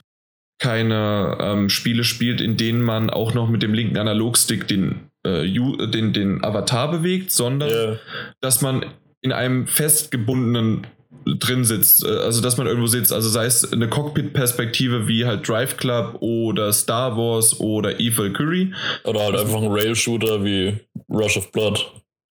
keine 0.59 1.37
ähm, 1.41 1.69
Spiele 1.69 2.05
spielt, 2.05 2.39
in 2.39 2.55
denen 2.55 2.81
man 2.81 3.09
auch 3.09 3.33
noch 3.33 3.49
mit 3.49 3.61
dem 3.61 3.73
linken 3.73 3.97
Analogstick 3.97 4.67
den, 4.69 5.09
äh, 5.23 5.43
den, 5.43 6.13
den 6.13 6.43
Avatar 6.43 6.89
bewegt, 6.91 7.31
sondern 7.31 7.69
yeah. 7.69 7.99
dass 8.39 8.61
man 8.61 8.85
in 9.21 9.33
einem 9.33 9.67
festgebundenen 9.67 10.87
drin 11.35 11.65
sitzt, 11.65 12.05
äh, 12.05 12.09
also 12.09 12.41
dass 12.41 12.57
man 12.57 12.67
irgendwo 12.67 12.87
sitzt, 12.87 13.11
also 13.11 13.29
sei 13.29 13.45
es 13.45 13.71
eine 13.71 13.89
Cockpit-Perspektive 13.89 15.07
wie 15.07 15.25
halt 15.25 15.47
Drive 15.47 15.77
Club 15.77 16.17
oder 16.21 16.71
Star 16.73 17.17
Wars 17.17 17.59
oder 17.59 17.99
Evil 17.99 18.33
Curry. 18.33 18.73
Oder 19.03 19.21
halt 19.21 19.37
einfach 19.37 19.61
ein 19.61 19.71
Rail-Shooter 19.71 20.43
wie 20.43 20.77
Rush 21.09 21.37
of 21.37 21.51
Blood. 21.51 21.85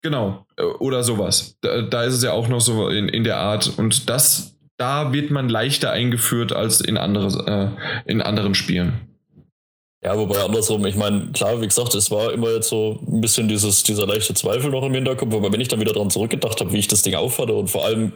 Genau, 0.01 0.45
äh, 0.57 0.63
oder 0.63 1.03
sowas. 1.03 1.57
Da, 1.61 1.81
da, 1.81 2.03
ist 2.03 2.15
es 2.15 2.23
ja 2.23 2.33
auch 2.33 2.47
noch 2.47 2.61
so 2.61 2.89
in, 2.89 3.07
in 3.09 3.23
der 3.23 3.37
Art 3.37 3.71
und 3.77 4.09
das, 4.09 4.55
da 4.77 5.13
wird 5.13 5.31
man 5.31 5.49
leichter 5.49 5.91
eingeführt 5.91 6.51
als 6.51 6.81
in, 6.81 6.97
andere, 6.97 7.75
äh, 8.05 8.11
in 8.11 8.21
anderen 8.21 8.53
Spielen. 8.53 9.13
Ja, 10.03 10.17
wobei 10.17 10.43
andersrum, 10.43 10.85
ich 10.85 10.97
meine, 10.97 11.27
klar, 11.31 11.61
wie 11.61 11.67
gesagt, 11.67 11.95
es 11.95 12.11
war 12.11 12.33
immer 12.33 12.49
jetzt 12.49 12.67
so 12.67 12.99
ein 13.07 13.21
bisschen 13.21 13.47
dieses, 13.47 13.83
dieser 13.83 14.05
leichte 14.05 14.33
Zweifel 14.33 14.69
noch 14.69 14.83
im 14.83 14.93
Hinterkopf, 14.93 15.33
aber 15.33 15.53
wenn 15.53 15.61
ich 15.61 15.69
dann 15.69 15.79
wieder 15.79 15.93
daran 15.93 16.09
zurückgedacht 16.09 16.59
habe, 16.59 16.73
wie 16.73 16.79
ich 16.79 16.89
das 16.89 17.03
Ding 17.03 17.15
aufhatte 17.15 17.53
und 17.53 17.69
vor 17.69 17.85
allem, 17.85 18.11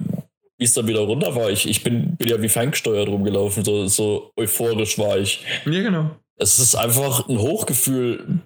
wie 0.57 0.65
es 0.65 0.73
dann 0.73 0.87
wieder 0.87 1.01
runter 1.01 1.35
war. 1.35 1.49
Ich, 1.49 1.67
ich 1.67 1.83
bin, 1.83 2.15
bin 2.15 2.27
ja 2.27 2.41
wie 2.41 2.49
ferngesteuert 2.49 3.07
rumgelaufen, 3.07 3.63
so, 3.63 3.87
so 3.87 4.31
euphorisch 4.35 4.97
war 4.97 5.17
ich. 5.17 5.43
Ja, 5.65 5.81
genau. 5.81 6.11
es 6.37 6.59
ist 6.59 6.75
einfach 6.75 7.27
ein 7.29 7.37
Hochgefühl, 7.37 8.41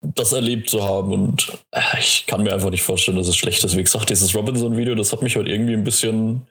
das 0.00 0.32
erlebt 0.32 0.68
zu 0.68 0.84
haben. 0.84 1.12
Und 1.12 1.58
äh, 1.70 1.80
ich 1.98 2.26
kann 2.26 2.42
mir 2.42 2.52
einfach 2.52 2.70
nicht 2.70 2.82
vorstellen, 2.82 3.16
dass 3.16 3.28
es 3.28 3.36
schlecht 3.36 3.64
ist. 3.64 3.76
Wie 3.76 3.82
gesagt, 3.82 4.10
dieses 4.10 4.34
Robinson-Video, 4.34 4.94
das 4.94 5.12
hat 5.12 5.22
mich 5.22 5.36
heute 5.36 5.50
irgendwie 5.50 5.74
ein 5.74 5.84
bisschen 5.84 6.46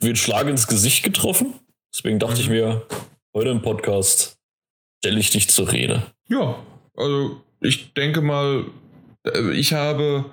wie 0.00 0.10
ein 0.10 0.16
Schlag 0.16 0.48
ins 0.48 0.66
Gesicht 0.66 1.04
getroffen. 1.04 1.54
Deswegen 1.94 2.18
dachte 2.18 2.40
ich 2.40 2.48
mhm. 2.48 2.54
mir, 2.54 2.86
heute 3.34 3.50
im 3.50 3.62
Podcast 3.62 4.36
stelle 4.98 5.20
ich 5.20 5.30
dich 5.30 5.48
zur 5.48 5.70
Rede. 5.72 6.02
Ja, 6.28 6.56
also 6.96 7.40
ich 7.60 7.92
denke 7.94 8.20
mal, 8.20 8.66
äh, 9.26 9.52
ich 9.52 9.72
habe 9.72 10.26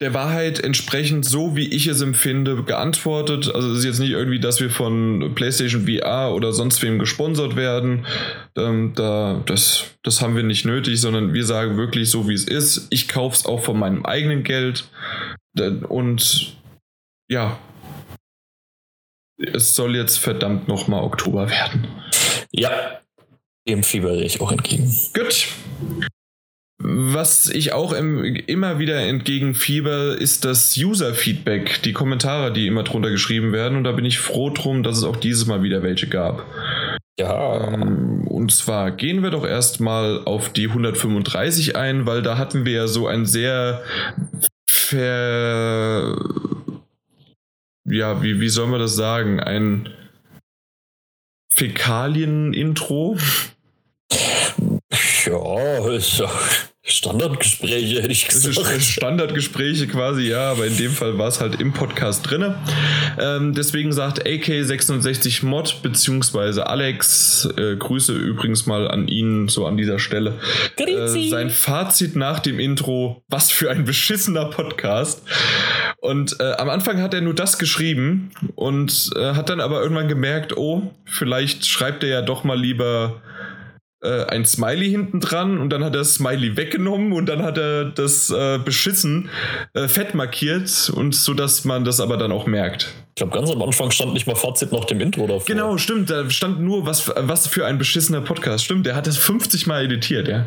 der 0.00 0.14
Wahrheit 0.14 0.60
entsprechend 0.60 1.24
so, 1.24 1.56
wie 1.56 1.68
ich 1.68 1.88
es 1.88 2.00
empfinde, 2.00 2.62
geantwortet. 2.62 3.52
Also 3.52 3.72
es 3.72 3.80
ist 3.80 3.84
jetzt 3.84 3.98
nicht 3.98 4.12
irgendwie, 4.12 4.38
dass 4.38 4.60
wir 4.60 4.70
von 4.70 5.32
PlayStation 5.34 5.88
VR 5.88 6.34
oder 6.34 6.52
sonst 6.52 6.82
wem 6.82 7.00
gesponsert 7.00 7.56
werden. 7.56 8.06
Ähm, 8.56 8.92
da, 8.94 9.42
das, 9.46 9.96
das 10.04 10.22
haben 10.22 10.36
wir 10.36 10.44
nicht 10.44 10.64
nötig, 10.64 11.00
sondern 11.00 11.34
wir 11.34 11.44
sagen 11.44 11.76
wirklich 11.76 12.10
so, 12.10 12.28
wie 12.28 12.34
es 12.34 12.44
ist. 12.44 12.86
Ich 12.90 13.08
kaufe 13.08 13.34
es 13.34 13.46
auch 13.46 13.64
von 13.64 13.78
meinem 13.78 14.06
eigenen 14.06 14.44
Geld. 14.44 14.88
Und 15.88 16.56
ja, 17.28 17.58
es 19.36 19.74
soll 19.74 19.96
jetzt 19.96 20.18
verdammt 20.18 20.68
nochmal 20.68 21.02
Oktober 21.02 21.50
werden. 21.50 21.88
Ja, 22.52 23.00
dem 23.66 23.82
fiebere 23.82 24.22
ich 24.22 24.40
auch 24.40 24.52
entgegen. 24.52 24.94
Gut. 25.12 25.48
Was 26.80 27.48
ich 27.48 27.72
auch 27.72 27.92
im, 27.92 28.24
immer 28.24 28.78
wieder 28.78 29.00
entgegenfieber, 29.00 30.16
ist 30.16 30.44
das 30.44 30.76
User-Feedback, 30.76 31.82
die 31.82 31.92
Kommentare, 31.92 32.52
die 32.52 32.68
immer 32.68 32.84
drunter 32.84 33.10
geschrieben 33.10 33.52
werden. 33.52 33.76
Und 33.76 33.84
da 33.84 33.92
bin 33.92 34.04
ich 34.04 34.20
froh 34.20 34.50
drum, 34.50 34.84
dass 34.84 34.98
es 34.98 35.04
auch 35.04 35.16
dieses 35.16 35.46
Mal 35.46 35.64
wieder 35.64 35.82
welche 35.82 36.06
gab. 36.06 36.46
Ja. 37.18 37.72
Ähm, 37.72 38.28
und 38.28 38.52
zwar 38.52 38.92
gehen 38.92 39.24
wir 39.24 39.30
doch 39.30 39.44
erstmal 39.44 40.24
auf 40.24 40.52
die 40.52 40.68
135 40.68 41.74
ein, 41.74 42.06
weil 42.06 42.22
da 42.22 42.38
hatten 42.38 42.64
wir 42.64 42.72
ja 42.72 42.86
so 42.86 43.08
ein 43.08 43.26
sehr 43.26 43.82
ver. 44.70 46.16
Ja, 47.84 48.22
wie, 48.22 48.40
wie 48.40 48.48
soll 48.48 48.68
man 48.68 48.78
das 48.78 48.94
sagen? 48.94 49.40
Ein 49.40 49.88
Fäkalien-Intro. 51.52 53.16
Ja, 55.26 55.88
ist 55.90 56.18
ja 56.18 56.30
Standardgespräche, 56.88 58.02
hätte 58.02 58.12
ich 58.12 58.28
gesagt. 58.28 58.58
Standardgespräche 58.82 59.86
quasi, 59.86 60.22
ja, 60.22 60.50
aber 60.50 60.66
in 60.66 60.76
dem 60.76 60.90
Fall 60.90 61.18
war 61.18 61.28
es 61.28 61.40
halt 61.40 61.60
im 61.60 61.72
Podcast 61.72 62.28
drin. 62.28 62.54
Ähm, 63.20 63.54
deswegen 63.54 63.92
sagt 63.92 64.26
AK66 64.26 65.44
Mod 65.44 65.82
beziehungsweise 65.82 66.66
Alex, 66.66 67.46
äh, 67.56 67.76
Grüße 67.76 68.14
übrigens 68.14 68.66
mal 68.66 68.88
an 68.90 69.06
ihn 69.06 69.48
so 69.48 69.66
an 69.66 69.76
dieser 69.76 69.98
Stelle. 69.98 70.38
Äh, 70.76 71.28
sein 71.28 71.50
Fazit 71.50 72.16
nach 72.16 72.40
dem 72.40 72.58
Intro, 72.58 73.22
was 73.28 73.50
für 73.50 73.70
ein 73.70 73.84
beschissener 73.84 74.46
Podcast. 74.46 75.22
Und 76.00 76.40
äh, 76.40 76.52
am 76.52 76.70
Anfang 76.70 77.02
hat 77.02 77.12
er 77.12 77.20
nur 77.20 77.34
das 77.34 77.58
geschrieben 77.58 78.30
und 78.54 79.10
äh, 79.16 79.34
hat 79.34 79.50
dann 79.50 79.60
aber 79.60 79.82
irgendwann 79.82 80.08
gemerkt, 80.08 80.56
oh, 80.56 80.90
vielleicht 81.04 81.66
schreibt 81.66 82.02
er 82.02 82.08
ja 82.08 82.22
doch 82.22 82.44
mal 82.44 82.58
lieber 82.58 83.20
äh, 84.02 84.24
ein 84.26 84.44
Smiley 84.44 84.90
hinten 84.90 85.20
dran 85.20 85.58
und 85.58 85.70
dann 85.70 85.84
hat 85.84 85.94
er 85.94 86.00
das 86.00 86.14
Smiley 86.14 86.56
weggenommen 86.56 87.12
und 87.12 87.26
dann 87.26 87.42
hat 87.42 87.58
er 87.58 87.86
das 87.86 88.30
äh, 88.30 88.58
beschissen 88.58 89.28
äh, 89.74 89.88
fett 89.88 90.14
markiert 90.14 90.90
und 90.94 91.14
so 91.14 91.34
dass 91.34 91.64
man 91.64 91.84
das 91.84 92.00
aber 92.00 92.16
dann 92.16 92.32
auch 92.32 92.46
merkt. 92.46 92.94
Ich 93.18 93.20
glaube, 93.20 93.36
ganz 93.36 93.50
am 93.50 93.60
Anfang 93.60 93.90
stand 93.90 94.12
nicht 94.12 94.28
mal 94.28 94.36
Fazit 94.36 94.70
nach 94.70 94.84
dem 94.84 95.00
Intro 95.00 95.26
davor. 95.26 95.44
Genau, 95.44 95.76
stimmt. 95.76 96.08
Da 96.08 96.30
stand 96.30 96.60
nur, 96.60 96.86
was, 96.86 97.12
was 97.16 97.48
für 97.48 97.66
ein 97.66 97.76
beschissener 97.76 98.20
Podcast. 98.20 98.64
Stimmt, 98.64 98.86
der 98.86 98.94
hat 98.94 99.08
das 99.08 99.16
50 99.16 99.66
Mal 99.66 99.86
editiert, 99.86 100.28
ja. 100.28 100.46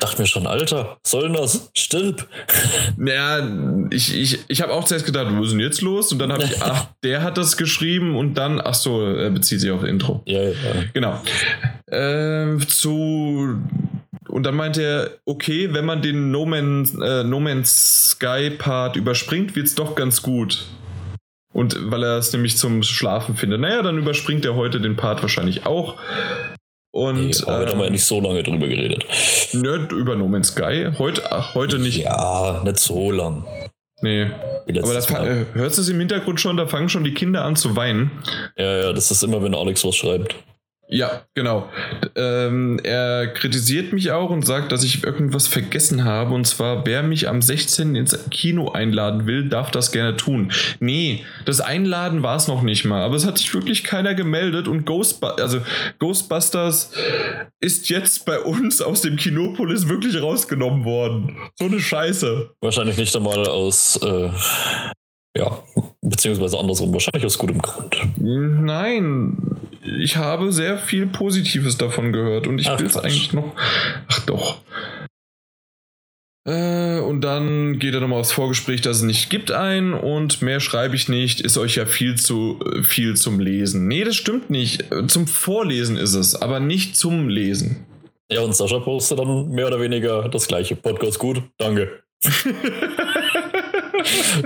Dachte 0.00 0.20
mir 0.20 0.26
schon, 0.26 0.46
Alter, 0.46 0.98
soll 1.04 1.32
das? 1.32 1.70
Stirb. 1.74 2.26
Naja, 2.96 3.48
ich, 3.90 4.14
ich, 4.14 4.38
ich 4.48 4.62
habe 4.62 4.72
auch 4.72 4.84
zuerst 4.84 5.06
gedacht, 5.06 5.28
wo 5.34 5.42
ist 5.42 5.52
denn 5.52 5.60
jetzt 5.60 5.80
los? 5.82 6.12
Und 6.12 6.18
dann 6.18 6.32
habe 6.32 6.44
ich, 6.44 6.62
ach, 6.62 6.86
der 7.02 7.22
hat 7.22 7.36
das 7.36 7.56
geschrieben 7.56 8.16
und 8.16 8.34
dann, 8.34 8.60
ach 8.60 8.74
so, 8.74 9.02
er 9.02 9.30
bezieht 9.30 9.60
sich 9.60 9.70
auf 9.70 9.82
Intro. 9.82 10.22
Ja, 10.26 10.42
ja. 10.42 10.54
Genau. 10.92 11.20
Äh, 11.86 12.58
zu 12.66 13.58
und 14.32 14.44
dann 14.44 14.54
meinte 14.54 14.82
er, 14.82 15.10
okay, 15.26 15.74
wenn 15.74 15.84
man 15.84 16.00
den 16.00 16.30
No 16.30 16.46
Man's, 16.46 16.94
äh, 16.94 17.22
no 17.22 17.38
Man's 17.38 18.12
Sky 18.12 18.48
Part 18.50 18.96
überspringt, 18.96 19.54
wird 19.56 19.66
es 19.66 19.74
doch 19.74 19.94
ganz 19.94 20.22
gut. 20.22 20.64
Und 21.52 21.76
weil 21.90 22.02
er 22.02 22.16
es 22.16 22.32
nämlich 22.32 22.56
zum 22.56 22.82
Schlafen 22.82 23.36
findet. 23.36 23.60
Naja, 23.60 23.82
dann 23.82 23.98
überspringt 23.98 24.46
er 24.46 24.54
heute 24.54 24.80
den 24.80 24.96
Part 24.96 25.20
wahrscheinlich 25.20 25.66
auch. 25.66 25.98
Und 26.92 27.26
nee, 27.26 27.32
heute 27.46 27.64
ähm, 27.64 27.68
haben 27.70 27.78
wir 27.78 27.84
ja 27.86 27.90
nicht 27.90 28.04
so 28.04 28.20
lange 28.20 28.42
drüber 28.42 28.68
geredet. 28.68 29.04
Nö, 29.52 29.86
über 29.90 30.14
No 30.14 30.28
Man's 30.28 30.48
Sky. 30.48 30.90
Heute, 30.98 31.32
ach, 31.32 31.54
heute 31.54 31.78
nicht. 31.78 32.04
Ja, 32.04 32.60
nicht 32.64 32.78
so 32.78 33.10
lang. 33.10 33.44
Nee. 34.02 34.26
Aber 34.82 34.94
da 34.94 35.24
äh, 35.24 35.46
hörst 35.54 35.78
du 35.78 35.82
es 35.82 35.88
im 35.88 35.98
Hintergrund 35.98 36.40
schon, 36.40 36.56
da 36.56 36.66
fangen 36.66 36.90
schon 36.90 37.04
die 37.04 37.14
Kinder 37.14 37.44
an 37.44 37.56
zu 37.56 37.76
weinen. 37.76 38.10
Ja, 38.56 38.76
ja, 38.76 38.92
das 38.92 39.10
ist 39.10 39.22
immer, 39.22 39.42
wenn 39.42 39.54
Alex 39.54 39.84
was 39.84 39.96
schreibt. 39.96 40.34
Ja, 40.92 41.22
genau. 41.34 41.70
Ähm, 42.16 42.78
er 42.84 43.26
kritisiert 43.28 43.94
mich 43.94 44.10
auch 44.10 44.28
und 44.28 44.44
sagt, 44.44 44.72
dass 44.72 44.84
ich 44.84 45.02
irgendwas 45.02 45.48
vergessen 45.48 46.04
habe. 46.04 46.34
Und 46.34 46.46
zwar, 46.46 46.84
wer 46.84 47.02
mich 47.02 47.30
am 47.30 47.40
16. 47.40 47.94
ins 47.96 48.18
Kino 48.28 48.72
einladen 48.72 49.26
will, 49.26 49.48
darf 49.48 49.70
das 49.70 49.90
gerne 49.90 50.18
tun. 50.18 50.52
Nee, 50.80 51.24
das 51.46 51.62
Einladen 51.62 52.22
war 52.22 52.36
es 52.36 52.46
noch 52.46 52.60
nicht 52.60 52.84
mal. 52.84 53.00
Aber 53.02 53.16
es 53.16 53.24
hat 53.24 53.38
sich 53.38 53.54
wirklich 53.54 53.84
keiner 53.84 54.14
gemeldet. 54.14 54.68
Und 54.68 54.84
Ghostbusters, 54.84 55.40
also 55.40 55.60
Ghostbusters 55.98 56.92
ist 57.60 57.88
jetzt 57.88 58.26
bei 58.26 58.38
uns 58.38 58.82
aus 58.82 59.00
dem 59.00 59.16
Kinopolis 59.16 59.88
wirklich 59.88 60.20
rausgenommen 60.20 60.84
worden. 60.84 61.38
So 61.58 61.64
eine 61.64 61.80
Scheiße. 61.80 62.50
Wahrscheinlich 62.60 62.98
nicht 62.98 63.16
einmal 63.16 63.46
aus 63.46 63.98
äh, 64.02 64.28
ja, 65.38 65.58
beziehungsweise 66.02 66.58
andersrum, 66.58 66.92
wahrscheinlich 66.92 67.24
aus 67.24 67.38
gutem 67.38 67.62
Grund. 67.62 67.96
Nein, 68.18 69.38
ich 69.98 70.16
habe 70.16 70.52
sehr 70.52 70.78
viel 70.78 71.06
Positives 71.06 71.76
davon 71.76 72.12
gehört 72.12 72.46
und 72.46 72.58
ich 72.58 72.68
will 72.68 72.86
es 72.86 72.96
eigentlich 72.96 73.32
noch. 73.32 73.54
Ach 74.08 74.20
doch. 74.26 74.60
Äh, 76.44 76.98
und 76.98 77.20
dann 77.20 77.78
geht 77.78 77.94
er 77.94 78.00
nochmal 78.00 78.20
aufs 78.20 78.32
Vorgespräch, 78.32 78.80
dass 78.80 78.98
es 78.98 79.02
nicht 79.02 79.30
gibt 79.30 79.52
ein 79.52 79.94
und 79.94 80.42
mehr 80.42 80.58
schreibe 80.58 80.96
ich 80.96 81.08
nicht, 81.08 81.40
ist 81.40 81.56
euch 81.56 81.76
ja 81.76 81.86
viel 81.86 82.16
zu 82.16 82.58
viel 82.82 83.16
zum 83.16 83.38
Lesen. 83.38 83.86
Nee, 83.86 84.04
das 84.04 84.16
stimmt 84.16 84.50
nicht. 84.50 84.84
Zum 85.06 85.26
Vorlesen 85.26 85.96
ist 85.96 86.14
es, 86.14 86.34
aber 86.34 86.58
nicht 86.58 86.96
zum 86.96 87.28
Lesen. 87.28 87.86
Ja, 88.30 88.40
und 88.40 88.56
Sascha 88.56 88.80
postet 88.80 89.18
dann 89.18 89.50
mehr 89.50 89.68
oder 89.68 89.80
weniger 89.80 90.28
das 90.28 90.48
gleiche. 90.48 90.74
Podcast 90.74 91.18
gut, 91.18 91.42
danke. 91.58 92.02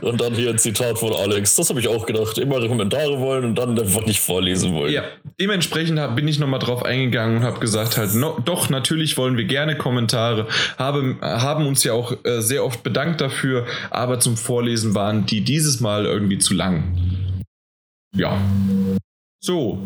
und 0.02 0.20
dann 0.20 0.34
hier 0.34 0.50
ein 0.50 0.58
Zitat 0.58 0.98
von 0.98 1.12
Alex. 1.12 1.54
Das 1.56 1.68
habe 1.70 1.80
ich 1.80 1.88
auch 1.88 2.06
gedacht. 2.06 2.38
Immer 2.38 2.66
Kommentare 2.66 3.20
wollen 3.20 3.44
und 3.44 3.54
dann 3.56 3.78
einfach 3.78 4.06
nicht 4.06 4.20
vorlesen 4.20 4.74
wollen. 4.74 4.92
Ja, 4.92 5.04
dementsprechend 5.40 5.98
hab, 5.98 6.16
bin 6.16 6.28
ich 6.28 6.38
nochmal 6.38 6.60
drauf 6.60 6.84
eingegangen 6.84 7.38
und 7.38 7.42
habe 7.44 7.60
gesagt 7.60 7.96
halt, 7.96 8.14
no, 8.14 8.38
doch, 8.44 8.70
natürlich 8.70 9.16
wollen 9.16 9.36
wir 9.36 9.44
gerne 9.44 9.76
Kommentare. 9.76 10.46
Habe, 10.78 11.16
haben 11.20 11.66
uns 11.66 11.84
ja 11.84 11.92
auch 11.92 12.12
äh, 12.24 12.40
sehr 12.40 12.64
oft 12.64 12.82
bedankt 12.82 13.20
dafür, 13.20 13.66
aber 13.90 14.20
zum 14.20 14.36
Vorlesen 14.36 14.94
waren 14.94 15.26
die 15.26 15.42
dieses 15.42 15.80
Mal 15.80 16.06
irgendwie 16.06 16.38
zu 16.38 16.54
lang. 16.54 16.84
Ja. 18.16 18.40
So. 19.40 19.78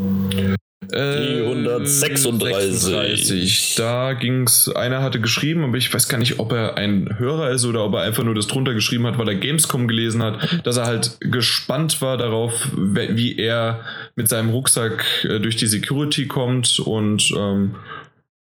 Die 0.82 1.43
136. 1.43 3.77
Äh, 3.77 3.78
da 3.78 4.15
ging 4.15 4.44
es, 4.44 4.74
einer 4.74 5.02
hatte 5.02 5.20
geschrieben, 5.20 5.62
aber 5.62 5.77
ich 5.77 5.93
weiß 5.93 6.09
gar 6.09 6.16
nicht, 6.16 6.39
ob 6.39 6.52
er 6.52 6.78
ein 6.78 7.19
Hörer 7.19 7.51
ist 7.51 7.66
oder 7.66 7.85
ob 7.85 7.93
er 7.94 8.01
einfach 8.01 8.24
nur 8.24 8.35
das 8.35 8.47
drunter 8.47 8.73
geschrieben 8.73 9.07
hat, 9.07 9.19
weil 9.19 9.28
er 9.28 9.35
Gamescom 9.35 9.89
gelesen 9.89 10.23
hat, 10.23 10.65
dass 10.65 10.78
er 10.78 10.86
halt 10.86 11.19
gespannt 11.20 12.01
war 12.01 12.16
darauf, 12.16 12.69
wie 12.74 13.36
er 13.36 13.85
mit 14.16 14.28
seinem 14.28 14.51
Rucksack 14.51 15.05
äh, 15.24 15.39
durch 15.39 15.57
die 15.57 15.66
Security 15.66 16.27
kommt 16.27 16.81
und 16.81 17.31
ähm, 17.36 17.74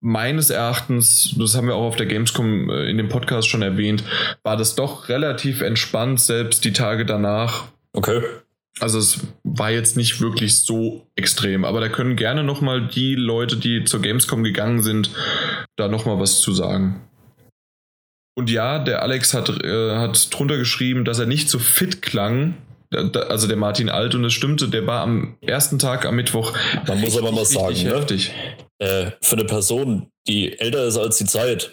meines 0.01 0.51
Erachtens, 0.51 1.35
das 1.39 1.57
haben 1.57 1.67
wir 1.67 1.75
auch 1.75 1.89
auf 1.89 1.97
der 1.97 2.07
Gamescom 2.07 2.71
äh, 2.71 2.91
in 2.91 2.99
dem 2.99 3.09
Podcast 3.09 3.49
schon 3.49 3.63
erwähnt, 3.63 4.05
war 4.43 4.57
das 4.57 4.75
doch 4.75 5.09
relativ 5.09 5.61
entspannt, 5.61 6.21
selbst 6.21 6.65
die 6.65 6.73
Tage 6.73 7.05
danach. 7.05 7.65
Okay. 7.93 8.23
Also 8.81 8.99
es 8.99 9.21
war 9.45 9.71
jetzt 9.71 9.97
nicht 9.97 10.21
wirklich 10.21 10.57
so 10.57 11.07
extrem, 11.15 11.65
aber 11.65 11.81
da 11.81 11.89
können 11.89 12.17
gerne 12.17 12.43
noch 12.43 12.61
mal 12.61 12.87
die 12.87 13.15
Leute, 13.15 13.57
die 13.57 13.85
zur 13.85 14.01
Gamescom 14.01 14.43
gegangen 14.43 14.83
sind, 14.83 15.11
da 15.77 15.89
noch 15.89 16.07
mal 16.07 16.19
was 16.19 16.41
zu 16.41 16.53
sagen. 16.53 17.01
Und 18.35 18.51
ja, 18.51 18.79
der 18.79 19.03
Alex 19.03 19.35
hat, 19.35 19.51
äh, 19.63 19.97
hat 19.97 20.33
drunter 20.33 20.57
geschrieben, 20.57 21.05
dass 21.05 21.19
er 21.19 21.27
nicht 21.27 21.51
so 21.51 21.59
fit 21.59 22.01
klang. 22.01 22.57
Also 22.91 23.47
der 23.47 23.57
Martin 23.57 23.89
Alt 23.89 24.15
und 24.15 24.25
es 24.25 24.35
stimmte, 24.35 24.69
der 24.69 24.87
war 24.87 25.03
am 25.03 25.37
ersten 25.41 25.79
Tag 25.79 26.05
am 26.05 26.17
Mittwoch. 26.17 26.57
Man 26.87 27.01
muss 27.01 27.17
aber 27.17 27.33
mal 27.33 27.45
sagen, 27.45 27.83
ne? 27.83 28.07
Äh, 28.79 29.13
für 29.21 29.37
eine 29.37 29.45
Person, 29.45 30.09
die 30.27 30.59
älter 30.59 30.85
ist 30.85 30.99
als 30.99 31.19
die 31.19 31.25
Zeit, 31.25 31.71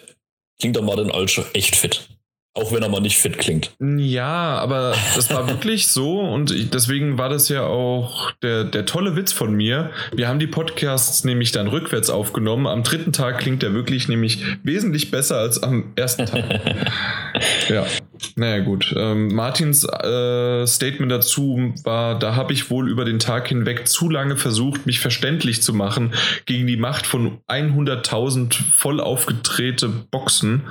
klingt 0.58 0.76
der 0.76 0.82
Martin 0.82 1.10
Alt 1.10 1.30
schon 1.30 1.44
echt 1.52 1.76
fit. 1.76 2.08
Auch 2.52 2.72
wenn 2.72 2.82
er 2.82 2.88
mal 2.88 3.00
nicht 3.00 3.16
fit 3.16 3.38
klingt. 3.38 3.76
Ja, 3.80 4.58
aber 4.58 4.92
das 5.14 5.32
war 5.32 5.46
wirklich 5.46 5.86
so 5.86 6.18
und 6.18 6.50
ich, 6.50 6.68
deswegen 6.68 7.16
war 7.16 7.28
das 7.28 7.48
ja 7.48 7.62
auch 7.62 8.32
der, 8.42 8.64
der 8.64 8.86
tolle 8.86 9.14
Witz 9.14 9.32
von 9.32 9.54
mir. 9.54 9.90
Wir 10.12 10.26
haben 10.26 10.40
die 10.40 10.48
Podcasts 10.48 11.22
nämlich 11.22 11.52
dann 11.52 11.68
rückwärts 11.68 12.10
aufgenommen. 12.10 12.66
Am 12.66 12.82
dritten 12.82 13.12
Tag 13.12 13.38
klingt 13.38 13.62
er 13.62 13.72
wirklich 13.72 14.08
nämlich 14.08 14.44
wesentlich 14.64 15.12
besser 15.12 15.38
als 15.38 15.62
am 15.62 15.92
ersten 15.94 16.26
Tag. 16.26 16.44
ja, 17.68 17.86
naja 18.34 18.58
gut. 18.64 18.92
Ähm, 18.96 19.32
Martins 19.32 19.84
äh, 19.84 20.66
Statement 20.66 21.12
dazu 21.12 21.72
war, 21.84 22.18
da 22.18 22.34
habe 22.34 22.52
ich 22.52 22.68
wohl 22.68 22.90
über 22.90 23.04
den 23.04 23.20
Tag 23.20 23.46
hinweg 23.46 23.86
zu 23.86 24.10
lange 24.10 24.36
versucht, 24.36 24.86
mich 24.86 24.98
verständlich 24.98 25.62
zu 25.62 25.72
machen 25.72 26.14
gegen 26.46 26.66
die 26.66 26.76
Macht 26.76 27.06
von 27.06 27.38
100.000 27.48 28.56
voll 28.74 29.00
aufgedrehte 29.00 29.88
Boxen. 29.88 30.64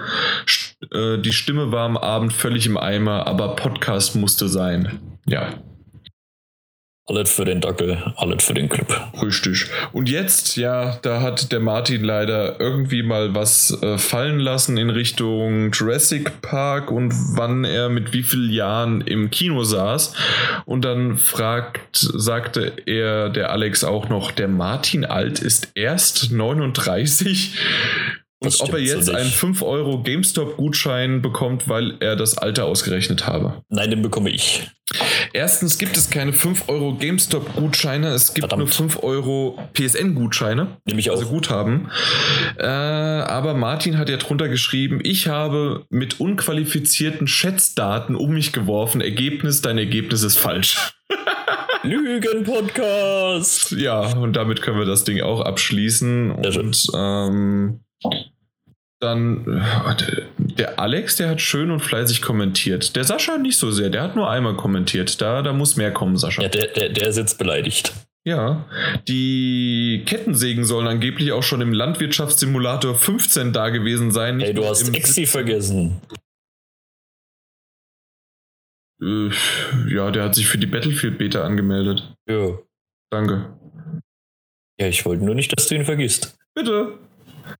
Äh, 0.91 1.17
die 1.19 1.33
Stimme 1.33 1.71
war 1.71 1.85
am 1.85 1.97
Abend 1.97 2.33
völlig 2.33 2.65
im 2.65 2.77
Eimer, 2.77 3.27
aber 3.27 3.55
Podcast 3.55 4.15
musste 4.15 4.47
sein. 4.47 4.99
Ja. 5.25 5.53
Alles 7.09 7.31
für 7.31 7.43
den 7.43 7.59
Dackel, 7.59 8.13
alles 8.17 8.43
für 8.43 8.53
den 8.53 8.69
Club. 8.69 8.95
Richtig. 9.19 9.65
Und 9.93 10.09
jetzt, 10.09 10.57
ja, 10.57 10.99
da 11.01 11.21
hat 11.21 11.51
der 11.51 11.59
Martin 11.59 12.03
leider 12.03 12.59
irgendwie 12.59 13.01
mal 13.01 13.33
was 13.33 13.75
äh, 13.81 13.97
fallen 13.97 14.39
lassen 14.39 14.77
in 14.77 14.91
Richtung 14.91 15.71
Jurassic 15.71 16.43
Park 16.43 16.91
und 16.91 17.11
wann 17.35 17.63
er 17.63 17.89
mit 17.89 18.13
wie 18.13 18.21
vielen 18.21 18.51
Jahren 18.51 19.01
im 19.01 19.31
Kino 19.31 19.63
saß. 19.63 20.13
Und 20.65 20.85
dann 20.85 21.17
fragt, 21.17 21.95
sagte 21.95 22.73
er, 22.85 23.29
der 23.29 23.49
Alex 23.49 23.83
auch 23.83 24.07
noch, 24.07 24.29
der 24.29 24.47
Martin 24.47 25.03
alt 25.03 25.39
ist 25.39 25.71
erst 25.73 26.31
39. 26.31 27.57
Und 28.41 28.61
ob 28.61 28.73
er 28.73 28.79
jetzt 28.79 29.07
so 29.07 29.11
einen 29.11 29.29
5 29.29 29.61
Euro 29.63 30.01
GameStop-Gutschein 30.01 31.21
bekommt, 31.21 31.67
weil 31.67 31.97
er 31.99 32.15
das 32.15 32.37
Alter 32.37 32.65
ausgerechnet 32.65 33.27
habe. 33.27 33.63
Nein, 33.67 33.89
den 33.89 34.01
bekomme 34.01 34.29
ich. 34.29 34.69
Erstens 35.33 35.77
gibt 35.77 35.97
es 35.97 36.09
keine 36.09 36.31
5 36.31 36.69
Euro 36.69 36.93
GameStop-Gutscheine, 36.95 38.07
es 38.09 38.33
gibt 38.33 38.47
Verdammt. 38.47 38.59
nur 38.59 38.67
5 38.69 39.03
Euro 39.03 39.59
PSN-Gutscheine. 39.73 40.77
Nämlich 40.85 41.09
auch. 41.09 41.17
Also 41.17 41.27
Guthaben. 41.27 41.91
Äh, 42.57 42.65
aber 42.65 43.53
Martin 43.55 43.97
hat 43.97 44.09
ja 44.09 44.15
drunter 44.15 44.47
geschrieben, 44.47 44.99
ich 45.03 45.27
habe 45.27 45.85
mit 45.89 46.21
unqualifizierten 46.21 47.27
Schätzdaten 47.27 48.15
um 48.15 48.31
mich 48.31 48.53
geworfen. 48.53 49.01
Ergebnis, 49.01 49.61
dein 49.61 49.77
Ergebnis 49.77 50.23
ist 50.23 50.37
falsch. 50.37 50.93
Lügen-Podcast. 51.83 53.71
Ja, 53.71 54.15
und 54.15 54.33
damit 54.35 54.61
können 54.61 54.79
wir 54.79 54.85
das 54.85 55.03
Ding 55.03 55.21
auch 55.21 55.41
abschließen. 55.41 56.31
Und 56.31 56.87
ähm, 56.95 57.81
dann 58.99 59.61
äh, 59.61 60.23
der 60.37 60.79
Alex, 60.79 61.15
der 61.15 61.29
hat 61.29 61.41
schön 61.41 61.71
und 61.71 61.79
fleißig 61.79 62.21
kommentiert. 62.21 62.95
Der 62.95 63.03
Sascha 63.03 63.37
nicht 63.37 63.57
so 63.57 63.71
sehr, 63.71 63.89
der 63.89 64.03
hat 64.03 64.15
nur 64.15 64.29
einmal 64.29 64.55
kommentiert. 64.55 65.21
Da, 65.21 65.41
da 65.41 65.53
muss 65.53 65.77
mehr 65.77 65.91
kommen, 65.91 66.17
Sascha. 66.17 66.41
Ja, 66.43 66.49
der, 66.49 66.67
der, 66.67 66.89
der 66.89 67.07
ist 67.07 67.17
jetzt 67.17 67.37
beleidigt. 67.37 67.93
Ja, 68.25 68.65
die 69.07 70.03
Kettensägen 70.05 70.65
sollen 70.65 70.87
angeblich 70.87 71.31
auch 71.31 71.43
schon 71.43 71.61
im 71.61 71.71
Landwirtschaftssimulator 71.71 72.93
15 72.93 73.53
da 73.53 73.69
gewesen 73.69 74.11
sein. 74.11 74.41
Ey, 74.41 74.53
du 74.53 74.65
hast 74.65 74.93
Exi 74.93 75.25
vergessen. 75.25 76.01
Äh, 79.01 79.29
ja, 79.87 80.11
der 80.11 80.25
hat 80.25 80.35
sich 80.35 80.47
für 80.47 80.57
die 80.57 80.67
Battlefield 80.67 81.17
Beta 81.17 81.43
angemeldet. 81.43 82.13
Ja. 82.29 82.59
Danke. 83.09 83.57
Ja, 84.79 84.87
ich 84.87 85.05
wollte 85.05 85.23
nur 85.23 85.35
nicht, 85.35 85.57
dass 85.57 85.67
du 85.67 85.75
ihn 85.75 85.85
vergisst. 85.85 86.37
Bitte. 86.53 86.99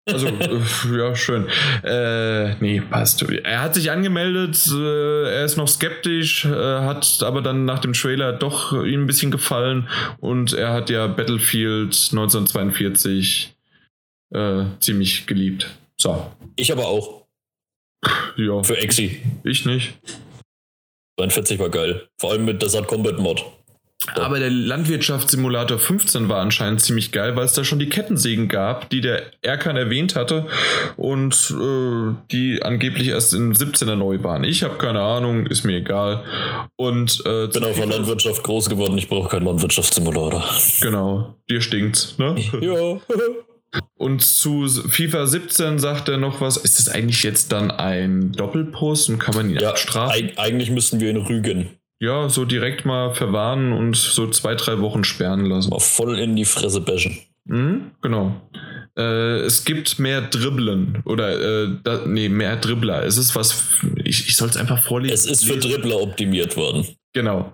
Also, 0.06 0.28
äh, 0.28 0.98
ja, 0.98 1.16
schön. 1.16 1.48
Äh, 1.84 2.56
nee, 2.56 2.82
passt. 2.82 3.22
Er 3.22 3.62
hat 3.62 3.76
sich 3.76 3.92
angemeldet, 3.92 4.58
äh, 4.72 5.24
er 5.36 5.46
ist 5.46 5.58
noch 5.58 5.68
skeptisch, 5.68 6.46
äh, 6.46 6.50
hat 6.50 7.22
aber 7.24 7.42
dann 7.42 7.66
nach 7.66 7.80
dem 7.80 7.94
Trailer 7.94 8.34
doch 8.34 8.74
ihm 8.74 9.04
ein 9.04 9.08
bisschen 9.08 9.32
gefallen 9.32 9.88
und 10.20 10.54
er 10.54 10.74
hat 10.74 10.90
ja 10.90 11.08
Battlefield 11.08 11.94
1942 12.12 13.56
äh, 14.32 14.64
ziemlich 14.80 15.28
geliebt. 15.28 15.70
So. 15.98 16.32
Ich 16.56 16.72
aber 16.72 16.88
auch. 16.88 17.26
Ja. 18.38 18.64
Für 18.64 18.78
Exi. 18.78 19.22
Ich 19.44 19.66
nicht. 19.66 20.00
42 21.20 21.60
war 21.60 21.70
geil. 21.70 22.08
Vor 22.18 22.32
allem 22.32 22.46
mit 22.46 22.62
Desert 22.62 22.88
Combat 22.88 23.20
Mod. 23.20 23.44
Aber 24.16 24.40
der 24.40 24.50
Landwirtschaftssimulator 24.50 25.78
15 25.78 26.30
war 26.30 26.40
anscheinend 26.40 26.82
ziemlich 26.82 27.12
geil, 27.12 27.36
weil 27.36 27.44
es 27.44 27.54
da 27.54 27.66
schon 27.66 27.80
die 27.80 27.90
Kettensägen 27.90 28.48
gab, 28.48 28.90
die 28.90 29.02
der 29.02 29.24
Erkan 29.42 29.76
erwähnt 29.76 30.16
hatte 30.16 30.48
und 30.96 31.54
äh, 31.60 32.16
die 32.32 32.64
angeblich 32.64 33.10
erst 33.10 33.34
in 33.34 33.54
17er 33.54 33.96
neu 33.96 34.24
waren. 34.24 34.46
Ich 34.46 34.64
habe 34.64 34.78
keine 34.78 35.02
Ahnung, 35.02 35.48
ist 35.48 35.66
mir 35.66 35.78
egal. 35.78 36.24
Und 36.78 37.22
äh, 37.26 37.48
bin 37.48 37.64
auf 37.66 37.76
der 37.76 37.88
Landwirtschaft 37.88 38.42
groß 38.44 38.70
geworden, 38.70 38.98
ich 38.98 39.10
brauche 39.10 39.30
keinen 39.30 39.46
Landwirtschaftssimulator. 39.46 40.46
Genau, 40.82 41.36
dir 41.50 41.60
stinkt's, 41.60 42.18
ne? 42.18 42.36
ja. 42.62 43.02
Und 43.98 44.22
zu 44.24 44.68
FIFA 44.68 45.28
17 45.28 45.78
sagt 45.78 46.10
er 46.10 46.18
noch 46.18 46.42
was. 46.42 46.58
Ist 46.58 46.80
das 46.80 46.90
eigentlich 46.90 47.22
jetzt 47.22 47.52
dann 47.52 47.70
ein 47.70 48.32
Doppelpost 48.32 49.10
und 49.10 49.20
kann 49.20 49.36
man 49.36 49.50
ihn 49.50 49.60
ja, 49.60 49.70
abstrafen? 49.70 50.32
Eigentlich 50.38 50.72
müssten 50.72 51.00
wir 51.00 51.10
ihn 51.10 51.18
rügen. 51.18 51.79
Ja, 52.00 52.30
so 52.30 52.46
direkt 52.46 52.86
mal 52.86 53.14
verwarnen 53.14 53.74
und 53.74 53.96
so 53.96 54.28
zwei, 54.30 54.56
drei 54.56 54.80
Wochen 54.80 55.04
sperren 55.04 55.46
lassen. 55.46 55.70
Mal 55.70 55.80
voll 55.80 56.18
in 56.18 56.36
die 56.36 56.46
Fresse 56.46 56.80
bashen. 56.80 57.18
Mhm, 57.46 57.92
genau. 58.02 58.42
Äh, 58.98 59.40
es 59.42 59.66
gibt 59.66 60.00
mehr 60.00 60.22
Dribblen 60.22 61.02
oder 61.06 61.64
äh, 61.64 61.70
da, 61.84 62.06
nee, 62.06 62.30
mehr 62.30 62.56
Dribbler. 62.56 63.04
Es 63.04 63.18
ist 63.18 63.36
was, 63.36 63.80
ich, 64.04 64.28
ich 64.28 64.36
soll 64.36 64.50
es 64.50 64.58
einfach 64.58 64.82
vorlesen. 64.84 65.14
Es 65.14 65.26
ist 65.26 65.46
für 65.46 65.58
Dribbler 65.58 66.02
optimiert 66.02 66.56
worden. 66.56 66.88
Genau. 67.14 67.54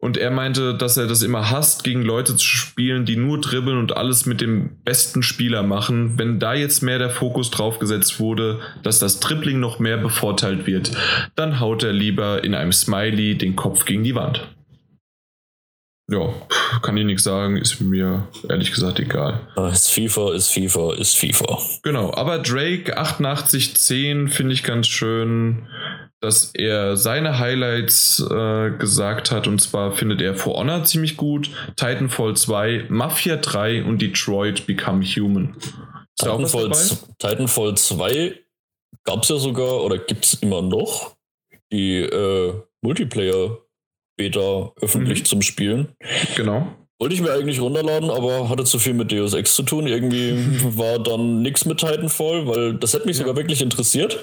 Und 0.00 0.16
er 0.16 0.30
meinte, 0.30 0.74
dass 0.74 0.96
er 0.96 1.06
das 1.06 1.20
immer 1.20 1.50
hasst, 1.50 1.84
gegen 1.84 2.02
Leute 2.02 2.34
zu 2.34 2.46
spielen, 2.46 3.04
die 3.04 3.16
nur 3.16 3.38
dribbeln 3.38 3.76
und 3.76 3.96
alles 3.96 4.24
mit 4.24 4.40
dem 4.40 4.78
besten 4.82 5.22
Spieler 5.22 5.62
machen. 5.62 6.18
Wenn 6.18 6.40
da 6.40 6.54
jetzt 6.54 6.82
mehr 6.82 6.98
der 6.98 7.10
Fokus 7.10 7.50
drauf 7.50 7.78
gesetzt 7.78 8.18
wurde, 8.18 8.60
dass 8.82 8.98
das 8.98 9.20
Dribbling 9.20 9.60
noch 9.60 9.78
mehr 9.78 9.98
bevorteilt 9.98 10.66
wird, 10.66 10.92
dann 11.36 11.60
haut 11.60 11.82
er 11.82 11.92
lieber 11.92 12.42
in 12.42 12.54
einem 12.54 12.72
Smiley 12.72 13.36
den 13.36 13.56
Kopf 13.56 13.84
gegen 13.84 14.02
die 14.02 14.14
Wand. 14.14 14.48
Ja, 16.10 16.32
kann 16.82 16.96
ich 16.96 17.04
nichts 17.04 17.22
sagen, 17.22 17.56
ist 17.56 17.80
mir 17.80 18.26
ehrlich 18.48 18.72
gesagt 18.72 18.98
egal. 18.98 19.46
Ah, 19.54 19.68
ist 19.68 19.90
FIFA, 19.90 20.34
ist 20.34 20.48
FIFA, 20.48 20.94
ist 20.94 21.16
FIFA. 21.16 21.58
Genau, 21.84 22.12
aber 22.14 22.38
Drake 22.38 22.98
8810 22.98 24.28
finde 24.28 24.54
ich 24.54 24.64
ganz 24.64 24.88
schön 24.88 25.68
dass 26.20 26.54
er 26.54 26.96
seine 26.96 27.38
Highlights 27.38 28.20
äh, 28.30 28.70
gesagt 28.78 29.30
hat. 29.30 29.46
Und 29.46 29.60
zwar 29.60 29.92
findet 29.92 30.20
er 30.20 30.34
For 30.34 30.54
Honor 30.54 30.84
ziemlich 30.84 31.16
gut, 31.16 31.50
Titanfall 31.76 32.36
2, 32.36 32.86
Mafia 32.88 33.36
3 33.36 33.84
und 33.84 34.02
Detroit 34.02 34.66
Become 34.66 35.04
Human. 35.04 35.56
Ist 35.56 35.74
Titanfall, 36.16 36.70
Titanfall 37.18 37.76
2 37.76 38.38
gab 39.04 39.22
es 39.22 39.28
ja 39.28 39.36
sogar 39.36 39.82
oder 39.82 39.98
gibt 39.98 40.24
es 40.24 40.34
immer 40.34 40.62
noch 40.62 41.16
die 41.72 41.98
äh, 41.98 42.54
Multiplayer-Beta 42.82 44.72
öffentlich 44.80 45.20
mhm. 45.20 45.24
zum 45.24 45.42
Spielen. 45.42 45.96
Genau. 46.36 46.74
Wollte 47.00 47.14
ich 47.14 47.22
mir 47.22 47.32
eigentlich 47.32 47.62
runterladen, 47.62 48.10
aber 48.10 48.50
hatte 48.50 48.64
zu 48.64 48.78
viel 48.78 48.92
mit 48.92 49.10
Deus 49.10 49.32
Ex 49.32 49.54
zu 49.54 49.62
tun. 49.62 49.86
Irgendwie 49.86 50.36
war 50.76 50.98
dann 50.98 51.40
nichts 51.40 51.64
mit 51.64 51.78
Titanfall, 51.78 52.46
weil 52.46 52.74
das 52.74 52.92
hätte 52.92 53.06
mich 53.06 53.16
ja. 53.16 53.22
sogar 53.24 53.36
wirklich 53.36 53.62
interessiert. 53.62 54.18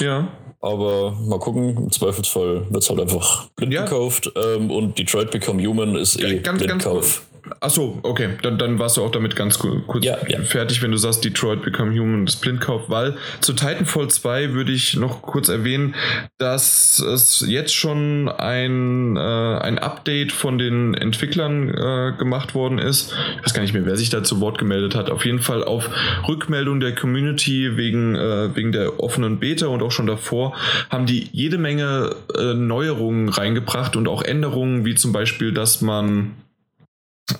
Ja. 0.00 0.26
Aber 0.60 1.12
mal 1.12 1.38
gucken, 1.38 1.76
im 1.76 1.92
Zweifelsfall 1.92 2.66
wird 2.68 2.82
es 2.82 2.90
halt 2.90 2.98
einfach 2.98 3.46
blind 3.54 3.72
ja. 3.72 3.84
gekauft. 3.84 4.32
Ähm, 4.34 4.72
und 4.72 4.98
Detroit 4.98 5.30
Become 5.30 5.64
Human 5.64 5.94
ist 5.94 6.20
eh 6.20 6.40
ganz, 6.40 6.60
Blindkauf. 6.60 7.22
Ganz, 7.30 7.35
Achso, 7.60 8.00
okay. 8.02 8.30
Dann, 8.42 8.58
dann 8.58 8.78
warst 8.78 8.96
du 8.96 9.02
auch 9.02 9.10
damit 9.10 9.36
ganz 9.36 9.58
kurz 9.58 10.04
ja, 10.04 10.18
ja. 10.28 10.40
fertig, 10.42 10.82
wenn 10.82 10.90
du 10.90 10.96
sagst, 10.96 11.24
Detroit 11.24 11.62
Become 11.62 11.98
Human 11.98 12.26
das 12.26 12.36
Blindkauf, 12.36 12.88
weil 12.88 13.16
zu 13.40 13.52
Titanfall 13.52 14.08
2 14.08 14.52
würde 14.52 14.72
ich 14.72 14.96
noch 14.96 15.22
kurz 15.22 15.48
erwähnen, 15.48 15.94
dass 16.38 16.98
es 16.98 17.44
jetzt 17.46 17.74
schon 17.74 18.28
ein, 18.28 19.16
äh, 19.16 19.20
ein 19.20 19.78
Update 19.78 20.32
von 20.32 20.58
den 20.58 20.94
Entwicklern 20.94 21.68
äh, 21.68 22.12
gemacht 22.18 22.54
worden 22.54 22.78
ist. 22.78 23.14
Ich 23.38 23.44
weiß 23.44 23.54
gar 23.54 23.62
nicht 23.62 23.74
mehr, 23.74 23.86
wer 23.86 23.96
sich 23.96 24.10
da 24.10 24.22
zu 24.22 24.40
Wort 24.40 24.58
gemeldet 24.58 24.94
hat. 24.94 25.10
Auf 25.10 25.24
jeden 25.24 25.40
Fall 25.40 25.62
auf 25.62 25.88
Rückmeldung 26.28 26.80
der 26.80 26.94
Community 26.94 27.76
wegen, 27.76 28.14
äh, 28.14 28.54
wegen 28.56 28.72
der 28.72 29.00
offenen 29.00 29.38
Beta 29.38 29.66
und 29.66 29.82
auch 29.82 29.92
schon 29.92 30.06
davor 30.06 30.56
haben 30.90 31.06
die 31.06 31.28
jede 31.32 31.58
Menge 31.58 32.14
äh, 32.36 32.54
Neuerungen 32.54 33.28
reingebracht 33.28 33.96
und 33.96 34.08
auch 34.08 34.22
Änderungen, 34.22 34.84
wie 34.84 34.94
zum 34.94 35.12
Beispiel, 35.12 35.52
dass 35.52 35.80
man 35.80 36.32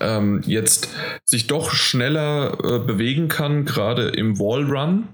ähm, 0.00 0.42
jetzt 0.46 0.88
sich 1.24 1.46
doch 1.46 1.70
schneller 1.70 2.58
äh, 2.64 2.78
bewegen 2.78 3.28
kann, 3.28 3.64
gerade 3.64 4.08
im 4.08 4.38
Wallrun. 4.38 5.08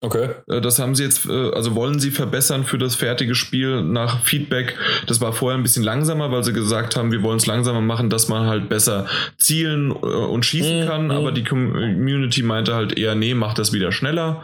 Okay. 0.00 0.28
Äh, 0.48 0.60
Das 0.60 0.78
haben 0.78 0.94
sie 0.94 1.02
jetzt, 1.02 1.26
äh, 1.26 1.50
also 1.52 1.74
wollen 1.74 1.98
sie 1.98 2.10
verbessern 2.12 2.64
für 2.64 2.78
das 2.78 2.94
fertige 2.94 3.34
Spiel 3.34 3.82
nach 3.82 4.22
Feedback. 4.22 4.76
Das 5.06 5.20
war 5.20 5.32
vorher 5.32 5.58
ein 5.58 5.62
bisschen 5.64 5.82
langsamer, 5.82 6.30
weil 6.30 6.44
sie 6.44 6.52
gesagt 6.52 6.94
haben, 6.96 7.10
wir 7.10 7.22
wollen 7.24 7.38
es 7.38 7.46
langsamer 7.46 7.80
machen, 7.80 8.08
dass 8.08 8.28
man 8.28 8.46
halt 8.46 8.68
besser 8.68 9.06
zielen 9.38 9.90
äh, 9.90 9.94
und 9.94 10.46
schießen 10.46 10.82
Mhm, 10.82 10.86
kann. 10.86 11.04
mhm. 11.06 11.10
Aber 11.10 11.32
die 11.32 11.42
Community 11.42 12.42
meinte 12.44 12.74
halt 12.74 12.96
eher, 12.96 13.16
nee, 13.16 13.34
mach 13.34 13.54
das 13.54 13.72
wieder 13.72 13.90
schneller. 13.90 14.42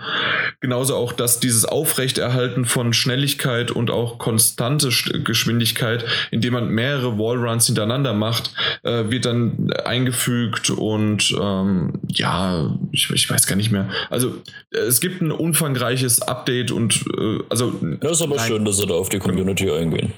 Genauso 0.60 0.96
auch, 0.96 1.12
dass 1.12 1.38
dieses 1.38 1.64
Aufrechterhalten 1.64 2.64
von 2.64 2.92
Schnelligkeit 2.92 3.70
und 3.70 3.90
auch 3.92 4.18
konstante 4.18 4.88
Sch- 4.88 5.22
Geschwindigkeit, 5.22 6.04
indem 6.32 6.54
man 6.54 6.68
mehrere 6.70 7.16
Wallruns 7.18 7.66
hintereinander 7.66 8.12
macht, 8.12 8.52
wird 8.82 9.24
dann 9.26 9.72
eingefügt 9.84 10.70
und 10.70 11.34
ähm, 11.40 12.00
ja, 12.08 12.74
ich, 12.92 13.10
ich 13.10 13.30
weiß 13.30 13.46
gar 13.46 13.56
nicht 13.56 13.70
mehr. 13.70 13.88
Also 14.10 14.34
es 14.70 15.00
gibt 15.00 15.20
ein 15.22 15.30
umfangreiches 15.44 16.22
Update 16.22 16.70
und 16.70 17.04
äh, 17.18 17.38
also 17.50 17.72
Das 18.00 18.12
ist 18.12 18.22
aber 18.22 18.36
Nein. 18.36 18.46
schön, 18.48 18.64
dass 18.64 18.76
sie 18.78 18.86
da 18.86 18.94
auf 18.94 19.08
die 19.08 19.18
Community 19.18 19.70
eingehen. 19.70 20.12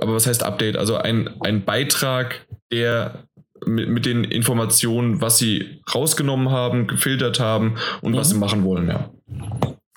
aber 0.00 0.14
was 0.14 0.26
heißt 0.26 0.42
Update? 0.42 0.76
Also 0.76 0.96
ein, 0.96 1.28
ein 1.40 1.64
Beitrag, 1.64 2.46
der 2.72 3.24
mit, 3.66 3.88
mit 3.88 4.04
den 4.06 4.24
Informationen, 4.24 5.20
was 5.20 5.38
sie 5.38 5.80
rausgenommen 5.94 6.50
haben, 6.50 6.86
gefiltert 6.86 7.40
haben 7.40 7.76
und 8.02 8.16
was 8.16 8.28
Mhm. 8.28 8.32
sie 8.34 8.38
machen 8.40 8.64
wollen, 8.64 8.88
ja. 8.88 9.10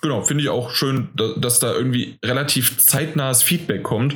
Genau, 0.00 0.22
finde 0.22 0.44
ich 0.44 0.48
auch 0.48 0.70
schön, 0.70 1.08
da- 1.16 1.34
dass 1.36 1.58
da 1.58 1.72
irgendwie 1.74 2.18
relativ 2.24 2.78
zeitnahes 2.78 3.42
Feedback 3.42 3.82
kommt. 3.82 4.14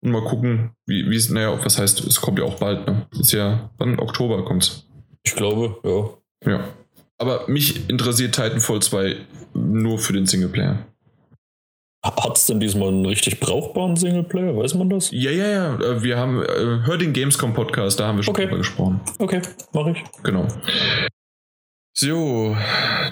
Und 0.00 0.12
mal 0.12 0.22
gucken, 0.22 0.70
wie 0.86 1.10
wie 1.10 1.16
es, 1.16 1.28
naja, 1.28 1.58
was 1.64 1.76
heißt, 1.78 2.06
es 2.06 2.20
kommt 2.20 2.38
ja 2.38 2.44
auch 2.44 2.54
bald, 2.60 2.86
ne? 2.86 3.06
Ist 3.18 3.32
ja, 3.32 3.68
wann? 3.78 3.98
Oktober 3.98 4.44
kommt's. 4.44 4.86
Ich 5.24 5.34
glaube, 5.34 5.76
ja. 6.44 6.50
Ja. 6.52 6.68
Aber 7.20 7.48
mich 7.48 7.88
interessiert 7.90 8.34
Titanfall 8.34 8.80
2 8.80 9.16
nur 9.54 9.98
für 9.98 10.12
den 10.12 10.26
Singleplayer. 10.26 10.86
Hat 12.04 12.36
es 12.36 12.46
denn 12.46 12.60
diesmal 12.60 12.88
einen 12.88 13.04
richtig 13.04 13.40
brauchbaren 13.40 13.96
Singleplayer? 13.96 14.56
Weiß 14.56 14.74
man 14.74 14.88
das? 14.88 15.10
Ja, 15.10 15.32
ja, 15.32 15.48
ja. 15.48 15.74
äh, 15.80 16.02
Wir 16.02 16.16
haben, 16.16 16.40
äh, 16.42 16.46
hör 16.86 16.96
den 16.96 17.12
Gamescom 17.12 17.54
Podcast, 17.54 17.98
da 17.98 18.06
haben 18.06 18.18
wir 18.18 18.22
schon 18.22 18.34
Okay. 18.34 18.44
drüber 18.44 18.58
gesprochen. 18.58 19.00
Okay, 19.18 19.42
mache 19.72 19.90
ich. 19.90 20.04
Genau. 20.22 20.46
So, 22.00 22.56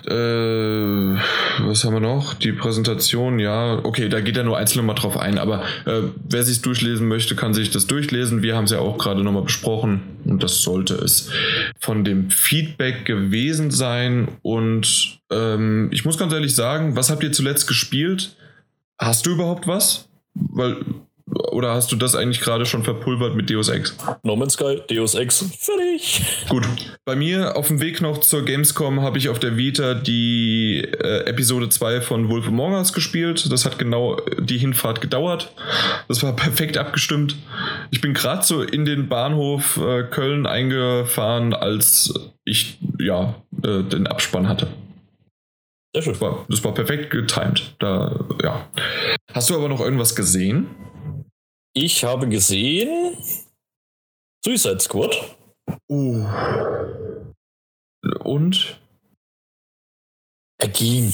äh, 0.05 0.13
was 0.13 1.83
haben 1.83 1.95
wir 1.95 1.99
noch? 1.99 2.35
Die 2.35 2.53
Präsentation, 2.53 3.41
ja, 3.41 3.81
okay, 3.83 4.09
da 4.09 4.21
geht 4.21 4.37
er 4.37 4.45
nur 4.45 4.59
einzeln 4.59 4.87
mal 4.87 4.95
drauf 4.95 5.17
ein, 5.17 5.39
aber 5.39 5.65
äh, 5.87 6.03
wer 6.29 6.45
sich 6.45 6.63
durchlesen 6.63 7.09
möchte, 7.09 7.35
kann 7.35 7.53
sich 7.53 7.73
das 7.73 7.89
durchlesen. 7.89 8.43
Wir 8.43 8.55
haben 8.55 8.67
es 8.67 8.71
ja 8.71 8.79
auch 8.79 8.97
gerade 8.97 9.25
nochmal 9.25 9.43
besprochen 9.43 10.03
und 10.25 10.41
das 10.41 10.63
sollte 10.63 10.95
es 10.95 11.33
von 11.81 12.05
dem 12.05 12.31
Feedback 12.31 13.05
gewesen 13.05 13.73
sein. 13.73 14.29
Und 14.43 15.19
ähm, 15.33 15.89
ich 15.91 16.05
muss 16.05 16.17
ganz 16.17 16.33
ehrlich 16.33 16.55
sagen, 16.55 16.95
was 16.95 17.11
habt 17.11 17.25
ihr 17.25 17.33
zuletzt 17.33 17.67
gespielt? 17.67 18.37
Hast 18.99 19.27
du 19.27 19.33
überhaupt 19.33 19.67
was? 19.67 20.09
Weil, 20.35 20.77
oder 21.29 21.75
hast 21.75 21.91
du 21.91 21.97
das 21.97 22.15
eigentlich 22.15 22.41
gerade 22.41 22.67
schon 22.67 22.85
verpulvert 22.85 23.35
mit 23.35 23.51
Deus 23.51 23.69
Ex? 23.69 23.97
No 24.23 24.37
Man's 24.37 24.53
Sky, 24.53 24.81
Deus 24.89 25.15
Ex, 25.15 25.45
fertig. 25.59 26.25
Gut. 26.49 26.65
Bei 27.05 27.17
mir 27.17 27.57
auf 27.57 27.69
dem 27.69 27.81
Weg 27.81 28.01
noch 28.01 28.19
zur 28.19 28.45
Gamescom 28.45 29.01
habe 29.01 29.19
ich 29.19 29.29
auf 29.29 29.39
der 29.39 29.57
Vita 29.57 29.95
die 29.95 30.83
äh, 30.83 31.25
Episode 31.25 31.69
2 31.69 32.01
von 32.01 32.29
Wolf 32.29 32.47
Among 32.47 32.75
Us 32.75 32.93
gespielt. 32.93 33.51
Das 33.51 33.65
hat 33.65 33.79
genau 33.79 34.21
die 34.39 34.59
Hinfahrt 34.59 35.01
gedauert. 35.01 35.53
Das 36.09 36.23
war 36.23 36.33
perfekt 36.37 36.79
abgestimmt. 36.79 37.37
Ich 37.91 38.01
bin 38.01 38.15
gerade 38.15 38.45
so 38.45 38.63
in 38.63 38.85
den 38.85 39.09
Bahnhof 39.09 39.79
äh, 39.79 40.05
Köln 40.05 40.47
eingefahren, 40.47 41.55
als 41.55 42.15
ich 42.45 42.79
ja 43.01 43.35
äh, 43.65 43.83
den 43.83 44.07
Abspann 44.07 44.49
hatte. 44.49 44.69
Sehr 45.93 46.03
schön. 46.03 46.13
Das 46.13 46.21
war, 46.21 46.47
das 46.49 46.63
war 46.63 46.75
perfekt 46.75 47.11
getimed. 47.11 47.75
Da, 47.79 48.27
ja. 48.43 48.69
Hast 49.33 49.51
du 49.51 49.57
aber 49.57 49.69
noch 49.69 49.81
irgendwas 49.81 50.15
gesehen? 50.15 50.69
Ich 51.79 52.05
habe 52.05 52.27
gesehen 52.27 53.19
Suicide 54.43 54.81
Squad. 54.81 55.37
Uh. 55.91 56.25
Und? 58.25 58.81
Er 60.59 60.69
ging. 60.69 61.13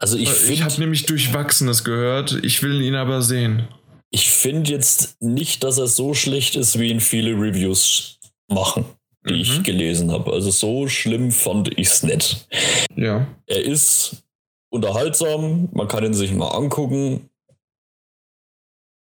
Also 0.00 0.16
ich 0.16 0.24
Ich, 0.24 0.30
finde 0.30 0.64
habe 0.64 0.80
nämlich 0.80 1.06
Durchwachsenes 1.06 1.84
gehört. 1.84 2.42
Ich 2.42 2.62
will 2.64 2.80
ihn 2.82 2.96
aber 2.96 3.22
sehen. 3.22 3.68
ich 4.10 4.28
find 4.28 4.68
jetzt 4.68 5.22
nicht, 5.22 5.62
dass 5.62 5.78
er 5.78 5.86
so 5.86 6.14
schlecht 6.14 6.56
ist, 6.56 6.80
wie 6.80 6.88
ihn 6.90 6.98
viele 7.00 7.30
Reviews 7.40 8.18
machen, 8.48 8.84
die 9.28 9.34
Mhm. 9.34 9.40
ich 9.40 9.62
gelesen 9.62 10.10
habe. 10.10 10.32
Also 10.32 10.50
so 10.50 10.88
schlimm 10.88 11.30
fand 11.30 11.78
ich 11.78 11.86
es 11.86 12.02
nicht. 12.02 12.48
Ja. 12.96 13.28
Er 13.46 13.62
ist 13.64 14.24
unterhaltsam, 14.72 15.68
man 15.72 15.86
kann 15.86 16.02
ihn 16.04 16.14
sich 16.14 16.32
mal 16.32 16.48
angucken. 16.48 17.29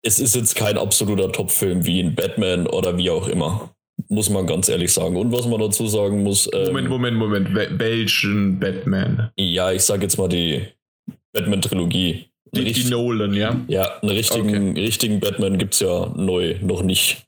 Es 0.03 0.19
ist 0.19 0.35
jetzt 0.35 0.55
kein 0.55 0.77
absoluter 0.77 1.31
Top-Film 1.31 1.85
wie 1.85 1.99
in 1.99 2.15
Batman 2.15 2.67
oder 2.67 2.97
wie 2.97 3.09
auch 3.09 3.27
immer. 3.27 3.73
Muss 4.09 4.30
man 4.30 4.47
ganz 4.47 4.67
ehrlich 4.67 4.91
sagen. 4.91 5.15
Und 5.15 5.31
was 5.31 5.45
man 5.45 5.59
dazu 5.59 5.85
sagen 5.88 6.23
muss, 6.23 6.49
ähm, 6.53 6.65
Moment, 6.67 6.89
Moment, 6.89 7.17
Moment. 7.17 7.47
Wel- 7.49 7.77
Welchen 7.80 8.59
Batman? 8.59 9.30
ja, 9.38 9.71
ich 9.71 9.83
sag 9.83 10.01
jetzt 10.01 10.17
mal 10.17 10.27
die 10.27 10.63
Batman-Trilogie. 11.33 12.25
Die, 12.53 12.71
die 12.73 12.89
Nolan, 12.89 13.33
ja? 13.33 13.61
Ja, 13.67 13.99
einen 14.01 14.11
richtigen, 14.11 14.75
richtigen 14.77 15.19
Batman 15.19 15.57
gibt 15.57 15.73
es 15.75 15.80
ja 15.80 16.11
neu 16.17 16.55
noch 16.61 16.81
nicht. 16.83 17.23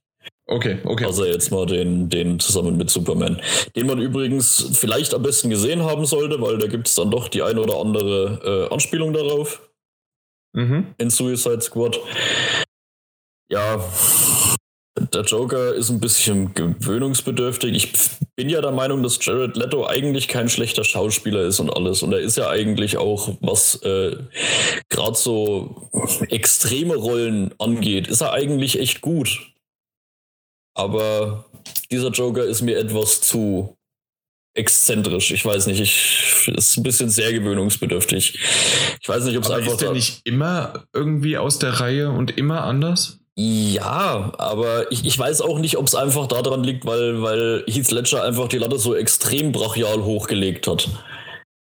Okay, 0.47 0.79
okay. 0.83 1.05
Außer 1.05 1.27
jetzt 1.27 1.51
mal 1.51 1.65
den, 1.65 2.09
den 2.09 2.39
zusammen 2.39 2.75
mit 2.75 2.89
Superman. 2.89 3.41
Den 3.77 3.87
man 3.87 3.99
übrigens 4.01 4.71
vielleicht 4.73 5.13
am 5.13 5.23
besten 5.23 5.49
gesehen 5.49 5.83
haben 5.83 6.05
sollte, 6.05 6.41
weil 6.41 6.57
da 6.57 6.67
gibt 6.67 6.87
es 6.89 6.95
dann 6.95 7.09
doch 7.11 7.29
die 7.29 7.41
eine 7.41 7.61
oder 7.61 7.79
andere 7.79 8.67
äh, 8.69 8.73
Anspielung 8.73 9.13
darauf 9.13 9.61
Mhm. 10.53 10.93
in 10.97 11.09
Suicide 11.09 11.61
Squad. 11.61 11.99
Ja, 13.51 13.83
der 15.13 15.21
Joker 15.23 15.73
ist 15.73 15.89
ein 15.89 15.99
bisschen 15.99 16.53
gewöhnungsbedürftig. 16.53 17.75
Ich 17.75 17.91
bin 18.35 18.49
ja 18.49 18.61
der 18.61 18.71
Meinung, 18.71 19.03
dass 19.03 19.23
Jared 19.23 19.57
Leto 19.57 19.85
eigentlich 19.85 20.27
kein 20.27 20.49
schlechter 20.49 20.83
Schauspieler 20.83 21.41
ist 21.41 21.59
und 21.59 21.69
alles. 21.69 22.03
Und 22.03 22.13
er 22.13 22.19
ist 22.19 22.37
ja 22.37 22.49
eigentlich 22.49 22.97
auch, 22.97 23.35
was 23.41 23.81
äh, 23.83 24.17
gerade 24.89 25.15
so 25.15 25.89
extreme 26.29 26.95
Rollen 26.95 27.53
angeht, 27.59 28.07
ist 28.07 28.21
er 28.21 28.33
eigentlich 28.33 28.79
echt 28.79 29.01
gut. 29.01 29.53
Aber 30.75 31.45
dieser 31.91 32.09
Joker 32.09 32.43
ist 32.45 32.61
mir 32.61 32.77
etwas 32.77 33.21
zu 33.21 33.75
exzentrisch. 34.55 35.31
Ich 35.31 35.45
weiß 35.45 35.67
nicht, 35.67 35.79
ich 35.79 36.47
ist 36.55 36.77
ein 36.77 36.83
bisschen 36.83 37.09
sehr 37.09 37.33
gewöhnungsbedürftig. 37.33 38.39
Ich 39.01 39.09
weiß 39.09 39.25
nicht, 39.25 39.37
ob 39.37 39.43
es 39.43 39.49
einfach 39.49 39.73
ist 39.73 39.81
der 39.81 39.91
nicht 39.91 40.21
immer 40.25 40.85
irgendwie 40.93 41.37
aus 41.37 41.59
der 41.59 41.79
Reihe 41.79 42.11
und 42.11 42.37
immer 42.37 42.63
anders? 42.63 43.19
Ja, 43.35 44.31
aber 44.37 44.91
ich, 44.91 45.05
ich 45.05 45.17
weiß 45.17 45.41
auch 45.41 45.57
nicht, 45.57 45.77
ob 45.77 45.87
es 45.87 45.95
einfach 45.95 46.27
daran 46.27 46.63
liegt, 46.63 46.85
weil, 46.85 47.23
weil 47.23 47.63
Heath 47.67 47.89
Ledger 47.89 48.23
einfach 48.23 48.47
die 48.47 48.59
Latte 48.59 48.77
so 48.77 48.95
extrem 48.95 49.51
brachial 49.51 50.03
hochgelegt 50.03 50.67
hat. 50.67 50.87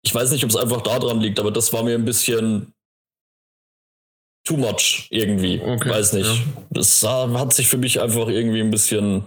Ich 0.03 0.13
weiß 0.13 0.31
nicht, 0.31 0.43
ob 0.43 0.49
es 0.49 0.57
einfach 0.57 0.81
daran 0.81 1.21
liegt, 1.21 1.39
aber 1.39 1.51
das 1.51 1.71
war 1.71 1.83
mir 1.83 1.95
ein 1.95 2.05
bisschen 2.05 2.74
too 4.45 4.57
much 4.57 5.07
irgendwie. 5.09 5.59
Okay, 5.61 5.89
weiß 5.89 6.13
nicht. 6.13 6.29
ja. 6.29 6.63
Das 6.69 7.03
hat 7.03 7.53
sich 7.53 7.67
für 7.67 7.77
mich 7.77 7.99
einfach 7.99 8.27
irgendwie 8.27 8.61
ein 8.61 8.69
bisschen 8.69 9.23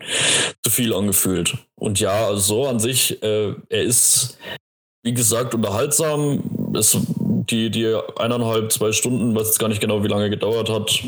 zu 0.63 0.71
viel 0.71 0.95
angefühlt. 0.95 1.59
Und 1.75 2.01
ja, 2.01 2.27
also 2.29 2.41
so 2.41 2.67
an 2.67 2.81
sich, 2.81 3.23
äh, 3.23 3.53
er 3.69 3.83
ist, 3.83 4.39
wie 5.03 5.13
gesagt, 5.13 5.55
unterhaltsam. 5.55 6.43
Es, 6.75 6.97
die, 7.51 7.71
die 7.71 7.95
eineinhalb, 8.17 8.73
zwei 8.73 8.93
Stunden, 8.93 9.35
weiß 9.35 9.49
jetzt 9.49 9.59
gar 9.59 9.69
nicht 9.69 9.81
genau, 9.81 10.05
wie 10.05 10.09
lange 10.09 10.31
gedauert 10.31 10.71
hat, 10.71 11.03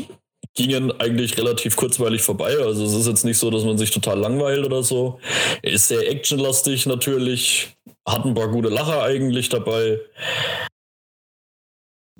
gingen 0.55 0.91
eigentlich 0.99 1.37
relativ 1.37 1.75
kurzweilig 1.75 2.21
vorbei. 2.21 2.57
Also 2.57 2.83
es 2.85 2.93
ist 2.93 3.07
jetzt 3.07 3.23
nicht 3.23 3.37
so, 3.37 3.49
dass 3.49 3.63
man 3.63 3.77
sich 3.77 3.91
total 3.91 4.19
langweilt 4.19 4.65
oder 4.65 4.83
so. 4.83 5.19
Er 5.61 5.71
ist 5.71 5.87
sehr 5.87 6.09
actionlastig 6.09 6.85
natürlich, 6.87 7.69
hat 8.05 8.25
ein 8.25 8.33
paar 8.33 8.49
gute 8.49 8.69
Lacher 8.69 9.03
eigentlich 9.03 9.49
dabei. 9.49 9.99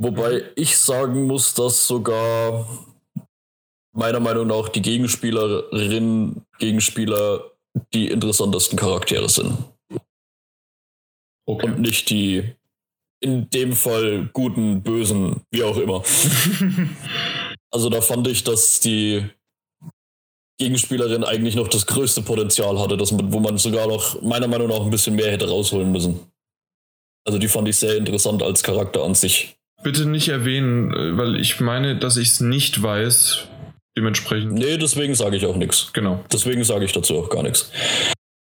Wobei 0.04 0.46
ich 0.56 0.78
sagen 0.80 1.28
muss, 1.28 1.54
dass 1.54 1.86
sogar 1.86 2.68
meiner 3.94 4.20
Meinung 4.20 4.48
nach 4.48 4.70
die 4.70 4.82
Gegenspielerinnen, 4.82 6.44
Gegenspieler 6.58 7.52
die 7.94 8.10
interessantesten 8.10 8.80
Charaktere 8.80 9.30
sind. 9.30 9.60
Okay. 11.48 11.68
Und 11.68 11.82
nicht 11.82 12.10
die 12.10 12.56
in 13.24 13.48
dem 13.52 13.74
Fall 13.74 14.28
guten, 14.34 14.82
bösen, 14.82 15.42
wie 15.52 15.64
auch 15.64 15.78
immer. 15.78 16.04
Also 17.74 17.90
da 17.90 18.02
fand 18.02 18.28
ich, 18.28 18.44
dass 18.44 18.82
die 18.82 19.24
Gegenspielerin 20.60 21.24
eigentlich 21.24 21.56
noch 21.56 21.70
das 21.70 21.86
größte 21.86 22.22
Potenzial 22.22 22.78
hatte, 22.78 22.98
dass 22.98 23.14
man, 23.14 23.32
wo 23.32 23.40
man 23.40 23.58
sogar 23.58 23.88
noch 23.88 24.22
meiner 24.22 24.50
Meinung 24.50 24.68
nach 24.68 24.82
ein 24.82 24.90
bisschen 24.90 25.16
mehr 25.16 25.32
hätte 25.32 25.48
rausholen 25.48 25.90
müssen. 25.90 26.20
Also 27.26 27.40
die 27.40 27.48
fand 27.48 27.70
ich 27.70 27.78
sehr 27.78 27.96
interessant 27.96 28.44
als 28.44 28.62
Charakter 28.62 29.04
an 29.04 29.16
sich. 29.16 29.58
Bitte 29.84 30.06
nicht 30.06 30.30
erwähnen, 30.30 30.94
äh, 30.94 31.18
weil 31.18 31.40
ich 31.40 31.60
meine, 31.60 31.98
dass 31.98 32.18
ich 32.18 32.30
es 32.30 32.40
nicht 32.40 32.82
weiß. 32.82 33.48
Dementsprechend. 33.98 34.54
Nee, 34.54 34.78
deswegen 34.78 35.16
sage 35.16 35.36
ich 35.36 35.46
auch 35.46 35.58
nichts. 35.58 35.92
Genau. 35.94 36.24
Deswegen 36.32 36.64
sage 36.64 36.86
ich 36.86 36.94
dazu 36.94 37.18
auch 37.18 37.30
gar 37.30 37.44
nichts. 37.44 37.72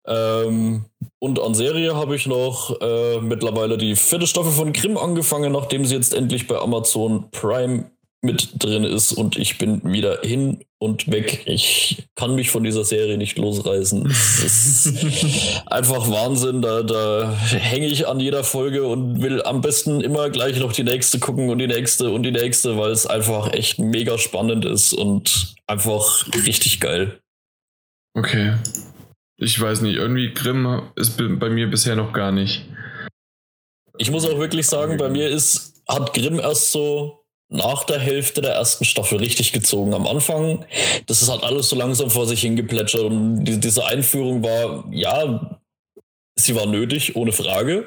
Ähm, 0.06 0.86
und 1.20 1.38
an 1.38 1.54
Serie 1.54 1.94
habe 1.94 2.16
ich 2.16 2.26
noch 2.26 2.80
äh, 2.80 3.20
mittlerweile 3.20 3.76
die 3.76 3.94
vierte 3.94 4.26
Staffel 4.26 4.50
von 4.52 4.72
Grimm 4.72 4.96
angefangen, 4.96 5.52
nachdem 5.52 5.84
sie 5.84 5.94
jetzt 5.94 6.14
endlich 6.14 6.46
bei 6.48 6.56
Amazon 6.56 7.30
Prime 7.30 7.90
mit 8.20 8.62
drin 8.62 8.82
ist 8.82 9.12
und 9.12 9.36
ich 9.36 9.58
bin 9.58 9.80
wieder 9.84 10.20
hin 10.22 10.64
und 10.78 11.10
weg. 11.10 11.42
Ich 11.46 12.08
kann 12.16 12.34
mich 12.34 12.50
von 12.50 12.64
dieser 12.64 12.84
Serie 12.84 13.16
nicht 13.16 13.38
losreißen. 13.38 14.06
Es 14.06 14.86
ist 14.86 15.62
einfach 15.66 16.10
Wahnsinn. 16.10 16.60
Da, 16.60 16.82
da 16.82 17.32
hänge 17.36 17.86
ich 17.86 18.08
an 18.08 18.18
jeder 18.18 18.42
Folge 18.42 18.86
und 18.86 19.22
will 19.22 19.42
am 19.42 19.60
besten 19.60 20.00
immer 20.00 20.30
gleich 20.30 20.58
noch 20.58 20.72
die 20.72 20.82
nächste 20.82 21.20
gucken 21.20 21.48
und 21.48 21.58
die 21.58 21.68
nächste 21.68 22.10
und 22.10 22.24
die 22.24 22.32
nächste, 22.32 22.76
weil 22.76 22.90
es 22.90 23.06
einfach 23.06 23.52
echt 23.52 23.78
mega 23.78 24.18
spannend 24.18 24.64
ist 24.64 24.92
und 24.92 25.54
einfach 25.68 26.26
richtig 26.44 26.80
geil. 26.80 27.20
Okay. 28.14 28.54
Ich 29.36 29.60
weiß 29.60 29.82
nicht, 29.82 29.94
irgendwie 29.94 30.34
Grimm 30.34 30.90
ist 30.96 31.16
bei 31.16 31.48
mir 31.48 31.70
bisher 31.70 31.94
noch 31.94 32.12
gar 32.12 32.32
nicht. 32.32 32.66
Ich 33.96 34.10
muss 34.10 34.24
auch 34.24 34.38
wirklich 34.38 34.66
sagen, 34.66 34.96
bei 34.96 35.08
mir 35.08 35.28
ist, 35.28 35.82
hat 35.88 36.12
Grimm 36.14 36.40
erst 36.40 36.72
so 36.72 37.17
nach 37.48 37.84
der 37.84 37.98
Hälfte 37.98 38.42
der 38.42 38.52
ersten 38.52 38.84
Staffel 38.84 39.18
richtig 39.18 39.52
gezogen. 39.52 39.94
Am 39.94 40.06
Anfang, 40.06 40.64
das 41.06 41.22
ist 41.22 41.30
halt 41.30 41.42
alles 41.42 41.68
so 41.68 41.76
langsam 41.76 42.10
vor 42.10 42.26
sich 42.26 42.42
hingeplätschert 42.42 43.02
und 43.02 43.44
die, 43.44 43.58
diese 43.58 43.86
Einführung 43.86 44.42
war, 44.42 44.84
ja, 44.90 45.58
sie 46.36 46.54
war 46.54 46.66
nötig, 46.66 47.16
ohne 47.16 47.32
Frage, 47.32 47.86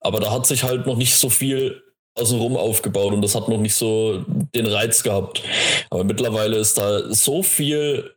aber 0.00 0.20
da 0.20 0.30
hat 0.30 0.46
sich 0.46 0.62
halt 0.62 0.86
noch 0.86 0.96
nicht 0.96 1.16
so 1.16 1.28
viel 1.28 1.82
außenrum 2.14 2.56
aufgebaut 2.56 3.12
und 3.12 3.22
das 3.22 3.34
hat 3.34 3.48
noch 3.48 3.58
nicht 3.58 3.74
so 3.74 4.24
den 4.54 4.66
Reiz 4.66 5.02
gehabt. 5.02 5.42
Aber 5.90 6.04
mittlerweile 6.04 6.56
ist 6.56 6.78
da 6.78 7.12
so 7.12 7.42
viel 7.42 8.14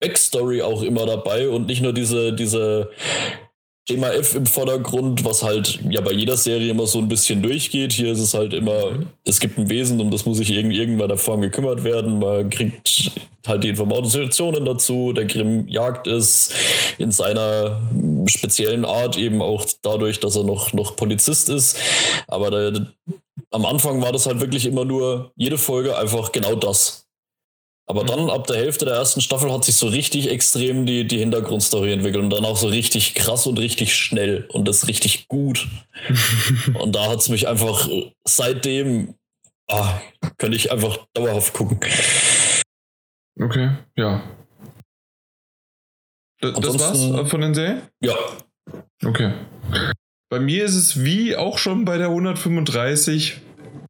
Backstory 0.00 0.62
auch 0.62 0.82
immer 0.82 1.06
dabei 1.06 1.48
und 1.48 1.66
nicht 1.66 1.80
nur 1.80 1.92
diese, 1.92 2.32
diese 2.32 2.90
Thema 3.86 4.14
F 4.14 4.34
im 4.34 4.46
Vordergrund, 4.46 5.26
was 5.26 5.42
halt 5.42 5.78
ja 5.90 6.00
bei 6.00 6.12
jeder 6.12 6.38
Serie 6.38 6.70
immer 6.70 6.86
so 6.86 6.98
ein 6.98 7.08
bisschen 7.08 7.42
durchgeht. 7.42 7.92
Hier 7.92 8.12
ist 8.12 8.20
es 8.20 8.32
halt 8.32 8.54
immer, 8.54 8.98
es 9.24 9.40
gibt 9.40 9.58
ein 9.58 9.68
Wesen, 9.68 10.00
um 10.00 10.10
das 10.10 10.24
muss 10.24 10.38
sich 10.38 10.50
in 10.50 10.70
irgendeiner 10.70 11.18
Form 11.18 11.42
gekümmert 11.42 11.84
werden. 11.84 12.18
Man 12.18 12.48
kriegt 12.48 13.12
halt 13.46 13.62
die 13.62 13.68
Informationen 13.68 14.64
dazu. 14.64 15.12
Der 15.12 15.26
Grimm 15.26 15.68
jagt 15.68 16.06
es 16.06 16.50
in 16.96 17.10
seiner 17.10 17.82
speziellen 18.26 18.86
Art, 18.86 19.18
eben 19.18 19.42
auch 19.42 19.66
dadurch, 19.82 20.18
dass 20.18 20.36
er 20.36 20.44
noch, 20.44 20.72
noch 20.72 20.96
Polizist 20.96 21.50
ist. 21.50 21.76
Aber 22.26 22.50
der, 22.50 22.86
am 23.50 23.66
Anfang 23.66 24.00
war 24.00 24.12
das 24.12 24.24
halt 24.24 24.40
wirklich 24.40 24.64
immer 24.64 24.86
nur 24.86 25.32
jede 25.36 25.58
Folge 25.58 25.98
einfach 25.98 26.32
genau 26.32 26.54
das. 26.54 27.03
Aber 27.86 28.02
mhm. 28.02 28.06
dann 28.06 28.30
ab 28.30 28.46
der 28.46 28.56
Hälfte 28.56 28.84
der 28.84 28.94
ersten 28.94 29.20
Staffel 29.20 29.52
hat 29.52 29.64
sich 29.64 29.76
so 29.76 29.88
richtig 29.88 30.30
extrem 30.30 30.86
die, 30.86 31.06
die 31.06 31.18
Hintergrundstory 31.18 31.92
entwickelt 31.92 32.22
und 32.22 32.30
dann 32.30 32.44
auch 32.44 32.56
so 32.56 32.68
richtig 32.68 33.14
krass 33.14 33.46
und 33.46 33.58
richtig 33.58 33.94
schnell 33.94 34.46
und 34.52 34.66
das 34.66 34.88
richtig 34.88 35.28
gut. 35.28 35.68
und 36.74 36.94
da 36.94 37.10
hat 37.10 37.18
es 37.18 37.28
mich 37.28 37.46
einfach 37.46 37.88
seitdem, 38.26 39.14
ah, 39.70 40.00
könnte 40.38 40.56
ich 40.56 40.72
einfach 40.72 40.98
dauerhaft 41.12 41.52
gucken. 41.52 41.78
Okay, 43.40 43.70
ja. 43.96 44.22
D 46.42 46.52
das 46.52 46.78
war's 46.78 47.30
von 47.30 47.40
den 47.40 47.54
Serien? 47.54 47.82
Ja. 48.00 48.14
Okay. 49.04 49.32
Bei 50.30 50.40
mir 50.40 50.64
ist 50.64 50.74
es 50.74 51.04
wie 51.04 51.36
auch 51.36 51.58
schon 51.58 51.84
bei 51.84 51.98
der 51.98 52.08
135 52.08 53.40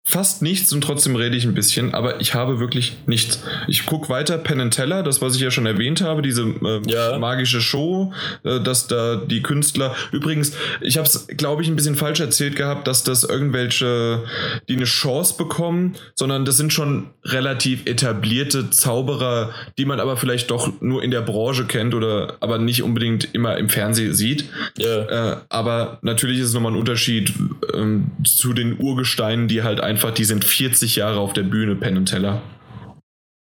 fast 0.07 0.43
nichts 0.43 0.71
und 0.73 0.83
trotzdem 0.83 1.17
rede 1.17 1.35
ich 1.35 1.45
ein 1.45 1.55
bisschen, 1.55 1.95
aber 1.95 2.21
ich 2.21 2.35
habe 2.35 2.61
wirklich 2.61 2.99
nichts. 3.07 3.43
Ich 3.69 3.87
gucke 3.87 4.11
weiter 4.11 4.37
Penn 4.37 4.61
and 4.61 4.75
Teller, 4.75 5.03
das 5.03 5.23
was 5.23 5.35
ich 5.35 5.41
ja 5.41 5.51
schon 5.51 5.65
erwähnt 5.65 6.03
habe, 6.03 6.21
diese 6.21 6.43
äh, 6.43 6.83
ja. 6.87 7.19
magische 7.19 7.63
Show, 7.63 8.13
äh, 8.43 8.61
dass 8.61 8.87
da 8.87 9.17
die 9.17 9.43
Künstler. 9.43 9.97
Übrigens, 10.13 10.53
ich 10.83 10.99
habe 10.99 11.09
es, 11.09 11.27
glaube 11.29 11.63
ich, 11.63 11.69
ein 11.69 11.77
bisschen 11.77 11.97
falsch 11.97 12.21
erzählt 12.21 12.55
gehabt, 12.55 12.87
dass 12.87 13.03
das 13.03 13.25
irgendwelche, 13.25 14.25
die 14.69 14.77
eine 14.77 14.85
Chance 14.85 15.37
bekommen, 15.39 15.95
sondern 16.15 16.45
das 16.45 16.59
sind 16.59 16.75
schon 16.75 17.07
relativ 17.25 17.87
etablierte 17.87 18.69
Zauberer, 18.69 19.55
die 19.79 19.87
man 19.87 20.01
aber 20.01 20.19
vielleicht 20.19 20.51
doch 20.51 20.83
nur 20.83 21.03
in 21.03 21.13
der 21.13 21.23
Branche 21.23 21.65
kennt 21.65 21.95
oder 21.95 22.37
aber 22.41 22.59
nicht 22.59 22.83
unbedingt 22.83 23.33
immer 23.33 23.57
im 23.57 23.71
Fernsehen 23.71 24.13
sieht. 24.13 24.45
Ja. 24.77 25.33
Äh, 25.33 25.37
aber 25.49 25.99
natürlich 26.03 26.41
ist 26.41 26.49
es 26.49 26.55
nochmal 26.55 26.73
ein 26.73 26.79
Unterschied 26.79 27.33
ähm, 27.73 28.11
zu 28.23 28.53
den 28.53 28.79
Urgesteinen, 28.79 29.49
die 29.49 29.63
halt 29.63 29.81
einfach, 29.95 30.11
die 30.11 30.25
sind 30.25 30.45
40 30.45 30.97
Jahre 30.97 31.21
auf 31.21 31.33
der 31.33 31.45
Bühne, 31.45 31.77
Penn 31.77 31.97
und 31.97 32.07
Teller. 32.07 32.43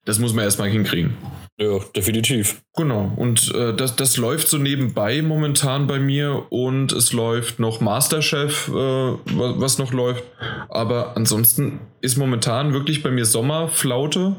Das 0.06 0.18
muss 0.18 0.32
man 0.32 0.44
erstmal 0.44 0.70
hinkriegen. 0.70 1.14
Ja, 1.60 1.80
definitiv. 1.94 2.62
Genau. 2.74 3.12
Und 3.16 3.52
äh, 3.54 3.74
das, 3.74 3.96
das 3.96 4.16
läuft 4.16 4.48
so 4.48 4.56
nebenbei 4.56 5.20
momentan 5.20 5.86
bei 5.86 5.98
mir 5.98 6.46
und 6.50 6.92
es 6.92 7.12
läuft 7.12 7.58
noch 7.58 7.80
Masterchef, 7.80 8.68
äh, 8.68 8.72
was 8.72 9.76
noch 9.76 9.92
läuft. 9.92 10.22
Aber 10.70 11.16
ansonsten 11.16 11.80
ist 12.00 12.16
momentan 12.16 12.72
wirklich 12.72 13.02
bei 13.02 13.10
mir 13.10 13.26
Sommerflaute, 13.26 14.36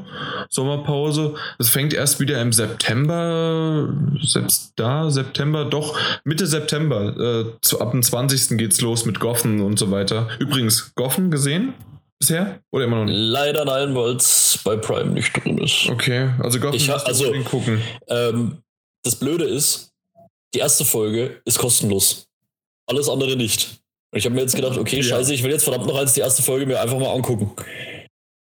Sommerpause. 0.48 1.34
Es 1.58 1.68
fängt 1.68 1.92
erst 1.92 2.18
wieder 2.18 2.40
im 2.40 2.52
September, 2.52 3.94
selbst 4.22 4.72
da, 4.76 5.10
September, 5.10 5.66
doch, 5.66 5.96
Mitte 6.24 6.46
September. 6.46 7.16
Äh, 7.16 7.60
zu, 7.60 7.80
ab 7.80 7.92
dem 7.92 8.02
20. 8.02 8.56
geht's 8.58 8.80
los 8.80 9.04
mit 9.04 9.20
Goffen 9.20 9.60
und 9.60 9.78
so 9.78 9.90
weiter. 9.92 10.28
Übrigens, 10.40 10.94
Goffen 10.96 11.30
gesehen? 11.30 11.74
Bisher? 12.20 12.60
Oder 12.70 12.84
immer 12.84 12.98
noch 12.98 13.04
nicht? 13.06 13.16
Leider 13.16 13.64
nein, 13.64 13.94
weil 13.94 14.16
es 14.16 14.60
bei 14.64 14.76
Prime 14.76 15.10
nicht 15.10 15.32
drin 15.32 15.58
ist. 15.58 15.88
Okay, 15.88 16.30
also 16.38 16.60
Gotham 16.60 16.76
ich, 16.76 16.90
also, 16.90 17.32
gucken. 17.44 17.82
Ähm, 18.08 18.58
das 19.02 19.16
Blöde 19.16 19.44
ist, 19.44 19.90
die 20.54 20.58
erste 20.58 20.84
Folge 20.84 21.40
ist 21.44 21.58
kostenlos. 21.58 22.28
Alles 22.86 23.08
andere 23.08 23.36
nicht. 23.36 23.80
Und 24.12 24.18
ich 24.18 24.24
habe 24.24 24.34
mir 24.34 24.42
jetzt 24.42 24.56
gedacht, 24.56 24.76
okay, 24.76 24.96
ja. 24.96 25.02
scheiße, 25.02 25.32
ich 25.32 25.42
will 25.42 25.50
jetzt 25.50 25.64
verdammt 25.64 25.86
noch 25.86 25.96
als 25.96 26.12
die 26.12 26.20
erste 26.20 26.42
Folge 26.42 26.66
mir 26.66 26.80
einfach 26.80 26.98
mal 26.98 27.12
angucken. 27.12 27.52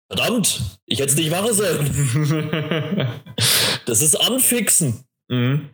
Verdammt, 0.09 0.61
ich 0.87 1.01
hätte 1.01 1.11
es 1.11 1.17
nicht 1.17 1.31
machen 1.31 1.53
sollen. 1.53 3.09
das 3.87 4.03
ist 4.03 4.15
Anfixen. 4.15 5.05
Mhm. 5.29 5.71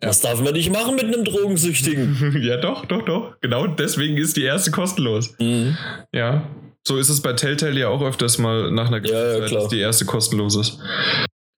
Das 0.00 0.20
darf 0.20 0.40
man 0.40 0.54
nicht 0.54 0.72
machen 0.72 0.96
mit 0.96 1.04
einem 1.04 1.24
Drogensüchtigen. 1.24 2.42
ja, 2.42 2.56
doch, 2.56 2.86
doch, 2.86 3.02
doch. 3.02 3.40
Genau 3.40 3.68
deswegen 3.68 4.16
ist 4.16 4.36
die 4.36 4.42
erste 4.42 4.72
kostenlos. 4.72 5.36
Mhm. 5.38 5.76
Ja. 6.12 6.50
So 6.86 6.96
ist 6.96 7.08
es 7.08 7.20
bei 7.20 7.32
Telltale 7.32 7.78
ja 7.78 7.88
auch 7.88 8.02
öfters 8.02 8.38
mal 8.38 8.70
nach 8.70 8.88
einer 8.88 9.04
ja, 9.06 9.38
ja, 9.38 9.40
Zeit, 9.40 9.52
dass 9.52 9.68
die 9.68 9.78
erste 9.78 10.04
kostenlos 10.04 10.56
ist. 10.56 10.78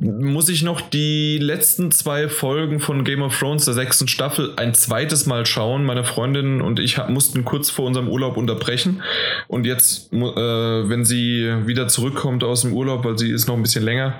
muss 0.00 0.48
ich 0.48 0.62
noch 0.62 0.80
die 0.80 1.36
letzten 1.38 1.90
zwei 1.90 2.28
Folgen 2.28 2.80
von 2.80 3.04
Game 3.04 3.20
of 3.20 3.38
Thrones 3.38 3.66
der 3.66 3.74
sechsten 3.74 4.08
Staffel 4.08 4.54
ein 4.56 4.72
zweites 4.74 5.26
Mal 5.26 5.44
schauen. 5.44 5.84
Meine 5.84 6.04
Freundin 6.04 6.62
und 6.62 6.80
ich 6.80 6.98
mussten 7.08 7.44
kurz 7.44 7.68
vor 7.68 7.86
unserem 7.86 8.08
Urlaub 8.08 8.38
unterbrechen. 8.38 9.02
Und 9.46 9.66
jetzt, 9.66 10.10
äh, 10.12 10.18
wenn 10.18 11.04
sie 11.04 11.52
wieder 11.66 11.88
zurückkommt 11.88 12.44
aus 12.44 12.62
dem 12.62 12.72
Urlaub, 12.72 13.04
weil 13.04 13.18
sie 13.18 13.30
ist 13.30 13.46
noch 13.46 13.56
ein 13.56 13.62
bisschen 13.62 13.84
länger 13.84 14.14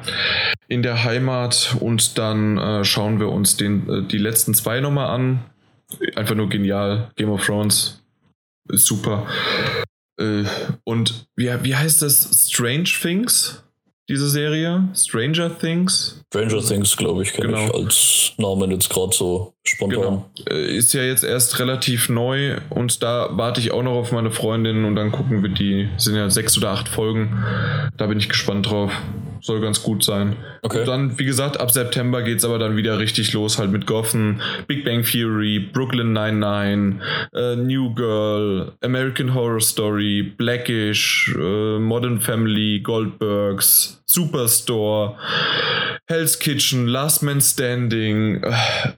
in 0.69 0.83
der 0.83 1.03
Heimat 1.03 1.77
und 1.81 2.19
dann 2.19 2.59
äh, 2.59 2.85
schauen 2.85 3.21
wir 3.21 3.31
uns 3.31 3.57
den, 3.57 3.89
äh, 3.89 4.03
die 4.03 4.19
letzten 4.19 4.53
zwei 4.53 4.81
nochmal 4.81 5.09
an. 5.09 5.45
Einfach 6.15 6.35
nur 6.35 6.51
genial. 6.51 7.11
Game 7.17 7.31
of 7.31 7.45
Thrones 7.45 8.02
super. 8.69 9.27
Äh, 10.19 10.45
und 10.85 11.27
wie, 11.37 11.51
wie 11.63 11.77
heißt 11.77 12.03
das? 12.03 12.47
Strange 12.49 12.85
Things? 12.85 13.63
Diese 14.09 14.29
Serie? 14.29 14.89
Stranger 14.95 15.57
Things? 15.59 16.23
Stranger 16.29 16.61
Things, 16.61 16.97
glaube 16.97 17.23
ich, 17.23 17.33
kenne 17.33 17.49
genau. 17.49 17.67
ich 17.67 17.75
als 17.75 18.33
Namen 18.37 18.71
jetzt 18.71 18.91
gerade 18.91 19.15
so 19.15 19.52
spontan. 19.65 20.01
Genau. 20.01 20.31
Äh, 20.49 20.77
ist 20.77 20.93
ja 20.93 21.03
jetzt 21.03 21.25
erst 21.25 21.59
relativ 21.59 22.09
neu 22.09 22.57
und 22.71 23.03
da 23.03 23.29
warte 23.33 23.61
ich 23.61 23.73
auch 23.73 23.83
noch 23.83 23.93
auf 23.95 24.13
meine 24.13 24.31
Freundin 24.31 24.85
und 24.85 24.97
dann 24.97 25.13
gucken 25.13 25.43
wir 25.43 25.51
die. 25.51 25.89
Sind 25.97 26.17
ja 26.17 26.31
sechs 26.31 26.57
oder 26.59 26.71
acht 26.71 26.89
Folgen. 26.89 27.43
Da 27.97 28.07
bin 28.07 28.19
ich 28.19 28.29
gespannt 28.29 28.69
drauf 28.71 28.93
soll 29.43 29.61
ganz 29.61 29.83
gut 29.83 30.05
sein. 30.05 30.37
Okay. 30.63 30.81
Und 30.81 30.89
dann, 30.89 31.19
wie 31.19 31.25
gesagt, 31.25 31.59
ab 31.59 31.73
September 31.73 32.23
geht 32.23 32.39
es 32.39 32.45
aber 32.45 32.59
dann 32.59 32.77
wieder 32.77 32.99
richtig 32.99 33.33
los, 33.33 33.59
halt 33.59 33.73
mit 33.73 33.87
Gotham, 33.87 34.41
Big 34.69 34.85
Bang 34.85 35.03
Theory, 35.03 35.59
Brooklyn 35.59 36.13
99, 36.13 37.01
äh, 37.35 37.57
New 37.57 37.93
Girl, 37.95 38.73
American 38.83 39.35
Horror 39.35 39.61
Story, 39.61 40.23
Blackish, 40.23 41.35
äh, 41.37 41.79
Modern 41.79 42.21
Family, 42.21 42.81
Goldbergs, 42.81 44.01
Superstore, 44.07 45.17
Hell's 46.07 46.39
Kitchen, 46.39 46.87
Last 46.87 47.23
Man 47.25 47.41
Standing, 47.41 48.45
äh, 48.45 48.53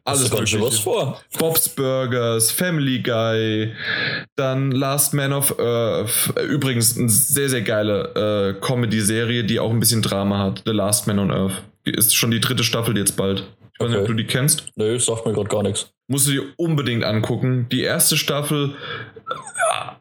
alles 0.04 0.30
schon 0.54 0.66
was 0.66 0.78
vor. 0.78 1.20
Bob's 1.38 1.68
Burgers, 1.68 2.50
Family 2.50 3.00
Guy, 3.00 3.72
dann 4.36 4.70
Last 4.70 5.14
Man 5.14 5.32
of 5.32 5.58
Earth. 5.58 6.32
Übrigens 6.48 6.98
eine 6.98 7.08
sehr, 7.08 7.48
sehr 7.48 7.62
geile 7.62 8.54
äh, 8.56 8.60
Comedy-Serie, 8.60 9.44
die 9.44 9.60
auch 9.60 9.70
ein 9.70 9.80
bisschen 9.80 10.02
Drama 10.02 10.38
hat. 10.38 10.62
The 10.66 10.72
Last 10.72 11.06
Man 11.06 11.18
on 11.18 11.30
Earth. 11.30 11.62
Ist 11.84 12.16
schon 12.16 12.30
die 12.30 12.40
dritte 12.40 12.64
Staffel 12.64 12.96
jetzt 12.96 13.16
bald. 13.16 13.44
Ich 13.74 13.80
weiß 13.80 13.90
nicht, 13.90 14.00
ob 14.00 14.06
du 14.06 14.14
die 14.14 14.24
kennst. 14.24 14.68
Nö, 14.76 14.98
sagt 14.98 15.26
mir 15.26 15.32
gerade 15.32 15.48
gar 15.48 15.62
nichts. 15.62 15.90
Musst 16.06 16.28
du 16.28 16.32
dir 16.32 16.42
unbedingt 16.56 17.02
angucken. 17.02 17.66
Die 17.72 17.82
erste 17.82 18.16
Staffel 18.16 18.74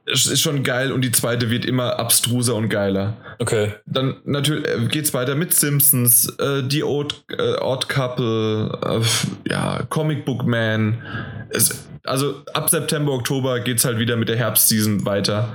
es 0.06 0.26
ist 0.26 0.42
schon 0.42 0.64
geil 0.64 0.92
und 0.92 1.02
die 1.02 1.12
zweite 1.12 1.50
wird 1.50 1.66
immer 1.66 2.00
abstruser 2.00 2.56
und 2.56 2.70
geiler. 2.70 3.18
Okay. 3.40 3.74
Dann 3.86 4.18
natürlich 4.26 4.68
äh, 4.68 4.86
geht's 4.88 5.14
weiter 5.14 5.36
mit 5.36 5.54
Simpsons, 5.54 6.28
äh, 6.40 6.64
die 6.64 6.84
Odd, 6.84 7.16
äh, 7.38 7.56
Odd 7.60 7.88
Couple, 7.88 8.80
äh, 8.84 9.50
ja, 9.50 9.84
Comic 9.90 10.26
Book 10.26 10.46
Man. 10.46 11.02
Es, 11.50 11.88
also 12.04 12.42
ab 12.54 12.70
September, 12.70 13.14
Oktober 13.14 13.60
geht's 13.62 13.86
halt 13.86 13.98
wieder 13.98 14.18
mit 14.18 14.30
der 14.30 14.36
Herbstseason 14.36 15.06
weiter. 15.06 15.50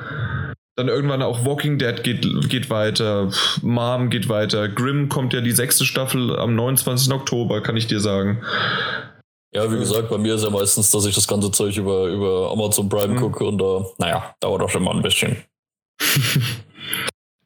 Dann 0.77 0.89
irgendwann 0.89 1.23
auch 1.23 1.45
Walking 1.45 1.79
Dead 1.79 2.05
geht, 2.05 2.25
geht 2.49 2.71
weiter, 2.71 3.31
Mom 3.63 4.11
geht 4.11 4.29
weiter, 4.29 4.69
Grimm 4.69 5.09
kommt 5.09 5.33
ja 5.33 5.41
die 5.41 5.51
sechste 5.51 5.85
Staffel 5.85 6.39
am 6.39 6.55
29. 6.55 7.13
Oktober, 7.13 7.63
kann 7.63 7.77
ich 7.77 7.89
dir 7.89 7.99
sagen. 7.99 8.41
Ja, 9.55 9.71
wie 9.73 9.79
gesagt, 9.79 10.11
bei 10.11 10.19
mir 10.19 10.35
ist 10.35 10.45
ja 10.45 10.51
meistens, 10.51 10.91
dass 10.91 11.07
ich 11.07 11.15
das 11.15 11.27
ganze 11.27 11.51
Zeug 11.51 11.77
über, 11.77 12.07
über 12.07 12.51
Amazon 12.53 12.89
Prime 12.89 13.15
mhm. 13.15 13.19
gucke 13.19 13.45
und 13.45 13.59
da, 13.59 13.87
naja, 13.97 14.35
dauert 14.41 14.63
auch 14.63 14.69
schon 14.69 14.83
mal 14.83 14.95
ein 14.95 15.03
bisschen. 15.03 15.37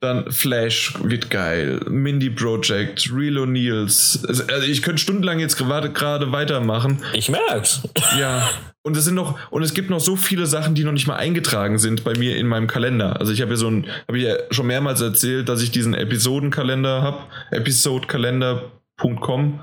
Dann 0.00 0.32
Flash 0.32 0.94
wird 1.00 1.30
geil, 1.30 1.80
Mindy 1.88 2.28
Project, 2.28 3.08
Real 3.14 3.38
O'Neills. 3.38 4.26
Also 4.26 4.42
ich 4.66 4.82
könnte 4.82 5.00
stundenlang 5.00 5.38
jetzt 5.38 5.56
gerade 5.56 6.32
weitermachen. 6.32 7.00
Ich 7.12 7.28
merk's. 7.28 7.82
Ja. 8.18 8.50
Und 8.84 8.96
es 8.96 9.04
sind 9.04 9.14
noch, 9.14 9.38
und 9.52 9.62
es 9.62 9.74
gibt 9.74 9.90
noch 9.90 10.00
so 10.00 10.16
viele 10.16 10.46
Sachen, 10.46 10.74
die 10.74 10.82
noch 10.82 10.90
nicht 10.90 11.06
mal 11.06 11.14
eingetragen 11.14 11.78
sind 11.78 12.02
bei 12.02 12.18
mir 12.18 12.36
in 12.36 12.48
meinem 12.48 12.66
Kalender. 12.66 13.20
Also 13.20 13.32
ich 13.32 13.40
habe 13.40 13.52
ja 13.52 13.56
so 13.56 13.68
ein, 13.68 13.86
habe 14.08 14.18
ich 14.18 14.24
ja 14.24 14.34
schon 14.50 14.66
mehrmals 14.66 15.00
erzählt, 15.00 15.48
dass 15.48 15.62
ich 15.62 15.70
diesen 15.70 15.94
Episodenkalender 15.94 17.00
habe, 17.00 17.18
episodekalender.com 17.52 19.60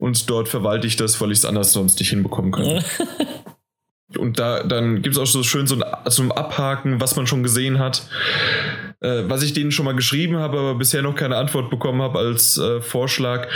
und 0.00 0.28
dort 0.28 0.48
verwalte 0.48 0.86
ich 0.86 0.96
das, 0.96 1.20
weil 1.20 1.30
ich 1.30 1.38
es 1.38 1.44
anders 1.44 1.72
sonst 1.72 2.00
nicht 2.00 2.08
hinbekommen 2.08 2.50
kann. 2.50 2.82
und 4.18 4.38
da 4.38 4.64
dann 4.64 5.02
gibt 5.02 5.14
es 5.14 5.20
auch 5.20 5.26
so 5.26 5.42
schön 5.42 5.66
so 5.66 5.76
ein, 5.76 5.84
so 6.06 6.22
ein 6.22 6.32
Abhaken, 6.32 7.00
was 7.00 7.16
man 7.16 7.26
schon 7.26 7.42
gesehen 7.42 7.78
hat. 7.78 8.08
Äh, 9.00 9.24
was 9.28 9.42
ich 9.42 9.52
denen 9.52 9.72
schon 9.72 9.84
mal 9.84 9.94
geschrieben 9.94 10.36
habe, 10.36 10.58
aber 10.58 10.74
bisher 10.74 11.02
noch 11.02 11.14
keine 11.14 11.36
Antwort 11.36 11.70
bekommen 11.70 12.02
habe 12.02 12.18
als 12.18 12.58
äh, 12.58 12.80
Vorschlag. 12.80 13.48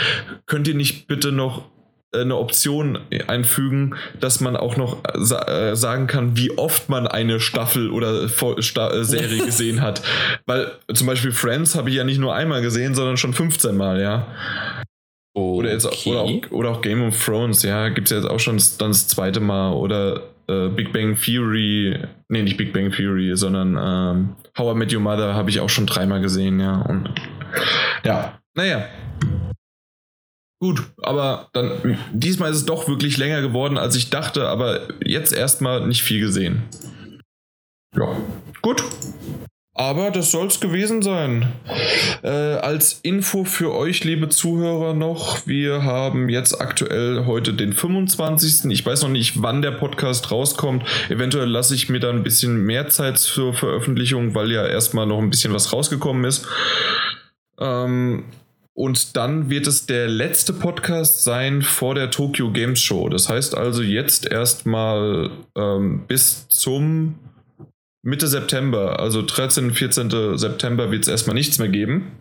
Könnt 0.45 0.67
ihr 0.67 0.75
nicht 0.75 1.07
bitte 1.07 1.31
noch 1.31 1.65
eine 2.13 2.37
Option 2.37 2.99
einfügen, 3.27 3.95
dass 4.19 4.39
man 4.39 4.55
auch 4.55 4.77
noch 4.77 4.97
sa 5.15 5.41
äh, 5.41 5.75
sagen 5.75 6.07
kann, 6.07 6.37
wie 6.37 6.57
oft 6.57 6.89
man 6.89 7.07
eine 7.07 7.39
Staffel 7.39 7.89
oder 7.89 8.29
Sta 8.59 8.91
äh, 8.91 9.03
Serie 9.03 9.43
gesehen 9.45 9.81
hat. 9.81 10.01
Weil 10.45 10.71
zum 10.93 11.07
Beispiel 11.07 11.31
Friends 11.31 11.75
habe 11.75 11.89
ich 11.89 11.95
ja 11.95 12.03
nicht 12.03 12.19
nur 12.19 12.33
einmal 12.33 12.61
gesehen, 12.61 12.95
sondern 12.95 13.17
schon 13.17 13.33
15 13.33 13.75
Mal, 13.75 13.99
ja. 14.01 14.27
Okay. 15.37 15.57
Oder, 15.57 15.71
jetzt, 15.71 16.07
oder, 16.07 16.21
auch, 16.21 16.51
oder 16.51 16.69
auch 16.71 16.81
Game 16.81 17.03
of 17.03 17.23
Thrones, 17.23 17.61
ja, 17.63 17.89
gibt 17.89 18.07
es 18.07 18.11
ja 18.11 18.17
jetzt 18.17 18.29
auch 18.29 18.39
schon 18.39 18.57
dann 18.77 18.91
das 18.91 19.07
zweite 19.07 19.41
Mal. 19.41 19.73
Oder 19.73 20.23
äh, 20.47 20.69
Big 20.69 20.93
Bang 20.93 21.17
Theory, 21.19 21.99
nee, 22.29 22.41
nicht 22.41 22.55
Big 22.55 22.71
Bang 22.71 22.91
Theory, 22.91 23.35
sondern 23.35 23.77
ähm, 23.77 24.35
How 24.57 24.73
I 24.73 24.77
Met 24.77 24.93
Your 24.93 25.01
Mother 25.01 25.33
habe 25.33 25.49
ich 25.49 25.59
auch 25.59 25.69
schon 25.69 25.87
dreimal 25.87 26.21
gesehen, 26.21 26.59
ja. 26.59 26.81
Und 26.81 27.09
ja, 28.05 28.39
naja, 28.55 28.87
Gut, 30.61 30.83
aber 31.03 31.49
dann 31.51 31.97
diesmal 32.13 32.49
ist 32.49 32.57
es 32.57 32.65
doch 32.65 32.87
wirklich 32.87 33.17
länger 33.17 33.41
geworden, 33.41 33.77
als 33.77 33.95
ich 33.95 34.09
dachte, 34.09 34.47
aber 34.47 34.87
jetzt 35.05 35.33
erstmal 35.33 35.85
nicht 35.85 36.01
viel 36.01 36.21
gesehen. 36.21 36.63
Ja, 37.95 38.15
gut. 38.61 38.83
Aber 39.77 40.09
das 40.09 40.31
soll 40.31 40.47
es 40.47 40.61
gewesen 40.61 41.01
sein. 41.01 41.51
Äh, 42.23 42.29
als 42.29 43.01
Info 43.03 43.43
für 43.43 43.73
euch, 43.73 44.05
liebe 44.05 44.29
Zuhörer, 44.29 44.93
noch, 44.93 45.45
wir 45.47 45.83
haben 45.83 46.29
jetzt 46.29 46.61
aktuell 46.61 47.25
heute 47.25 47.53
den 47.53 47.73
25. 47.73 48.71
Ich 48.71 48.85
weiß 48.85 49.03
noch 49.03 49.09
nicht, 49.09 49.41
wann 49.41 49.61
der 49.61 49.71
Podcast 49.71 50.31
rauskommt. 50.31 50.85
Eventuell 51.09 51.49
lasse 51.49 51.75
ich 51.75 51.89
mir 51.89 51.99
da 51.99 52.09
ein 52.09 52.23
bisschen 52.23 52.63
mehr 52.63 52.87
Zeit 52.87 53.17
zur 53.17 53.53
Veröffentlichung, 53.53 54.33
weil 54.33 54.49
ja 54.49 54.65
erstmal 54.65 55.07
noch 55.07 55.19
ein 55.19 55.29
bisschen 55.29 55.53
was 55.53 55.73
rausgekommen 55.73 56.23
ist. 56.23 56.47
Ähm, 57.59 58.23
und 58.73 59.17
dann 59.17 59.49
wird 59.49 59.67
es 59.67 59.87
der 59.87 60.07
letzte 60.07 60.53
Podcast 60.53 61.25
sein 61.25 61.61
vor 61.61 61.95
der 61.95 62.11
Tokyo 62.11 62.49
Games 62.49 62.81
Show. 62.81 63.09
Das 63.09 63.27
heißt 63.27 63.57
also 63.57 63.81
jetzt 63.81 64.25
erstmal 64.25 65.31
ähm, 65.57 66.05
bis 66.07 66.47
zum 66.47 67.15
Mitte 68.05 68.27
September, 68.27 68.99
also 68.99 69.23
13. 69.23 69.71
14. 69.71 70.37
September 70.37 70.91
wird 70.91 71.03
es 71.03 71.07
erstmal 71.07 71.33
nichts 71.33 71.57
mehr 71.57 71.69
geben. 71.69 72.11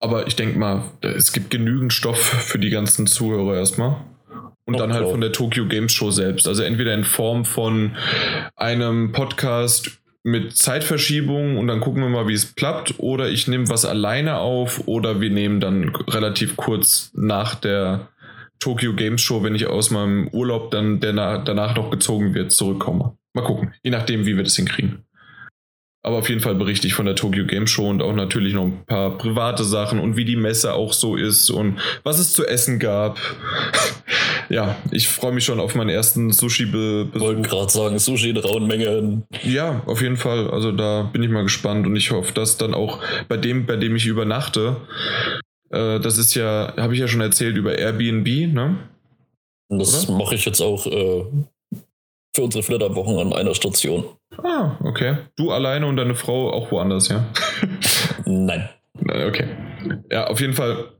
Aber 0.00 0.26
ich 0.26 0.36
denke 0.36 0.58
mal, 0.58 0.84
es 1.00 1.32
gibt 1.32 1.50
genügend 1.50 1.94
Stoff 1.94 2.18
für 2.18 2.58
die 2.58 2.68
ganzen 2.68 3.06
Zuhörer 3.06 3.56
erstmal. 3.56 4.04
Und 4.66 4.74
oh, 4.74 4.78
dann 4.78 4.92
halt 4.92 5.08
von 5.08 5.22
der 5.22 5.32
Tokyo 5.32 5.66
Games 5.66 5.94
Show 5.94 6.10
selbst. 6.10 6.46
Also 6.46 6.62
entweder 6.62 6.92
in 6.92 7.04
Form 7.04 7.46
von 7.46 7.96
einem 8.54 9.12
Podcast 9.12 9.98
mit 10.24 10.54
Zeitverschiebung 10.54 11.56
und 11.56 11.66
dann 11.66 11.80
gucken 11.80 12.02
wir 12.02 12.10
mal, 12.10 12.28
wie 12.28 12.34
es 12.34 12.54
klappt. 12.54 12.96
Oder 12.98 13.30
ich 13.30 13.48
nehme 13.48 13.70
was 13.70 13.86
alleine 13.86 14.36
auf 14.36 14.86
oder 14.86 15.22
wir 15.22 15.30
nehmen 15.30 15.58
dann 15.58 15.96
relativ 16.06 16.54
kurz 16.58 17.12
nach 17.14 17.54
der 17.54 18.08
Tokyo 18.58 18.92
Games 18.92 19.22
Show, 19.22 19.42
wenn 19.42 19.54
ich 19.54 19.68
aus 19.68 19.90
meinem 19.90 20.28
Urlaub 20.28 20.70
dann, 20.70 21.00
danach 21.00 21.74
noch 21.76 21.90
gezogen 21.90 22.34
wird, 22.34 22.52
zurückkomme. 22.52 23.16
Mal 23.38 23.44
gucken, 23.44 23.72
je 23.84 23.92
nachdem, 23.92 24.26
wie 24.26 24.36
wir 24.36 24.42
das 24.42 24.56
hinkriegen. 24.56 25.04
Aber 26.02 26.16
auf 26.16 26.28
jeden 26.28 26.40
Fall 26.40 26.56
berichte 26.56 26.88
ich 26.88 26.94
von 26.94 27.06
der 27.06 27.14
Tokyo 27.14 27.46
Game 27.46 27.68
Show 27.68 27.88
und 27.88 28.02
auch 28.02 28.12
natürlich 28.12 28.52
noch 28.52 28.64
ein 28.64 28.84
paar 28.84 29.16
private 29.16 29.62
Sachen 29.62 30.00
und 30.00 30.16
wie 30.16 30.24
die 30.24 30.34
Messe 30.34 30.74
auch 30.74 30.92
so 30.92 31.14
ist 31.14 31.48
und 31.50 31.78
was 32.02 32.18
es 32.18 32.32
zu 32.32 32.44
essen 32.44 32.80
gab. 32.80 33.16
ja, 34.48 34.76
ich 34.90 35.06
freue 35.06 35.30
mich 35.30 35.44
schon 35.44 35.60
auf 35.60 35.76
meinen 35.76 35.90
ersten 35.90 36.32
Sushi-Besuch. 36.32 37.20
Wollte 37.20 37.42
gerade 37.42 37.70
sagen, 37.70 37.98
Sushi 38.00 38.30
in 38.30 38.38
rauen 38.38 38.66
Mengen. 38.66 39.24
Ja, 39.44 39.82
auf 39.86 40.02
jeden 40.02 40.16
Fall. 40.16 40.50
Also 40.50 40.72
da 40.72 41.02
bin 41.04 41.22
ich 41.22 41.30
mal 41.30 41.44
gespannt 41.44 41.86
und 41.86 41.94
ich 41.94 42.10
hoffe, 42.10 42.32
dass 42.32 42.56
dann 42.56 42.74
auch 42.74 43.00
bei 43.28 43.36
dem, 43.36 43.66
bei 43.66 43.76
dem 43.76 43.94
ich 43.94 44.06
übernachte, 44.06 44.78
äh, 45.70 46.00
das 46.00 46.18
ist 46.18 46.34
ja, 46.34 46.74
habe 46.76 46.94
ich 46.94 46.98
ja 46.98 47.06
schon 47.06 47.20
erzählt 47.20 47.56
über 47.56 47.78
Airbnb, 47.78 48.52
ne? 48.52 48.78
Das 49.68 50.08
mache 50.08 50.34
ich 50.34 50.44
jetzt 50.44 50.60
auch 50.60 50.86
äh, 50.86 51.24
für 52.34 52.42
unsere 52.42 52.62
Flitterwochen 52.62 53.18
an 53.18 53.32
einer 53.32 53.54
Station. 53.54 54.04
Ah, 54.42 54.76
okay. 54.84 55.16
Du 55.36 55.50
alleine 55.50 55.86
und 55.86 55.96
deine 55.96 56.14
Frau 56.14 56.52
auch 56.52 56.70
woanders, 56.70 57.08
ja? 57.08 57.26
Nein. 58.24 58.68
Okay. 59.00 59.48
Ja, 60.10 60.26
auf 60.26 60.40
jeden 60.40 60.52
Fall. 60.52 60.92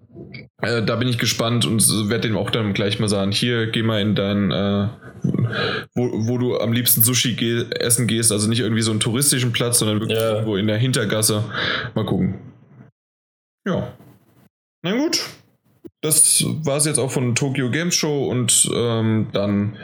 Äh, 0.63 0.83
da 0.83 0.97
bin 0.97 1.09
ich 1.09 1.19
gespannt 1.19 1.65
und 1.65 1.81
werde 2.09 2.29
dem 2.29 2.37
auch 2.37 2.51
dann 2.51 2.73
gleich 2.75 2.99
mal 2.99 3.09
sagen: 3.09 3.31
Hier, 3.31 3.69
geh 3.69 3.83
mal 3.83 4.01
in 4.01 4.15
dein, 4.15 4.51
äh, 4.51 4.89
wo, 5.95 6.11
wo 6.29 6.39
du 6.39 6.59
am 6.59 6.73
liebsten 6.73 7.03
Sushi 7.03 7.35
geh 7.35 7.65
essen 7.79 8.07
gehst. 8.07 8.33
Also 8.33 8.49
nicht 8.49 8.61
irgendwie 8.61 8.83
so 8.83 8.91
einen 8.91 9.01
touristischen 9.01 9.53
Platz, 9.53 9.79
sondern 9.79 10.01
wirklich 10.01 10.19
ja. 10.19 10.33
irgendwo 10.33 10.57
in 10.57 10.67
der 10.67 10.79
Hintergasse. 10.79 11.45
Mal 11.95 12.05
gucken. 12.05 12.41
Ja. 13.67 13.93
Na 14.83 14.97
gut 14.97 15.21
das 16.01 16.45
war 16.65 16.77
es 16.77 16.85
jetzt 16.85 16.99
auch 16.99 17.11
von 17.11 17.35
Tokyo 17.35 17.71
Games 17.71 17.95
Show 17.95 18.29
und 18.29 18.71
ähm, 18.73 19.29
dann 19.33 19.77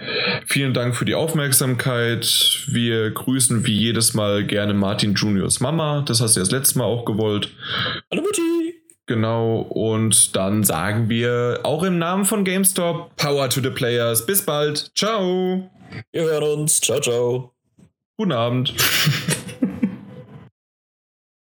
vielen 0.46 0.72
Dank 0.72 0.94
für 0.94 1.04
die 1.04 1.14
Aufmerksamkeit. 1.14 2.64
Wir 2.68 3.10
grüßen 3.10 3.66
wie 3.66 3.76
jedes 3.76 4.14
Mal 4.14 4.46
gerne 4.46 4.74
Martin 4.74 5.14
Juniors 5.14 5.60
Mama. 5.60 6.04
Das 6.06 6.20
hast 6.20 6.36
du 6.36 6.40
ja 6.40 6.44
das 6.44 6.52
letzte 6.52 6.78
Mal 6.78 6.84
auch 6.84 7.04
gewollt. 7.04 7.50
Hallo 8.10 8.22
Mutti! 8.22 8.74
Genau, 9.06 9.58
und 9.58 10.34
dann 10.34 10.64
sagen 10.64 11.10
wir 11.10 11.60
auch 11.62 11.82
im 11.82 11.98
Namen 11.98 12.24
von 12.24 12.44
GameStop 12.44 13.14
Power 13.16 13.50
to 13.50 13.60
the 13.60 13.70
Players. 13.70 14.24
Bis 14.24 14.46
bald. 14.46 14.92
Ciao. 14.94 15.70
Wir 16.12 16.22
hören 16.22 16.60
uns. 16.60 16.80
Ciao, 16.80 17.00
ciao. 17.00 17.52
Guten 18.16 18.32
Abend. 18.32 18.72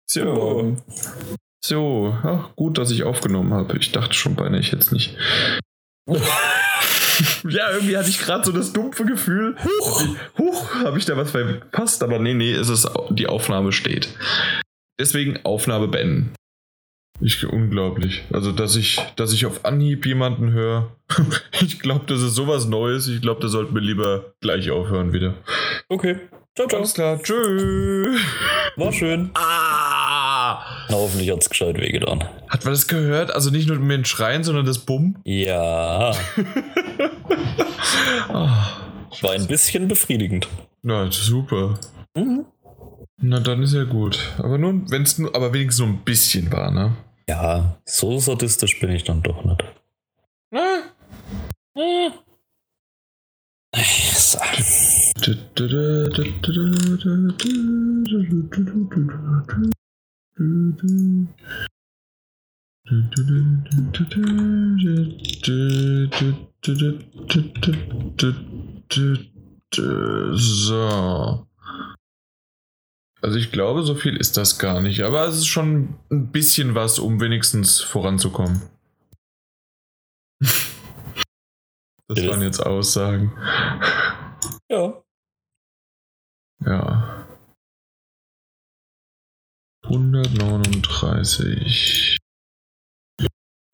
so. 0.07 0.76
So, 1.67 2.15
ach, 2.23 2.55
gut, 2.57 2.76
dass 2.76 2.91
ich 2.91 3.05
aufgenommen 3.05 3.55
habe. 3.55 3.78
Ich 3.78 3.91
dachte 3.91 4.12
schon 4.12 4.34
beinahe, 4.34 4.60
ich 4.60 4.70
jetzt 4.70 4.93
nicht. 4.93 5.17
ja, 6.07 7.70
irgendwie 7.70 7.97
hatte 7.97 8.10
ich 8.10 8.18
gerade 8.18 8.44
so 8.44 8.52
das 8.52 8.75
dumpfe 8.75 9.07
Gefühl. 9.07 9.57
Huch, 9.65 10.17
huch 10.36 10.75
habe 10.75 10.99
ich 10.99 11.07
da 11.07 11.17
was 11.17 11.31
verpasst? 11.31 12.02
Aber 12.02 12.18
nee, 12.18 12.34
nee, 12.34 12.52
es 12.52 12.68
ist, 12.68 12.86
die 13.09 13.28
Aufnahme 13.28 13.73
steht. 13.73 14.10
Deswegen 15.01 15.43
Aufnahme 15.47 15.89
beenden. 15.89 16.34
Ich, 17.23 17.47
unglaublich. 17.47 18.25
Also, 18.31 18.52
dass 18.52 18.76
ich, 18.76 19.01
dass 19.17 19.33
ich 19.33 19.47
auf 19.47 19.65
Anhieb 19.65 20.05
jemanden 20.05 20.52
höre. 20.52 20.94
ich 21.62 21.81
glaube, 21.81 22.05
das 22.09 22.20
ist 22.20 22.34
sowas 22.34 22.67
Neues. 22.67 23.09
Ich 23.09 23.23
glaube, 23.23 23.41
da 23.41 23.49
sollten 23.49 23.75
wir 23.75 23.81
lieber 23.81 24.34
gleich 24.43 24.70
aufhören 24.70 25.15
wieder. 25.15 25.33
Okay. 25.89 26.20
Ciao, 26.55 26.68
ciao. 26.68 26.81
Alles 26.81 26.93
klar. 26.93 27.23
Tschüss. 27.23 28.20
War 28.76 28.93
schön. 28.93 29.31
Ah. 29.33 30.33
Na, 30.89 30.97
hoffentlich 30.97 31.31
hat 31.31 31.41
es 31.41 31.50
gescheit 31.50 31.81
wehgetan. 31.81 32.24
Hat 32.49 32.65
man 32.65 32.74
das 32.74 32.86
gehört? 32.86 33.34
Also 33.34 33.50
nicht 33.50 33.68
nur 33.68 33.78
mit 33.78 33.97
dem 33.97 34.05
Schreien, 34.05 34.44
sondern 34.44 34.66
das 34.66 34.78
Bumm? 34.78 35.16
Ja. 35.24 36.12
oh, 38.28 38.49
War 39.23 39.31
ein 39.33 39.47
bisschen 39.47 39.89
befriedigend. 39.89 40.49
Na, 40.83 41.10
super. 41.10 41.78
Mhm. 42.16 42.44
Na, 43.18 43.41
dann 43.41 43.62
ist 43.62 43.74
ja 43.74 43.84
gut. 43.84 44.18
Aber 44.39 44.58
nun, 44.58 44.91
wenn 44.91 45.02
es 45.02 45.18
nur, 45.18 45.34
aber 45.34 45.52
wenigstens 45.52 45.86
nur 45.86 45.94
ein 45.97 46.05
bisschen 46.05 46.52
war, 46.52 46.70
ne? 46.70 46.97
Ja, 47.28 47.76
so 47.84 48.18
sadistisch 48.18 48.78
bin 48.81 48.91
ich 48.91 49.05
dann 49.05 49.23
doch 49.23 49.44
nicht. 49.44 49.65
Na? 50.50 50.83
Hm. 51.76 52.12
So. 70.32 71.46
Also 73.22 73.38
ich 73.38 73.52
glaube, 73.52 73.84
so 73.84 73.94
viel 73.94 74.16
ist 74.16 74.36
das 74.36 74.58
gar 74.58 74.82
nicht, 74.82 75.02
aber 75.02 75.26
es 75.26 75.36
ist 75.36 75.46
schon 75.46 75.94
ein 76.10 76.30
bisschen 76.30 76.74
was, 76.74 76.98
um 76.98 77.20
wenigstens 77.20 77.80
voranzukommen. 77.80 78.62
Das 82.06 82.26
waren 82.28 82.42
jetzt 82.42 82.60
Aussagen. 82.60 83.32
Ja. 84.70 85.02
Ja. 86.60 87.23
139. 89.84 92.18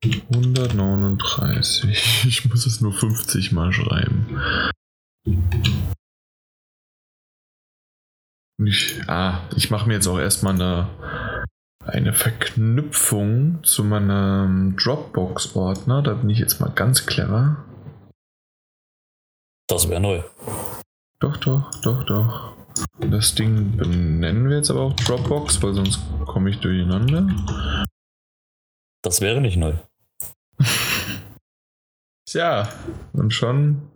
139. 0.03 2.25
Ich 2.27 2.49
muss 2.49 2.67
es 2.67 2.81
nur 2.81 2.93
50 2.93 3.53
mal 3.53 3.73
schreiben. 3.73 4.41
Ich, 8.63 9.01
ah, 9.09 9.49
ich 9.57 9.71
mache 9.71 9.89
mir 9.89 9.95
jetzt 9.95 10.07
auch 10.07 10.19
erstmal 10.19 10.55
eine, 10.55 11.45
eine 11.85 12.13
Verknüpfung 12.13 13.65
zu 13.65 13.85
meinem 13.85 14.77
Dropbox-Ordner. 14.77 16.03
Da 16.03 16.15
bin 16.15 16.31
ich 16.31 16.39
jetzt 16.39 16.61
mal 16.61 16.71
ganz 16.71 17.07
clever. 17.07 17.65
Das 19.69 19.89
wäre 19.89 20.01
neu. 20.01 20.23
Doch, 21.21 21.37
doch, 21.37 21.71
doch, 21.83 22.05
doch. 22.05 22.60
Das 22.99 23.35
Ding 23.35 23.77
benennen 23.77 24.49
wir 24.49 24.59
jetzt 24.59 24.71
aber 24.71 24.83
auch 24.83 24.95
Dropbox, 24.95 25.63
weil 25.63 25.75
sonst 25.75 26.01
komme 26.27 26.51
ich 26.51 26.59
durcheinander. 26.61 27.29
Das 29.03 29.21
wäre 29.21 29.41
nicht 29.41 29.57
neu. 29.57 29.75
Tja, 32.27 32.69
und 33.13 33.33
schon 33.33 33.90